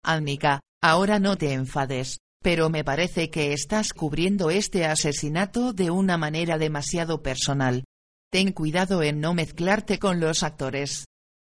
Annika, 0.04 0.58
ahora 0.82 1.20
no 1.20 1.36
te 1.36 1.52
enfades, 1.52 2.18
pero 2.42 2.70
me 2.70 2.82
parece 2.82 3.30
que 3.30 3.52
estás 3.52 3.92
cubriendo 3.92 4.50
este 4.50 4.84
asesinato 4.84 5.72
de 5.72 5.92
una 5.92 6.18
manera 6.18 6.58
demasiado 6.58 7.22
personal. 7.22 7.84
Ten 8.32 8.50
cuidado 8.50 9.04
en 9.04 9.20
no 9.20 9.32
mezclarte 9.32 10.00
con 10.00 10.18
los 10.18 10.42
actores. 10.42 11.04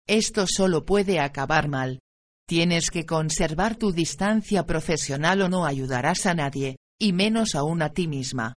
Esto 0.07 0.45
solo 0.47 0.85
puede 0.85 1.19
acabar 1.19 1.67
mal. 1.67 1.99
Tienes 2.47 2.91
que 2.91 3.05
conservar 3.05 3.75
tu 3.75 3.91
distancia 3.91 4.65
profesional 4.65 5.41
o 5.41 5.49
no 5.49 5.65
ayudarás 5.65 6.27
a 6.27 6.33
nadie, 6.33 6.77
y 6.97 7.11
menos 7.11 7.55
aún 7.55 7.81
a 7.81 7.89
ti 7.89 8.07
misma. 8.07 8.53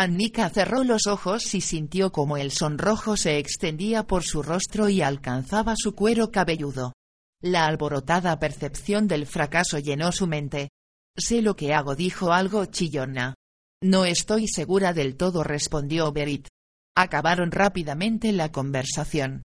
Annika 0.00 0.48
cerró 0.48 0.82
los 0.82 1.06
ojos 1.06 1.54
y 1.54 1.60
sintió 1.60 2.10
como 2.10 2.38
el 2.38 2.52
sonrojo 2.52 3.18
se 3.18 3.36
extendía 3.36 4.06
por 4.06 4.24
su 4.24 4.42
rostro 4.42 4.88
y 4.88 5.02
alcanzaba 5.02 5.74
su 5.76 5.94
cuero 5.94 6.30
cabelludo. 6.30 6.94
La 7.42 7.66
alborotada 7.66 8.38
percepción 8.38 9.08
del 9.08 9.26
fracaso 9.26 9.78
llenó 9.78 10.10
su 10.10 10.26
mente. 10.26 10.70
Sé 11.18 11.42
lo 11.42 11.54
que 11.54 11.74
hago, 11.74 11.96
dijo 11.96 12.32
algo 12.32 12.64
chillona. 12.64 13.34
No 13.82 14.06
estoy 14.06 14.48
segura 14.48 14.94
del 14.94 15.18
todo, 15.18 15.44
respondió 15.44 16.10
Berit. 16.12 16.48
Acabaron 16.96 17.52
rápidamente 17.52 18.32
la 18.32 18.50
conversación. 18.50 19.42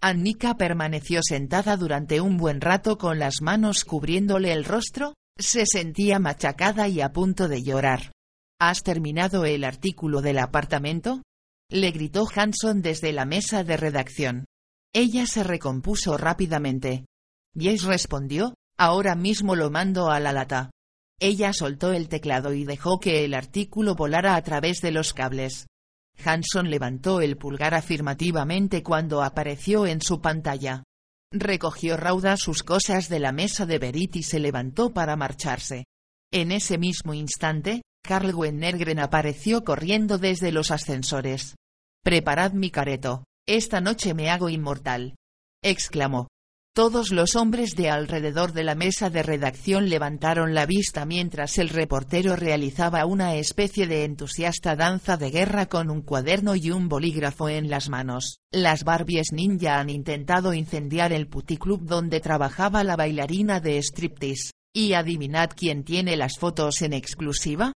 Annika 0.00 0.56
permaneció 0.56 1.18
sentada 1.20 1.76
durante 1.76 2.20
un 2.20 2.36
buen 2.36 2.60
rato 2.60 2.96
con 2.96 3.18
las 3.18 3.42
manos 3.42 3.84
cubriéndole 3.84 4.52
el 4.52 4.64
rostro, 4.66 5.14
se 5.36 5.66
sentía 5.66 6.20
machacada 6.20 6.86
y 6.86 7.00
a 7.00 7.12
punto 7.12 7.48
de 7.48 7.64
llorar. 7.64 8.12
¿Has 8.58 8.82
terminado 8.82 9.44
el 9.44 9.64
artículo 9.64 10.22
del 10.22 10.38
apartamento? 10.38 11.22
Le 11.70 11.90
gritó 11.90 12.26
Hanson 12.34 12.80
desde 12.80 13.12
la 13.12 13.26
mesa 13.26 13.64
de 13.64 13.76
redacción. 13.76 14.46
Ella 14.94 15.26
se 15.26 15.44
recompuso 15.44 16.16
rápidamente. 16.16 17.04
Jace 17.54 17.86
respondió, 17.86 18.54
ahora 18.78 19.14
mismo 19.14 19.56
lo 19.56 19.70
mando 19.70 20.10
a 20.10 20.20
la 20.20 20.32
lata. 20.32 20.70
Ella 21.20 21.52
soltó 21.52 21.92
el 21.92 22.08
teclado 22.08 22.54
y 22.54 22.64
dejó 22.64 22.98
que 22.98 23.26
el 23.26 23.34
artículo 23.34 23.94
volara 23.94 24.36
a 24.36 24.42
través 24.42 24.80
de 24.80 24.90
los 24.90 25.12
cables. 25.12 25.66
Hanson 26.24 26.70
levantó 26.70 27.20
el 27.20 27.36
pulgar 27.36 27.74
afirmativamente 27.74 28.82
cuando 28.82 29.22
apareció 29.22 29.86
en 29.86 30.00
su 30.00 30.22
pantalla. 30.22 30.82
Recogió 31.30 31.98
rauda 31.98 32.38
sus 32.38 32.62
cosas 32.62 33.10
de 33.10 33.20
la 33.20 33.32
mesa 33.32 33.66
de 33.66 33.78
Berit 33.78 34.16
y 34.16 34.22
se 34.22 34.38
levantó 34.38 34.94
para 34.94 35.14
marcharse. 35.14 35.84
En 36.32 36.52
ese 36.52 36.78
mismo 36.78 37.12
instante, 37.12 37.82
Carl 38.06 38.34
Wennergren 38.34 39.00
apareció 39.00 39.64
corriendo 39.64 40.16
desde 40.16 40.52
los 40.52 40.70
ascensores. 40.70 41.56
Preparad 42.02 42.52
mi 42.52 42.70
careto, 42.70 43.24
esta 43.46 43.80
noche 43.80 44.14
me 44.14 44.30
hago 44.30 44.48
inmortal. 44.48 45.16
exclamó. 45.62 46.28
Todos 46.74 47.10
los 47.10 47.36
hombres 47.36 47.74
de 47.74 47.88
alrededor 47.90 48.52
de 48.52 48.62
la 48.62 48.74
mesa 48.74 49.08
de 49.08 49.22
redacción 49.22 49.88
levantaron 49.88 50.54
la 50.54 50.66
vista 50.66 51.06
mientras 51.06 51.56
el 51.58 51.70
reportero 51.70 52.36
realizaba 52.36 53.06
una 53.06 53.34
especie 53.36 53.86
de 53.86 54.04
entusiasta 54.04 54.76
danza 54.76 55.16
de 55.16 55.30
guerra 55.30 55.66
con 55.66 55.90
un 55.90 56.02
cuaderno 56.02 56.54
y 56.54 56.70
un 56.70 56.88
bolígrafo 56.88 57.48
en 57.48 57.70
las 57.70 57.88
manos. 57.88 58.40
Las 58.52 58.84
Barbies 58.84 59.32
ninja 59.32 59.80
han 59.80 59.88
intentado 59.88 60.52
incendiar 60.52 61.12
el 61.12 61.28
puticlub 61.28 61.82
donde 61.82 62.20
trabajaba 62.20 62.84
la 62.84 62.96
bailarina 62.96 63.58
de 63.60 63.78
striptease. 63.78 64.50
¿Y 64.74 64.92
adivinad 64.92 65.50
quién 65.56 65.82
tiene 65.82 66.16
las 66.16 66.38
fotos 66.38 66.82
en 66.82 66.92
exclusiva? 66.92 67.72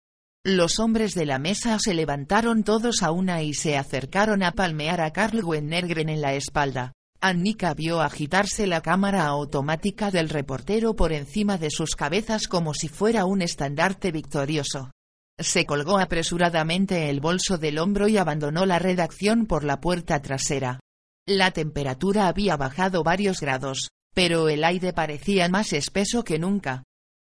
Los 0.46 0.80
hombres 0.80 1.16
de 1.16 1.26
la 1.26 1.38
mesa 1.38 1.78
se 1.80 1.94
levantaron 1.94 2.64
todos 2.64 3.04
a 3.04 3.12
una 3.12 3.44
y 3.44 3.54
se 3.54 3.78
acercaron 3.78 4.42
a 4.42 4.54
palmear 4.54 5.02
a 5.02 5.12
Carl 5.12 5.44
Wennergren 5.44 6.08
en 6.08 6.22
la 6.22 6.34
espalda. 6.34 6.94
Annika 7.20 7.74
vio 7.74 8.00
agitarse 8.00 8.66
la 8.66 8.80
cámara 8.82 9.26
automática 9.26 10.12
del 10.12 10.30
reportero 10.30 10.96
por 10.96 11.12
encima 11.12 11.58
de 11.58 11.70
sus 11.70 11.98
cabezas 11.98 12.48
como 12.48 12.74
si 12.74 12.88
fuera 12.88 13.26
un 13.26 13.42
estandarte 13.42 14.14
victorioso. 14.14 14.92
Se 15.38 15.66
colgó 15.66 16.00
apresuradamente 16.00 17.10
el 17.10 17.20
bolso 17.20 17.58
del 17.58 17.78
hombro 17.78 18.08
y 18.08 18.16
abandonó 18.16 18.66
la 18.66 18.80
redacción 18.80 19.46
por 19.46 19.66
la 19.66 19.82
puerta 19.82 20.22
trasera. 20.22 20.80
La 21.28 21.52
temperatura 21.52 22.30
había 22.30 22.56
bajado 22.56 23.04
varios 23.04 23.42
grados, 23.42 23.90
pero 24.16 24.48
el 24.48 24.64
aire 24.64 24.94
parecía 24.94 25.50
más 25.50 25.74
espeso 25.74 26.24
que 26.24 26.40
nunca. 26.40 26.84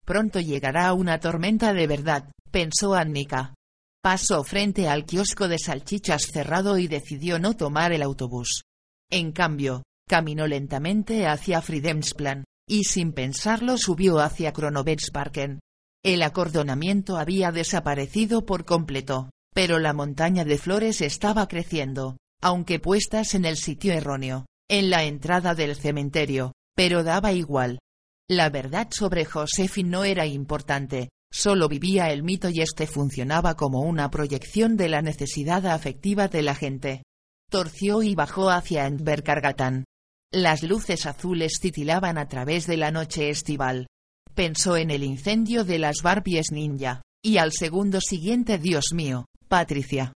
Pronto 0.04 0.38
llegará 0.38 0.92
una 0.92 1.18
tormenta 1.18 1.72
de 1.72 1.86
verdad, 1.88 2.30
pensó 2.50 2.94
Annika. 2.94 3.54
Pasó 4.02 4.44
frente 4.44 4.88
al 4.88 5.04
kiosco 5.04 5.46
de 5.48 5.58
salchichas 5.58 6.22
cerrado 6.32 6.78
y 6.78 6.88
decidió 6.88 7.38
no 7.38 7.54
tomar 7.54 7.92
el 7.92 8.02
autobús. 8.02 8.62
En 9.10 9.32
cambio, 9.32 9.82
caminó 10.08 10.46
lentamente 10.46 11.26
hacia 11.26 11.60
Fridhemsplan, 11.60 12.44
y 12.68 12.84
sin 12.84 13.12
pensarlo 13.12 13.76
subió 13.76 14.20
hacia 14.20 14.52
Kronovetsparken. 14.52 15.60
El 16.02 16.22
acordonamiento 16.22 17.18
había 17.18 17.52
desaparecido 17.52 18.46
por 18.46 18.64
completo, 18.64 19.30
pero 19.52 19.78
la 19.78 19.92
montaña 19.92 20.44
de 20.44 20.56
flores 20.56 21.00
estaba 21.00 21.46
creciendo, 21.46 22.16
aunque 22.40 22.78
puestas 22.78 23.34
en 23.34 23.44
el 23.44 23.56
sitio 23.56 23.92
erróneo, 23.92 24.46
en 24.68 24.88
la 24.88 25.04
entrada 25.04 25.54
del 25.54 25.76
cementerio, 25.76 26.52
pero 26.74 27.02
daba 27.04 27.32
igual. 27.32 27.80
La 28.28 28.48
verdad 28.48 28.88
sobre 28.92 29.24
Josephine 29.24 29.90
no 29.90 30.04
era 30.04 30.24
importante, 30.24 31.10
solo 31.32 31.68
vivía 31.68 32.10
el 32.10 32.22
mito 32.22 32.48
y 32.48 32.60
este 32.60 32.86
funcionaba 32.86 33.54
como 33.54 33.80
una 33.80 34.10
proyección 34.10 34.76
de 34.76 34.88
la 34.88 35.02
necesidad 35.02 35.66
afectiva 35.66 36.28
de 36.28 36.42
la 36.42 36.54
gente 36.54 37.02
torció 37.50 38.02
y 38.02 38.14
bajó 38.14 38.48
hacia 38.48 38.86
Enberkargatan. 38.86 39.84
Las 40.32 40.62
luces 40.62 41.04
azules 41.04 41.58
titilaban 41.60 42.16
a 42.16 42.28
través 42.28 42.66
de 42.66 42.76
la 42.76 42.92
noche 42.92 43.28
estival. 43.28 43.88
Pensó 44.34 44.76
en 44.76 44.90
el 44.90 45.02
incendio 45.02 45.64
de 45.64 45.80
las 45.80 46.02
Barbies 46.02 46.52
ninja, 46.52 47.02
y 47.22 47.38
al 47.38 47.52
segundo 47.52 48.00
siguiente 48.00 48.58
Dios 48.58 48.92
mío, 48.94 49.26
Patricia. 49.48 50.12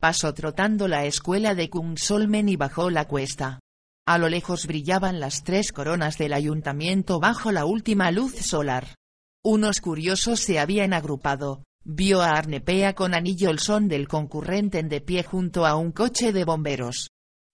Pasó 0.00 0.32
trotando 0.32 0.88
la 0.88 1.04
escuela 1.04 1.54
de 1.54 1.68
Kungsolmen 1.68 2.48
y 2.48 2.56
bajó 2.56 2.88
la 2.88 3.06
cuesta. 3.06 3.60
A 4.06 4.16
lo 4.16 4.28
lejos 4.30 4.66
brillaban 4.66 5.20
las 5.20 5.44
tres 5.44 5.70
coronas 5.70 6.16
del 6.16 6.32
ayuntamiento 6.32 7.20
bajo 7.20 7.52
la 7.52 7.66
última 7.66 8.10
luz 8.10 8.34
solar. 8.36 8.94
Unos 9.50 9.80
curiosos 9.80 10.40
se 10.40 10.58
habían 10.58 10.92
agrupado, 10.92 11.62
Vio 11.82 12.20
a 12.20 12.32
Arnepea 12.32 12.94
con 12.94 13.14
anillo 13.14 13.48
el 13.48 13.60
son 13.60 13.88
del 13.88 14.06
concurrente 14.06 14.78
en 14.78 14.90
de 14.90 15.00
pie 15.00 15.22
junto 15.22 15.64
a 15.64 15.74
un 15.74 15.90
coche 15.90 16.34
de 16.34 16.44
bomberos. 16.44 17.08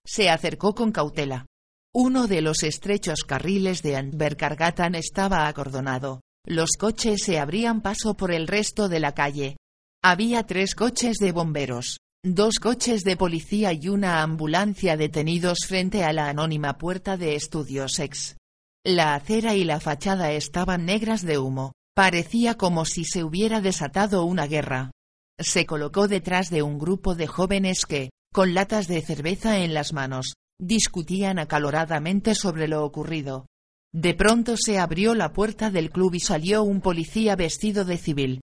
Se 0.05 0.29
acercó 0.29 0.75
con 0.75 0.91
cautela. 0.91 1.47
Uno 1.95 2.27
de 2.27 2.41
los 2.41 2.65
estrechos 2.65 3.21
carriles 3.23 3.81
de 3.83 3.95
Antberkargatan 3.95 4.97
estaba 4.97 5.47
acordonado. 5.47 6.21
Los 6.45 6.71
coches 6.77 7.23
se 7.23 7.39
abrían 7.39 7.81
paso 7.81 8.17
por 8.17 8.33
el 8.33 8.49
resto 8.49 8.89
de 8.89 8.99
la 8.99 9.15
calle. 9.15 9.57
Había 10.03 10.43
tres 10.43 10.75
coches 10.75 11.19
de 11.19 11.31
bomberos, 11.31 11.99
dos 12.25 12.57
coches 12.57 13.05
de 13.05 13.17
policía 13.17 13.73
y 13.73 13.87
una 13.87 14.21
ambulancia 14.21 14.97
detenidos 14.97 15.61
frente 15.69 16.03
a 16.03 16.13
la 16.13 16.29
anónima 16.29 16.77
puerta 16.77 17.17
de 17.17 17.37
Estudios 17.37 18.01
Ex. 18.01 18.37
La 18.85 19.15
acera 19.15 19.55
y 19.55 19.63
la 19.63 19.79
fachada 19.79 20.33
estaban 20.33 20.87
negras 20.87 21.23
de 21.23 21.39
humo, 21.39 21.73
Parecía 21.95 22.55
como 22.57 22.85
si 22.87 23.05
se 23.05 23.23
hubiera 23.23 23.61
desatado 23.61 24.25
una 24.25 24.49
guerra. 24.49 24.91
Se 25.39 25.65
colocó 25.65 26.09
detrás 26.09 26.51
de 26.51 26.63
un 26.63 26.77
grupo 26.77 27.15
de 27.15 27.29
jóvenes 27.29 27.87
que, 27.87 28.11
con 28.33 28.53
latas 28.53 28.89
de 28.89 29.01
cerveza 29.01 29.61
en 29.61 29.75
las 29.75 29.93
manos, 29.93 30.35
discutían 30.61 31.39
acaloradamente 31.39 32.35
sobre 32.35 32.67
lo 32.67 32.85
ocurrido. 32.85 33.47
De 33.93 34.13
pronto 34.15 34.57
se 34.57 34.81
abrió 34.81 35.15
la 35.15 35.33
puerta 35.33 35.71
del 35.71 35.91
club 35.91 36.15
y 36.15 36.21
salió 36.21 36.65
un 36.65 36.81
policía 36.81 37.37
vestido 37.37 37.85
de 37.85 37.97
civil. 37.97 38.41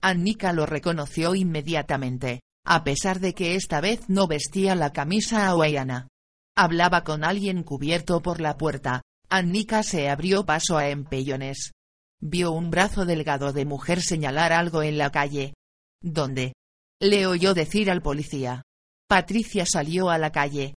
Annika 0.00 0.52
lo 0.52 0.64
reconoció 0.64 1.34
inmediatamente, 1.34 2.42
a 2.64 2.84
pesar 2.84 3.18
de 3.18 3.34
que 3.34 3.56
esta 3.56 3.80
vez 3.80 4.08
no 4.08 4.28
vestía 4.28 4.76
la 4.76 4.92
camisa 4.92 5.48
hawaiana. 5.48 6.06
Hablaba 6.56 7.02
con 7.02 7.24
alguien 7.24 7.64
cubierto 7.64 8.22
por 8.22 8.40
la 8.40 8.56
puerta. 8.56 9.02
Annika 9.28 9.82
se 9.82 10.08
abrió 10.08 10.46
paso 10.46 10.78
a 10.78 10.88
empellones 10.88 11.72
vio 12.22 12.52
un 12.52 12.70
brazo 12.70 13.04
delgado 13.04 13.52
de 13.52 13.64
mujer 13.64 14.00
señalar 14.00 14.52
algo 14.52 14.82
en 14.82 14.96
la 14.96 15.10
calle. 15.10 15.54
¿Dónde? 16.00 16.54
Le 17.00 17.26
oyó 17.26 17.52
decir 17.52 17.90
al 17.90 18.00
policía. 18.00 18.62
Patricia 19.08 19.66
salió 19.66 20.08
a 20.08 20.18
la 20.18 20.30
calle. 20.30 20.74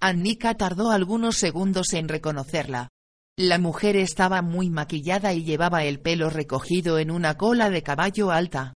Annika 0.00 0.54
tardó 0.54 0.90
algunos 0.90 1.36
segundos 1.36 1.92
en 1.92 2.08
reconocerla. 2.08 2.88
La 3.38 3.58
mujer 3.58 3.96
estaba 3.96 4.40
muy 4.40 4.70
maquillada 4.70 5.34
y 5.34 5.44
llevaba 5.44 5.84
el 5.84 6.00
pelo 6.00 6.30
recogido 6.30 6.98
en 6.98 7.10
una 7.10 7.36
cola 7.36 7.68
de 7.68 7.82
caballo 7.82 8.30
alta. 8.30 8.72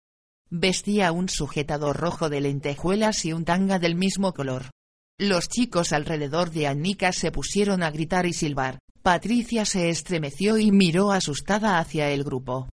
Vestía 0.51 1.13
un 1.13 1.31
sujetador 1.31 1.97
rojo 1.97 2.29
de 2.29 2.43
lentejuelas 2.43 3.25
y 3.25 3.33
un 3.33 3.47
tanga 3.47 3.79
del 3.79 3.95
mismo 3.95 4.35
color. 4.35 4.71
Los 5.19 5.49
chicos 5.49 5.93
alrededor 5.93 6.51
de 6.51 6.67
Annika 6.67 7.13
se 7.13 7.33
pusieron 7.33 7.83
a 7.83 7.91
gritar 7.91 8.27
y 8.27 8.35
silbar. 8.35 8.79
Patricia 9.03 9.65
se 9.65 9.89
estremeció 9.89 10.59
y 10.59 10.71
miró 10.73 11.11
asustada 11.11 11.79
hacia 11.79 12.11
el 12.11 12.23
grupo. 12.23 12.69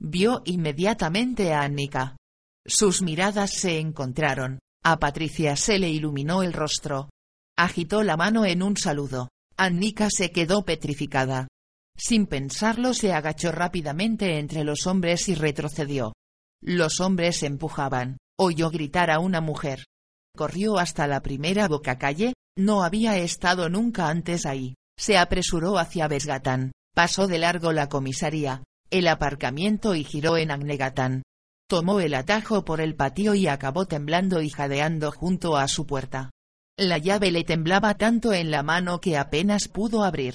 Vio 0.00 0.42
inmediatamente 0.44 1.52
a 1.52 1.62
Annika. 1.62 2.16
Sus 2.64 3.02
miradas 3.02 3.50
se 3.50 3.80
encontraron. 3.80 4.60
A 4.84 5.00
Patricia 5.00 5.56
se 5.56 5.80
le 5.80 5.90
iluminó 5.90 6.44
el 6.44 6.52
rostro. 6.52 7.10
Agitó 7.58 8.04
la 8.04 8.16
mano 8.16 8.44
en 8.44 8.62
un 8.62 8.76
saludo. 8.76 9.28
Annika 9.56 10.08
se 10.08 10.30
quedó 10.30 10.64
petrificada. 10.64 11.48
Sin 11.96 12.26
pensarlo 12.26 12.94
se 12.94 13.12
agachó 13.12 13.50
rápidamente 13.50 14.38
entre 14.38 14.62
los 14.62 14.86
hombres 14.86 15.28
y 15.28 15.34
retrocedió. 15.34 16.12
Los 16.60 17.00
hombres 17.00 17.42
empujaban. 17.42 18.18
Oyó 18.38 18.70
gritar 18.70 19.10
a 19.10 19.18
una 19.18 19.40
mujer. 19.40 19.84
Corrió 20.36 20.78
hasta 20.78 21.08
la 21.08 21.22
primera 21.22 21.66
boca 21.66 21.98
calle, 21.98 22.34
no 22.56 22.84
había 22.84 23.16
estado 23.18 23.68
nunca 23.68 24.08
antes 24.08 24.46
ahí. 24.46 24.74
Se 25.02 25.18
apresuró 25.18 25.78
hacia 25.78 26.06
Besgatán, 26.06 26.70
pasó 26.94 27.26
de 27.26 27.40
largo 27.40 27.72
la 27.72 27.88
comisaría, 27.88 28.62
el 28.88 29.08
aparcamiento 29.08 29.96
y 29.96 30.04
giró 30.04 30.36
en 30.36 30.52
Agnegatán. 30.52 31.24
Tomó 31.68 31.98
el 31.98 32.14
atajo 32.14 32.64
por 32.64 32.80
el 32.80 32.94
patio 32.94 33.34
y 33.34 33.48
acabó 33.48 33.86
temblando 33.86 34.42
y 34.42 34.48
jadeando 34.48 35.10
junto 35.10 35.56
a 35.56 35.66
su 35.66 35.86
puerta. 35.86 36.30
La 36.78 36.98
llave 36.98 37.32
le 37.32 37.42
temblaba 37.42 37.96
tanto 37.96 38.32
en 38.32 38.52
la 38.52 38.62
mano 38.62 39.00
que 39.00 39.16
apenas 39.16 39.66
pudo 39.66 40.04
abrir. 40.04 40.34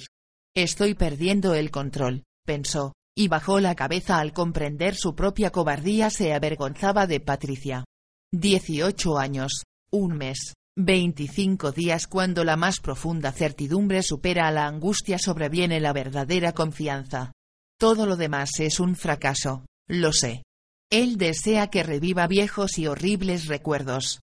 Estoy 0.54 0.92
perdiendo 0.92 1.54
el 1.54 1.70
control, 1.70 2.24
pensó, 2.44 2.92
y 3.16 3.28
bajó 3.28 3.60
la 3.60 3.74
cabeza 3.74 4.18
al 4.18 4.34
comprender 4.34 4.96
su 4.96 5.14
propia 5.14 5.50
cobardía 5.50 6.10
se 6.10 6.34
avergonzaba 6.34 7.06
de 7.06 7.20
Patricia. 7.20 7.86
Dieciocho 8.34 9.16
años, 9.16 9.62
un 9.90 10.18
mes, 10.18 10.52
25 10.80 11.72
días 11.72 12.06
cuando 12.06 12.44
la 12.44 12.54
más 12.54 12.78
profunda 12.78 13.32
certidumbre 13.32 14.04
supera 14.04 14.46
a 14.46 14.52
la 14.52 14.68
angustia 14.68 15.18
sobreviene 15.18 15.80
la 15.80 15.92
verdadera 15.92 16.52
confianza. 16.52 17.32
Todo 17.80 18.06
lo 18.06 18.16
demás 18.16 18.60
es 18.60 18.78
un 18.78 18.94
fracaso, 18.94 19.66
lo 19.88 20.12
sé. 20.12 20.44
Él 20.88 21.18
desea 21.18 21.66
que 21.66 21.82
reviva 21.82 22.28
viejos 22.28 22.78
y 22.78 22.86
horribles 22.86 23.48
recuerdos. 23.48 24.20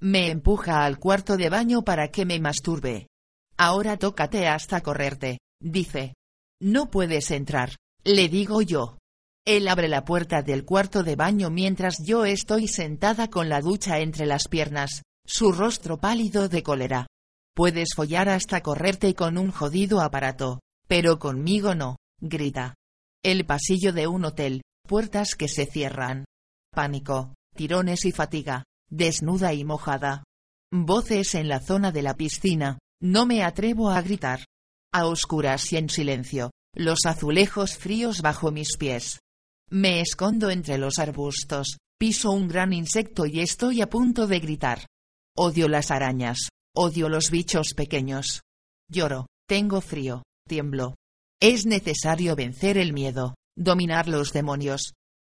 Me 0.00 0.30
empuja 0.30 0.86
al 0.86 0.98
cuarto 0.98 1.36
de 1.36 1.50
baño 1.50 1.82
para 1.82 2.08
que 2.08 2.24
me 2.24 2.40
masturbe. 2.40 3.08
Ahora 3.58 3.98
tócate 3.98 4.48
hasta 4.48 4.80
correrte, 4.80 5.40
dice. 5.60 6.14
No 6.58 6.90
puedes 6.90 7.30
entrar, 7.30 7.76
le 8.02 8.30
digo 8.30 8.62
yo. 8.62 8.96
Él 9.46 9.68
abre 9.68 9.88
la 9.88 10.06
puerta 10.06 10.40
del 10.40 10.64
cuarto 10.64 11.02
de 11.02 11.16
baño 11.16 11.50
mientras 11.50 11.98
yo 12.02 12.24
estoy 12.24 12.66
sentada 12.66 13.28
con 13.28 13.50
la 13.50 13.60
ducha 13.60 13.98
entre 14.00 14.24
las 14.24 14.48
piernas, 14.48 15.02
su 15.28 15.52
rostro 15.52 15.98
pálido 15.98 16.48
de 16.48 16.62
cólera. 16.62 17.06
Puedes 17.54 17.90
follar 17.94 18.30
hasta 18.30 18.62
correrte 18.62 19.14
con 19.14 19.36
un 19.36 19.50
jodido 19.50 20.00
aparato, 20.00 20.60
pero 20.88 21.18
conmigo 21.18 21.74
no, 21.74 21.96
grita. 22.18 22.74
El 23.22 23.44
pasillo 23.44 23.92
de 23.92 24.06
un 24.06 24.24
hotel, 24.24 24.62
puertas 24.86 25.34
que 25.34 25.48
se 25.48 25.66
cierran. 25.66 26.24
Pánico, 26.72 27.34
tirones 27.54 28.06
y 28.06 28.12
fatiga, 28.12 28.64
desnuda 28.88 29.52
y 29.52 29.64
mojada. 29.64 30.24
Voces 30.72 31.34
en 31.34 31.48
la 31.48 31.60
zona 31.60 31.92
de 31.92 32.02
la 32.02 32.14
piscina, 32.14 32.78
no 33.02 33.26
me 33.26 33.42
atrevo 33.42 33.90
a 33.90 34.00
gritar. 34.00 34.46
A 34.94 35.06
oscuras 35.06 35.70
y 35.72 35.76
en 35.76 35.90
silencio, 35.90 36.52
los 36.74 37.00
azulejos 37.04 37.76
fríos 37.76 38.22
bajo 38.22 38.50
mis 38.50 38.78
pies. 38.78 39.20
Me 39.68 40.00
escondo 40.00 40.48
entre 40.48 40.78
los 40.78 40.98
arbustos, 40.98 41.76
piso 41.98 42.30
un 42.30 42.48
gran 42.48 42.72
insecto 42.72 43.26
y 43.26 43.40
estoy 43.40 43.82
a 43.82 43.90
punto 43.90 44.26
de 44.26 44.40
gritar. 44.40 44.86
Odio 45.40 45.68
las 45.68 45.92
arañas, 45.92 46.48
odio 46.74 47.08
los 47.08 47.30
bichos 47.30 47.72
pequeños. 47.76 48.42
Lloro, 48.90 49.28
tengo 49.46 49.80
frío, 49.80 50.24
tiemblo. 50.48 50.96
Es 51.40 51.64
necesario 51.64 52.34
vencer 52.34 52.76
el 52.76 52.92
miedo, 52.92 53.36
dominar 53.56 54.08
los 54.08 54.32
demonios. 54.32 54.94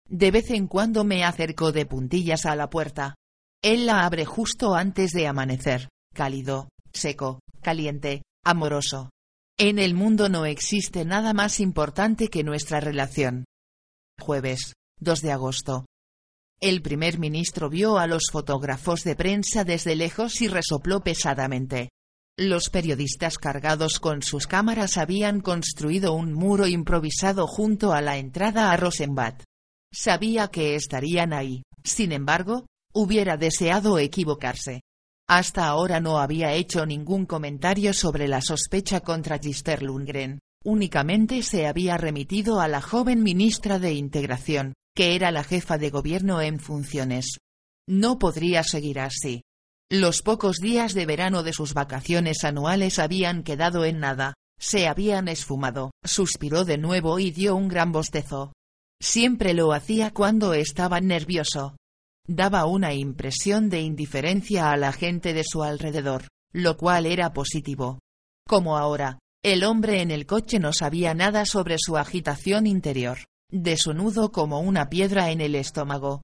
De 0.09 0.31
vez 0.31 0.49
en 0.49 0.65
cuando 0.65 1.03
me 1.03 1.23
acerco 1.23 1.71
de 1.71 1.85
puntillas 1.85 2.47
a 2.47 2.55
la 2.55 2.67
puerta. 2.71 3.13
Él 3.61 3.85
la 3.85 4.03
abre 4.03 4.25
justo 4.25 4.73
antes 4.73 5.11
de 5.11 5.27
amanecer, 5.27 5.87
cálido, 6.15 6.69
seco, 6.91 7.39
caliente, 7.61 8.23
amoroso. 8.43 9.11
En 9.59 9.77
el 9.77 9.93
mundo 9.93 10.29
no 10.29 10.47
existe 10.47 11.05
nada 11.05 11.33
más 11.33 11.59
importante 11.59 12.29
que 12.29 12.43
nuestra 12.43 12.79
relación. 12.79 13.45
Jueves, 14.19 14.73
2 14.99 15.21
de 15.21 15.31
agosto. 15.31 15.85
El 16.63 16.83
primer 16.83 17.17
ministro 17.17 17.71
vio 17.71 17.97
a 17.97 18.05
los 18.05 18.25
fotógrafos 18.31 19.03
de 19.03 19.15
prensa 19.15 19.63
desde 19.63 19.95
lejos 19.95 20.41
y 20.41 20.47
resopló 20.47 20.99
pesadamente. 20.99 21.89
Los 22.37 22.69
periodistas 22.69 23.39
cargados 23.39 23.99
con 23.99 24.21
sus 24.21 24.45
cámaras 24.45 24.99
habían 24.99 25.41
construido 25.41 26.13
un 26.13 26.33
muro 26.33 26.67
improvisado 26.67 27.47
junto 27.47 27.93
a 27.93 28.01
la 28.01 28.17
entrada 28.17 28.71
a 28.71 28.77
Rosenbad. 28.77 29.41
Sabía 29.91 30.49
que 30.49 30.75
estarían 30.75 31.33
ahí, 31.33 31.63
sin 31.83 32.11
embargo, 32.11 32.67
hubiera 32.93 33.37
deseado 33.37 33.97
equivocarse. 33.97 34.81
Hasta 35.27 35.65
ahora 35.65 35.99
no 35.99 36.19
había 36.19 36.53
hecho 36.53 36.85
ningún 36.85 37.25
comentario 37.25 37.91
sobre 37.91 38.27
la 38.27 38.41
sospecha 38.41 38.99
contra 38.99 39.39
Gister 39.39 39.81
Lundgren, 39.81 40.37
únicamente 40.63 41.41
se 41.41 41.65
había 41.65 41.97
remitido 41.97 42.61
a 42.61 42.67
la 42.67 42.81
joven 42.81 43.23
ministra 43.23 43.79
de 43.79 43.93
Integración, 43.93 44.73
que 44.95 45.15
era 45.15 45.31
la 45.31 45.43
jefa 45.43 45.77
de 45.77 45.89
gobierno 45.89 46.41
en 46.41 46.59
funciones. 46.59 47.37
No 47.87 48.19
podría 48.19 48.63
seguir 48.63 48.99
así. 48.99 49.43
Los 49.89 50.21
pocos 50.21 50.57
días 50.57 50.93
de 50.93 51.05
verano 51.05 51.43
de 51.43 51.53
sus 51.53 51.73
vacaciones 51.73 52.43
anuales 52.43 52.99
habían 52.99 53.43
quedado 53.43 53.83
en 53.83 53.99
nada, 53.99 54.35
se 54.57 54.87
habían 54.87 55.27
esfumado, 55.27 55.91
suspiró 56.03 56.63
de 56.63 56.77
nuevo 56.77 57.19
y 57.19 57.31
dio 57.31 57.55
un 57.55 57.67
gran 57.67 57.91
bostezo. 57.91 58.53
Siempre 59.01 59.53
lo 59.53 59.73
hacía 59.73 60.11
cuando 60.11 60.53
estaba 60.53 61.01
nervioso. 61.01 61.75
Daba 62.27 62.65
una 62.65 62.93
impresión 62.93 63.69
de 63.69 63.81
indiferencia 63.81 64.71
a 64.71 64.77
la 64.77 64.93
gente 64.93 65.33
de 65.33 65.43
su 65.43 65.63
alrededor, 65.63 66.27
lo 66.53 66.77
cual 66.77 67.05
era 67.07 67.33
positivo. 67.33 67.99
Como 68.47 68.77
ahora, 68.77 69.17
el 69.43 69.63
hombre 69.63 70.01
en 70.01 70.11
el 70.11 70.27
coche 70.27 70.59
no 70.59 70.71
sabía 70.71 71.15
nada 71.15 71.45
sobre 71.45 71.77
su 71.79 71.97
agitación 71.97 72.67
interior, 72.67 73.17
de 73.51 73.77
su 73.77 73.93
nudo 73.93 74.31
como 74.31 74.59
una 74.59 74.89
piedra 74.89 75.31
en 75.31 75.41
el 75.41 75.55
estómago. 75.55 76.21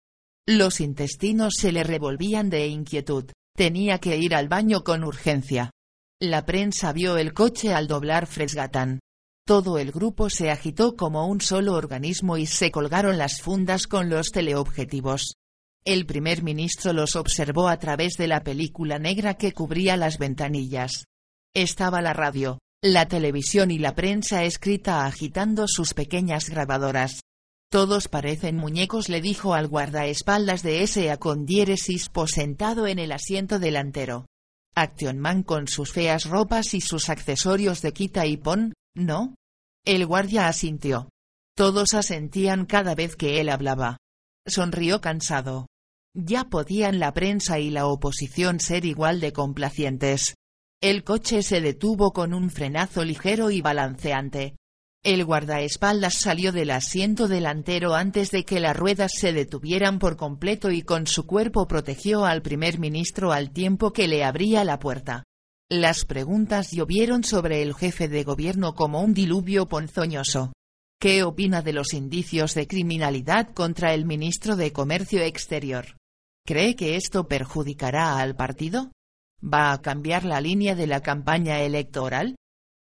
Los 0.47 0.80
intestinos 0.80 1.56
se 1.57 1.72
le 1.72 1.83
revolvían 1.83 2.49
de 2.49 2.67
inquietud, 2.67 3.25
Tenía 3.57 3.97
que 3.97 4.15
ir 4.17 4.35
al 4.35 4.49
baño 4.49 4.83
con 4.83 5.03
urgencia. 5.03 5.72
La 6.22 6.45
prensa 6.45 6.93
vio 6.93 7.17
el 7.17 7.33
coche 7.33 7.73
al 7.73 7.88
doblar 7.88 8.27
Fresgatán. 8.27 8.99
Todo 9.47 9.80
el 9.80 9.91
grupo 9.91 10.30
se 10.30 10.51
agitó 10.51 10.95
como 10.95 11.25
un 11.25 11.41
solo 11.41 11.73
organismo 11.73 12.38
y 12.38 12.45
se 12.45 12.69
colgaron 12.69 13.17
las 13.17 13.41
fundas 13.41 13.88
con 13.88 14.11
los 14.11 14.30
teleobjetivos. 14.30 15.33
El 15.83 16.06
primer 16.06 16.43
ministro 16.43 16.93
los 16.93 17.15
observó 17.15 17.67
a 17.67 17.80
través 17.80 18.14
de 18.14 18.27
la 18.27 18.43
película 18.43 18.99
negra 18.99 19.33
que 19.33 19.53
cubría 19.53 19.97
las 19.97 20.19
ventanillas. 20.19 21.06
Estaba 21.56 22.03
la 22.03 22.14
radio, 22.14 22.59
la 22.83 23.07
televisión 23.07 23.72
y 23.72 23.80
la 23.80 23.95
prensa 23.95 24.43
escrita 24.43 25.06
agitando 25.06 25.67
sus 25.67 25.93
pequeñas 25.93 26.49
grabadoras. 26.49 27.22
Todos 27.72 28.07
parecen 28.07 28.56
muñecos 28.56 29.09
le 29.09 29.19
dijo 29.19 29.53
al 29.56 29.67
guardaespaldas 29.67 30.61
de 30.64 30.83
S.A. 30.83 31.17
con 31.17 31.45
diéresis 31.45 32.07
posentado 32.09 32.88
en 32.88 32.99
el 32.99 33.11
asiento 33.11 33.59
delantero. 33.59 34.27
Action 34.75 35.17
Man 35.19 35.41
con 35.41 35.67
sus 35.67 35.91
feas 35.91 36.25
ropas 36.25 36.75
y 36.75 36.81
sus 36.81 37.09
accesorios 37.09 37.81
de 37.81 37.93
quita 37.93 38.27
y 38.27 38.38
pon, 38.38 38.73
¿no? 38.95 39.33
El 39.83 40.06
guardia 40.06 40.47
asintió. 40.47 41.09
Todos 41.56 41.93
asentían 41.93 42.65
cada 42.67 42.93
vez 42.93 43.15
que 43.15 43.41
él 43.41 43.49
hablaba. 43.49 43.97
Sonrió 44.45 45.01
cansado. 45.01 45.65
Ya 46.14 46.45
podían 46.45 46.99
la 46.99 47.14
prensa 47.14 47.59
y 47.59 47.72
la 47.72 47.88
oposición 47.88 48.59
ser 48.59 48.85
igual 48.85 49.19
de 49.19 49.33
complacientes. 49.33 50.35
El 50.81 51.03
coche 51.03 51.41
se 51.43 51.61
detuvo 51.61 52.11
con 52.11 52.33
un 52.33 52.49
frenazo 52.49 53.03
ligero 53.03 53.51
y 53.51 53.61
balanceante, 53.61 54.56
el 55.07 55.23
guardaespaldas 55.23 56.15
salió 56.15 56.51
del 56.51 56.69
asiento 56.69 57.30
delantero 57.30 57.95
antes 57.95 58.30
de 58.30 58.43
que 58.43 58.59
las 58.59 58.75
ruedas 58.75 59.11
se 59.15 59.31
detuvieran 59.31 59.99
por 59.99 60.17
completo 60.17 60.69
y 60.69 60.81
con 60.81 61.07
su 61.07 61.25
cuerpo 61.25 61.65
protegió 61.65 62.25
al 62.25 62.41
primer 62.41 62.77
ministro 62.77 63.31
al 63.31 63.51
tiempo 63.51 63.93
que 63.93 64.09
le 64.09 64.25
abría 64.25 64.65
la 64.65 64.80
puerta. 64.80 65.23
Las 65.69 66.03
preguntas 66.03 66.72
llovieron 66.72 67.23
sobre 67.23 67.61
el 67.61 67.73
jefe 67.73 68.09
de 68.09 68.25
gobierno 68.25 68.73
como 68.73 69.01
un 69.01 69.14
diluvio 69.14 69.67
ponzoñoso. 69.67 70.51
¿Qué 70.99 71.23
opina 71.23 71.61
de 71.61 71.73
los 71.73 71.93
indicios 71.93 72.53
de 72.53 72.67
criminalidad 72.67 73.53
contra 73.53 73.93
el 73.93 74.06
ministro 74.06 74.57
de 74.57 74.73
Comercio 74.73 75.22
Exterior? 75.22 75.95
¿Cree 76.45 76.75
que 76.75 76.97
esto 76.97 77.30
perjudicará 77.30 78.17
al 78.17 78.35
partido? 78.35 78.91
¿Va 79.41 79.72
a 79.72 79.82
cambiar 79.82 80.25
la 80.25 80.41
línea 80.41 80.75
de 80.75 80.88
la 80.88 81.01
campaña 81.01 81.61
electoral? 81.61 82.35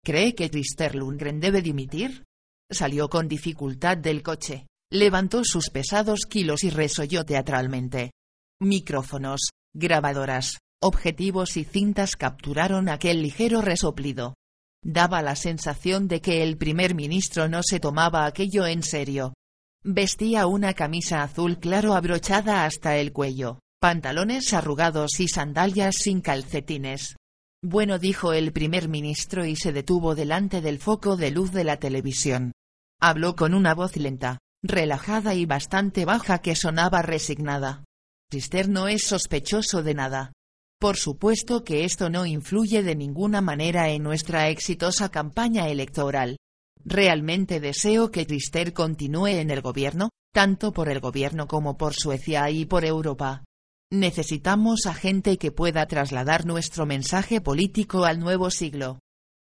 ¿Cree 0.05 0.35
que 0.35 0.51
Christer 0.51 0.95
Lundgren 0.95 1.41
debe 1.41 1.61
dimitir? 1.63 2.25
Salió 2.71 3.09
con 3.09 3.29
dificultad 3.29 3.99
del 3.99 4.23
coche, 4.23 4.67
levantó 4.91 5.45
sus 5.45 5.71
pesados 5.71 6.21
kilos 6.29 6.65
y 6.65 6.71
resolló 6.71 7.25
teatralmente. 7.25 8.13
Micrófonos, 8.61 9.51
grabadoras, 9.75 10.59
objetivos 10.81 11.57
y 11.57 11.65
cintas 11.65 12.17
capturaron 12.17 12.89
aquel 12.89 13.23
ligero 13.23 13.61
resoplido. 13.61 14.35
Daba 14.83 15.23
la 15.23 15.37
sensación 15.37 16.09
de 16.09 16.21
que 16.21 16.43
el 16.43 16.57
primer 16.57 16.95
ministro 16.95 17.49
no 17.49 17.61
se 17.63 17.81
tomaba 17.81 18.25
aquello 18.25 18.67
en 18.67 18.83
serio. 18.83 19.35
Vestía 19.83 20.47
una 20.47 20.75
camisa 20.75 21.23
azul 21.23 21.59
claro 21.59 21.95
abrochada 21.95 22.65
hasta 22.65 22.97
el 22.97 23.13
cuello, 23.13 23.59
pantalones 23.81 24.53
arrugados 24.53 25.21
y 25.21 25.29
sandalias 25.29 25.97
sin 25.97 26.21
calcetines. 26.21 27.17
Bueno 27.63 27.99
dijo 27.99 28.33
el 28.33 28.53
primer 28.53 28.89
ministro 28.89 29.45
y 29.45 29.57
se 29.57 29.73
detuvo 29.73 30.15
delante 30.15 30.61
del 30.61 30.79
foco 30.79 31.17
de 31.17 31.31
luz 31.31 31.53
de 31.53 31.65
la 31.65 31.79
televisión. 31.79 32.53
Habló 33.01 33.37
con 33.37 33.55
una 33.55 33.75
voz 33.75 33.97
lenta, 33.97 34.39
relajada 34.63 35.35
y 35.35 35.47
bastante 35.47 36.05
baja 36.05 36.39
que 36.39 36.55
sonaba 36.55 37.03
resignada. 37.03 37.85
Sister 38.31 38.69
no 38.69 38.89
es 38.89 39.07
sospechoso 39.07 39.83
de 39.83 39.95
nada. 39.95 40.33
Por 40.79 40.97
supuesto 40.97 41.65
que 41.65 41.85
esto 41.85 42.11
no 42.11 42.27
influye 42.27 42.83
de 42.83 42.97
ninguna 42.97 43.41
manera 43.41 43.89
en 43.91 44.03
nuestra 44.03 44.49
exitosa 44.49 45.11
campaña 45.11 45.69
electoral. 45.69 46.37
Realmente 46.85 47.61
deseo 47.61 48.11
que 48.11 48.27
Trister 48.27 48.73
continúe 48.73 49.29
en 49.29 49.51
el 49.51 49.61
gobierno, 49.61 50.11
tanto 50.33 50.73
por 50.73 50.89
el 50.89 51.01
gobierno 51.01 51.47
como 51.47 51.77
por 51.77 51.95
Suecia 51.95 52.51
y 52.51 52.67
por 52.67 52.85
Europa. 52.85 53.45
Necesitamos 53.93 54.87
a 54.87 54.95
gente 54.95 55.37
que 55.37 55.53
pueda 55.53 55.87
trasladar 55.87 56.45
nuestro 56.45 56.87
mensaje 56.87 57.41
político 57.41 58.05
al 58.05 58.19
nuevo 58.19 58.51
siglo. 58.51 58.99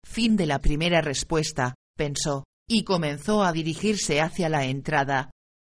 Fin 0.05 0.37
de 0.37 0.47
la 0.47 0.59
primera 0.61 1.01
respuesta, 1.01 1.75
pensó, 1.97 2.45
y 2.69 2.83
comenzó 2.83 3.45
a 3.45 3.53
dirigirse 3.53 4.21
hacia 4.21 4.49
la 4.49 4.65
entrada. 4.65 5.31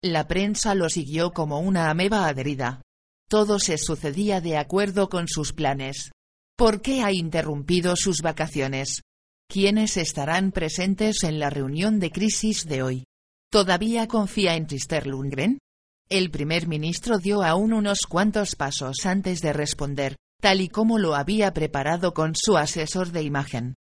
La 0.04 0.28
prensa 0.28 0.74
lo 0.74 0.90
siguió 0.90 1.32
como 1.32 1.60
una 1.60 1.92
ameba 1.92 2.28
adherida. 2.28 2.82
Todo 3.30 3.60
se 3.60 3.78
sucedía 3.78 4.42
de 4.42 4.58
acuerdo 4.58 5.10
con 5.10 5.28
sus 5.28 5.54
planes. 5.54 6.12
¿Por 6.58 6.82
qué 6.82 7.04
ha 7.04 7.12
interrumpido 7.12 7.96
sus 7.96 8.22
vacaciones? 8.22 9.02
¿Quiénes 9.48 9.98
estarán 9.98 10.52
presentes 10.52 11.24
en 11.24 11.40
la 11.40 11.52
reunión 11.52 12.00
de 12.00 12.12
crisis 12.12 12.66
de 12.66 12.82
hoy? 12.82 13.04
¿Todavía 13.52 14.08
confía 14.08 14.56
en 14.56 14.66
Trister 14.66 15.06
Lundgren? 15.06 15.60
El 16.10 16.30
primer 16.30 16.68
ministro 16.68 17.18
dio 17.18 17.42
aún 17.42 17.74
unos 17.74 18.02
cuantos 18.08 18.56
pasos 18.56 19.06
antes 19.06 19.42
de 19.42 19.54
responder, 19.54 20.16
tal 20.40 20.62
y 20.62 20.70
como 20.70 21.00
lo 21.00 21.16
había 21.16 21.52
preparado 21.52 22.14
con 22.14 22.34
su 22.36 22.58
asesor 22.58 23.12
de 23.12 23.24
imagen. 23.24 23.76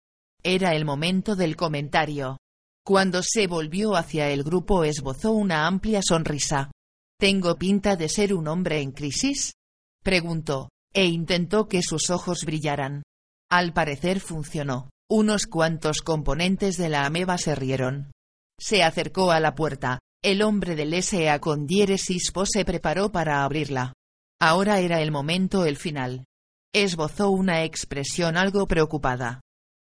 Era 0.44 0.74
el 0.74 0.84
momento 0.84 1.34
del 1.34 1.56
comentario. 1.56 2.38
Cuando 2.84 3.22
se 3.22 3.48
volvió 3.48 3.96
hacia 3.96 4.28
el 4.30 4.44
grupo 4.44 4.84
esbozó 4.84 5.32
una 5.32 5.66
amplia 5.66 6.00
sonrisa. 6.02 6.70
¿Tengo 7.18 7.56
pinta 7.56 7.96
de 7.96 8.08
ser 8.08 8.34
un 8.34 8.46
hombre 8.48 8.80
en 8.80 8.92
crisis? 8.92 9.54
preguntó, 10.02 10.68
e 10.92 11.06
intentó 11.06 11.68
que 11.68 11.82
sus 11.82 12.10
ojos 12.10 12.44
brillaran. 12.44 13.02
Al 13.50 13.72
parecer 13.72 14.20
funcionó. 14.20 14.90
Unos 15.08 15.46
cuantos 15.46 16.02
componentes 16.02 16.76
de 16.76 16.88
la 16.88 17.04
ameba 17.04 17.36
se 17.36 17.54
rieron. 17.54 18.12
Se 18.58 18.82
acercó 18.82 19.30
a 19.30 19.40
la 19.40 19.54
puerta, 19.54 19.98
el 20.24 20.42
hombre 20.42 20.76
del 20.76 20.94
S.A. 20.94 21.40
con 21.40 21.66
diéresis 21.66 22.32
se 22.44 22.64
preparó 22.64 23.10
para 23.10 23.42
abrirla. 23.42 23.92
Ahora 24.40 24.78
era 24.78 25.02
el 25.02 25.10
momento 25.10 25.64
el 25.66 25.76
final. 25.76 26.24
Esbozó 26.72 27.30
una 27.30 27.64
expresión 27.64 28.36
algo 28.36 28.66
preocupada. 28.66 29.40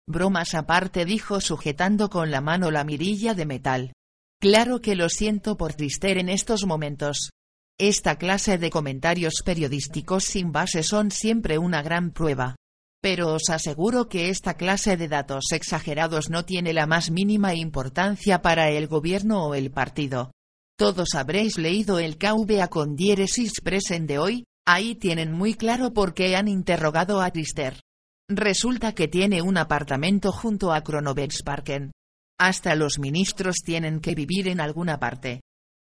Bromas 0.08 0.54
aparte 0.54 1.04
dijo 1.04 1.40
sujetando 1.40 2.08
con 2.08 2.30
la 2.30 2.40
mano 2.40 2.70
la 2.70 2.84
mirilla 2.84 3.34
de 3.34 3.46
metal. 3.46 3.92
Claro 4.40 4.80
que 4.80 4.96
lo 4.96 5.10
siento 5.10 5.58
por 5.58 5.74
Trister 5.74 6.16
en 6.16 6.30
estos 6.30 6.64
momentos. 6.64 7.30
Esta 7.78 8.16
clase 8.16 8.56
de 8.56 8.70
comentarios 8.70 9.42
periodísticos 9.44 10.24
sin 10.24 10.52
base 10.52 10.82
son 10.82 11.10
siempre 11.10 11.58
una 11.58 11.82
gran 11.82 12.12
prueba. 12.12 12.56
Pero 13.02 13.32
os 13.34 13.48
aseguro 13.48 14.08
que 14.08 14.28
esta 14.28 14.54
clase 14.54 14.96
de 14.96 15.08
datos 15.08 15.52
exagerados 15.52 16.28
no 16.28 16.44
tiene 16.44 16.72
la 16.72 16.86
más 16.86 17.10
mínima 17.10 17.54
importancia 17.54 18.42
para 18.42 18.70
el 18.70 18.88
gobierno 18.88 19.46
o 19.46 19.54
el 19.54 19.70
partido. 19.70 20.32
Todos 20.76 21.14
habréis 21.14 21.58
leído 21.58 21.98
el 21.98 22.18
KVA 22.18 22.68
con 22.68 22.96
diéresis 22.96 23.60
present 23.62 24.06
de 24.08 24.18
hoy, 24.18 24.44
ahí 24.66 24.94
tienen 24.94 25.32
muy 25.32 25.54
claro 25.54 25.92
por 25.92 26.14
qué 26.14 26.36
han 26.36 26.48
interrogado 26.48 27.20
a 27.20 27.30
Trister. 27.30 27.80
Resulta 28.28 28.94
que 28.94 29.08
tiene 29.08 29.42
un 29.42 29.56
apartamento 29.56 30.30
junto 30.30 30.72
a 30.72 30.82
Parken. 31.44 31.90
Hasta 32.38 32.74
los 32.74 32.98
ministros 32.98 33.56
tienen 33.64 34.00
que 34.00 34.14
vivir 34.14 34.48
en 34.48 34.60
alguna 34.60 34.98
parte. 34.98 35.40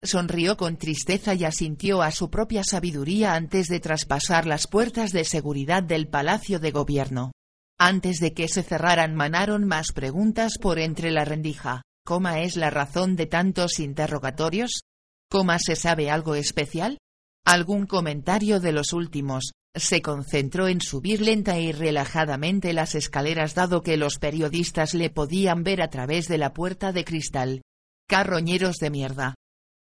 Sonrió 0.05 0.58
con 0.58 0.76
tristeza 0.76 1.33
y 1.33 1.44
asintió 1.44 2.02
a 2.02 2.10
su 2.10 2.28
propia 2.28 2.62
sabiduría 2.62 3.34
antes 3.34 3.68
de 3.68 3.81
traspasar 3.81 4.47
las 4.47 4.66
puertas 4.66 5.12
de 5.12 5.24
seguridad 5.24 5.83
del 5.83 6.08
Palacio 6.08 6.60
de 6.60 6.73
Gobierno. 6.73 7.33
Antes 7.78 8.20
de 8.20 8.34
que 8.34 8.49
se 8.49 8.62
cerraran 8.62 9.15
manaron 9.15 9.65
más 9.65 9.92
preguntas 9.92 10.58
por 10.60 10.78
entre 10.78 11.10
la 11.10 11.24
rendija. 11.24 11.83
¿Cómo 12.05 12.28
es 12.28 12.57
la 12.57 12.68
razón 12.68 13.16
de 13.16 13.24
tantos 13.24 13.81
interrogatorios? 13.81 14.83
¿Cómo 15.31 15.58
se 15.58 15.74
sabe 15.74 16.10
algo 16.10 16.34
especial? 16.34 16.99
¿Algún 17.47 17.86
comentario 17.86 18.60
de 18.60 18.73
los 18.73 18.92
últimos? 18.92 19.52
Se 19.74 20.02
concentró 20.02 20.68
en 20.68 20.83
subir 20.83 21.23
lenta 21.23 21.58
y 21.58 21.73
relajadamente 21.73 22.74
las 22.74 22.94
escaleras 22.94 23.55
dado 23.55 23.83
que 23.83 23.97
los 23.97 24.18
periodistas 24.18 24.92
le 24.92 25.08
podían 25.08 25.65
ver 25.65 25.81
a 25.81 25.89
través 25.89 26.28
de 26.28 26.36
la 26.36 26.52
puerta 26.52 26.92
de 26.92 27.05
cristal. 27.05 27.62
Carroñeros 28.07 28.76
de 28.76 28.91
mierda. 28.91 29.34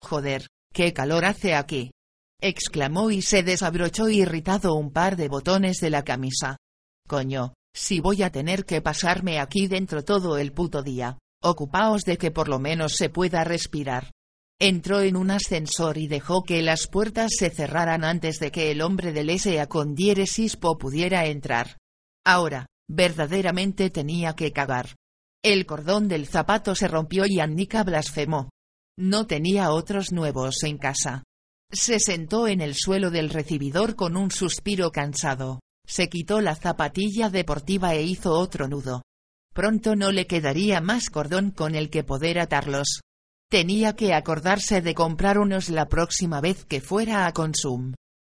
Joder, 0.03 0.47
qué 0.73 0.93
calor 0.93 1.23
hace 1.25 1.55
aquí. 1.55 1.91
exclamó 2.41 3.09
y 3.09 3.21
se 3.21 3.41
desabrochó 3.41 4.09
irritado 4.09 4.73
un 4.73 4.91
par 4.91 5.15
de 5.15 5.29
botones 5.29 5.77
de 5.77 5.89
la 5.89 6.03
camisa. 6.03 6.57
Coño, 7.07 7.53
si 7.73 8.01
voy 8.01 8.21
a 8.21 8.29
tener 8.29 8.65
que 8.65 8.81
pasarme 8.81 9.39
aquí 9.39 9.67
dentro 9.67 10.03
todo 10.03 10.37
el 10.37 10.51
puto 10.51 10.83
día, 10.83 11.17
ocupaos 11.41 12.03
de 12.03 12.17
que 12.17 12.31
por 12.31 12.49
lo 12.49 12.59
menos 12.59 12.95
se 12.95 13.09
pueda 13.09 13.45
respirar. 13.45 14.11
Entró 14.59 15.01
en 15.01 15.15
un 15.15 15.31
ascensor 15.31 15.97
y 15.97 16.07
dejó 16.07 16.43
que 16.43 16.61
las 16.61 16.87
puertas 16.87 17.31
se 17.37 17.49
cerraran 17.49 18.03
antes 18.03 18.39
de 18.39 18.51
que 18.51 18.71
el 18.71 18.81
hombre 18.81 19.13
del 19.13 19.29
S.A. 19.29 19.67
con 19.67 19.95
diéresis 19.95 20.57
po 20.57 20.77
pudiera 20.77 21.25
entrar. 21.27 21.77
Ahora, 22.25 22.67
verdaderamente 22.89 23.89
tenía 23.89 24.35
que 24.35 24.51
cagar. 24.51 24.95
El 25.43 25.65
cordón 25.65 26.09
del 26.09 26.27
zapato 26.27 26.75
se 26.75 26.89
rompió 26.89 27.25
y 27.25 27.39
Annika 27.39 27.83
blasfemó. 27.83 28.49
No 28.97 29.25
tenía 29.25 29.71
otros 29.71 30.11
nuevos 30.11 30.63
en 30.63 30.77
casa. 30.77 31.23
Se 31.71 31.99
sentó 31.99 32.47
en 32.47 32.61
el 32.61 32.75
suelo 32.75 33.09
del 33.09 33.29
recibidor 33.29 33.95
con 33.95 34.15
un 34.15 34.29
suspiro 34.29 34.91
cansado. 34.91 35.59
Se 35.87 36.09
quitó 36.09 36.41
la 36.41 36.55
zapatilla 36.55 37.29
deportiva 37.29 37.95
e 37.95 38.03
hizo 38.03 38.33
otro 38.33 38.67
nudo. 38.67 39.01
Pronto 39.53 39.95
no 39.95 40.11
le 40.11 40.27
quedaría 40.27 40.81
más 40.81 41.09
cordón 41.09 41.51
con 41.51 41.75
el 41.75 41.89
que 41.89 42.03
poder 42.03 42.39
atarlos. 42.39 43.01
Tenía 43.49 43.95
que 43.95 44.13
acordarse 44.13 44.81
de 44.81 44.93
comprar 44.93 45.37
unos 45.37 45.69
la 45.69 45.87
próxima 45.87 46.41
vez 46.41 46.65
que 46.65 46.81
fuera 46.81 47.25
a 47.25 47.33
Consum. 47.33 47.93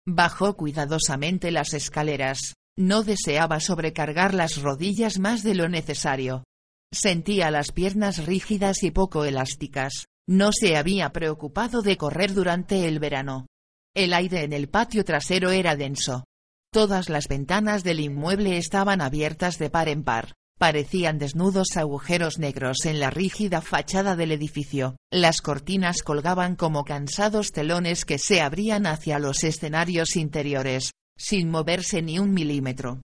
Bajó 0.08 0.56
cuidadosamente 0.56 1.52
las 1.52 1.74
escaleras. 1.74 2.54
No 2.78 3.04
deseaba 3.04 3.60
sobrecargar 3.60 4.34
las 4.34 4.62
rodillas 4.62 5.20
más 5.20 5.44
de 5.44 5.56
lo 5.56 5.70
necesario. 5.70 6.44
Sentía 6.92 7.52
las 7.52 7.72
piernas 7.72 8.26
rígidas 8.26 8.84
y 8.84 8.92
poco 8.92 9.26
elásticas. 9.26 10.06
No 10.30 10.50
se 10.52 10.76
había 10.76 11.10
preocupado 11.14 11.82
de 11.82 11.96
correr 11.96 12.34
durante 12.34 12.88
el 12.88 13.00
verano. 13.00 13.48
El 13.96 14.14
aire 14.14 14.44
en 14.44 14.52
el 14.52 14.68
patio 14.68 15.06
trasero 15.06 15.52
era 15.52 15.78
denso. 15.78 16.26
Todas 16.74 17.08
las 17.08 17.30
ventanas 17.30 17.86
del 17.86 18.02
inmueble 18.02 18.58
estaban 18.58 19.00
abiertas 19.00 19.58
de 19.58 19.70
par 19.70 19.88
en 19.88 20.04
par. 20.04 20.34
Parecían 20.60 21.18
desnudos 21.18 21.78
agujeros 21.78 22.40
negros 22.40 22.86
en 22.86 23.00
la 23.00 23.10
rígida 23.10 23.62
fachada 23.62 24.18
del 24.18 24.34
edificio. 24.34 24.98
Las 25.12 25.40
cortinas 25.40 26.02
colgaban 26.02 26.56
como 26.56 26.84
cansados 26.84 27.52
telones 27.52 28.04
que 28.04 28.18
se 28.18 28.42
abrían 28.42 28.86
hacia 28.86 29.20
los 29.20 29.46
escenarios 29.46 30.18
interiores, 30.18 30.92
sin 31.16 31.50
moverse 31.50 32.02
ni 32.02 32.20
un 32.20 32.34
milímetro. 32.34 33.02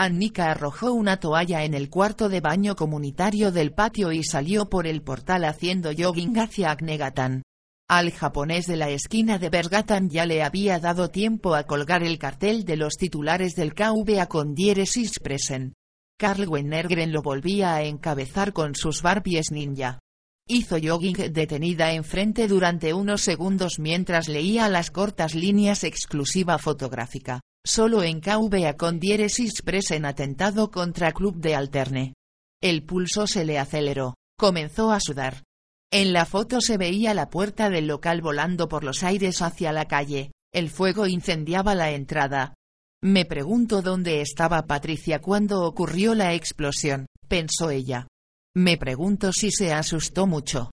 Annika 0.00 0.52
arrojó 0.52 0.92
una 0.92 1.18
toalla 1.18 1.64
en 1.64 1.74
el 1.74 1.90
cuarto 1.90 2.28
de 2.28 2.40
baño 2.40 2.76
comunitario 2.76 3.50
del 3.50 3.72
patio 3.72 4.12
y 4.12 4.22
salió 4.22 4.68
por 4.68 4.86
el 4.86 5.02
portal 5.02 5.44
haciendo 5.44 5.90
jogging 5.90 6.38
hacia 6.38 6.70
Agnegatan. 6.70 7.42
Al 7.88 8.12
japonés 8.12 8.68
de 8.68 8.76
la 8.76 8.90
esquina 8.90 9.40
de 9.40 9.50
Bergatan 9.50 10.08
ya 10.08 10.24
le 10.24 10.44
había 10.44 10.78
dado 10.78 11.10
tiempo 11.10 11.56
a 11.56 11.64
colgar 11.64 12.04
el 12.04 12.16
cartel 12.16 12.64
de 12.64 12.76
los 12.76 12.94
titulares 12.94 13.56
del 13.56 13.74
KVA 13.74 14.28
con 14.28 14.54
diéresis 14.54 15.18
present. 15.18 15.72
Carl 16.16 16.46
Wennergren 16.46 17.10
lo 17.10 17.20
volvía 17.20 17.74
a 17.74 17.82
encabezar 17.82 18.52
con 18.52 18.76
sus 18.76 19.02
Barbies 19.02 19.50
ninja. 19.50 19.98
Hizo 20.46 20.76
jogging 20.80 21.32
detenida 21.32 21.92
enfrente 21.92 22.46
durante 22.46 22.94
unos 22.94 23.22
segundos 23.22 23.80
mientras 23.80 24.28
leía 24.28 24.68
las 24.68 24.92
cortas 24.92 25.34
líneas 25.34 25.82
exclusiva 25.82 26.56
fotográfica 26.58 27.40
solo 27.68 28.02
en 28.02 28.20
KVA 28.20 28.78
con 28.78 28.98
diéresis 28.98 29.62
en 29.90 30.06
atentado 30.06 30.70
contra 30.70 31.12
Club 31.12 31.36
de 31.36 31.54
Alterne. 31.54 32.14
El 32.62 32.82
pulso 32.82 33.26
se 33.26 33.44
le 33.44 33.58
aceleró, 33.58 34.14
comenzó 34.38 34.90
a 34.90 35.00
sudar. 35.00 35.44
En 35.92 36.14
la 36.14 36.24
foto 36.24 36.62
se 36.62 36.78
veía 36.78 37.12
la 37.12 37.28
puerta 37.28 37.68
del 37.68 37.86
local 37.86 38.22
volando 38.22 38.68
por 38.68 38.84
los 38.84 39.02
aires 39.02 39.42
hacia 39.42 39.72
la 39.72 39.86
calle, 39.86 40.32
el 40.52 40.70
fuego 40.70 41.06
incendiaba 41.06 41.74
la 41.74 41.90
entrada. 41.90 42.54
Me 43.02 43.26
pregunto 43.26 43.82
dónde 43.82 44.22
estaba 44.22 44.66
Patricia 44.66 45.20
cuando 45.20 45.62
ocurrió 45.62 46.14
la 46.14 46.32
explosión, 46.32 47.06
pensó 47.28 47.68
ella. 47.68 48.08
Me 48.56 48.78
pregunto 48.78 49.30
si 49.32 49.50
se 49.50 49.74
asustó 49.74 50.26
mucho. 50.26 50.70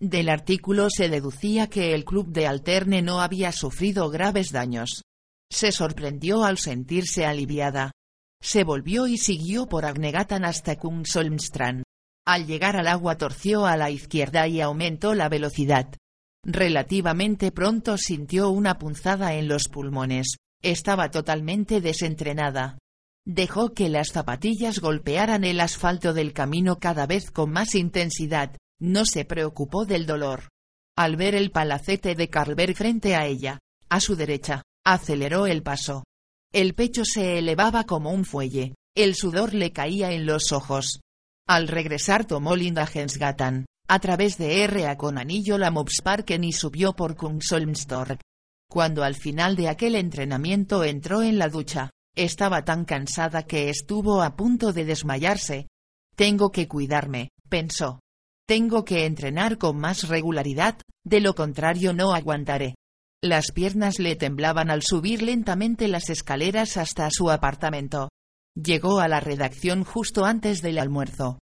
Del 0.00 0.30
artículo 0.30 0.88
se 0.88 1.10
deducía 1.10 1.68
que 1.68 1.92
el 1.92 2.06
club 2.06 2.28
de 2.28 2.46
Alterne 2.46 3.02
no 3.02 3.20
había 3.20 3.52
sufrido 3.52 4.08
graves 4.08 4.50
daños. 4.50 5.02
Se 5.50 5.72
sorprendió 5.72 6.44
al 6.44 6.58
sentirse 6.58 7.26
aliviada. 7.26 7.92
Se 8.40 8.64
volvió 8.64 9.06
y 9.06 9.18
siguió 9.18 9.66
por 9.66 9.84
Agnegatan 9.84 10.44
hasta 10.44 10.76
Kungsolmstrand. 10.76 11.82
Al 12.26 12.46
llegar 12.46 12.76
al 12.76 12.86
agua 12.86 13.16
torció 13.16 13.66
a 13.66 13.76
la 13.76 13.90
izquierda 13.90 14.46
y 14.46 14.60
aumentó 14.60 15.14
la 15.14 15.28
velocidad. 15.28 15.94
Relativamente 16.44 17.50
pronto 17.52 17.96
sintió 17.96 18.50
una 18.50 18.78
punzada 18.78 19.34
en 19.34 19.48
los 19.48 19.68
pulmones. 19.68 20.36
Estaba 20.62 21.10
totalmente 21.10 21.80
desentrenada. 21.80 22.78
Dejó 23.26 23.74
que 23.74 23.88
las 23.88 24.08
zapatillas 24.08 24.80
golpearan 24.80 25.44
el 25.44 25.60
asfalto 25.60 26.14
del 26.14 26.32
camino 26.32 26.78
cada 26.78 27.06
vez 27.06 27.30
con 27.30 27.50
más 27.50 27.74
intensidad. 27.74 28.56
No 28.80 29.04
se 29.04 29.24
preocupó 29.24 29.84
del 29.84 30.06
dolor. 30.06 30.48
Al 30.96 31.16
ver 31.16 31.34
el 31.34 31.50
palacete 31.50 32.14
de 32.14 32.28
Carlberg 32.28 32.74
frente 32.74 33.14
a 33.14 33.26
ella, 33.26 33.58
a 33.88 34.00
su 34.00 34.16
derecha, 34.16 34.62
Aceleró 34.90 35.46
el 35.46 35.62
paso. 35.62 36.04
El 36.50 36.72
pecho 36.72 37.04
se 37.04 37.36
elevaba 37.36 37.84
como 37.84 38.10
un 38.10 38.24
fuelle, 38.24 38.74
el 38.96 39.14
sudor 39.16 39.52
le 39.52 39.70
caía 39.70 40.12
en 40.12 40.24
los 40.24 40.50
ojos. 40.50 41.00
Al 41.46 41.68
regresar 41.68 42.24
tomó 42.24 42.56
Lindagensgatan, 42.56 43.66
a 43.86 43.98
través 43.98 44.38
de 44.38 44.64
R.A. 44.64 44.96
con 44.96 45.18
anillo 45.18 45.58
la 45.58 45.70
Mobsparken 45.70 46.42
y 46.42 46.52
subió 46.54 46.94
por 46.94 47.16
Kungsolmstorg. 47.16 48.18
Cuando 48.66 49.04
al 49.04 49.14
final 49.14 49.56
de 49.56 49.68
aquel 49.68 49.94
entrenamiento 49.94 50.82
entró 50.82 51.22
en 51.22 51.36
la 51.36 51.50
ducha, 51.50 51.90
estaba 52.16 52.64
tan 52.64 52.86
cansada 52.86 53.42
que 53.42 53.68
estuvo 53.68 54.22
a 54.22 54.36
punto 54.36 54.72
de 54.72 54.86
desmayarse. 54.86 55.68
Tengo 56.16 56.50
que 56.50 56.66
cuidarme, 56.66 57.28
pensó. 57.50 58.00
Tengo 58.46 58.86
que 58.86 59.04
entrenar 59.04 59.58
con 59.58 59.78
más 59.78 60.08
regularidad, 60.08 60.80
de 61.04 61.20
lo 61.20 61.34
contrario 61.34 61.92
no 61.92 62.14
aguantaré. 62.14 62.77
Las 63.22 63.50
piernas 63.50 63.98
le 63.98 64.14
temblaban 64.14 64.70
al 64.70 64.82
subir 64.82 65.22
lentamente 65.22 65.88
las 65.88 66.08
escaleras 66.08 66.76
hasta 66.76 67.08
su 67.10 67.30
apartamento. 67.30 68.10
Llegó 68.54 69.00
a 69.00 69.08
la 69.08 69.18
redacción 69.18 69.82
justo 69.82 70.24
antes 70.24 70.62
del 70.62 70.78
almuerzo. 70.78 71.40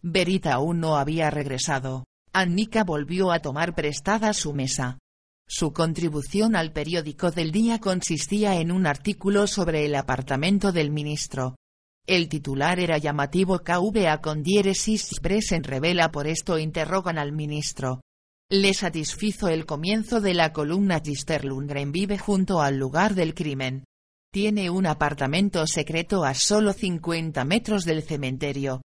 Verita 0.00 0.54
aún 0.54 0.80
no 0.80 0.96
había 0.96 1.28
regresado. 1.28 2.04
Annika 2.32 2.82
volvió 2.82 3.30
a 3.30 3.40
tomar 3.40 3.74
prestada 3.74 4.32
su 4.32 4.54
mesa. 4.54 4.98
Su 5.46 5.74
contribución 5.74 6.56
al 6.56 6.72
periódico 6.72 7.30
del 7.30 7.52
día 7.52 7.78
consistía 7.78 8.58
en 8.60 8.72
un 8.72 8.86
artículo 8.86 9.46
sobre 9.46 9.84
el 9.84 9.96
apartamento 9.96 10.72
del 10.72 10.90
ministro. 10.90 11.56
El 12.06 12.30
titular 12.30 12.80
era 12.80 12.96
llamativo 12.96 13.58
KVA 13.58 14.22
con 14.22 14.42
diéresis 14.42 15.10
en 15.50 15.62
revela 15.62 16.10
por 16.10 16.26
esto 16.26 16.58
interrogan 16.58 17.18
al 17.18 17.32
ministro. 17.32 18.00
Le 18.50 18.72
satisfizo 18.72 19.48
el 19.48 19.66
comienzo 19.66 20.22
de 20.22 20.32
la 20.32 20.54
columna 20.54 21.02
Gister 21.04 21.44
Lundgren 21.44 21.92
vive 21.92 22.16
junto 22.16 22.62
al 22.62 22.78
lugar 22.78 23.14
del 23.14 23.34
crimen. 23.34 23.84
Tiene 24.32 24.70
un 24.70 24.86
apartamento 24.86 25.66
secreto 25.66 26.24
a 26.24 26.32
solo 26.32 26.72
50 26.72 27.44
metros 27.44 27.84
del 27.84 28.02
cementerio. 28.02 28.80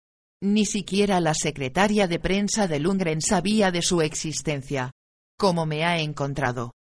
Ni 0.42 0.64
siquiera 0.64 1.20
la 1.20 1.34
secretaria 1.34 2.08
de 2.08 2.18
prensa 2.18 2.68
de 2.68 2.80
Lundgren 2.80 3.20
sabía 3.20 3.70
de 3.70 3.82
su 3.82 4.00
existencia. 4.00 4.92
¿Cómo 5.38 5.66
me 5.66 5.84
ha 5.84 6.00
encontrado? 6.00 6.72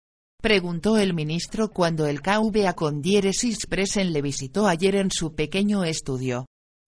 Preguntó 0.41 0.99
el 0.99 1.15
ministro 1.15 1.71
cuando 1.71 2.07
el 2.07 2.23
KVA 2.23 2.75
con 2.75 3.03
diéresis 3.03 3.67
presen 3.67 4.13
le 4.13 4.23
visitó 4.23 4.69
ayer 4.69 4.95
en 4.95 5.11
su 5.11 5.35
pequeño 5.35 5.83
estudio. 5.83 6.47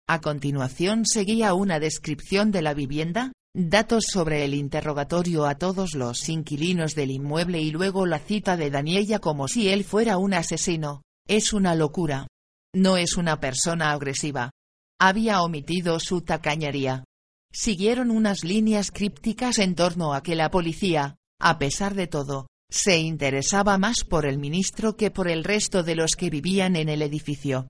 A 0.08 0.20
continuación 0.20 1.04
seguía 1.04 1.52
una 1.54 1.80
descripción 1.80 2.52
de 2.52 2.62
la 2.62 2.74
vivienda, 2.74 3.32
datos 3.54 4.04
sobre 4.10 4.44
el 4.44 4.54
interrogatorio 4.54 5.46
a 5.46 5.56
todos 5.56 5.94
los 5.94 6.28
inquilinos 6.28 6.94
del 6.94 7.10
inmueble 7.10 7.60
y 7.60 7.70
luego 7.70 8.06
la 8.06 8.18
cita 8.18 8.56
de 8.56 8.70
Daniella 8.70 9.18
como 9.18 9.48
si 9.48 9.68
él 9.68 9.84
fuera 9.84 10.18
un 10.18 10.34
asesino. 10.34 11.02
Es 11.26 11.52
una 11.52 11.74
locura. 11.74 12.26
No 12.74 12.96
es 12.96 13.16
una 13.16 13.40
persona 13.40 13.92
agresiva. 13.92 14.50
Había 15.00 15.42
omitido 15.42 15.98
su 15.98 16.22
tacañería. 16.22 17.04
Siguieron 17.52 18.10
unas 18.10 18.44
líneas 18.44 18.90
crípticas 18.90 19.58
en 19.58 19.74
torno 19.74 20.14
a 20.14 20.22
que 20.22 20.36
la 20.36 20.50
policía, 20.50 21.16
a 21.40 21.58
pesar 21.58 21.94
de 21.94 22.06
todo, 22.06 22.46
se 22.70 22.98
interesaba 22.98 23.76
más 23.78 24.04
por 24.04 24.26
el 24.26 24.38
ministro 24.38 24.96
que 24.96 25.10
por 25.10 25.28
el 25.28 25.42
resto 25.42 25.82
de 25.82 25.96
los 25.96 26.12
que 26.12 26.30
vivían 26.30 26.76
en 26.76 26.88
el 26.88 27.02
edificio. 27.02 27.66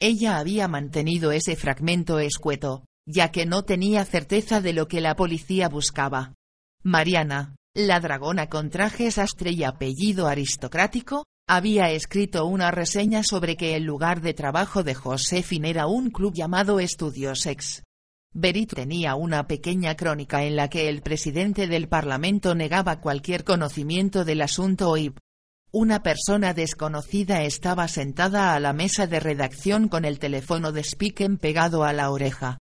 Ella 0.00 0.38
había 0.38 0.68
mantenido 0.68 1.32
ese 1.32 1.56
fragmento 1.56 2.20
escueto, 2.20 2.84
ya 3.06 3.30
que 3.30 3.46
no 3.46 3.64
tenía 3.64 4.04
certeza 4.04 4.60
de 4.60 4.72
lo 4.72 4.88
que 4.88 5.00
la 5.00 5.16
policía 5.16 5.68
buscaba. 5.68 6.34
Mariana, 6.82 7.56
la 7.74 8.00
dragona 8.00 8.48
con 8.48 8.70
traje 8.70 9.10
sastre 9.10 9.50
y 9.50 9.64
apellido 9.64 10.28
aristocrático, 10.28 11.24
había 11.46 11.90
escrito 11.90 12.46
una 12.46 12.70
reseña 12.70 13.22
sobre 13.22 13.56
que 13.56 13.76
el 13.76 13.84
lugar 13.84 14.22
de 14.22 14.32
trabajo 14.32 14.82
de 14.82 14.94
Josefin 14.94 15.64
era 15.64 15.86
un 15.86 16.10
club 16.10 16.32
llamado 16.34 16.80
Estudios 16.80 17.46
Ex. 17.46 17.82
Berit 18.32 18.74
tenía 18.74 19.14
una 19.14 19.46
pequeña 19.46 19.94
crónica 19.94 20.42
en 20.44 20.56
la 20.56 20.68
que 20.68 20.88
el 20.88 21.02
presidente 21.02 21.68
del 21.68 21.88
Parlamento 21.88 22.54
negaba 22.54 23.00
cualquier 23.00 23.44
conocimiento 23.44 24.24
del 24.24 24.40
asunto 24.40 24.96
y 24.96 25.14
una 25.70 26.02
persona 26.02 26.54
desconocida 26.54 27.42
estaba 27.42 27.88
sentada 27.88 28.54
a 28.54 28.60
la 28.60 28.72
mesa 28.72 29.06
de 29.06 29.20
redacción 29.20 29.88
con 29.88 30.04
el 30.04 30.18
teléfono 30.18 30.72
de 30.72 30.82
Spiken 30.82 31.36
pegado 31.36 31.84
a 31.84 31.92
la 31.92 32.10
oreja. 32.10 32.58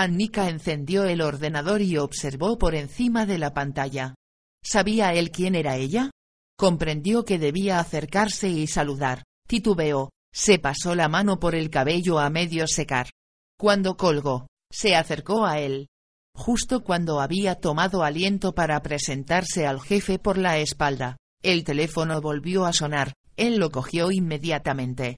Annika 0.00 0.48
encendió 0.48 1.06
el 1.06 1.20
ordenador 1.20 1.82
y 1.82 1.98
observó 1.98 2.56
por 2.56 2.76
encima 2.76 3.26
de 3.26 3.36
la 3.36 3.52
pantalla. 3.52 4.14
¿Sabía 4.62 5.12
él 5.12 5.32
quién 5.32 5.56
era 5.56 5.74
ella? 5.74 6.12
Comprendió 6.56 7.24
que 7.24 7.40
debía 7.40 7.80
acercarse 7.80 8.48
y 8.48 8.68
saludar. 8.68 9.24
Titubeó, 9.48 10.10
se 10.32 10.60
pasó 10.60 10.94
la 10.94 11.08
mano 11.08 11.40
por 11.40 11.56
el 11.56 11.68
cabello 11.68 12.20
a 12.20 12.30
medio 12.30 12.68
secar. 12.68 13.10
Cuando 13.58 13.96
colgó, 13.96 14.46
se 14.70 14.94
acercó 14.94 15.44
a 15.44 15.58
él. 15.58 15.88
Justo 16.32 16.84
cuando 16.84 17.20
había 17.20 17.56
tomado 17.56 18.04
aliento 18.04 18.54
para 18.54 18.80
presentarse 18.82 19.66
al 19.66 19.80
jefe 19.80 20.20
por 20.20 20.38
la 20.38 20.58
espalda, 20.58 21.16
el 21.42 21.64
teléfono 21.64 22.20
volvió 22.20 22.66
a 22.66 22.72
sonar, 22.72 23.14
él 23.34 23.56
lo 23.56 23.72
cogió 23.72 24.12
inmediatamente. 24.12 25.16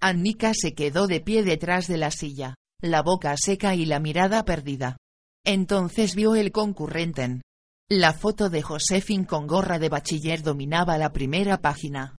Annika 0.00 0.52
se 0.52 0.74
quedó 0.74 1.06
de 1.06 1.22
pie 1.22 1.44
detrás 1.44 1.86
de 1.86 1.96
la 1.96 2.10
silla, 2.10 2.56
la 2.80 3.02
boca 3.02 3.34
seca 3.36 3.74
y 3.74 3.86
la 3.86 3.98
mirada 3.98 4.44
perdida. 4.44 4.98
Entonces 5.44 6.14
vio 6.14 6.36
el 6.36 6.52
concurrente. 6.52 7.40
La 7.90 8.12
foto 8.12 8.50
de 8.50 8.62
Josefin 8.62 9.24
con 9.24 9.48
gorra 9.48 9.80
de 9.80 9.88
bachiller 9.88 10.42
dominaba 10.42 10.96
la 10.96 11.12
primera 11.12 11.60
página. 11.60 12.14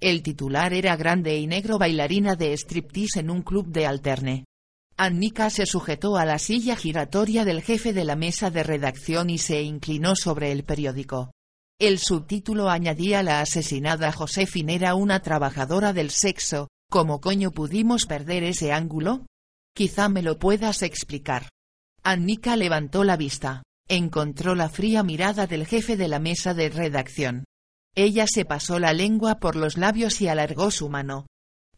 El 0.00 0.22
titular 0.22 0.74
era 0.74 0.96
grande 0.96 1.38
y 1.38 1.46
negro 1.46 1.78
bailarina 1.78 2.34
de 2.34 2.52
striptease 2.52 3.20
en 3.20 3.30
un 3.30 3.42
club 3.42 3.68
de 3.68 3.86
alterne. 3.86 4.44
Annika 4.98 5.48
se 5.48 5.64
sujetó 5.64 6.16
a 6.16 6.26
la 6.26 6.38
silla 6.38 6.76
giratoria 6.76 7.46
del 7.46 7.62
jefe 7.62 7.94
de 7.94 8.04
la 8.04 8.16
mesa 8.16 8.50
de 8.50 8.64
redacción 8.64 9.30
y 9.30 9.38
se 9.38 9.62
inclinó 9.62 10.14
sobre 10.14 10.52
el 10.52 10.64
periódico. 10.64 11.32
El 11.78 11.98
subtítulo 11.98 12.68
añadía 12.68 13.22
la 13.22 13.40
asesinada 13.40 14.12
Josefin 14.12 14.68
era 14.68 14.94
una 14.94 15.20
trabajadora 15.20 15.94
del 15.94 16.10
sexo, 16.10 16.68
¿cómo 16.90 17.20
coño 17.20 17.50
pudimos 17.50 18.04
perder 18.04 18.44
ese 18.44 18.72
ángulo? 18.72 19.24
Quizá 19.74 20.08
me 20.08 20.22
lo 20.22 20.38
puedas 20.38 20.82
explicar. 20.82 21.48
Annika 22.02 22.56
levantó 22.56 23.04
la 23.04 23.16
vista, 23.16 23.62
encontró 23.88 24.54
la 24.54 24.68
fría 24.68 25.02
mirada 25.02 25.46
del 25.46 25.66
jefe 25.66 25.96
de 25.96 26.08
la 26.08 26.18
mesa 26.18 26.54
de 26.54 26.68
redacción. 26.68 27.44
Ella 27.94 28.26
se 28.26 28.44
pasó 28.44 28.78
la 28.78 28.92
lengua 28.92 29.36
por 29.36 29.56
los 29.56 29.76
labios 29.76 30.20
y 30.20 30.28
alargó 30.28 30.70
su 30.70 30.88
mano. 30.88 31.26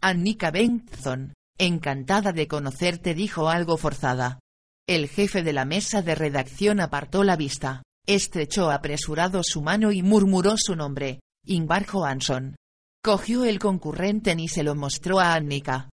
Annika 0.01 0.51
Benson, 0.51 1.35
Encantada 1.57 2.33
de 2.33 2.49
conocerte 2.49 3.15
dijo 3.15 3.49
algo 3.49 3.77
forzada. 3.77 4.41
El 4.89 5.09
jefe 5.09 5.45
de 5.45 5.53
la 5.53 5.65
mesa 5.65 6.03
de 6.03 6.17
redacción 6.17 6.81
apartó 6.81 7.23
la 7.23 7.37
vista, 7.37 7.85
estrechó 8.07 8.73
apresurado 8.73 9.43
su 9.45 9.63
mano 9.63 9.93
y 9.93 10.03
murmuró 10.03 10.57
su 10.57 10.75
nombre, 10.75 11.21
Ingvar 11.47 11.87
Johansson. 11.87 12.57
Cogió 13.05 13.45
el 13.45 13.61
concurrente 13.61 14.35
y 14.37 14.49
se 14.49 14.65
lo 14.65 14.75
mostró 14.75 15.21
a 15.21 15.35
Annika. 15.35 15.91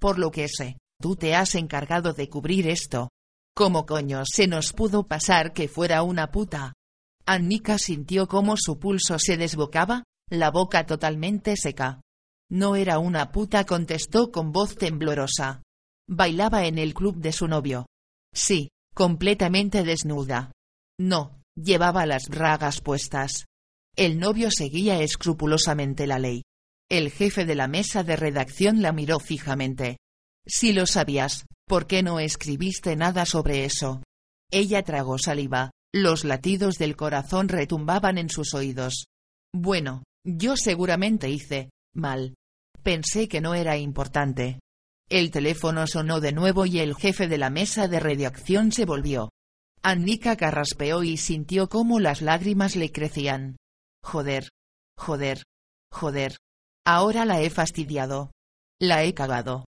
Por 0.00 0.18
lo 0.18 0.32
que 0.32 0.48
sé, 0.48 0.78
tú 1.04 1.16
te 1.16 1.34
has 1.34 1.54
encargado 1.54 2.14
de 2.14 2.30
cubrir 2.30 2.66
esto. 2.66 3.10
¿Cómo 3.54 3.84
coño 3.84 4.22
se 4.24 4.46
nos 4.46 4.72
pudo 4.72 5.06
pasar 5.06 5.52
que 5.52 5.68
fuera 5.68 6.02
una 6.02 6.30
puta? 6.30 6.72
Annika 7.26 7.76
sintió 7.76 8.26
cómo 8.26 8.54
su 8.56 8.78
pulso 8.78 9.18
se 9.18 9.36
desbocaba, 9.36 10.04
la 10.30 10.50
boca 10.50 10.86
totalmente 10.86 11.56
seca. 11.58 12.00
No 12.50 12.74
era 12.74 12.98
una 13.00 13.32
puta 13.32 13.66
contestó 13.66 14.32
con 14.32 14.50
voz 14.50 14.76
temblorosa. 14.76 15.62
Bailaba 16.08 16.64
en 16.64 16.78
el 16.78 16.94
club 16.94 17.16
de 17.16 17.32
su 17.32 17.48
novio. 17.48 17.84
Sí, 18.34 18.70
completamente 18.94 19.82
desnuda. 19.82 20.52
No, 20.98 21.42
llevaba 21.54 22.06
las 22.06 22.30
bragas 22.30 22.80
puestas. 22.80 23.44
El 23.94 24.18
novio 24.18 24.48
seguía 24.50 25.02
escrupulosamente 25.02 26.06
la 26.06 26.18
ley. 26.18 26.44
El 26.90 27.10
jefe 27.10 27.44
de 27.44 27.56
la 27.56 27.68
mesa 27.68 28.04
de 28.04 28.16
redacción 28.16 28.80
la 28.80 28.92
miró 28.92 29.20
fijamente. 29.20 29.98
Si 30.46 30.72
lo 30.72 30.86
sabías, 30.86 31.46
¿por 31.66 31.86
qué 31.86 32.02
no 32.02 32.20
escribiste 32.20 32.96
nada 32.96 33.24
sobre 33.24 33.64
eso? 33.64 34.02
Ella 34.50 34.82
tragó 34.82 35.18
saliva, 35.18 35.70
los 35.92 36.24
latidos 36.24 36.76
del 36.76 36.96
corazón 36.96 37.48
retumbaban 37.48 38.18
en 38.18 38.28
sus 38.28 38.52
oídos. 38.54 39.06
Bueno, 39.54 40.04
yo 40.24 40.56
seguramente 40.56 41.30
hice, 41.30 41.70
mal. 41.94 42.34
Pensé 42.82 43.28
que 43.28 43.40
no 43.40 43.54
era 43.54 43.78
importante. 43.78 44.60
El 45.08 45.30
teléfono 45.30 45.86
sonó 45.86 46.20
de 46.20 46.32
nuevo 46.32 46.66
y 46.66 46.80
el 46.80 46.94
jefe 46.94 47.28
de 47.28 47.38
la 47.38 47.50
mesa 47.50 47.88
de 47.88 48.00
redacción 48.00 48.72
se 48.72 48.84
volvió. 48.84 49.30
Annika 49.82 50.36
carraspeó 50.36 51.02
y 51.02 51.16
sintió 51.16 51.68
cómo 51.68 52.00
las 52.00 52.22
lágrimas 52.22 52.74
le 52.76 52.90
crecían. 52.90 53.56
Joder. 54.02 54.48
Joder. 54.98 55.42
Joder. 55.90 56.36
Ahora 56.86 57.24
la 57.24 57.40
he 57.40 57.50
fastidiado. 57.50 58.30
La 58.80 59.04
he 59.04 59.14
cagado. 59.14 59.64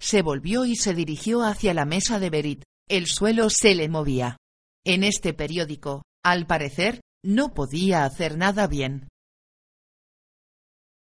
Se 0.00 0.22
volvió 0.22 0.64
y 0.64 0.76
se 0.76 0.94
dirigió 0.94 1.42
hacia 1.42 1.74
la 1.74 1.84
mesa 1.84 2.18
de 2.18 2.30
Berit. 2.30 2.62
El 2.88 3.06
suelo 3.06 3.48
se 3.50 3.74
le 3.74 3.88
movía. 3.88 4.38
En 4.84 5.04
este 5.04 5.34
periódico, 5.34 6.02
al 6.24 6.46
parecer, 6.46 7.00
no 7.22 7.52
podía 7.52 8.04
hacer 8.04 8.38
nada 8.38 8.66
bien. 8.66 9.08